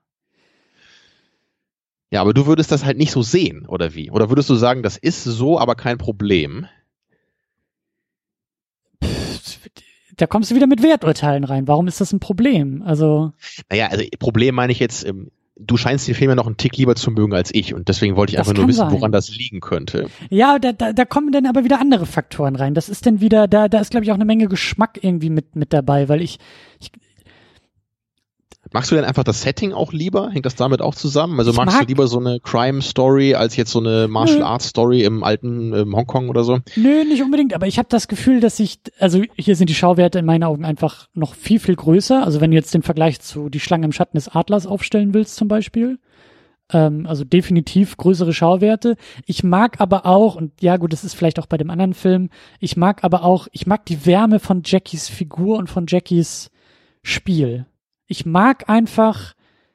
Ja, 2.11 2.21
aber 2.21 2.35
du 2.35 2.45
würdest 2.47 2.71
das 2.73 2.85
halt 2.85 2.99
nicht 2.99 3.13
so 3.13 3.23
sehen, 3.23 3.67
oder 3.67 3.95
wie? 3.95 4.11
Oder 4.11 4.29
würdest 4.29 4.51
du 4.51 4.55
sagen, 4.55 4.83
das 4.83 4.99
ist 4.99 5.25
so, 5.25 5.59
aber 5.59 5.77
kein 5.77 5.97
Problem? 5.97 6.67
Da 10.21 10.27
kommst 10.27 10.51
du 10.51 10.55
wieder 10.55 10.67
mit 10.67 10.83
Werturteilen 10.83 11.45
rein. 11.45 11.67
Warum 11.69 11.89
ist 11.89 12.01
das 12.01 12.13
ein 12.13 12.21
Problem? 12.21 12.83
Also. 12.83 13.33
Naja, 13.71 13.89
also 13.89 14.05
Problem 14.19 14.55
meine 14.55 14.73
ich 14.73 14.79
jetzt, 14.79 15.07
ähm, 15.07 15.31
du 15.57 15.77
scheinst 15.77 16.09
den 16.09 16.15
Film 16.15 16.31
ja 16.31 16.35
noch 16.35 16.47
einen 16.47 16.57
Tick 16.57 16.77
lieber 16.77 16.95
zu 16.95 17.11
mögen 17.11 17.35
als 17.35 17.55
ich 17.55 17.75
und 17.75 17.89
deswegen 17.89 18.17
wollte 18.17 18.33
ich 18.33 18.39
einfach 18.39 18.55
nur 18.55 18.69
wissen, 18.69 18.79
sein. 18.79 18.93
woran 18.93 19.13
das 19.13 19.35
liegen 19.35 19.61
könnte. 19.61 20.09
Ja, 20.31 20.59
da, 20.59 20.73
da, 20.73 20.93
da 20.93 21.05
kommen 21.05 21.33
dann 21.33 21.47
aber 21.47 21.65
wieder 21.65 21.81
andere 21.81 22.07
Faktoren 22.07 22.57
rein. 22.57 22.75
Das 22.75 22.89
ist 22.89 23.07
dann 23.07 23.21
wieder, 23.21 23.49
da, 23.49 23.69
da 23.69 23.81
ist 23.81 23.91
glaube 23.91 24.05
ich 24.05 24.11
auch 24.11 24.17
eine 24.17 24.25
Menge 24.25 24.49
Geschmack 24.49 24.99
irgendwie 25.03 25.31
mit, 25.31 25.57
mit 25.57 25.73
dabei, 25.73 26.09
weil 26.09 26.23
ich, 26.23 26.39
ich 26.81 26.91
Magst 28.73 28.91
du 28.91 28.95
denn 28.95 29.05
einfach 29.05 29.25
das 29.25 29.43
Setting 29.43 29.73
auch 29.73 29.93
lieber? 29.93 30.31
Hängt 30.31 30.47
das 30.47 30.55
damit 30.55 30.81
auch 30.81 30.95
zusammen? 30.95 31.39
Also 31.41 31.53
magst 31.53 31.75
mag 31.75 31.83
du 31.83 31.89
lieber 31.89 32.07
so 32.07 32.21
eine 32.21 32.39
Crime-Story 32.39 33.35
als 33.35 33.57
jetzt 33.57 33.73
so 33.73 33.81
eine 33.81 34.07
Martial 34.07 34.43
Arts-Story 34.43 35.03
im 35.03 35.25
alten 35.25 35.73
im 35.73 35.97
Hongkong 35.97 36.29
oder 36.29 36.45
so? 36.45 36.61
Nö, 36.77 37.05
nicht 37.05 37.23
unbedingt, 37.23 37.53
aber 37.53 37.67
ich 37.67 37.79
habe 37.79 37.89
das 37.89 38.07
Gefühl, 38.07 38.39
dass 38.39 38.61
ich, 38.61 38.79
also 39.01 39.23
hier 39.37 39.57
sind 39.57 39.71
die 39.71 39.75
Schauwerte 39.75 40.21
in 40.21 40.25
meinen 40.25 40.45
Augen 40.45 40.65
einfach 40.65 41.09
noch 41.15 41.35
viel, 41.35 41.59
viel 41.59 41.75
größer. 41.75 42.25
Also 42.25 42.41
wenn 42.41 42.53
du 42.53 42.57
jetzt 42.57 42.73
den 42.73 42.83
Vergleich 42.83 43.21
zu 43.21 43.49
Die 43.49 43.61
Schlange 43.61 43.87
im 43.87 43.93
Schatten 43.93 44.17
des 44.17 44.29
Adlers 44.29 44.67
aufstellen 44.67 45.15
willst 45.15 45.35
zum 45.35 45.49
Beispiel, 45.49 45.99
ähm, 46.73 47.07
also 47.07 47.25
definitiv 47.25 47.97
größere 47.97 48.33
Schauwerte. 48.33 48.97
Ich 49.27 49.43
mag 49.43 49.81
aber 49.81 50.07
auch, 50.07 50.37
und 50.37 50.63
ja 50.63 50.77
gut, 50.77 50.93
das 50.93 51.03
ist 51.03 51.15
vielleicht 51.15 51.41
auch 51.41 51.47
bei 51.47 51.57
dem 51.57 51.71
anderen 51.71 51.95
Film, 51.95 52.31
ich 52.61 52.77
mag 52.77 53.03
aber 53.03 53.25
auch, 53.25 53.49
ich 53.51 53.67
mag 53.67 53.85
die 53.87 54.07
Wärme 54.07 54.39
von 54.39 54.63
Jackies 54.65 55.09
Figur 55.09 55.59
und 55.59 55.69
von 55.69 55.87
Jackies 55.89 56.51
Spiel 57.03 57.67
ich 58.11 58.27
mag 58.27 58.69
einfach, 58.69 59.35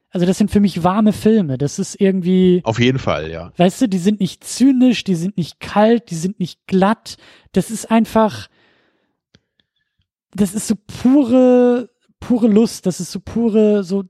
also 0.09 0.25
das 0.25 0.37
sind 0.37 0.51
für 0.51 0.59
mich 0.59 0.83
warme 0.83 1.13
Filme. 1.13 1.57
Das 1.57 1.79
ist 1.79 1.99
irgendwie. 1.99 2.61
Auf 2.65 2.79
jeden 2.79 2.99
Fall, 2.99 3.31
ja. 3.31 3.53
Weißt 3.57 3.81
du, 3.81 3.87
die 3.87 3.97
sind 3.97 4.19
nicht 4.19 4.43
zynisch, 4.43 5.05
die 5.05 5.15
sind 5.15 5.37
nicht 5.37 5.59
kalt, 5.59 6.11
die 6.11 6.15
sind 6.15 6.39
nicht 6.39 6.67
glatt. 6.67 7.15
Das 7.53 7.71
ist 7.71 7.89
einfach, 7.89 8.47
das 10.33 10.53
ist 10.53 10.67
so 10.67 10.75
pure 10.75 11.89
pure 12.27 12.47
Lust, 12.47 12.87
das 12.87 12.99
ist 12.99 13.11
so 13.11 13.19
pure 13.19 13.83
so 13.83 14.03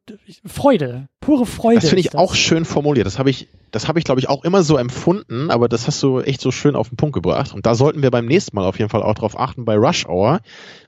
Freude, 0.45 1.09
pure 1.19 1.45
Freude. 1.45 1.81
Das 1.81 1.89
finde 1.89 1.99
ich 1.99 2.15
auch 2.15 2.33
schön 2.33 2.63
formuliert. 2.63 3.05
Das 3.05 3.19
habe 3.19 3.29
ich, 3.29 3.49
das 3.71 3.89
habe 3.89 3.99
ich 3.99 4.05
glaube 4.05 4.21
ich 4.21 4.29
auch 4.29 4.45
immer 4.45 4.63
so 4.63 4.77
empfunden, 4.77 5.51
aber 5.51 5.67
das 5.67 5.87
hast 5.87 6.01
du 6.01 6.21
echt 6.21 6.39
so 6.39 6.51
schön 6.51 6.77
auf 6.77 6.87
den 6.87 6.95
Punkt 6.95 7.13
gebracht. 7.13 7.53
Und 7.53 7.65
da 7.65 7.75
sollten 7.75 8.01
wir 8.01 8.11
beim 8.11 8.25
nächsten 8.25 8.55
Mal 8.55 8.65
auf 8.65 8.79
jeden 8.79 8.89
Fall 8.89 9.03
auch 9.03 9.15
drauf 9.15 9.37
achten 9.37 9.65
bei 9.65 9.75
Rush 9.75 10.05
Hour, 10.05 10.39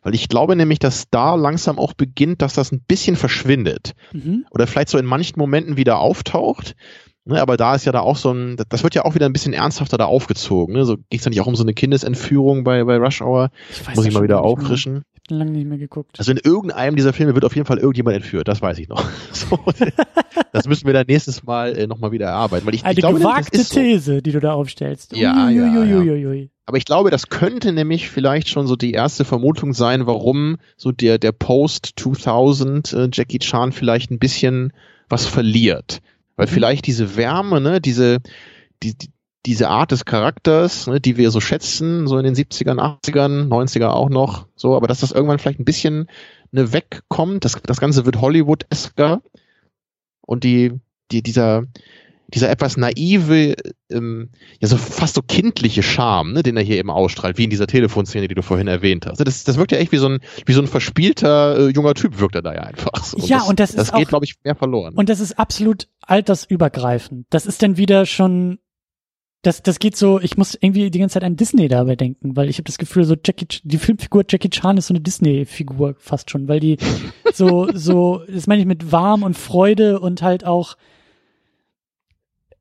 weil 0.03 0.15
ich 0.15 0.29
glaube 0.29 0.55
nämlich, 0.55 0.79
dass 0.79 1.09
da 1.09 1.35
langsam 1.35 1.79
auch 1.79 1.93
beginnt, 1.93 2.41
dass 2.41 2.53
das 2.53 2.71
ein 2.71 2.81
bisschen 2.87 3.17
verschwindet 3.17 3.93
mhm. 4.13 4.45
oder 4.51 4.65
vielleicht 4.65 4.89
so 4.89 4.97
in 4.97 5.05
manchen 5.05 5.37
Momenten 5.37 5.75
wieder 5.75 5.99
auftaucht. 5.99 6.75
Ne, 7.25 7.41
aber 7.41 7.57
da 7.57 7.75
ist 7.75 7.83
ja 7.83 7.91
da 7.91 7.99
auch 7.99 8.15
so 8.15 8.31
ein, 8.31 8.55
das 8.69 8.83
wird 8.83 8.95
ja 8.95 9.03
auch 9.03 9.13
wieder 9.13 9.25
ein 9.25 9.33
bisschen 9.33 9.51
ernsthafter 9.51 9.97
da 9.97 10.05
aufgezogen. 10.05 10.73
Ne? 10.73 10.85
So 10.85 10.95
ging 10.95 11.19
es 11.19 11.25
ja 11.25 11.29
nicht 11.29 11.41
auch 11.41 11.47
um 11.47 11.57
so 11.57 11.63
eine 11.63 11.73
Kindesentführung 11.73 12.63
bei, 12.63 12.85
bei 12.85 12.95
Rush 12.95 13.21
Hour. 13.21 13.49
Ich 13.69 13.85
weiß 13.85 13.97
Muss 13.97 14.05
ich 14.05 14.13
mal 14.13 14.23
wieder 14.23 14.41
auffrischen 14.43 15.03
lange 15.35 15.51
nicht 15.51 15.67
mehr 15.67 15.77
geguckt. 15.77 16.19
Also 16.19 16.31
in 16.31 16.37
irgendeinem 16.37 16.95
dieser 16.95 17.13
Filme 17.13 17.33
wird 17.33 17.45
auf 17.45 17.55
jeden 17.55 17.67
Fall 17.67 17.77
irgendjemand 17.77 18.15
entführt, 18.15 18.47
das 18.47 18.61
weiß 18.61 18.77
ich 18.79 18.87
noch. 18.89 19.03
So, 19.33 19.59
das 20.51 20.67
müssen 20.67 20.87
wir 20.87 20.93
dann 20.93 21.05
nächstes 21.07 21.43
Mal 21.43 21.77
äh, 21.77 21.87
nochmal 21.87 22.11
wieder 22.11 22.27
erarbeiten. 22.27 22.65
Weil 22.65 22.75
ich, 22.75 22.83
Eine 22.83 22.93
ich 22.93 22.99
glaube, 22.99 23.19
gewagte 23.19 23.61
so. 23.61 23.75
These, 23.75 24.21
die 24.21 24.31
du 24.31 24.39
da 24.39 24.53
aufstellst. 24.53 25.15
Ja, 25.15 25.49
ja, 25.49 25.83
ja. 25.83 26.47
Aber 26.65 26.77
ich 26.77 26.85
glaube, 26.85 27.11
das 27.11 27.29
könnte 27.29 27.71
nämlich 27.71 28.09
vielleicht 28.09 28.49
schon 28.49 28.67
so 28.67 28.75
die 28.75 28.91
erste 28.91 29.23
Vermutung 29.25 29.73
sein, 29.73 30.05
warum 30.05 30.57
so 30.75 30.91
der, 30.91 31.17
der 31.17 31.31
Post-2000 31.31 32.95
äh, 32.95 33.09
Jackie 33.13 33.39
Chan 33.39 33.71
vielleicht 33.71 34.11
ein 34.11 34.19
bisschen 34.19 34.73
was 35.07 35.25
verliert. 35.25 36.01
Weil 36.35 36.47
mhm. 36.47 36.51
vielleicht 36.51 36.87
diese 36.87 37.15
Wärme, 37.15 37.61
ne, 37.61 37.79
diese, 37.79 38.19
die, 38.83 38.97
die, 38.97 39.09
diese 39.45 39.69
Art 39.69 39.91
des 39.91 40.05
Charakters, 40.05 40.87
ne, 40.87 40.99
die 40.99 41.17
wir 41.17 41.31
so 41.31 41.39
schätzen, 41.39 42.07
so 42.07 42.17
in 42.17 42.25
den 42.25 42.35
70ern, 42.35 42.79
80ern, 42.79 43.47
90er 43.47 43.87
auch 43.87 44.09
noch, 44.09 44.47
so, 44.55 44.75
aber 44.75 44.87
dass 44.87 44.99
das 44.99 45.11
irgendwann 45.11 45.39
vielleicht 45.39 45.59
ein 45.59 45.65
bisschen 45.65 46.09
ne, 46.51 46.73
wegkommt, 46.73 47.45
das, 47.45 47.61
das 47.63 47.79
Ganze 47.79 48.05
wird 48.05 48.19
Hollywood-esker 48.19 49.21
und 50.21 50.43
die, 50.43 50.73
die, 51.11 51.23
dieser, 51.23 51.63
dieser 52.27 52.49
etwas 52.49 52.75
naive, 52.75 53.55
ähm, 53.89 54.29
ja 54.59 54.67
so 54.67 54.75
fast 54.75 55.15
so 55.15 55.21
kindliche 55.21 55.81
Charme, 55.81 56.33
ne, 56.33 56.43
den 56.43 56.57
er 56.57 56.63
hier 56.63 56.77
eben 56.77 56.89
ausstrahlt, 56.89 57.37
wie 57.37 57.45
in 57.45 57.49
dieser 57.49 57.67
Telefonszene, 57.67 58.27
die 58.27 58.35
du 58.35 58.41
vorhin 58.41 58.67
erwähnt 58.67 59.05
hast. 59.05 59.19
Das, 59.19 59.45
das 59.45 59.57
wirkt 59.57 59.71
ja 59.71 59.77
echt 59.77 59.93
wie 59.93 59.97
so 59.97 60.09
ein, 60.09 60.19
wie 60.45 60.53
so 60.53 60.61
ein 60.61 60.67
verspielter 60.67 61.57
äh, 61.57 61.69
junger 61.69 61.93
Typ 61.93 62.19
wirkt 62.19 62.35
er 62.35 62.41
da 62.41 62.53
ja 62.53 62.63
einfach. 62.63 63.05
So. 63.05 63.17
ja, 63.25 63.37
das, 63.37 63.47
und 63.47 63.59
das, 63.61 63.71
das 63.73 63.89
ist 63.89 63.95
geht, 63.95 64.09
glaube 64.09 64.25
ich, 64.25 64.35
mehr 64.43 64.55
verloren. 64.55 64.93
Und 64.95 65.07
das 65.07 65.21
ist 65.21 65.39
absolut 65.39 65.87
altersübergreifend. 66.01 67.27
Das 67.29 67.45
ist 67.45 67.63
dann 67.63 67.77
wieder 67.77 68.05
schon 68.05 68.59
das, 69.47 69.63
das 69.63 69.79
geht 69.79 69.95
so, 69.95 70.19
ich 70.19 70.35
muss 70.35 70.57
irgendwie 70.59 70.91
die 70.91 70.99
ganze 70.99 71.13
Zeit 71.13 71.23
an 71.23 71.37
Disney 71.37 71.69
dabei 71.69 71.95
denken, 71.95 72.35
weil 72.35 72.49
ich 72.49 72.57
habe 72.57 72.65
das 72.65 72.77
Gefühl, 72.77 73.05
so 73.05 73.15
Jackie, 73.15 73.47
die 73.63 73.77
Filmfigur 73.77 74.25
Jackie 74.27 74.49
Chan 74.49 74.75
ist 74.75 74.87
so 74.87 74.93
eine 74.93 74.99
Disney-Figur 74.99 75.95
fast 75.99 76.29
schon, 76.29 76.49
weil 76.49 76.59
die 76.59 76.75
so, 77.33 77.69
so, 77.73 78.23
das 78.27 78.47
meine 78.47 78.59
ich 78.59 78.67
mit 78.67 78.91
warm 78.91 79.23
und 79.23 79.37
Freude 79.37 80.01
und 80.01 80.21
halt 80.21 80.45
auch, 80.45 80.75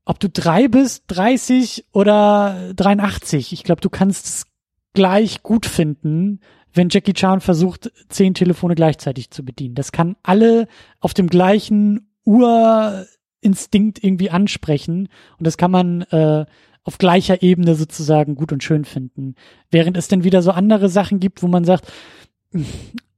ob 0.04 0.20
du 0.20 0.28
drei 0.28 0.68
bist, 0.68 1.02
30 1.08 1.86
oder 1.92 2.72
83, 2.76 3.52
ich 3.52 3.64
glaube, 3.64 3.80
du 3.80 3.90
kannst 3.90 4.26
es 4.26 4.46
gleich 4.92 5.42
gut 5.42 5.66
finden, 5.66 6.38
wenn 6.72 6.88
Jackie 6.88 7.14
Chan 7.14 7.40
versucht, 7.40 7.90
zehn 8.10 8.32
Telefone 8.32 8.76
gleichzeitig 8.76 9.32
zu 9.32 9.44
bedienen. 9.44 9.74
Das 9.74 9.90
kann 9.90 10.14
alle 10.22 10.68
auf 11.00 11.14
dem 11.14 11.26
gleichen 11.26 12.12
Urinstinkt 12.22 14.04
irgendwie 14.04 14.30
ansprechen 14.30 15.08
und 15.36 15.46
das 15.48 15.56
kann 15.56 15.72
man 15.72 16.02
äh, 16.02 16.46
auf 16.86 16.98
gleicher 16.98 17.42
Ebene 17.42 17.74
sozusagen 17.74 18.36
gut 18.36 18.52
und 18.52 18.62
schön 18.62 18.84
finden. 18.84 19.34
Während 19.70 19.96
es 19.96 20.06
dann 20.06 20.24
wieder 20.24 20.40
so 20.40 20.52
andere 20.52 20.88
Sachen 20.88 21.18
gibt, 21.18 21.42
wo 21.42 21.48
man 21.48 21.64
sagt, 21.64 21.92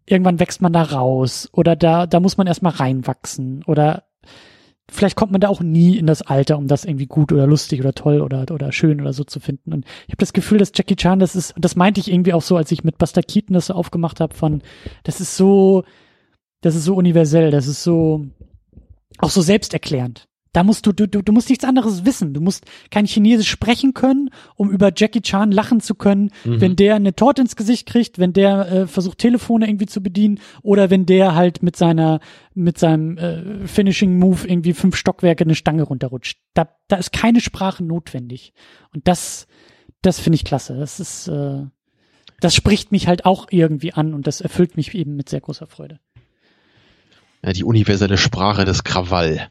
irgendwann 0.06 0.40
wächst 0.40 0.62
man 0.62 0.72
da 0.72 0.82
raus 0.82 1.50
oder 1.52 1.76
da, 1.76 2.06
da 2.06 2.18
muss 2.18 2.38
man 2.38 2.46
erstmal 2.46 2.72
reinwachsen 2.72 3.62
oder 3.64 4.04
vielleicht 4.90 5.16
kommt 5.16 5.32
man 5.32 5.42
da 5.42 5.48
auch 5.48 5.60
nie 5.60 5.98
in 5.98 6.06
das 6.06 6.22
Alter, 6.22 6.56
um 6.56 6.66
das 6.66 6.86
irgendwie 6.86 7.06
gut 7.06 7.30
oder 7.30 7.46
lustig 7.46 7.80
oder 7.80 7.92
toll 7.92 8.22
oder, 8.22 8.46
oder 8.50 8.72
schön 8.72 9.02
oder 9.02 9.12
so 9.12 9.22
zu 9.22 9.38
finden. 9.38 9.74
Und 9.74 9.84
ich 10.06 10.12
habe 10.12 10.16
das 10.16 10.32
Gefühl, 10.32 10.56
dass 10.56 10.72
Jackie 10.74 10.96
Chan, 10.96 11.18
das 11.18 11.36
ist, 11.36 11.54
und 11.54 11.62
das 11.62 11.76
meinte 11.76 12.00
ich 12.00 12.10
irgendwie 12.10 12.32
auch 12.32 12.40
so, 12.40 12.56
als 12.56 12.72
ich 12.72 12.84
mit 12.84 12.96
Buster 12.96 13.22
Keaton 13.22 13.52
das 13.52 13.66
so 13.66 13.74
aufgemacht 13.74 14.18
habe, 14.18 14.34
von, 14.34 14.62
das 15.04 15.20
ist 15.20 15.36
so, 15.36 15.84
das 16.62 16.74
ist 16.74 16.84
so 16.84 16.94
universell, 16.94 17.50
das 17.50 17.66
ist 17.66 17.84
so, 17.84 18.24
auch 19.18 19.30
so 19.30 19.42
selbsterklärend. 19.42 20.26
Da 20.58 20.64
musst 20.64 20.86
du, 20.86 20.92
du, 20.92 21.06
du 21.06 21.32
musst 21.32 21.50
nichts 21.50 21.64
anderes 21.64 22.04
wissen. 22.04 22.34
Du 22.34 22.40
musst 22.40 22.64
kein 22.90 23.06
Chinesisch 23.06 23.48
sprechen 23.48 23.94
können, 23.94 24.28
um 24.56 24.72
über 24.72 24.90
Jackie 24.92 25.20
Chan 25.20 25.52
lachen 25.52 25.78
zu 25.78 25.94
können, 25.94 26.32
mhm. 26.44 26.60
wenn 26.60 26.74
der 26.74 26.96
eine 26.96 27.14
Torte 27.14 27.42
ins 27.42 27.54
Gesicht 27.54 27.86
kriegt, 27.86 28.18
wenn 28.18 28.32
der 28.32 28.68
äh, 28.68 28.86
versucht, 28.88 29.18
Telefone 29.18 29.68
irgendwie 29.68 29.86
zu 29.86 30.02
bedienen 30.02 30.40
oder 30.62 30.90
wenn 30.90 31.06
der 31.06 31.36
halt 31.36 31.62
mit 31.62 31.76
seiner, 31.76 32.18
mit 32.54 32.76
seinem 32.76 33.18
äh, 33.18 33.68
Finishing 33.68 34.18
Move 34.18 34.48
irgendwie 34.48 34.72
fünf 34.72 34.96
Stockwerke 34.96 35.44
eine 35.44 35.54
Stange 35.54 35.84
runterrutscht. 35.84 36.40
Da, 36.54 36.68
da 36.88 36.96
ist 36.96 37.12
keine 37.12 37.40
Sprache 37.40 37.84
notwendig. 37.84 38.52
Und 38.92 39.06
das, 39.06 39.46
das 40.02 40.18
finde 40.18 40.34
ich 40.34 40.44
klasse. 40.44 40.76
Das 40.76 40.98
ist, 40.98 41.28
äh, 41.28 41.66
das 42.40 42.52
spricht 42.56 42.90
mich 42.90 43.06
halt 43.06 43.26
auch 43.26 43.46
irgendwie 43.52 43.92
an 43.92 44.12
und 44.12 44.26
das 44.26 44.40
erfüllt 44.40 44.76
mich 44.76 44.92
eben 44.92 45.14
mit 45.14 45.28
sehr 45.28 45.40
großer 45.40 45.68
Freude. 45.68 46.00
Ja, 47.44 47.52
die 47.52 47.62
universelle 47.62 48.18
Sprache 48.18 48.64
des 48.64 48.82
Krawall. 48.82 49.48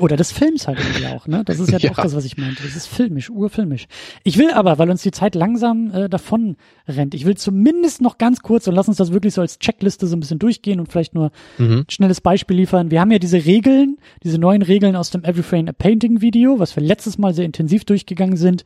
Oder 0.00 0.16
des 0.16 0.32
Films 0.32 0.66
halt 0.66 0.80
irgendwie 0.80 1.06
auch, 1.06 1.28
ne? 1.28 1.44
Das 1.44 1.60
ist 1.60 1.70
ja, 1.70 1.78
ja. 1.80 1.92
auch 1.92 1.96
das, 1.96 2.14
was 2.16 2.24
ich 2.24 2.36
meinte. 2.36 2.62
Das 2.64 2.74
ist 2.74 2.88
filmisch, 2.88 3.30
urfilmisch. 3.30 3.86
Ich 4.24 4.36
will 4.36 4.50
aber, 4.50 4.78
weil 4.78 4.90
uns 4.90 5.02
die 5.02 5.12
Zeit 5.12 5.36
langsam 5.36 5.92
äh, 5.92 6.08
davon 6.08 6.56
rennt, 6.88 7.14
ich 7.14 7.24
will 7.24 7.36
zumindest 7.36 8.00
noch 8.00 8.18
ganz 8.18 8.40
kurz 8.40 8.66
und 8.66 8.74
lass 8.74 8.88
uns 8.88 8.96
das 8.96 9.12
wirklich 9.12 9.34
so 9.34 9.42
als 9.42 9.60
Checkliste 9.60 10.08
so 10.08 10.16
ein 10.16 10.20
bisschen 10.20 10.40
durchgehen 10.40 10.80
und 10.80 10.90
vielleicht 10.90 11.14
nur 11.14 11.30
mhm. 11.58 11.78
ein 11.78 11.84
schnelles 11.88 12.20
Beispiel 12.20 12.56
liefern. 12.56 12.90
Wir 12.90 13.00
haben 13.00 13.12
ja 13.12 13.20
diese 13.20 13.44
Regeln, 13.44 13.98
diese 14.24 14.38
neuen 14.38 14.62
Regeln 14.62 14.96
aus 14.96 15.10
dem 15.10 15.22
Every 15.22 15.44
Frame 15.44 15.68
a 15.68 15.72
Painting 15.72 16.20
Video, 16.20 16.58
was 16.58 16.74
wir 16.74 16.82
letztes 16.82 17.16
Mal 17.16 17.32
sehr 17.32 17.44
intensiv 17.44 17.84
durchgegangen 17.84 18.36
sind. 18.36 18.64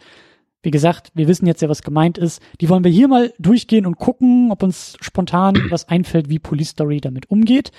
Wie 0.62 0.70
gesagt, 0.70 1.10
wir 1.14 1.28
wissen 1.28 1.46
jetzt 1.46 1.60
ja, 1.60 1.68
was 1.68 1.82
gemeint 1.82 2.18
ist. 2.18 2.42
Die 2.60 2.68
wollen 2.68 2.84
wir 2.84 2.90
hier 2.90 3.08
mal 3.08 3.32
durchgehen 3.38 3.86
und 3.86 3.98
gucken, 3.98 4.50
ob 4.50 4.62
uns 4.62 4.96
spontan 5.00 5.54
was 5.70 5.88
einfällt, 5.88 6.30
wie 6.30 6.38
Police 6.38 6.70
Story 6.70 7.00
damit 7.00 7.30
umgeht. 7.30 7.72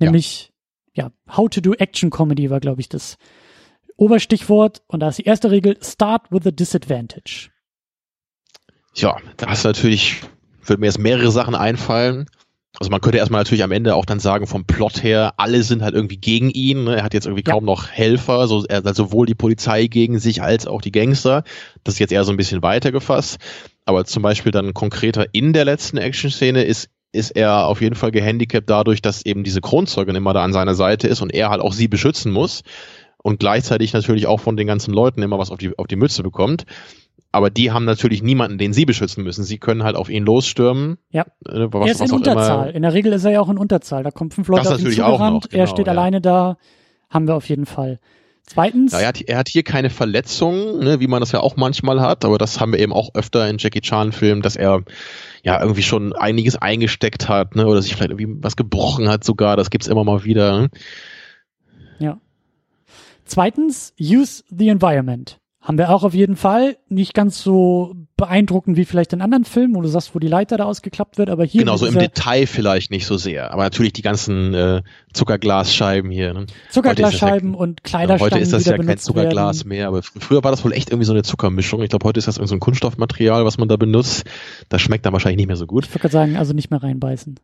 Nämlich 0.00 0.50
ja, 0.50 0.57
How 1.36 1.48
to 1.48 1.60
do 1.60 1.74
Action 1.74 2.10
Comedy 2.10 2.50
war, 2.50 2.60
glaube 2.60 2.80
ich, 2.80 2.88
das 2.88 3.16
Oberstichwort. 3.96 4.82
Und 4.86 5.00
da 5.00 5.08
ist 5.08 5.18
die 5.18 5.24
erste 5.24 5.50
Regel, 5.50 5.76
start 5.82 6.30
with 6.30 6.46
a 6.46 6.50
disadvantage. 6.50 7.50
Ja, 8.94 9.16
da 9.36 9.52
ist 9.52 9.64
natürlich, 9.64 10.22
würde 10.64 10.80
mir 10.80 10.86
jetzt 10.86 10.98
mehrere 10.98 11.30
Sachen 11.30 11.54
einfallen. 11.54 12.26
Also 12.78 12.90
man 12.90 13.00
könnte 13.00 13.18
erstmal 13.18 13.40
natürlich 13.40 13.64
am 13.64 13.72
Ende 13.72 13.94
auch 13.94 14.04
dann 14.04 14.20
sagen, 14.20 14.46
vom 14.46 14.64
Plot 14.64 15.02
her, 15.02 15.34
alle 15.36 15.62
sind 15.62 15.82
halt 15.82 15.94
irgendwie 15.94 16.18
gegen 16.18 16.50
ihn. 16.50 16.84
Ne? 16.84 16.96
Er 16.96 17.02
hat 17.02 17.14
jetzt 17.14 17.26
irgendwie 17.26 17.44
ja. 17.46 17.52
kaum 17.52 17.64
noch 17.64 17.88
Helfer, 17.88 18.46
so, 18.46 18.64
er 18.66 18.84
hat 18.84 18.96
sowohl 18.96 19.26
die 19.26 19.34
Polizei 19.34 19.86
gegen 19.86 20.18
sich 20.18 20.42
als 20.42 20.66
auch 20.66 20.80
die 20.80 20.92
Gangster. 20.92 21.42
Das 21.82 21.94
ist 21.94 21.98
jetzt 21.98 22.12
eher 22.12 22.24
so 22.24 22.30
ein 22.30 22.36
bisschen 22.36 22.62
weiter 22.62 22.92
gefasst. 22.92 23.38
Aber 23.84 24.04
zum 24.04 24.22
Beispiel 24.22 24.52
dann 24.52 24.74
konkreter 24.74 25.26
in 25.32 25.52
der 25.52 25.64
letzten 25.64 25.96
Action-Szene 25.96 26.62
ist 26.62 26.88
ist 27.12 27.30
er 27.30 27.66
auf 27.66 27.80
jeden 27.80 27.94
Fall 27.94 28.10
gehandicapt 28.10 28.68
dadurch, 28.68 29.00
dass 29.02 29.24
eben 29.24 29.44
diese 29.44 29.60
Kronzeugin 29.60 30.14
immer 30.14 30.32
da 30.34 30.44
an 30.44 30.52
seiner 30.52 30.74
Seite 30.74 31.08
ist 31.08 31.22
und 31.22 31.32
er 31.32 31.50
halt 31.50 31.60
auch 31.60 31.72
sie 31.72 31.88
beschützen 31.88 32.32
muss 32.32 32.62
und 33.22 33.40
gleichzeitig 33.40 33.92
natürlich 33.92 34.26
auch 34.26 34.40
von 34.40 34.56
den 34.56 34.66
ganzen 34.66 34.92
Leuten 34.92 35.22
immer 35.22 35.38
was 35.38 35.50
auf 35.50 35.58
die, 35.58 35.76
auf 35.78 35.86
die 35.86 35.96
Mütze 35.96 36.22
bekommt. 36.22 36.64
aber 37.30 37.50
die 37.50 37.70
haben 37.70 37.84
natürlich 37.84 38.22
niemanden, 38.22 38.58
den 38.58 38.72
sie 38.72 38.84
beschützen 38.86 39.22
müssen. 39.22 39.44
Sie 39.44 39.58
können 39.58 39.84
halt 39.84 39.96
auf 39.96 40.08
ihn 40.08 40.24
losstürmen. 40.24 40.98
Ja. 41.10 41.22
Äh, 41.46 41.68
was, 41.70 41.86
er 41.86 41.92
ist 41.92 42.00
in 42.00 42.12
Unterzahl. 42.12 42.70
In 42.70 42.82
der 42.82 42.94
Regel 42.94 43.12
ist 43.12 43.24
er 43.24 43.32
ja 43.32 43.40
auch 43.40 43.50
in 43.50 43.58
Unterzahl. 43.58 44.02
Da 44.02 44.10
kommen 44.10 44.30
fünf 44.30 44.48
Leute 44.48 44.64
Das 44.64 44.72
auf 44.72 44.78
ihn 44.78 44.84
natürlich 44.84 45.02
auch 45.02 45.12
zugerannt. 45.12 45.34
noch, 45.34 45.50
genau, 45.50 45.62
er 45.62 45.66
steht 45.66 45.86
ja. 45.86 45.92
alleine 45.92 46.20
da. 46.20 46.56
Haben 47.10 47.26
wir 47.26 47.34
auf 47.36 47.48
jeden 47.48 47.66
Fall. 47.66 47.98
Zweitens, 48.48 48.92
Ja, 48.92 49.00
er, 49.00 49.08
hat, 49.08 49.20
er 49.20 49.38
hat 49.38 49.48
hier 49.48 49.62
keine 49.62 49.90
Verletzungen, 49.90 50.78
ne, 50.78 51.00
wie 51.00 51.06
man 51.06 51.20
das 51.20 51.32
ja 51.32 51.40
auch 51.40 51.56
manchmal 51.56 52.00
hat, 52.00 52.24
aber 52.24 52.38
das 52.38 52.60
haben 52.60 52.72
wir 52.72 52.78
eben 52.78 52.94
auch 52.94 53.14
öfter 53.14 53.46
in 53.48 53.58
Jackie 53.58 53.82
Chan-Filmen, 53.82 54.40
dass 54.40 54.56
er 54.56 54.84
ja 55.42 55.60
irgendwie 55.60 55.82
schon 55.82 56.14
einiges 56.14 56.56
eingesteckt 56.56 57.28
hat, 57.28 57.56
ne, 57.56 57.66
oder 57.66 57.82
sich 57.82 57.94
vielleicht 57.94 58.10
irgendwie 58.10 58.42
was 58.42 58.56
gebrochen 58.56 59.08
hat 59.08 59.22
sogar, 59.22 59.56
das 59.56 59.68
gibt's 59.68 59.86
immer 59.86 60.02
mal 60.02 60.24
wieder. 60.24 60.60
Ne? 60.60 60.68
ja. 61.98 62.20
Zweitens, 63.26 63.92
use 64.00 64.42
the 64.48 64.70
environment. 64.70 65.38
Haben 65.60 65.76
wir 65.76 65.90
auch 65.90 66.02
auf 66.02 66.14
jeden 66.14 66.36
Fall. 66.36 66.78
Nicht 66.88 67.12
ganz 67.12 67.42
so 67.42 67.94
beeindruckend 68.18 68.76
wie 68.76 68.84
vielleicht 68.84 69.14
in 69.14 69.22
anderen 69.22 69.46
Filmen, 69.46 69.74
wo 69.74 69.80
du 69.80 69.88
sagst, 69.88 70.14
wo 70.14 70.18
die 70.18 70.28
Leiter 70.28 70.58
da 70.58 70.64
ausgeklappt 70.64 71.16
wird, 71.16 71.30
aber 71.30 71.44
hier 71.46 71.60
Genau, 71.62 71.76
so 71.78 71.86
im 71.86 71.98
Detail 71.98 72.46
vielleicht 72.46 72.90
nicht 72.90 73.06
so 73.06 73.16
sehr, 73.16 73.50
aber 73.52 73.62
natürlich 73.62 73.94
die 73.94 74.02
ganzen 74.02 74.52
äh, 74.52 74.82
Zuckerglasscheiben 75.14 76.10
hier. 76.10 76.34
Ne? 76.34 76.46
Zuckerglasscheiben 76.70 77.54
ist 77.54 77.60
und 77.60 77.80
ja, 77.80 77.88
Kleiderstangen, 77.88 78.32
heute 78.32 78.38
ist 78.42 78.52
das 78.52 78.64
ja 78.66 78.76
kein 78.76 78.98
Zuckerglas 78.98 79.60
werden. 79.60 79.68
mehr, 79.68 79.88
aber 79.88 80.00
fr- 80.00 80.20
früher 80.20 80.44
war 80.44 80.50
das 80.50 80.64
wohl 80.64 80.72
echt 80.72 80.90
irgendwie 80.90 81.06
so 81.06 81.12
eine 81.12 81.22
Zuckermischung. 81.22 81.82
Ich 81.82 81.88
glaube, 81.90 82.06
heute 82.06 82.18
ist 82.18 82.28
das 82.28 82.36
irgendwie 82.36 82.50
so 82.50 82.56
ein 82.56 82.60
Kunststoffmaterial, 82.60 83.44
was 83.46 83.56
man 83.56 83.68
da 83.68 83.76
benutzt. 83.76 84.24
Das 84.68 84.82
schmeckt 84.82 85.06
dann 85.06 85.12
wahrscheinlich 85.14 85.38
nicht 85.38 85.46
mehr 85.48 85.56
so 85.56 85.66
gut. 85.66 85.84
Ich 85.86 85.90
würde 85.90 86.00
gerade 86.00 86.12
sagen, 86.12 86.36
also 86.36 86.52
nicht 86.52 86.70
mehr 86.70 86.82
reinbeißen. 86.82 87.38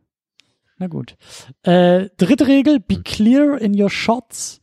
Na 0.77 0.87
gut. 0.87 1.15
Äh, 1.63 2.09
dritte 2.17 2.47
Regel, 2.47 2.79
be 2.81 3.01
clear 3.01 3.59
in 3.61 3.81
your 3.81 3.89
shots. 3.89 4.59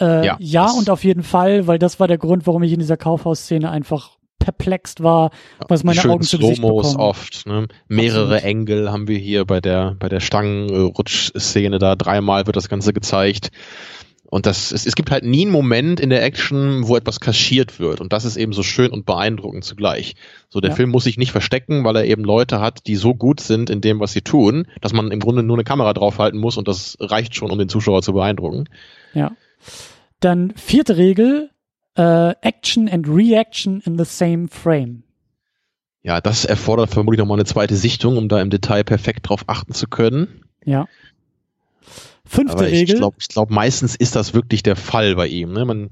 Äh, 0.00 0.24
ja, 0.26 0.36
Ja, 0.40 0.70
und 0.70 0.88
auf 0.90 1.04
jeden 1.04 1.22
Fall, 1.22 1.66
weil 1.66 1.78
das 1.78 2.00
war 2.00 2.08
der 2.08 2.18
Grund, 2.18 2.46
warum 2.46 2.62
ich 2.62 2.72
in 2.72 2.80
dieser 2.80 2.96
Kaufhausszene 2.96 3.70
einfach 3.70 4.16
perplext 4.44 5.02
war, 5.02 5.30
was 5.68 5.84
meine 5.84 5.94
die 5.94 6.02
schönen 6.02 6.14
Augen 6.14 6.24
zu 6.24 6.38
Gesicht 6.38 6.60
bekommen. 6.60 6.96
oft. 6.96 7.46
Ne? 7.46 7.66
Mehrere 7.88 8.36
Absolut. 8.36 8.44
Engel 8.44 8.92
haben 8.92 9.08
wir 9.08 9.18
hier 9.18 9.44
bei 9.46 9.60
der 9.60 9.96
bei 9.98 10.08
der 10.08 10.20
Stangenrutschszene 10.20 11.78
da. 11.78 11.96
Dreimal 11.96 12.46
wird 12.46 12.56
das 12.56 12.68
Ganze 12.68 12.92
gezeigt. 12.92 13.50
Und 14.26 14.46
das, 14.46 14.72
es, 14.72 14.84
es 14.84 14.96
gibt 14.96 15.12
halt 15.12 15.22
nie 15.24 15.42
einen 15.42 15.52
Moment 15.52 16.00
in 16.00 16.10
der 16.10 16.24
Action, 16.24 16.88
wo 16.88 16.96
etwas 16.96 17.20
kaschiert 17.20 17.78
wird. 17.78 18.00
Und 18.00 18.12
das 18.12 18.24
ist 18.24 18.36
eben 18.36 18.52
so 18.52 18.64
schön 18.64 18.90
und 18.90 19.06
beeindruckend 19.06 19.64
zugleich. 19.64 20.16
So, 20.48 20.60
der 20.60 20.70
Ja. 20.70 20.76
Film 20.76 20.90
muss 20.90 21.04
sich 21.04 21.18
nicht 21.18 21.30
verstecken, 21.30 21.84
weil 21.84 21.94
er 21.94 22.04
eben 22.04 22.24
Leute 22.24 22.58
hat, 22.60 22.88
die 22.88 22.96
so 22.96 23.14
gut 23.14 23.38
sind 23.38 23.70
in 23.70 23.80
dem, 23.80 24.00
was 24.00 24.12
sie 24.12 24.22
tun, 24.22 24.66
dass 24.80 24.92
man 24.92 25.12
im 25.12 25.20
Grunde 25.20 25.44
nur 25.44 25.56
eine 25.56 25.62
Kamera 25.62 25.92
draufhalten 25.92 26.40
muss 26.40 26.56
und 26.56 26.66
das 26.66 26.96
reicht 26.98 27.36
schon, 27.36 27.52
um 27.52 27.58
den 27.58 27.68
Zuschauer 27.68 28.02
zu 28.02 28.12
beeindrucken. 28.12 28.64
Ja. 29.12 29.32
Dann 30.18 30.52
vierte 30.56 30.96
Regel, 30.96 31.50
äh, 31.96 32.34
Action 32.40 32.88
and 32.88 33.08
Reaction 33.08 33.80
in 33.80 33.98
the 33.98 34.04
same 34.04 34.48
frame. 34.48 35.02
Ja, 36.02 36.20
das 36.20 36.44
erfordert 36.44 36.90
vermutlich 36.90 37.18
nochmal 37.18 37.38
eine 37.38 37.46
zweite 37.46 37.76
Sichtung, 37.76 38.18
um 38.18 38.28
da 38.28 38.40
im 38.40 38.50
Detail 38.50 38.84
perfekt 38.84 39.28
drauf 39.28 39.44
achten 39.46 39.72
zu 39.72 39.86
können. 39.86 40.44
Ja. 40.64 40.86
Fünfte 42.26 42.58
Aber 42.58 42.68
ich 42.68 42.80
Regel. 42.80 42.96
glaube, 42.96 43.16
ich 43.20 43.28
glaub, 43.28 43.50
meistens 43.50 43.96
ist 43.96 44.16
das 44.16 44.34
wirklich 44.34 44.62
der 44.62 44.76
Fall 44.76 45.14
bei 45.14 45.28
ihm. 45.28 45.52
Ne? 45.52 45.64
Man, 45.64 45.90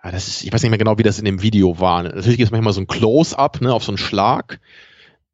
Ah, 0.00 0.12
das 0.12 0.28
ist, 0.28 0.44
ich 0.44 0.52
weiß 0.52 0.62
nicht 0.62 0.70
mehr 0.70 0.78
genau, 0.78 0.96
wie 0.98 1.02
das 1.02 1.18
in 1.18 1.24
dem 1.24 1.42
Video 1.42 1.80
war. 1.80 2.02
Natürlich 2.04 2.36
gibt 2.36 2.46
es 2.46 2.50
manchmal 2.52 2.72
so 2.72 2.80
ein 2.80 2.86
Close-up 2.86 3.60
ne, 3.60 3.72
auf 3.72 3.82
so 3.84 3.90
einen 3.90 3.98
Schlag, 3.98 4.60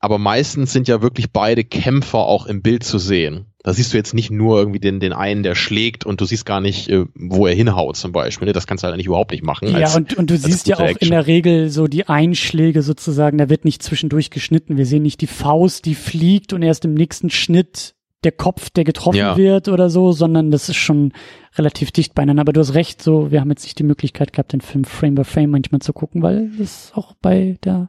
aber 0.04 0.18
meistens 0.18 0.70
sind 0.70 0.86
ja 0.86 1.00
wirklich 1.00 1.30
beide 1.32 1.64
Kämpfer 1.64 2.18
auch 2.18 2.44
im 2.44 2.60
Bild 2.60 2.84
zu 2.84 2.98
sehen. 2.98 3.46
Da 3.62 3.72
siehst 3.72 3.94
du 3.94 3.96
jetzt 3.96 4.12
nicht 4.12 4.30
nur 4.30 4.58
irgendwie 4.58 4.78
den, 4.78 5.00
den 5.00 5.14
einen, 5.14 5.42
der 5.42 5.54
schlägt 5.54 6.04
und 6.04 6.20
du 6.20 6.26
siehst 6.26 6.44
gar 6.44 6.60
nicht, 6.60 6.90
äh, 6.90 7.06
wo 7.14 7.46
er 7.46 7.54
hinhaut 7.54 7.96
zum 7.96 8.12
Beispiel. 8.12 8.44
Ne? 8.44 8.52
Das 8.52 8.66
kannst 8.66 8.84
du 8.84 8.84
halt 8.84 8.92
eigentlich 8.92 9.06
überhaupt 9.06 9.30
nicht 9.30 9.42
machen. 9.42 9.68
Ja, 9.68 9.78
als- 9.78 9.96
und, 9.96 10.12
und 10.18 10.28
du 10.28 10.36
siehst 10.36 10.66
ja 10.66 10.76
auch 10.76 10.80
in 10.80 10.88
Action. 10.88 11.10
der 11.10 11.26
Regel 11.26 11.70
so 11.70 11.86
die 11.86 12.06
Einschläge 12.06 12.82
sozusagen, 12.82 13.38
da 13.38 13.48
wird 13.48 13.64
nicht 13.64 13.82
zwischendurch 13.82 14.28
geschnitten. 14.28 14.76
Wir 14.76 14.84
sehen 14.84 15.02
nicht 15.02 15.22
die 15.22 15.26
Faust, 15.26 15.86
die 15.86 15.94
fliegt 15.94 16.52
und 16.52 16.60
erst 16.60 16.84
im 16.84 16.92
nächsten 16.92 17.30
Schnitt 17.30 17.94
der 18.24 18.32
Kopf, 18.32 18.70
der 18.70 18.84
getroffen 18.84 19.18
Ja. 19.18 19.36
wird 19.36 19.68
oder 19.68 19.90
so, 19.90 20.12
sondern 20.12 20.50
das 20.50 20.68
ist 20.68 20.76
schon 20.76 21.12
relativ 21.56 21.92
dicht 21.92 22.14
beieinander. 22.14 22.40
Aber 22.42 22.52
du 22.52 22.60
hast 22.60 22.74
recht, 22.74 23.02
so, 23.02 23.30
wir 23.30 23.40
haben 23.40 23.50
jetzt 23.50 23.64
nicht 23.64 23.78
die 23.78 23.84
Möglichkeit 23.84 24.32
gehabt, 24.32 24.52
den 24.52 24.60
Film 24.60 24.84
Frame 24.84 25.14
by 25.14 25.24
Frame 25.24 25.50
manchmal 25.50 25.80
zu 25.80 25.92
gucken, 25.92 26.22
weil 26.22 26.50
das 26.58 26.92
auch 26.94 27.14
bei 27.22 27.56
der 27.64 27.88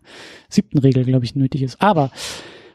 siebten 0.49 0.77
Regel, 0.79 1.03
glaube 1.05 1.25
ich, 1.25 1.35
nötig 1.35 1.61
ist. 1.63 1.81
Aber 1.81 2.11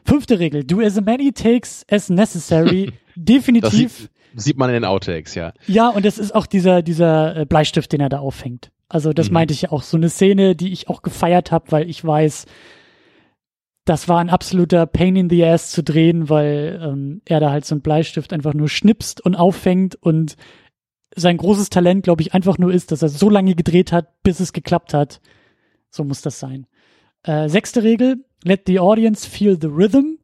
fünfte 0.05 0.39
Regel, 0.39 0.63
do 0.63 0.79
as 0.81 0.99
many 0.99 1.31
takes 1.31 1.85
as 1.89 2.09
necessary. 2.09 2.85
das 3.15 3.25
Definitiv. 3.25 3.71
sieht, 3.97 4.09
sieht 4.35 4.57
man 4.57 4.69
in 4.69 4.73
den 4.75 4.85
Outtakes, 4.85 5.35
ja. 5.35 5.53
Ja, 5.67 5.89
und 5.89 6.05
das 6.05 6.17
ist 6.17 6.33
auch 6.33 6.45
dieser, 6.45 6.81
dieser 6.81 7.37
äh, 7.37 7.45
Bleistift, 7.45 7.91
den 7.91 8.01
er 8.01 8.09
da 8.09 8.19
aufhängt. 8.19 8.71
Also 8.89 9.13
das 9.13 9.27
Mhm. 9.29 9.33
meinte 9.35 9.53
ich 9.53 9.61
ja 9.63 9.71
auch. 9.71 9.83
So 9.83 9.95
eine 9.97 10.09
Szene, 10.09 10.55
die 10.55 10.73
ich 10.73 10.89
auch 10.89 11.01
gefeiert 11.01 11.51
habe, 11.51 11.71
weil 11.71 11.89
ich 11.89 12.03
weiß, 12.03 12.45
das 13.85 14.07
war 14.07 14.19
ein 14.19 14.29
absoluter 14.29 14.85
Pain 14.85 15.15
in 15.15 15.29
the 15.29 15.43
Ass 15.43 15.71
zu 15.71 15.83
drehen, 15.83 16.29
weil 16.29 16.79
ähm, 16.83 17.21
er 17.25 17.39
da 17.39 17.51
halt 17.51 17.65
so 17.65 17.75
einen 17.75 17.81
Bleistift 17.81 18.31
einfach 18.33 18.53
nur 18.53 18.69
schnipst 18.69 19.21
und 19.21 19.35
auffängt 19.35 19.95
und 19.95 20.35
sein 21.15 21.37
großes 21.37 21.69
Talent, 21.69 22.03
glaube 22.03 22.21
ich, 22.21 22.33
einfach 22.33 22.57
nur 22.57 22.71
ist, 22.71 22.91
dass 22.91 23.01
er 23.01 23.09
so 23.09 23.29
lange 23.29 23.55
gedreht 23.55 23.91
hat, 23.91 24.21
bis 24.23 24.39
es 24.39 24.53
geklappt 24.53 24.93
hat. 24.93 25.19
So 25.89 26.03
muss 26.03 26.21
das 26.21 26.39
sein. 26.39 26.67
Äh, 27.23 27.49
sechste 27.49 27.83
Regel, 27.83 28.23
let 28.43 28.61
the 28.67 28.79
audience 28.79 29.27
feel 29.27 29.57
the 29.59 29.67
rhythm. 29.67 30.19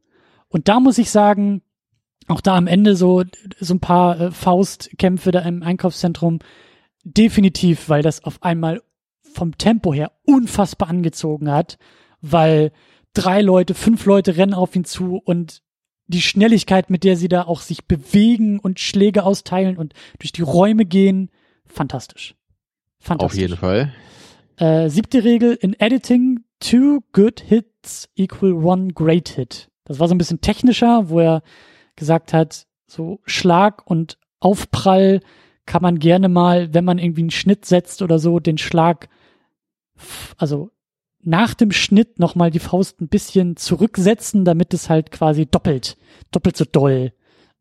Und 0.48 0.68
da 0.68 0.80
muss 0.80 0.98
ich 0.98 1.10
sagen, 1.10 1.62
auch 2.26 2.40
da 2.40 2.56
am 2.56 2.66
Ende 2.66 2.96
so, 2.96 3.24
so 3.58 3.74
ein 3.74 3.80
paar 3.80 4.20
äh, 4.20 4.30
Faustkämpfe 4.30 5.30
da 5.30 5.40
im 5.40 5.62
Einkaufszentrum. 5.62 6.38
Definitiv, 7.04 7.88
weil 7.88 8.02
das 8.02 8.24
auf 8.24 8.42
einmal 8.42 8.82
vom 9.34 9.58
Tempo 9.58 9.92
her 9.92 10.12
unfassbar 10.24 10.88
angezogen 10.88 11.50
hat, 11.50 11.78
weil 12.20 12.72
drei 13.14 13.40
Leute, 13.42 13.74
fünf 13.74 14.04
Leute 14.06 14.36
rennen 14.36 14.54
auf 14.54 14.74
ihn 14.76 14.84
zu 14.84 15.20
und 15.24 15.62
die 16.06 16.22
Schnelligkeit, 16.22 16.90
mit 16.90 17.04
der 17.04 17.16
sie 17.16 17.28
da 17.28 17.42
auch 17.42 17.60
sich 17.60 17.86
bewegen 17.86 18.58
und 18.58 18.80
Schläge 18.80 19.24
austeilen 19.24 19.76
und 19.76 19.92
durch 20.18 20.32
die 20.32 20.42
Räume 20.42 20.84
gehen, 20.84 21.30
fantastisch. 21.66 22.34
Auf 23.00 23.06
Fantastisch. 23.06 23.40
jeden 23.40 23.56
Fall. 23.56 23.92
Äh, 24.56 24.88
siebte 24.88 25.22
Regel 25.22 25.54
in 25.54 25.74
Editing, 25.78 26.40
two 26.60 27.00
good 27.12 27.40
hits 27.40 28.08
equal 28.16 28.52
one 28.52 28.92
great 28.92 29.28
hit. 29.28 29.68
Das 29.84 30.00
war 30.00 30.08
so 30.08 30.14
ein 30.14 30.18
bisschen 30.18 30.40
technischer, 30.40 31.08
wo 31.10 31.20
er 31.20 31.42
gesagt 31.94 32.32
hat, 32.32 32.66
so 32.86 33.20
Schlag 33.24 33.88
und 33.88 34.18
Aufprall 34.40 35.20
kann 35.66 35.82
man 35.82 35.98
gerne 35.98 36.28
mal, 36.28 36.72
wenn 36.72 36.84
man 36.84 36.98
irgendwie 36.98 37.22
einen 37.22 37.30
Schnitt 37.30 37.66
setzt 37.66 38.02
oder 38.02 38.18
so, 38.18 38.40
den 38.40 38.58
Schlag, 38.58 39.08
also 40.38 40.70
nach 41.22 41.54
dem 41.54 41.72
Schnitt 41.72 42.18
nochmal 42.18 42.50
die 42.50 42.58
Faust 42.58 43.00
ein 43.00 43.08
bisschen 43.08 43.56
zurücksetzen, 43.56 44.44
damit 44.44 44.72
es 44.74 44.88
halt 44.88 45.10
quasi 45.10 45.46
doppelt, 45.46 45.96
doppelt 46.30 46.56
so 46.56 46.64
doll 46.64 47.12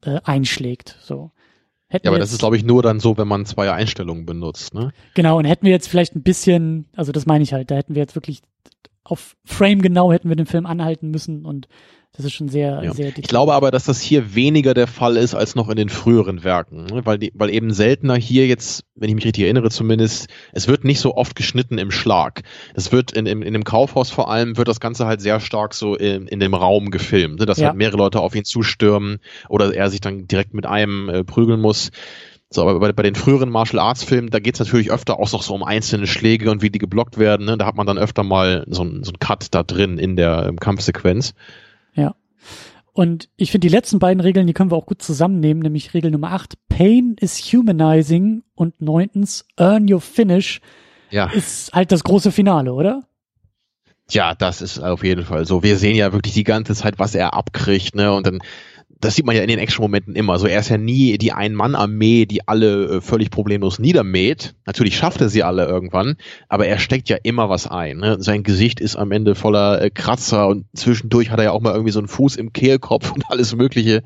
äh, 0.03 0.19
einschlägt. 0.23 0.97
So. 1.01 1.31
Hätten 1.87 2.05
Ja, 2.05 2.11
aber 2.11 2.19
das 2.19 2.31
ist, 2.31 2.39
glaube 2.39 2.57
ich, 2.57 2.63
nur 2.63 2.83
dann 2.83 2.99
so, 2.99 3.17
wenn 3.17 3.27
man 3.27 3.45
zwei 3.45 3.71
Einstellungen 3.71 4.25
benutzt. 4.25 4.73
Ne? 4.73 4.91
Genau, 5.13 5.37
und 5.37 5.45
hätten 5.45 5.65
wir 5.65 5.71
jetzt 5.71 5.87
vielleicht 5.87 6.15
ein 6.15 6.23
bisschen, 6.23 6.87
also 6.95 7.11
das 7.11 7.25
meine 7.25 7.43
ich 7.43 7.53
halt, 7.53 7.71
da 7.71 7.75
hätten 7.75 7.95
wir 7.95 8.01
jetzt 8.01 8.15
wirklich 8.15 8.41
auf 9.09 9.35
Frame 9.45 9.81
genau 9.81 10.11
hätten 10.11 10.29
wir 10.29 10.35
den 10.35 10.45
Film 10.45 10.65
anhalten 10.65 11.09
müssen 11.09 11.45
und 11.45 11.67
das 12.13 12.25
ist 12.25 12.33
schon 12.33 12.49
sehr, 12.49 12.81
Ja. 12.83 12.93
sehr 12.93 13.09
Ich 13.15 13.27
glaube 13.27 13.53
aber, 13.53 13.69
dass 13.69 13.83
das 13.85 14.01
hier 14.01 14.33
weniger 14.33 14.73
der 14.73 14.87
Fall 14.87 15.17
ist 15.17 15.35
als 15.35 15.53
noch 15.53 15.69
in 15.69 15.75
den 15.75 15.89
früheren 15.89 16.43
Werken, 16.43 16.85
ne? 16.85 17.05
weil, 17.05 17.19
die, 17.19 17.31
weil 17.35 17.51
eben 17.51 17.71
seltener 17.71 18.15
hier 18.15 18.47
jetzt, 18.47 18.85
wenn 18.95 19.09
ich 19.09 19.15
mich 19.15 19.25
richtig 19.25 19.43
erinnere 19.43 19.69
zumindest, 19.69 20.27
es 20.51 20.67
wird 20.67 20.83
nicht 20.83 20.99
so 20.99 21.15
oft 21.15 21.35
geschnitten 21.35 21.77
im 21.77 21.91
Schlag. 21.91 22.41
Es 22.73 22.91
wird 22.91 23.11
in, 23.11 23.27
in, 23.27 23.43
in 23.43 23.53
dem 23.53 23.63
Kaufhaus 23.63 24.09
vor 24.09 24.31
allem, 24.31 24.57
wird 24.57 24.67
das 24.67 24.79
Ganze 24.79 25.05
halt 25.05 25.21
sehr 25.21 25.39
stark 25.39 25.75
so 25.75 25.95
in, 25.95 26.25
in 26.27 26.39
dem 26.39 26.55
Raum 26.55 26.89
gefilmt, 26.89 27.39
ne? 27.39 27.45
dass 27.45 27.59
Ja. 27.59 27.67
halt 27.67 27.77
mehrere 27.77 27.97
Leute 27.97 28.19
auf 28.19 28.33
ihn 28.33 28.45
zustürmen 28.45 29.19
oder 29.47 29.75
er 29.75 29.89
sich 29.91 30.01
dann 30.01 30.27
direkt 30.27 30.55
mit 30.55 30.65
einem 30.65 31.09
äh, 31.09 31.23
prügeln 31.23 31.61
muss. 31.61 31.91
So, 32.49 32.61
aber 32.61 32.79
bei, 32.79 32.93
bei 32.93 33.03
den 33.03 33.15
früheren 33.15 33.49
Martial 33.49 33.79
Arts 33.79 34.03
Filmen, 34.03 34.29
da 34.29 34.39
geht's 34.39 34.59
natürlich 34.59 34.89
öfter 34.91 35.19
auch 35.19 35.31
noch 35.31 35.43
so 35.43 35.53
um 35.53 35.63
einzelne 35.63 36.07
Schläge 36.07 36.49
und 36.49 36.61
wie 36.61 36.69
die 36.69 36.79
geblockt 36.79 37.17
werden. 37.17 37.45
Ne? 37.45 37.57
Da 37.57 37.65
hat 37.65 37.75
man 37.75 37.85
dann 37.87 37.97
öfter 37.97 38.23
mal 38.23 38.65
so 38.69 38.83
einen 38.83 39.03
so 39.03 39.11
einen 39.11 39.19
Cut 39.19 39.47
da 39.51 39.63
drin 39.63 39.97
in 39.97 40.15
der 40.15 40.45
ähm, 40.47 40.57
Kampfsequenz. 40.57 41.33
Ja. 41.93 42.15
Und 42.93 43.29
ich 43.35 43.51
finde 43.51 43.67
die 43.67 43.73
letzten 43.73 43.99
beiden 43.99 44.21
Regeln, 44.21 44.47
die 44.47 44.53
können 44.53 44.71
wir 44.71 44.75
auch 44.75 44.85
gut 44.87 45.01
zusammennehmen, 45.01 45.61
nämlich 45.61 45.93
Regel 45.93 46.09
Nummer 46.09 46.31
8, 46.31 46.55
Pain 46.69 47.15
is 47.19 47.37
humanizing 47.53 48.43
und 48.55 48.81
neuntens, 48.81 49.45
Earn 49.57 49.91
your 49.91 50.01
finish 50.01 50.61
Ja. 51.11 51.27
ist 51.27 51.73
halt 51.73 51.91
das 51.91 52.03
große 52.03 52.31
Finale, 52.31 52.73
oder? 52.73 53.03
Ja, 54.09 54.33
das 54.35 54.61
ist 54.61 54.79
auf 54.79 55.03
jeden 55.03 55.25
Fall 55.25 55.45
so. 55.45 55.63
Wir 55.63 55.77
sehen 55.77 55.95
ja 55.95 56.13
wirklich 56.13 56.33
die 56.33 56.45
ganze 56.45 56.73
Zeit, 56.73 56.97
was 56.97 57.13
er 57.13 57.33
abkriegt, 57.33 57.93
ne? 57.93 58.13
Und 58.13 58.25
dann, 58.25 58.39
das 58.99 59.15
sieht 59.15 59.25
man 59.25 59.35
ja 59.35 59.41
in 59.41 59.47
den 59.47 59.59
Action-Momenten 59.59 60.15
immer. 60.15 60.39
So, 60.39 60.47
er 60.47 60.59
ist 60.59 60.69
ja 60.69 60.77
nie 60.77 61.17
die 61.17 61.31
Ein-Mann-Armee, 61.31 62.25
die 62.25 62.47
alle 62.47 62.85
äh, 62.85 63.01
völlig 63.01 63.29
problemlos 63.29 63.79
niedermäht. 63.79 64.55
Natürlich 64.65 64.97
schafft 64.97 65.21
er 65.21 65.29
sie 65.29 65.43
alle 65.43 65.65
irgendwann, 65.65 66.15
aber 66.49 66.67
er 66.67 66.79
steckt 66.79 67.09
ja 67.09 67.17
immer 67.21 67.49
was 67.49 67.67
ein. 67.67 67.97
Ne? 67.97 68.17
Sein 68.19 68.43
Gesicht 68.43 68.79
ist 68.79 68.95
am 68.95 69.11
Ende 69.11 69.35
voller 69.35 69.81
äh, 69.81 69.89
Kratzer 69.89 70.47
und 70.47 70.65
zwischendurch 70.73 71.29
hat 71.29 71.39
er 71.39 71.45
ja 71.45 71.51
auch 71.51 71.61
mal 71.61 71.73
irgendwie 71.73 71.91
so 71.91 71.99
einen 71.99 72.07
Fuß 72.07 72.35
im 72.37 72.53
Kehlkopf 72.53 73.11
und 73.15 73.29
alles 73.29 73.55
Mögliche. 73.55 74.03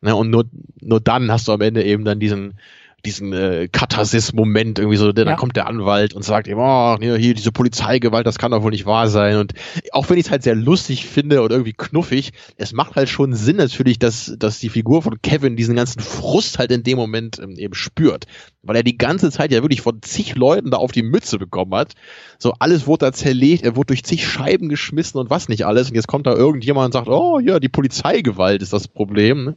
Ne? 0.00 0.16
Und 0.16 0.30
nur, 0.30 0.44
nur 0.80 1.00
dann 1.00 1.30
hast 1.30 1.46
du 1.48 1.52
am 1.52 1.60
Ende 1.60 1.84
eben 1.84 2.04
dann 2.04 2.18
diesen 2.18 2.58
diesen 3.06 3.32
äh, 3.32 3.68
Katharsis-Moment 3.70 4.78
irgendwie 4.78 4.96
so, 4.96 5.12
dann 5.12 5.28
Ja. 5.28 5.36
kommt 5.36 5.56
der 5.56 5.66
Anwalt 5.66 6.14
und 6.14 6.22
sagt 6.24 6.46
ihm, 6.48 6.58
oh, 6.58 6.96
hier, 7.00 7.16
hier 7.16 7.34
diese 7.34 7.52
Polizeigewalt, 7.52 8.26
das 8.26 8.38
kann 8.38 8.50
doch 8.50 8.62
wohl 8.62 8.70
nicht 8.70 8.86
wahr 8.86 9.08
sein. 9.08 9.36
Und 9.38 9.52
auch 9.92 10.08
wenn 10.10 10.18
ich 10.18 10.26
es 10.26 10.30
halt 10.30 10.42
sehr 10.42 10.54
lustig 10.54 11.06
finde 11.06 11.42
und 11.42 11.50
irgendwie 11.50 11.72
knuffig, 11.72 12.32
es 12.56 12.72
macht 12.72 12.96
halt 12.96 13.08
schon 13.08 13.34
Sinn 13.34 13.56
natürlich, 13.56 13.98
dass, 13.98 14.34
dass 14.38 14.58
die 14.58 14.68
Figur 14.68 15.02
von 15.02 15.20
Kevin 15.22 15.56
diesen 15.56 15.76
ganzen 15.76 16.00
Frust 16.00 16.58
halt 16.58 16.70
in 16.70 16.82
dem 16.82 16.96
Moment 16.98 17.38
ähm, 17.38 17.56
eben 17.56 17.74
spürt. 17.74 18.24
Weil 18.62 18.76
er 18.76 18.82
die 18.82 18.96
ganze 18.96 19.30
Zeit 19.30 19.52
ja 19.52 19.60
wirklich 19.62 19.82
von 19.82 20.00
zig 20.00 20.36
Leuten 20.36 20.70
da 20.70 20.78
auf 20.78 20.90
die 20.92 21.02
Mütze 21.02 21.38
bekommen 21.38 21.74
hat. 21.74 21.92
So 22.38 22.54
alles 22.58 22.86
wurde 22.86 23.06
da 23.06 23.12
zerlegt, 23.12 23.62
er 23.62 23.76
wurde 23.76 23.88
durch 23.88 24.04
zig 24.04 24.26
Scheiben 24.26 24.68
geschmissen 24.70 25.20
und 25.20 25.28
was 25.28 25.48
nicht 25.48 25.66
alles. 25.66 25.90
Und 25.90 25.96
jetzt 25.96 26.08
kommt 26.08 26.26
da 26.26 26.32
irgendjemand 26.34 26.86
und 26.86 26.92
sagt, 26.92 27.08
oh 27.08 27.38
ja, 27.40 27.60
die 27.60 27.68
Polizeigewalt 27.68 28.62
ist 28.62 28.72
das 28.72 28.88
Problem. 28.88 29.44
ne? 29.44 29.56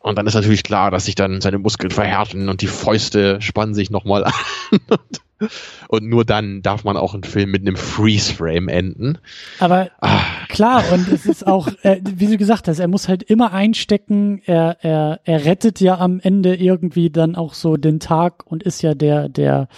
Und 0.00 0.16
dann 0.16 0.26
ist 0.26 0.34
natürlich 0.34 0.62
klar, 0.62 0.90
dass 0.90 1.06
sich 1.06 1.14
dann 1.14 1.40
seine 1.40 1.58
Muskeln 1.58 1.90
verhärten 1.90 2.48
und 2.48 2.60
die 2.62 2.66
Fäuste 2.66 3.40
spannen 3.40 3.74
sich 3.74 3.90
nochmal 3.90 4.24
an. 4.24 4.32
Und, 5.88 6.04
nur 6.04 6.24
dann 6.24 6.62
darf 6.62 6.82
man 6.82 6.96
auch 6.96 7.14
einen 7.14 7.22
Film 7.22 7.52
mit 7.52 7.62
einem 7.62 7.76
Freeze-Frame 7.76 8.68
enden. 8.68 9.18
Aber 9.60 9.90
Ah, 10.00 10.20
klar, 10.48 10.82
und 10.92 11.08
es 11.08 11.26
ist 11.26 11.46
auch, 11.46 11.68
äh, 11.82 12.00
wie 12.02 12.26
du 12.26 12.36
gesagt 12.36 12.66
hast, 12.66 12.80
er 12.80 12.88
muss 12.88 13.08
halt 13.08 13.22
immer 13.22 13.52
einstecken, 13.52 14.42
er, 14.46 14.78
er, 14.80 15.20
er 15.24 15.44
rettet 15.44 15.80
ja 15.80 15.98
am 15.98 16.18
Ende 16.18 16.56
irgendwie 16.56 17.10
dann 17.10 17.36
auch 17.36 17.54
so 17.54 17.76
den 17.76 18.00
Tag 18.00 18.46
und 18.46 18.64
ist 18.64 18.82
ja 18.82 18.94
der, 18.94 19.28
der 19.28 19.68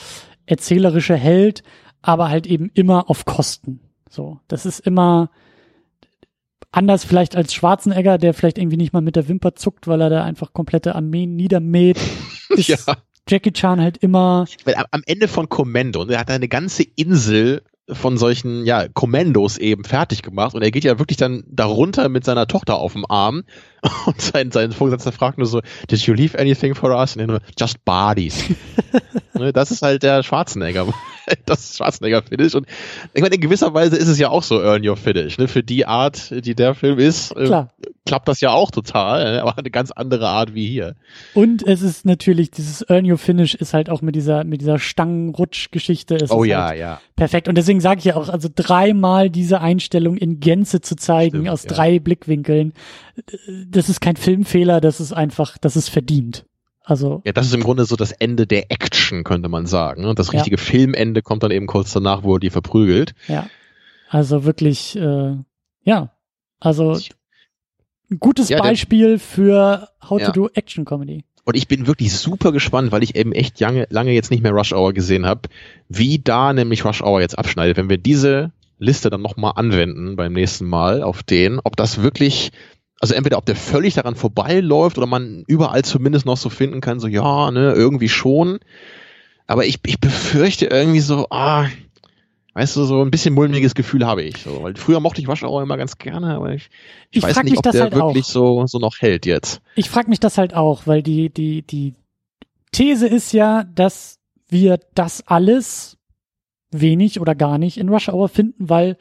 erzählerische 0.46 1.16
Held, 1.16 1.62
aber 2.00 2.30
halt 2.30 2.46
eben 2.46 2.70
immer 2.72 3.10
auf 3.10 3.26
Kosten. 3.26 3.80
So, 4.08 4.40
das 4.48 4.64
ist 4.64 4.80
immer 4.80 5.30
anders 6.72 7.04
vielleicht 7.04 7.36
als 7.36 7.54
Schwarzenegger, 7.54 8.18
der 8.18 8.34
vielleicht 8.34 8.58
irgendwie 8.58 8.76
nicht 8.76 8.92
mal 8.92 9.02
mit 9.02 9.16
der 9.16 9.28
Wimper 9.28 9.54
zuckt, 9.54 9.88
weil 9.88 10.00
er 10.00 10.10
da 10.10 10.24
einfach 10.24 10.52
komplette 10.52 10.94
Armeen 10.94 11.36
niedermäht. 11.36 11.98
Ist 12.50 12.68
ja. 12.68 12.76
Jackie 13.28 13.52
Chan 13.52 13.80
halt 13.80 13.98
immer, 13.98 14.46
Weil 14.64 14.74
am, 14.90 15.02
Ende 15.06 15.28
von 15.28 15.48
Commando, 15.48 16.04
ne, 16.04 16.14
er 16.14 16.20
hat 16.20 16.30
eine 16.30 16.48
ganze 16.48 16.82
Insel 16.82 17.62
von 17.88 18.18
solchen, 18.18 18.64
ja, 18.64 18.88
Kommandos 18.88 19.58
eben 19.58 19.84
fertig 19.84 20.22
gemacht 20.22 20.54
und 20.54 20.62
er 20.62 20.70
geht 20.70 20.84
ja 20.84 20.98
wirklich 20.98 21.16
dann 21.16 21.44
darunter 21.48 22.08
mit 22.08 22.24
seiner 22.24 22.46
Tochter 22.46 22.76
auf 22.76 22.92
dem 22.92 23.04
Arm 23.08 23.44
und 24.06 24.20
sein, 24.20 24.50
sein 24.50 24.72
Vorgesetzter 24.72 25.12
fragt 25.12 25.38
nur 25.38 25.46
so, 25.46 25.60
did 25.88 26.00
you 26.00 26.14
leave 26.14 26.38
anything 26.38 26.74
for 26.74 26.90
us? 26.90 27.16
Und 27.16 27.22
er 27.22 27.26
nur, 27.26 27.40
just 27.58 27.84
bodies. 27.84 28.44
ne, 29.34 29.52
das 29.52 29.70
ist 29.70 29.82
halt 29.82 30.02
der 30.02 30.22
Schwarzenegger, 30.22 30.86
das 31.46 31.76
Schwarzenegger-Finish 31.76 32.54
und 32.54 32.66
ich 33.14 33.22
meine, 33.22 33.34
in 33.34 33.40
gewisser 33.40 33.74
Weise 33.74 33.96
ist 33.96 34.08
es 34.08 34.18
ja 34.18 34.28
auch 34.28 34.42
so 34.42 34.60
Earn 34.62 34.86
Your 34.86 34.96
Finish, 34.96 35.38
ne, 35.38 35.48
für 35.48 35.62
die 35.62 35.86
Art, 35.86 36.30
die 36.30 36.54
der 36.54 36.74
Film 36.74 36.98
ist, 36.98 37.32
äh, 37.32 37.64
klappt 38.06 38.28
das 38.28 38.40
ja 38.40 38.50
auch 38.50 38.70
total, 38.70 39.32
ne, 39.32 39.42
aber 39.42 39.56
eine 39.58 39.70
ganz 39.70 39.90
andere 39.90 40.28
Art 40.28 40.54
wie 40.54 40.68
hier. 40.68 40.94
Und 41.34 41.66
es 41.66 41.82
ist 41.82 42.04
natürlich, 42.04 42.50
dieses 42.50 42.88
Earn 42.88 43.10
Your 43.10 43.18
Finish 43.18 43.54
ist 43.54 43.74
halt 43.74 43.90
auch 43.90 44.02
mit 44.02 44.14
dieser, 44.14 44.44
mit 44.44 44.60
dieser 44.60 44.78
Stangenrutsch-Geschichte. 44.78 46.26
Oh 46.28 46.44
ja, 46.44 46.66
halt 46.66 46.78
ja. 46.78 47.00
Perfekt. 47.16 47.48
Und 47.48 47.56
deswegen 47.56 47.80
sage 47.80 47.98
ich 47.98 48.06
ja 48.06 48.16
auch, 48.16 48.28
also 48.28 48.48
dreimal 48.54 49.30
diese 49.30 49.60
Einstellung 49.60 50.16
in 50.16 50.40
Gänze 50.40 50.80
zu 50.80 50.96
zeigen, 50.96 51.38
Stimmt, 51.38 51.48
aus 51.50 51.64
ja. 51.64 51.70
drei 51.70 51.98
Blickwinkeln, 51.98 52.72
das 53.68 53.88
ist 53.88 54.00
kein 54.00 54.16
Filmfehler, 54.16 54.80
das 54.80 55.00
ist 55.00 55.12
einfach, 55.12 55.58
das 55.58 55.76
ist 55.76 55.88
verdient. 55.88 56.44
Also, 56.84 57.22
Ja, 57.24 57.32
das 57.32 57.46
ist 57.46 57.54
im 57.54 57.62
Grunde 57.62 57.84
so 57.84 57.94
das 57.96 58.10
Ende 58.12 58.46
der 58.46 58.70
Action, 58.72 59.22
könnte 59.24 59.48
man 59.48 59.66
sagen. 59.66 60.04
Und 60.06 60.18
das 60.18 60.28
Ja. 60.28 60.38
richtige 60.38 60.58
Filmende 60.58 61.22
kommt 61.22 61.42
dann 61.42 61.50
eben 61.50 61.66
kurz 61.66 61.92
danach, 61.92 62.22
wo 62.24 62.34
er 62.36 62.40
die 62.40 62.50
verprügelt. 62.50 63.14
ja. 63.28 63.48
Also 64.12 64.42
wirklich, 64.44 64.96
äh, 64.96 65.36
ja. 65.84 66.10
Also 66.58 66.98
ein 68.10 68.18
gutes 68.18 68.48
Ja, 68.48 68.58
Beispiel 68.58 69.20
für 69.20 69.88
How 70.02 70.18
Ja. 70.20 70.26
to 70.26 70.32
do 70.32 70.48
Action 70.54 70.84
Comedy. 70.84 71.24
Und 71.44 71.56
ich 71.56 71.68
bin 71.68 71.86
wirklich 71.86 72.12
super 72.12 72.50
gespannt, 72.50 72.90
weil 72.90 73.04
ich 73.04 73.14
eben 73.14 73.30
echt 73.32 73.60
lange, 73.60 73.86
lange 73.90 74.10
jetzt 74.12 74.32
nicht 74.32 74.42
mehr 74.42 74.50
Rush 74.52 74.72
Hour 74.72 74.92
gesehen 74.94 75.26
habe, 75.26 75.42
wie 75.88 76.18
da 76.18 76.52
nämlich 76.52 76.84
Rush 76.84 77.02
Hour 77.02 77.20
jetzt 77.20 77.38
abschneidet. 77.38 77.76
Wenn 77.76 77.88
wir 77.88 77.98
diese 77.98 78.50
Liste 78.78 79.10
dann 79.10 79.22
nochmal 79.22 79.52
anwenden 79.54 80.16
beim 80.16 80.32
nächsten 80.32 80.66
Mal 80.66 81.02
auf 81.04 81.22
den, 81.22 81.60
ob 81.62 81.76
das 81.76 82.02
wirklich, 82.02 82.50
also 83.00 83.14
entweder 83.14 83.38
ob 83.38 83.46
der 83.46 83.56
völlig 83.56 83.94
daran 83.94 84.14
vorbeiläuft 84.14 84.98
oder 84.98 85.06
man 85.06 85.42
überall 85.46 85.82
zumindest 85.82 86.26
noch 86.26 86.36
so 86.36 86.50
finden 86.50 86.80
kann, 86.80 87.00
so 87.00 87.08
ja, 87.08 87.50
ne, 87.50 87.72
irgendwie 87.72 88.10
schon. 88.10 88.60
Aber 89.46 89.64
ich, 89.64 89.80
ich 89.86 89.98
befürchte 89.98 90.66
irgendwie 90.66 91.00
so, 91.00 91.26
ah, 91.30 91.66
weißt 92.54 92.76
du, 92.76 92.84
so 92.84 93.02
ein 93.02 93.10
bisschen 93.10 93.34
mulmiges 93.34 93.74
Gefühl 93.74 94.06
habe 94.06 94.22
ich. 94.22 94.42
So, 94.42 94.62
weil 94.62 94.76
früher 94.76 95.00
mochte 95.00 95.20
ich 95.20 95.28
Hour 95.28 95.62
immer 95.62 95.76
ganz 95.78 95.98
gerne, 95.98 96.34
aber 96.34 96.52
ich, 96.52 96.68
ich, 97.10 97.18
Ich 97.18 97.22
weiß 97.22 97.34
frag 97.34 97.44
nicht, 97.44 97.52
mich 97.52 97.58
ob 97.58 97.64
das 97.64 97.72
der 97.72 97.82
halt 97.84 97.94
wirklich 97.94 98.26
auch. 98.26 98.30
so, 98.30 98.66
so 98.66 98.78
noch 98.78 99.00
hält 99.00 99.24
jetzt. 99.24 99.62
Ich 99.76 99.88
frage 99.88 100.10
mich 100.10 100.20
das 100.20 100.36
halt 100.36 100.54
auch, 100.54 100.86
weil 100.86 101.02
die, 101.02 101.30
die, 101.30 101.62
die 101.62 101.94
These 102.72 103.06
ist 103.06 103.32
ja, 103.32 103.64
dass 103.64 104.18
wir 104.48 104.78
das 104.94 105.26
alles 105.26 105.96
wenig 106.70 107.18
oder 107.20 107.34
gar 107.34 107.58
nicht 107.58 107.78
in 107.78 107.88
Rush 107.88 108.08
Hour 108.08 108.28
finden, 108.28 108.68
weil 108.68 108.96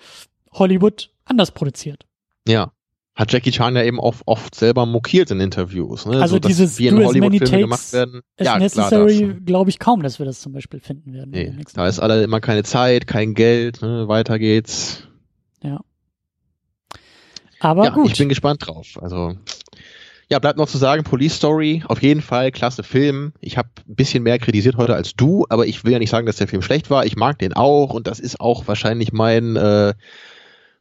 Hollywood 0.54 1.12
anders 1.26 1.52
produziert. 1.52 2.06
Ja. 2.48 2.72
Hat 3.20 3.32
Jackie 3.34 3.52
Chan 3.52 3.76
ja 3.76 3.84
eben 3.84 4.00
oft, 4.00 4.24
oft 4.26 4.56
selber 4.56 4.86
mokiert 4.86 5.30
in 5.30 5.40
Interviews. 5.41 6.06
Ne? 6.06 6.22
Also 6.22 6.36
so, 6.36 6.40
dieses 6.40 6.80
wie 6.80 6.88
in 6.88 6.98
takes 6.98 7.52
gemacht 7.52 7.94
werden. 7.94 8.22
Ja, 8.40 8.58
necessary, 8.58 9.36
glaube 9.46 9.70
ich 9.70 9.78
kaum, 9.78 10.02
dass 10.02 10.20
wir 10.20 10.26
das 10.26 10.40
zum 10.40 10.54
Beispiel 10.54 10.80
finden 10.80 11.14
werden. 11.14 11.32
Nee, 11.32 11.54
da 11.74 11.88
ist 11.88 12.00
alle 12.00 12.24
immer 12.24 12.40
keine 12.40 12.64
Zeit, 12.64 13.08
kein 13.08 13.34
Geld, 13.34 13.82
ne? 13.82 14.08
weiter 14.08 14.40
geht's. 14.40 15.04
Aber 17.60 17.86
ja, 17.86 17.90
gut. 17.91 18.12
ich 18.12 18.18
bin 18.18 18.30
gespannt 18.30 18.66
drauf. 18.66 18.98
Also 19.02 19.36
ja, 20.30 20.40
bleibt 20.40 20.58
noch 20.58 20.68
zu 20.68 20.78
sagen, 20.78 21.04
Police 21.04 21.36
Story, 21.36 21.84
auf 21.88 22.02
jeden 22.02 22.22
Fall 22.22 22.52
klasse 22.52 22.84
Film. 22.84 23.34
Ich 23.41 23.58
habe 23.58 23.70
ein 23.88 23.96
bisschen 23.96 24.24
mehr 24.24 24.38
kritisiert 24.38 24.78
heute 24.78 24.96
als 24.96 25.14
du, 25.16 25.46
aber 25.50 25.66
ich 25.66 25.84
will 25.84 25.91
ja 25.91 26.00
nicht 26.00 26.12
sagen, 26.12 26.28
dass 26.28 26.38
der 26.38 26.48
Film 26.48 26.62
schlecht 26.62 26.90
war. 26.90 27.06
Ich 27.06 27.16
mag 27.16 27.40
den 27.40 27.54
auch 27.54 27.94
und 27.94 28.08
das 28.08 28.20
ist 28.20 28.40
auch 28.40 28.68
wahrscheinlich 28.68 29.12
mein 29.12 29.56
äh, 29.56 29.94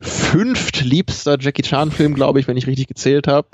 fünftliebster 0.00 1.38
Jackie 1.40 1.62
Chan 1.62 1.90
Film, 1.90 2.14
glaube 2.14 2.40
ich, 2.40 2.48
wenn 2.48 2.56
ich 2.56 2.66
richtig 2.66 2.86
gezählt 2.88 3.26
habe. 3.26 3.48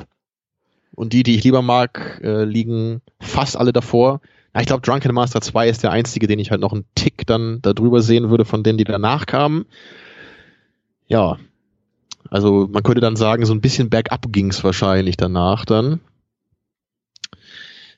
Und 0.94 1.12
die, 1.12 1.22
die 1.22 1.34
ich 1.36 1.44
lieber 1.44 1.62
mag, 1.62 2.20
äh, 2.22 2.44
liegen 2.44 3.00
fast 3.20 3.56
alle 3.56 3.72
davor. 3.72 4.20
Ja, 4.54 4.60
ich 4.60 4.66
glaube, 4.66 4.82
Drunken 4.82 5.12
Master 5.14 5.40
2 5.40 5.68
ist 5.68 5.82
der 5.82 5.90
einzige, 5.90 6.26
den 6.28 6.38
ich 6.38 6.50
halt 6.52 6.60
noch 6.60 6.72
einen 6.72 6.84
Tick 6.94 7.26
dann 7.26 7.60
da 7.62 7.72
drüber 7.72 8.00
sehen 8.02 8.30
würde 8.30 8.44
von 8.44 8.62
denen, 8.62 8.78
die 8.78 8.84
danach 8.84 9.26
kamen. 9.26 9.64
Ja, 11.08 11.38
also 12.30 12.68
man 12.70 12.82
könnte 12.84 13.00
dann 13.00 13.16
sagen, 13.16 13.44
so 13.46 13.52
ein 13.52 13.60
bisschen 13.60 13.90
bergab 13.90 14.26
ging's 14.30 14.62
wahrscheinlich 14.62 15.16
danach 15.16 15.64
dann. 15.64 16.00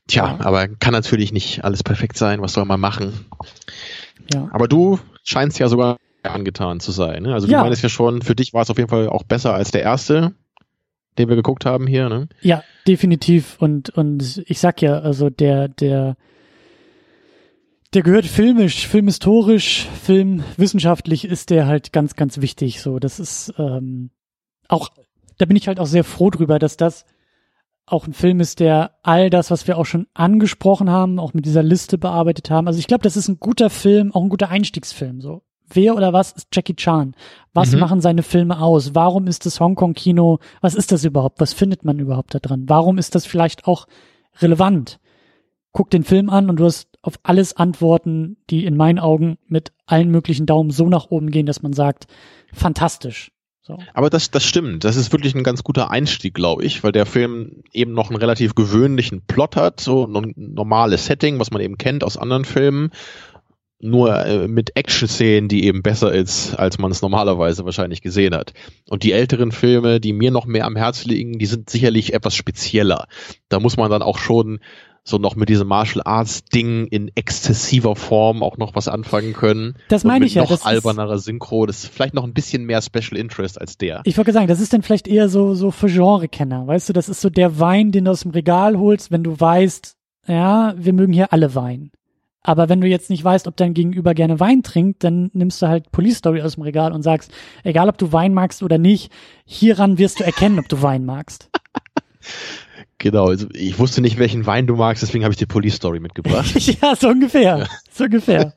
Tja, 0.09 0.39
Ja. 0.39 0.47
aber 0.47 0.69
kann 0.69 0.93
natürlich 0.93 1.33
nicht 1.33 1.65
alles 1.65 1.83
perfekt 1.83 2.17
sein, 2.17 2.41
was 2.41 2.53
soll 2.55 2.65
man 2.65 2.81
machen. 2.81 3.27
ja. 4.33 4.49
Aber 4.53 4.69
du 4.69 4.99
scheinst 5.25 5.59
ja 5.59 5.69
sogar 5.69 5.99
angetan 6.33 6.81
zu 6.81 6.93
sein. 6.93 7.23
Ne? 7.25 7.33
Also 7.35 7.47
du 7.47 7.53
Ja. 7.53 7.63
meinst 7.63 7.83
ja 7.83 7.89
schon, 7.89 8.23
für 8.23 8.35
dich 8.35 8.53
war 8.55 8.63
es 8.63 8.71
auf 8.71 8.79
jeden 8.79 8.91
Fall 8.91 9.09
auch 9.09 9.23
besser 9.25 9.55
als 9.55 9.71
der 9.71 9.83
erste, 9.83 10.35
den 11.19 11.29
wir 11.29 11.37
geguckt 11.37 11.65
haben 11.65 11.87
hier. 11.87 12.09
Ne? 12.09 12.29
ja, 12.43 12.63
definitiv. 12.87 13.57
Und, 13.61 13.91
und 13.91 14.43
ich 14.47 14.59
sag 14.61 14.83
ja, 14.83 14.99
also 14.99 15.31
der, 15.31 15.69
der, 15.69 16.17
der 17.95 18.03
gehört 18.03 18.27
filmisch, 18.27 18.87
filmhistorisch, 18.87 19.87
filmwissenschaftlich 20.03 21.25
ist 21.25 21.51
der 21.51 21.67
halt 21.67 21.93
ganz, 21.93 22.15
ganz 22.17 22.41
wichtig. 22.41 22.83
So, 22.83 22.99
das 22.99 23.19
ist 23.21 23.55
ähm, 23.59 24.11
auch, 24.69 24.91
da 25.39 25.47
bin 25.47 25.57
ich 25.57 25.69
halt 25.69 25.81
auch 25.81 25.87
sehr 25.87 26.05
froh 26.05 26.31
drüber, 26.31 26.59
dass 26.59 26.77
das 26.77 27.07
auch 27.89 28.07
ein 28.07 28.13
Film 28.15 28.41
ist, 28.41 28.59
der 28.59 28.97
all 29.05 29.31
das, 29.31 29.53
was 29.53 29.69
wir 29.69 29.79
auch 29.79 29.87
schon 29.87 30.09
angesprochen 30.13 30.91
haben, 30.91 31.21
auch 31.21 31.35
mit 31.35 31.47
dieser 31.47 31.63
Liste 31.63 31.99
bearbeitet 31.99 32.51
haben. 32.51 32.67
Also 32.67 32.81
ich 32.81 32.89
glaube, 32.89 33.05
das 33.05 33.17
ist 33.17 33.29
ein 33.29 33.39
guter 33.39 33.71
Film, 33.71 34.13
auch 34.13 34.23
ein 34.25 34.29
guter 34.29 34.49
Einstiegsfilm. 34.49 35.21
So, 35.21 35.43
wer 35.73 35.97
oder 35.97 36.13
was 36.13 36.33
ist 36.33 36.49
Jackie 36.53 36.75
Chan? 36.77 37.15
Was 37.55 37.73
Mhm. 37.73 37.81
machen 37.81 38.01
seine 38.01 38.23
Filme 38.23 38.61
aus? 38.61 38.95
Warum 38.95 39.27
ist 39.27 39.47
das 39.47 39.61
Hongkong-Kino? 39.61 40.39
Was 40.61 40.75
ist 40.75 40.93
das 40.93 41.05
überhaupt? 41.05 41.41
Was 41.41 41.53
findet 41.53 41.85
man 41.85 41.99
überhaupt 41.99 42.35
da 42.35 42.39
dran? 42.39 42.65
Warum 42.69 42.99
ist 42.99 43.15
das 43.15 43.27
vielleicht 43.27 43.67
auch 43.67 43.87
relevant? 44.41 44.99
Guck 45.73 45.91
den 45.91 46.05
Film 46.05 46.31
an 46.31 46.49
und 46.49 46.57
du 46.57 46.65
hast 46.65 46.89
auf 47.03 47.15
alles 47.23 47.55
Antworten, 47.57 48.37
die 48.51 48.65
in 48.65 48.77
meinen 48.77 48.99
Augen 48.99 49.39
mit 49.47 49.73
allen 49.87 50.11
möglichen 50.11 50.47
Daumen 50.47 50.71
so 50.71 50.89
nach 50.89 51.11
oben 51.11 51.31
gehen, 51.31 51.47
dass 51.47 51.63
man 51.63 51.73
sagt, 51.73 52.07
fantastisch. 52.53 53.31
So. 53.63 53.79
Aber 53.95 54.11
das, 54.11 54.31
das 54.31 54.45
stimmt. 54.45 54.85
Das 54.85 54.95
ist 54.95 55.11
wirklich 55.13 55.35
ein 55.35 55.43
ganz 55.43 55.65
guter 55.65 55.91
Einstieg, 55.91 56.35
glaube 56.35 56.65
ich, 56.65 56.85
weil 56.85 56.93
der 56.93 57.05
Film 57.05 57.65
eben 57.73 57.93
noch 57.95 58.11
einen 58.11 58.19
relativ 58.19 58.55
gewöhnlichen 58.55 59.23
Plot 59.27 59.57
hat, 59.57 59.81
so 59.81 60.07
ein 60.07 60.33
normales 60.37 61.07
Setting, 61.07 61.41
was 61.41 61.51
man 61.51 61.61
eben 61.61 61.77
kennt 61.77 62.05
aus 62.05 62.17
anderen 62.17 62.45
Filmen. 62.45 62.91
Nur 63.79 64.25
äh, 64.25 64.49
mit 64.49 64.75
Action-Szenen, 64.75 65.49
die 65.49 65.65
eben 65.65 65.83
besser 65.83 66.13
ist, 66.13 66.55
als 66.55 66.79
man 66.79 66.91
es 66.91 67.03
normalerweise 67.03 67.65
wahrscheinlich 67.67 68.01
gesehen 68.01 68.35
hat. 68.35 68.55
Und 68.89 69.03
die 69.03 69.13
älteren 69.13 69.53
Filme, 69.53 70.01
die 70.01 70.15
mir 70.15 70.31
noch 70.31 70.47
mehr 70.47 70.65
am 70.65 70.77
Herzen 70.77 71.11
liegen, 71.11 71.39
die 71.39 71.47
sind 71.47 71.69
sicherlich 71.69 72.15
etwas 72.15 72.35
spezieller. 72.35 73.07
Da 73.51 73.61
muss 73.61 73.77
man 73.77 73.91
dann 73.91 74.03
auch 74.03 74.19
schon 74.19 74.61
so 75.09 75.19
noch 75.19 75.37
mit 75.37 75.49
diesem 75.49 75.69
Martial 75.69 76.03
Arts 76.05 76.45
Ding 76.45 76.87
in 76.87 77.11
exzessiver 77.15 77.95
Form 77.95 78.43
auch 78.43 78.57
noch 78.57 78.75
was 78.75 78.89
anfangen 78.89 79.35
können. 79.35 79.77
Das 79.89 80.05
meine 80.05 80.21
mit 80.21 80.29
ich 80.29 80.35
ja. 80.35 80.43
Noch 80.43 80.49
Das 80.49 80.61
ist, 80.61 80.67
albernerer 80.67 81.19
Synchro. 81.19 81.67
Das 81.67 81.85
ist 81.85 81.95
vielleicht 81.95 82.15
noch 82.15 82.25
ein 82.25 82.35
bisschen 82.35 82.65
mehr 82.65 82.83
Special 82.83 83.17
Interest 83.17 83.61
als 83.61 83.79
der. 83.79 84.03
ich 84.05 84.17
wollte 84.17 84.33
sagen, 84.33 84.49
das 84.49 84.61
ist 84.61 84.73
dann 84.73 84.83
vielleicht 84.83 85.07
eher 85.07 85.29
so, 85.29 85.55
so 85.55 85.71
für 85.71 85.87
Genrekenner. 85.87 86.67
Weißt 86.67 86.89
du, 86.89 86.93
das 86.93 87.09
ist 87.09 87.21
so 87.21 87.31
der 87.31 87.61
Wein, 87.61 87.93
den 87.93 88.07
du 88.07 88.11
aus 88.11 88.23
dem 88.23 88.33
Regal 88.33 88.79
holst, 88.79 89.13
wenn 89.13 89.23
du 89.23 89.39
weißt, 89.39 89.97
ja, 90.27 90.75
wir 90.77 90.93
mögen 90.93 91.13
hier 91.13 91.33
alle 91.33 91.55
Wein. 91.55 91.93
Aber 92.47 92.69
wenn 92.69 92.81
du 92.81 92.87
jetzt 92.87 93.11
nicht 93.11 93.25
weißt, 93.25 93.49
ob 93.49 93.57
dein 93.57 93.75
Gegenüber 93.75 94.15
gerne 94.15 94.39
Wein 94.39 94.63
trinkt, 94.63 95.03
dann 95.03 95.31
nimmst 95.33 95.61
du 95.61 95.67
halt 95.67 95.91
Police 95.91 96.19
Story 96.19 96.43
aus 96.43 96.55
dem 96.55 96.63
Regal 96.63 96.93
und 96.93 97.03
sagst, 97.03 97.33
egal 97.65 97.89
ob 97.89 97.99
du 97.99 98.13
Wein 98.13 98.35
magst 98.35 98.63
oder 98.63 98.79
nicht, 98.79 99.11
hieran 99.45 99.99
wirst 99.99 100.21
du 100.21 100.25
erkennen, 100.25 100.61
ob 100.61 100.69
du 100.69 100.81
Wein 100.81 101.05
magst. 101.05 101.51
Genau, 102.99 103.27
also 103.27 103.47
ich 103.53 103.79
wusste 103.79 104.01
nicht, 104.01 104.19
welchen 104.19 104.47
Wein 104.47 104.67
du 104.67 104.75
magst, 104.75 105.03
deswegen 105.03 105.23
habe 105.23 105.33
ich 105.33 105.37
dir 105.37 105.47
Police 105.47 105.77
Story 105.77 106.01
mitgebracht. 106.01 106.57
ja, 106.83 106.97
so 106.97 107.09
ungefähr. 107.09 107.59
Ja. 107.59 107.67
So 107.93 108.05
ungefähr. 108.05 108.55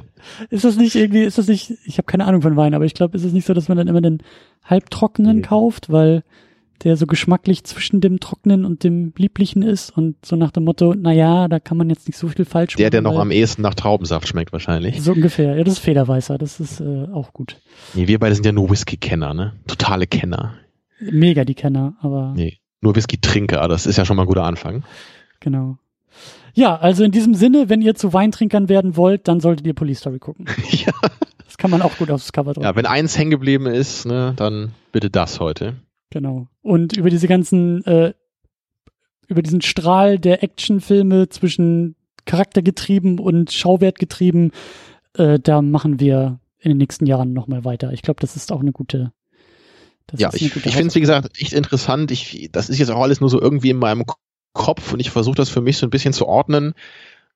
ist 0.50 0.64
das 0.64 0.76
nicht 0.76 0.94
irgendwie, 0.94 1.22
ist 1.24 1.36
das 1.36 1.46
nicht, 1.46 1.74
ich 1.84 1.98
habe 1.98 2.06
keine 2.06 2.24
Ahnung 2.24 2.40
von 2.40 2.56
Wein, 2.56 2.72
aber 2.72 2.86
ich 2.86 2.94
glaube, 2.94 3.18
ist 3.18 3.24
es 3.24 3.34
nicht 3.34 3.46
so, 3.46 3.52
dass 3.52 3.68
man 3.68 3.76
dann 3.76 3.88
immer 3.88 4.00
den 4.00 4.22
halbtrockenen 4.64 5.36
nee. 5.36 5.42
kauft, 5.42 5.92
weil 5.92 6.24
der 6.84 6.96
so 6.96 7.06
geschmacklich 7.06 7.64
zwischen 7.64 8.00
dem 8.00 8.20
Trockenen 8.20 8.64
und 8.64 8.84
dem 8.84 9.12
Lieblichen 9.16 9.62
ist 9.62 9.96
und 9.96 10.24
so 10.24 10.36
nach 10.36 10.50
dem 10.50 10.64
Motto, 10.64 10.94
na 10.96 11.12
ja, 11.12 11.48
da 11.48 11.60
kann 11.60 11.76
man 11.76 11.88
jetzt 11.90 12.08
nicht 12.08 12.16
so 12.16 12.28
viel 12.28 12.44
falsch 12.44 12.74
machen. 12.74 12.82
Der, 12.82 12.90
der 12.90 13.02
noch 13.02 13.18
am 13.18 13.30
ehesten 13.30 13.62
nach 13.62 13.74
Traubensaft 13.74 14.26
schmeckt 14.28 14.52
wahrscheinlich. 14.52 15.00
So 15.00 15.12
ungefähr. 15.12 15.56
Ja, 15.56 15.64
das 15.64 15.74
ist 15.74 15.80
Federweißer, 15.80 16.38
das 16.38 16.60
ist 16.60 16.80
äh, 16.80 17.06
auch 17.12 17.32
gut. 17.32 17.60
Nee, 17.94 18.08
wir 18.08 18.18
beide 18.18 18.34
sind 18.34 18.44
ja 18.44 18.52
nur 18.52 18.70
Whisky-Kenner, 18.70 19.34
ne? 19.34 19.52
Totale 19.66 20.06
Kenner. 20.06 20.54
Mega 21.00 21.44
die 21.44 21.54
Kenner, 21.54 21.96
aber. 22.00 22.32
Nee, 22.36 22.58
nur 22.80 22.96
Whisky-Trinker, 22.96 23.68
das 23.68 23.86
ist 23.86 23.96
ja 23.96 24.04
schon 24.04 24.16
mal 24.16 24.24
ein 24.24 24.28
guter 24.28 24.44
Anfang. 24.44 24.82
Genau. 25.40 25.78
Ja, 26.54 26.76
also 26.76 27.04
in 27.04 27.12
diesem 27.12 27.34
Sinne, 27.34 27.68
wenn 27.68 27.80
ihr 27.80 27.94
zu 27.94 28.12
Weintrinkern 28.12 28.68
werden 28.68 28.96
wollt, 28.96 29.28
dann 29.28 29.40
solltet 29.40 29.66
ihr 29.66 29.74
Police 29.74 30.00
Story 30.00 30.18
gucken. 30.18 30.46
ja. 30.70 30.92
Das 31.44 31.56
kann 31.58 31.70
man 31.70 31.82
auch 31.82 31.96
gut 31.98 32.10
aufs 32.10 32.32
Cover 32.32 32.54
drücken. 32.54 32.66
Ja, 32.66 32.76
wenn 32.76 32.86
eins 32.86 33.16
hängen 33.16 33.30
geblieben 33.30 33.66
ist, 33.66 34.06
ne, 34.06 34.32
dann 34.36 34.72
bitte 34.90 35.10
das 35.10 35.38
heute. 35.38 35.76
Genau. 36.12 36.46
Und 36.60 36.94
über 36.94 37.08
diese 37.08 37.26
ganzen, 37.26 37.82
äh, 37.86 38.12
über 39.28 39.40
diesen 39.40 39.62
Strahl 39.62 40.18
der 40.18 40.42
Actionfilme 40.42 41.30
zwischen 41.30 41.96
Charaktergetrieben 42.26 43.18
und 43.18 43.50
Schauwertgetrieben, 43.50 44.52
äh, 45.16 45.38
da 45.38 45.62
machen 45.62 46.00
wir 46.00 46.38
in 46.58 46.70
den 46.70 46.76
nächsten 46.76 47.06
Jahren 47.06 47.32
nochmal 47.32 47.64
weiter. 47.64 47.94
Ich 47.94 48.02
glaube, 48.02 48.20
das 48.20 48.36
ist 48.36 48.52
auch 48.52 48.60
eine 48.60 48.72
gute. 48.72 49.12
ja, 50.14 50.28
ich, 50.34 50.54
ich 50.54 50.74
finde 50.74 50.88
es, 50.88 50.94
wie 50.94 51.00
gesagt, 51.00 51.30
echt 51.40 51.54
interessant. 51.54 52.10
Ich, 52.10 52.50
das 52.52 52.68
ist 52.68 52.78
jetzt 52.78 52.90
auch 52.90 53.00
alles 53.00 53.22
nur 53.22 53.30
so 53.30 53.40
irgendwie 53.40 53.70
in 53.70 53.78
meinem 53.78 54.04
Kopf 54.52 54.92
und 54.92 55.00
ich 55.00 55.10
versuche 55.10 55.36
das 55.36 55.48
für 55.48 55.62
mich 55.62 55.78
so 55.78 55.86
ein 55.86 55.90
bisschen 55.90 56.12
zu 56.12 56.26
ordnen. 56.26 56.74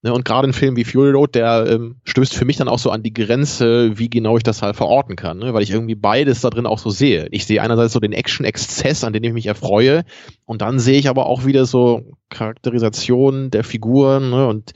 Ne, 0.06 0.12
und 0.12 0.24
gerade 0.24 0.46
ein 0.46 0.52
Film 0.52 0.76
wie 0.76 0.84
Fury 0.84 1.10
Road, 1.10 1.34
der 1.34 1.66
ähm, 1.68 1.96
stößt 2.04 2.32
für 2.32 2.44
mich 2.44 2.56
dann 2.56 2.68
auch 2.68 2.78
so 2.78 2.90
an 2.90 3.02
die 3.02 3.12
Grenze, 3.12 3.98
wie 3.98 4.08
genau 4.08 4.36
ich 4.36 4.44
das 4.44 4.62
halt 4.62 4.76
verorten 4.76 5.16
kann, 5.16 5.38
ne? 5.38 5.52
weil 5.52 5.64
ich 5.64 5.72
irgendwie 5.72 5.96
beides 5.96 6.42
da 6.42 6.50
drin 6.50 6.64
auch 6.64 6.78
so 6.78 6.90
sehe. 6.90 7.26
Ich 7.32 7.44
sehe 7.44 7.60
einerseits 7.60 7.92
so 7.92 7.98
den 7.98 8.12
Action-Exzess, 8.12 9.02
an 9.02 9.12
dem 9.12 9.24
ich 9.24 9.32
mich 9.32 9.46
erfreue, 9.46 10.04
und 10.44 10.62
dann 10.62 10.78
sehe 10.78 10.96
ich 10.96 11.08
aber 11.08 11.26
auch 11.26 11.44
wieder 11.44 11.66
so 11.66 12.02
Charakterisationen 12.28 13.50
der 13.50 13.64
Figuren 13.64 14.30
ne? 14.30 14.46
und 14.46 14.74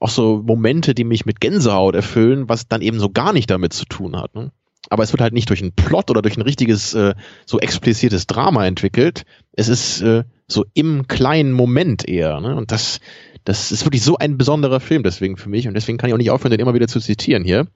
auch 0.00 0.10
so 0.10 0.42
Momente, 0.44 0.96
die 0.96 1.04
mich 1.04 1.26
mit 1.26 1.40
Gänsehaut 1.40 1.94
erfüllen, 1.94 2.48
was 2.48 2.66
dann 2.66 2.82
eben 2.82 2.98
so 2.98 3.08
gar 3.08 3.32
nicht 3.32 3.48
damit 3.50 3.72
zu 3.72 3.84
tun 3.84 4.16
hat. 4.16 4.34
Ne? 4.34 4.50
Aber 4.90 5.04
es 5.04 5.12
wird 5.12 5.20
halt 5.20 5.32
nicht 5.32 5.48
durch 5.48 5.62
einen 5.62 5.76
Plot 5.76 6.10
oder 6.10 6.22
durch 6.22 6.36
ein 6.36 6.42
richtiges, 6.42 6.92
äh, 6.94 7.14
so 7.46 7.60
explizites 7.60 8.26
Drama 8.26 8.66
entwickelt. 8.66 9.22
Es 9.52 9.68
ist 9.68 10.02
äh, 10.02 10.24
so 10.48 10.64
im 10.74 11.06
kleinen 11.06 11.52
Moment 11.52 12.08
eher. 12.08 12.40
Ne? 12.40 12.56
Und 12.56 12.72
das, 12.72 12.98
das 13.44 13.72
ist 13.72 13.84
wirklich 13.84 14.02
so 14.02 14.16
ein 14.16 14.38
besonderer 14.38 14.80
Film 14.80 15.02
deswegen 15.02 15.36
für 15.36 15.48
mich 15.48 15.68
und 15.68 15.74
deswegen 15.74 15.98
kann 15.98 16.08
ich 16.08 16.14
auch 16.14 16.18
nicht 16.18 16.30
aufhören, 16.30 16.50
den 16.50 16.60
immer 16.60 16.74
wieder 16.74 16.88
zu 16.88 17.00
zitieren 17.00 17.44
hier. 17.44 17.66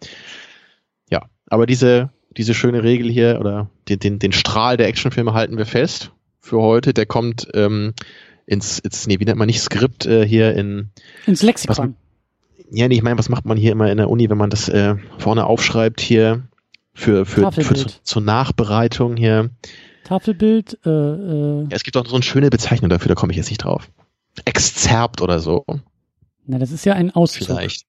Ja, 1.10 1.22
aber 1.48 1.66
diese, 1.66 2.10
diese 2.36 2.54
schöne 2.54 2.82
Regel 2.82 3.10
hier 3.10 3.38
oder 3.40 3.70
den, 3.88 3.98
den, 3.98 4.18
den 4.18 4.32
Strahl 4.32 4.76
der 4.76 4.88
Actionfilme 4.88 5.32
halten 5.32 5.58
wir 5.58 5.66
fest 5.66 6.12
für 6.40 6.60
heute. 6.60 6.94
Der 6.94 7.06
kommt 7.06 7.48
ähm, 7.54 7.94
ins, 8.46 8.78
ins, 8.78 9.06
nee, 9.06 9.18
wie 9.20 9.24
nennt 9.24 9.38
man 9.38 9.46
nicht 9.46 9.60
Skript 9.60 10.06
äh, 10.06 10.26
hier 10.26 10.54
in 10.54 10.90
ins 11.26 11.42
Lexikon. 11.42 11.76
Was, 11.76 12.66
ja, 12.70 12.88
nee, 12.88 12.96
ich 12.96 13.02
meine, 13.02 13.18
was 13.18 13.28
macht 13.28 13.44
man 13.44 13.56
hier 13.56 13.72
immer 13.72 13.90
in 13.90 13.96
der 13.96 14.10
Uni, 14.10 14.28
wenn 14.28 14.38
man 14.38 14.50
das 14.50 14.68
äh, 14.68 14.96
vorne 15.18 15.46
aufschreibt 15.46 16.00
hier 16.00 16.48
für, 16.94 17.26
für, 17.26 17.52
für, 17.52 17.62
für 17.62 17.74
zu, 17.74 17.86
zur 18.02 18.22
Nachbereitung 18.22 19.16
hier? 19.16 19.50
Tafelbild. 20.04 20.78
Äh, 20.84 20.90
äh. 20.90 21.62
Ja, 21.62 21.68
es 21.70 21.84
gibt 21.84 21.96
auch 21.96 22.06
so 22.06 22.14
eine 22.14 22.22
schöne 22.22 22.50
Bezeichnung 22.50 22.90
dafür, 22.90 23.08
da 23.08 23.14
komme 23.14 23.32
ich 23.32 23.36
jetzt 23.36 23.50
nicht 23.50 23.64
drauf. 23.64 23.88
Exzerpt 24.44 25.20
oder 25.20 25.40
so. 25.40 25.64
Na, 26.46 26.58
das 26.58 26.70
ist 26.70 26.84
ja 26.84 26.94
ein 26.94 27.10
Auszug. 27.10 27.46
Vielleicht. 27.46 27.86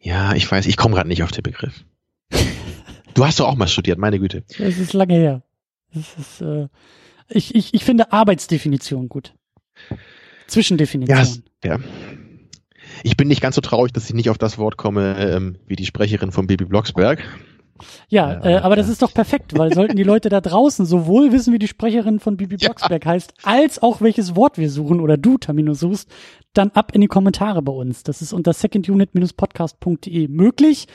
Ja, 0.00 0.34
ich 0.34 0.50
weiß, 0.50 0.66
ich 0.66 0.76
komme 0.76 0.94
gerade 0.94 1.08
nicht 1.08 1.22
auf 1.22 1.32
den 1.32 1.42
Begriff. 1.42 1.84
du 3.14 3.24
hast 3.26 3.40
doch 3.40 3.48
auch 3.48 3.56
mal 3.56 3.68
studiert, 3.68 3.98
meine 3.98 4.18
Güte. 4.18 4.44
Es 4.58 4.78
ist 4.78 4.92
lange 4.92 5.14
her. 5.14 5.42
Ist, 5.92 6.40
äh, 6.40 6.68
ich, 7.28 7.54
ich, 7.54 7.74
ich 7.74 7.84
finde 7.84 8.12
Arbeitsdefinition 8.12 9.08
gut. 9.08 9.34
Zwischendefinition. 10.46 11.42
Ja, 11.64 11.76
ja. 11.76 11.80
Ich 13.02 13.16
bin 13.16 13.28
nicht 13.28 13.40
ganz 13.40 13.54
so 13.54 13.60
traurig, 13.60 13.92
dass 13.92 14.08
ich 14.08 14.14
nicht 14.14 14.30
auf 14.30 14.38
das 14.38 14.58
Wort 14.58 14.76
komme 14.76 15.16
ähm, 15.18 15.58
wie 15.66 15.76
die 15.76 15.86
Sprecherin 15.86 16.32
von 16.32 16.46
Baby 16.46 16.64
Blocksberg. 16.64 17.22
Ja, 18.08 18.32
ja 18.32 18.44
äh, 18.44 18.56
aber 18.56 18.76
das 18.76 18.88
ist 18.88 19.02
doch 19.02 19.12
perfekt, 19.12 19.56
weil 19.56 19.72
sollten 19.72 19.96
die 19.96 20.02
Leute 20.02 20.28
da 20.28 20.40
draußen 20.40 20.86
sowohl 20.86 21.32
wissen, 21.32 21.52
wie 21.52 21.58
die 21.58 21.68
Sprecherin 21.68 22.20
von 22.20 22.36
Bibi 22.36 22.56
Blocksberg 22.56 23.04
ja. 23.04 23.12
heißt, 23.12 23.34
als 23.42 23.82
auch 23.82 24.00
welches 24.00 24.36
Wort 24.36 24.58
wir 24.58 24.70
suchen 24.70 25.00
oder 25.00 25.16
du, 25.16 25.38
Tamino, 25.38 25.74
suchst, 25.74 26.10
dann 26.54 26.70
ab 26.70 26.92
in 26.94 27.00
die 27.00 27.06
Kommentare 27.06 27.62
bei 27.62 27.72
uns. 27.72 28.02
Das 28.02 28.22
ist 28.22 28.32
unter 28.32 28.52
secondunit-podcast.de 28.52 30.28
möglich 30.28 30.86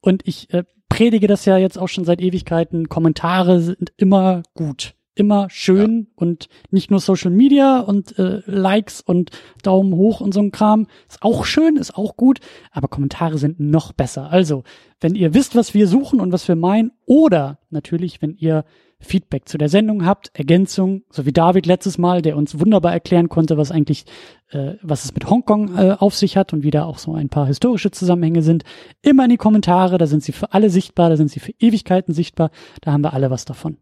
und 0.00 0.26
ich 0.26 0.52
äh, 0.52 0.64
predige 0.88 1.26
das 1.26 1.44
ja 1.44 1.56
jetzt 1.56 1.78
auch 1.78 1.88
schon 1.88 2.04
seit 2.04 2.20
Ewigkeiten. 2.20 2.88
Kommentare 2.88 3.60
sind 3.60 3.92
immer 3.96 4.42
gut 4.54 4.94
immer 5.14 5.48
schön 5.50 6.06
ja. 6.08 6.12
und 6.16 6.48
nicht 6.70 6.90
nur 6.90 7.00
Social 7.00 7.30
Media 7.30 7.80
und 7.80 8.18
äh, 8.18 8.42
Likes 8.46 9.00
und 9.00 9.30
Daumen 9.62 9.94
hoch 9.94 10.20
und 10.20 10.32
so 10.32 10.40
ein 10.40 10.52
Kram. 10.52 10.86
Ist 11.08 11.22
auch 11.22 11.44
schön, 11.44 11.76
ist 11.76 11.96
auch 11.96 12.16
gut, 12.16 12.40
aber 12.70 12.88
Kommentare 12.88 13.38
sind 13.38 13.60
noch 13.60 13.92
besser. 13.92 14.30
Also, 14.30 14.64
wenn 15.00 15.14
ihr 15.14 15.34
wisst, 15.34 15.56
was 15.56 15.74
wir 15.74 15.86
suchen 15.86 16.20
und 16.20 16.32
was 16.32 16.46
wir 16.48 16.56
meinen, 16.56 16.92
oder 17.06 17.58
natürlich, 17.70 18.22
wenn 18.22 18.36
ihr 18.36 18.64
Feedback 19.02 19.48
zu 19.48 19.58
der 19.58 19.68
Sendung 19.68 20.06
habt, 20.06 20.30
Ergänzung, 20.32 21.02
so 21.10 21.26
wie 21.26 21.32
David 21.32 21.66
letztes 21.66 21.98
Mal, 21.98 22.22
der 22.22 22.36
uns 22.36 22.58
wunderbar 22.60 22.92
erklären 22.92 23.28
konnte, 23.28 23.56
was 23.58 23.70
eigentlich, 23.70 24.04
äh, 24.50 24.74
was 24.80 25.04
es 25.04 25.12
mit 25.12 25.28
Hongkong 25.28 25.76
äh, 25.76 25.96
auf 25.98 26.14
sich 26.14 26.36
hat 26.36 26.52
und 26.52 26.62
wie 26.62 26.70
da 26.70 26.84
auch 26.84 26.98
so 26.98 27.12
ein 27.14 27.28
paar 27.28 27.46
historische 27.46 27.90
Zusammenhänge 27.90 28.42
sind, 28.42 28.62
immer 29.02 29.24
in 29.24 29.30
die 29.30 29.36
Kommentare, 29.36 29.98
da 29.98 30.06
sind 30.06 30.22
sie 30.22 30.32
für 30.32 30.52
alle 30.52 30.70
sichtbar, 30.70 31.10
da 31.10 31.16
sind 31.16 31.30
sie 31.30 31.40
für 31.40 31.52
Ewigkeiten 31.58 32.14
sichtbar, 32.14 32.50
da 32.80 32.92
haben 32.92 33.02
wir 33.02 33.12
alle 33.12 33.30
was 33.30 33.44
davon. 33.44 33.76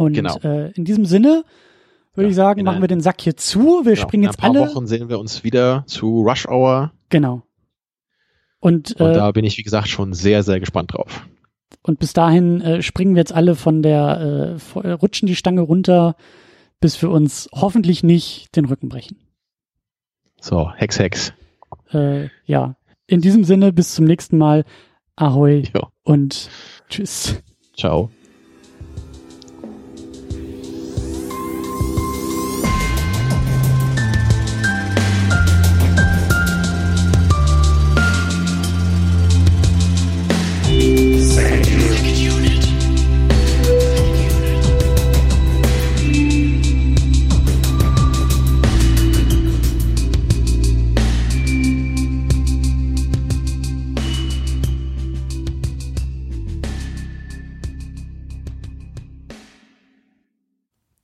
Und 0.00 0.14
genau. 0.14 0.38
äh, 0.38 0.70
in 0.70 0.86
diesem 0.86 1.04
Sinne 1.04 1.44
würde 2.14 2.28
ja, 2.28 2.30
ich 2.30 2.34
sagen, 2.34 2.64
machen 2.64 2.80
wir 2.80 2.88
den 2.88 3.02
Sack 3.02 3.20
hier 3.20 3.36
zu. 3.36 3.82
Wir 3.84 3.92
genau. 3.92 3.96
springen 3.96 4.22
jetzt 4.24 4.42
alle. 4.42 4.52
In 4.52 4.56
ein 4.56 4.64
paar 4.64 4.74
Wochen 4.76 4.86
sehen 4.86 5.10
wir 5.10 5.18
uns 5.18 5.44
wieder 5.44 5.84
zu 5.86 6.22
Rush 6.22 6.48
Hour. 6.48 6.92
Genau. 7.10 7.42
Und, 8.60 8.92
und 8.98 9.10
äh, 9.10 9.12
da 9.12 9.30
bin 9.32 9.44
ich, 9.44 9.58
wie 9.58 9.62
gesagt, 9.62 9.88
schon 9.88 10.14
sehr, 10.14 10.42
sehr 10.42 10.58
gespannt 10.58 10.94
drauf. 10.94 11.26
Und 11.82 11.98
bis 11.98 12.14
dahin 12.14 12.62
äh, 12.62 12.80
springen 12.80 13.14
wir 13.14 13.20
jetzt 13.20 13.34
alle 13.34 13.54
von 13.54 13.82
der, 13.82 14.58
äh, 14.74 14.90
rutschen 14.92 15.26
die 15.26 15.36
Stange 15.36 15.60
runter, 15.60 16.16
bis 16.80 17.02
wir 17.02 17.10
uns 17.10 17.50
hoffentlich 17.52 18.02
nicht 18.02 18.56
den 18.56 18.64
Rücken 18.64 18.88
brechen. 18.88 19.18
So, 20.40 20.72
Hex, 20.76 20.98
Hex. 20.98 21.34
Äh, 21.92 22.28
ja, 22.46 22.76
in 23.06 23.20
diesem 23.20 23.44
Sinne, 23.44 23.70
bis 23.74 23.94
zum 23.94 24.06
nächsten 24.06 24.38
Mal. 24.38 24.64
Ahoi 25.16 25.64
jo. 25.74 25.88
und 26.04 26.48
tschüss. 26.88 27.42
Ciao. 27.76 28.10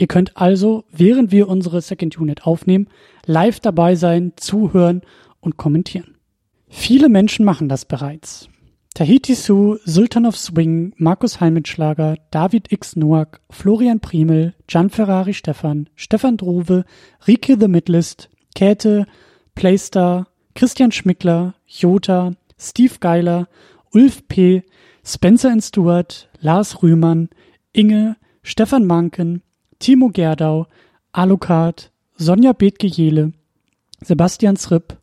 Ihr 0.00 0.06
könnt 0.06 0.38
also, 0.38 0.84
während 0.90 1.30
wir 1.30 1.46
unsere 1.46 1.82
Second 1.82 2.18
Unit 2.18 2.46
aufnehmen, 2.46 2.88
live 3.26 3.60
dabei 3.60 3.96
sein, 3.96 4.32
zuhören 4.36 5.02
und 5.40 5.58
kommentieren. 5.58 6.16
Viele 6.70 7.10
Menschen 7.10 7.44
machen 7.44 7.68
das 7.68 7.84
bereits. 7.84 8.48
Tahiti 8.94 9.34
Su, 9.34 9.76
Sultan 9.84 10.24
of 10.24 10.38
Swing, 10.38 10.94
Markus 10.96 11.38
Heimitschlager, 11.42 12.16
David 12.30 12.72
X. 12.72 12.96
Noack, 12.96 13.42
Florian 13.50 14.00
Primel, 14.00 14.54
Gianferrari 14.68 15.34
Stefan, 15.34 15.90
Stefan 15.96 16.38
Drove, 16.38 16.86
Rike 17.28 17.58
The 17.60 17.68
Midlist, 17.68 18.30
Käthe, 18.54 19.04
Playstar, 19.54 20.28
Christian 20.54 20.92
Schmickler, 20.92 21.52
Jota, 21.66 22.32
Steve 22.58 22.94
Geiler, 23.00 23.48
Ulf 23.92 24.26
P., 24.28 24.62
Spencer 25.04 25.54
Stewart, 25.60 26.30
Lars 26.40 26.82
Rühmann, 26.82 27.28
Inge, 27.74 28.16
Stefan 28.42 28.86
Manken, 28.86 29.42
Timo 29.80 30.10
Gerdau, 30.10 30.66
Alucard, 31.10 31.90
Sonja 32.14 32.52
Bethke-Jele, 32.52 33.32
Sebastian 34.02 34.56
Sripp, 34.56 34.98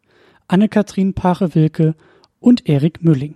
Anne-Kathrin 0.48 1.14
Pache-Wilke 1.14 1.96
und 2.40 2.70
Erik 2.70 3.04
Mülling. 3.04 3.36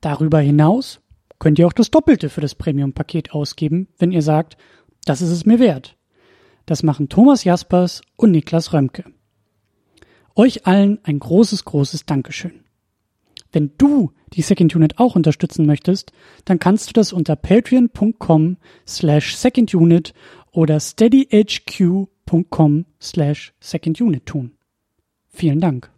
Darüber 0.00 0.40
hinaus 0.40 1.00
könnt 1.38 1.58
ihr 1.58 1.66
auch 1.66 1.72
das 1.74 1.90
Doppelte 1.90 2.30
für 2.30 2.40
das 2.40 2.54
Premium-Paket 2.54 3.32
ausgeben, 3.32 3.88
wenn 3.98 4.10
ihr 4.10 4.22
sagt, 4.22 4.56
das 5.04 5.20
ist 5.20 5.30
es 5.30 5.46
mir 5.46 5.58
wert. 5.58 5.96
Das 6.64 6.82
machen 6.82 7.08
Thomas 7.08 7.44
Jaspers 7.44 8.00
und 8.16 8.32
Niklas 8.32 8.72
Römke. 8.72 9.04
Euch 10.34 10.66
allen 10.66 10.98
ein 11.04 11.18
großes, 11.18 11.64
großes 11.64 12.06
Dankeschön. 12.06 12.65
Wenn 13.52 13.72
du 13.78 14.12
die 14.32 14.42
Second 14.42 14.74
Unit 14.74 14.98
auch 14.98 15.14
unterstützen 15.16 15.66
möchtest, 15.66 16.12
dann 16.44 16.58
kannst 16.58 16.88
du 16.88 16.92
das 16.92 17.12
unter 17.12 17.36
patreon.com 17.36 18.56
slash 18.86 19.36
secondunit 19.36 20.14
oder 20.52 20.80
steadyhq.com 20.80 22.86
slash 23.00 23.54
secondunit 23.60 24.26
tun. 24.26 24.52
Vielen 25.28 25.60
Dank. 25.60 25.95